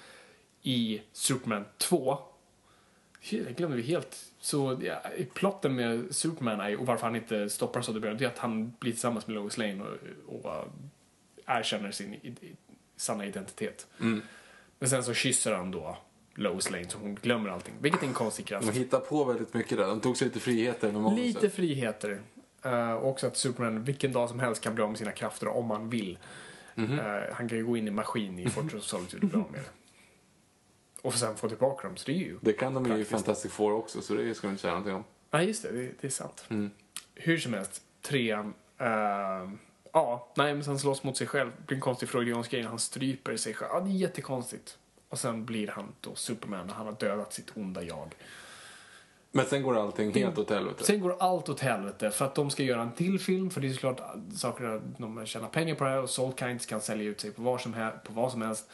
i 0.63 1.03
Superman 1.13 1.65
2, 1.79 2.19
det 3.31 3.57
glömde 3.57 3.77
vi 3.77 3.83
helt, 3.83 4.17
så 4.41 4.81
ja, 4.83 5.03
plotten 5.35 5.75
med 5.75 6.15
Superman 6.15 6.61
är, 6.61 6.81
och 6.81 6.87
varför 6.87 7.07
han 7.07 7.17
inte 7.17 7.51
stoppar 7.51 7.83
så 7.83 7.93
det 7.93 8.09
är 8.09 8.27
att 8.27 8.39
han 8.39 8.75
blir 8.79 8.93
tillsammans 8.93 9.27
med 9.27 9.35
Lois 9.35 9.59
Lane 9.59 9.83
och, 9.83 10.45
och 10.45 10.45
uh, 10.45 10.65
erkänner 11.47 11.91
sin 11.91 12.15
i, 12.15 12.35
sanna 12.97 13.27
identitet. 13.27 13.87
Men 14.79 14.91
sen 14.91 15.05
så 15.05 15.15
kysser 15.15 15.53
han 15.53 15.71
då 15.71 15.99
Lois 16.35 16.70
Lane 16.70 16.89
så 16.89 16.98
hon 16.98 17.15
glömmer 17.15 17.51
allting, 17.51 17.74
vilket 17.81 18.02
är 18.02 18.06
en 18.06 18.12
konstig 18.12 18.47
kraft. 18.47 18.66
De 18.66 18.73
hittar 18.73 19.01
på 19.01 19.24
väldigt 19.24 19.55
mycket 19.55 19.78
där. 19.78 19.86
De 19.86 20.01
tog 20.01 20.16
sig 20.16 20.28
lite 20.28 20.40
friheter. 20.40 21.15
Lite 21.16 21.51
friheter. 21.51 22.20
Uh, 22.66 22.94
också 22.94 23.27
att 23.27 23.36
Superman 23.36 23.85
vilken 23.85 24.12
dag 24.12 24.28
som 24.28 24.40
helst 24.40 24.62
kan 24.62 24.74
bli 24.74 24.85
av 24.85 24.90
med 24.90 24.98
sina 24.98 25.12
krafter 25.12 25.48
om 25.48 25.70
han 25.70 25.90
vill. 25.90 26.19
Mhm. 26.74 26.98
Eh, 26.98 27.23
han 27.32 27.48
kan 27.48 27.59
ju 27.59 27.66
gå 27.66 27.77
in 27.77 27.89
i 27.89 27.90
maskin 27.90 28.39
i 28.39 28.48
Fortress 28.51 28.74
of 28.74 28.85
Solitude 28.85 29.27
och 29.27 29.31
bli 29.31 29.40
av 29.40 29.52
med 29.52 29.61
det. 29.61 29.70
Och 31.02 31.15
sen 31.15 31.36
få 31.36 31.48
tillbaka 31.48 31.89
dem, 31.89 31.97
så 31.97 32.06
det 32.06 32.12
är 32.12 32.19
ju... 32.19 32.39
Det 32.40 32.52
kan 32.52 32.74
de 32.74 32.86
ju 32.86 32.98
i. 32.98 33.05
Fantastic 33.05 33.52
Four 33.52 33.73
också, 33.73 34.02
så 34.02 34.15
det 34.15 34.35
ska 34.35 34.47
du 34.47 34.51
inte 34.51 34.62
säga 34.62 34.73
någonting 34.73 34.94
om. 34.94 35.05
Ja, 35.31 35.43
just 35.43 35.62
det, 35.62 35.73
det, 35.73 35.90
det 36.01 36.06
är 36.06 36.11
sant. 36.11 36.44
Mm. 36.48 36.70
Hur 37.15 37.39
som 37.39 37.55
helst, 37.55 37.82
trean... 38.02 38.55
eh, 38.78 38.86
ja, 39.93 40.32
nej 40.36 40.55
men 40.55 40.65
sen 40.65 40.78
slåss 40.78 41.02
mot 41.02 41.16
sig 41.16 41.27
själv. 41.27 41.51
Det 41.56 41.66
blir 41.66 41.77
en 41.77 41.81
konstig 41.81 42.09
freudiansk 42.09 42.51
grej 42.51 42.62
när 42.62 42.69
han 42.69 42.78
stryper 42.78 43.36
sig 43.36 43.55
själv. 43.55 43.70
Ja, 43.73 43.81
det 43.81 43.90
är 43.90 43.94
jättekonstigt. 43.94 44.78
Och 45.09 45.18
sen 45.18 45.44
blir 45.44 45.68
han 45.68 45.93
då 46.01 46.14
Superman 46.14 46.66
när 46.66 46.74
han 46.74 46.86
har 46.86 46.93
dödat 46.93 47.32
sitt 47.32 47.56
onda 47.56 47.82
jag. 47.82 48.14
Men 49.32 49.47
sen 49.47 49.62
går 49.62 49.76
allting 49.78 50.14
helt 50.14 50.39
åt 50.39 50.51
helvete. 50.51 50.85
Sen 50.85 51.01
går 51.01 51.16
allt 51.20 51.48
åt 51.48 51.60
helvete 51.60 52.10
för 52.10 52.24
att 52.24 52.35
de 52.35 52.51
ska 52.51 52.62
göra 52.62 52.82
en 52.82 52.93
till 52.93 53.20
film 53.20 53.51
för 53.51 53.60
det 53.60 53.68
är 53.68 53.72
såklart 53.72 54.01
saker 54.36 54.82
de 54.98 55.26
tjänar 55.26 55.48
pengar 55.48 55.74
på 55.74 55.85
det 55.85 55.90
här 55.90 56.02
och 56.02 56.10
Soul 56.10 56.32
Kinds 56.39 56.66
kan 56.66 56.81
sälja 56.81 57.05
ut 57.10 57.20
sig 57.20 57.31
på, 57.31 57.43
var 57.43 57.59
som 57.59 57.74
he- 57.74 57.98
på 58.05 58.12
vad 58.12 58.32
som 58.32 58.43
helst. 58.43 58.70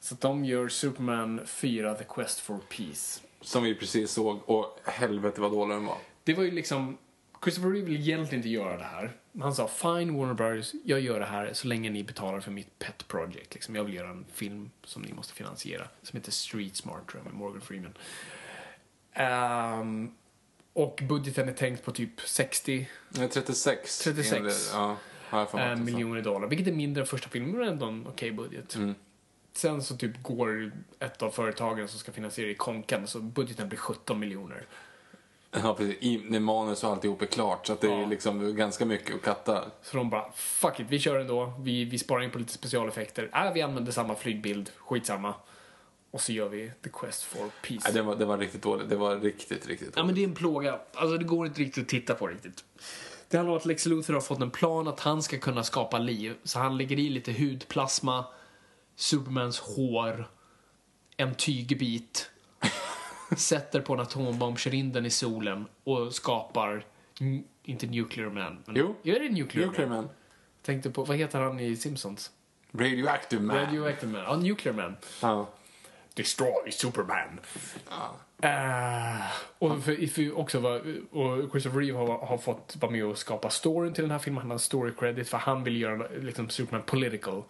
Så 0.00 0.14
att 0.14 0.20
de 0.20 0.44
gör 0.44 0.68
Superman 0.68 1.40
4 1.46 1.94
The 1.94 2.04
Quest 2.04 2.40
for 2.40 2.58
Peace. 2.76 3.20
Som 3.40 3.62
vi 3.62 3.74
precis 3.74 4.10
såg, 4.10 4.40
och 4.48 4.78
helvete 4.84 5.40
vad 5.40 5.52
dålig 5.52 5.76
den 5.76 5.86
var. 5.86 5.96
Det 6.24 6.34
var 6.34 6.42
ju 6.42 6.50
liksom, 6.50 6.98
Christopher 7.44 7.70
Reeve 7.70 7.86
vill 7.86 8.00
egentligen 8.00 8.38
inte 8.38 8.48
göra 8.48 8.76
det 8.76 8.84
här. 8.84 9.12
Han 9.40 9.54
sa 9.54 9.68
fine 9.68 10.14
Warner 10.18 10.34
Brothers, 10.34 10.72
jag 10.84 11.00
gör 11.00 11.20
det 11.20 11.26
här 11.26 11.52
så 11.52 11.68
länge 11.68 11.90
ni 11.90 12.04
betalar 12.04 12.40
för 12.40 12.50
mitt 12.50 12.78
pet 12.78 13.08
project. 13.08 13.54
Liksom, 13.54 13.74
jag 13.76 13.84
vill 13.84 13.94
göra 13.94 14.08
en 14.10 14.24
film 14.32 14.70
som 14.84 15.02
ni 15.02 15.12
måste 15.12 15.34
finansiera. 15.34 15.88
Som 16.02 16.16
heter 16.16 16.32
Street 16.32 16.76
Smart 16.76 17.08
tror 17.08 17.20
jag 17.20 17.24
med 17.32 17.34
Morgan 17.40 17.60
Freeman. 17.60 17.94
Ehm, 19.12 20.12
och 20.72 21.00
budgeten 21.08 21.48
är 21.48 21.52
tänkt 21.52 21.84
på 21.84 21.92
typ 21.92 22.20
60 22.20 22.88
Nej, 23.08 23.28
36. 23.28 23.98
36. 23.98 24.32
enligt- 24.36 24.70
Ja, 24.72 24.96
eh, 25.32 25.48
sa. 25.50 25.76
miljoner 25.76 26.22
dollar. 26.22 26.48
Vilket 26.48 26.68
är 26.68 26.72
mindre 26.72 27.00
än 27.02 27.06
första 27.06 27.28
filmen 27.28 27.50
men 27.58 27.68
ändå 27.68 27.86
en 27.86 28.06
okej 28.06 28.30
budget. 28.32 28.74
Mm. 28.74 28.94
Sen 29.52 29.82
så 29.82 29.96
typ 29.96 30.22
går 30.22 30.72
ett 30.98 31.22
av 31.22 31.30
företagen 31.30 31.88
som 31.88 31.98
ska 31.98 32.12
finansiera 32.12 32.50
i 32.50 32.54
konkan 32.54 33.06
så 33.06 33.20
budgeten 33.20 33.68
blir 33.68 33.78
17 33.78 34.18
miljoner. 34.20 34.66
Ja, 35.52 35.74
precis. 35.74 35.96
I, 36.00 36.22
när 36.28 36.40
manus 36.40 36.84
och 36.84 36.90
alltihop 36.90 37.22
är 37.22 37.26
klart. 37.26 37.66
Så 37.66 37.72
att 37.72 37.80
det 37.80 37.86
är 37.92 38.00
Ja. 38.00 38.06
liksom 38.06 38.56
ganska 38.56 38.84
mycket 38.84 39.14
att 39.14 39.22
katta. 39.22 39.64
Så 39.82 39.96
de 39.96 40.10
bara, 40.10 40.32
fuck 40.32 40.80
it, 40.80 40.86
vi 40.90 40.98
kör 40.98 41.20
ändå. 41.20 41.52
Vi, 41.60 41.84
vi 41.84 41.98
sparar 41.98 42.22
in 42.22 42.30
på 42.30 42.38
lite 42.38 42.52
specialeffekter. 42.52 43.30
Äh, 43.34 43.52
vi 43.52 43.62
använder 43.62 43.92
samma 43.92 44.14
flygbild, 44.14 44.70
skitsamma. 44.76 45.34
Och 46.10 46.20
så 46.20 46.32
gör 46.32 46.48
vi 46.48 46.72
The 46.84 46.90
Quest 46.90 47.22
for 47.22 47.50
Peace. 47.62 47.80
Nej, 47.84 47.92
det, 47.94 48.02
var, 48.02 48.16
det 48.16 48.24
var 48.24 48.38
riktigt 48.38 48.62
dåligt. 48.62 48.88
Det 48.88 48.96
var 48.96 49.16
riktigt, 49.16 49.66
riktigt 49.66 49.88
Ja, 49.96 50.02
men 50.02 50.06
dåligt. 50.06 50.14
det 50.16 50.22
är 50.24 50.28
en 50.28 50.34
plåga. 50.34 50.78
Alltså, 50.94 51.16
det 51.18 51.24
går 51.24 51.46
inte 51.46 51.60
riktigt 51.60 51.82
att 51.84 51.88
titta 51.88 52.14
på 52.14 52.26
riktigt. 52.26 52.64
Det 53.28 53.36
handlar 53.36 53.52
om 53.52 53.56
att 53.58 53.66
Lex 53.66 53.86
Luthor 53.86 54.14
har 54.14 54.20
fått 54.20 54.40
en 54.40 54.50
plan 54.50 54.88
att 54.88 55.00
han 55.00 55.22
ska 55.22 55.38
kunna 55.38 55.62
skapa 55.64 55.98
liv. 55.98 56.34
Så 56.44 56.58
han 56.58 56.76
lägger 56.78 56.98
i 56.98 57.08
lite 57.10 57.32
hudplasma, 57.32 58.24
Supermans 58.96 59.58
hår, 59.60 60.30
en 61.16 61.34
tygbit, 61.34 62.30
sätter 63.36 63.80
på 63.80 63.94
en 63.94 64.00
atombomb, 64.00 64.58
kör 64.58 64.74
in 64.74 64.92
den 64.92 65.06
i 65.06 65.10
solen 65.10 65.66
och 65.84 66.14
skapar, 66.14 66.84
inte 67.62 67.86
Nuclear 67.86 68.30
Man. 68.30 68.62
Men, 68.66 68.76
Jo. 68.76 68.96
Ja, 69.02 69.18
det 69.18 69.26
är 69.26 69.30
Nuclear, 69.30 69.66
Nuclear 69.66 69.88
Man. 69.88 69.96
Man. 70.04 70.08
Tänkte 70.62 70.90
på, 70.90 71.04
vad 71.04 71.16
heter 71.16 71.40
han 71.40 71.60
i 71.60 71.76
Simpsons? 71.76 72.30
Radioactive 72.72 73.42
Man. 73.42 73.56
Radioactive 73.56 74.12
Man. 74.12 74.22
Ja, 74.22 74.36
Nuclear 74.36 74.74
Man. 74.74 74.96
Ja. 75.22 75.48
Destroy 76.14 76.70
Superman. 76.72 77.40
Eh, 78.42 79.20
och 79.58 79.82
för, 79.82 80.06
för 80.06 80.38
också 80.38 80.60
var, 80.60 80.82
och 81.10 81.50
Christopher 81.50 81.80
Reeve 81.80 81.98
har, 81.98 82.26
har 82.26 82.38
fått 82.38 82.76
vara 82.80 82.92
med 82.92 83.04
och 83.04 83.18
skapa 83.18 83.50
storyn 83.50 83.92
till 83.92 84.04
den 84.04 84.10
här 84.10 84.18
filmen. 84.18 84.42
Han 84.42 84.50
har 84.50 84.58
story 84.58 84.92
credit 84.98 85.28
för 85.28 85.38
han 85.38 85.64
vill 85.64 85.80
göra 85.80 86.06
liksom, 86.20 86.48
Superman 86.48 86.82
political. 86.86 87.42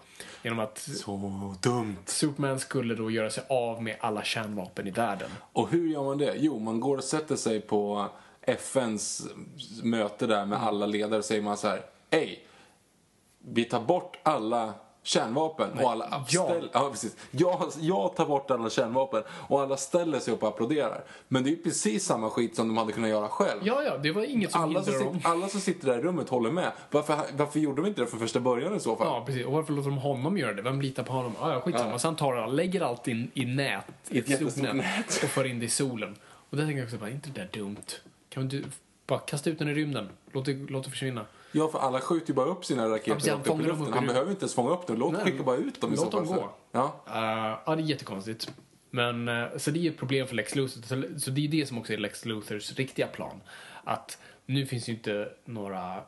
Genom 0.43 0.59
att 0.59 0.79
Så 0.79 1.55
dumt. 1.63 1.97
Superman 2.07 2.61
skulle 2.61 2.95
då 2.95 3.11
göra 3.11 3.31
sig 3.31 3.45
av 3.49 3.83
med 3.83 3.97
alla 4.01 4.23
kärnvapen 4.23 4.87
i 4.87 4.91
världen. 4.91 5.31
Och 5.53 5.71
hur 5.71 5.89
gör 5.89 6.03
man 6.05 6.19
det? 6.19 6.35
Jo, 6.39 6.59
man 6.59 6.81
går 6.81 6.97
och 6.97 7.05
sätter 7.05 7.37
sig 7.37 7.61
på 7.61 8.09
FNs 8.43 9.27
möte 9.83 10.27
där 10.27 10.47
med 10.47 10.63
alla 10.63 10.87
ledare 10.87 11.19
och 11.19 11.25
säger 11.25 11.43
man 11.43 11.57
så 11.57 11.69
här. 11.69 11.83
Hej, 12.11 12.47
vi 13.39 13.65
tar 13.65 13.81
bort 13.81 14.19
alla 14.23 14.75
kärnvapen 15.11 15.71
och 15.79 15.91
alla 15.91 16.25
ja. 16.29 16.45
ställ, 16.45 16.69
ja, 16.73 16.91
precis. 16.91 17.17
Jag, 17.31 17.73
jag 17.81 18.17
tar 18.17 18.27
bort 18.27 18.51
alla 18.51 18.71
kärnvapen 18.71 19.23
och 19.31 19.61
alla 19.61 19.77
ställer 19.77 20.19
sig 20.19 20.35
upp 20.35 20.43
och 20.43 20.49
applåderar. 20.49 21.05
Men 21.29 21.45
det 21.45 21.49
är 21.49 21.51
ju 21.51 21.63
precis 21.63 22.05
samma 22.05 22.31
skit 22.31 22.57
som 22.57 22.69
de 22.69 22.77
hade 22.77 22.93
kunnat 22.93 23.11
göra 23.11 23.29
själv. 23.29 23.61
Ja, 23.65 23.83
ja, 23.83 23.99
det 23.99 24.13
var 24.13 24.25
inget 24.25 24.53
som 24.53 24.63
Alla 24.63 24.83
som, 24.83 24.93
dem. 24.93 25.15
sitter, 25.15 25.31
alla 25.31 25.49
som 25.49 25.61
sitter 25.61 25.87
där 25.87 25.99
i 25.99 26.03
rummet 26.03 26.29
håller 26.29 26.51
med. 26.51 26.73
Varför, 26.91 27.19
varför 27.37 27.61
gjorde 27.61 27.83
de 27.83 27.89
inte 27.89 28.01
det 28.01 28.07
från 28.07 28.21
första 28.21 28.41
början 28.41 28.77
i 28.77 28.81
så 28.81 28.97
fall? 28.97 29.07
Ja, 29.07 29.25
precis. 29.27 29.47
Och 29.47 29.53
varför 29.53 29.73
låter 29.73 29.91
de 29.91 29.99
honom 29.99 30.39
göra 30.39 30.53
det? 30.53 30.63
Vem 30.63 30.81
litar 30.81 31.03
på 31.03 31.13
honom? 31.13 31.33
Ah, 31.41 31.53
ja, 31.53 31.61
skitsamma. 31.61 31.91
Ja. 31.91 31.99
Han 32.03 32.17
tar 32.17 32.35
det, 32.35 32.47
lägger 32.47 32.81
allt 32.81 33.09
in 33.09 33.31
i 33.35 33.45
nät, 33.45 33.85
i 34.09 34.19
ett 34.19 34.57
nät. 34.57 35.23
och 35.23 35.29
för 35.29 35.45
in 35.45 35.59
det 35.59 35.65
i 35.65 35.69
solen. 35.69 36.17
Och 36.51 36.57
där 36.57 36.65
tänker 36.65 36.79
jag 36.79 36.87
också 36.87 36.99
bara, 36.99 37.11
är 37.11 37.15
inte 37.15 37.31
det 37.31 37.41
där 37.41 37.49
dumt? 37.53 37.87
Kan 38.29 38.49
du 38.49 38.65
bara 39.07 39.19
kasta 39.19 39.51
ut 39.51 39.59
den 39.59 39.69
i 39.69 39.75
rymden? 39.75 40.09
Låt 40.33 40.45
det, 40.45 40.53
låt 40.53 40.85
det 40.85 40.91
försvinna. 40.91 41.27
Ja, 41.53 41.69
för 41.69 41.79
alla 41.79 42.01
skjuter 42.01 42.29
ju 42.29 42.35
bara 42.35 42.47
upp 42.47 42.65
sina 42.65 42.89
raketer 42.89 43.33
upp 43.33 43.61
i 43.61 43.63
luften. 43.63 43.93
Han 43.93 44.07
behöver 44.07 44.31
inte 44.31 44.43
ens 44.43 44.55
fånga 44.55 44.71
upp 44.71 44.87
dem. 44.87 44.97
Låt 44.97 45.13
Nej, 45.13 45.25
skicka 45.25 45.43
bara 45.43 45.57
ut 45.57 45.81
dem 45.81 45.93
i 45.93 45.97
låt 45.97 46.13
dem 46.13 46.27
gå. 46.27 46.51
Ja. 46.73 47.03
Uh, 47.09 47.59
ja, 47.67 47.77
det 47.77 47.83
är 47.83 47.87
jättekonstigt. 47.87 48.53
Men, 48.91 49.29
eh, 49.29 49.57
så 49.57 49.71
det 49.71 49.87
är 49.87 49.91
ett 49.91 49.99
problem 49.99 50.27
för 50.27 50.35
Lex 50.35 50.55
Luthor. 50.55 50.83
Så, 50.83 51.21
så 51.21 51.31
det 51.31 51.47
är 51.47 51.49
det 51.49 51.67
som 51.67 51.79
också 51.79 51.93
är 51.93 51.99
Lex 51.99 52.25
Luthors 52.25 52.73
riktiga 52.73 53.07
plan. 53.07 53.41
Att 53.85 54.19
nu 54.47 54.67
finns 54.67 54.89
ju 54.89 54.93
inte 54.93 55.33
några 55.45 56.03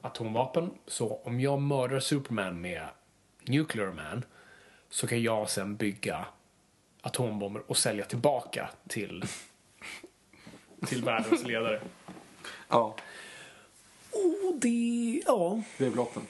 atomvapen. 0.00 0.70
Så 0.86 1.20
om 1.24 1.40
jag 1.40 1.62
mördar 1.62 2.00
Superman 2.00 2.60
med 2.60 2.88
Nuclear 3.44 3.92
Man 3.92 4.24
så 4.90 5.06
kan 5.06 5.22
jag 5.22 5.50
sen 5.50 5.76
bygga 5.76 6.26
atombomber 7.00 7.62
och 7.66 7.76
sälja 7.76 8.04
tillbaka 8.04 8.70
till, 8.88 9.24
till 10.86 11.04
världens 11.04 11.44
ledare. 11.44 11.80
ja, 12.68 12.96
Och 14.48 14.60
det, 14.60 15.22
ja, 15.26 15.62
det 15.78 15.86
är 15.86 15.90
plotten. 15.90 16.22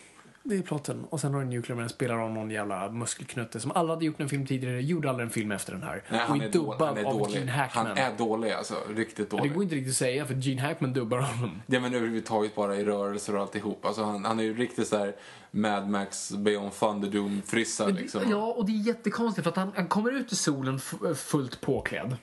det 0.43 0.57
är 0.57 0.63
plotten. 0.63 1.05
Och 1.05 1.21
sen 1.21 1.35
har 1.35 1.45
Nuclear 1.45 1.81
Man 1.81 1.89
spelar 1.89 2.19
av 2.19 2.31
någon 2.31 2.51
jävla 2.51 2.91
muskelknutte 2.91 3.61
som 3.61 3.73
alla 3.75 3.93
hade 3.93 4.05
gjort 4.05 4.21
en 4.21 4.29
film 4.29 4.47
tidigare, 4.47 4.83
gjorde 4.83 5.11
aldrig 5.11 5.27
en 5.27 5.31
film 5.31 5.53
efter 5.53 5.73
den 5.73 5.83
här. 5.83 6.03
Nej, 6.09 6.21
och 6.21 6.27
han 6.29 6.41
är 6.41 6.49
dubbad 6.49 6.89
han 6.89 6.99
är 6.99 7.05
av 7.05 7.19
dålig. 7.19 7.35
Gene 7.37 7.51
Hackman. 7.51 7.87
Han 7.87 7.99
är 7.99 8.19
dålig 8.19 8.51
alltså. 8.51 8.75
Riktigt 8.97 9.31
det 9.31 9.37
dålig. 9.37 9.55
går 9.55 9.63
inte 9.63 9.75
riktigt 9.75 9.93
att 9.93 9.97
säga 9.97 10.27
för 10.27 10.35
Gene 10.35 10.61
Hackman 10.63 10.93
dubbar 10.93 11.19
honom. 11.19 11.63
Ja 11.67 11.81
men 11.81 11.95
överhuvudtaget 11.95 12.55
bara 12.55 12.77
i 12.77 12.85
rörelser 12.85 13.35
och 13.35 13.41
alltihop. 13.41 13.85
Alltså 13.85 14.03
han, 14.03 14.25
han 14.25 14.39
är 14.39 14.45
ju 14.45 14.57
riktigt 14.57 14.89
såhär 14.89 15.15
Mad 15.51 15.89
Max, 15.89 16.33
Beyond 16.33 16.73
Thunderdome-frissa 16.73 17.87
liksom. 17.87 18.21
Ja, 18.31 18.53
och 18.53 18.67
det 18.67 18.73
är 18.73 18.87
jättekonstigt 18.87 19.43
för 19.45 19.51
att 19.51 19.57
han, 19.57 19.73
han 19.77 19.89
kommer 19.89 20.13
ut 20.13 20.33
i 20.33 20.37
solen 20.37 20.81
fullt 21.17 21.61
påklädd. 21.61 22.17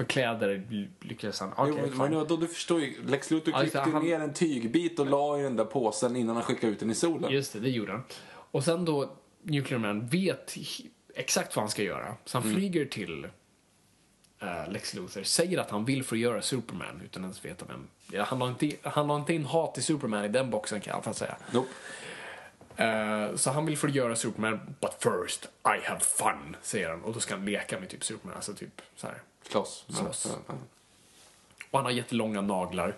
För 0.00 0.04
kläder 0.04 0.62
lyckades 1.00 1.40
han... 1.40 1.52
Okej, 1.56 1.74
Jo, 1.92 1.98
men, 1.98 2.12
då, 2.12 2.36
du 2.36 2.46
förstår 2.46 2.80
ju, 2.80 3.06
Lex 3.06 3.30
Luthor 3.30 3.52
klippte 3.60 3.78
det, 3.78 3.90
han- 3.90 4.04
ner 4.04 4.20
en 4.20 4.34
tygbit 4.34 4.98
och 4.98 5.06
la 5.06 5.38
i 5.38 5.42
den 5.42 5.56
där 5.56 5.64
påsen 5.64 6.16
innan 6.16 6.36
han 6.36 6.44
skickade 6.44 6.72
ut 6.72 6.80
den 6.80 6.90
i 6.90 6.94
solen. 6.94 7.30
Just 7.32 7.52
det, 7.52 7.60
det 7.60 7.70
gjorde 7.70 7.92
han. 7.92 8.02
Och 8.30 8.64
sen 8.64 8.84
då, 8.84 9.12
Nuclear 9.42 9.80
Man 9.80 10.06
vet 10.06 10.56
exakt 11.14 11.56
vad 11.56 11.62
han 11.62 11.70
ska 11.70 11.82
göra. 11.82 12.14
Så 12.24 12.38
han 12.38 12.54
flyger 12.54 12.84
till 12.84 13.24
eh, 14.40 14.70
Lex 14.70 14.94
Luthor, 14.94 15.22
säger 15.22 15.58
att 15.58 15.70
han 15.70 15.84
vill 15.84 16.04
förgöra 16.04 16.42
Superman 16.42 17.00
utan 17.04 17.22
ens 17.22 17.44
veta 17.44 17.64
vem. 17.68 17.86
Ja, 18.12 18.22
han, 18.22 18.40
har 18.40 18.48
inte, 18.48 18.70
han 18.82 19.10
har 19.10 19.16
inte 19.16 19.34
in 19.34 19.44
hat 19.44 19.74
till 19.74 19.84
Superman 19.84 20.24
i 20.24 20.28
den 20.28 20.50
boxen 20.50 20.80
kan 20.80 20.90
jag 20.90 21.02
alla 21.04 21.14
säga. 21.14 21.36
Nope. 21.52 21.68
Eh, 22.76 23.36
så 23.36 23.50
han 23.50 23.66
vill 23.66 23.78
förgöra 23.78 24.16
Superman, 24.16 24.60
but 24.80 24.94
first 24.98 25.44
I 25.64 25.86
have 25.88 26.00
fun, 26.00 26.56
säger 26.62 26.90
han. 26.90 27.02
Och 27.02 27.12
då 27.12 27.20
ska 27.20 27.34
han 27.34 27.44
leka 27.44 27.80
med 27.80 27.88
typ 27.88 28.04
Superman, 28.04 28.36
alltså 28.36 28.54
typ 28.54 28.82
så 28.96 29.06
här. 29.06 29.22
Ja, 29.54 29.66
ja. 29.86 30.54
Och 31.70 31.78
han 31.78 31.84
har 31.84 31.92
jättelånga 31.92 32.40
naglar 32.40 32.96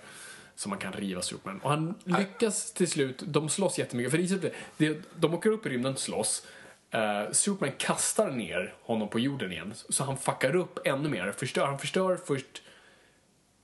som 0.54 0.70
man 0.70 0.78
kan 0.78 0.92
riva 0.92 1.22
Superman. 1.22 1.60
Och 1.60 1.70
han 1.70 1.94
lyckas 2.04 2.72
till 2.72 2.90
slut, 2.90 3.22
de 3.26 3.48
slåss 3.48 3.78
jättemycket. 3.78 4.10
För 4.10 4.46
att 4.46 4.52
det, 4.76 5.02
de 5.16 5.34
åker 5.34 5.50
upp 5.50 5.66
i 5.66 5.68
rymden, 5.68 5.96
slåss. 5.96 6.46
Eh, 6.90 7.30
Superman 7.32 7.74
kastar 7.78 8.30
ner 8.30 8.74
honom 8.82 9.08
på 9.08 9.18
jorden 9.18 9.52
igen, 9.52 9.74
så 9.88 10.04
han 10.04 10.16
fuckar 10.16 10.56
upp 10.56 10.86
ännu 10.86 11.08
mer. 11.08 11.32
Förstör, 11.32 11.66
han 11.66 11.78
förstör 11.78 12.16
först... 12.24 12.62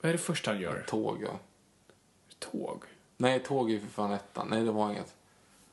Vad 0.01 0.09
är 0.09 0.13
det 0.13 0.19
första 0.19 0.51
han 0.51 0.61
gör? 0.61 0.85
Tåg, 0.89 1.23
ja. 1.23 1.39
Tåg? 2.39 2.83
Nej, 3.17 3.43
tåg 3.43 3.71
är 3.71 3.75
ju 3.75 3.81
för 3.81 3.89
fan 3.89 4.13
ettan. 4.13 4.49
Nej, 4.51 4.63
det 4.65 4.71
var 4.71 4.91
inget. 4.91 5.15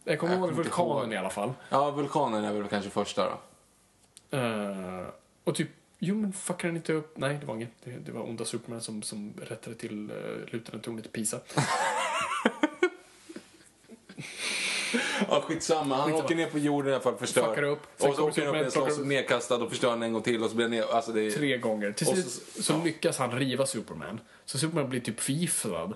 Jag 0.04 0.20
kommer 0.20 0.34
Jag 0.34 0.40
ihåg 0.42 0.52
vulkanen 0.52 1.04
ihåg. 1.04 1.14
i 1.14 1.18
alla 1.18 1.30
fall. 1.30 1.54
Ja, 1.70 1.92
vulkanen 1.92 2.44
är 2.46 2.54
väl 2.54 2.68
kanske 2.68 2.90
första 2.90 3.30
då. 3.30 4.38
Eh, 4.38 5.08
och 5.44 5.56
typ, 5.56 5.70
jo 6.00 6.16
men 6.16 6.34
fuckar 6.34 6.68
han 6.68 6.78
inte 6.78 6.94
upp? 6.94 7.18
Nej, 7.18 7.38
det 7.40 7.46
var 7.46 7.56
inget. 7.56 7.70
Det, 7.84 7.92
det 7.92 8.12
var 8.12 8.22
onda 8.30 8.46
Superman 8.46 8.82
som, 8.82 9.02
som 9.02 9.34
rättade 9.42 9.76
till 9.76 10.12
uh, 10.12 10.46
lutande 10.54 10.84
tornet 10.84 11.06
i 11.06 11.10
Pisa. 11.10 11.40
Ja, 15.30 15.42
skitsamma. 15.42 15.96
Han 15.96 16.06
Skitsamma. 16.06 16.26
åker 16.26 16.36
ner 16.36 16.50
på 16.50 16.60
jorden 16.60 16.92
i 16.92 16.94
alla 16.94 17.04
fall, 17.04 17.16
förstör. 17.18 17.48
Fuckar 17.50 17.64
upp. 17.64 17.80
Sen 17.98 18.10
Och 18.10 18.16
så 18.16 18.28
åker 18.28 18.46
han 18.46 18.56
upp 18.56 18.62
i 18.62 18.66
en 18.66 18.72
slåss, 18.72 19.00
nedkastad 19.00 19.56
och 19.56 19.70
förstör 19.70 19.90
han 19.90 20.04
en 20.04 20.14
gång 20.14 20.22
till 20.22 20.44
och 20.44 20.50
så 20.50 20.56
blir 20.56 20.66
han 20.66 20.72
ner. 20.72 20.96
Alltså 20.96 21.12
det 21.12 21.22
är... 21.22 21.32
Tre 21.32 21.58
gånger. 21.58 21.92
Till 21.92 22.08
slut 22.08 22.28
så- 22.28 22.64
så, 22.64 22.74
ja. 22.74 22.84
lyckas 22.84 23.18
han 23.18 23.32
riva 23.32 23.66
Superman. 23.66 24.20
Så 24.46 24.58
Superman 24.58 24.90
blir 24.90 25.00
typ 25.00 25.20
förgiftad. 25.20 25.94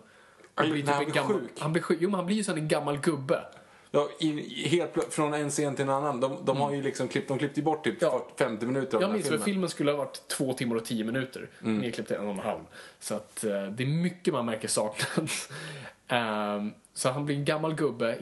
Nej, 0.57 0.71
typ 0.71 0.88
han 0.88 1.05
blir 1.05 1.13
gammal, 1.13 1.34
sjuk. 1.34 1.51
Han 1.59 1.73
blir 1.73 1.84
sjuk. 1.84 1.97
Jo, 2.01 2.09
men 2.09 2.15
han 2.15 2.26
blir 2.26 2.35
ju 2.35 2.43
som 2.43 2.57
en 2.57 2.67
gammal 2.67 2.97
gubbe. 2.97 3.45
Ja, 3.91 4.10
i, 4.20 4.68
helt 4.68 5.14
från 5.14 5.34
en 5.34 5.49
scen 5.49 5.76
till 5.76 5.84
en 5.84 5.90
annan. 5.90 6.20
De, 6.20 6.45
de 6.45 6.57
har 6.57 6.74
ju 6.74 6.82
liksom 6.82 7.07
klippt, 7.07 7.28
de 7.28 7.38
klippte 7.40 7.61
bort 7.61 7.84
typ 7.84 8.02
Mm. 8.02 8.14
Ja. 8.14 8.28
50 8.36 8.66
minuter 8.66 8.98
av 8.98 9.02
Jag 9.02 9.11
minns 9.11 9.26
filmen. 9.26 9.45
filmen 9.45 9.70
skulle 9.70 9.91
ha 9.91 9.98
varit 9.98 10.28
två 10.28 10.53
timmar 10.53 10.76
och 10.76 10.86
tio 10.86 11.03
minuter. 11.03 11.49
Mm. 11.61 11.78
Nedklippt 11.78 12.07
till 12.07 12.18
en 12.18 12.26
och 12.26 12.34
en 12.34 12.40
halv. 12.40 12.61
Så 12.99 13.16
att 13.16 13.44
eh, 13.44 13.66
det 13.66 13.84
är 13.84 13.88
mycket 13.88 14.34
man 14.34 14.45
märker 14.45 14.68
saknas. 14.68 15.49
Ehm, 16.11 16.74
så 16.94 17.10
han 17.10 17.26
blir 17.26 17.36
en 17.36 17.45
gammal 17.45 17.76
gubbe, 17.76 18.18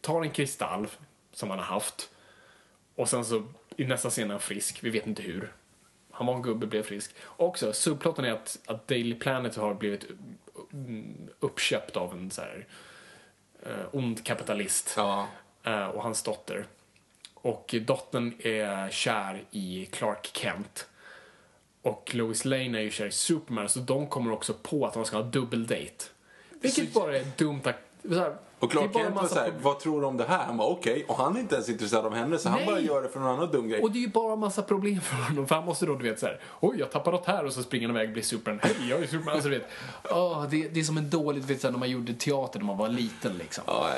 tar 0.00 0.22
en 0.22 0.30
kristall 0.30 0.86
som 1.32 1.50
han 1.50 1.58
har 1.58 1.66
haft. 1.66 2.10
Och 2.94 3.08
sen 3.08 3.24
så 3.24 3.42
i 3.76 3.84
nästa 3.84 4.10
scen 4.10 4.28
är 4.28 4.34
han 4.34 4.40
frisk, 4.40 4.84
vi 4.84 4.90
vet 4.90 5.06
inte 5.06 5.22
hur. 5.22 5.52
Han 6.10 6.26
var 6.26 6.34
en 6.34 6.42
gubbe, 6.42 6.66
blev 6.66 6.82
frisk. 6.82 7.14
Också, 7.24 7.72
subplotten 7.72 8.24
är 8.24 8.32
att, 8.32 8.58
att 8.66 8.88
Daily 8.88 9.14
Planet 9.14 9.56
har 9.56 9.74
blivit 9.74 10.06
mm, 10.72 11.28
uppköpt 11.40 11.96
av 11.96 12.12
en 12.12 12.30
så 12.30 12.40
här 12.40 12.66
ond 13.92 14.24
kapitalist 14.24 14.94
Ja. 14.96 15.26
eh, 15.64 15.86
och 15.86 16.02
hans 16.02 16.22
dotter. 16.22 16.66
Och 17.34 17.74
dottern 17.82 18.34
är 18.38 18.90
kär 18.90 19.42
i 19.50 19.88
Clark 19.92 20.30
Kent. 20.32 20.88
Och 21.82 22.14
Lois 22.14 22.44
Lane 22.44 22.78
är 22.78 22.82
ju 22.82 22.90
kär 22.90 23.06
i 23.06 23.10
Superman, 23.12 23.68
så 23.68 23.78
de 23.80 24.06
kommer 24.06 24.32
också 24.32 24.54
på 24.54 24.86
att 24.86 24.94
de 24.94 25.04
ska 25.04 25.16
ha 25.16 25.22
dubbeldate. 25.24 26.04
Vilket 26.60 26.92
bara 26.94 27.16
är 27.18 27.26
dumt 27.36 27.60
att... 27.64 27.76
Här, 28.10 28.36
Och 28.58 28.70
Clark 28.70 28.92
Kent 28.92 29.14
var 29.14 29.26
såhär, 29.26 29.52
vad 29.62 29.80
tror 29.80 30.00
du 30.00 30.06
om 30.06 30.16
det 30.16 30.24
här? 30.24 30.44
Han 30.44 30.56
var 30.56 30.66
okej. 30.66 31.04
Och 31.08 31.16
han 31.16 31.36
är 31.36 31.40
inte 31.40 31.54
ens 31.54 31.68
intresserad 31.68 32.06
av 32.06 32.14
henne 32.14 32.38
så 32.38 32.48
han 32.48 32.58
Nej. 32.58 32.66
bara 32.66 32.80
gör 32.80 33.02
det 33.02 33.08
för 33.08 33.20
någon 33.20 33.28
annan 33.28 33.50
dum 33.50 33.68
grej. 33.68 33.82
Och 33.82 33.92
det 33.92 33.98
är 33.98 34.00
ju 34.00 34.08
bara 34.08 34.36
massa 34.36 34.62
problem 34.62 35.00
för 35.00 35.16
honom. 35.16 35.46
För 35.48 35.54
han 35.54 35.64
måste 35.64 35.86
då, 35.86 35.94
du 35.94 36.04
vet, 36.10 36.18
så 36.18 36.26
här, 36.26 36.40
oj, 36.60 36.76
jag 36.78 36.90
tappar 36.90 37.12
något 37.12 37.26
här 37.26 37.44
och 37.44 37.52
så 37.52 37.62
springer 37.62 37.88
han 37.88 37.96
iväg 37.96 38.08
och 38.08 38.12
blir 38.12 38.22
Superman. 38.22 38.60
Hej, 38.62 38.74
jag 38.90 39.02
är 39.02 39.06
Superman. 39.06 39.34
Alltså, 39.34 39.48
du 39.48 39.58
vet, 39.58 39.68
åh, 40.10 40.46
det, 40.50 40.68
det 40.68 40.80
är 40.80 40.84
som 40.84 40.96
en 40.96 41.10
dålig, 41.10 41.42
du 41.42 41.46
vet, 41.46 41.60
så 41.60 41.66
här, 41.66 41.72
när 41.72 41.78
man 41.78 41.90
gjorde 41.90 42.14
teater 42.14 42.58
när 42.58 42.66
man 42.66 42.76
var 42.76 42.88
liten 42.88 43.36
liksom. 43.38 43.64
Ja, 43.66 43.90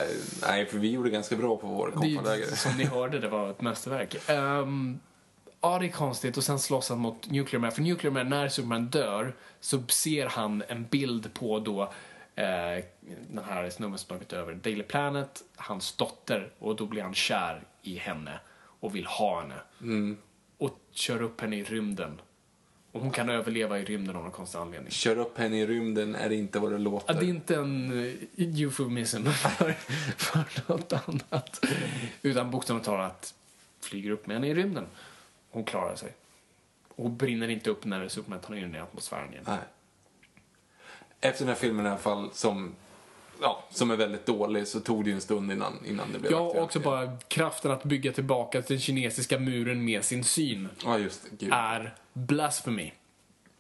nej, 0.43 0.67
för 0.67 0.79
vi 0.79 0.91
gjorde 0.91 1.11
ganska 1.11 1.37
bra 1.37 1.57
på 1.57 1.67
vår 1.67 1.91
kompanläger. 1.91 2.47
som 2.57 2.73
ni 2.77 2.85
hörde, 2.85 3.19
det 3.19 3.29
var 3.29 3.51
ett 3.51 3.61
mästerverk. 3.61 4.17
Ehm, 4.27 5.01
ja, 5.61 5.79
det 5.79 5.87
är 5.87 5.91
konstigt. 5.91 6.37
Och 6.37 6.45
sen 6.45 6.59
slåss 6.59 6.89
han 6.89 6.99
mot 6.99 7.31
Nuclear 7.31 7.61
Man. 7.61 7.73
För 7.73 7.83
Nuclear 7.83 8.13
Man, 8.15 8.29
när 8.29 8.49
Superman 8.49 8.87
dör, 8.87 9.35
så 9.61 9.83
ser 9.89 10.27
han 10.27 10.63
en 10.69 10.87
bild 10.91 11.35
på 11.35 11.59
då 11.59 11.93
eh, 12.35 12.85
den 13.29 13.45
här 13.45 13.71
snubben 13.71 13.99
som 13.99 14.09
tagit 14.09 14.33
över 14.33 14.55
Daily 14.55 14.83
Planet, 14.83 15.43
hans 15.57 15.97
dotter, 15.97 16.53
och 16.59 16.77
då 16.77 16.87
blir 16.87 17.03
han 17.03 17.15
kär 17.15 17.63
i 17.83 17.97
henne 17.97 18.41
och 18.81 18.95
vill 18.95 19.07
ha 19.07 19.41
henne. 19.41 20.17
Och 20.59 20.79
kör 20.91 21.23
upp 21.23 21.41
henne 21.41 21.57
i 21.57 21.65
rymden. 21.65 22.21
Och 22.93 23.01
hon 23.01 23.11
kan 23.11 23.29
överleva 23.29 23.79
i 23.79 23.85
rymden 23.85 24.17
av 24.17 24.23
någon 24.23 24.33
konstig 24.33 24.59
anledning. 24.59 24.91
Kör 24.91 25.19
upp 25.19 25.39
henne 25.39 25.61
i 25.61 25.67
rymden 25.67 26.15
är 26.15 26.33
inte 26.33 26.59
vad 26.59 26.73
det 26.73 26.79
låter. 26.79 27.15
Ja, 27.15 27.21
det 27.21 27.27
är 27.27 27.29
inte 27.29 27.57
en 27.57 27.93
uh, 27.93 28.15
eufemism 28.37 29.25
för, 29.25 29.73
för 30.17 30.73
något 30.73 30.93
annat. 30.93 31.65
Utan 32.23 32.51
bokstavligt 32.51 32.87
talat 32.87 33.35
flyger 33.81 34.11
upp 34.11 34.27
med 34.27 34.37
henne 34.37 34.49
i 34.49 34.55
rymden. 34.55 34.87
Hon 35.51 35.65
klarar 35.65 35.97
sig. 35.97 36.15
Och 36.89 37.11
brinner 37.11 37.49
inte 37.49 37.71
upp 37.71 37.85
när 37.85 38.09
Superman 38.09 38.41
tar 38.41 38.55
ner 38.55 38.61
henne 38.61 38.79
i 38.79 38.81
atmosfären 38.81 39.33
igen. 39.33 39.45
Nej. 39.47 39.59
Efter 41.21 41.45
den 41.45 41.49
här 41.49 41.61
filmen 41.61 41.87
i 41.87 41.89
alla 41.89 41.99
fall, 41.99 42.29
som, 42.33 42.75
ja, 43.41 43.65
som 43.71 43.91
är 43.91 43.97
väldigt 43.97 44.27
dålig, 44.27 44.67
så 44.69 44.81
tog 44.81 45.05
det 45.05 45.11
ju 45.11 45.15
en 45.15 45.21
stund 45.21 45.53
innan, 45.53 45.73
innan 45.87 46.13
det 46.13 46.19
blev 46.19 46.33
Ja, 46.33 46.47
aktuellt 46.47 46.65
också 46.65 46.81
bara 46.81 47.17
kraften 47.29 47.71
att 47.71 47.85
bygga 47.85 48.13
tillbaka 48.13 48.61
den 48.61 48.81
kinesiska 48.81 49.39
muren 49.39 49.85
med 49.85 50.05
sin 50.05 50.25
syn 50.25 50.69
Ja, 50.85 50.99
just 50.99 51.23
det. 51.31 51.37
Gud. 51.45 51.53
är 51.53 51.95
blasphemy. 52.13 52.93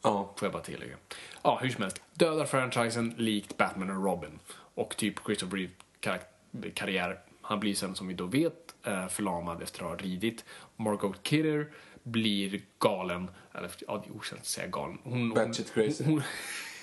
Ja. 0.02 0.32
Får 0.36 0.46
jag 0.46 0.52
bara 0.52 0.62
tillägga. 0.62 0.96
Ja, 1.42 1.58
hur 1.62 1.70
som 1.70 1.82
helst. 1.82 2.02
Dödar 2.14 2.44
franchisen 2.44 3.14
likt 3.16 3.56
Batman 3.56 3.90
och 3.90 4.04
Robin. 4.04 4.38
Och 4.74 4.96
typ 4.96 5.14
Christopher 5.26 5.56
Reeve 5.56 5.72
karak- 6.00 6.70
karriär. 6.74 7.20
Han 7.42 7.60
blir 7.60 7.74
sen 7.74 7.94
som 7.94 8.08
vi 8.08 8.14
då 8.14 8.24
vet 8.26 8.74
eh, 8.86 9.08
förlamad 9.08 9.62
efter 9.62 9.82
att 9.82 9.88
ha 9.88 9.96
ridit. 9.96 10.44
Margot 10.76 11.22
Kidder 11.22 11.68
blir 12.02 12.62
galen. 12.78 13.30
Eller 13.54 13.70
ja, 13.88 14.02
det 14.04 14.10
är 14.12 14.16
okänt 14.16 14.40
att 14.40 14.46
säga 14.46 14.66
galen. 14.66 14.98
Hon, 15.04 15.30
Batshit 15.30 15.74
crazy. 15.74 16.04
Hon, 16.04 16.22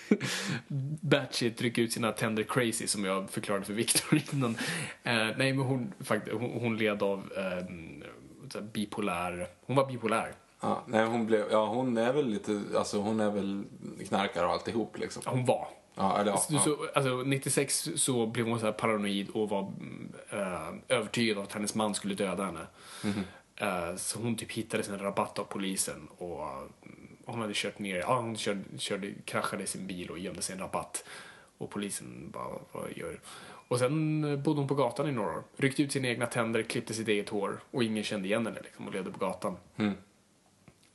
Batshit 1.02 1.58
trycker 1.58 1.82
ut 1.82 1.94
sina 1.94 2.12
tänder 2.12 2.44
crazy 2.44 2.88
som 2.88 3.06
jag 3.06 3.30
förklarade 3.30 3.66
för 3.66 3.74
Victor 3.74 4.22
innan. 4.34 4.58
Eh, 5.04 5.28
nej 5.38 5.54
men 5.54 5.60
hon, 5.60 5.94
fakt, 6.00 6.32
hon, 6.32 6.52
hon 6.62 6.78
led 6.78 7.04
av 7.04 7.32
eh, 7.38 8.62
bipolär. 8.62 9.48
Hon 9.66 9.76
var 9.76 9.86
bipolär. 9.86 10.34
Ja, 10.62 10.84
nej, 10.88 11.06
hon, 11.06 11.26
blev, 11.26 11.46
ja, 11.52 11.66
hon 11.66 11.98
är 11.98 12.14
väl 12.14 12.30
lite, 12.30 12.62
alltså 12.76 13.02
hon 13.02 13.20
är 13.20 13.32
väl 13.32 13.64
knarkare 14.08 14.46
och 14.46 14.52
alltihop 14.52 14.98
liksom. 14.98 15.22
Ja, 15.26 15.32
Hon 15.32 15.46
var. 15.46 15.68
Ja, 15.96 16.20
eller 16.20 16.32
ja. 16.32 16.38
Så, 16.38 16.54
ja. 16.54 16.60
så, 16.60 16.88
alltså, 16.96 17.24
96 17.26 17.90
så 17.96 18.28
blev 18.28 18.48
hon 18.48 18.60
så 18.60 18.74
paranoid 18.74 19.30
och 19.30 19.50
var 19.50 19.60
mm, 19.60 20.14
eh, 20.30 20.98
övertygad 20.98 21.38
om 21.38 21.44
att 21.44 21.54
hennes 21.54 21.76
man 21.76 21.96
skulle 21.96 22.16
döda 22.16 22.46
henne. 22.46 22.68
Mhm. 23.04 23.24
Eh, 23.56 23.96
så 23.96 24.20
hon 24.20 24.36
typ 24.36 24.52
hittade 24.52 24.84
sin 24.84 25.00
rabatt 25.00 25.40
av 25.40 25.44
polisen 25.44 26.08
och 26.18 26.48
mm, 26.84 27.07
hon 27.32 27.42
hade 27.42 27.54
kört 27.56 27.80
ner, 27.80 27.96
ja 27.96 28.20
hon 28.20 28.38
körde, 28.38 28.64
körde, 28.78 29.14
kraschade 29.26 29.68
sin 29.68 29.88
bil 29.88 30.10
och 30.10 30.20
gömde 30.20 30.42
sig 30.42 30.54
i 30.54 30.58
en 30.58 30.64
rabatt. 30.64 31.04
Och 31.58 31.70
polisen 31.70 32.30
bara, 32.32 32.60
vad 32.72 32.98
gör? 32.98 33.20
Och 33.68 33.80
sen 33.80 34.24
eh, 34.24 34.40
bodde 34.40 34.60
hon 34.60 34.68
på 34.68 34.76
gatan 34.76 35.10
i 35.10 35.12
några 35.12 35.30
år. 35.30 35.44
Ryckte 35.58 35.84
ut 35.84 35.92
sina 35.92 36.08
egna 36.08 36.26
tänder, 36.26 36.64
klippte 36.64 36.94
sitt 36.94 37.08
eget 37.08 37.30
hår 37.30 37.60
och 37.72 37.84
ingen 37.84 38.04
kände 38.04 38.28
igen 38.28 38.46
henne 38.46 38.60
liksom 38.64 38.88
och 38.88 38.94
levde 38.94 39.12
på 39.12 39.20
gatan. 39.20 39.58
Mm. 39.76 39.94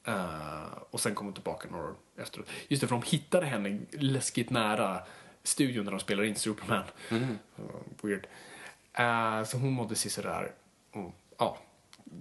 Eh, 0.04 0.78
och 0.90 1.00
sen 1.00 1.14
kom 1.14 1.26
hon 1.26 1.34
tillbaka 1.34 1.68
några 1.70 1.84
år 1.84 1.94
efteråt. 2.16 2.46
Just 2.68 2.80
det, 2.80 2.88
för 2.88 2.94
de 2.94 3.02
hittade 3.02 3.46
henne 3.46 3.78
läskigt 3.90 4.50
nära 4.50 5.00
studion 5.42 5.84
där 5.84 5.92
de 5.92 6.00
spelar 6.00 6.24
in 6.24 6.36
Superman. 6.36 6.84
Mm. 7.10 7.24
Uh, 7.58 8.08
weird. 8.08 8.26
Eh, 8.92 9.44
så 9.44 9.56
hon 9.56 9.72
mådde 9.72 9.94
sådär. 9.94 10.52
Och, 10.92 11.14
ja. 11.38 11.58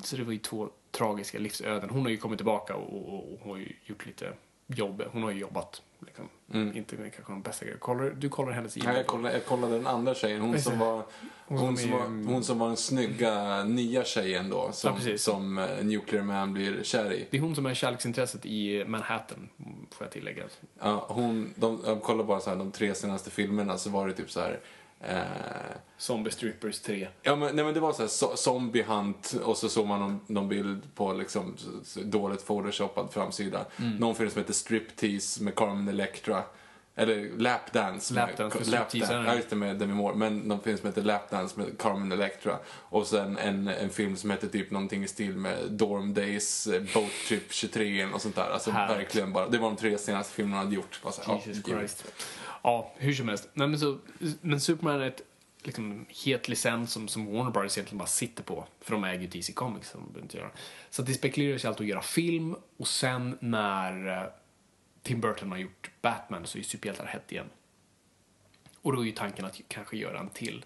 Så 0.03 0.15
det 0.15 0.23
var 0.23 0.33
ju 0.33 0.39
två 0.39 0.69
tragiska 0.91 1.39
livsöden. 1.39 1.89
Hon 1.89 2.01
har 2.01 2.09
ju 2.09 2.17
kommit 2.17 2.37
tillbaka 2.39 2.75
och, 2.75 3.13
och, 3.13 3.33
och 3.33 3.39
har 3.49 3.57
ju 3.57 3.73
gjort 3.85 4.05
lite 4.05 4.33
jobb. 4.67 5.03
Hon 5.11 5.23
har 5.23 5.31
ju 5.31 5.39
jobbat. 5.39 5.81
Liksom. 6.05 6.29
Inte 6.75 6.95
kanske 6.95 7.21
de 7.27 7.41
bästa 7.41 7.65
grejerna. 7.65 7.79
Kollar, 7.79 8.09
du 8.09 8.29
kollar 8.29 8.51
hennes 8.51 8.77
Ja, 8.77 8.93
jag, 8.93 9.07
kollade, 9.07 9.33
jag 9.33 9.45
kollade 9.45 9.73
den 9.73 9.87
andra 9.87 10.13
tjejen, 10.13 10.41
hon 10.41 10.59
som 10.61 10.79
var, 10.79 11.03
Hon 11.45 11.57
hon 11.57 11.77
som 11.77 11.93
är- 11.93 11.97
var, 11.97 12.33
hon 12.33 12.43
som 12.43 12.59
var 12.59 12.67
den 12.67 12.77
snygga 12.77 13.63
nya 13.63 14.03
tjejen 14.03 14.49
då, 14.49 14.57
Ja, 14.57 14.71
som, 14.71 14.95
precis. 14.95 15.23
som 15.23 15.57
eh, 15.57 15.83
Nuclear 15.85 16.23
Man 16.23 16.53
blir 16.53 16.83
kär 16.83 17.13
i. 17.13 17.27
Det 17.31 17.37
är 17.37 17.41
hon 17.41 17.55
som 17.55 17.65
är 17.65 17.73
kärleksintresset 17.73 18.45
i 18.45 18.85
Manhattan, 18.87 19.49
får 19.91 20.05
jag 20.05 20.11
tillägga. 20.11 20.43
Ja, 20.79 21.05
hon, 21.09 21.53
de, 21.55 21.79
jag 21.85 22.01
kollade 22.03 22.23
bara 22.27 22.39
så 22.39 22.49
här, 22.49 22.57
de 22.57 22.71
tre 22.71 22.95
senaste 22.95 23.31
filmerna 23.31 23.77
så 23.77 23.89
var 23.89 24.07
det 24.07 24.13
typ 24.13 24.31
så 24.31 24.39
här. 24.39 24.59
Eh, 25.03 25.21
Zombie 25.97 26.31
Strippers 26.31 26.79
3. 26.79 27.07
ja, 27.21 27.35
men, 27.35 27.55
nej, 27.55 27.65
men 27.65 27.73
det 27.73 27.79
var 27.79 27.93
så 27.93 28.01
här 28.01 28.09
so, 28.09 28.35
Zombie 28.35 28.83
Hunt 28.83 29.33
och 29.43 29.57
så 29.57 29.69
såg 29.69 29.87
man 29.87 29.99
någon, 29.99 30.19
någon 30.27 30.47
bild 30.49 30.95
på 30.95 31.13
liksom 31.13 31.55
dåligt 32.03 32.47
photoshoppad 32.47 33.13
framsida. 33.13 33.65
Mm. 33.79 33.95
Någon 33.95 34.15
film 34.15 34.29
som 34.29 34.39
heter 34.41 34.53
Striptease 34.53 35.43
med 35.43 35.55
Carmen 35.55 35.87
Electra. 35.87 36.43
Eller 36.95 37.37
Lapdance. 37.37 38.13
med- 38.13 38.27
Lapdance, 38.27 38.57
för 38.63 38.71
Lapdance. 38.71 39.13
Ja, 39.13 39.35
just 39.35 39.49
det, 39.49 39.55
med 39.55 39.75
Demi 39.77 39.93
Moore. 39.93 40.15
Men 40.15 40.37
någon 40.39 40.61
film 40.61 40.77
som 40.77 40.87
heter 40.87 41.01
Lapdance 41.01 41.59
med 41.59 41.77
Carmen 41.79 42.11
Electra. 42.11 42.57
Och 42.67 43.07
sen 43.07 43.37
en, 43.37 43.67
en 43.67 43.89
film 43.89 44.15
som 44.17 44.29
heter 44.31 44.47
typ 44.47 44.71
någonting 44.71 45.03
i 45.03 45.07
stil 45.07 45.37
med 45.37 45.71
Dorm 45.71 46.13
Days, 46.13 46.67
eh, 46.67 46.81
Boat 46.93 47.11
Trip 47.27 47.53
23 47.53 48.05
och 48.05 48.21
sånt 48.21 48.35
där. 48.35 48.49
Alltså 48.49 48.71
Härligt. 48.71 48.97
verkligen 48.97 49.33
bara. 49.33 49.49
Det 49.49 49.57
var 49.57 49.67
de 49.67 49.77
tre 49.77 49.97
senaste 49.97 50.33
filmerna 50.33 50.57
han 50.57 50.65
hade 50.65 50.75
gjort. 50.75 50.99
Bara 51.03 51.13
så 51.13 51.41
Jesus 51.45 51.63
ja, 51.67 51.77
Christ. 51.77 52.05
Ja, 52.61 52.93
hur 52.97 53.13
som 53.13 53.27
helst. 53.27 53.49
Nej, 53.53 53.67
men, 53.67 53.79
så, 53.79 53.97
men 54.41 54.61
Superman 54.61 55.01
är 55.01 55.07
ett 55.07 55.21
liksom, 55.63 56.05
het 56.25 56.47
licens 56.47 56.91
som, 56.91 57.07
som 57.07 57.25
Warner 57.25 57.51
Brothers 57.51 57.77
egentligen 57.77 57.97
bara 57.97 58.07
sitter 58.07 58.43
på. 58.43 58.67
För 58.81 58.91
de 58.91 59.03
äger 59.03 59.21
ju 59.21 59.27
DC 59.27 59.53
Comics. 59.53 59.89
Som 59.89 60.01
de 60.01 60.07
behöver 60.07 60.21
inte 60.21 60.37
göra. 60.37 60.51
Så 60.89 61.01
att 61.01 61.07
det 61.07 61.13
spekuleras 61.13 61.63
ju 61.63 61.67
alltid 61.67 61.85
att 61.85 61.89
göra 61.89 62.01
film 62.01 62.55
och 62.77 62.87
sen 62.87 63.37
när 63.39 64.07
eh, 64.07 64.29
Tim 65.01 65.21
Burton 65.21 65.51
har 65.51 65.57
gjort 65.57 65.91
Batman 66.01 66.45
så 66.45 66.57
är 66.57 66.59
ju 66.59 66.63
superhjältar 66.63 67.05
hett 67.05 67.31
igen. 67.31 67.49
Och 68.81 68.95
då 68.95 69.01
är 69.01 69.05
ju 69.05 69.11
tanken 69.11 69.45
att 69.45 69.61
kanske 69.67 69.97
göra 69.97 70.19
en 70.19 70.29
till 70.29 70.65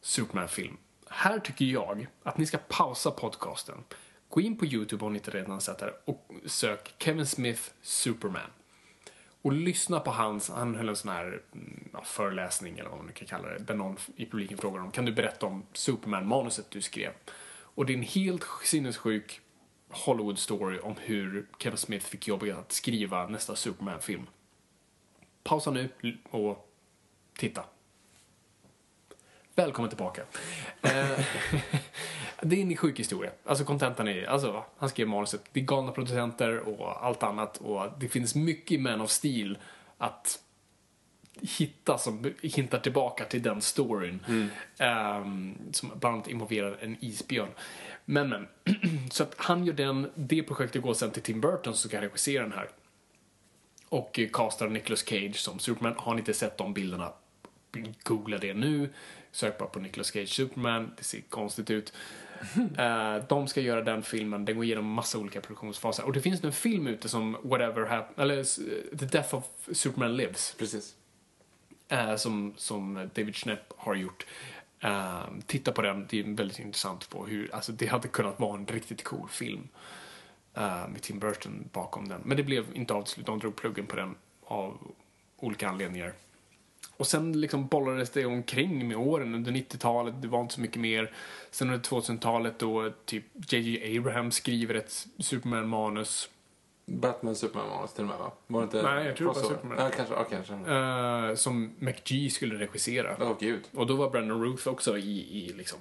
Superman-film. 0.00 0.76
här 1.08 1.38
tycker 1.38 1.64
jag 1.64 2.06
att 2.22 2.38
ni 2.38 2.46
ska 2.46 2.58
pausa 2.58 3.10
podcasten. 3.10 3.84
Gå 4.28 4.40
in 4.40 4.58
på 4.58 4.66
YouTube 4.66 5.04
om 5.04 5.12
ni 5.12 5.18
inte 5.18 5.30
redan 5.30 5.60
sett 5.60 5.78
det 5.78 5.94
och 6.04 6.30
sök 6.46 6.94
Kevin 6.98 7.26
Smith 7.26 7.62
Superman. 7.82 8.50
Och 9.42 9.52
lyssna 9.52 10.00
på 10.00 10.10
hans, 10.10 10.50
han 10.50 10.74
höll 10.74 10.88
en 10.88 10.96
sån 10.96 11.10
här 11.10 11.42
mm, 11.52 11.88
ja, 11.92 12.02
föreläsning 12.04 12.78
eller 12.78 12.88
vad 12.88 12.98
man 12.98 13.06
nu 13.06 13.12
kan 13.12 13.28
kalla 13.28 13.48
det, 13.48 13.58
där 13.58 13.74
någon 13.74 13.96
i 14.16 14.26
publiken 14.26 14.58
frågar 14.58 14.80
om, 14.80 14.90
kan 14.90 15.04
du 15.04 15.12
berätta 15.12 15.46
om 15.46 15.66
Superman-manuset 15.72 16.70
du 16.70 16.82
skrev? 16.82 17.12
Och 17.74 17.86
det 17.86 17.92
är 17.92 17.96
en 17.96 18.02
helt 18.02 18.44
sinnessjuk 18.64 19.40
Hollywood-story 19.90 20.80
om 20.80 20.94
hur 20.98 21.46
Kevin 21.58 21.78
Smith 21.78 22.06
fick 22.06 22.28
jobbet 22.28 22.56
att 22.56 22.72
skriva 22.72 23.26
nästa 23.26 23.56
Superman-film. 23.56 24.26
Pausa 25.42 25.70
nu 25.70 25.88
och 26.30 26.70
titta. 27.38 27.64
Välkommen 29.60 29.88
tillbaka. 29.88 30.22
Eh, 30.82 30.90
det 32.42 32.56
är 32.56 32.62
en 32.62 32.76
sjuk 32.76 32.98
historia. 32.98 33.30
Alltså 33.44 33.64
kontentan 33.64 34.08
är, 34.08 34.26
alltså 34.26 34.64
han 34.78 34.88
skrev 34.88 35.08
manuset. 35.08 35.42
Det 35.52 35.60
är 35.60 35.64
galna 35.64 35.92
producenter 35.92 36.58
och 36.58 37.06
allt 37.06 37.22
annat 37.22 37.56
och 37.56 37.86
det 37.98 38.08
finns 38.08 38.34
mycket 38.34 38.72
i 38.72 38.78
Man 38.78 39.00
of 39.00 39.10
Steel 39.10 39.58
att 39.98 40.38
hitta 41.40 41.98
som 41.98 42.34
hintar 42.42 42.78
tillbaka 42.78 43.24
till 43.24 43.42
den 43.42 43.60
storyn. 43.60 44.20
Ehm, 44.78 45.58
som 45.72 45.90
bland 46.00 46.14
annat 46.14 46.28
involverar 46.28 46.78
en 46.80 46.96
isbjörn. 47.00 47.50
Men, 48.04 48.28
men. 48.28 48.48
så 49.10 49.22
att 49.22 49.34
han 49.36 49.64
gör 49.64 49.74
den, 49.74 50.10
det 50.14 50.42
projektet 50.42 50.82
går 50.82 50.94
sen 50.94 51.10
till 51.10 51.22
Tim 51.22 51.40
Burton 51.40 51.74
som 51.74 51.90
ska 51.90 52.00
regissera 52.00 52.42
den 52.42 52.52
här. 52.52 52.68
Och 53.88 54.18
eh, 54.18 54.28
castar 54.32 54.68
Nicolas 54.68 55.04
Cage 55.08 55.36
som 55.36 55.58
Superman. 55.58 55.94
Har 55.98 56.14
ni 56.14 56.18
inte 56.18 56.34
sett 56.34 56.58
de 56.58 56.74
bilderna, 56.74 57.12
googla 58.02 58.38
det 58.38 58.54
nu. 58.54 58.90
Sök 59.32 59.58
bara 59.58 59.68
på 59.68 59.78
Nicolas 59.78 60.12
Cage 60.12 60.28
Superman, 60.28 60.92
det 60.98 61.04
ser 61.04 61.20
konstigt 61.20 61.70
ut. 61.70 61.92
Eh, 62.78 63.16
de 63.28 63.48
ska 63.48 63.60
göra 63.60 63.82
den 63.82 64.02
filmen, 64.02 64.44
den 64.44 64.56
går 64.56 64.64
igenom 64.64 64.86
massa 64.86 65.18
olika 65.18 65.40
produktionsfaser. 65.40 66.04
Och 66.04 66.12
det 66.12 66.20
finns 66.20 66.42
nu 66.42 66.46
en 66.46 66.52
film 66.52 66.86
ute 66.86 67.08
som 67.08 67.36
Whatever 67.42 67.86
Happened, 67.86 68.18
eller 68.30 68.38
eh, 68.38 68.98
The 68.98 69.06
Death 69.06 69.34
of 69.34 69.44
Superman 69.72 70.16
Lives. 70.16 70.54
Precis. 70.58 70.94
eh, 71.88 72.16
som, 72.16 72.54
som 72.56 73.10
David 73.14 73.36
Schnepp 73.36 73.72
har 73.76 73.94
gjort. 73.94 74.26
Eh, 74.80 75.22
titta 75.46 75.72
på 75.72 75.82
den, 75.82 76.06
det 76.10 76.20
är 76.20 76.24
väldigt 76.36 76.58
intressant 76.58 77.10
på 77.10 77.26
hur, 77.26 77.54
alltså 77.54 77.72
det 77.72 77.86
hade 77.86 78.08
kunnat 78.08 78.40
vara 78.40 78.58
en 78.58 78.66
riktigt 78.66 79.04
cool 79.04 79.28
film. 79.28 79.68
med 80.88 81.02
Tim 81.02 81.18
Burton 81.18 81.68
bakom 81.72 82.08
den. 82.08 82.20
Men 82.24 82.36
det 82.36 82.42
blev 82.42 82.64
inte 82.76 82.94
av 82.94 83.02
till 83.02 83.12
slut, 83.12 83.26
de 83.26 83.38
drog 83.38 83.56
pluggen 83.56 83.86
på 83.86 83.96
den 83.96 84.14
av 84.44 84.78
olika 85.36 85.68
anledningar. 85.68 86.12
Och 87.00 87.06
sen 87.06 87.40
liksom 87.40 87.66
bollades 87.66 88.10
det 88.10 88.24
omkring 88.26 88.88
med 88.88 88.96
åren 88.96 89.34
under 89.34 89.52
90-talet, 89.52 90.14
det 90.22 90.28
var 90.28 90.40
inte 90.40 90.54
så 90.54 90.60
mycket 90.60 90.80
mer. 90.80 91.12
Sen 91.50 91.70
under 91.70 91.88
2000-talet 91.88 92.58
då 92.58 92.92
typ 93.04 93.24
J.J. 93.52 93.98
Abraham 93.98 94.30
skriver 94.30 94.74
ett 94.74 95.06
Superman-manus. 95.18 96.28
Batman 96.86 97.34
Superman-manus 97.34 97.92
till 97.92 98.04
och 98.04 98.08
med 98.10 98.18
va? 98.18 98.32
Var 98.46 98.60
det 98.60 98.64
inte 98.64 98.82
Nej, 98.82 99.06
jag 99.06 99.16
tror 99.16 99.34
det 99.34 99.40
var? 99.40 99.48
Superman. 99.48 99.76
Ja, 99.78 99.90
kanske. 99.96 100.14
Ja, 100.14 100.24
kanske. 100.24 100.54
eh, 100.54 101.34
som 101.34 101.70
McGee 101.78 102.30
skulle 102.30 102.58
regissera. 102.58 103.16
Åh 103.20 103.36
gud. 103.40 103.62
Och 103.74 103.86
då 103.86 103.94
var 103.96 104.10
Brandon 104.10 104.44
Ruth 104.44 104.68
också 104.68 104.98
i, 104.98 105.44
i, 105.44 105.52
liksom, 105.52 105.78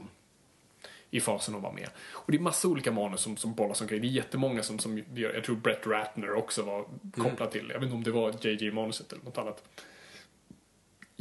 i 1.11 1.19
fasen 1.21 1.55
att 1.55 1.61
vara 1.61 1.73
med. 1.73 1.89
Och 2.11 2.31
det 2.31 2.37
är 2.37 2.41
massa 2.41 2.67
olika 2.67 2.91
manus 2.91 3.21
som, 3.21 3.37
som 3.37 3.53
bollas 3.53 3.81
omkring. 3.81 4.01
Det 4.01 4.07
är 4.07 4.09
jättemånga 4.09 4.63
som, 4.63 4.79
som 4.79 5.03
jag 5.15 5.43
tror 5.43 5.55
Brett 5.55 5.87
Ratner 5.87 6.33
också 6.33 6.61
var 6.63 6.85
kopplad 7.23 7.51
till. 7.51 7.69
Jag 7.73 7.79
vet 7.79 7.83
inte 7.83 7.95
om 7.95 8.03
det 8.03 8.11
var 8.11 8.31
JJ-manuset 8.45 9.11
eller 9.13 9.23
något 9.23 9.37
annat. 9.37 9.63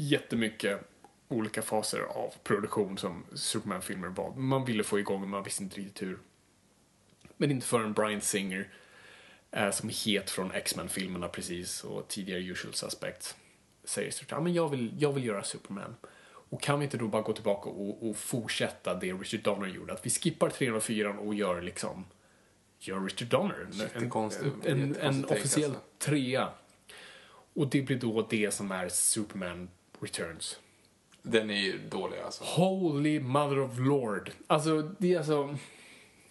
Jättemycket 0.00 0.80
olika 1.28 1.62
faser 1.62 2.00
av 2.00 2.34
produktion 2.42 2.98
som 2.98 3.24
Superman-filmer 3.34 4.08
var. 4.08 4.34
Man 4.34 4.64
ville 4.64 4.84
få 4.84 4.98
igång 4.98 5.20
men 5.20 5.30
man 5.30 5.42
visste 5.42 5.62
inte 5.62 5.80
riktigt 5.80 6.02
hur. 6.02 6.18
Men 7.36 7.50
inte 7.50 7.66
förrän 7.66 7.92
Brian 7.92 8.20
Singer, 8.20 8.68
eh, 9.50 9.70
som 9.70 9.88
är 9.88 10.06
het 10.06 10.30
från 10.30 10.50
X-Men-filmerna 10.50 11.28
precis 11.28 11.84
och 11.84 12.08
tidigare 12.08 12.40
Usual 12.40 12.74
Suspects, 12.74 13.36
säger 13.84 14.10
så 14.10 14.24
ja, 14.28 14.40
men 14.40 14.54
jag 14.54 14.68
vill, 14.68 14.94
jag 14.98 15.12
vill 15.12 15.24
göra 15.24 15.42
Superman. 15.42 15.96
Och 16.50 16.62
kan 16.62 16.78
vi 16.78 16.84
inte 16.84 16.96
då 16.96 17.08
bara 17.08 17.22
gå 17.22 17.32
tillbaka 17.32 17.70
och, 17.70 18.08
och 18.08 18.16
fortsätta 18.16 18.94
det 18.94 19.12
Richard 19.12 19.40
Donner 19.40 19.68
gjorde? 19.68 19.92
Att 19.92 20.06
vi 20.06 20.10
skippar 20.10 20.50
304 20.50 21.10
och 21.10 21.34
gör 21.34 21.62
liksom 21.62 22.04
gör 22.78 23.00
Richard 23.00 23.28
Donner 23.28 23.66
en, 23.94 24.12
en, 24.64 24.82
en, 24.82 24.96
en 24.96 25.24
officiell 25.24 25.70
alltså. 25.70 25.82
trea. 25.98 26.48
Och 27.54 27.70
det 27.70 27.82
blir 27.82 27.96
då 27.96 28.26
det 28.30 28.54
som 28.54 28.70
är 28.70 28.88
Superman 28.88 29.68
Returns. 30.00 30.58
Den 31.22 31.50
är 31.50 31.60
ju 31.60 31.78
dålig 31.88 32.18
alltså. 32.18 32.44
Holy 32.44 33.20
Mother 33.20 33.58
of 33.60 33.78
Lord. 33.78 34.30
Alltså, 34.46 34.90
det 34.98 35.14
är 35.14 35.18
alltså... 35.18 35.56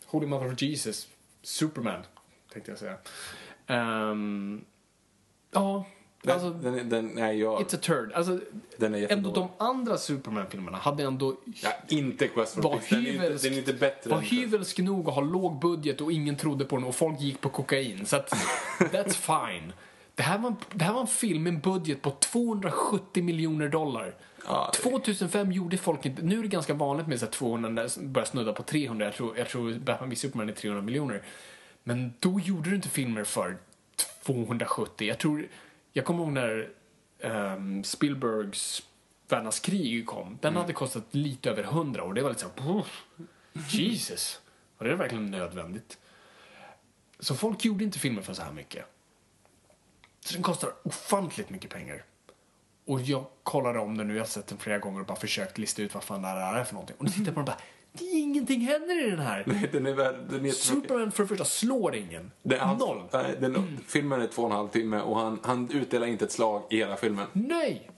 Holy 0.05 0.27
Mother 0.27 0.53
of 0.53 0.61
Jesus. 0.61 1.07
Superman, 1.41 2.01
tänkte 2.53 2.71
jag 2.71 2.79
säga. 2.79 2.97
Ehm, 3.67 4.65
ja, 5.51 5.85
Den, 6.23 6.33
alltså... 6.33 6.49
den, 6.49 6.89
den, 6.89 7.07
nej, 7.07 7.39
jag, 7.39 7.61
It's 7.61 7.75
a 7.75 7.79
turd. 7.81 8.11
Alltså, 8.13 8.39
den 8.77 8.95
är 8.95 9.11
ändå 9.11 9.31
de 9.31 9.49
andra 9.57 9.97
Superman-filmerna 9.97 10.77
hade 10.77 11.03
ändå... 11.03 11.35
Ja, 11.63 11.69
inte 11.87 12.27
Quest 12.27 12.53
for 12.53 12.61
var 12.61 12.71
Peace. 12.71 12.95
Den 12.95 13.05
är, 13.05 13.31
inte, 13.31 13.47
den 13.47 13.53
är 13.53 13.57
inte 13.57 13.73
bättre 13.73 14.09
var 14.09 14.21
hyvelsk 14.21 14.79
nog 14.79 15.09
att 15.09 15.15
ha 15.15 15.21
låg 15.21 15.59
budget 15.59 16.01
och 16.01 16.11
ingen 16.11 16.35
trodde 16.35 16.65
på 16.65 16.75
den 16.75 16.85
och 16.85 16.95
folk 16.95 17.21
gick 17.21 17.41
på 17.41 17.49
kokain. 17.49 18.05
Så 18.05 18.15
att, 18.15 18.29
that's 18.79 19.13
fine. 19.49 19.73
Det 20.17 20.23
här, 20.23 20.37
var, 20.37 20.55
det 20.73 20.83
här 20.85 20.93
var 20.93 21.01
en 21.01 21.07
film 21.07 21.43
med 21.43 21.53
en 21.53 21.59
budget 21.59 22.01
på 22.01 22.11
270 22.11 23.23
miljoner 23.23 23.69
dollar. 23.69 24.15
Ja, 24.47 24.71
det- 24.73 24.89
2005 24.89 25.51
gjorde 25.51 25.77
folk 25.77 26.05
inte... 26.05 26.21
Nu 26.21 26.37
är 26.39 26.41
det 26.41 26.47
ganska 26.47 26.73
vanligt 26.73 27.07
med 27.07 27.19
så 27.19 27.25
här 27.25 27.31
200, 27.31 27.69
när 27.69 27.83
det 27.99 28.07
börjar 28.07 28.25
snudda 28.25 28.53
på 28.53 28.63
300. 28.63 29.05
Jag 29.05 29.13
tror, 29.15 29.37
jag 29.37 29.49
tror 29.49 29.73
Batman 29.73 30.09
v 30.09 30.15
Superman 30.15 30.49
är 30.49 30.53
300 30.53 30.81
miljoner. 30.81 31.21
Men 31.83 32.13
då 32.19 32.39
gjorde 32.39 32.69
du 32.69 32.75
inte 32.75 32.89
filmer 32.89 33.23
för 33.23 33.57
270. 34.25 35.07
Jag 35.07 35.17
tror... 35.17 35.47
Jag 35.93 36.05
kommer 36.05 36.23
ihåg 36.23 36.31
när 36.31 36.69
ehm, 37.19 37.83
Spielbergs 37.83 38.83
Världens 39.29 39.59
krig 39.59 40.05
kom. 40.05 40.37
Den 40.41 40.55
hade 40.55 40.73
kostat 40.73 41.03
lite 41.11 41.49
över 41.49 41.63
100 41.63 42.03
och 42.03 42.13
det 42.13 42.21
var 42.21 42.29
lite 42.29 42.41
så 42.41 42.47
här, 42.47 42.55
"Puh, 42.73 42.85
Jesus. 43.69 44.41
Var 44.77 44.87
det 44.87 44.95
verkligen 44.95 45.25
nödvändigt? 45.31 45.97
Så 47.19 47.35
folk 47.35 47.65
gjorde 47.65 47.83
inte 47.83 47.99
filmer 47.99 48.21
för 48.21 48.33
så 48.33 48.41
här 48.41 48.51
mycket. 48.51 48.85
Så 50.27 50.33
den 50.33 50.43
kostar 50.43 50.69
ofantligt 50.83 51.49
mycket 51.49 51.71
pengar. 51.71 52.03
Och 52.85 53.01
jag 53.01 53.25
kollade 53.43 53.79
om 53.79 53.97
den 53.97 54.07
nu, 54.07 54.13
jag 54.13 54.21
har 54.21 54.27
sett 54.27 54.47
den 54.47 54.57
flera 54.57 54.77
gånger 54.77 54.99
och 54.99 55.05
bara 55.05 55.17
försökt 55.17 55.57
lista 55.57 55.81
ut 55.81 55.93
vad 55.93 56.03
fan 56.03 56.21
det 56.21 56.27
här 56.27 56.59
är 56.59 56.63
för 56.63 56.73
någonting. 56.73 56.95
Och 56.99 57.03
nu 57.03 57.09
tittar 57.11 57.25
jag 57.25 57.35
på 57.35 57.41
den 57.41 57.49
och 57.49 57.55
bara, 57.55 57.61
det 57.91 58.03
är 58.03 58.19
ingenting 58.19 58.61
händer 58.61 59.07
i 59.07 59.09
den 59.09 59.19
här. 59.19 59.67
Den 59.71 59.85
är 59.85 59.93
värd... 59.93 60.15
Den 60.29 60.45
är 60.45 60.51
Superman 60.51 61.11
för 61.11 61.23
det 61.23 61.27
första 61.27 61.45
slår 61.45 61.95
ingen. 61.95 62.31
Den, 62.43 62.59
han, 62.59 62.77
Noll. 62.77 63.03
nej, 63.13 63.37
den, 63.39 63.79
filmen 63.87 64.21
är 64.21 64.27
två 64.27 64.41
och 64.41 64.49
en 64.49 64.55
halv 64.55 64.67
timme 64.67 65.01
och 65.01 65.19
han, 65.19 65.39
han 65.43 65.71
utdelar 65.71 66.07
inte 66.07 66.25
ett 66.25 66.31
slag 66.31 66.63
i 66.69 66.77
hela 66.77 66.95
filmen. 66.95 67.27
Nej! 67.33 67.89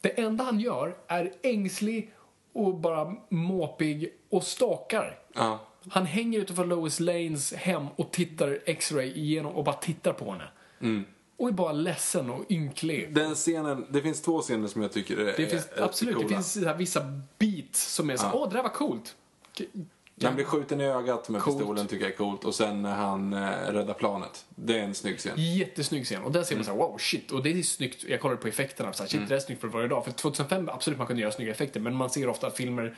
Det 0.00 0.20
enda 0.20 0.44
han 0.44 0.60
gör 0.60 0.96
är 1.06 1.32
ängslig 1.42 2.12
och 2.52 2.74
bara 2.74 3.14
måpig 3.28 4.12
och 4.30 4.44
stakar. 4.44 5.18
Ja. 5.34 5.58
Han 5.88 6.06
hänger 6.06 6.38
utanför 6.38 6.64
Lois 6.64 7.00
Lanes 7.00 7.52
hem 7.54 7.86
och 7.96 8.10
tittar 8.10 8.58
X-ray 8.66 9.12
igenom 9.12 9.54
och 9.54 9.64
bara 9.64 9.76
tittar 9.76 10.12
på 10.12 10.32
henne. 10.32 10.48
Och 11.44 11.50
är 11.50 11.54
bara 11.54 11.72
ledsen 11.72 12.30
och 12.30 12.44
ynklig. 12.50 13.14
Den 13.14 13.34
scenen, 13.34 13.86
det 13.90 14.02
finns 14.02 14.22
två 14.22 14.42
scener 14.42 14.68
som 14.68 14.82
jag 14.82 14.92
tycker 14.92 15.16
är, 15.16 15.24
Det 15.36 15.46
finns, 15.46 15.68
är 15.76 15.82
absolut, 15.82 16.14
det 16.14 16.22
coola. 16.22 16.36
finns 16.36 16.52
så 16.52 16.64
här 16.64 16.74
vissa 16.74 17.00
beats 17.38 17.94
som 17.94 18.10
är 18.10 18.16
så, 18.16 18.26
åh, 18.32 18.48
det 18.48 18.54
där 18.56 18.62
var 18.62 18.70
coolt. 18.70 19.14
Han 20.22 20.34
blir 20.34 20.44
skjuten 20.44 20.80
i 20.80 20.84
ögat 20.84 21.28
med 21.28 21.42
Coolt. 21.42 21.58
pistolen 21.58 21.86
tycker 21.86 22.04
jag 22.04 22.12
är 22.12 22.16
coolt 22.16 22.44
och 22.44 22.54
sen 22.54 22.82
när 22.82 22.94
han 22.94 23.32
eh, 23.32 23.48
räddar 23.72 23.94
planet. 23.94 24.44
Det 24.48 24.78
är 24.78 24.82
en 24.82 24.94
snygg 24.94 25.18
scen. 25.18 25.32
Jättesnygg 25.36 26.04
scen. 26.04 26.22
Och 26.22 26.32
där 26.32 26.42
ser 26.42 26.56
man 26.56 26.64
så 26.64 26.70
här, 26.70 26.78
wow, 26.78 26.98
shit. 26.98 27.30
Och 27.30 27.42
det 27.42 27.50
är 27.50 27.62
snyggt. 27.62 28.04
Jag 28.04 28.20
kollade 28.20 28.40
på 28.40 28.48
effekterna. 28.48 28.92
Så 28.92 29.02
här, 29.02 29.10
shit, 29.10 29.28
det 29.28 29.34
är 29.34 29.40
snyggt 29.40 29.60
för 29.60 29.68
varje 29.68 29.88
dag. 29.88 30.04
För 30.04 30.12
2005, 30.12 30.68
absolut, 30.68 30.98
man 30.98 31.06
kunde 31.06 31.22
göra 31.22 31.32
snygga 31.32 31.50
effekter. 31.52 31.80
Men 31.80 31.94
man 31.94 32.10
ser 32.10 32.28
ofta 32.28 32.46
att 32.46 32.56
filmer 32.56 32.96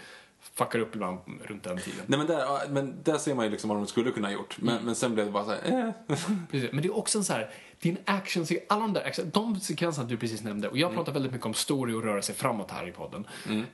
fuckar 0.54 0.78
upp 0.78 0.94
ibland 0.94 1.18
runt 1.44 1.64
den 1.64 1.78
tiden. 1.78 2.00
Nej 2.06 2.18
men 2.18 2.26
där, 2.26 2.68
men 2.68 2.94
där 3.04 3.18
ser 3.18 3.34
man 3.34 3.44
ju 3.44 3.50
liksom 3.50 3.68
vad 3.68 3.78
de 3.78 3.86
skulle 3.86 4.10
kunna 4.10 4.28
ha 4.28 4.32
gjort. 4.32 4.56
Men, 4.58 4.84
men 4.84 4.94
sen 4.94 5.14
blev 5.14 5.26
det 5.26 5.32
bara 5.32 5.44
så 5.44 5.50
här, 5.50 5.94
eh. 6.08 6.16
Precis. 6.50 6.72
Men 6.72 6.82
det 6.82 6.88
är 6.88 6.96
också 6.96 7.18
en 7.18 7.24
så 7.24 7.32
här, 7.32 7.50
det 7.80 7.88
en 7.90 7.98
action 8.04 8.46
alla 8.68 8.80
de 8.80 8.92
där 8.92 9.04
action, 9.06 9.30
de 9.34 9.60
sekvenserna 9.60 10.08
du 10.08 10.16
precis 10.16 10.42
nämnde, 10.42 10.68
och 10.68 10.78
jag 10.78 10.94
pratar 10.94 11.12
väldigt 11.12 11.32
mycket 11.32 11.46
om 11.46 11.54
story 11.54 11.92
och 11.94 12.02
röra 12.02 12.22
sig 12.22 12.34
framåt 12.34 12.70
här 12.70 12.88
i 12.88 12.92
podden. 12.92 13.26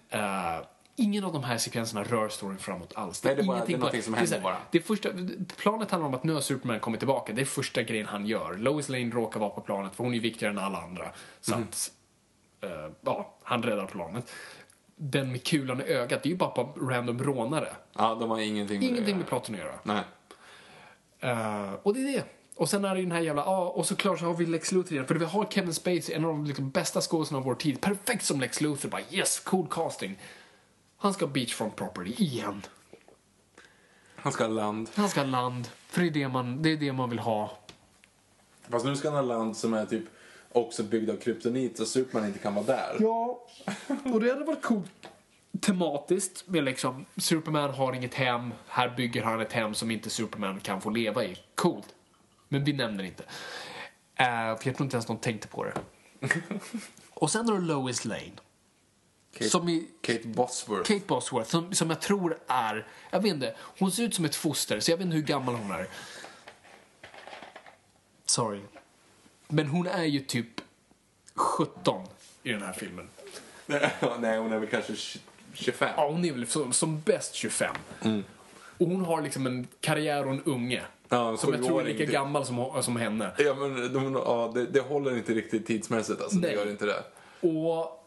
Eh, 0.09 0.21
ingen 0.97 1.25
av 1.25 1.33
de 1.33 1.45
här 1.45 1.59
sekvenserna 1.59 2.03
rör 2.05 2.29
storyn 2.29 2.59
framåt 2.59 2.93
alls. 2.97 3.25
Nej, 3.25 3.35
det 3.35 3.43
är 3.43 3.47
bara- 3.47 3.57
ingenting 3.57 3.73
det 3.75 3.77
är 3.77 3.79
någonting 3.79 4.03
som 4.03 4.13
det 4.13 4.19
händer 4.19 4.41
bara. 4.41 4.57
Det 4.71 4.81
första, 4.81 5.09
planet 5.57 5.91
handlar 5.91 6.09
om 6.09 6.15
att 6.15 6.25
nu 6.25 6.33
har 6.33 6.41
Superman 6.41 6.81
kommit 6.81 7.01
tillbaka. 7.01 7.33
Det 7.33 7.41
är 7.41 7.45
första 7.45 7.83
grejen 7.83 8.07
han 8.07 8.27
gör. 8.27 8.55
Lois 8.57 8.89
Lane 8.89 9.11
råkar 9.11 9.41
vara 9.41 9.51
på 9.51 9.61
planet, 9.61 9.95
för 9.95 10.05
hon 10.05 10.15
är 10.15 10.21
viktigare 10.21 10.53
än 10.53 10.59
alla 10.59 10.79
andra. 10.83 11.05
Så 11.41 11.55
Mhm. 11.57 11.63
att, 11.63 11.93
eh, 12.61 12.89
ja, 13.01 13.35
han 13.43 13.63
räddar 13.63 13.87
planet. 13.87 14.31
Den 14.97 15.33
med 15.33 15.45
kulan 15.47 15.81
i 15.81 15.85
ögat, 15.85 16.23
det 16.23 16.29
är 16.29 16.31
ju 16.31 16.37
bara 16.37 16.51
på 16.51 16.63
random 16.81 17.19
rånare. 17.23 17.69
Ja, 17.93 18.15
de 18.15 18.31
har 18.31 18.39
ingenting 18.41 18.79
med 18.81 18.89
Ingenting 18.89 19.15
det 19.15 19.19
med 19.19 19.27
plotten 19.27 19.55
att 19.55 19.61
göra. 19.61 19.75
Nej. 19.83 20.01
Eh, 21.21 21.73
och 21.83 21.95
det 21.95 22.01
är 22.01 22.13
det. 22.13 22.25
Och 22.55 22.69
sen 22.69 22.85
är 22.85 22.95
det 22.95 23.01
ju 23.01 23.07
den 23.07 23.13
här 23.13 23.21
jävla, 23.21 23.43
ja, 23.43 23.69
och 23.69 23.87
såklart 23.87 24.19
så 24.19 24.25
har 24.25 24.35
vi 24.35 24.47
Lex 24.47 24.73
Luthor 24.73 24.93
igen. 24.93 25.07
För 25.07 25.15
vi 25.15 25.25
har 25.25 25.47
Kevin 25.51 25.75
Spacey, 25.75 26.15
en 26.15 26.25
av 26.25 26.31
de 26.31 26.45
liksom 26.45 26.71
bästa 26.71 27.01
skådespelarna 27.01 27.41
av 27.41 27.45
vår 27.45 27.55
tid. 27.55 27.81
Perfekt 27.81 28.25
som 28.25 28.41
Lex 28.41 28.61
Luthor, 28.61 28.89
bara 28.89 29.03
yes, 29.11 29.41
cool 29.41 29.67
casting. 29.71 30.19
Han 30.97 31.15
ska 31.15 31.25
ha 31.25 31.33
beachfront 31.33 31.77
property 31.77 32.13
igen. 32.13 32.63
Han 34.17 34.33
ska 34.33 34.45
ha 34.45 34.53
land. 34.53 34.91
Han 34.95 35.09
ska 35.09 35.21
ha 35.21 35.27
land. 35.27 35.69
För 35.89 36.01
det 36.01 36.07
är 36.07 36.11
det 36.11 36.29
man, 36.29 36.63
det 36.63 36.73
är 36.73 36.77
det 36.77 36.93
man 36.93 37.11
vill 37.11 37.19
ha. 37.19 37.59
Fast 38.69 38.85
nu 38.85 38.97
ska 38.97 39.11
han 39.11 39.29
ha 39.29 39.37
land 39.37 39.57
som 39.57 39.75
är 39.75 39.87
typ 39.87 40.05
också 40.53 40.83
byggd 40.83 41.11
av 41.11 41.17
kryptonit 41.17 41.79
så 41.79 41.87
Superman 41.87 42.27
inte 42.27 42.39
kan 42.39 42.55
vara 42.55 42.67
där. 42.67 42.97
Ja, 42.99 43.47
och 44.13 44.21
det 44.21 44.33
hade 44.33 44.45
varit 44.45 44.63
coolt 44.63 45.09
tematiskt 45.61 46.49
med 46.49 46.65
liksom 46.65 47.05
Superman 47.17 47.71
har 47.71 47.93
inget 47.93 48.15
hem, 48.15 48.53
här 48.67 48.95
bygger 48.97 49.23
han 49.23 49.41
ett 49.41 49.53
hem 49.53 49.75
som 49.75 49.91
inte 49.91 50.11
Superman 50.11 50.61
kan 50.61 50.81
få 50.81 50.91
leva 50.91 51.25
i. 51.25 51.37
Coolt. 51.55 51.95
Men 52.53 52.65
vi 52.65 52.73
nämner 52.73 53.05
inte. 53.05 53.23
Uh, 53.23 54.59
för 54.59 54.67
jag 54.69 54.77
tror 54.77 54.83
inte 54.83 54.97
ens 54.97 55.09
någon 55.09 55.19
tänkte 55.19 55.49
på 55.49 55.65
det. 55.65 55.75
och 57.11 57.31
sen 57.31 57.49
har 57.49 57.55
du 57.55 57.61
Lois 57.61 58.05
Lane. 58.05 58.33
Kate, 59.33 59.51
Som 59.51 59.69
i 59.69 59.89
Kate 60.01 60.29
Bosworth. 60.29 60.89
Kate 60.93 61.07
Bosworth, 61.07 61.51
som, 61.51 61.75
som 61.75 61.91
jag 61.91 62.01
tror 62.01 62.39
är, 62.47 62.87
jag 63.11 63.21
vet 63.21 63.33
inte, 63.33 63.55
hon 63.79 63.93
ser 63.93 64.03
ut 64.03 64.15
som 64.15 64.25
ett 64.25 64.35
foster, 64.35 64.81
så 64.81 64.91
jag 64.91 64.97
vet 64.97 65.05
inte 65.05 65.17
hur 65.17 65.23
gammal 65.23 65.55
hon 65.55 65.71
är. 65.71 65.87
Sorry. 68.27 68.61
Men 69.49 69.67
hon 69.67 69.87
är 69.87 70.05
ju 70.05 70.21
typ 70.21 70.61
17 71.35 72.07
i 72.43 72.53
den 72.53 72.63
här 72.63 72.73
filmen. 72.73 73.09
Nej, 73.67 74.39
hon 74.39 74.53
är 74.53 74.59
väl 74.59 74.69
kanske 74.69 74.97
20 74.97 75.21
25. 75.53 75.91
Ja, 75.97 76.09
hon 76.09 76.25
är 76.25 76.33
väl 76.33 76.47
som, 76.47 76.73
som 76.73 77.01
bäst 77.01 77.35
25. 77.35 77.75
Och 78.79 78.87
hon 78.87 79.05
har 79.05 79.23
liksom 79.23 79.47
en 79.47 79.67
karriär 79.81 80.27
och 80.27 80.33
en 80.33 80.43
unge. 80.43 80.83
Ja, 81.13 81.37
som 81.37 81.53
jag 81.53 81.65
tror 81.65 81.81
är 81.81 81.85
lika 81.85 81.99
typ. 81.99 82.11
gammal 82.11 82.47
som, 82.47 82.83
som 82.83 82.97
henne. 82.97 83.31
Ja, 83.39 83.55
men 83.55 83.93
de, 83.93 84.15
ja, 84.15 84.53
det, 84.55 84.67
det 84.67 84.81
håller 84.81 85.17
inte 85.17 85.33
riktigt 85.35 85.67
tidsmässigt 85.67 86.23
alltså. 86.23 86.37
Det 86.39 86.47
Nej. 86.47 86.57
gör 86.57 86.71
inte 86.71 86.87
det. 86.87 87.05
Och... 87.41 87.99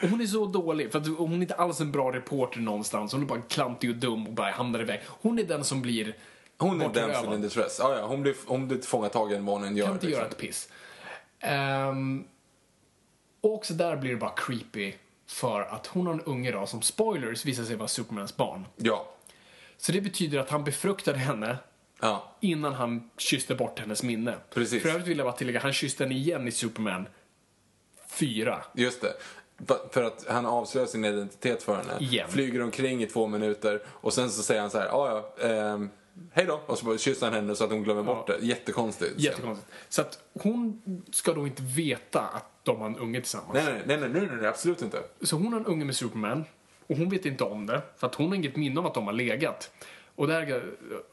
Hon 0.00 0.20
är 0.20 0.26
så 0.26 0.46
dålig, 0.46 0.92
för 0.92 0.98
att 0.98 1.06
hon 1.06 1.32
är 1.32 1.36
inte 1.36 1.54
alls 1.54 1.80
en 1.80 1.92
bra 1.92 2.12
reporter 2.12 2.60
någonstans. 2.60 3.12
Hon 3.12 3.22
är 3.22 3.26
bara 3.26 3.40
klantig 3.40 3.90
och 3.90 3.96
dum 3.96 4.26
och 4.26 4.32
bara 4.32 4.50
hamnar 4.50 4.80
iväg. 4.80 5.00
Hon 5.06 5.38
är 5.38 5.44
den 5.44 5.64
som 5.64 5.82
blir 5.82 6.16
Hon 6.58 6.82
är 6.82 6.88
damsel 6.88 7.32
in 7.32 7.42
distress. 7.42 7.76
Ja, 7.80 7.96
ja, 7.98 8.06
hon 8.06 8.22
blir, 8.22 8.34
hon 8.46 8.68
blir 8.68 8.78
tillfångatagen 8.78 9.44
vad 9.44 9.54
hon 9.54 9.64
än 9.64 9.76
gör. 9.76 9.84
Kan 9.84 9.94
inte 9.94 10.06
liksom. 10.06 10.20
göra 10.20 10.30
ett 10.30 10.38
piss. 10.38 10.68
Ehm, 11.40 12.24
och 13.40 13.54
också 13.54 13.74
där 13.74 13.96
blir 13.96 14.10
det 14.10 14.16
bara 14.16 14.34
creepy 14.36 14.92
för 15.32 15.60
att 15.60 15.86
hon 15.86 16.06
har 16.06 16.14
en 16.14 16.20
unge 16.20 16.50
då 16.52 16.66
som 16.66 16.82
spoilers 16.82 17.44
visar 17.44 17.64
sig 17.64 17.76
vara 17.76 17.88
Supermans 17.88 18.36
barn. 18.36 18.66
Ja. 18.76 19.08
Så 19.76 19.92
det 19.92 20.00
betyder 20.00 20.38
att 20.38 20.50
han 20.50 20.64
befruktade 20.64 21.18
henne 21.18 21.56
Ja. 22.00 22.32
innan 22.40 22.72
han 22.74 23.10
kysste 23.16 23.54
bort 23.54 23.78
hennes 23.78 24.02
minne. 24.02 24.34
Precis. 24.54 24.82
För 24.82 24.88
övrigt 24.88 25.06
vill 25.06 25.18
jag 25.18 25.26
bara 25.26 25.36
tillägga, 25.36 25.60
han 25.60 25.72
kysste 25.72 26.04
henne 26.04 26.14
igen 26.14 26.48
i 26.48 26.50
Superman 26.52 27.06
4. 28.08 28.64
Just 28.74 29.00
det. 29.00 29.12
För- 29.90 30.02
att 30.02 30.26
han 30.28 30.46
avslöjar 30.46 30.86
sin 30.86 31.04
identitet 31.04 31.62
för 31.62 31.76
henne. 31.76 31.92
Igen. 32.00 32.28
Flyger 32.30 32.62
omkring 32.62 33.02
i 33.02 33.06
två 33.06 33.26
minuter 33.26 33.82
och 33.88 34.12
sen 34.12 34.30
så 34.30 34.42
säger 34.42 34.60
han 34.60 34.70
så 34.70 34.78
här, 34.78 34.86
"Ja, 34.86 35.32
ja, 35.38 35.46
ehm, 35.46 35.90
hej 36.32 36.44
då. 36.46 36.60
Och 36.66 36.78
så 36.78 36.98
kysser 36.98 37.26
han 37.26 37.34
henne 37.34 37.56
så 37.56 37.64
att 37.64 37.70
hon 37.70 37.82
glömmer 37.82 38.02
bort 38.02 38.26
det. 38.26 38.38
Jättekonstigt. 38.40 39.20
Jättekonstigt. 39.20 39.68
Så 39.88 40.00
att 40.00 40.18
hon 40.42 40.82
ska 41.12 41.32
då 41.32 41.46
inte 41.46 41.62
veta 41.62 42.20
att 42.20 42.51
de 42.62 42.80
har 42.80 42.86
en 42.86 42.96
unge 42.96 43.20
tillsammans. 43.20 43.54
Nej, 43.54 43.64
nej, 43.64 43.82
nej, 43.86 43.98
nej, 43.98 44.26
nej, 44.26 44.36
nej, 44.40 44.46
absolut 44.46 44.82
inte. 44.82 45.02
Så 45.20 45.36
hon 45.36 45.52
har 45.52 45.60
en 45.60 45.66
unge 45.66 45.84
med 45.84 45.96
Superman 45.96 46.44
och 46.86 46.96
hon 46.96 47.08
vet 47.08 47.26
inte 47.26 47.44
om 47.44 47.66
det 47.66 47.82
för 47.96 48.06
att 48.06 48.14
hon 48.14 48.28
har 48.28 48.34
inget 48.34 48.56
minne 48.56 48.80
om 48.80 48.86
att 48.86 48.94
de 48.94 49.06
har 49.06 49.12
legat. 49.12 49.70
Och 50.14 50.28
där 50.28 50.62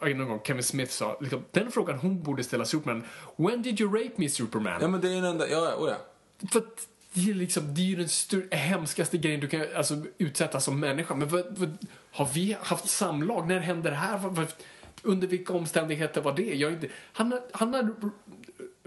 är 0.01 0.13
någon 0.13 0.27
gång 0.27 0.39
Kevin 0.43 0.63
Smith 0.63 0.91
sa, 0.91 1.17
liksom, 1.21 1.45
den 1.51 1.71
frågan 1.71 1.99
hon 1.99 2.23
borde 2.23 2.43
ställa 2.43 2.65
Superman, 2.65 3.03
When 3.35 3.61
did 3.61 3.81
you 3.81 4.03
rape 4.03 4.13
me 4.15 4.29
Superman? 4.29 4.77
Ja, 4.81 4.87
men 4.87 5.01
det 5.01 5.09
är 5.09 5.15
den 5.15 5.25
enda, 5.25 5.49
ja, 5.49 5.69
ja, 5.69 5.75
oh, 5.75 5.89
ja. 5.89 5.97
För 6.51 6.59
att 6.59 6.87
det 7.13 7.29
är, 7.29 7.33
liksom, 7.33 7.73
det 7.73 7.81
är 7.81 7.85
ju 7.85 7.95
den 7.95 8.59
hemskaste 8.59 9.17
grejen 9.17 9.39
du 9.39 9.47
kan 9.47 9.65
alltså, 9.75 10.03
utsättas 10.17 10.63
som 10.63 10.79
människa. 10.79 11.15
Men 11.15 11.27
vad, 11.27 11.57
vad, 11.57 11.77
har 12.11 12.29
vi 12.33 12.57
haft 12.61 12.89
samlag? 12.89 13.47
När 13.47 13.59
hände 13.59 13.89
det 13.89 13.95
här? 13.95 14.17
Vad, 14.17 14.47
under 15.01 15.27
vilka 15.27 15.53
omständigheter 15.53 16.21
var 16.21 16.33
det? 16.33 16.55
Jag 16.55 16.71
inte, 16.71 16.89
han 17.13 17.31
har, 17.31 17.41
han 17.51 17.73
har 17.73 17.95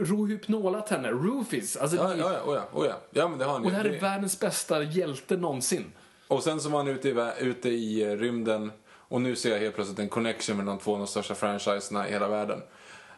rohypnolat 0.04 0.88
henne, 0.88 1.10
roofies. 1.10 1.76
Alltså, 1.76 1.96
Ja, 1.96 2.02
det- 2.08 2.16
ja, 2.18 2.32
ja, 2.32 2.50
oh, 2.50 2.54
ja, 2.54 2.78
oh, 2.80 2.86
ja. 2.86 2.94
ja, 3.10 3.28
men 3.28 3.38
det 3.38 3.44
har 3.44 3.52
han 3.52 3.64
Och 3.64 3.70
det 3.70 3.76
här 3.76 3.84
är 3.84 4.00
världens 4.00 4.40
bästa 4.40 4.82
hjälte 4.82 5.36
någonsin. 5.36 5.92
Och 6.28 6.42
sen 6.42 6.60
så 6.60 6.68
var 6.68 6.78
han 6.78 6.88
ute 6.88 7.08
i, 7.08 7.14
ute 7.40 7.68
i 7.68 8.02
eh, 8.02 8.16
rymden 8.16 8.72
och 8.88 9.20
nu 9.20 9.36
ser 9.36 9.50
jag 9.50 9.58
helt 9.58 9.74
plötsligt 9.74 9.98
en 9.98 10.08
connection 10.08 10.56
mellan 10.56 10.78
två 10.78 10.92
av 10.92 10.98
de 10.98 11.06
största 11.06 11.34
franchiserna 11.34 12.08
i 12.08 12.12
hela 12.12 12.28
världen. 12.28 12.62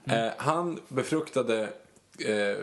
Mm. 0.04 0.24
Eh, 0.26 0.32
han 0.36 0.80
befruktade 0.88 1.68
eh, 2.18 2.56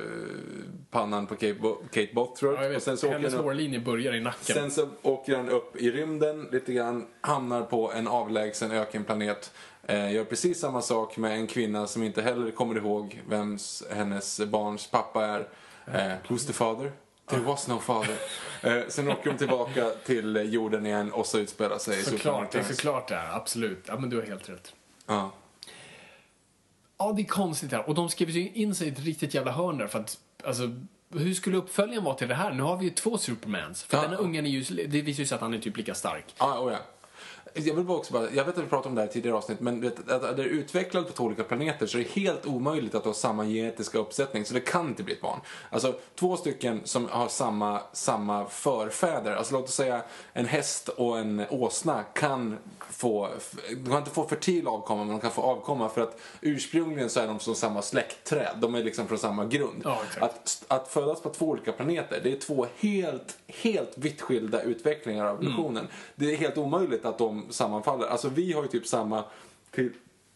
pannan 0.92 1.28
på 1.28 1.36
Kate, 1.36 1.54
Bo- 1.54 1.78
Kate 1.92 2.10
Bosworth 2.14 2.64
Ja, 2.64 2.76
och 2.76 2.82
sen 2.82 2.98
så, 2.98 3.10
Hennes 3.12 3.34
hårlinje 3.36 3.80
börjar 3.80 4.14
i 4.14 4.20
nacken. 4.20 4.56
sen 4.56 4.72
så 4.72 4.88
åker 5.02 5.36
han 5.38 5.50
upp 5.50 5.76
i 5.76 5.92
rymden 5.92 6.48
lite 6.52 6.74
grann, 6.74 7.08
hamnar 7.22 7.62
på 7.62 7.92
en 7.92 8.08
avlägsen 8.08 8.72
ökenplanet. 8.72 9.52
Eh, 9.92 10.12
gör 10.14 10.24
precis 10.24 10.60
samma 10.60 10.82
sak 10.82 11.18
med 11.18 11.32
en 11.32 11.48
kvinna 11.48 11.88
som 11.88 12.04
inte 12.04 12.22
heller 12.22 12.52
kommer 12.52 12.76
ihåg 12.78 13.22
vem 13.30 13.58
hennes 13.92 14.40
barns 14.40 14.88
pappa 14.88 15.26
är. 15.26 15.40
Eh, 15.86 16.18
who's 16.28 16.48
the 16.48 16.54
father? 16.54 16.92
There 17.30 17.42
was 17.42 17.68
no 17.68 17.80
father. 17.80 18.16
Eh, 18.64 18.82
sen 18.88 19.08
åker 19.12 19.32
de 19.32 19.38
tillbaka 19.38 19.90
till 20.06 20.54
jorden 20.54 20.86
igen 20.86 21.12
och 21.12 21.26
så 21.28 21.40
utspelar 21.40 21.78
sig 21.78 22.04
Såklart, 22.04 22.52
det 22.52 22.60
är 22.60 22.64
såklart 22.64 23.08
det 23.08 23.16
är. 23.16 23.36
Absolut. 23.36 23.84
Ja, 23.88 24.00
men 24.00 24.10
du 24.10 24.16
har 24.20 24.24
helt 24.24 24.50
rätt. 24.50 24.74
Ja. 25.08 25.32
Ja, 26.98 27.12
det 27.16 27.22
är 27.22 27.26
konstigt 27.26 27.70
det 27.70 27.76
här. 27.76 27.88
Och 27.90 27.96
de 27.96 28.10
skrev 28.10 28.30
ju 28.30 28.50
in 28.52 28.76
sig 28.76 28.88
i 28.88 28.92
ett 28.92 29.00
riktigt 29.00 29.34
jävla 29.34 29.52
hörn 29.52 29.78
där 29.78 29.88
för 29.88 30.00
att, 30.00 30.18
alltså, 30.44 30.64
hur 31.14 31.34
skulle 31.34 31.58
uppföljaren 31.58 32.04
vara 32.04 32.16
till 32.16 32.28
det 32.28 32.36
här? 32.36 32.52
Nu 32.54 32.64
har 32.64 32.78
vi 32.78 32.86
ju 32.86 32.92
två 32.92 33.18
Supermans. 33.18 33.84
För 33.84 33.98
Ja. 33.98 34.02
den 34.02 34.12
här 34.12 34.20
ungen 34.20 34.46
är 34.46 34.50
ju, 34.50 34.88
det 34.88 35.02
visar 35.02 35.20
ju 35.20 35.26
sig 35.28 35.36
att 35.36 35.42
han 35.42 35.54
är 35.54 35.60
typ 35.60 35.78
lika 35.78 35.96
stark. 35.96 36.26
Ja, 36.38 36.60
oh 36.60 36.72
ja. 36.72 36.80
Jag 37.54 37.74
vill 37.74 37.86
bara 37.86 37.98
också 37.98 38.14
bara, 38.14 38.32
jag 38.32 38.46
vet 38.46 38.58
att 38.58 38.64
vi 38.64 38.68
pratade 38.68 38.90
om 38.90 38.96
det 38.96 39.02
här 39.02 39.10
i 39.10 39.12
tidigare 39.12 39.38
avsnitt, 39.38 39.60
men 39.60 39.82
vet, 39.82 40.10
att 40.10 40.38
det 40.38 40.44
är 40.44 40.48
utvecklat 40.48 41.08
på 41.08 41.14
två 41.14 41.24
olika 41.24 41.44
planeter 41.44 41.86
så 41.86 41.98
är 41.98 42.04
det 42.04 42.10
helt 42.10 42.46
omöjligt 42.46 42.96
att 42.96 43.06
ha 43.06 43.14
samma 43.14 43.46
genetiska 43.46 43.98
uppsättning, 43.98 44.46
så 44.46 44.54
det 44.54 44.60
kan 44.60 44.88
inte 44.88 45.04
bli 45.04 45.14
ett 45.14 45.22
barn. 45.22 45.40
Alltså, 45.70 45.96
två 46.16 46.38
stycken 46.38 46.82
som 46.84 47.08
har 47.10 47.28
samma, 47.28 47.82
samma 47.94 48.46
förfäder, 48.46 49.36
alltså 49.36 49.54
låt 49.54 49.64
oss 49.64 49.76
säga 49.76 50.02
en 50.34 50.46
häst 50.46 50.90
och 50.90 51.20
en 51.20 51.46
åsna 51.50 52.04
kan 52.04 52.58
få, 52.90 53.30
de 53.70 53.90
kan 53.90 53.98
inte 53.98 54.12
få 54.12 54.28
fertil 54.28 54.68
avkomma, 54.68 55.04
men 55.04 55.12
de 55.12 55.22
kan 55.22 55.32
få 55.32 55.42
avkomma 55.42 55.90
för 55.90 56.02
att 56.02 56.20
ursprungligen 56.42 57.10
så 57.10 57.20
är 57.20 57.28
de 57.28 57.40
som 57.40 57.56
samma 57.56 57.82
släktträd, 57.82 58.58
de 58.58 58.76
är 58.76 58.84
liksom 58.84 59.08
från 59.08 59.18
samma 59.18 59.46
grund. 59.46 59.82
Ja, 59.84 60.02
exakt. 60.08 60.24
Att, 60.24 60.64
att 60.68 60.88
födas 60.88 61.22
på 61.22 61.30
två 61.30 61.46
olika 61.46 61.72
planeter, 61.72 62.20
det 62.24 62.32
är 62.32 62.40
två 62.40 62.68
helt, 62.78 63.38
helt 63.54 63.98
vitt 63.98 64.22
skilda 64.22 64.62
utvecklingar 64.62 65.26
av 65.26 65.36
evolutionen. 65.36 65.88
Det 66.16 66.34
är 66.34 66.38
helt 66.38 66.58
omöjligt 66.58 67.06
att 67.06 67.18
de 67.18 67.46
sammanfaller. 67.50 68.08
Alltså 68.08 68.30
vi 68.30 68.54
har 68.54 68.62
ju 68.62 68.68
typ 68.68 68.88
samma 68.88 69.24
till 69.72 69.92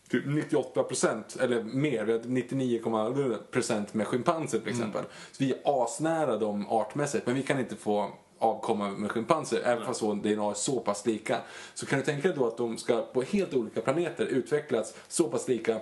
typ 0.09 0.23
98 0.25 0.83
procent, 0.83 1.37
eller 1.41 1.63
mer, 1.63 2.05
vi 2.05 2.11
har 2.11 2.19
99,0 2.19 3.37
procent 3.37 3.93
med 3.93 4.07
schimpanser 4.07 4.59
till 4.59 4.69
exempel. 4.69 5.03
Så 5.31 5.43
vi 5.43 5.51
är 5.51 5.59
asnära 5.63 6.37
dem 6.37 6.69
artmässigt, 6.69 7.25
men 7.25 7.35
vi 7.35 7.43
kan 7.43 7.59
inte 7.59 7.75
få 7.75 8.11
avkomma 8.39 8.89
med 8.89 9.11
schimpanser, 9.11 9.61
även 9.65 9.85
fast 9.85 9.99
så 9.99 10.13
DNA 10.13 10.49
är 10.49 10.53
så 10.53 10.79
pass 10.79 11.05
lika. 11.05 11.37
Så 11.73 11.85
kan 11.85 11.99
du 11.99 12.05
tänka 12.05 12.27
dig 12.27 12.37
då 12.37 12.47
att 12.47 12.57
de 12.57 12.77
ska 12.77 13.01
på 13.01 13.21
helt 13.21 13.53
olika 13.53 13.81
planeter 13.81 14.25
utvecklas 14.25 14.95
så 15.07 15.29
pass 15.29 15.47
lika 15.47 15.79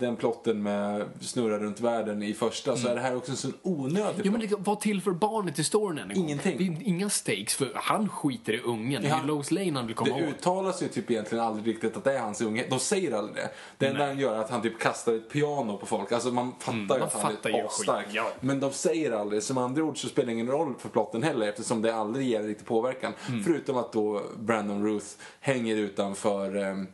den 0.00 0.16
plotten 0.16 0.62
med 0.62 1.04
snurra 1.20 1.58
runt 1.58 1.80
världen 1.80 2.22
i 2.22 2.34
första 2.34 2.76
så 2.76 2.88
är 2.88 2.94
det 2.94 3.00
här 3.00 3.16
också 3.16 3.30
en 3.30 3.36
sån 3.36 3.52
onödig 3.62 4.26
Ja, 4.26 4.30
men 4.30 4.40
det 4.40 4.56
var 4.58 4.76
till 4.76 5.02
för 5.02 5.10
barnet 5.10 5.58
i 5.58 5.64
storyn 5.64 5.98
än. 5.98 6.16
Ingenting. 6.16 6.58
Det 6.58 6.64
är 6.64 6.88
inga 6.88 7.10
stakes, 7.10 7.54
för 7.54 7.70
han 7.74 8.08
skiter 8.08 8.52
i 8.52 8.60
ungen. 8.60 9.02
Det 9.02 9.08
är 9.08 9.10
Ja. 9.10 9.20
ju 9.20 9.26
Lois 9.26 9.50
Lane 9.50 9.72
han 9.72 9.86
vill 9.86 9.96
komma 9.96 10.16
Det 10.16 10.22
åt. 10.26 10.30
uttalas 10.34 10.82
ju 10.82 10.88
typ 10.88 11.10
egentligen 11.10 11.44
aldrig 11.44 11.66
riktigt 11.74 11.96
att 11.96 12.04
det 12.04 12.12
är 12.12 12.20
hans 12.20 12.40
unge. 12.40 12.64
De 12.70 12.78
säger 12.78 13.12
aldrig 13.12 13.36
det. 13.36 13.50
Det 13.78 13.86
enda 13.86 14.06
han 14.06 14.18
gör 14.18 14.34
är 14.34 14.38
att 14.38 14.50
han 14.50 14.62
typ 14.62 14.78
kastar 14.80 15.12
ett 15.14 15.30
piano 15.30 15.76
på 15.78 15.86
folk. 15.86 16.12
Alltså 16.12 16.30
man 16.30 16.52
fattar 16.58 16.72
ju 16.72 16.78
Mm, 16.82 16.88
man 16.88 17.02
att 17.02 17.12
han 17.22 17.36
är 17.44 17.48
ju 17.58 17.66
asstark. 17.66 18.06
ja. 18.12 18.28
Men 18.40 18.60
de 18.60 18.72
säger 18.72 19.12
aldrig. 19.12 19.42
Som 19.42 19.58
andra 19.58 19.82
ord 19.84 19.98
så 20.00 20.08
spelar 20.08 20.26
det 20.26 20.32
ingen 20.32 20.48
roll 20.48 20.74
för 20.78 20.88
plotten 20.88 21.22
heller 21.22 21.48
eftersom 21.48 21.82
det 21.82 21.94
aldrig 21.94 22.28
ger 22.28 22.42
riktig 22.42 22.66
påverkan. 22.66 23.12
Mm. 23.28 23.44
Förutom 23.44 23.76
att 23.76 23.92
då 23.92 24.22
Brandon 24.38 24.84
Ruth 24.86 25.06
hänger 25.40 25.76
utanför 25.76 26.56
ehm, 26.56 26.86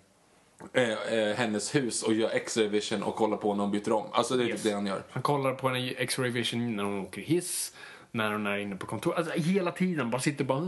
eh, 0.72 1.12
eh, 1.18 1.34
hennes 1.36 1.74
hus 1.74 2.02
och 2.02 2.14
gör 2.14 2.30
X-ray 2.30 2.68
vision 2.68 3.02
och 3.02 3.16
kollar 3.16 3.36
på 3.36 3.54
när 3.54 3.62
hon 3.62 3.70
byter 3.70 3.92
om. 3.92 4.06
Alltså 4.12 4.36
det 4.36 4.44
är 4.44 4.48
Yes. 4.48 4.62
typ 4.62 4.70
det 4.70 4.74
han 4.76 4.86
gör. 4.86 5.02
Han 5.10 5.22
kollar 5.22 5.54
på 5.54 5.68
henne 5.68 5.80
i 5.80 5.94
X-ray 5.98 6.30
vision 6.30 6.76
när 6.76 6.84
hon 6.84 7.00
åker 7.00 7.22
hiss, 7.22 7.72
när 8.10 8.32
hon 8.32 8.46
är 8.46 8.58
inne 8.58 8.76
på 8.76 8.86
kontor. 8.86 9.14
Alltså 9.14 9.32
hela 9.32 9.72
tiden 9.72 10.10
bara 10.10 10.22
sitter 10.22 10.44
bara... 10.44 10.58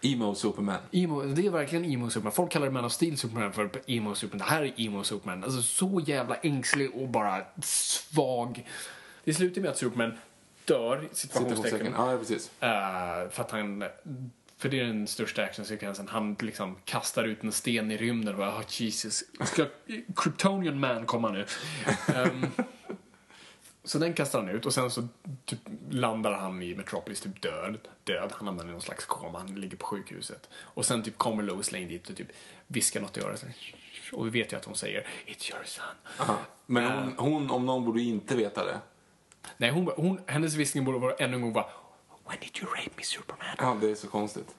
Emo 0.00 0.34
Superman. 0.34 0.78
Emo, 0.92 1.22
det 1.22 1.46
är 1.46 1.50
verkligen 1.50 1.84
emo 1.84 2.10
Superman. 2.10 2.32
Folk 2.32 2.52
kallar 2.52 2.70
Man 2.70 2.84
of 2.84 2.92
Steel 2.92 3.16
Superman 3.16 3.52
för 3.52 3.70
emo 3.86 4.14
Superman. 4.14 4.38
Det 4.46 4.52
här 4.54 4.62
är 4.62 4.72
emo 4.80 5.04
Superman. 5.04 5.44
Alltså 5.44 5.62
så 5.62 6.00
jävla 6.06 6.34
ängslig 6.36 6.90
och 6.94 7.08
bara 7.08 7.42
svag. 7.62 8.66
Det 9.24 9.34
slutar 9.34 9.60
med 9.60 9.70
att 9.70 9.78
Superman 9.78 10.12
dör, 10.64 11.08
Citationstecken. 11.12 11.56
situationstecken. 11.56 11.92
Ja, 11.96 12.16
precis. 12.18 12.50
Eh, 12.60 13.30
för 13.30 13.40
att 13.42 13.50
han... 13.50 13.84
För 14.58 14.68
det 14.68 14.80
är 14.80 14.84
den 14.84 15.06
största 15.06 15.42
actionsekvensen. 15.42 16.08
Han 16.08 16.36
liksom 16.40 16.76
kastar 16.84 17.24
ut 17.24 17.42
en 17.42 17.52
sten 17.52 17.90
i 17.90 17.96
rymden 17.96 18.34
och 18.34 18.38
bara, 18.38 18.58
oh, 18.58 18.64
Jesus. 18.68 19.24
Ska 19.44 19.66
Kryptonian 20.16 20.80
Man 20.80 21.06
komma 21.06 21.30
nu? 21.30 21.46
Ehm, 22.14 22.46
så 23.84 23.98
den 23.98 24.14
kastar 24.14 24.38
han 24.38 24.48
ut 24.48 24.66
och 24.66 24.74
sen 24.74 24.90
så 24.90 25.08
typ 25.44 25.58
landar 25.90 26.32
han 26.32 26.62
i 26.62 26.74
Metropolis 26.74 27.20
typ 27.20 27.42
död. 27.42 27.78
Död. 28.04 28.32
Han 28.32 28.46
hamnar 28.46 28.64
i 28.64 28.68
någon 28.68 28.80
slags 28.80 29.04
koma. 29.04 29.38
Han 29.38 29.60
ligger 29.60 29.76
på 29.76 29.86
sjukhuset. 29.86 30.48
Och 30.54 30.86
sen 30.86 31.02
typ 31.02 31.18
kommer 31.18 31.42
Lois 31.42 31.72
Lane 31.72 31.86
dit 31.86 32.10
och 32.10 32.16
typ 32.16 32.28
viskar 32.66 33.00
något 33.00 33.16
i 33.16 33.20
örat. 33.20 33.44
Och 34.12 34.26
vi 34.26 34.30
vet 34.30 34.52
ju 34.52 34.56
att 34.56 34.64
hon 34.64 34.76
säger 34.76 35.06
It's 35.26 35.52
your 35.52 35.64
son. 35.64 35.84
Aha. 36.18 36.38
Men 36.66 36.92
hon, 36.92 37.14
hon 37.18 37.50
om 37.50 37.66
någon 37.66 37.84
borde 37.84 38.00
inte 38.00 38.36
veta 38.36 38.64
det. 38.64 38.80
Nej, 39.56 39.70
hon, 39.70 39.90
hon, 39.96 40.20
hennes 40.26 40.54
viskning 40.54 40.84
borde 40.84 40.98
vara 40.98 41.14
ännu 41.14 41.34
en 41.34 41.42
gång 41.42 41.52
bara 41.52 41.66
When 42.28 42.38
did 42.40 42.58
you 42.62 42.70
rape 42.70 42.90
me 42.96 43.02
Superman? 43.02 43.56
Ja, 43.58 43.76
det 43.80 43.90
är 43.90 43.94
så 43.94 44.08
konstigt. 44.08 44.56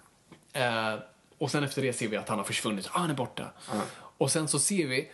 Eh, 0.53 0.95
och 1.38 1.51
sen 1.51 1.64
efter 1.64 1.81
det 1.81 1.93
ser 1.93 2.07
vi 2.07 2.17
att 2.17 2.30
han 2.30 2.38
har 2.38 2.45
försvunnit. 2.45 2.88
Ah, 2.88 2.99
han 2.99 3.09
är 3.09 3.14
borta. 3.14 3.51
Och 4.17 4.31
sen 4.31 4.48
så 4.48 4.59
ser 4.59 4.88
vi, 4.88 5.11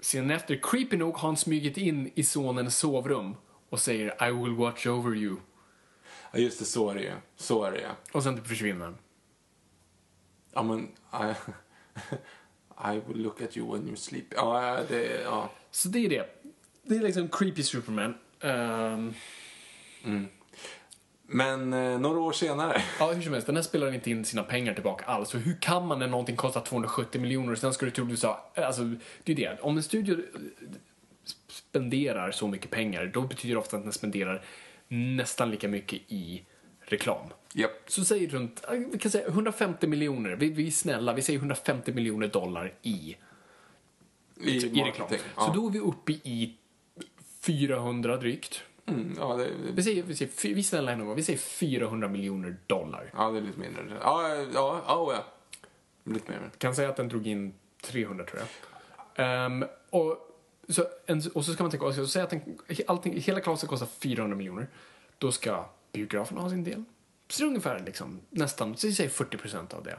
sen 0.00 0.30
efter, 0.30 0.60
creepy 0.62 0.96
nog 0.96 1.14
har 1.14 1.28
han 1.28 1.36
smugit 1.36 1.76
in 1.76 2.10
i 2.14 2.22
sonens 2.24 2.76
sovrum 2.78 3.36
och 3.68 3.80
säger 3.80 4.28
I 4.28 4.32
will 4.32 4.54
watch 4.54 4.86
over 4.86 5.16
you. 5.16 5.36
Ja, 6.32 6.38
just 6.38 6.58
det, 6.58 6.64
så 6.64 6.90
är 6.90 6.94
det 6.94 7.02
ju. 7.02 7.12
Så 7.36 7.64
är 7.64 7.72
det 7.72 7.78
ju. 7.78 7.88
Och 8.12 8.22
sen 8.22 8.36
typ 8.36 8.46
försvinner 8.46 8.84
han. 8.84 8.98
Ja, 10.52 10.62
men... 10.62 10.88
I, 11.12 11.34
I 12.94 13.00
will 13.06 13.22
look 13.22 13.42
at 13.42 13.56
you 13.56 13.72
when 13.72 13.86
you 13.86 13.96
sleep. 13.96 14.24
Ja, 14.30 14.78
det... 14.88 15.22
Ja. 15.22 15.50
Så 15.70 15.88
det 15.88 15.98
är 15.98 16.08
det. 16.08 16.42
Det 16.82 16.96
är 16.96 17.00
liksom 17.00 17.28
creepy 17.28 17.62
Superman. 17.62 18.14
Ehm, 18.40 19.14
Men 21.26 21.72
eh, 21.72 21.98
några 22.00 22.20
år 22.20 22.32
senare. 22.32 22.82
ja, 22.98 23.12
hur 23.12 23.22
som 23.22 23.32
helst, 23.32 23.46
den 23.46 23.56
här 23.56 23.62
spelar 23.62 23.92
inte 23.94 24.10
in 24.10 24.24
sina 24.24 24.42
pengar 24.42 24.74
tillbaka 24.74 25.04
alls. 25.04 25.28
Så 25.28 25.38
hur 25.38 25.56
kan 25.60 25.86
man 25.86 25.98
när 25.98 26.06
någonting 26.08 26.36
kostar 26.36 26.60
270 26.60 27.20
miljoner 27.20 27.52
och 27.52 27.58
sen 27.58 27.74
ska 27.74 27.84
du 27.86 27.90
troligtvis 27.92 28.22
ha... 28.22 28.52
Alltså, 28.56 28.82
det 29.24 29.32
är 29.32 29.36
det. 29.36 29.58
Om 29.60 29.76
en 29.76 29.82
studio 29.82 30.14
eh, 30.14 30.40
spenderar 31.48 32.30
så 32.30 32.48
mycket 32.48 32.70
pengar, 32.70 33.06
då 33.14 33.22
betyder 33.22 33.54
det 33.54 33.60
ofta 33.60 33.76
att 33.76 33.82
den 33.82 33.92
spenderar 33.92 34.44
nästan 34.88 35.50
lika 35.50 35.68
mycket 35.68 36.00
i 36.08 36.42
reklam. 36.80 37.26
Japp. 37.54 37.70
Så 37.86 38.04
säg 38.04 38.26
runt, 38.26 38.64
eh, 38.68 38.74
vi 38.92 38.98
kan 38.98 39.10
säga 39.10 39.28
150 39.28 39.86
miljoner, 39.86 40.30
vi, 40.36 40.50
vi 40.50 40.66
är 40.66 40.70
snälla, 40.70 41.12
vi 41.12 41.22
säger 41.22 41.38
150 41.38 41.92
miljoner 41.92 42.28
dollar 42.28 42.74
i, 42.82 42.88
I, 42.90 43.16
i 44.50 44.58
reklam. 44.58 44.86
marketing. 44.86 45.18
Så 45.18 45.24
Ja. 45.36 45.52
då 45.54 45.66
är 45.66 45.70
vi 45.72 45.78
uppe 45.78 46.12
i 46.12 46.54
400 47.40 48.16
drygt. 48.16 48.62
Mm, 48.86 49.14
ja, 49.18 49.36
det, 49.36 49.50
Vi 49.74 49.82
säger, 49.82 50.02
vi 50.02 50.14
säger, 50.16 50.54
vi 50.54 50.62
snälla 50.62 50.92
en 50.92 51.06
gång, 51.06 51.16
vi 51.16 51.22
säger 51.22 51.38
400 51.38 52.08
miljoner 52.08 52.56
dollar. 52.66 53.10
ja, 53.16 53.30
det 53.30 53.38
är 53.38 53.42
lite 53.42 53.58
mindre. 53.58 53.82
Ja, 54.02 54.28
ja, 54.28 54.44
ja, 54.54 54.82
ja. 54.86 55.12
ja. 55.12 55.24
Lite 56.12 56.30
mer. 56.30 56.50
Kan 56.58 56.74
säga 56.74 56.88
att 56.88 56.96
den 56.96 57.08
drog 57.08 57.26
in 57.26 57.54
300 57.82 58.24
tror 58.24 58.40
jag. 58.40 58.48
Ehm, 59.16 59.64
och, 59.90 60.18
så, 60.68 60.84
en, 61.06 61.22
och 61.34 61.44
så 61.44 61.52
ska 61.52 61.64
man 61.64 61.70
tänka, 61.70 61.92
så 61.92 62.06
säga 62.06 62.24
att 62.24 62.30
den, 62.30 62.58
allting, 62.86 63.20
hela 63.20 63.40
klassen 63.40 63.68
kostar 63.68 63.86
400 63.86 64.36
miljoner. 64.36 64.68
Då 65.18 65.32
ska 65.32 65.64
biografen 65.92 66.38
ha 66.38 66.50
sin 66.50 66.64
del. 66.64 66.84
Så 67.28 67.42
det 67.42 67.44
är 67.44 67.48
ungefär 67.48 67.82
liksom, 67.86 68.20
nästan, 68.30 68.76
så 68.76 68.86
vi 68.86 68.92
säger 68.92 69.10
40 69.10 69.36
procent 69.36 69.74
av 69.74 69.84
det. 69.84 69.98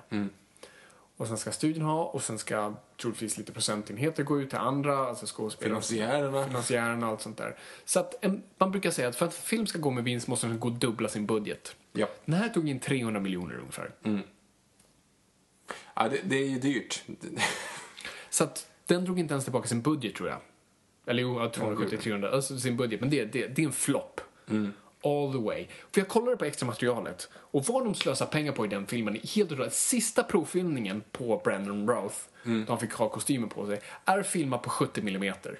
Och 1.17 1.27
sen 1.27 1.37
ska 1.37 1.51
studion 1.51 1.83
ha 1.83 2.03
och 2.03 2.23
sen 2.23 2.39
ska 2.39 2.73
troligtvis 3.01 3.37
lite 3.37 3.51
procentenheter 3.51 4.23
gå 4.23 4.41
ut 4.41 4.49
till 4.49 4.59
andra, 4.59 4.97
alltså 4.97 5.25
skådespelare. 5.25 5.81
Finansiärerna. 5.81 6.47
Finansiärerna 6.47 7.05
och 7.05 7.11
allt 7.11 7.21
sånt 7.21 7.37
där. 7.37 7.55
Så 7.85 7.99
att 7.99 8.25
en, 8.25 8.43
man 8.57 8.71
brukar 8.71 8.91
säga 8.91 9.07
att 9.07 9.15
för 9.15 9.25
att 9.25 9.35
en 9.35 9.41
film 9.41 9.67
ska 9.67 9.79
gå 9.79 9.91
med 9.91 10.03
vinst 10.03 10.27
måste 10.27 10.47
den 10.47 10.59
gå 10.59 10.67
och 10.67 10.73
dubbla 10.73 11.09
sin 11.09 11.25
budget. 11.25 11.75
Ja. 11.93 12.07
Den 12.25 12.35
här 12.35 12.49
tog 12.49 12.69
in 12.69 12.79
300 12.79 13.21
miljoner 13.21 13.55
ungefär. 13.57 13.91
Ja, 15.95 16.09
det, 16.09 16.21
det 16.23 16.35
är 16.35 16.47
ju 16.47 16.59
dyrt. 16.59 17.03
Så 18.29 18.43
att 18.43 18.67
den 18.85 19.05
drog 19.05 19.19
inte 19.19 19.33
ens 19.33 19.43
tillbaka 19.43 19.67
sin 19.67 19.81
budget 19.81 20.15
tror 20.15 20.29
jag. 20.29 20.39
Eller 21.05 21.23
jo, 21.23 21.39
270-300, 21.39 22.31
alltså 22.31 22.59
sin 22.59 22.77
budget. 22.77 23.01
Men 23.01 23.09
det, 23.09 23.25
det, 23.25 23.47
det 23.47 23.61
är 23.61 23.65
en 23.65 23.71
flopp. 23.71 24.21
All 25.07 25.31
the 25.31 25.39
way. 25.39 25.67
För 25.93 26.01
jag 26.01 26.07
kollade 26.07 26.37
på 26.37 26.45
extra 26.45 26.67
materialet 26.67 27.29
och 27.33 27.65
vad 27.65 27.83
de 27.83 27.95
slösar 27.95 28.25
pengar 28.25 28.51
på 28.51 28.65
i 28.65 28.67
den 28.67 28.87
filmen 28.87 29.15
är 29.15 29.35
helt 29.35 29.51
otroligt. 29.51 29.73
Sista 29.73 30.23
provfilmningen 30.23 31.03
på 31.11 31.41
Brandon 31.43 31.89
Roth, 31.89 32.17
då 32.43 32.65
han 32.67 32.79
fick 32.79 32.93
ha 32.93 33.09
kostymen 33.09 33.49
på 33.49 33.65
sig, 33.67 33.81
är 34.05 34.23
filmad 34.23 34.61
på 34.61 34.69
70 34.69 35.01
millimeter. 35.01 35.59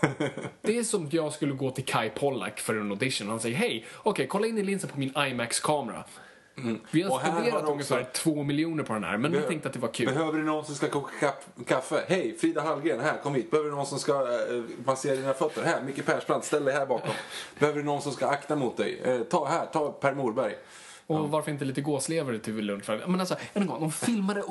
Det 0.62 0.78
är 0.78 0.82
som 0.82 1.08
jag 1.10 1.32
skulle 1.32 1.52
gå 1.52 1.70
till 1.70 1.84
Kai 1.84 2.10
Pollak 2.10 2.60
för 2.60 2.74
en 2.74 2.90
audition 2.90 3.26
och 3.26 3.32
han 3.32 3.40
säger 3.40 3.56
hej, 3.56 3.86
okej, 3.96 4.26
kolla 4.26 4.46
in 4.46 4.58
i 4.58 4.62
linsen 4.62 4.90
på 4.90 4.98
min 4.98 5.12
IMAX-kamera. 5.16 6.04
Vi 6.90 7.02
har 7.02 7.18
spenderat 7.18 7.64
de 7.66 7.72
ungefär 7.72 8.00
också- 8.00 8.12
två 8.22 8.42
miljoner 8.42 8.84
på 8.84 8.92
den 8.92 9.04
här, 9.04 9.16
men 9.18 9.32
vi 9.32 9.40
tänkte 9.40 9.68
att 9.68 9.74
det 9.74 9.80
var 9.80 9.88
kul. 9.88 10.06
Behöver 10.06 10.38
du 10.38 10.44
någon 10.44 10.64
som 10.64 10.74
ska 10.74 10.88
koka 10.88 11.10
kaff- 11.20 11.64
kaffe? 11.66 12.04
Hej, 12.08 12.36
Frida 12.40 12.60
Hallgren, 12.60 13.00
här, 13.00 13.14
kom 13.22 13.34
hit. 13.34 13.50
Behöver 13.50 13.70
du 13.70 13.76
någon 13.76 13.86
som 13.86 13.98
ska 13.98 14.12
eh, 14.12 14.62
massera 14.84 15.16
dina 15.16 15.34
fötter? 15.34 15.62
Här, 15.62 15.82
Micke 15.82 16.06
Persbrandt, 16.06 16.44
ställ 16.46 16.64
dig 16.64 16.74
här 16.74 16.86
bakom. 16.86 17.10
Behöver 17.58 17.78
du 17.78 17.84
någon 17.84 18.02
som 18.02 18.12
ska 18.12 18.26
akta 18.26 18.56
mot 18.56 18.76
dig? 18.76 19.00
Eh, 19.04 19.20
ta 19.20 19.44
här, 19.46 19.66
ta 19.72 19.92
Per 19.92 20.14
Morberg. 20.14 20.54
Och 21.08 21.30
varför 21.30 21.50
inte 21.50 21.64
lite 21.64 21.80
gåslever 21.80 22.38
till 22.38 22.56
lunch? 22.56 22.88
Men 23.06 23.20
alltså, 23.20 23.36
en 23.52 23.66
gång, 23.66 23.80
de 23.80 23.92
filmade 23.92 24.42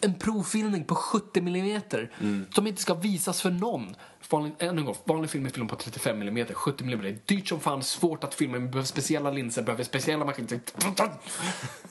en 0.00 0.14
provfilmning 0.14 0.84
på 0.84 0.94
70 0.94 1.40
millimeter 1.40 2.10
som 2.54 2.66
inte 2.66 2.82
ska 2.82 2.94
visas 2.94 3.42
för 3.42 3.50
någon. 3.50 3.96
Vanlig, 4.30 4.52
en 4.58 4.84
gång, 4.84 4.96
vanlig 5.04 5.30
film 5.30 5.46
är 5.46 5.50
film 5.50 5.68
på 5.68 5.76
35 5.76 6.18
millimeter, 6.18 6.54
70 6.54 6.84
millimeter. 6.84 7.10
Det 7.10 7.32
är 7.32 7.36
dyrt 7.36 7.48
som 7.48 7.60
fan, 7.60 7.82
svårt 7.82 8.24
att 8.24 8.34
filma, 8.34 8.58
vi 8.58 8.66
behöver 8.66 8.86
speciella 8.86 9.30
linser, 9.30 9.62
behöver 9.62 9.84
speciella 9.84 10.24
maskiner. 10.24 10.60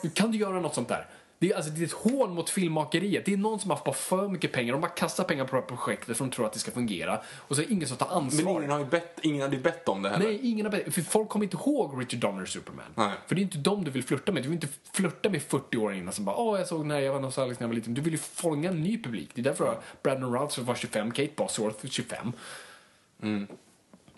Kan 0.14 0.32
du 0.32 0.38
göra 0.38 0.60
något 0.60 0.76
sånt 0.76 0.88
där? 0.88 1.08
Det 1.40 1.52
är, 1.52 1.56
alltså, 1.56 1.72
det 1.72 1.82
är 1.82 1.86
ett 1.86 1.92
hån 1.92 2.34
mot 2.36 2.50
filmmakeriet. 2.50 3.26
Det 3.26 3.34
är 3.34 3.38
någon 3.38 3.60
som 3.60 3.70
har 3.70 3.78
haft 3.78 3.86
bara 3.86 3.96
för 3.96 4.28
mycket 4.28 4.52
pengar. 4.52 4.74
De 4.74 4.82
bara 4.82 4.92
kastar 4.92 5.24
pengar 5.24 5.46
på 5.46 5.56
det 5.56 5.62
här 5.62 5.68
projektet 5.68 6.18
för 6.18 6.26
de 6.26 6.32
tror 6.32 6.46
att 6.46 6.54
det 6.54 6.60
ska 6.60 6.72
fungera. 6.72 7.22
Och 7.38 7.56
så 7.56 7.62
är 7.62 7.66
det 7.66 7.74
ingen 7.74 7.88
som 7.88 7.98
tar 7.98 8.08
ansvar. 8.08 8.54
Men 8.54 8.64
ingen 8.64 8.72
har 8.72 8.80
ju 8.80 8.86
bett, 8.86 9.20
ingen 9.22 9.42
hade 9.42 9.56
ju 9.56 9.62
bett 9.62 9.90
om 9.90 10.02
det 10.02 10.10
heller. 10.10 10.26
Nej, 10.26 10.40
ingen 10.44 10.66
har 10.66 10.72
bett. 10.72 10.94
För 10.94 11.02
folk 11.02 11.30
kommer 11.30 11.46
inte 11.46 11.58
ihåg 11.58 12.02
Richard 12.02 12.20
Donner 12.20 12.46
Superman. 12.46 12.86
Nej. 12.96 13.12
För 13.28 13.36
det 13.36 13.42
är 13.42 13.44
inte 13.44 13.58
dem 13.58 13.84
du 13.84 13.92
vill 13.92 14.04
flirta 14.04 14.32
med. 14.32 14.44
Du 14.44 14.50
vill 14.50 14.56
inte 14.64 14.68
flirta 14.94 15.30
med 15.30 15.42
40-åringarna 15.42 16.12
som 16.12 16.26
bara 16.26 16.36
åh, 16.36 16.60
jag 16.60 16.68
såg 16.68 16.86
när 16.86 17.00
jag 17.00 17.14
var 17.14 17.20
nostalgisk 17.20 17.60
när 17.60 17.66
jag 17.66 17.70
var 17.70 17.76
liten. 17.76 17.94
Du 17.94 18.02
vill 18.02 18.14
ju 18.14 18.20
fånga 18.20 18.70
en 18.70 18.82
ny 18.82 19.04
publik. 19.04 19.30
Det 19.34 19.42
är 19.42 19.44
därför 19.44 19.78
Brandon 20.04 20.34
Routh 20.34 20.60
var 20.60 20.76
25, 20.76 21.12
Kate 21.12 21.32
Bosworth 21.36 21.88
25. 21.88 22.32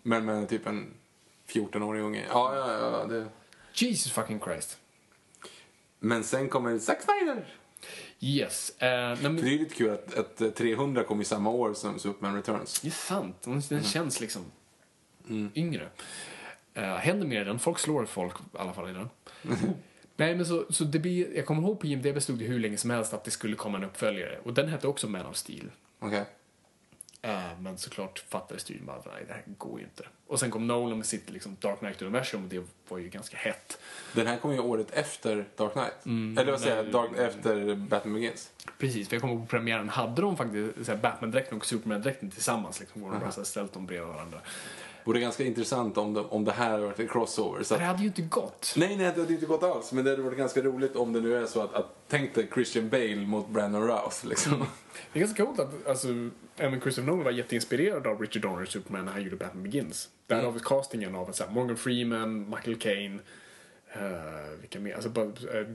Men 0.03 0.25
med 0.25 0.49
typ 0.49 0.67
en 0.67 0.93
14-årig 1.47 2.01
unge. 2.01 2.23
Ja, 2.29 2.55
ja, 2.55 2.89
ja. 2.91 3.05
Det... 3.05 3.25
Jesus 3.73 4.11
fucking 4.11 4.39
Christ. 4.39 4.77
Men 5.99 6.23
sen 6.23 6.49
kommer 6.49 6.79
Zack 6.79 7.01
Snyder. 7.01 7.45
Yes. 8.19 8.71
Uh, 8.81 8.87
men, 9.21 9.35
det 9.35 9.41
är 9.41 9.59
lite 9.59 9.75
kul 9.75 9.89
att, 9.89 10.17
att 10.17 10.41
eh, 10.41 10.49
300 10.49 11.03
kom 11.03 11.21
i 11.21 11.25
samma 11.25 11.49
år 11.49 11.73
som 11.73 11.99
Superman 11.99 12.35
Returns. 12.35 12.79
det 12.79 12.87
är 12.87 12.91
sant. 12.91 13.41
Den, 13.41 13.61
den 13.69 13.83
känns 13.83 14.21
liksom 14.21 14.41
yngre. 15.55 15.89
Uh, 16.77 16.83
händer 16.83 17.27
mer 17.27 17.41
i 17.41 17.43
den. 17.43 17.59
Folk 17.59 17.79
slår 17.79 18.05
folk 18.05 18.33
i 18.35 18.57
alla 18.57 18.73
fall 18.73 18.89
i 18.89 18.93
den. 18.93 19.09
Nej, 20.15 20.35
men 20.35 20.45
så, 20.45 20.65
så 20.69 20.83
det 20.83 20.99
blir, 20.99 21.35
jag 21.35 21.45
kommer 21.45 21.61
ihåg 21.61 21.79
på 21.79 21.87
IMDB 21.87 22.21
stod 22.21 22.39
det 22.39 22.45
hur 22.45 22.59
länge 22.59 22.77
som 22.77 22.89
helst 22.89 23.13
att 23.13 23.23
det 23.23 23.31
skulle 23.31 23.55
komma 23.55 23.77
en 23.77 23.83
uppföljare. 23.83 24.39
Och 24.43 24.53
den 24.53 24.67
hette 24.67 24.87
också 24.87 25.07
Man 25.07 25.25
of 25.25 25.35
Steel. 25.35 25.71
Okej. 25.99 26.25
Eh, 27.27 27.59
men 27.59 27.77
såklart 27.77 28.23
fattade 28.29 28.59
studion 28.59 28.85
bara, 28.85 29.01
nej 29.13 29.23
det 29.27 29.33
här 29.33 29.43
går 29.57 29.79
ju 29.79 29.85
inte. 29.85 30.03
Och 30.27 30.39
sen 30.39 30.51
kom 30.51 30.67
Nolan 30.67 30.97
med 30.97 31.07
sitt 31.07 31.29
liksom, 31.29 31.57
Dark 31.59 31.79
Knight-universum 31.79 32.43
och 32.43 32.49
det 32.49 32.63
var 32.87 32.97
ju 32.97 33.09
ganska 33.09 33.37
hett. 33.37 33.79
Den 34.13 34.27
här 34.27 34.37
kom 34.37 34.53
ju 34.53 34.59
året 34.59 34.91
efter 34.91 35.45
Dark 35.55 35.73
Knight. 35.73 36.37
Eller 36.39 36.51
vad 36.51 36.61
säger 36.61 36.75
jag? 36.75 36.91
Dark, 36.91 37.11
efter 37.17 37.75
Batman 37.75 38.13
Begins. 38.13 38.51
Precis, 38.77 39.09
för 39.09 39.15
jag 39.15 39.21
kommer 39.21 39.33
ihåg 39.33 39.43
på 39.43 39.49
premiären 39.49 39.89
hade 39.89 40.21
de 40.21 40.37
faktiskt 40.37 41.01
Batman-dräkten 41.01 41.57
och 41.57 41.65
Superman-dräkten 41.65 42.31
tillsammans. 42.31 42.79
Liksom, 42.79 43.03
och 43.03 43.11
de 43.11 43.19
bara 43.19 43.31
så 43.31 43.39
här, 43.39 43.45
ställt 43.45 43.73
dem 43.73 43.85
bredvid 43.85 44.07
varandra. 44.07 44.41
Vore 45.07 45.19
ganska 45.19 45.43
intressant 45.43 45.97
om, 45.97 46.13
de, 46.13 46.25
om 46.25 46.45
det 46.45 46.51
här 46.51 46.71
hade 46.71 46.83
varit 46.85 46.99
en 46.99 47.07
crossover. 47.07 47.63
Så 47.63 47.73
att, 47.73 47.79
Det 47.79 47.85
hade 47.85 47.99
ju 48.01 48.07
inte 48.07 48.21
gått. 48.21 48.73
nej, 48.77 48.95
nej, 48.97 49.11
det 49.15 49.21
hade 49.21 49.33
inte 49.33 49.45
gått 49.45 49.63
alls. 49.63 49.91
Men 49.91 50.03
det 50.05 50.09
hade 50.11 50.23
varit 50.23 50.37
ganska 50.37 50.61
roligt 50.61 50.95
om 50.95 51.13
det 51.13 51.21
nu 51.21 51.35
är 51.37 51.45
så 51.45 51.61
att, 51.61 51.73
att 51.73 51.95
tänk 52.07 52.35
dig 52.35 52.49
Christian 52.53 52.89
Bale 52.89 53.15
mot 53.15 53.49
Brandon 53.49 53.87
Routh. 53.87 54.25
Liksom. 54.25 54.65
Det 55.13 55.19
är 55.19 55.23
ganska 55.23 55.45
coolt 55.45 55.59
att 55.59 55.87
alltså, 55.87 56.07
även 56.57 56.81
Christopher 56.81 57.07
Nolan 57.11 57.23
var 57.23 57.31
jätteinspirerad 57.31 58.07
av 58.07 58.21
Richard 58.21 58.41
Donner 58.41 58.65
Superman 58.65 59.05
när 59.05 59.11
han 59.11 59.23
gjorde 59.23 59.35
Batman 59.35 59.63
Begins. 59.63 60.09
Där 60.27 60.35
Mm. 60.35 60.45
har 60.45 60.51
vi 60.53 60.59
castingen 60.59 61.15
av 61.15 61.31
så 61.31 61.43
här, 61.43 61.51
Morgan 61.51 61.77
Freeman, 61.77 62.49
Michael 62.49 62.75
Caine, 62.77 63.19
uh, 64.01 64.59
vilka 64.59 64.79
mer? 64.79 64.95
Alltså 64.95 65.09
eh, 65.53 65.67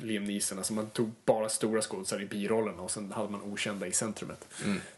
Liam 0.00 0.24
Neeson. 0.24 0.58
Alltså 0.58 0.72
man 0.72 0.90
tog 0.90 1.10
bara 1.24 1.48
stora 1.48 1.80
skådisar 1.80 2.22
i 2.22 2.26
birollerna 2.26 2.82
och 2.82 2.90
sen 2.90 3.12
hade 3.12 3.28
man 3.28 3.42
okända 3.42 3.86
i 3.86 3.92
centrumet. 3.92 4.48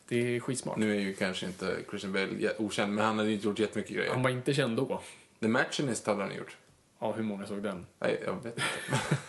Det 0.09 0.37
är 0.37 0.41
skitsmart. 0.41 0.77
Nu 0.77 0.97
är 0.97 1.01
ju 1.01 1.15
kanske 1.15 1.47
inte 1.47 1.77
Christian 1.89 2.13
Bale 2.13 2.53
okänd, 2.59 2.95
men 2.95 3.05
han 3.05 3.19
hade 3.19 3.33
inte 3.33 3.47
gjort 3.47 3.59
jättemycket 3.59 3.97
grejer. 3.97 4.13
Han 4.13 4.23
var 4.23 4.31
inte 4.31 4.55
känd 4.55 4.77
då. 4.77 5.01
The 5.41 5.49
Matchinist 5.49 6.07
hade 6.07 6.23
han 6.23 6.35
gjort. 6.37 6.57
Ja, 6.99 7.13
hur 7.13 7.23
många 7.23 7.47
såg 7.47 7.63
den? 7.63 7.87
Nej, 7.99 8.23
jag 8.27 8.35
vet 8.35 8.47
inte. 8.47 8.63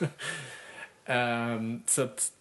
Ehm, 1.06 1.84
så 1.88 2.02
att 2.02 2.32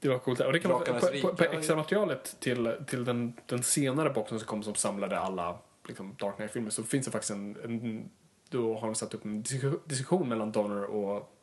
det 0.00 0.08
var 0.08 0.18
coolt. 0.18 0.40
Och 0.40 0.52
det 0.52 0.58
kan 0.58 0.70
man, 0.70 0.84
på, 0.84 0.92
på, 1.22 1.36
på 1.36 1.44
extra 1.44 1.76
materialet 1.76 2.36
till, 2.40 2.74
till 2.86 3.04
den, 3.04 3.34
den 3.46 3.62
senare 3.62 4.10
boxen 4.10 4.38
som 4.38 4.48
kom 4.48 4.62
som 4.62 4.74
samlade 4.74 5.18
alla 5.18 5.58
liksom, 5.88 6.16
Dark 6.18 6.36
Knight-filmer 6.36 6.70
så 6.70 6.82
finns 6.82 7.06
det 7.06 7.12
faktiskt 7.12 7.30
en, 7.30 7.56
en 7.64 8.10
då 8.52 8.74
har 8.78 8.86
de 8.86 8.94
satt 8.94 9.14
upp 9.14 9.24
en 9.24 9.42
disku- 9.42 9.80
diskussion 9.84 10.28
mellan 10.28 10.52
Donner 10.52 10.84
och 10.84 11.38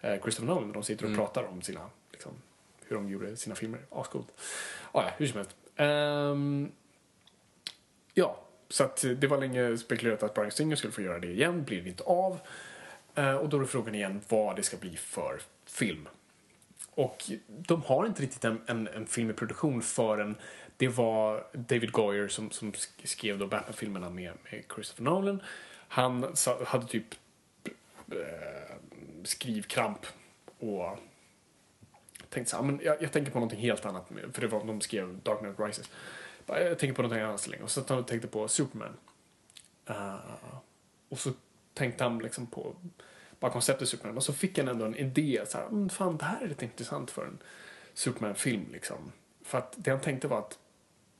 eh, 0.00 0.20
Christopher 0.22 0.54
Nolan 0.54 0.72
de 0.72 0.82
sitter 0.82 1.10
och 1.10 1.16
pratar 1.16 1.44
om 1.44 1.62
sina, 1.62 1.90
liksom, 2.12 2.32
hur 2.86 2.96
de 2.96 3.08
gjorde 3.08 3.36
sina 3.36 3.54
filmer. 3.54 3.80
Ascoolt. 3.90 4.28
Ah, 4.92 5.02
ja, 5.02 5.10
hur 5.16 5.26
som 5.26 5.36
helst. 5.36 5.56
Ehm, 5.76 6.72
ja, 8.14 8.40
så 8.68 8.84
att 8.84 9.04
det 9.16 9.26
var 9.26 9.38
länge 9.38 9.76
spekulerat 9.76 10.22
att 10.22 10.34
Brian 10.34 10.50
Singer 10.50 10.76
skulle 10.76 10.92
få 10.92 11.02
göra 11.02 11.18
det 11.18 11.26
igen, 11.30 11.64
blir 11.64 11.82
det 11.82 11.88
inte 11.88 12.02
av. 12.04 12.38
Eh, 13.14 13.34
och 13.34 13.48
då 13.48 13.60
är 13.60 13.64
frågan 13.64 13.94
igen 13.94 14.20
vad 14.28 14.56
det 14.56 14.62
ska 14.62 14.76
bli 14.76 14.96
för 14.96 15.40
film. 15.66 16.08
Och 16.94 17.24
de 17.46 17.82
har 17.82 18.06
inte 18.06 18.22
riktigt 18.22 18.44
en, 18.44 18.60
en, 18.66 18.88
en 18.88 19.06
film 19.06 19.30
i 19.30 19.32
produktion 19.32 19.82
förrän 19.82 20.34
det 20.76 20.88
var 20.88 21.46
David 21.52 21.92
Goyer 21.92 22.28
som, 22.28 22.50
som 22.50 22.72
sk- 22.72 23.06
skrev 23.06 23.38
då 23.38 23.46
Batman-filmerna 23.46 24.10
med, 24.10 24.32
med 24.50 24.64
Christopher 24.74 25.04
Nolan. 25.04 25.42
Han 25.92 26.34
hade 26.66 26.86
typ 26.86 27.14
eh, 28.10 28.76
skrivkramp 29.24 30.06
och 30.58 30.98
tänkte 32.28 32.50
så 32.50 32.56
här, 32.56 32.62
ah, 32.62 32.66
men 32.66 32.80
jag, 32.84 33.02
jag 33.02 33.12
tänker 33.12 33.32
på 33.32 33.38
någonting 33.38 33.60
helt 33.60 33.86
annat, 33.86 34.08
för 34.32 34.40
det 34.40 34.46
var 34.46 34.64
de 34.64 34.80
skrev 34.80 35.20
Dark 35.22 35.38
Knight 35.38 35.60
Rises. 35.60 35.90
Jag 36.46 36.78
tänker 36.78 36.94
på 36.94 37.02
någonting 37.02 37.24
annat 37.24 37.40
så 37.40 37.50
länge. 37.50 37.62
Och 37.62 37.70
så 37.70 37.84
han 37.88 38.04
tänkte 38.04 38.28
på 38.28 38.48
Superman. 38.48 38.96
Uh, 39.90 40.16
och 41.08 41.18
så 41.18 41.32
tänkte 41.74 42.04
han 42.04 42.18
liksom 42.18 42.46
på 42.46 42.76
bara 43.40 43.52
konceptet 43.52 43.88
Superman. 43.88 44.16
Och 44.16 44.24
så 44.24 44.32
fick 44.32 44.58
han 44.58 44.68
ändå 44.68 44.84
en 44.84 44.96
idé. 44.96 45.42
Så 45.46 45.58
här, 45.58 45.66
mm, 45.66 45.88
fan, 45.88 46.16
det 46.16 46.24
här 46.24 46.44
är 46.44 46.48
lite 46.48 46.64
intressant 46.64 47.10
för 47.10 47.26
en 47.26 47.38
Superman-film. 47.94 48.66
Liksom. 48.72 49.12
För 49.42 49.58
att 49.58 49.74
det 49.76 49.90
han 49.90 50.00
tänkte 50.00 50.28
var 50.28 50.38
att 50.38 50.58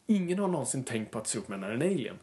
ingen 0.07 0.39
har 0.39 0.49
någonsin 0.49 0.85
tänkt 0.85 1.11
på 1.11 1.19
att 1.19 1.27
Superman 1.27 1.65
är 1.65 1.71
en 1.71 1.83
alien. 1.83 2.19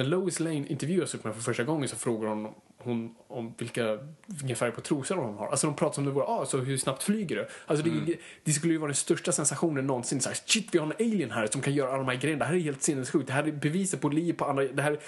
När 0.00 0.06
Lois 0.06 0.40
Lane 0.40 0.66
intervjuar 0.66 1.06
Superman 1.06 1.34
för 1.34 1.42
första 1.42 1.64
gången 1.64 1.88
så 1.88 1.96
frågar 1.96 2.28
hon, 2.28 2.48
hon 2.78 3.14
om 3.28 3.54
vilka, 3.58 3.98
vilken 4.26 4.56
färg 4.56 4.72
på 4.72 4.80
trosor 4.80 5.16
de 5.16 5.36
har. 5.36 5.48
Alltså 5.48 5.66
de 5.66 5.76
pratar 5.76 5.94
som 5.94 6.04
det 6.04 6.10
vore, 6.10 6.24
ah, 6.24 6.46
så 6.46 6.58
hur 6.58 6.76
snabbt 6.76 7.02
flyger 7.02 7.36
du? 7.36 7.48
Alltså 7.66 7.84
det, 7.84 8.16
det 8.44 8.52
skulle 8.52 8.72
ju 8.72 8.78
vara 8.78 8.88
den 8.88 8.96
största 8.96 9.32
sensationen 9.32 9.86
någonsin. 9.86 10.20
Så 10.20 10.28
här, 10.28 10.38
Shit, 10.46 10.68
vi 10.72 10.78
har 10.78 10.86
en 10.86 10.92
alien 10.92 11.30
här 11.30 11.46
som 11.46 11.60
kan 11.60 11.74
göra 11.74 11.88
alla 11.88 11.98
de 11.98 12.08
här 12.08 12.14
grejerna. 12.14 12.44
Det 12.44 12.48
här 12.48 12.54
är 12.54 12.60
helt 12.60 12.82
sinnessjukt. 12.82 13.26
Det 13.26 13.32
här 13.32 13.44
är 13.44 13.52
beviset 13.52 14.00
på 14.00 14.08
liv 14.08 14.32
på 14.32 14.44
andra. 14.44 14.64
Det 14.64 14.82
här 14.82 14.98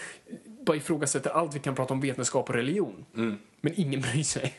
bara 0.47 0.77
ifrågasätter 0.77 1.31
allt 1.31 1.55
vi 1.55 1.59
kan 1.59 1.75
prata 1.75 1.95
om 1.95 2.01
vetenskap 2.01 2.49
och 2.49 2.55
religion. 2.55 3.05
Men 3.61 3.73
ingen 3.77 4.01
bryr 4.01 4.23
sig. 4.23 4.55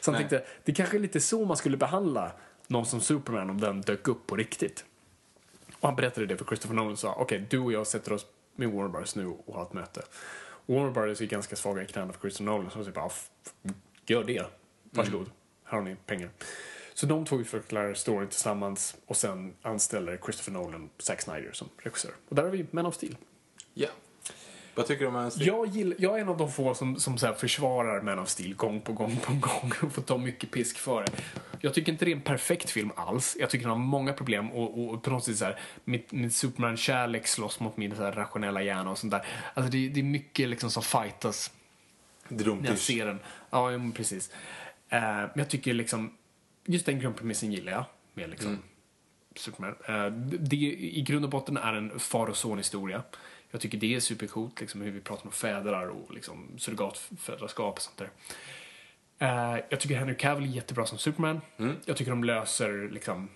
Så 0.00 0.10
han 0.10 0.20
Nej. 0.20 0.28
tänkte, 0.28 0.50
det 0.64 0.72
kanske 0.72 0.96
är 0.96 1.00
lite 1.00 1.20
så 1.20 1.44
man 1.44 1.56
skulle 1.56 1.76
behandla 1.76 2.32
någon 2.66 2.86
som 2.86 3.00
Superman 3.00 3.50
om 3.50 3.60
den 3.60 3.80
dök 3.80 4.08
upp 4.08 4.26
på 4.26 4.36
riktigt. 4.36 4.84
Och 5.80 5.88
han 5.88 5.96
berättade 5.96 6.26
det 6.26 6.36
för 6.36 6.44
Christopher 6.44 6.74
Nolan 6.74 6.92
och 6.92 6.98
sa 6.98 7.14
okej, 7.18 7.46
du 7.50 7.58
och 7.58 7.72
jag 7.72 7.86
sätter 7.86 8.12
oss 8.12 8.26
med 8.56 8.68
Warner 8.72 8.88
Brothers 8.88 9.14
nu 9.14 9.26
och 9.26 9.54
har 9.54 9.62
ett 9.62 9.72
möte. 9.72 10.02
Warner 10.66 10.90
Brothers 10.90 11.20
är 11.20 11.26
ganska 11.26 11.56
svaga 11.56 11.82
i 11.82 11.86
knäna 11.86 12.12
för 12.12 12.20
Christopher 12.20 12.44
Nolan 12.52 12.70
så 12.70 12.78
de 12.78 12.84
säger 12.84 12.94
bara 12.94 13.06
"F- 13.06 13.30
f- 13.64 13.72
gör 14.06 14.24
det. 14.24 14.44
Varsågod, 14.90 15.30
här 15.64 15.78
har 15.78 15.84
ni 15.84 15.96
pengar. 16.06 16.30
Så 16.94 17.06
de 17.06 17.24
två 17.24 17.36
utvecklar 17.40 17.94
storyn 17.94 18.28
tillsammans 18.28 18.96
och 19.06 19.16
sen 19.16 19.54
anställer 19.62 20.16
Christopher 20.24 20.52
Nolan 20.52 20.90
Zack 20.98 21.20
Snyder 21.20 21.52
som 21.52 21.68
regissör. 21.78 22.12
Och 22.28 22.36
där 22.36 22.42
har 22.42 22.50
vi 22.50 22.66
Man 22.70 22.86
of 22.86 22.94
Steel. 22.94 23.16
Ja. 23.74 23.88
Vad 24.74 24.86
tycker 24.86 25.00
du 25.00 25.06
om 25.06 25.12
Man 25.12 25.26
of 25.26 25.32
Steel? 25.32 25.46
Jag, 25.46 25.66
gillar, 25.66 25.96
jag 25.98 26.16
är 26.16 26.22
en 26.22 26.28
av 26.28 26.36
de 26.36 26.52
få 26.52 26.74
som, 26.74 27.00
som 27.00 27.18
så 27.18 27.26
här 27.26 27.34
försvarar 27.34 28.02
Man 28.02 28.18
of 28.18 28.28
Steel 28.28 28.54
gång 28.54 28.80
på 28.80 28.92
gång 28.92 29.16
på 29.16 29.32
gång 29.32 29.72
och 29.82 29.92
får 29.92 30.02
ta 30.02 30.18
mycket 30.18 30.50
pisk 30.50 30.78
för 30.78 31.04
det. 31.04 31.12
Jag 31.60 31.74
tycker 31.74 31.92
inte 31.92 32.04
det 32.04 32.10
är 32.10 32.16
en 32.16 32.22
perfekt 32.22 32.70
film 32.70 32.90
alls. 32.96 33.36
Jag 33.40 33.50
tycker 33.50 33.62
den 33.62 33.70
har 33.70 33.78
många 33.78 34.12
problem 34.12 34.52
och, 34.52 34.78
och, 34.78 34.94
och 34.94 35.02
på 35.02 35.10
något 35.10 35.24
sätt 35.24 35.36
så 35.36 35.44
här, 35.44 35.60
mitt, 35.84 36.12
mitt 36.12 36.34
Superman-kärlek 36.34 37.26
slåss 37.26 37.60
mot 37.60 37.76
min 37.76 37.96
så 37.96 38.02
här, 38.02 38.12
rationella 38.12 38.62
hjärna 38.62 38.90
och 38.90 38.98
sånt 38.98 39.10
där. 39.10 39.26
Alltså 39.54 39.72
det, 39.72 39.88
det 39.88 40.00
är 40.00 40.04
mycket 40.04 40.48
liksom 40.48 40.70
som 40.70 40.82
fightas 40.82 41.52
när 42.28 42.66
jag 42.66 42.78
ser 42.78 43.06
den. 43.06 43.18
Ja, 43.50 43.70
precis. 43.94 44.30
Eh, 44.88 45.00
men 45.00 45.30
jag 45.34 45.48
tycker 45.48 45.74
liksom, 45.74 46.16
just 46.64 46.86
den 46.86 47.00
grundpremissen 47.00 47.52
gillar 47.52 47.72
jag. 47.72 47.84
Med 48.14 48.30
liksom 48.30 48.58
Superman. 49.36 49.74
Eh, 49.88 50.06
det 50.38 50.56
i 50.56 51.02
grund 51.06 51.24
och 51.24 51.30
botten 51.30 51.56
är 51.56 51.74
en 51.74 51.98
far 51.98 52.26
och 52.26 52.36
son 52.36 52.58
historia. 52.58 53.02
Jag 53.54 53.60
tycker 53.60 53.78
det 53.78 53.94
är 53.94 54.00
supercoolt, 54.00 54.60
liksom 54.60 54.80
hur 54.80 54.90
vi 54.90 55.00
pratar 55.00 55.26
om 55.26 55.32
fädrar 55.32 55.86
och 55.86 56.14
liksom 56.14 56.48
surrogatföräldraskap 56.58 57.76
och 57.76 57.82
sånt 57.82 57.96
där. 57.96 58.10
Eh, 59.18 59.64
jag 59.68 59.80
tycker 59.80 59.96
Henry 59.96 60.16
Cavill 60.16 60.50
är 60.50 60.54
jättebra 60.54 60.86
som 60.86 60.98
Superman. 60.98 61.40
Jag 61.84 61.96
tycker 61.96 62.10
de 62.10 62.24
löser 62.24 62.88
liksom 62.92 63.28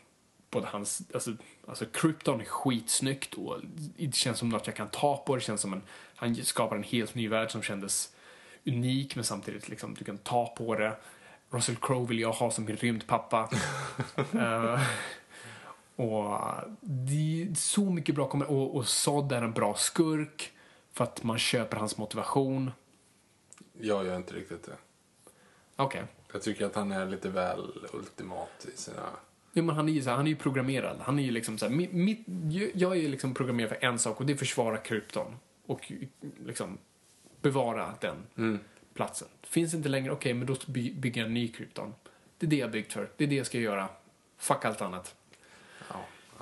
både 0.50 0.66
hans, 0.66 1.02
alltså, 1.14 1.36
alltså 1.66 1.86
Krypton 1.86 2.40
är 2.40 2.44
skitsnyggt 2.44 3.34
och 3.34 3.60
det 3.96 4.14
känns 4.14 4.38
som 4.38 4.48
något 4.48 4.66
jag 4.66 4.76
kan 4.76 4.88
ta 4.88 5.16
på. 5.16 5.34
Det 5.34 5.40
känns 5.40 5.60
som 5.60 5.72
en, 5.72 5.82
han 6.16 6.34
skapar 6.34 6.76
en 6.76 6.82
helt 6.82 7.14
ny 7.14 7.28
värld 7.28 7.50
som 7.50 7.62
kändes 7.62 8.12
unik 8.66 9.16
men 9.16 9.24
samtidigt 9.24 9.68
liksom 9.68 9.94
du 9.94 10.04
kan 10.04 10.18
ta 10.18 10.46
på 10.46 10.74
det. 10.74 10.96
Russell 11.50 11.76
Crowe 11.76 12.08
vill 12.08 12.20
jag 12.20 12.32
ha 12.32 12.50
som 12.50 12.64
min 12.64 12.76
rymdpappa. 12.76 13.50
Eh, 14.16 14.80
och 15.98 16.38
det 16.80 17.42
är 17.42 17.54
så 17.54 17.84
mycket 17.90 18.14
bra 18.14 18.28
kommer 18.28 18.50
och, 18.50 18.76
och 18.76 18.88
Sod 18.88 19.32
är 19.32 19.42
en 19.42 19.52
bra 19.52 19.74
skurk 19.74 20.52
för 20.92 21.04
att 21.04 21.22
man 21.22 21.38
köper 21.38 21.76
hans 21.76 21.98
motivation. 21.98 22.70
Jag 23.80 24.06
gör 24.06 24.16
inte 24.16 24.34
riktigt 24.34 24.62
det. 24.62 24.76
Okej. 25.76 26.04
Jag 26.32 26.42
tycker 26.42 26.66
att 26.66 26.74
han 26.74 26.92
är 26.92 27.06
lite 27.06 27.28
väl 27.28 27.88
ultimat 27.92 28.66
i 28.74 28.76
sina... 28.76 29.02
Ja, 29.52 29.62
men 29.62 29.76
han 29.76 29.88
är 29.88 29.92
ju 29.92 30.02
så 30.02 30.10
här, 30.10 30.16
han 30.16 30.26
är 30.26 30.30
ju 30.30 30.36
programmerad. 30.36 30.96
Han 31.00 31.18
är 31.18 31.22
ju 31.22 31.30
liksom 31.30 31.58
så 31.58 31.66
här, 31.66 31.72
mitt, 31.72 31.92
mitt, 31.92 32.24
jag 32.74 32.92
är 32.92 33.00
ju 33.00 33.08
liksom 33.08 33.34
programmerad 33.34 33.68
för 33.68 33.84
en 33.84 33.98
sak 33.98 34.20
och 34.20 34.26
det 34.26 34.32
är 34.32 34.34
att 34.34 34.40
försvara 34.40 34.76
krypton. 34.76 35.36
Och 35.66 35.92
liksom 36.44 36.78
bevara 37.42 37.94
den 38.00 38.16
platsen. 38.94 39.28
Finns 39.42 39.74
inte 39.74 39.88
längre, 39.88 40.12
okej, 40.12 40.34
men 40.34 40.46
då 40.46 40.56
by, 40.66 40.94
bygger 40.94 41.20
jag 41.20 41.28
en 41.28 41.34
ny 41.34 41.48
krypton. 41.48 41.94
Det 42.38 42.46
är 42.46 42.50
det 42.50 42.56
jag 42.56 42.70
byggt 42.70 42.92
för. 42.92 43.10
Det 43.16 43.24
är 43.24 43.28
det 43.28 43.36
jag 43.36 43.46
ska 43.46 43.58
göra. 43.58 43.88
Fuck 44.36 44.64
allt 44.64 44.82
annat. 44.82 45.14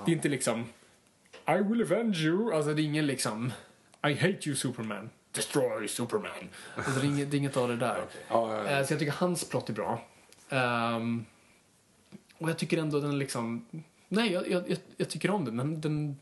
Det 0.05 0.11
är 0.11 0.15
inte 0.15 0.29
liksom 0.29 0.65
I 1.47 1.63
will 1.63 1.81
avenge 1.81 2.17
you. 2.17 2.53
Alltså 2.53 2.73
det 2.73 2.81
är 2.81 2.83
ingen 2.83 3.07
liksom 3.07 3.53
I 4.07 4.13
hate 4.13 4.39
you 4.45 4.55
Superman. 4.55 5.09
Destroy 5.31 5.87
Superman. 5.87 6.49
Alltså, 6.75 6.99
det, 6.99 7.07
är 7.07 7.09
inget, 7.09 7.31
det 7.31 7.37
är 7.37 7.39
inget 7.39 7.57
av 7.57 7.67
det 7.67 7.75
där. 7.75 8.01
Ja. 8.27 8.67
Eh, 8.67 8.85
Så 8.85 8.93
jag 8.93 8.99
tycker 8.99 9.11
hans 9.11 9.49
plott 9.49 9.69
är 9.69 9.73
bra. 9.73 10.05
Ehm, 10.49 11.25
och 12.37 12.49
jag 12.49 12.57
tycker 12.57 12.77
ändå 12.77 12.99
den 12.99 13.19
liksom... 13.19 13.65
Nej, 14.07 14.31
jag, 14.31 14.49
jag, 14.49 14.77
jag, 14.97 15.09
tycker 15.09 15.31
om 15.31 15.45
den. 15.45 15.57
den, 15.57 15.81
den 15.81 16.17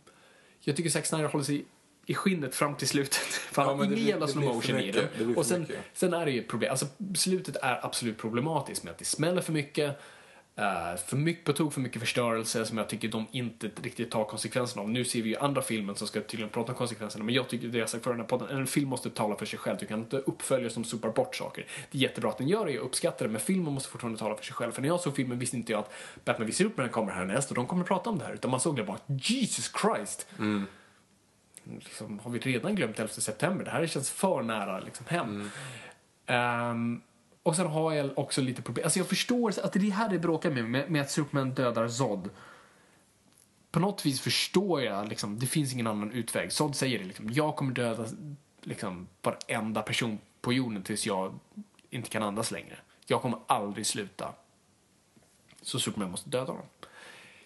jag 0.60 0.76
tycker 0.76 0.90
Zack 0.90 1.06
Snyder 1.06 1.28
håller 1.28 1.46
sig 1.46 1.66
i 2.06 2.14
skinnet 2.14 2.56
fram 2.56 2.76
till 2.76 2.88
slutet. 2.88 3.16
För 3.52 3.62
Ja, 3.62 3.76
men 3.76 3.90
det 3.90 3.96
ingen 3.96 4.08
jävla 4.08 4.26
det 4.26 4.32
slow 4.32 4.42
blir 4.42 4.52
för 4.52 4.74
motion 4.74 4.80
i. 4.80 4.92
Det 4.92 5.26
blir 5.26 5.38
Och 5.38 5.46
sen, 5.46 5.68
sen 5.94 6.14
är 6.14 6.26
det 6.26 6.32
ju 6.32 6.40
ett 6.40 6.48
problem. 6.48 6.72
Alltså, 6.72 6.86
slutet 7.16 7.56
är 7.56 7.86
absolut 7.86 8.18
problematiskt 8.18 8.84
med 8.84 8.92
att 8.92 8.98
det 8.98 9.06
smäller 9.06 9.42
för 9.42 9.54
mycket. 9.54 10.02
Eh, 10.56 10.96
för 11.06 11.16
mycket, 11.18 11.46
på 11.46 11.54
tok 11.54 11.74
för 11.74 11.82
mycket 11.82 12.02
förstörelse 12.02 12.66
som 12.66 12.78
jag 12.78 12.90
tycker 12.90 13.08
de 13.08 13.28
inte 13.32 13.70
riktigt 13.84 14.12
tar 14.12 14.26
konsekvenserna 14.26 14.82
av. 14.82 14.90
Nu 14.90 15.06
ser 15.06 15.22
vi 15.22 15.30
ju 15.30 15.38
andra 15.38 15.62
filmen 15.62 15.96
som 15.96 16.08
ska 16.08 16.22
tydligen 16.22 16.50
prata 16.50 16.72
om 16.72 16.78
konsekvenserna. 16.78 17.26
Men 17.26 17.36
jag 17.36 17.50
tycker, 17.50 17.68
det 17.68 17.78
jag 17.78 17.90
sagt 17.90 18.04
för 18.04 18.12
den 18.12 18.20
här 18.20 18.28
podden, 18.28 18.58
en 18.58 18.68
film 18.68 18.90
måste 18.90 19.10
tala 19.10 19.36
för 19.36 19.46
sig 19.46 19.60
själv. 19.60 19.78
Du 19.80 19.86
kan 19.86 20.00
inte 20.00 20.18
uppfölja 20.18 20.70
som 20.70 20.84
sopar 20.84 21.10
bort 21.10 21.36
saker. 21.36 21.66
Det 21.92 21.98
är 21.98 22.02
jättebra 22.02 22.30
att 22.30 22.38
den 22.38 22.48
gör 22.48 22.66
det, 22.66 22.72
jag 22.72 22.84
uppskattar 22.84 23.26
det. 23.26 23.32
Men 23.32 23.42
filmen 23.42 23.74
måste 23.74 23.90
fortfarande 23.90 24.20
tala 24.20 24.36
för 24.36 24.44
sig 24.44 24.54
själv. 24.54 24.72
För 24.72 24.82
när 24.82 24.90
jag 24.90 25.00
såg 25.00 25.16
filmen 25.16 25.40
visste 25.40 25.58
inte 25.58 25.72
jag 25.72 25.80
att 25.80 25.94
Batman 26.26 26.48
v 26.48 26.54
Superman 26.54 26.90
kommer 26.90 27.12
härnäst 27.12 27.50
och 27.50 27.56
de 27.56 27.68
kommer 27.68 27.84
prata 27.84 28.10
om 28.10 28.20
det 28.20 28.26
här. 28.26 28.34
Utan 28.34 28.52
man 28.52 28.60
såg 28.60 28.76
det 28.76 28.84
bara, 28.84 29.00
Jesus 29.08 29.72
Christ. 29.82 30.28
liksom, 31.64 32.20
har 32.20 32.32
vi 32.32 32.40
redan 32.40 32.76
glömt 32.76 33.00
11 33.00 33.14
september? 33.14 33.66
Det 33.66 33.72
här 33.72 33.88
känns 33.88 34.10
för 34.10 34.42
nära 34.42 34.80
liksom, 34.80 35.06
hem. 35.10 35.50
Ehm, 36.26 37.02
och 37.46 37.56
sen 37.56 37.68
har 37.68 37.94
jag 37.94 38.18
också 38.20 38.42
lite 38.42 38.62
problem. 38.62 38.84
Alltså 38.84 39.00
jag 39.00 39.08
förstår 39.08 39.50
att 39.64 39.74
det 39.74 39.80
är 39.80 39.82
det 39.82 39.90
här 39.90 40.10
det 40.10 40.20
bråkar 40.20 40.52
med, 40.52 40.66
med, 40.66 40.92
med 40.92 41.02
att 41.02 41.12
Superman 41.12 41.54
dödar 41.54 41.88
Zod. 41.88 42.30
På 43.72 43.80
något 43.80 44.06
vis 44.06 44.22
förstår 44.22 44.82
jag 44.82 45.08
liksom, 45.08 45.40
det 45.40 45.46
finns 45.46 45.74
ingen 45.74 45.88
annan 45.88 46.12
utväg. 46.12 46.52
Zod 46.52 46.76
säger 46.76 47.00
det 47.00 47.06
liksom, 47.06 47.30
jag 47.30 47.56
kommer 47.56 47.74
döda 47.74 48.06
liksom 48.62 49.08
varenda 49.22 49.82
person 49.82 50.20
på 50.42 50.54
jorden 50.54 50.84
tills 50.84 51.06
jag 51.06 51.40
inte 51.90 52.10
kan 52.10 52.24
andas 52.24 52.52
längre. 52.52 52.78
Jag 53.06 53.22
kommer 53.22 53.40
aldrig 53.48 53.86
sluta. 53.86 54.34
Så 55.62 55.80
Superman 55.80 56.12
måste 56.12 56.30
döda 56.30 56.52
honom. 56.52 56.68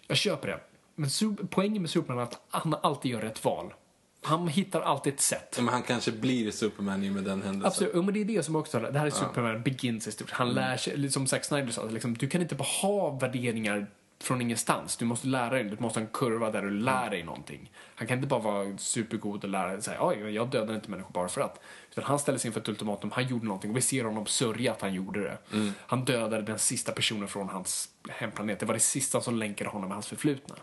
Jag 0.06 0.16
köper 0.16 0.48
det. 0.48 0.60
Men 0.94 1.36
poängen 1.50 1.82
med 1.82 1.90
Superman 1.90 2.18
är 2.18 2.22
att 2.22 2.40
han 2.48 2.74
alltid 2.82 3.10
gör 3.10 3.20
rätt 3.20 3.44
val. 3.44 3.74
Han 4.22 4.48
hittar 4.48 4.80
alltid 4.80 5.14
ett 5.14 5.20
sätt. 5.20 5.56
Men 5.56 5.68
han 5.68 5.82
kanske 5.82 6.12
blir 6.12 6.50
Superman 6.50 7.04
i 7.04 7.10
och 7.10 7.14
med 7.14 7.24
den 7.24 7.42
händelsen. 7.42 7.66
Absolut, 7.66 7.92
jo, 7.94 8.02
men 8.02 8.14
det 8.14 8.20
är 8.20 8.24
det 8.24 8.42
som 8.42 8.56
också, 8.56 8.78
det 8.78 8.98
här 8.98 9.06
är 9.06 9.10
Superman 9.10 9.62
begins 9.62 10.06
i 10.06 10.12
stort. 10.12 10.30
Han 10.30 10.52
lär 10.52 10.76
sig, 10.76 11.10
som 11.10 11.26
Zack 11.26 11.44
Snyder 11.44 11.72
sa, 11.72 11.84
liksom, 11.84 12.14
du 12.14 12.28
kan 12.28 12.42
inte 12.42 12.54
bara 12.54 12.68
ha 12.82 13.10
värderingar 13.10 13.86
från 14.22 14.40
ingenstans. 14.42 14.96
Du 14.96 15.04
måste 15.04 15.26
lära 15.26 15.50
dig, 15.50 15.64
du 15.64 15.76
måste 15.78 16.00
ha 16.00 16.06
en 16.06 16.12
kurva 16.12 16.50
där 16.50 16.62
du 16.62 16.70
lär 16.70 17.10
dig 17.10 17.22
någonting. 17.22 17.70
Han 17.94 18.06
kan 18.06 18.16
inte 18.16 18.28
bara 18.28 18.40
vara 18.40 18.78
supergod 18.78 19.44
och 19.44 19.50
lära 19.50 19.80
sig, 19.80 19.96
oj, 20.00 20.34
jag 20.34 20.50
dödade 20.50 20.74
inte 20.74 20.90
människor 20.90 21.12
bara 21.12 21.28
för 21.28 21.40
att. 21.40 21.60
Utan 21.90 22.04
han 22.04 22.18
ställde 22.18 22.38
sig 22.38 22.48
inför 22.48 22.60
ett 22.60 22.68
ultimatum, 22.68 23.10
han 23.10 23.26
gjorde 23.26 23.46
någonting 23.46 23.70
och 23.70 23.76
vi 23.76 23.80
ser 23.80 24.04
honom 24.04 24.26
sörja 24.26 24.72
att 24.72 24.80
han 24.80 24.94
gjorde 24.94 25.20
det. 25.20 25.38
Han 25.86 26.04
dödade 26.04 26.42
den 26.42 26.58
sista 26.58 26.92
personen 26.92 27.28
från 27.28 27.48
hans 27.48 27.88
hemplanet. 28.08 28.60
Det 28.60 28.66
var 28.66 28.74
det 28.74 28.80
sista 28.80 29.20
som 29.20 29.36
länkade 29.36 29.70
honom 29.70 29.88
med 29.88 29.96
hans 29.96 30.06
förflutna. 30.06 30.54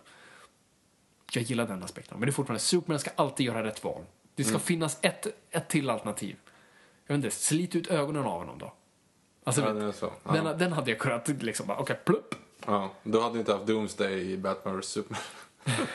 Jag 1.32 1.44
gillar 1.44 1.68
den 1.68 1.84
aspekten. 1.84 2.20
Men 2.20 2.26
det 2.28 2.30
är 2.30 2.34
fortfarande, 2.34 2.60
Superman 2.60 3.00
ska 3.00 3.12
alltid 3.16 3.46
göra 3.46 3.64
rätt 3.64 3.84
val. 3.84 4.04
Det 4.36 4.44
ska 4.44 4.60
finnas 4.60 4.98
ett, 5.02 5.28
ett 5.52 5.68
till 5.68 5.90
alternativ. 5.90 6.36
Jag 7.08 7.16
vet 7.16 7.26
inte, 7.26 7.36
slit 7.36 7.76
ut 7.76 7.88
ögonen 7.88 8.24
av 8.24 8.40
honom 8.40 8.60
då. 8.60 8.74
Alltså, 9.44 9.62
Ja, 9.62 9.92
så. 9.92 10.12
Ja. 10.24 10.32
den, 10.32 10.58
den 10.58 10.74
hade 10.74 10.92
jag 10.92 11.00
kunnat 11.00 11.28
liksom 11.28 11.68
bara, 11.68 11.78
okej, 11.78 12.00
plupp. 12.06 12.36
Ja, 12.66 12.92
då 13.04 13.22
hade 13.22 13.34
du 13.36 13.40
inte 13.40 13.54
haft 13.54 13.68
Doomsday 13.68 14.32
i 14.32 14.38
Batman 14.38 14.80
vs 14.80 14.86
Superman. 14.86 15.22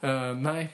Eh, 0.00 0.34
nej, 0.34 0.68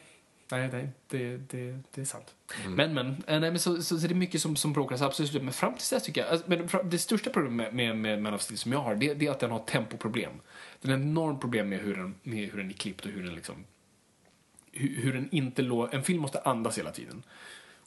nej, 0.50 0.68
nej 0.72 0.88
det, 1.08 1.36
det, 1.36 1.78
det 1.94 2.00
är 2.00 2.04
sant. 2.04 2.34
Men, 2.68 2.94
men, 2.94 3.06
eh, 3.06 3.40
nej, 3.40 3.50
men 3.50 3.58
så, 3.58 3.82
så, 3.82 4.00
så 4.00 4.06
det 4.06 4.12
är 4.12 4.16
mycket 4.16 4.42
som, 4.42 4.56
som 4.56 4.72
bråkas, 4.72 5.02
absolut. 5.02 5.42
Men 5.42 5.52
fram 5.52 5.74
tills 5.74 5.90
dess 5.90 6.02
tycker 6.02 6.20
jag, 6.20 6.30
alltså, 6.30 6.46
men 6.50 6.68
det 6.90 6.98
största 6.98 7.30
problemet 7.30 7.74
med, 7.74 7.74
med, 7.74 7.96
med 7.96 8.22
Man 8.22 8.34
of 8.34 8.42
Steel 8.42 8.58
som 8.58 8.72
jag 8.72 8.78
har, 8.78 8.94
det, 8.94 9.14
det 9.14 9.26
är 9.26 9.30
att 9.30 9.40
den 9.40 9.50
har 9.50 9.58
tempoproblem. 9.58 10.32
Den 10.80 10.90
har 10.90 10.98
ett 10.98 11.04
enormt 11.04 11.40
problem 11.40 11.68
med 11.68 11.78
hur 11.78 11.96
den, 11.96 12.14
med 12.22 12.50
hur 12.50 12.58
den 12.58 12.68
är 12.68 12.74
klippt 12.74 13.06
och 13.06 13.10
hur 13.10 13.22
den 13.22 13.34
liksom, 13.34 13.64
hur, 14.72 15.02
hur 15.02 15.12
den 15.12 15.28
inte 15.32 15.62
lå, 15.62 15.88
en 15.92 16.02
film 16.02 16.20
måste 16.20 16.40
andas 16.40 16.78
hela 16.78 16.90
tiden. 16.90 17.22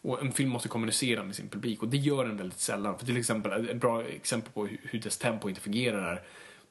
Och 0.02 0.22
en 0.22 0.32
film 0.32 0.50
måste 0.50 0.70
kommunicera 0.70 1.24
med 1.24 1.36
sin 1.36 1.50
publik 1.50 1.82
och 1.82 1.88
det 1.88 1.98
gör 1.98 2.26
den 2.26 2.38
väldigt 2.38 2.60
sällan. 2.60 3.00
För 3.00 3.06
till 3.06 3.18
exempel, 3.18 3.70
ett 3.70 3.78
bra 3.78 4.04
exempel 4.04 4.52
på 4.54 4.66
hur, 4.66 4.80
hur 4.84 5.00
dess 5.00 5.18
tempo 5.18 5.50
inte 5.50 5.62
fungerar 5.62 6.12
är 6.12 6.22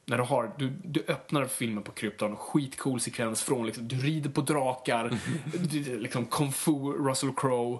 när 0.06 0.18
du, 0.18 0.24
har, 0.24 0.52
du, 0.58 0.72
du 0.84 1.04
öppnar 1.08 1.46
filmen 1.46 1.82
på 1.82 1.92
krypton, 1.92 2.36
skitcool 2.36 3.00
sekvens 3.00 3.42
från 3.42 3.66
liksom, 3.66 3.88
du 3.88 3.96
rider 3.96 4.30
på 4.30 4.40
drakar, 4.40 5.18
du, 5.70 5.98
liksom 5.98 6.26
kung 6.26 6.52
fu, 6.52 6.92
Russell 6.92 7.32
Crowe, 7.36 7.78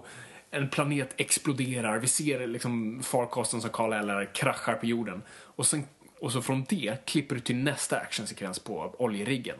en 0.51 0.69
planet 0.69 1.13
exploderar, 1.17 1.99
vi 1.99 2.07
ser 2.07 2.47
liksom 2.47 3.03
farkosten 3.03 3.61
som 3.61 3.69
Karl 3.69 3.93
Eller 3.93 4.33
kraschar 4.33 4.73
på 4.73 4.85
jorden. 4.85 5.21
Och, 5.31 5.65
sen, 5.65 5.83
och 6.19 6.31
så 6.31 6.41
från 6.41 6.65
det 6.69 7.05
klipper 7.05 7.35
du 7.35 7.41
till 7.41 7.55
nästa 7.55 7.97
actionsekvens 7.97 8.59
på 8.59 8.95
oljeriggen. 8.97 9.57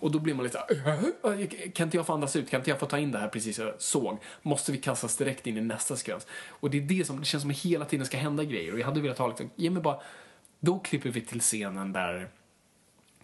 Och 0.00 0.10
då 0.10 0.18
blir 0.18 0.34
man 0.34 0.44
lite 0.44 0.58
så 0.58 0.90
här, 0.90 1.70
kan 1.72 1.86
inte 1.86 1.96
jag 1.96 2.06
få 2.06 2.12
andas 2.12 2.36
ut? 2.36 2.50
Kan 2.50 2.60
inte 2.60 2.70
jag 2.70 2.80
få 2.80 2.86
ta 2.86 2.98
in 2.98 3.12
det 3.12 3.18
här 3.18 3.28
precis 3.28 3.58
jag 3.58 3.74
såg? 3.78 4.18
Måste 4.42 4.72
vi 4.72 4.78
kastas 4.78 5.16
direkt 5.16 5.46
in 5.46 5.56
i 5.56 5.60
nästa 5.60 5.96
sekvens? 5.96 6.26
Och 6.48 6.70
det 6.70 6.78
är 6.78 6.82
det 6.82 7.06
som, 7.06 7.20
det 7.20 7.26
känns 7.26 7.42
som 7.42 7.50
att 7.50 7.56
hela 7.56 7.84
tiden 7.84 8.06
ska 8.06 8.16
hända 8.16 8.44
grejer. 8.44 8.72
Och 8.72 8.78
jag 8.78 8.86
hade 8.86 9.00
velat 9.00 9.18
ha 9.18 9.28
liksom, 9.28 9.50
ge 9.56 9.70
mig 9.70 9.82
bara, 9.82 10.00
då 10.64 10.78
klipper 10.78 11.10
vi 11.10 11.20
till 11.20 11.40
scenen 11.40 11.92
där 11.92 12.28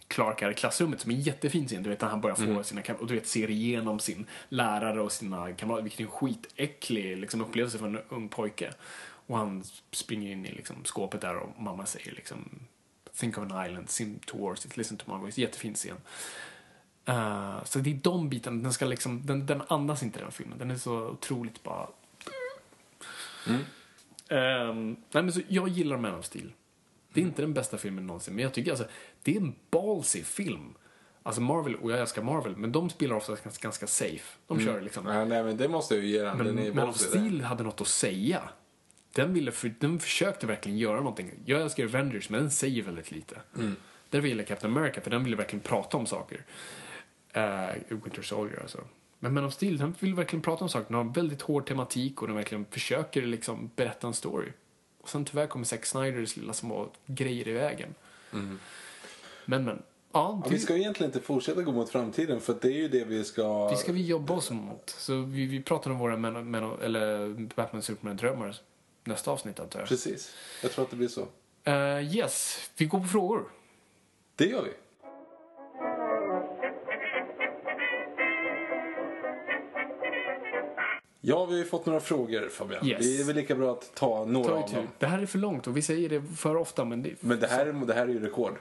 Clark 0.07 0.41
är 0.41 0.51
i 0.51 0.53
klassrummet 0.53 1.01
som 1.01 1.11
är 1.11 1.15
en 1.15 1.21
jättefin 1.21 1.67
scen. 1.67 1.83
Du 1.83 1.89
vet 1.89 2.01
när 2.01 2.09
han 2.09 2.21
börjar 2.21 2.35
få 2.35 2.63
sina 2.63 2.81
kam- 2.81 2.95
och 2.95 3.07
du 3.07 3.13
vet 3.13 3.27
ser 3.27 3.49
igenom 3.49 3.99
sin 3.99 4.25
lärare 4.49 5.01
och 5.01 5.11
sina 5.11 5.53
kamrater. 5.53 5.83
Vilket 5.83 5.99
är 5.99 6.03
en 6.03 6.09
skitäcklig 6.11 7.17
liksom, 7.17 7.41
upplevelse 7.41 7.77
för 7.77 7.85
en 7.85 7.99
ung 8.09 8.29
pojke. 8.29 8.73
Och 9.27 9.37
han 9.37 9.63
springer 9.91 10.31
in 10.31 10.45
i 10.45 10.51
liksom, 10.51 10.75
skåpet 10.83 11.21
där 11.21 11.35
och 11.35 11.61
mamma 11.61 11.85
säger 11.85 12.11
liksom 12.11 12.49
Think 13.15 13.37
of 13.37 13.51
an 13.51 13.65
island, 13.65 13.89
sim 13.89 14.19
towards 14.25 14.65
it, 14.65 14.77
listen 14.77 14.97
to 14.97 15.15
my 15.15 15.21
voice. 15.21 15.37
Jättefin 15.37 15.73
scen. 15.73 15.97
Eh, 17.05 17.63
så 17.63 17.79
det 17.79 17.89
är 17.89 17.99
de 18.03 18.29
bitarna, 18.29 18.63
den 18.63 18.73
ska 18.73 18.85
liksom, 18.85 19.25
den, 19.25 19.45
den 19.45 19.61
andas 19.67 20.03
inte 20.03 20.19
den 20.19 20.31
filmen. 20.31 20.57
Den 20.57 20.71
är 20.71 20.75
så 20.75 21.07
otroligt 21.07 21.63
bara... 21.63 21.87
Ehm, 24.29 24.95
nej 25.11 25.23
men 25.23 25.33
så 25.33 25.41
jag 25.47 25.67
gillar 25.67 25.97
Man 25.97 26.15
of 26.15 26.25
Steel. 26.25 26.51
Det 27.13 27.21
är 27.21 27.23
inte 27.23 27.41
den 27.41 27.53
bästa 27.53 27.77
filmen 27.77 28.07
någonsin, 28.07 28.35
men 28.35 28.43
jag 28.43 28.53
tycker 28.53 28.71
alltså, 28.71 28.87
det 29.23 29.35
är 29.35 29.41
en 29.41 29.55
ballsy 29.71 30.23
film. 30.23 30.73
Alltså 31.23 31.41
Marvel, 31.41 31.75
och 31.75 31.91
jag 31.91 31.99
älskar 31.99 32.21
Marvel, 32.21 32.55
men 32.55 32.71
de 32.71 32.89
spelar 32.89 33.15
ofta 33.15 33.35
ganska, 33.43 33.63
ganska 33.63 33.87
safe. 33.87 34.37
De 34.47 34.59
kör 34.59 34.81
liksom. 34.81 35.07
Ja, 35.07 35.25
nej, 35.25 35.43
men 35.43 35.57
det 35.57 35.67
måste 35.67 35.95
jag 35.95 36.03
ju 36.03 36.09
ge 36.09 36.21
den. 36.21 36.37
Men 36.37 36.55
den 36.55 36.75
Man 36.75 36.89
of. 36.89 36.97
Steel 36.97 37.41
hade 37.41 37.63
något 37.63 37.81
att 37.81 37.87
säga. 37.87 38.41
Den, 39.13 39.33
ville 39.33 39.51
för, 39.51 39.73
den 39.79 39.99
försökte 39.99 40.47
verkligen 40.47 40.77
göra 40.77 40.97
någonting. 40.97 41.31
Jag 41.45 41.61
älskar 41.61 41.83
Avengers, 41.83 42.29
men 42.29 42.39
den 42.39 42.51
säger 42.51 42.83
väldigt 42.83 43.11
lite. 43.11 43.41
Mm. 43.55 43.75
Där 44.09 44.21
ville 44.21 44.43
Captain 44.43 44.77
America, 44.77 45.01
för 45.01 45.11
den 45.11 45.23
ville 45.23 45.35
verkligen 45.35 45.63
prata 45.63 45.97
om 45.97 46.05
saker. 46.05 46.45
Uh, 47.37 47.97
Winter 48.03 48.21
Soldier 48.21 48.59
alltså. 48.61 48.83
Men 49.19 49.33
Man 49.33 49.45
of 49.45 49.53
Steel, 49.53 49.77
den 49.77 49.95
vill 49.99 50.15
verkligen 50.15 50.41
prata 50.41 50.63
om 50.63 50.69
saker. 50.69 50.85
Den 50.87 51.07
har 51.07 51.13
väldigt 51.13 51.41
hård 51.41 51.65
tematik 51.65 52.21
och 52.21 52.27
den 52.27 52.35
verkligen 52.35 52.65
försöker 52.65 53.21
liksom 53.21 53.71
berätta 53.75 54.07
en 54.07 54.13
story. 54.13 54.51
Och 55.01 55.09
sen 55.09 55.25
tyvärr 55.25 55.47
kommer 55.47 55.65
Zack 55.65 55.85
Snyders 55.85 56.37
lilla 56.37 56.53
små 56.53 56.89
grejer 57.05 57.47
i 57.47 57.51
vägen. 57.51 57.95
Men, 58.31 58.59
men. 59.45 59.83
Ja, 60.13 60.29
Mm. 60.29 60.43
Ja, 60.43 60.43
det, 60.43 60.55
vi 60.55 60.59
ska 60.59 60.73
ju 60.75 60.79
egentligen 60.79 61.09
inte 61.09 61.25
fortsätta 61.25 61.61
gå 61.61 61.71
mot 61.71 61.89
framtiden 61.89 62.41
för 62.41 62.55
det 62.61 62.67
är 62.67 62.77
ju 62.77 62.87
det 62.87 63.05
vi 63.05 63.23
ska... 63.23 63.69
det 63.69 63.77
ska 63.77 63.91
vi 63.91 64.05
jobba 64.05 64.33
oss 64.33 64.51
mot. 64.51 64.89
Så 64.89 65.21
vi, 65.21 65.45
vi 65.45 65.63
pratar 65.63 65.91
om 65.91 65.99
våra 65.99 66.17
Man, 66.17 66.51
Man, 66.51 66.79
eller 66.81 67.29
Batman 67.55 67.81
Superman-drömmar 67.81 68.55
nästa 69.03 69.31
avsnitt 69.31 69.59
antar 69.59 69.79
jag. 69.79 69.89
Precis. 69.89 70.35
Jag 70.61 70.71
tror 70.71 70.85
att 70.85 70.91
det 70.91 70.97
blir 70.97 71.07
så. 71.07 71.27
Eh, 71.63 72.15
yes, 72.15 72.69
vi 72.77 72.85
går 72.85 72.99
på 72.99 73.07
frågor. 73.07 73.51
Det 74.35 74.45
gör 74.45 74.63
vi. 74.63 74.71
Ja, 81.21 81.45
vi 81.45 81.51
har 81.51 81.59
ju 81.59 81.65
fått 81.65 81.85
några 81.85 81.99
frågor 81.99 82.49
Fabian. 82.49 82.87
Yes. 82.87 82.99
Det 82.99 83.21
är 83.21 83.25
väl 83.27 83.35
lika 83.35 83.55
bra 83.55 83.71
att 83.71 83.91
ta 83.95 84.25
några 84.25 84.49
Ta 84.49 84.55
av 84.63 84.71
dem. 84.71 84.87
Det 84.99 85.05
här 85.05 85.19
är 85.19 85.25
för 85.25 85.39
långt 85.39 85.67
och 85.67 85.77
vi 85.77 85.81
säger 85.81 86.09
det 86.09 86.21
för 86.21 86.55
ofta 86.55 86.85
men 86.85 87.03
det, 87.03 87.09
Men 87.19 87.39
det 87.39 87.47
här, 87.47 87.65
är- 87.65 87.73
det 87.73 87.93
här 87.93 88.01
är 88.01 88.07
ju 88.07 88.19
rekord. 88.19 88.53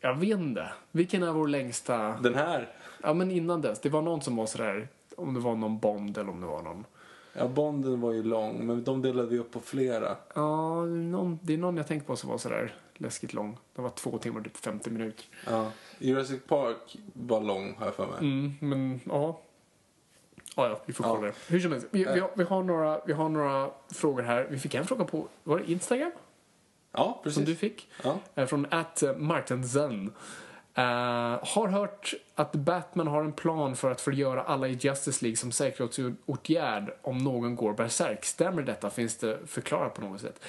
jag 0.00 0.14
vet 0.14 0.38
inte. 0.38 0.68
Vilken 0.92 1.22
är 1.22 1.32
vår 1.32 1.48
längsta? 1.48 1.98
Den 2.22 2.34
här, 2.34 2.68
Ja 3.02 3.14
men 3.14 3.30
innan 3.30 3.60
dess, 3.60 3.80
det 3.80 3.88
var 3.88 4.02
någon 4.02 4.20
som 4.22 4.36
var 4.36 4.46
sådär, 4.46 4.88
om 5.16 5.34
det 5.34 5.40
var 5.40 5.56
någon 5.56 5.78
Bond 5.78 6.18
eller 6.18 6.30
om 6.30 6.40
det 6.40 6.46
var 6.46 6.62
någon. 6.62 6.84
ja 7.32 7.48
Bonden 7.48 8.00
var 8.00 8.12
ju 8.12 8.22
lång, 8.22 8.66
men 8.66 8.84
de 8.84 9.02
delade 9.02 9.28
vi 9.28 9.38
upp 9.38 9.52
på 9.52 9.60
flera. 9.60 10.16
Ja, 10.34 10.84
någon, 10.84 11.38
det 11.42 11.54
är 11.54 11.58
någon 11.58 11.76
jag 11.76 11.86
tänkt 11.86 12.06
på 12.06 12.16
som 12.16 12.30
var 12.30 12.38
sådär 12.38 12.74
läskigt 12.94 13.32
lång. 13.34 13.56
Det 13.76 13.82
var 13.82 13.90
två 13.90 14.18
timmar 14.18 14.40
typ 14.42 14.56
50 14.56 14.90
minuter. 14.90 15.24
Ja. 15.46 15.70
Jurassic 15.98 16.40
Park 16.48 16.96
var 17.12 17.40
lång, 17.40 17.74
har 17.78 17.86
jag 17.86 17.94
för 17.94 18.06
mig. 18.06 18.18
Mm, 18.20 18.52
men 18.60 19.00
ja. 19.04 19.40
Ja, 20.56 20.68
ja, 20.68 20.80
vi 20.86 20.92
får 20.92 21.04
kolla 21.04 21.26
det. 21.26 21.32
Hur 21.48 21.60
som 21.60 21.72
helst, 21.72 21.86
vi, 21.90 22.04
vi, 22.04 22.20
har, 22.20 22.30
vi, 22.34 22.44
har 22.44 22.62
några, 22.62 23.00
vi 23.06 23.12
har 23.12 23.28
några 23.28 23.70
frågor 23.94 24.22
här. 24.22 24.46
Vi 24.50 24.58
fick 24.58 24.74
en 24.74 24.86
fråga 24.86 25.04
på, 25.04 25.28
var 25.44 25.58
det 25.58 25.70
Instagram? 25.70 26.12
Ja, 26.92 27.20
precis. 27.22 27.34
Som 27.34 27.44
du 27.44 27.54
fick? 27.56 27.88
Ja. 28.04 28.18
Eh, 28.34 28.46
Från 28.46 28.66
att 28.70 29.02
Martensen. 29.16 30.12
Uh, 30.78 30.84
har 31.44 31.68
hört 31.68 32.14
att 32.34 32.52
Batman 32.52 33.06
har 33.06 33.24
en 33.24 33.32
plan 33.32 33.76
för 33.76 33.90
att 33.90 34.00
förgöra 34.00 34.42
alla 34.42 34.68
i 34.68 34.72
Justice 34.72 35.24
League 35.24 35.36
som 35.36 35.52
säkerhetsåtgärd 35.52 36.90
om 37.02 37.18
någon 37.18 37.56
går 37.56 37.72
bärsärk. 37.72 38.24
Stämmer 38.24 38.62
detta? 38.62 38.90
Finns 38.90 39.16
det 39.16 39.38
förklarat 39.46 39.94
på 39.94 40.00
något 40.00 40.20
sätt? 40.20 40.44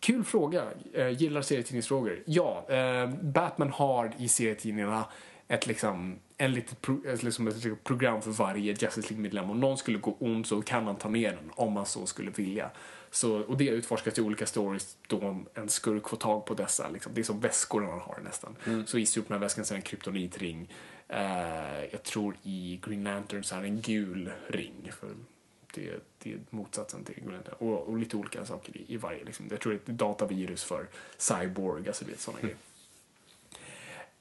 Kul 0.00 0.24
fråga. 0.24 0.64
Uh, 0.98 1.10
gillar 1.10 1.42
serietidningsfrågor. 1.42 2.22
Ja, 2.26 2.64
eh, 2.68 3.10
Batman 3.22 3.70
har 3.70 4.12
i 4.18 4.28
serietidningarna 4.28 5.04
ett 5.52 5.66
liksom, 5.66 6.18
en 6.36 6.52
litet 6.52 6.80
pro, 6.80 7.00
liksom 7.22 7.48
ett 7.48 7.84
program 7.84 8.22
för 8.22 8.30
varje 8.30 8.72
Justice 8.72 9.00
League-medlem. 9.00 9.50
Om 9.50 9.60
någon 9.60 9.78
skulle 9.78 9.98
gå 9.98 10.16
ont 10.18 10.46
så 10.46 10.62
kan 10.62 10.86
han 10.86 10.96
ta 10.96 11.08
ner 11.08 11.30
den 11.30 11.50
om 11.54 11.72
man 11.72 11.86
så 11.86 12.06
skulle 12.06 12.30
vilja. 12.30 12.70
Så, 13.10 13.40
och 13.40 13.56
det 13.56 13.68
utforskas 13.68 14.18
i 14.18 14.20
olika 14.20 14.46
stories 14.46 14.96
då 15.06 15.44
en 15.54 15.68
skurk 15.68 16.08
får 16.08 16.16
tag 16.16 16.44
på 16.44 16.54
dessa. 16.54 16.88
Liksom. 16.88 17.14
Det 17.14 17.20
är 17.20 17.24
som 17.24 17.40
väskor 17.40 17.82
han 17.82 18.00
har 18.00 18.18
nästan. 18.24 18.56
Så 18.86 18.98
i 18.98 19.06
Superman-väskan 19.06 19.64
så 19.64 19.74
är 19.74 19.76
det 19.76 19.78
en 19.78 19.82
kryptonitring. 19.82 20.68
Eh, 21.08 21.84
jag 21.90 22.02
tror 22.02 22.36
i 22.42 22.80
Green 22.86 23.04
Lantern 23.04 23.44
så 23.44 23.54
är 23.54 23.60
det 23.60 23.66
en 23.66 23.80
gul 23.80 24.32
ring. 24.48 24.92
För 25.00 25.08
det, 25.74 26.02
det 26.18 26.32
är 26.32 26.40
motsatsen 26.50 27.04
till 27.04 27.14
Green 27.14 27.32
Lantern. 27.32 27.54
Och, 27.58 27.88
och 27.88 27.98
lite 27.98 28.16
olika 28.16 28.44
saker 28.44 28.76
i, 28.76 28.94
i 28.94 28.96
varje. 28.96 29.24
Liksom. 29.24 29.46
Jag 29.50 29.60
tror 29.60 29.72
det 29.72 29.88
är 29.88 29.92
ett 29.92 29.98
datavirus 29.98 30.64
för 30.64 30.88
Cyborg, 31.16 31.88
alltså 31.88 32.04
vet 32.04 32.20
sådana 32.20 32.40
grejer. 32.40 32.56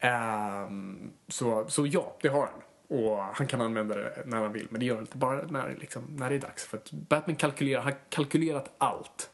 Ehm, 0.02 1.12
så, 1.28 1.66
så 1.68 1.88
ja, 1.88 2.16
det 2.22 2.28
har 2.28 2.48
han. 2.48 2.62
Och 3.00 3.18
han 3.18 3.48
kan 3.48 3.62
använda 3.62 3.96
det 3.96 4.24
när 4.26 4.38
han 4.38 4.54
vill, 4.54 4.68
men 4.70 4.80
det 4.80 4.86
gör 4.86 4.96
han 4.96 5.04
inte 5.04 5.18
bara 5.18 5.42
när, 5.42 5.76
liksom, 5.80 6.04
när 6.10 6.30
det 6.30 6.36
är 6.36 6.40
dags. 6.40 6.66
För 6.66 6.78
att 6.78 6.92
Batman 6.92 7.36
kalkylerar, 7.36 7.82
har 7.82 7.96
kalkylerat 8.10 8.72
allt. 8.78 9.30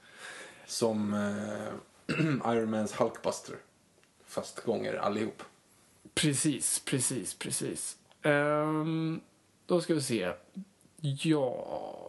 Som 0.66 1.14
eh, 1.14 2.16
Iron 2.54 2.70
Mans 2.70 3.00
Hulkbuster. 3.00 3.56
Fast 4.26 4.64
gånger 4.64 4.94
allihop. 4.94 5.44
Precis, 6.14 6.80
precis, 6.80 7.34
precis. 7.34 7.98
Ehm, 8.22 9.22
då 9.66 9.82
ska 9.82 9.94
vi 9.94 10.02
se. 10.02 10.32
Ja... 11.02 12.04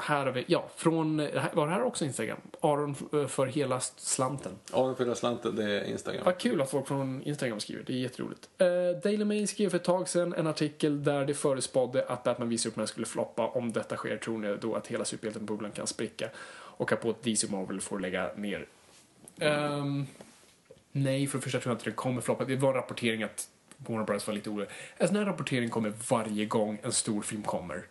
Här 0.00 0.26
har 0.26 0.32
vi, 0.32 0.44
ja, 0.48 0.68
från, 0.76 1.16
var 1.52 1.66
det 1.66 1.72
här 1.72 1.82
också 1.82 2.04
Instagram? 2.04 2.40
Aron 2.60 2.94
eh, 3.12 3.26
för 3.26 3.46
hela 3.46 3.80
slanten. 3.80 4.52
Ja, 4.72 4.86
den 4.86 4.96
fyra 4.96 5.14
slanten, 5.14 5.56
det 5.56 5.64
är 5.64 5.84
Instagram. 5.84 6.24
Vad 6.24 6.38
kul 6.38 6.60
att 6.60 6.70
folk 6.70 6.88
från 6.88 7.22
Instagram 7.22 7.60
skriver, 7.60 7.84
det 7.86 7.92
är 7.92 7.96
jätteroligt. 7.96 8.48
Uh, 8.62 9.00
Daily 9.02 9.24
Mail 9.24 9.48
skrev 9.48 9.70
för 9.70 9.76
ett 9.76 9.84
tag 9.84 10.08
sedan 10.08 10.34
en 10.34 10.46
artikel 10.46 11.04
där 11.04 11.24
det 11.24 11.34
förespådde 11.34 12.04
att 12.08 12.24
Batman 12.24 12.48
v 12.48 12.58
Superman 12.58 12.86
skulle 12.86 13.06
floppa. 13.06 13.46
Om 13.46 13.72
detta 13.72 13.96
sker 13.96 14.16
tror 14.16 14.38
ni 14.38 14.56
då 14.60 14.74
att 14.74 14.86
hela 14.86 15.04
superhjältebubblan 15.04 15.72
kan 15.72 15.86
spricka 15.86 16.28
och 16.78 16.92
att 16.92 17.00
på 17.00 17.10
att 17.10 17.22
DC 17.22 17.46
Marvel 17.50 17.80
får 17.80 18.00
lägga 18.00 18.30
ner. 18.36 18.66
Ehm, 19.40 20.06
nej, 20.92 21.26
för 21.26 21.38
det 21.38 21.42
första 21.42 21.60
tror 21.60 21.70
jag 21.70 21.74
inte 21.76 21.90
det 21.90 21.96
kommer 21.96 22.20
floppa. 22.20 22.44
Det 22.44 22.56
var 22.56 22.68
en 22.68 22.74
rapportering 22.74 23.22
att 23.22 23.48
Warner 23.76 24.04
Bros 24.04 24.26
var 24.26 24.34
lite 24.34 24.50
orolig. 24.50 24.68
En 24.96 25.08
sån 25.08 25.16
här 25.16 25.24
rapportering 25.24 25.70
kommer 25.70 25.92
varje 26.08 26.44
gång 26.44 26.78
en 26.82 26.92
stor 26.92 27.22
film 27.22 27.42
kommer. 27.42 27.84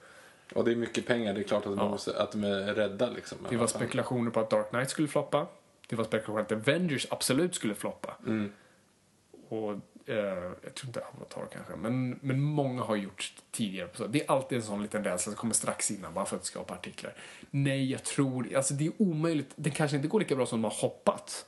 Och 0.56 0.66
det 0.66 0.72
är 0.72 0.76
mycket 0.76 1.06
pengar, 1.06 1.34
det 1.34 1.40
är 1.40 1.44
klart 1.44 1.66
att 1.66 1.76
de, 1.76 1.78
Ja. 1.78 1.90
måste, 1.90 2.22
att 2.22 2.32
de 2.32 2.44
är 2.44 2.74
rädda 2.74 3.10
liksom. 3.10 3.38
Det 3.50 3.58
var 3.58 3.68
spekulationer 3.68 4.32
på 4.32 4.40
att 4.40 4.50
Dark 4.50 4.70
Knight 4.70 4.90
skulle 4.90 5.08
floppa. 5.08 5.48
Det 5.88 5.96
var 5.96 6.04
spekulationer 6.04 6.42
att 6.42 6.52
Avengers 6.52 7.08
absolut 7.10 7.56
skulle 7.56 7.76
floppa. 7.76 8.18
Mm. 8.28 8.52
Och 9.50 9.72
eh, 10.06 10.16
jag 10.64 10.74
tror 10.76 10.88
inte 10.88 11.02
Avatar 11.02 11.48
kanske, 11.54 11.76
men, 11.76 12.20
men 12.22 12.42
många 12.42 12.84
har 12.84 12.96
gjort 12.96 13.34
tidigare. 13.52 13.90
Så 13.94 14.08
det 14.08 14.24
är 14.24 14.32
alltid 14.32 14.58
en 14.58 14.64
sån 14.64 14.82
liten 14.82 15.04
rädsla 15.04 15.32
som 15.32 15.36
kommer 15.40 15.54
strax 15.54 15.92
innan 15.92 16.14
bara 16.14 16.26
för 16.26 16.36
att 16.36 16.46
skapa 16.46 16.74
artiklar. 16.74 17.14
Nej, 17.50 17.92
jag 17.92 18.04
tror, 18.04 18.56
alltså 18.56 18.74
det 18.74 18.86
är 18.86 18.92
omöjligt. 18.98 19.52
Det 19.56 19.70
kanske 19.70 19.98
inte 19.98 20.08
går 20.08 20.20
lika 20.20 20.36
bra 20.36 20.46
som 20.46 20.62
de 20.62 20.64
har 20.64 20.82
hoppats. 20.82 21.46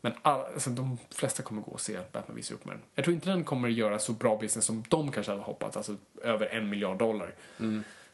Men 0.00 0.12
all, 0.22 0.40
alltså, 0.40 0.70
de 0.70 0.98
flesta 1.10 1.42
kommer 1.42 1.62
gå 1.62 1.70
och 1.70 1.80
se 1.80 1.98
Batman 2.12 2.36
v 2.36 2.42
Superman. 2.42 2.78
Jag 2.94 3.04
tror 3.04 3.14
inte 3.14 3.30
den 3.30 3.44
kommer 3.44 3.68
göra 3.68 3.98
så 3.98 4.12
bra 4.12 4.36
business 4.36 4.64
som 4.64 4.84
de 4.88 5.12
kanske 5.12 5.32
hade 5.32 5.42
hoppats, 5.42 5.76
alltså 5.76 5.96
över 6.22 6.46
en 6.46 6.68
miljard 6.68 6.98
dollar. 6.98 7.34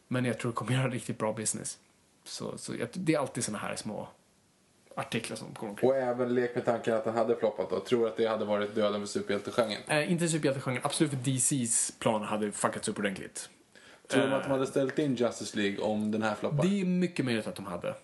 Men 0.09 0.25
jag 0.25 0.39
tror 0.39 0.51
det 0.51 0.57
kommer 0.57 0.73
göra 0.78 0.89
riktigt 0.89 1.18
bra 1.18 1.33
business. 1.33 1.78
Så, 2.25 2.59
så 2.59 2.75
jag, 2.75 2.89
det 2.93 3.15
är 3.15 3.18
alltid 3.18 3.44
såna 3.44 3.59
här 3.59 3.76
små 3.76 4.09
artiklar 4.97 5.36
som 5.36 5.55
går 5.60 5.68
omkring. 5.68 5.91
Och 5.91 5.97
även 5.97 6.35
lek 6.35 6.55
med 6.55 6.65
tanken 6.65 6.94
att 6.94 7.05
den 7.05 7.15
hade 7.15 7.36
floppat 7.36 7.70
då. 7.70 7.81
Tror 7.81 8.09
att 8.09 8.17
det 8.17 8.26
hade 8.26 8.44
varit 8.44 8.75
döden 8.75 9.01
för 9.01 9.07
superhjältegenren? 9.07 9.83
Eh, 9.89 10.12
inte 10.12 10.28
superhjältegenren, 10.28 10.81
absolut 10.85 11.10
för 11.12 11.18
DCs 11.18 11.93
plan 11.99 12.23
hade 12.23 12.52
fuckats 12.52 12.89
upp 12.89 12.99
ordentligt. 12.99 13.49
Tror 14.09 14.23
de 14.23 14.33
att 14.33 14.43
de 14.43 14.51
hade 14.51 14.67
ställt 14.67 14.99
in 14.99 15.15
Justice 15.15 15.59
League 15.59 15.78
om 15.78 16.10
den 16.10 16.23
här 16.23 16.35
floppar? 16.35 16.65
Det 16.65 16.81
är 16.81 16.85
mycket 16.85 17.25
möjligt 17.25 17.47
att 17.47 17.55
de 17.55 17.67
hade. 17.67 17.94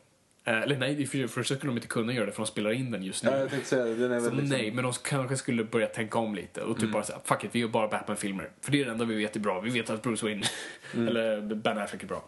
Eh, 0.45 0.63
eller 0.63 0.77
nej, 0.77 1.07
för 1.07 1.27
för 1.27 1.43
skulle 1.43 1.71
de 1.71 1.77
inte 1.77 1.89
kunna 1.89 2.13
göra 2.13 2.27
det 2.27 2.33
för 2.33 2.43
de 2.43 2.47
spelar 2.47 2.73
in 2.73 2.91
den 2.91 3.03
just 3.03 3.25
nu. 3.25 3.31
Ja, 3.31 3.39
jag 3.39 3.51
tänkte 3.51 3.69
säga 3.69 3.85
det. 3.85 3.95
Den 3.95 4.13
är 4.13 4.21
så 4.21 4.25
väl 4.25 4.39
liksom... 4.39 4.59
nej, 4.59 4.71
men 4.71 4.85
de 4.85 4.93
kanske 4.93 5.37
skulle 5.37 5.65
börja 5.65 5.87
tänka 5.87 6.19
om 6.19 6.35
lite 6.35 6.63
och 6.63 6.81
typ 6.81 6.93
bara 6.93 7.03
säga 7.03 7.19
fuck 7.25 7.45
it, 7.45 7.51
vi 7.53 7.59
gör 7.59 7.69
bara 7.69 7.89
Batman-filmer. 7.89 8.51
För 8.61 8.73
det 8.73 8.81
är 8.81 8.85
det 8.85 8.91
enda 8.91 9.05
vi 9.05 9.15
vet 9.15 9.37
är 9.37 9.41
bra. 9.41 9.61
Vi 9.61 9.71
vet 9.71 9.91
att 9.91 10.03
Bruce 10.03 10.27
Wayne, 10.27 10.47
eller 11.09 11.55
Ben 11.55 11.79
Affleck 11.79 12.03
är 12.03 12.07
bra. 12.07 12.25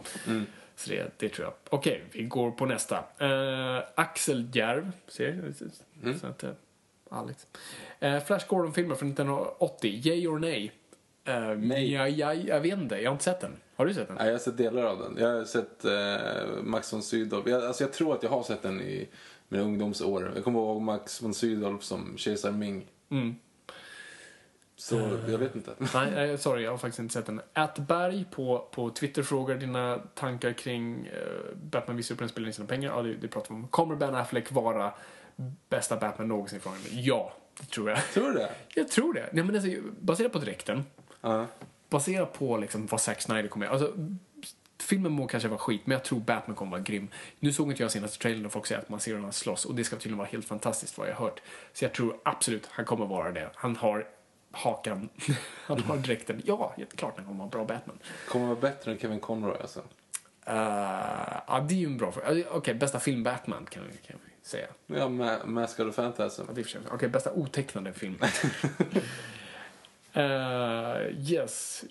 Så 0.76 0.90
det, 0.90 1.12
det 1.18 1.28
tror 1.28 1.46
jag. 1.46 1.54
Okej, 1.68 2.04
vi 2.12 2.22
går 2.22 2.50
på 2.50 2.66
nästa. 2.66 2.96
Eh, 3.18 3.82
Axel 3.94 4.48
Järv, 4.52 4.92
ser 5.08 5.52
du? 6.02 6.14
Så 6.18 6.26
att, 6.26 6.44
Alex. 7.10 7.46
Eh, 8.00 8.24
Flash 8.24 8.46
Gordon-filmer 8.48 8.94
från 8.94 9.08
1980, 9.08 10.00
yay 10.04 10.26
or 10.26 10.38
nej? 10.38 10.72
Eh, 11.24 11.48
Nej. 11.48 11.92
Ja, 11.92 12.08
ja, 12.08 12.34
jag 12.34 12.60
vet 12.60 12.78
inte, 12.78 12.96
jag 12.96 13.10
har 13.10 13.14
inte 13.14 13.24
sett 13.24 13.40
den. 13.40 13.56
Har 13.76 13.86
du 13.86 13.94
sett 13.94 14.08
den? 14.08 14.16
Nej, 14.16 14.26
jag 14.26 14.34
har 14.34 14.38
sett 14.38 14.56
delar 14.56 14.84
av 14.84 14.98
den. 14.98 15.16
Jag 15.18 15.38
har 15.38 15.44
sett 15.44 15.84
eh, 15.84 16.62
Max 16.62 16.92
von 16.92 17.02
Sydow. 17.02 17.48
Jag, 17.48 17.64
alltså 17.64 17.84
jag 17.84 17.92
tror 17.92 18.14
att 18.14 18.22
jag 18.22 18.30
har 18.30 18.42
sett 18.42 18.62
den 18.62 18.80
i 18.80 19.08
mina 19.48 19.64
ungdomsår. 19.64 20.32
Jag 20.34 20.44
kommer 20.44 20.58
ihåg 20.58 20.82
Max 20.82 21.22
von 21.22 21.34
Sydow 21.34 21.78
som 21.78 22.14
kejsar 22.16 22.50
Ming. 22.50 22.86
Mm. 23.10 23.34
Så 24.76 25.18
jag 25.28 25.38
vet 25.38 25.54
inte. 25.54 25.74
Nej, 25.94 26.30
eh, 26.30 26.36
sorry, 26.36 26.62
jag 26.62 26.70
har 26.70 26.78
faktiskt 26.78 26.98
inte 26.98 27.14
sett 27.14 27.26
den. 27.26 27.40
Atberg 27.52 28.24
på, 28.30 28.68
på 28.70 28.90
Twitter 28.90 29.22
frågar 29.22 29.56
dina 29.56 29.98
tankar 30.14 30.52
kring 30.52 31.08
uh, 31.08 31.56
Batman 31.56 31.96
v 31.96 32.02
Superman 32.02 32.28
spelar 32.28 32.48
in 32.48 32.54
sina 32.54 32.68
pengar. 32.68 32.96
Ja, 32.96 33.02
det, 33.02 33.14
det 33.14 33.28
pratar 33.28 33.48
vi 33.48 33.54
om. 33.54 33.68
Kommer 33.68 33.96
Ben 33.96 34.14
Affleck 34.14 34.52
vara 34.52 34.94
bästa 35.68 35.96
Batman 35.96 36.28
någonsin 36.28 36.60
från 36.60 36.72
Ja, 36.90 37.32
det 37.60 37.66
tror 37.66 37.90
jag. 37.90 37.98
Tror 38.12 38.30
du 38.30 38.34
det? 38.34 38.50
Jag 38.74 38.88
tror 38.88 39.14
det. 39.14 39.28
Nej, 39.32 39.44
men 39.44 39.54
alltså, 39.54 39.70
baserat 40.00 40.32
på 40.32 40.38
dräkten, 40.38 40.84
Ja. 41.24 41.46
baserat 41.88 42.32
på 42.32 42.56
liksom, 42.56 42.86
vad 42.86 43.00
Zack 43.00 43.22
Snyder 43.22 43.48
kommer 43.48 43.66
göra. 43.66 43.74
Alltså, 43.74 43.92
filmen 44.82 45.12
må 45.12 45.26
kanske 45.26 45.48
vara 45.48 45.58
skit, 45.58 45.82
men 45.84 45.92
jag 45.92 46.04
tror 46.04 46.20
Batman 46.20 46.56
kommer 46.56 46.70
vara 46.70 46.80
grym. 46.80 47.08
Nu 47.40 47.52
såg 47.52 47.70
inte 47.70 47.82
jag 47.82 47.92
senaste 47.92 48.18
trailern 48.18 48.46
och 48.46 48.52
folk 48.52 48.66
säger 48.66 48.80
att 48.80 48.88
man 48.88 49.00
ser 49.00 49.14
honom 49.14 49.32
slåss 49.32 49.64
och 49.64 49.74
det 49.74 49.84
ska 49.84 49.96
tydligen 49.96 50.18
vara 50.18 50.28
helt 50.28 50.44
fantastiskt 50.46 50.98
vad 50.98 51.08
jag 51.08 51.14
har 51.14 51.24
hört. 51.24 51.42
Så 51.72 51.84
jag 51.84 51.92
tror 51.92 52.16
absolut 52.22 52.66
han 52.70 52.84
kommer 52.84 53.06
vara 53.06 53.32
det. 53.32 53.50
Han 53.54 53.76
har 53.76 54.06
hakan, 54.50 55.08
han 55.66 55.82
har 55.82 55.96
dräkten. 55.96 56.42
Ja, 56.44 56.74
klart 56.96 57.14
han 57.16 57.26
kommer 57.26 57.38
vara 57.38 57.48
bra 57.50 57.64
Batman. 57.64 57.98
Kommer 58.28 58.46
vara 58.46 58.60
bättre 58.60 58.92
än 58.92 58.98
Kevin 58.98 59.20
Conroy 59.20 59.56
alltså. 59.60 59.80
Uh, 60.48 60.54
ja, 61.46 61.64
det 61.68 61.74
är 61.74 61.78
ju 61.78 61.86
en 61.86 61.96
bra 61.96 62.12
fråga. 62.12 62.28
Okej, 62.30 62.46
okay, 62.46 62.74
bästa 62.74 63.00
film 63.00 63.22
Batman 63.22 63.66
kan 63.70 63.82
vi, 63.90 63.96
kan 64.06 64.16
vi 64.24 64.48
säga. 64.48 64.66
Ja, 64.86 65.08
Ma- 65.08 65.46
Mask 65.46 65.80
of 65.80 65.96
the 65.96 66.02
sig- 66.24 66.80
Okej, 66.92 67.08
bästa 67.08 67.32
otecknade 67.32 67.92
film. 67.92 68.18
uh, 70.16 71.30
yes. 71.30 71.84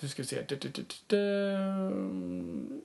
Nu 0.00 0.08
ska 0.08 0.22
vi 0.22 0.28
se. 0.28 0.42
Du, 0.48 0.56
du, 0.56 0.84
du. 1.06 2.82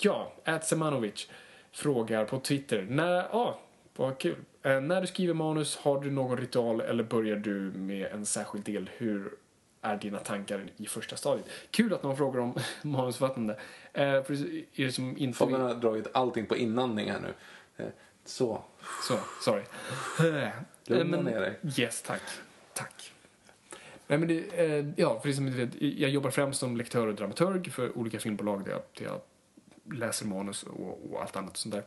Ja, 0.00 0.32
At 0.44 0.66
Semanovic 0.66 1.28
frågar 1.72 2.24
på 2.24 2.40
Twitter. 2.40 2.86
När, 2.90 3.12
ja, 3.12 3.60
vad 3.96 4.18
kul. 4.18 4.36
Eh, 4.62 4.80
när 4.80 5.00
du 5.00 5.06
skriver 5.06 5.34
manus, 5.34 5.76
har 5.76 6.00
du 6.00 6.10
någon 6.10 6.38
ritual 6.38 6.80
eller 6.80 7.04
börjar 7.04 7.36
du 7.36 7.52
med 7.60 8.06
en 8.12 8.26
särskild 8.26 8.64
del? 8.64 8.90
Hur 8.96 9.34
är 9.82 9.96
dina 9.96 10.18
tankar 10.18 10.70
i 10.76 10.86
första 10.86 11.16
stadiet? 11.16 11.46
Kul 11.70 11.94
att 11.94 12.02
någon 12.02 12.16
frågar 12.16 12.40
om 12.40 12.54
manusförfattande. 12.82 13.52
Uh, 13.52 14.22
för 14.22 14.62
det 14.76 14.92
som 14.92 15.18
inte... 15.18 15.38
Fabian 15.38 15.60
har 15.60 15.74
dragit 15.74 16.06
allting 16.12 16.46
på 16.46 16.56
inandning 16.56 17.10
här 17.10 17.20
nu. 17.20 17.34
Eh, 17.76 17.90
Så. 18.24 18.62
Så, 19.08 19.18
sorry. 19.44 19.62
Lugna 20.86 21.16
Eh, 21.16 21.24
ner 21.24 21.40
dig. 21.40 21.58
Yes, 21.78 22.02
tack. 22.02 22.22
Tack. 22.74 23.12
Nej, 24.08 24.18
men 24.18 24.28
det, 24.28 24.38
eh, 24.78 24.86
ja, 24.96 25.20
för 25.20 25.28
det 25.28 25.34
som 25.34 25.46
inte 25.46 25.64
vet, 25.66 25.82
jag 25.98 26.10
jobbar 26.10 26.30
främst 26.30 26.60
som 26.60 26.76
lektör 26.76 27.06
och 27.06 27.14
dramaturg 27.14 27.70
för 27.70 27.98
olika 27.98 28.18
filmbolag 28.18 28.64
där 28.64 28.70
jag, 28.72 28.80
där 28.98 29.04
jag 29.04 29.20
läser 29.98 30.26
manus 30.26 30.62
och, 30.62 31.00
och 31.12 31.22
allt 31.22 31.36
annat 31.36 31.56
sånt 31.56 31.74
där. 31.74 31.82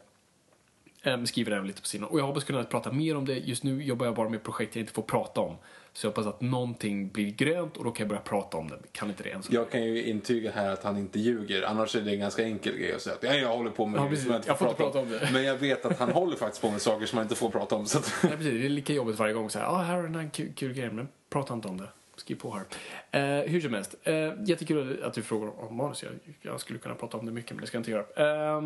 Ehm, 1.04 1.26
skriver 1.26 1.52
även 1.52 1.68
lite 1.68 1.82
på 1.82 1.88
sidan. 1.88 2.08
Och 2.10 2.20
jag 2.20 2.24
hoppas 2.26 2.44
kunna 2.44 2.64
prata 2.64 2.92
mer 2.92 3.18
om 3.18 3.26
det. 3.26 3.34
Just 3.38 3.64
nu 3.64 3.84
jobbar 3.84 4.06
jag 4.06 4.16
bara 4.16 4.30
med 4.30 4.44
projekt 4.44 4.76
jag 4.76 4.82
inte 4.84 4.94
får 4.94 5.02
prata 5.04 5.42
om. 5.42 5.56
Så 5.94 6.06
jag 6.08 6.12
hoppas 6.12 6.28
att 6.28 6.42
någonting 6.42 7.10
blir 7.10 7.32
grönt 7.32 7.78
och 7.78 7.84
då 7.84 7.92
kan 7.92 8.04
jag 8.04 8.10
börja 8.10 8.22
prata 8.22 8.58
om 8.58 8.68
det. 8.68 8.78
Kan 8.92 9.10
inte 9.10 9.24
det 9.24 9.30
än 9.32 9.44
så 9.44 9.54
Jag 9.54 9.70
kan 9.72 9.84
ju 9.84 10.04
intyga 10.04 10.52
här 10.52 10.70
att 10.70 10.84
han 10.84 10.98
inte 10.98 11.20
ljuger. 11.20 11.64
Annars 11.64 11.96
är 11.96 12.02
det 12.02 12.12
en 12.12 12.20
ganska 12.20 12.44
enkel 12.44 12.78
grej 12.78 12.94
att 12.96 13.02
säga 13.02 13.16
att 13.16 13.24
ja, 13.24 13.34
jag 13.34 13.58
håller 13.58 13.72
på 13.72 13.86
med 13.86 14.02
Ja, 14.02 14.08
precis. 14.10 14.24
som 14.24 14.32
jag 14.34 14.40
inte 14.40 14.50
Jag 14.50 14.60
får 14.60 14.66
får 14.66 14.72
inte 14.72 14.84
prata 14.84 15.00
om. 15.00 15.06
prata 15.08 15.20
om 15.24 15.28
det. 15.28 15.34
Men 15.34 15.44
jag 15.44 15.56
vet 15.58 15.86
att 15.86 16.00
han 16.00 16.10
håller 16.12 16.38
faktiskt 16.38 16.62
på 16.62 16.72
med 16.72 16.82
saker 16.82 17.06
som 17.06 17.16
man 17.16 17.26
inte 17.26 17.36
får 17.36 17.50
prata 17.50 17.76
om. 17.76 17.86
Så 17.86 17.98
att... 17.98 18.14
Nej, 18.24 18.32
precis. 18.38 18.54
Det 18.54 18.66
är 18.66 18.70
lika 18.70 18.94
jobbigt 18.94 19.20
varje 19.20 19.34
gång. 19.34 19.50
Så 19.50 19.60
här, 19.60 19.66
ah, 19.66 19.78
här 19.82 19.96
har 19.96 20.04
den 20.04 20.16
här 20.16 20.30
kul, 20.34 20.52
kul 20.56 20.74
grejen, 20.74 20.96
men 20.96 21.08
prata 21.30 21.54
inte 21.54 21.68
om 21.68 21.78
det. 21.78 21.88
Skriv 22.22 22.36
på 22.36 22.58
här. 22.58 22.66
Eh, 23.42 23.52
hur 23.52 23.62
som 23.62 23.74
helst, 23.74 23.96
eh, 24.04 24.34
jättekul 24.46 25.04
att 25.04 25.14
du 25.14 25.22
frågar 25.22 25.60
om 25.60 25.76
manus. 25.76 26.04
Jag, 26.04 26.12
jag 26.42 26.60
skulle 26.60 26.80
kunna 26.80 26.96
prata 26.96 27.18
om 27.18 27.26
det 27.26 27.32
mycket, 27.32 27.52
men 27.52 27.62
det 27.62 27.68
ska 27.68 27.78
jag 27.78 27.80
inte 27.80 27.92
göra. 27.92 28.56
Eh, 28.56 28.58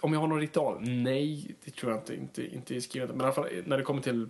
om 0.00 0.12
jag 0.12 0.20
har 0.20 0.26
någon 0.26 0.40
ritual? 0.40 0.80
Nej, 0.80 1.54
det 1.64 1.70
tror 1.70 1.92
jag 1.92 2.00
inte. 2.00 2.14
Inte, 2.14 2.54
inte 2.54 2.74
i 2.74 2.80
skrivandet. 2.80 3.16
Men 3.16 3.24
i 3.24 3.24
alla 3.24 3.34
fall 3.34 3.48
när 3.64 3.78
det 3.78 3.82
kommer 3.82 4.02
till 4.02 4.28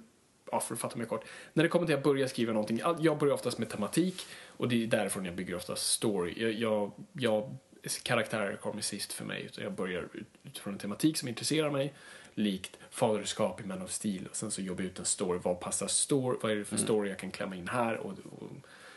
Ja, 0.52 0.60
för 0.60 0.74
att 0.74 0.80
fatta 0.80 0.96
mig 0.96 1.06
kort. 1.06 1.24
När 1.52 1.62
det 1.62 1.68
kommer 1.68 1.86
till 1.86 1.94
att 1.94 2.02
börja 2.02 2.28
skriva 2.28 2.52
någonting, 2.52 2.80
jag 3.00 3.18
börjar 3.18 3.34
oftast 3.34 3.58
med 3.58 3.68
tematik 3.68 4.26
och 4.46 4.68
det 4.68 4.82
är 4.82 4.86
därifrån 4.86 5.24
jag 5.24 5.34
bygger 5.34 5.54
oftast 5.54 5.92
story. 5.92 6.34
Jag, 6.36 6.52
jag, 6.52 6.92
jag, 7.12 7.56
karaktärer 8.02 8.56
kommer 8.56 8.80
sist 8.80 9.12
för 9.12 9.24
mig, 9.24 9.42
utan 9.42 9.64
jag 9.64 9.72
börjar 9.72 10.08
utifrån 10.42 10.72
en 10.72 10.78
tematik 10.78 11.18
som 11.18 11.28
intresserar 11.28 11.70
mig, 11.70 11.94
likt 12.34 12.78
faderskap 12.90 13.60
i 13.60 13.64
Man 13.64 13.82
of 13.82 13.90
Steel. 13.90 14.26
Och 14.26 14.36
sen 14.36 14.50
så 14.50 14.62
jobbar 14.62 14.82
jag 14.82 14.90
ut 14.90 14.98
en 14.98 15.04
story, 15.04 15.38
vad 15.42 15.60
passar 15.60 15.86
story, 15.86 16.38
vad 16.42 16.52
är 16.52 16.56
det 16.56 16.64
för 16.64 16.76
story 16.76 17.08
jag 17.08 17.18
kan 17.18 17.30
klämma 17.30 17.56
in 17.56 17.68
här 17.68 17.96
och, 17.96 18.12
och, 18.12 18.50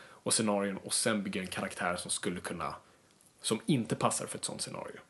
och 0.08 0.34
scenarion 0.34 0.76
och 0.76 0.94
sen 0.94 1.22
bygga 1.22 1.40
en 1.40 1.46
karaktär 1.46 1.96
som 1.96 2.10
skulle 2.10 2.40
kunna, 2.40 2.74
som 3.42 3.60
inte 3.66 3.96
passar 3.96 4.26
för 4.26 4.38
ett 4.38 4.44
sånt 4.44 4.60
scenario. 4.60 5.00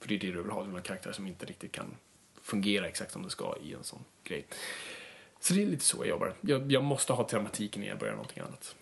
För 0.00 0.08
det 0.08 0.14
är 0.14 0.18
det 0.18 0.32
du 0.32 0.42
vill 0.42 0.50
ha, 0.50 0.60
du 0.60 0.66
vill 0.66 0.72
ha 0.72 0.78
en 0.78 0.84
karaktär 0.84 1.12
som 1.12 1.26
inte 1.26 1.46
riktigt 1.46 1.72
kan 1.72 1.96
fungera 2.42 2.88
exakt 2.88 3.12
som 3.12 3.22
det 3.22 3.30
ska 3.30 3.56
i 3.62 3.74
en 3.74 3.84
sån 3.84 4.04
grej. 4.24 4.46
Så 5.40 5.54
det 5.54 5.62
är 5.62 5.66
lite 5.66 5.84
så 5.84 5.96
jag 5.96 6.06
jobbar. 6.06 6.34
Jag, 6.40 6.72
jag 6.72 6.84
måste 6.84 7.12
ha 7.12 7.24
tematiken 7.24 7.82
innan 7.82 7.90
jag 7.90 7.98
börjar 7.98 8.14
någonting 8.14 8.42
annat. 8.42 8.74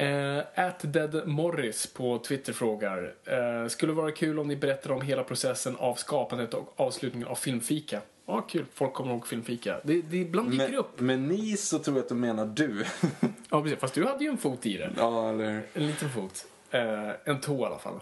Uh, 0.00 0.42
at 0.54 0.92
Dead 0.92 1.28
Morris 1.28 1.86
på 1.86 2.18
Twitter 2.18 2.52
frågar. 2.52 3.14
Uh, 3.32 3.68
skulle 3.68 3.92
vara 3.92 4.12
kul 4.12 4.38
om 4.38 4.48
ni 4.48 4.56
berättar 4.56 4.92
om 4.92 5.00
hela 5.00 5.24
processen 5.24 5.76
av 5.76 5.94
skapandet 5.94 6.54
och 6.54 6.72
avslutningen 6.76 7.28
av 7.28 7.34
Filmfika. 7.34 8.00
Ja, 8.26 8.40
kul. 8.40 8.64
Folk 8.74 8.92
kommer 8.92 9.10
ihåg 9.12 9.26
filmfika. 9.26 9.80
Det, 9.84 10.02
det 10.02 10.16
ibland 10.16 10.50
dyker 10.50 10.66
Men, 10.68 10.74
upp. 10.74 11.00
men 11.00 11.28
ni 11.28 11.56
så 11.56 11.78
tror 11.78 11.96
jag 11.96 12.02
att 12.02 12.08
de 12.08 12.20
menar 12.20 12.46
du. 12.46 12.84
Ja, 13.50 13.62
precis. 13.62 13.78
Fast 13.78 13.94
du 13.94 14.04
hade 14.04 14.24
ju 14.24 14.30
en 14.30 14.38
fot 14.38 14.66
i 14.66 14.76
det. 14.76 14.90
ja, 14.96 15.28
eller 15.28 15.62
En 15.74 15.86
liten 15.86 16.10
fot. 16.10 16.46
Eh, 16.70 17.10
en 17.24 17.40
tå 17.40 17.62
i 17.62 17.64
alla 17.64 17.78
fall. 17.78 18.00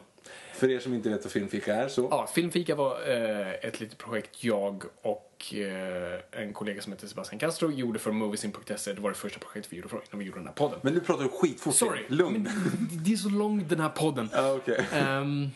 För 0.55 0.71
er 0.71 0.79
som 0.79 0.95
inte 0.95 1.09
vet 1.09 1.25
vad 1.25 1.33
filmfika 1.33 1.75
är 1.75 1.89
så. 1.89 2.09
Ja, 2.11 2.27
Filmfika 2.35 2.75
var 2.75 3.11
eh, 3.11 3.51
ett 3.53 3.81
litet 3.81 3.99
projekt 3.99 4.45
jag 4.45 4.85
och 5.03 5.55
eh, 5.55 6.43
en 6.43 6.53
kollega 6.53 6.83
som 6.83 6.93
heter 6.93 7.07
Sebastian 7.07 7.39
Castro 7.39 7.71
gjorde 7.71 7.99
för 7.99 8.13
Moviesin.se. 8.13 8.93
Det 8.93 9.01
var 9.01 9.11
det 9.11 9.17
första 9.17 9.39
projektet 9.39 9.73
vi 9.73 9.77
gjorde 9.77 9.89
för, 9.89 9.97
innan 10.11 10.19
vi 10.19 10.25
gjorde 10.25 10.39
den 10.39 10.47
här 10.47 10.55
podden. 10.55 10.79
Men 10.83 10.95
nu 10.95 11.01
pratar 11.01 11.23
du 11.25 11.29
skitfort. 11.31 11.75
Sorry. 11.75 12.01
Lugn. 12.09 12.43
Men 12.43 12.89
det 13.05 13.13
är 13.13 13.17
så 13.17 13.29
lång 13.29 13.65
den 13.69 13.81
här 13.81 13.89
podden. 13.89 14.31
Ja, 14.35 14.53
okej. 14.53 14.87
Ehm, 14.93 15.49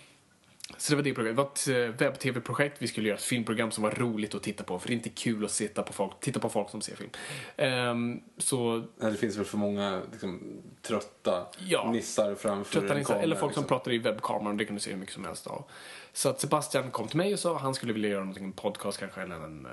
så 0.79 0.93
det 0.93 0.97
var 0.97 1.03
det 1.03 1.15
projektet. 1.15 1.37
Det 1.37 1.43
var 1.43 1.85
ett 1.85 1.91
eh, 1.91 1.97
webb-tv-projekt. 2.07 2.83
Vi 2.83 2.89
skulle 2.89 3.09
göra 3.09 3.19
ett 3.19 3.25
filmprogram 3.25 3.71
som 3.71 3.83
var 3.85 3.91
roligt 3.91 4.35
att 4.35 4.43
titta 4.43 4.65
på. 4.65 4.79
För 4.79 4.89
det 4.89 4.93
är 4.95 4.97
inte 4.97 5.09
kul 5.09 5.45
att 5.45 5.51
sitta 5.51 5.83
på 5.83 5.93
folk, 5.93 6.21
titta 6.21 6.41
på 6.41 6.49
folk 6.49 6.71
som 6.71 6.81
ser 6.81 6.97
film. 6.97 7.11
Ehm, 7.57 8.21
så 8.39 8.85
det 9.01 9.15
finns 9.17 9.37
väl 9.37 9.45
för 9.45 9.59
många 9.59 10.03
liksom, 10.13 10.63
trötta 10.83 11.47
Ja. 11.59 11.91
nissar 11.93 12.35
framför 12.35 12.73
trötta 12.81 12.93
en 12.95 12.99
nissar, 12.99 13.15
kamera. 13.15 13.23
eller 13.25 13.37
folk 13.37 13.55
som 13.55 13.63
liksom. 13.63 13.77
pratar 13.79 13.93
i 13.93 13.99
webbkameran. 13.99 14.57
Det 14.57 14.65
kan 14.65 14.75
du 14.75 14.81
se 14.81 14.91
hur 14.91 14.99
mycket 14.99 15.15
som 15.15 15.25
helst 15.25 15.47
av. 15.47 15.65
Så 16.13 16.29
att 16.29 16.41
Sebastian 16.41 16.91
kom 16.91 17.09
till 17.09 17.17
mig 17.17 17.33
och 17.33 17.39
sa 17.39 17.57
att 17.57 17.63
han 17.63 17.75
skulle 17.75 17.93
vilja 17.93 18.11
göra 18.11 18.21
någonting, 18.21 18.45
en 18.45 18.53
podcast 18.53 18.99
kanske, 18.99 19.21
eller 19.23 19.35
en, 19.37 19.67
eh, 19.67 19.73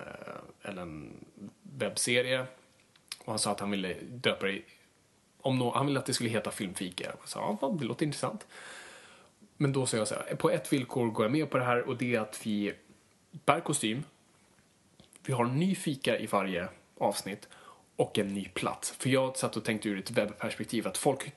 eller 0.70 0.82
en 0.82 1.26
webbserie. 1.62 2.46
Och 3.20 3.32
han 3.32 3.40
sa 3.40 3.52
att 3.52 3.60
han 3.60 3.72
ville 3.72 3.94
döpa 4.12 4.46
det 4.46 4.52
i- 4.52 4.66
om 5.42 5.60
nå 5.60 5.72
han 5.72 5.86
ville 5.86 6.00
att 6.00 6.06
det 6.06 6.14
skulle 6.14 6.30
heta 6.30 6.52
Filmfika. 6.52 7.04
Jag 7.06 7.30
sa, 7.30 7.58
ja, 7.62 7.78
det 7.80 7.86
låter 7.86 8.06
intressant. 8.06 8.48
Men 9.58 9.74
då 9.74 9.86
sa 9.86 9.98
jag 9.98 10.08
så 10.08 10.16
här, 10.16 10.36
på 10.36 10.50
ett 10.50 10.74
villkor 10.74 11.08
går 11.12 11.26
jag 11.26 11.32
med 11.32 11.50
på 11.50 11.58
det 11.58 11.64
här 11.64 11.82
och 11.82 11.98
det 11.98 12.16
är 12.16 12.20
att 12.20 12.46
vi 12.46 12.74
bär 13.46 13.60
kostym. 13.60 14.04
Vi 15.26 15.34
har 15.34 15.46
en 15.46 15.60
ny 15.60 15.76
fika 15.76 16.20
i 16.20 16.26
varje 16.26 16.68
avsnitt 16.98 17.48
och 17.96 18.20
en 18.20 18.28
ny 18.28 18.46
plats. 18.46 18.92
För 18.92 19.10
jag 19.10 19.38
satt 19.38 19.58
och 19.58 19.64
tänkte 19.64 19.90
ur 19.90 20.00
ett 20.00 20.12
webbperspektiv 20.12 20.88
att 20.88 20.98
folk 20.98 21.34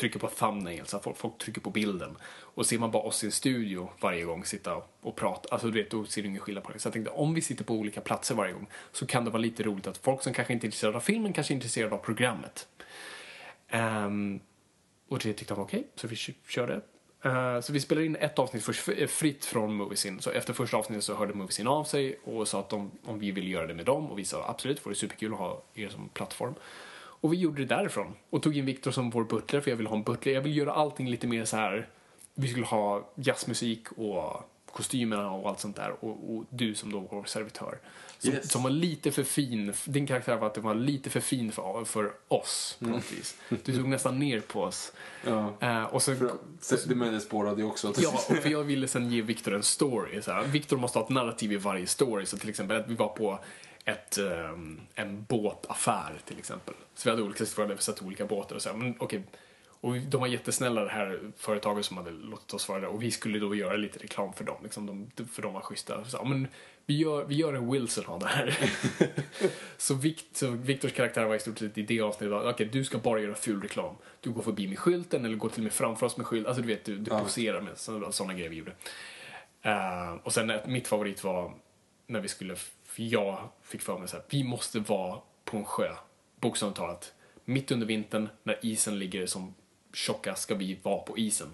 trycker 0.00 0.18
på 0.18 0.28
thumbnails, 0.28 0.94
att 0.94 1.04
folk, 1.04 1.16
folk 1.16 1.38
trycker 1.38 1.60
på 1.60 1.70
bilden. 1.70 2.16
Och 2.54 2.66
ser 2.66 2.78
man 2.78 2.90
bara 2.90 3.02
oss 3.02 3.24
i 3.24 3.26
en 3.26 3.32
studio 3.32 3.90
varje 4.00 4.24
gång 4.24 4.44
sitta 4.44 4.82
och 5.00 5.16
prata, 5.16 5.48
alltså 5.48 5.70
du 5.70 5.82
vet, 5.82 5.90
då 5.90 6.04
ser 6.04 6.22
du 6.22 6.28
ingen 6.28 6.40
skillnad 6.40 6.64
på 6.64 6.72
det. 6.72 6.78
Så 6.78 6.86
jag 6.86 6.92
tänkte 6.92 7.10
om 7.10 7.34
vi 7.34 7.40
sitter 7.40 7.64
på 7.64 7.74
olika 7.74 8.00
platser 8.00 8.34
varje 8.34 8.52
gång 8.52 8.66
så 8.92 9.06
kan 9.06 9.24
det 9.24 9.30
vara 9.30 9.42
lite 9.42 9.62
roligt 9.62 9.86
att 9.86 9.98
folk 9.98 10.22
som 10.22 10.32
kanske 10.32 10.52
inte 10.52 10.64
är 10.64 10.68
intresserade 10.68 10.96
av 10.96 11.00
filmen 11.00 11.32
kanske 11.32 11.52
är 11.52 11.54
intresserade 11.54 11.94
av 11.94 11.98
programmet. 11.98 12.68
Um, 13.72 14.40
och 15.08 15.18
det 15.18 15.32
tyckte 15.32 15.54
han 15.54 15.58
var 15.58 15.64
okej, 15.64 15.86
så 15.94 16.06
vi 16.06 16.16
körde. 16.48 16.80
Uh, 17.26 17.60
så 17.60 17.72
vi 17.72 17.80
spelade 17.80 18.06
in 18.06 18.16
ett 18.16 18.38
avsnitt 18.38 18.64
först 18.64 18.88
fritt 19.10 19.44
från 19.44 19.74
Moviesin. 19.74 20.20
Så 20.20 20.30
efter 20.30 20.52
första 20.52 20.76
avsnittet 20.76 21.04
så 21.04 21.14
hörde 21.14 21.34
Moviesin 21.34 21.66
av 21.66 21.84
sig 21.84 22.18
och 22.24 22.48
sa 22.48 22.60
att 22.60 22.68
de, 22.68 22.90
om 23.04 23.18
vi 23.18 23.30
ville 23.30 23.50
göra 23.50 23.66
det 23.66 23.74
med 23.74 23.86
dem 23.86 24.10
och 24.10 24.18
vi 24.18 24.24
sa 24.24 24.44
absolut, 24.48 24.76
det 24.76 24.86
vore 24.86 24.94
superkul 24.94 25.32
att 25.32 25.38
ha 25.38 25.62
er 25.74 25.88
som 25.88 26.08
plattform. 26.08 26.54
Och 26.92 27.32
vi 27.32 27.36
gjorde 27.36 27.64
det 27.64 27.74
därifrån 27.74 28.14
och 28.30 28.42
tog 28.42 28.56
in 28.56 28.66
Viktor 28.66 28.90
som 28.90 29.10
vår 29.10 29.24
butler 29.24 29.60
för 29.60 29.70
jag 29.70 29.76
ville 29.76 29.88
ha 29.88 29.96
en 29.96 30.02
butler. 30.02 30.32
Jag 30.32 30.40
vill 30.40 30.56
göra 30.56 30.72
allting 30.72 31.08
lite 31.08 31.26
mer 31.26 31.44
så 31.44 31.56
här. 31.56 31.88
Vi 32.34 32.48
skulle 32.48 32.66
ha 32.66 33.10
jazzmusik 33.14 33.92
och 33.92 34.50
kostymerna 34.72 35.30
och 35.30 35.48
allt 35.48 35.60
sånt 35.60 35.76
där 35.76 36.04
och, 36.04 36.34
och 36.34 36.44
du 36.50 36.74
som 36.74 36.92
då 36.92 37.00
vår 37.10 37.24
servitör. 37.24 37.78
Som, 38.22 38.32
Yes. 38.32 38.50
som 38.52 38.62
var 38.62 38.70
lite 38.70 39.10
för 39.12 39.22
fin, 39.24 39.72
din 39.84 40.06
karaktär 40.06 40.36
var 40.36 40.46
att 40.46 40.54
det 40.54 40.60
var 40.60 40.74
lite 40.74 41.10
för 41.10 41.20
fin 41.20 41.52
för, 41.52 41.84
för 41.84 42.12
oss 42.28 42.76
på 42.78 42.86
något 42.86 43.12
vis. 43.12 43.36
Du 43.64 43.74
såg 43.74 43.88
nästan 43.88 44.18
ner 44.18 44.40
på 44.40 44.62
oss. 44.62 44.92
Ja. 45.24 45.54
Eh, 45.60 45.82
och 45.84 46.02
så, 46.02 46.14
För, 46.14 46.32
så, 46.60 46.76
det 46.88 46.94
men 46.94 47.12
det 47.12 47.20
spårade 47.20 47.60
ju 47.62 47.66
också. 47.68 47.94
Ja, 47.98 48.10
och 48.28 48.36
för 48.36 48.48
jag 48.50 48.62
ville 48.64 48.88
sen 48.88 49.10
ge 49.12 49.22
Viktor 49.22 49.54
en 49.54 49.62
story. 49.62 50.22
Så 50.22 50.32
här. 50.32 50.44
Viktor 50.44 50.76
måste 50.76 50.98
ha 50.98 51.04
ett 51.04 51.10
narrativ 51.10 51.52
i 51.52 51.56
varje 51.56 51.86
story. 51.86 52.26
Så 52.26 52.36
till 52.38 52.48
exempel 52.48 52.80
att 52.80 52.88
vi 52.88 52.94
var 52.94 53.08
på 53.08 53.38
ett, 53.84 54.18
ehm, 54.18 54.80
en 54.94 55.24
båtaffär 55.24 56.20
till 56.24 56.38
exempel. 56.38 56.74
Så 56.94 57.04
vi 57.04 57.10
hade 57.10 57.22
olika 57.22 57.46
situationer 57.46 57.68
där 57.68 57.76
vi 57.76 57.82
satt 57.82 58.02
olika 58.02 58.26
båtar 58.26 58.56
och 58.56 58.62
så 58.62 58.68
här. 58.68 58.76
Men 58.76 58.94
okej. 58.98 59.22
Och 59.82 59.96
de 59.96 60.20
var 60.20 60.26
jättesnälla 60.28 60.84
det 60.84 60.90
här 60.90 61.20
företaget 61.36 61.84
som 61.86 61.96
hade 61.96 62.10
låtit 62.10 62.54
oss 62.54 62.68
vara 62.68 62.80
där. 62.80 62.88
Och 62.88 63.02
vi 63.02 63.10
skulle 63.10 63.38
då 63.38 63.54
göra 63.54 63.76
lite 63.76 63.98
reklam 63.98 64.32
för 64.32 64.44
dem. 64.44 64.56
Liksom 64.62 64.86
de, 65.14 65.26
för 65.26 65.42
de 65.42 65.52
var 65.54 65.60
schyssta. 65.60 66.04
Så, 66.04 66.24
men 66.24 66.48
vi, 66.86 66.96
gör, 66.96 67.24
vi 67.24 67.34
gör 67.34 67.54
en 67.54 67.70
Wilson 67.70 68.06
av 68.06 68.18
det 68.18 68.26
här. 68.26 68.58
så, 69.78 69.94
Vikt, 69.94 70.36
så 70.36 70.50
Viktors 70.50 70.92
karaktär 70.92 71.24
var 71.24 71.34
i 71.34 71.38
stort 71.38 71.58
sett 71.58 71.78
i 71.78 71.82
det 71.82 72.00
avsnittet. 72.00 72.34
Okej, 72.44 72.68
du 72.72 72.84
ska 72.84 72.98
bara 72.98 73.20
göra 73.20 73.34
ful 73.34 73.62
reklam. 73.62 73.94
Du 74.20 74.30
går 74.30 74.42
förbi 74.42 74.68
med 74.68 74.78
skylten 74.78 75.24
eller 75.24 75.36
går 75.36 75.48
till 75.48 75.60
och 75.60 75.64
med 75.64 75.72
framför 75.72 76.06
oss 76.06 76.16
med 76.16 76.26
skylt. 76.26 76.46
Alltså 76.46 76.62
du 76.62 76.68
vet, 76.68 76.84
du, 76.84 76.98
du 76.98 77.10
poserar 77.10 77.60
med 77.60 77.78
sådana 78.14 78.34
grejer 78.34 78.50
vi 78.50 78.56
gjorde. 78.56 78.72
Eh, 79.62 80.14
och 80.22 80.32
sen 80.32 80.50
eh, 80.50 80.66
mitt 80.66 80.88
favorit 80.88 81.24
var 81.24 81.52
när 82.06 82.20
vi 82.20 82.28
skulle, 82.28 82.56
jag 82.96 83.48
fick 83.62 83.80
för 83.80 83.98
mig 83.98 84.08
så 84.08 84.16
här, 84.16 84.24
vi 84.30 84.44
måste 84.44 84.80
vara 84.80 85.20
på 85.44 85.56
en 85.56 85.64
sjö, 85.64 85.94
bokstavligt 86.40 86.78
talat. 86.78 87.12
Mitt 87.44 87.70
under 87.70 87.86
vintern, 87.86 88.28
när 88.42 88.58
isen 88.62 88.98
ligger 88.98 89.26
som 89.26 89.54
tjockast, 89.92 90.42
ska 90.42 90.54
vi 90.54 90.78
vara 90.82 91.02
på 91.02 91.18
isen. 91.18 91.48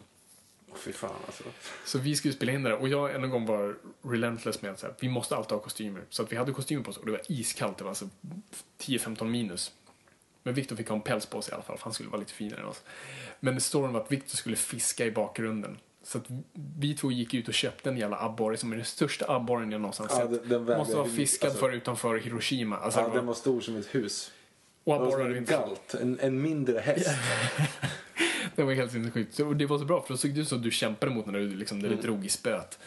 Fy 0.79 0.93
fan 0.93 1.11
alltså. 1.27 1.45
Så 1.85 1.99
vi 1.99 2.17
skulle 2.17 2.35
spela 2.35 2.53
in 2.53 2.63
det 2.63 2.71
där 2.71 2.77
och 2.81 2.89
jag 2.89 3.15
en 3.15 3.31
gång 3.31 3.47
var 3.47 3.77
relentless 4.03 4.63
med 4.63 4.71
att 4.71 4.79
så 4.81 4.87
här, 4.87 4.95
vi 5.01 5.09
måste 5.09 5.37
alltid 5.37 5.53
ha 5.53 5.59
kostymer. 5.59 6.03
Så 6.11 6.23
att 6.23 6.33
vi 6.33 6.37
hade 6.37 6.53
kostymer 6.53 6.83
på 6.83 6.91
oss 6.91 6.97
och 6.97 7.07
det 7.07 7.13
var 7.13 7.21
iskallt, 7.29 7.79
det 7.79 7.85
var 7.85 7.91
alltså 7.91 8.09
10-15 8.81 9.25
minus. 9.25 9.73
Men 10.43 10.55
Viktor 10.55 10.77
fick 10.77 10.89
ha 10.89 10.97
en 10.97 11.03
päls 11.03 11.27
på 11.27 11.43
sig 11.43 11.53
i 11.53 11.55
alla 11.55 11.63
fall, 11.63 11.77
för 11.79 11.85
han 11.85 11.93
skulle 11.95 12.09
vara 12.09 12.21
lite 12.21 12.33
finare 12.33 12.61
än 12.61 12.67
oss. 12.67 12.83
Men 13.41 13.61
storyn 13.61 13.93
var 13.93 14.01
att 14.01 14.13
Viktor 14.13 14.37
skulle 14.37 14.57
fiska 14.57 15.05
i 15.07 15.11
bakgrunden. 15.11 15.79
Så 16.03 16.19
att 16.19 16.25
vi 16.79 16.95
två 16.97 17.11
gick 17.13 17.35
ut 17.35 17.49
och 17.49 17.55
köpte 17.55 17.91
en 17.91 17.97
jävla 17.97 18.17
abborre 18.23 18.57
som 18.57 18.73
är 18.73 18.77
den 18.77 18.85
största 18.85 19.33
abborren 19.33 19.73
jag 19.73 19.81
någonsin 19.81 20.07
Ja, 20.11 20.17
sett. 20.17 20.49
den- 20.49 20.65
Måste 20.65 20.97
vara 20.97 21.09
fiskad 21.09 21.51
alltså- 21.51 21.61
för 21.67 21.73
utanför 21.73 22.17
Hiroshima. 22.17 22.77
Alltså, 22.77 23.01
Ja, 23.01 23.09
var, 23.09 23.15
den 23.17 23.27
var 23.27 23.35
stor 23.35 23.61
som 23.61 23.77
ett 23.77 23.95
hus. 23.95 24.33
och 24.85 24.95
Det 24.95 25.17
var 25.17 25.37
inte 25.37 25.53
galt. 25.53 25.95
En, 25.95 26.19
en 26.21 26.43
mindre 26.43 26.79
häst. 26.81 27.09
Det 28.57 28.65
var 28.65 28.73
helt 28.73 28.93
sinnessjukt. 28.93 29.41
Och 29.41 29.57
det 29.57 29.67
var 29.67 29.79
så 29.79 29.85
bra 29.85 30.03
för 30.03 30.15
då 30.15 30.19
såg 30.19 30.35
det 30.35 30.41
ut 30.41 30.49
som 30.49 30.63
du 30.63 30.71
kämpade 30.71 31.13
mot 31.15 31.27
när 31.27 31.33
du, 31.33 31.49
liksom, 31.49 31.79
Mm. 31.79 31.91
när 31.91 31.97
du 31.97 32.03
drog 32.03 32.25
i 32.27 32.29
spöet. 32.29 32.79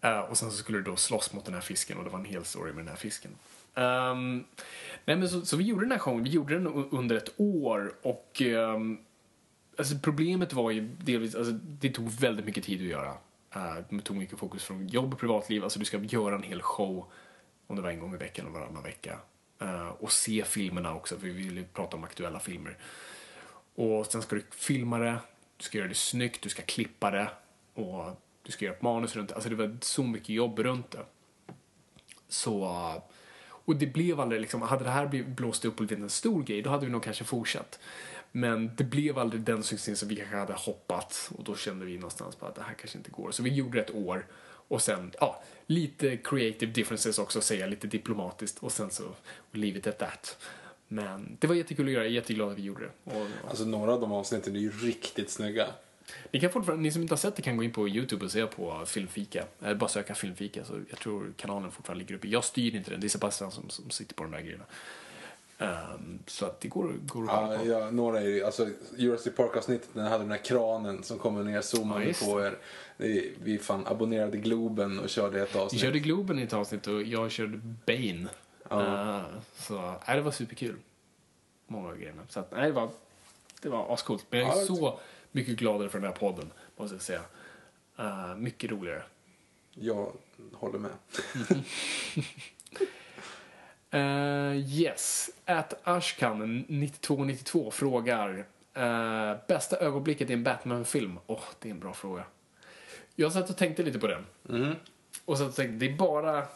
Eh, 0.00 0.18
och 0.20 0.36
sen 0.38 0.50
så 0.50 0.56
skulle 0.56 0.78
du 0.78 0.84
då 0.84 0.96
slåss 0.96 1.32
mot 1.32 1.44
den 1.44 1.54
här 1.54 1.60
fisken 1.60 1.98
och 1.98 2.04
det 2.04 2.10
var 2.10 2.18
en 2.18 2.24
hel 2.24 2.44
story 2.44 2.72
med 2.72 2.78
den 2.84 2.88
här 2.88 2.96
fisken. 2.96 3.30
Ehm, 3.74 4.44
nej 5.04 5.16
men 5.16 5.28
så, 5.28 5.46
så 5.46 5.56
vi 5.56 5.64
gjorde 5.64 5.84
den 5.84 5.92
här 5.92 5.98
showen, 5.98 6.24
vi 6.24 6.30
gjorde 6.30 6.54
den 6.54 6.66
under 6.90 7.16
ett 7.16 7.34
år 7.36 7.94
och 8.02 8.42
ehm, 8.42 8.98
alltså 9.78 9.94
problemet 10.02 10.52
var 10.52 10.70
ju 10.70 10.80
delvis, 10.80 11.34
alltså 11.34 11.52
det 11.52 11.90
tog 11.90 12.10
väldigt 12.10 12.46
mycket 12.46 12.64
tid 12.64 12.80
att 12.80 12.86
göra. 12.86 13.14
Eh, 13.54 13.74
det 13.90 14.00
tog 14.00 14.16
mycket 14.16 14.38
fokus 14.38 14.64
från 14.64 14.88
jobb 14.88 15.12
och 15.14 15.20
privatliv, 15.20 15.64
alltså 15.64 15.78
du 15.78 15.84
ska 15.84 15.98
göra 15.98 16.34
en 16.34 16.42
hel 16.42 16.62
show 16.62 17.04
om 17.66 17.76
det 17.76 17.82
var 17.82 17.90
en 17.90 18.00
gång 18.00 18.14
i 18.14 18.16
veckan 18.16 18.46
eller 18.46 18.58
varannan 18.58 18.82
vecka. 18.82 19.18
Eh, 19.60 19.88
och 19.88 20.12
se 20.12 20.44
filmerna 20.44 20.94
också, 20.94 21.18
för 21.18 21.26
vi 21.26 21.32
ville 21.32 21.64
prata 21.74 21.96
om 21.96 22.04
aktuella 22.04 22.40
filmer. 22.40 22.76
Och 23.78 24.06
sen 24.06 24.22
ska 24.22 24.36
du 24.36 24.42
filma 24.50 24.98
det, 24.98 25.18
du 25.56 25.64
ska 25.64 25.78
göra 25.78 25.88
det 25.88 25.94
snyggt, 25.94 26.42
du 26.42 26.48
ska 26.48 26.62
klippa 26.62 27.10
det 27.10 27.30
och 27.74 28.04
du 28.42 28.52
ska 28.52 28.64
göra 28.64 28.74
ett 28.74 28.82
manus 28.82 29.16
runt 29.16 29.28
det. 29.28 29.34
Alltså 29.34 29.50
det 29.50 29.56
var 29.56 29.76
så 29.80 30.02
mycket 30.02 30.28
jobb 30.28 30.58
runt 30.58 30.90
det. 30.90 31.04
Så, 32.28 32.64
och 33.44 33.76
det 33.76 33.86
blev 33.86 34.20
aldrig 34.20 34.40
liksom, 34.40 34.62
hade 34.62 34.84
det 34.84 34.90
här 34.90 35.22
blåst 35.22 35.64
upp 35.64 35.80
och 35.80 35.86
blivit 35.86 36.02
en 36.02 36.10
stor 36.10 36.42
grej, 36.42 36.62
då 36.62 36.70
hade 36.70 36.86
vi 36.86 36.92
nog 36.92 37.02
kanske 37.02 37.24
fortsatt. 37.24 37.78
Men 38.32 38.70
det 38.76 38.84
blev 38.84 39.18
aldrig 39.18 39.42
den 39.42 39.62
succén 39.62 39.96
som 39.96 40.08
vi 40.08 40.16
kanske 40.16 40.36
hade 40.36 40.52
hoppats 40.52 41.30
och 41.38 41.44
då 41.44 41.56
kände 41.56 41.84
vi 41.84 41.94
någonstans 41.94 42.36
på 42.36 42.46
att 42.46 42.54
det 42.54 42.62
här 42.62 42.74
kanske 42.74 42.98
inte 42.98 43.10
går. 43.10 43.30
Så 43.30 43.42
vi 43.42 43.50
gjorde 43.50 43.78
det 43.78 43.84
ett 43.84 43.94
år 43.94 44.26
och 44.44 44.82
sen, 44.82 45.12
ja, 45.20 45.42
lite 45.66 46.16
creative 46.16 46.72
differences 46.72 47.18
också, 47.18 47.40
säga 47.40 47.66
lite 47.66 47.86
diplomatiskt 47.86 48.58
och 48.58 48.72
sen 48.72 48.90
så 48.90 49.04
leave 49.52 49.78
it 49.78 49.86
at 49.86 49.98
that. 49.98 50.36
Men 50.88 51.36
det 51.40 51.46
var 51.46 51.54
jättekul 51.54 51.86
att 51.86 51.92
göra, 51.92 52.02
jag 52.04 52.10
är 52.10 52.14
jätteglad 52.14 52.48
att 52.52 52.58
vi 52.58 52.62
gjorde 52.62 52.84
det. 52.84 53.16
Och, 53.18 53.26
Alltså 53.48 53.64
några 53.64 53.92
av 53.92 54.00
de 54.00 54.12
avsnitten 54.12 54.56
är 54.56 54.60
ju 54.60 54.70
riktigt 54.70 55.30
snygga. 55.30 55.66
ni, 56.32 56.40
kan 56.40 56.50
fortfarande, 56.50 56.82
ni 56.82 56.90
som 56.92 57.02
inte 57.02 57.12
har 57.14 57.18
sett 57.18 57.36
det 57.36 57.42
kan 57.42 57.56
gå 57.56 57.62
in 57.64 57.72
på 57.72 57.88
Youtube 57.88 58.24
och 58.24 58.30
se 58.32 58.46
på 58.46 58.82
Filmfika. 58.86 59.44
Eller 59.62 59.74
bara 59.74 59.88
söka 59.88 60.14
Filmfika. 60.14 60.64
Så 60.64 60.72
jag 60.90 60.98
tror 60.98 61.32
kanalen 61.36 61.70
fortfarande 61.70 62.04
ligger 62.04 62.14
uppe. 62.14 62.28
Jag 62.28 62.44
styr 62.44 62.74
inte 62.76 62.90
den, 62.90 63.00
det 63.00 63.06
är 63.06 63.08
Sebastian 63.08 63.50
som, 63.50 63.68
som 63.70 63.90
sitter 63.90 64.14
på 64.14 64.22
de 64.22 64.32
där 64.32 64.40
grejerna. 64.40 64.64
Ehm, 65.58 66.18
så 66.26 66.46
att 66.46 66.60
det 66.60 66.68
går, 66.68 66.92
går 67.06 67.22
att 67.22 67.28
Ja, 67.52 67.58
på. 67.58 67.66
ja, 67.68 67.90
några 67.90 68.20
är 68.20 68.26
ju, 68.26 68.44
alltså 68.44 68.68
Jurassic 68.96 69.34
Park-avsnittet 69.36 69.88
när 69.92 70.02
jag 70.02 70.10
hade 70.10 70.24
den 70.24 70.30
här 70.30 70.44
kranen 70.44 71.02
som 71.02 71.18
kommer 71.18 71.44
ner, 71.44 71.54
Ja, 71.54 71.62
zoomade 71.62 72.04
just 72.04 72.24
på 72.24 72.40
er. 72.44 72.58
Vi 73.42 73.58
fan 73.62 73.86
abonnerade 73.86 74.36
Globen 74.36 74.98
och 74.98 75.08
körde 75.08 75.42
ett 75.42 75.54
Vi 75.54 75.58
avsnitt. 75.58 75.80
körde 75.82 75.98
Globen 75.98 76.38
i 76.38 76.42
ett 76.42 76.52
avsnitt 76.52 76.86
och 76.86 77.02
jag 77.02 77.30
körde 77.30 77.60
Bane. 77.86 78.26
Ja. 78.68 79.16
Eh, 79.16 79.24
så 79.56 79.94
nej, 80.06 80.16
det 80.16 80.22
var 80.22 80.30
superkul. 80.30 80.76
Många 81.66 81.88
av 81.88 81.96
grejerna. 81.96 82.22
Så 82.28 82.40
att, 82.40 82.50
nej, 82.52 82.66
det 82.66 82.72
var, 82.72 82.90
det 83.62 83.68
var 83.68 83.94
ascoolt. 83.94 84.26
Men 84.30 84.40
jag 84.40 84.62
är 84.62 84.66
så 84.66 85.00
mycket 85.32 85.56
gladare 85.56 85.88
för 85.88 85.98
den 85.98 86.10
här 86.10 86.16
podden, 86.16 86.52
måste 86.76 86.94
jag 86.94 87.02
säga. 87.02 87.22
Eh, 87.98 88.36
mycket 88.36 88.70
roligare. 88.70 89.02
Jag 89.74 90.12
håller 90.52 90.78
med. 90.78 90.90
Uh, 93.94 94.56
yes. 94.78 95.30
At 95.44 95.74
Ashkan 95.84 96.58
9292 96.68 97.70
frågar 97.70 98.46
eh, 98.74 99.36
bästa 99.48 99.76
ögonblicket 99.76 100.30
i 100.30 100.32
en 100.32 100.44
Batman-film? 100.44 101.18
Åh, 101.26 101.44
det 101.58 101.68
är 101.68 101.72
en 101.72 101.80
bra 101.80 101.92
fråga. 101.92 102.24
Jag 103.14 103.32
satt 103.32 103.50
och 103.50 103.56
tänkte 103.56 103.82
lite 103.82 103.98
på 103.98 104.06
den. 104.06 104.26
Och 105.24 105.38
så 105.38 105.44
tänkte 105.52 105.86
det 105.86 105.92
är 105.92 105.96
bara 105.96 106.46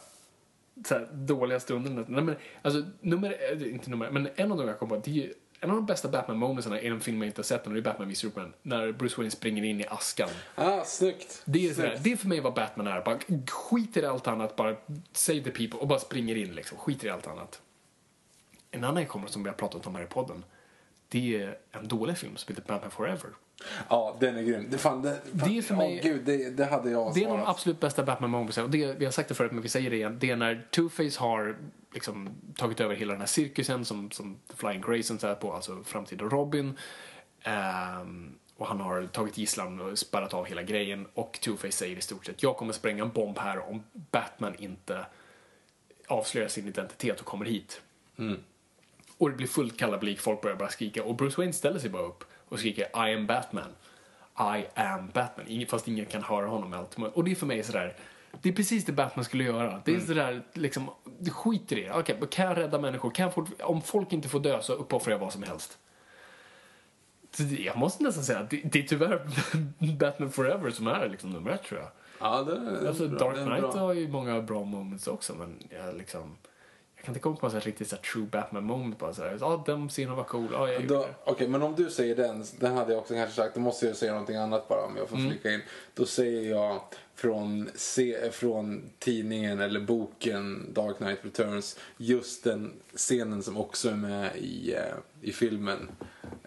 så 0.85 0.93
här, 0.93 1.07
dåliga 1.13 1.59
stunderna. 1.59 2.05
Nej, 2.07 2.23
men, 2.23 2.35
alltså, 2.61 2.83
nummer, 3.01 3.37
eh, 3.51 3.73
inte 3.73 3.89
nummer, 3.89 4.11
men 4.11 4.29
en 4.35 4.51
av 4.51 4.57
de 4.57 4.67
jag 4.67 4.79
kom 4.79 4.89
på, 4.89 4.95
det 4.95 5.11
är 5.11 5.15
ju 5.15 5.33
en 5.59 5.69
av 5.69 5.75
de 5.75 5.85
bästa 5.85 6.07
Batman-momentsarna 6.07 6.81
i 6.81 6.87
en 6.87 6.99
film 6.99 7.17
jag 7.17 7.27
inte 7.27 7.39
har 7.39 7.43
sett, 7.43 7.67
och 7.67 7.73
det 7.73 7.79
är 7.79 7.81
Batman 7.81 8.07
v 8.07 8.15
Superman, 8.15 8.53
när 8.61 8.91
Bruce 8.91 9.15
Wayne 9.17 9.31
springer 9.31 9.63
in 9.63 9.81
i 9.81 9.85
askan. 9.87 10.29
Ah, 10.55 10.83
snyggt. 10.83 11.41
Det 11.45 11.69
är, 11.69 11.73
sådär, 11.73 11.99
det 12.03 12.11
är 12.11 12.17
för 12.17 12.27
mig 12.27 12.39
vad 12.39 12.53
Batman 12.53 12.87
är. 12.87 13.01
Bara 13.01 13.19
skiter 13.49 14.03
i 14.03 14.05
allt 14.05 14.27
annat, 14.27 14.55
bara 14.55 14.75
save 15.11 15.43
the 15.43 15.51
people 15.51 15.79
och 15.79 15.87
bara 15.87 15.99
springer 15.99 16.35
in 16.35 16.55
liksom. 16.55 16.77
Skiter 16.77 17.07
i 17.07 17.09
allt 17.09 17.27
annat. 17.27 17.61
En 18.71 18.83
annan 18.83 19.01
jag 19.01 19.09
kommer 19.09 19.27
som 19.27 19.43
vi 19.43 19.49
har 19.49 19.55
pratat 19.55 19.87
om 19.87 19.95
här 19.95 20.03
i 20.03 20.07
podden, 20.07 20.43
det 21.09 21.41
är 21.41 21.57
en 21.71 21.87
dålig 21.87 22.17
film 22.17 22.35
som 22.37 22.55
heter 22.55 22.67
Batman 22.67 22.91
Forever. 22.91 23.29
Ja, 23.89 24.15
den 24.19 24.37
är 24.37 24.43
grym. 24.43 24.67
Det, 24.71 24.77
fan, 24.77 25.01
det, 25.01 25.21
Det 25.31 25.57
är 25.57 25.61
för 25.61 25.75
mig- 25.75 26.01
Åh, 26.03 26.09
gud, 26.11 26.21
det, 26.25 26.49
det 26.49 26.65
hade 26.65 26.89
jag 26.89 27.13
Det 27.13 27.23
är 27.23 27.29
de 27.29 27.39
absolut 27.45 27.79
bästa 27.79 28.03
batman 28.03 28.29
moments 28.29 28.57
och 28.57 28.69
det, 28.69 28.93
vi 28.99 29.05
har 29.05 29.11
sagt 29.11 29.29
det 29.29 29.35
förut 29.35 29.51
men 29.51 29.61
vi 29.61 29.69
säger 29.69 29.89
det 29.89 29.95
igen. 29.95 30.17
Det 30.19 30.29
är 30.29 30.35
när 30.35 30.67
Two-Face 30.71 31.19
har 31.19 31.55
liksom 31.93 32.29
tagit 32.55 32.79
över 32.81 32.95
hela 32.95 33.11
den 33.13 33.19
här 33.21 33.27
cirkusen 33.27 33.85
som, 33.85 34.11
som 34.11 34.37
Flying 34.55 34.81
Graysons 34.81 35.23
är 35.23 35.35
på, 35.35 35.53
alltså 35.53 35.83
framtida 35.83 36.25
Robin. 36.25 36.77
Ehm, 37.43 38.31
och 38.57 38.67
han 38.67 38.79
har 38.79 39.05
tagit 39.07 39.37
gisslan 39.37 39.79
och 39.81 39.99
spärrat 39.99 40.33
av 40.33 40.45
hela 40.45 40.63
grejen 40.63 41.07
och 41.13 41.39
Two-Face 41.41 41.71
säger 41.71 41.97
i 41.97 42.01
stort 42.01 42.25
sett 42.25 42.43
jag 42.43 42.57
kommer 42.57 42.73
spränga 42.73 43.03
en 43.03 43.11
bomb 43.11 43.37
här 43.37 43.69
om 43.69 43.83
Batman 44.11 44.55
inte 44.57 45.05
avslöjar 46.07 46.47
sin 46.47 46.67
identitet 46.67 47.19
och 47.19 47.25
kommer 47.25 47.45
hit. 47.45 47.81
Och 49.17 49.29
det 49.29 49.35
blir 49.35 49.47
fullt 49.47 49.77
kalabalik, 49.79 50.19
folk 50.19 50.41
börjar 50.41 50.57
bara 50.57 50.69
skrika 50.69 51.03
och 51.03 51.15
Bruce 51.15 51.35
Wayne 51.37 51.53
ställer 51.53 51.79
sig 51.79 51.89
bara 51.89 52.01
upp 52.03 52.23
och 52.53 52.59
skriker 52.59 52.83
I 53.09 53.13
am 53.13 53.27
Batman. 53.27 53.69
I 54.39 54.65
am 54.79 55.09
Batman. 55.13 55.45
Ingen, 55.49 55.67
fast 55.67 55.87
ingen 55.87 56.05
kan 56.05 56.23
höra 56.23 56.47
honom 56.47 56.73
allt. 56.73 56.97
Och 57.13 57.23
det 57.23 57.31
är 57.31 57.35
för 57.35 57.45
mig 57.45 57.63
sådär, 57.63 57.95
det 58.41 58.49
är 58.49 58.53
precis 58.53 58.85
det 58.85 58.91
Batman 58.91 59.25
skulle 59.25 59.43
göra. 59.43 59.81
Det 59.85 59.95
är 59.95 59.99
sådär, 59.99 60.43
liksom, 60.53 60.89
det 61.19 61.29
skiter 61.31 61.77
i 61.77 61.83
det. 61.83 62.15
Men 62.19 62.27
kan 62.27 62.45
jag 62.45 62.57
rädda 62.57 62.79
människor? 62.79 63.09
Kan 63.11 63.23
jag 63.23 63.33
få, 63.33 63.45
om 63.63 63.81
folk 63.81 64.13
inte 64.13 64.29
får 64.29 64.39
dö 64.39 64.61
så 64.61 64.73
uppoffrar 64.73 65.11
jag 65.13 65.19
vad 65.19 65.33
som 65.33 65.43
helst. 65.43 65.77
Så 67.31 67.43
det- 67.43 67.55
jag 67.63 67.77
måste 67.77 68.03
nästan 68.03 68.23
säga 68.23 68.39
att 68.39 68.49
det, 68.49 68.61
det 68.63 68.79
är 68.79 68.83
tyvärr 68.83 69.21
Batman 69.97 70.31
Forever 70.31 70.69
som 70.71 70.87
är 70.87 71.09
liksom 71.09 71.29
nummer 71.29 71.51
ett 71.51 71.63
tror 71.63 71.79
jag. 71.79 71.89
Ja, 72.19 72.41
det 72.43 72.51
är 72.55 72.87
Alltså, 72.87 73.07
bra. 73.07 73.19
Dark 73.19 73.35
Knight 73.59 73.75
har 73.75 73.93
ju 73.93 74.07
många 74.07 74.41
bra 74.41 74.63
moments 74.63 75.07
också, 75.07 75.33
men 75.35 75.63
jag 75.69 75.95
liksom... 75.97 76.37
Jag 77.03 77.05
kan 77.05 77.11
inte 77.11 77.19
komma 77.23 77.35
på 77.35 77.47
en 77.47 77.61
riktigt 77.61 77.87
så 77.89 77.95
här 77.95 78.03
true 78.03 78.25
Batman-moment 78.31 78.97
bara 78.99 79.13
såhär, 79.13 79.37
ja 79.41 79.63
den 79.65 79.89
scenen 79.89 80.15
var 80.15 80.23
cool, 80.23 80.47
det. 80.87 81.07
Okej, 81.25 81.47
men 81.47 81.61
om 81.61 81.75
du 81.75 81.89
säger 81.89 82.15
den, 82.15 82.43
den 82.59 82.73
hade 82.77 82.91
jag 82.93 82.99
också 83.01 83.13
kanske 83.13 83.35
sagt, 83.35 83.55
då 83.55 83.61
måste 83.61 83.85
jag 83.87 83.95
säga 83.95 84.11
någonting 84.11 84.35
annat 84.35 84.67
bara 84.67 84.85
om 84.85 84.97
jag 84.97 85.09
får 85.09 85.17
flika 85.17 85.51
in. 85.51 85.61
Då 85.93 86.05
säger 86.05 86.49
jag 86.49 86.81
från, 87.15 87.69
se, 87.75 88.31
från 88.31 88.81
tidningen 88.99 89.59
eller 89.59 89.79
boken 89.79 90.73
Dark 90.73 90.97
Knight 90.97 91.19
Returns, 91.21 91.79
just 91.97 92.43
den 92.43 92.73
scenen 92.95 93.43
som 93.43 93.57
också 93.57 93.89
är 93.89 93.95
med 93.95 94.35
i, 94.37 94.73
eh, 94.73 94.79
i 95.21 95.31
filmen. 95.31 95.89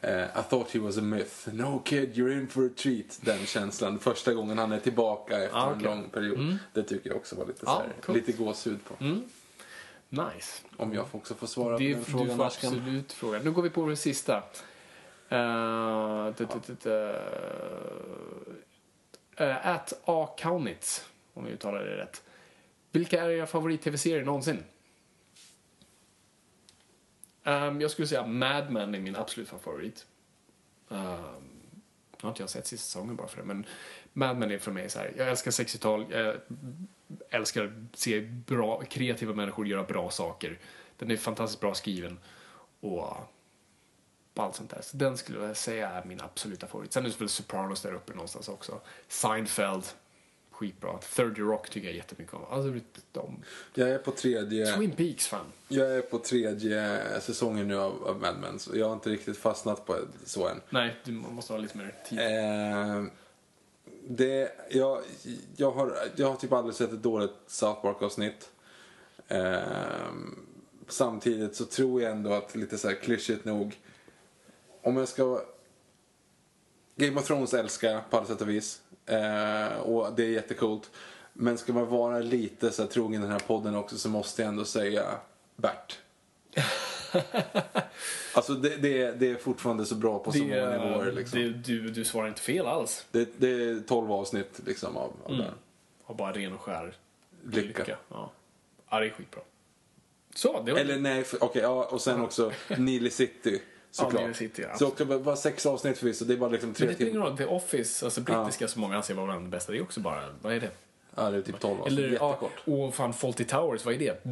Eh, 0.01 0.23
I 0.25 0.43
thought 0.51 0.71
he 0.71 0.79
was 0.79 0.99
a 0.99 1.03
myth. 1.03 1.49
No 1.55 1.83
kid, 1.85 2.15
you're 2.15 2.33
in 2.41 2.49
for 2.49 2.67
a 2.67 2.71
treat. 2.77 3.19
Den 3.21 3.47
känslan. 3.47 3.99
Första 3.99 4.35
gången 4.35 4.59
han 4.59 4.73
är 4.73 4.81
tillbaka 4.81 5.39
efter 5.45 5.57
Ah, 5.59 5.67
en 5.67 5.73
okej. 5.73 5.85
lång 5.85 6.09
period. 6.11 6.57
Det 6.73 6.83
tycker 6.83 7.11
jag 7.11 7.17
också 7.17 7.37
var 7.37 7.47
lite, 7.47 7.65
så 7.65 7.71
här, 7.71 7.93
coolt. 8.03 8.19
lite 8.27 8.33
gåshud 8.43 8.79
på. 8.85 8.95
Nice. 10.09 10.63
Om 10.77 10.95
jag 10.95 11.09
får 11.09 11.19
också 11.19 11.35
får 11.35 11.47
svara 11.47 11.79
Det, 11.79 11.95
på 11.95 11.99
den 11.99 11.99
du 11.99 12.05
frågan. 12.05 12.37
får 12.37 12.47
Ashkan. 12.47 12.73
absolut 12.73 13.13
fråga. 13.13 13.39
Nu 13.39 13.53
går 13.53 13.63
vi 13.63 13.71
på 13.71 13.87
det 13.87 13.97
sista. 13.97 14.43
Uh, 15.33 15.39
uh, 19.41 19.67
at 19.67 19.93
A. 20.05 20.35
Kaunitz, 20.39 21.09
om 21.35 21.45
jag 21.45 21.53
uttalar 21.53 21.85
det 21.85 21.97
rätt. 21.97 22.23
Vilka 22.91 23.23
är 23.23 23.31
era 23.31 23.47
favorit-tv-serier 23.47 24.25
någonsin? 24.25 24.63
Ehm, 27.47 27.81
jag 27.81 27.91
skulle 27.91 28.09
säga 28.09 28.27
Mad 28.27 28.71
Men 28.71 28.95
är 28.95 28.99
min 28.99 29.17
absolut 29.17 29.49
favorit. 29.49 30.07
Um, 30.89 30.99
nu 32.11 32.23
har 32.23 32.29
inte 32.29 32.43
jag 32.43 32.51
sett 32.51 32.67
sista 32.67 32.85
säsongen 32.85 33.17
bara 33.17 33.29
för 33.29 33.37
det, 33.37 33.45
men 33.45 33.67
Mad 34.13 34.37
Men 34.37 34.51
är 34.51 34.59
för 34.59 34.73
mig 34.73 34.91
så 34.91 34.99
här. 34.99 35.13
Jag 35.17 35.29
älskar 35.29 35.51
60-tal, 35.51 36.07
jag 36.11 36.37
älskar 37.31 37.65
att 37.65 37.99
se 37.99 38.21
bra, 38.21 38.83
kreativa 38.83 39.35
människor 39.35 39.67
göra 39.67 39.83
bra 39.83 40.11
saker. 40.11 40.59
Den 40.97 41.11
är 41.11 41.17
fantastiskt 41.17 41.61
bra 41.61 41.75
skriven 41.75 42.19
och 42.81 43.17
allt 44.35 44.55
sånt 44.55 44.71
där. 44.71 44.81
Så 44.83 44.97
den 44.97 45.17
skulle 45.17 45.47
jag 45.47 45.57
säga 45.57 45.91
är 45.91 46.05
min 46.05 46.21
absoluta 46.21 46.67
favorit. 46.67 46.93
Sen 46.93 47.05
är 47.05 47.09
det 47.09 47.21
väl 47.21 47.29
Sopranos 47.29 47.83
där 47.83 47.95
uppe 47.95 48.13
någonstans 48.13 48.49
också. 48.49 48.81
Seinfeld, 49.09 49.85
skitbra. 50.51 50.99
30 50.99 51.41
Rock 51.41 51.71
tycker 51.71 51.89
jag 51.89 51.97
jättemycket 51.97 52.35
om. 52.35 52.45
Alltså 52.51 52.81
de... 53.13 53.43
Jag 53.75 53.91
är 53.91 53.99
på 53.99 54.11
tredje... 54.11 54.77
Twin 54.77 54.93
Peaks 54.93 55.27
fan. 55.27 55.47
Jag 55.69 55.97
är 55.97 56.03
på 56.03 56.19
tredje 56.19 57.01
säsongen 57.21 57.69
nu 57.69 57.77
av, 57.77 58.05
av 58.09 58.21
Mad 58.21 58.37
Men, 58.41 58.59
så 58.59 58.77
jag 58.77 58.87
har 58.87 58.95
inte 58.95 59.11
riktigt 59.11 59.39
fastnat 59.39 59.87
på 59.87 59.99
så 60.25 60.49
än. 60.49 60.61
Nej, 60.71 60.97
du 61.05 61.13
måste 61.13 61.53
ha 61.53 61.59
lite 61.59 61.79
mer 61.79 61.95
tid. 62.09 62.19
Eh, 62.19 63.05
det, 64.09 64.53
jag, 64.71 65.03
jag, 65.57 65.71
har, 65.71 65.99
jag 66.17 66.29
har 66.29 66.37
typ 66.37 66.53
aldrig 66.53 66.75
sett 66.75 66.93
ett 66.93 67.03
dåligt 67.03 67.35
South 67.47 67.81
Park-avsnitt. 67.83 68.51
Eh, 69.29 69.59
samtidigt 70.89 71.57
så 71.57 71.65
tror 71.65 72.03
jag 72.03 72.13
ändå 72.13 72.33
att, 72.33 72.55
lite 72.55 72.79
så 72.79 72.89
här 72.89 72.95
klyschigt 72.95 73.45
nog, 73.45 73.81
om 74.83 74.97
jag 74.97 75.09
ska... 75.09 75.41
Game 76.97 77.21
of 77.21 77.27
Thrones 77.27 77.55
älskar 77.55 77.93
jag 77.93 78.11
på 78.11 78.17
alla 78.17 78.27
sätt 78.27 78.41
och 78.41 78.49
vis. 78.49 78.81
Eh, 79.07 79.79
och 79.79 80.13
det 80.17 80.25
är 80.25 80.29
jättecoolt. 80.29 80.91
Men 81.33 81.59
ska 81.59 81.73
man 81.73 81.87
vara 81.87 82.19
lite 82.19 82.71
så 82.71 82.83
här 82.83 82.89
trogen 82.89 83.21
den 83.21 83.31
här 83.31 83.39
podden 83.39 83.75
också 83.75 83.99
så 83.99 84.09
måste 84.09 84.43
jag 84.43 84.49
ändå 84.49 84.65
säga 84.65 85.05
Bert. 85.57 85.99
alltså 88.35 88.55
det, 88.55 88.77
det, 88.77 89.03
är, 89.03 89.13
det 89.13 89.31
är 89.31 89.37
fortfarande 89.37 89.87
så 89.87 89.95
bra 89.95 90.19
på 90.19 90.33
så 90.33 90.39
många 90.39 90.71
nivåer. 90.71 91.13
Liksom. 91.13 91.39
det, 91.41 91.49
du, 91.49 91.89
du 91.89 92.05
svarar 92.05 92.29
inte 92.29 92.41
fel 92.41 92.67
alls. 92.67 93.07
Det, 93.11 93.29
det 93.37 93.49
är 93.49 93.81
12 93.81 94.13
avsnitt 94.13 94.61
liksom 94.67 94.97
av, 94.97 95.13
av 95.25 95.37
det. 95.37 95.51
Och 96.05 96.17
bara 96.17 96.33
ren 96.33 96.53
och 96.53 96.61
skär 96.61 96.95
Lycka. 97.53 97.99
Ja. 98.09 98.31
ja, 98.91 99.01
det 99.01 99.07
är 99.07 99.11
skitbra. 99.11 99.43
Så, 100.35 100.63
det 100.63 100.73
var 100.73 100.79
Eller 100.79 100.99
nej, 101.01 101.25
okej, 101.41 101.63
ja, 101.63 101.85
och 101.85 102.01
sen 102.01 102.21
också 102.21 102.53
Nile 102.79 103.11
City 103.11 103.63
såklart. 103.91 104.23
Nile 104.23 104.35
City, 104.35 104.63
ja. 104.63 104.77
så 104.79 104.87
också, 104.87 105.05
bara- 105.05 105.37
sex 105.37 105.67
avsnitt 105.67 105.99
förvisso, 105.99 106.25
det 106.25 106.35
är 106.35 106.39
bara 106.39 106.51
liksom 106.51 106.75
tre 106.75 106.87
Men 106.87 106.89
det 106.89 106.95
spelar 106.95 107.11
ingen 107.11 107.37
timmar. 107.39 107.47
roll, 107.51 107.61
The 107.61 107.67
Office, 107.67 108.05
alltså 108.05 108.21
brittiska 108.21 108.69
som 108.69 108.81
många 108.81 108.97
anser 108.97 109.15
vara 109.15 109.27
bland 109.27 109.45
det 109.47 109.51
bästa, 109.51 109.73
det 109.73 109.79
är 109.79 109.83
också 109.83 110.01
bara, 110.01 110.35
vad 110.43 110.53
är 110.53 110.61
det? 110.61 110.71
Ja, 111.17 111.31
det 111.31 111.37
är 111.37 111.43
typ 111.43 111.61
12 111.61 111.81
avsnitt, 111.81 111.99
Eller, 111.99 112.09
ja, 112.21 112.29
jättekort. 112.31 112.53
och 112.65 112.95
fan 112.95 113.13
Fawlty 113.13 113.45
Towers, 113.45 113.85
vad 113.85 113.95
är 113.95 113.99
det? 113.99 114.27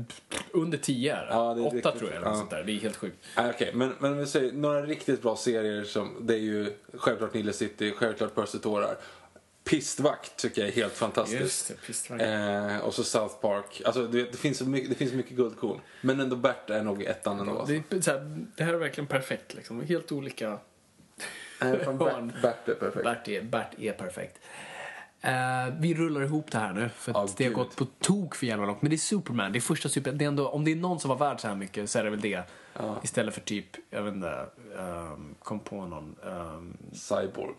Under 0.53 0.79
10 0.79 1.17
är. 1.17 1.27
Ja, 1.31 1.55
det 1.55 1.61
är 1.63 1.67
Åtta 1.67 1.77
riktigt- 1.77 1.99
tror 1.99 2.11
jag, 2.11 2.17
eller 2.17 2.27
ja. 2.31 2.35
sånt 2.37 2.51
där. 2.51 2.65
Det 2.65 2.73
är 2.73 2.79
helt 2.81 2.97
sjukt. 2.97 3.17
Nej, 3.37 3.51
okej, 3.55 3.71
men, 3.75 3.95
men 3.99 4.19
vi 4.19 4.27
säger 4.27 4.53
några 4.53 4.83
riktigt 4.83 5.23
bra 5.23 5.37
serier 5.37 5.85
som, 5.85 6.17
det 6.21 6.35
är 6.35 6.39
ju 6.39 6.73
självklart 6.95 7.35
Nile 7.35 7.53
City, 7.53 7.93
självklart 7.97 8.35
Percy 8.35 8.59
Tårar. 8.59 8.97
Pistvakt 9.65 10.37
tycker 10.37 10.61
jag 10.63 10.69
är 10.69 10.73
helt 10.75 10.93
fantastiskt. 10.93 11.73
Det. 12.09 12.25
Eh, 12.25 12.79
och 12.79 12.95
så 12.95 13.05
South 13.05 13.35
Park. 13.41 13.83
Alltså 13.85 14.07
det, 14.07 14.25
det, 14.25 14.37
finns 14.37 14.59
så 14.59 14.65
mycket, 14.65 14.91
det 14.91 14.95
finns 14.97 15.13
mycket 15.13 15.37
guldkorn. 15.37 15.81
Men 16.01 16.21
ändå 16.21 16.37
Bert 16.37 16.71
är 16.71 16.83
nog 16.83 17.03
ettan 17.03 17.41
ändå. 17.41 17.59
Alltså. 17.59 17.75
Det, 17.89 18.09
är 18.09 18.13
här, 18.13 18.47
det 18.57 18.65
här 18.65 18.75
är 18.75 18.79
verkligen 18.79 19.07
perfekt 19.07 19.55
liksom. 19.55 19.83
Helt 19.83 20.13
olika... 20.13 20.59
Fan, 21.59 21.99
Bert, 22.43 22.43
Bert 22.43 22.69
är 22.69 22.75
perfekt. 22.75 23.05
Bert 23.05 23.29
är, 23.29 23.43
Bert 23.43 23.79
är 23.79 23.93
perfekt. 23.93 24.41
Eh, 25.25 25.75
vi 25.79 25.95
rullar 25.95 26.23
ihop 26.23 26.51
det 26.51 26.59
här 26.59 26.73
nu 26.73 26.89
för 26.89 27.13
att 27.13 27.17
Ja, 27.17 27.35
det 27.37 27.45
har 27.45 27.53
gått 27.53 27.77
på 27.77 27.85
tok 27.85 28.35
för 28.35 28.47
jävla 28.47 28.67
långt. 28.67 28.83
Men 28.83 28.91
det 28.91 28.97
är 28.97 28.99
Superman, 28.99 29.53
det 29.53 29.59
är 29.59 29.61
första 29.61 29.89
Superman. 29.89 30.19
Det 30.19 30.25
är 30.25 30.29
ändå, 30.29 30.49
om 30.49 30.65
det 30.65 30.73
är 30.73 30.77
någon 30.77 31.01
som 31.01 31.09
var 31.09 31.17
värd 31.17 31.41
så 31.41 31.49
här 31.49 31.55
mycket 31.55 31.91
så 31.91 31.99
är 31.99 32.05
det 32.05 32.11
väl 32.11 32.21
det. 32.21 32.43
Istället 33.03 33.35
för 33.35 33.41
typ, 33.41 33.67
jag 33.91 34.03
vet 34.03 34.15
inte, 34.15 34.47
um, 34.77 35.35
kom 35.43 35.61
på 35.61 35.87
någon. 35.87 36.17
Um, 36.23 36.77
Cyborg. 36.93 37.55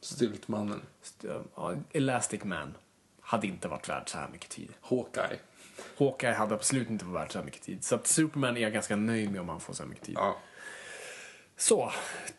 Styltmannen. 0.00 0.80
ja, 1.56 1.74
Elastic 1.92 2.44
Man 2.44 2.74
hade 3.20 3.46
inte 3.46 3.68
varit 3.68 3.88
värd 3.88 4.08
så 4.08 4.18
här 4.18 4.28
mycket 4.32 4.50
tid. 4.50 4.68
Hawkeye. 4.80 5.38
Hawkeye 5.98 6.32
hade 6.32 6.54
absolut 6.54 6.90
inte 6.90 7.04
varit 7.04 7.22
värd 7.22 7.32
så 7.32 7.38
här 7.38 7.44
mycket 7.44 7.62
tid. 7.62 7.84
Så 7.84 7.94
att 7.94 8.06
Superman 8.06 8.56
är 8.56 8.60
jag 8.60 8.72
ganska 8.72 8.96
nöjd 8.96 9.30
med 9.30 9.40
om 9.40 9.48
han 9.48 9.60
får 9.60 9.72
så 9.72 9.82
här 9.82 9.90
mycket 9.90 10.04
tid. 10.04 10.14
Ja. 10.18 10.36
Så, 11.56 11.92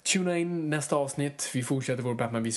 tuna 0.03 0.37
in 0.37 0.69
nästa 0.69 0.95
avsnitt. 0.95 1.51
Vi 1.53 1.63
fortsätter 1.63 2.03
vår 2.03 2.13
Batman 2.13 2.43
v 2.43 2.51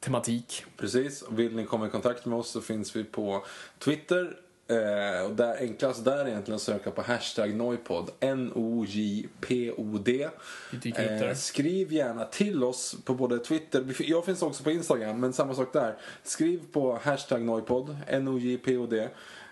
Superman-tematik. 0.00 0.64
Precis. 0.76 1.24
Vill 1.30 1.56
ni 1.56 1.64
komma 1.64 1.86
i 1.86 1.90
kontakt 1.90 2.26
med 2.26 2.38
oss 2.38 2.50
så 2.50 2.60
finns 2.60 2.96
vi 2.96 3.04
på 3.04 3.44
Twitter. 3.78 4.36
Eh, 4.68 5.26
och 5.26 5.36
där, 5.36 5.56
enklast 5.60 6.04
där 6.04 6.16
är 6.16 6.28
egentligen 6.28 6.56
att 6.56 6.62
söka 6.62 6.90
på 6.90 7.02
hashtag 7.02 7.54
Noipod. 7.54 8.10
N-O-J-P-O-D. 8.20 10.28
Där. 10.70 11.34
skriv 11.34 11.92
gärna 11.92 12.24
till 12.24 12.64
oss 12.64 12.96
på 13.04 13.14
både 13.14 13.38
Twitter, 13.38 13.84
jag 13.98 14.24
finns 14.24 14.42
också 14.42 14.64
på 14.64 14.70
Instagram, 14.70 15.20
men 15.20 15.32
samma 15.32 15.54
sak 15.54 15.72
där. 15.72 15.96
Skriv 16.22 16.60
på 16.72 16.98
hashtag 17.02 17.42
Noipod, 17.42 17.96
N-O-J-P-O-D. 18.06 19.08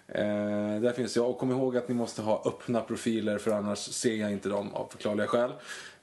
Eh, 0.08 0.80
där 0.80 0.92
finns 0.92 1.16
jag. 1.16 1.30
Och 1.30 1.38
kom 1.38 1.50
ihåg 1.50 1.76
att 1.76 1.88
ni 1.88 1.94
måste 1.94 2.22
ha 2.22 2.42
öppna 2.46 2.80
profiler 2.80 3.38
för 3.38 3.50
annars 3.50 3.78
ser 3.78 4.14
jag 4.14 4.32
inte 4.32 4.48
dem 4.48 4.74
av 4.74 4.88
förklarliga 4.90 5.26
skäl. 5.26 5.52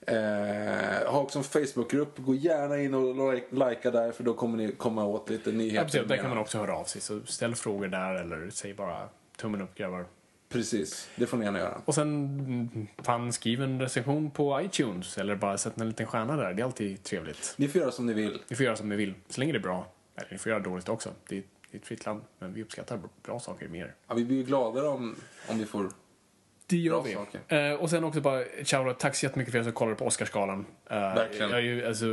Eh, 0.08 1.12
har 1.12 1.22
också 1.22 1.40
en 1.40 1.44
Facebookgrupp. 1.44 2.18
Gå 2.18 2.36
gärna 2.36 2.78
in 2.82 2.94
och 2.94 3.34
li- 3.34 3.44
likea 3.52 3.92
där 3.92 4.12
för 4.12 4.24
då 4.24 4.34
kommer 4.34 4.58
ni 4.58 4.72
komma 4.72 5.06
åt 5.06 5.30
lite 5.30 5.52
nyheter. 5.52 5.82
Absolut, 5.86 6.08
där 6.08 6.18
kan 6.18 6.30
man 6.30 6.38
också 6.38 6.58
höra 6.58 6.76
av 6.76 6.84
sig. 6.84 7.02
Så 7.02 7.22
ställ 7.26 7.56
frågor 7.56 7.88
där 7.88 8.16
eller 8.16 8.50
säg 8.50 8.74
bara 8.74 9.10
tummen 9.38 9.62
upp 9.62 9.76
grabbar. 9.76 10.06
Precis, 10.50 11.10
det 11.16 11.26
får 11.26 11.38
ni 11.38 11.46
gärna 11.46 11.60
göra. 11.60 11.82
Och 11.86 11.96
sen, 11.96 12.08
mm, 12.40 12.88
fan 13.04 13.34
skriv 13.34 13.62
en 13.62 13.82
recension 13.82 14.32
på 14.32 14.62
iTunes 14.62 15.18
eller 15.18 15.36
bara 15.36 15.58
sätt 15.58 15.78
en 15.82 15.88
liten 15.88 16.06
stjärna 16.08 16.36
där. 16.36 16.54
Det 16.54 16.62
är 16.62 16.66
alltid 16.66 17.04
trevligt. 17.04 17.54
Ni 17.58 17.68
får 17.68 17.82
göra 17.82 17.92
som 17.92 18.06
ni 18.06 18.14
vill. 18.14 18.42
Ni 18.48 18.56
får 18.56 18.66
göra 18.66 18.76
som 18.76 18.90
ni 18.90 18.96
vill, 18.96 19.14
så 19.30 19.40
länge 19.40 19.52
det 19.54 19.58
är 19.60 19.62
bra. 19.62 19.88
Eller 20.16 20.28
ni 20.32 20.38
får 20.38 20.50
göra 20.50 20.60
dåligt 20.60 20.90
också. 20.90 21.10
Det 21.28 21.38
är, 21.38 21.44
det 21.72 21.78
är 21.78 21.80
ett 21.80 21.88
fritt 21.88 22.06
land, 22.06 22.22
men 22.40 22.54
vi 22.54 22.62
uppskattar 22.64 23.00
bra 23.24 23.40
saker 23.40 23.68
mer. 23.68 23.96
Ja, 24.08 24.14
vi 24.16 24.26
blir 24.26 24.38
ju 24.38 24.44
gladare 24.44 24.88
om, 24.88 25.16
om 25.50 25.60
vi 25.60 25.66
får... 25.66 25.90
Det 26.68 26.78
gör 26.78 27.02
vi. 27.02 27.18
Eh, 27.56 27.74
och 27.74 27.90
sen 27.90 28.04
också 28.04 28.22
bara, 28.22 28.44
shoutout, 28.64 29.00
tack 29.00 29.16
så 29.16 29.26
jättemycket 29.26 29.52
för 29.52 29.60
er 29.60 29.64
som 29.64 29.72
kollade 29.72 29.96
på 29.96 30.06
Oscarsgalan. 30.06 30.66
Verkligen. 30.90 31.50
Jag 31.50 31.60
är 31.60 31.64
ju, 31.64 31.86
alltså, 31.86 32.06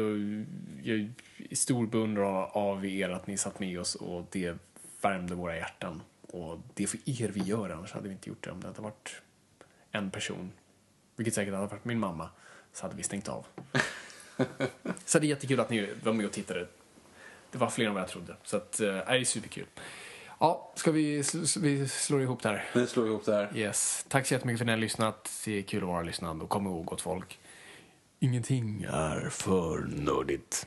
jag 0.82 0.97
är 0.97 1.10
stor 1.55 1.86
beundrare 1.86 2.44
av 2.44 2.86
er 2.86 3.08
att 3.08 3.26
ni 3.26 3.36
satt 3.36 3.60
med 3.60 3.81
oss 3.81 3.94
och 3.94 4.26
det 4.31 4.56
värmde 5.02 5.34
våra 5.34 5.56
hjärtan. 5.56 6.02
Och 6.32 6.58
det 6.74 6.82
är 6.82 6.86
för 6.86 6.98
er 7.05 7.28
vi 7.28 7.40
gör 7.40 7.70
annars 7.70 7.92
hade 7.92 8.08
vi 8.08 8.14
inte 8.14 8.28
gjort 8.28 8.44
det 8.44 8.50
om 8.50 8.60
det 8.60 8.66
hade 8.66 8.82
varit 8.82 9.22
en 9.90 10.10
person. 10.10 10.52
Vilket 11.16 11.34
säkert 11.34 11.55
hade 11.55 11.66
varit 11.66 11.84
min 11.84 11.98
mamma. 11.98 12.28
Så 12.72 12.84
hade 12.84 12.97
vi 12.97 13.02
stängt 13.02 13.28
av. 13.28 13.47
så 15.05 15.18
det 15.18 15.26
är 15.26 15.28
jättekul 15.28 15.60
att 15.60 15.70
ni 15.70 15.89
var 16.02 16.12
med 16.12 16.26
och 16.26 16.32
tittade. 16.32 16.66
Det 17.50 17.58
var 17.58 17.70
fler 17.70 17.86
än 17.86 17.94
vad 17.94 18.02
jag 18.02 18.08
trodde. 18.08 18.36
Så 18.42 18.56
att, 18.56 18.81
eh, 18.81 18.86
det 18.86 19.02
är 19.02 19.24
superkul. 19.24 19.66
Ja, 20.43 20.73
ska 20.75 20.91
vi, 20.91 21.23
sl- 21.23 21.61
vi 21.61 21.89
slår 21.89 22.23
ihop 22.23 22.43
det 22.43 22.49
här? 22.49 22.65
Vi 22.75 22.87
slår 22.87 23.07
ihop 23.07 23.25
det 23.25 23.35
här. 23.35 23.57
Yes. 23.57 24.07
Tack 24.09 24.27
så 24.27 24.35
jättemycket 24.35 24.59
för 24.59 24.65
att 24.65 24.67
ni 24.67 24.73
har 24.73 24.79
lyssnat. 24.79 25.31
Det 25.45 25.59
är 25.59 25.62
kul 25.62 25.83
att 25.83 25.89
vara 25.89 26.03
lyssnad. 26.03 26.43
Och 26.43 26.49
kom 26.49 26.67
ihåg, 26.67 26.85
gott 26.85 27.01
folk. 27.01 27.39
Ingenting 28.21 28.87
är 28.93 29.29
för 29.31 29.79
nördigt. 29.79 30.67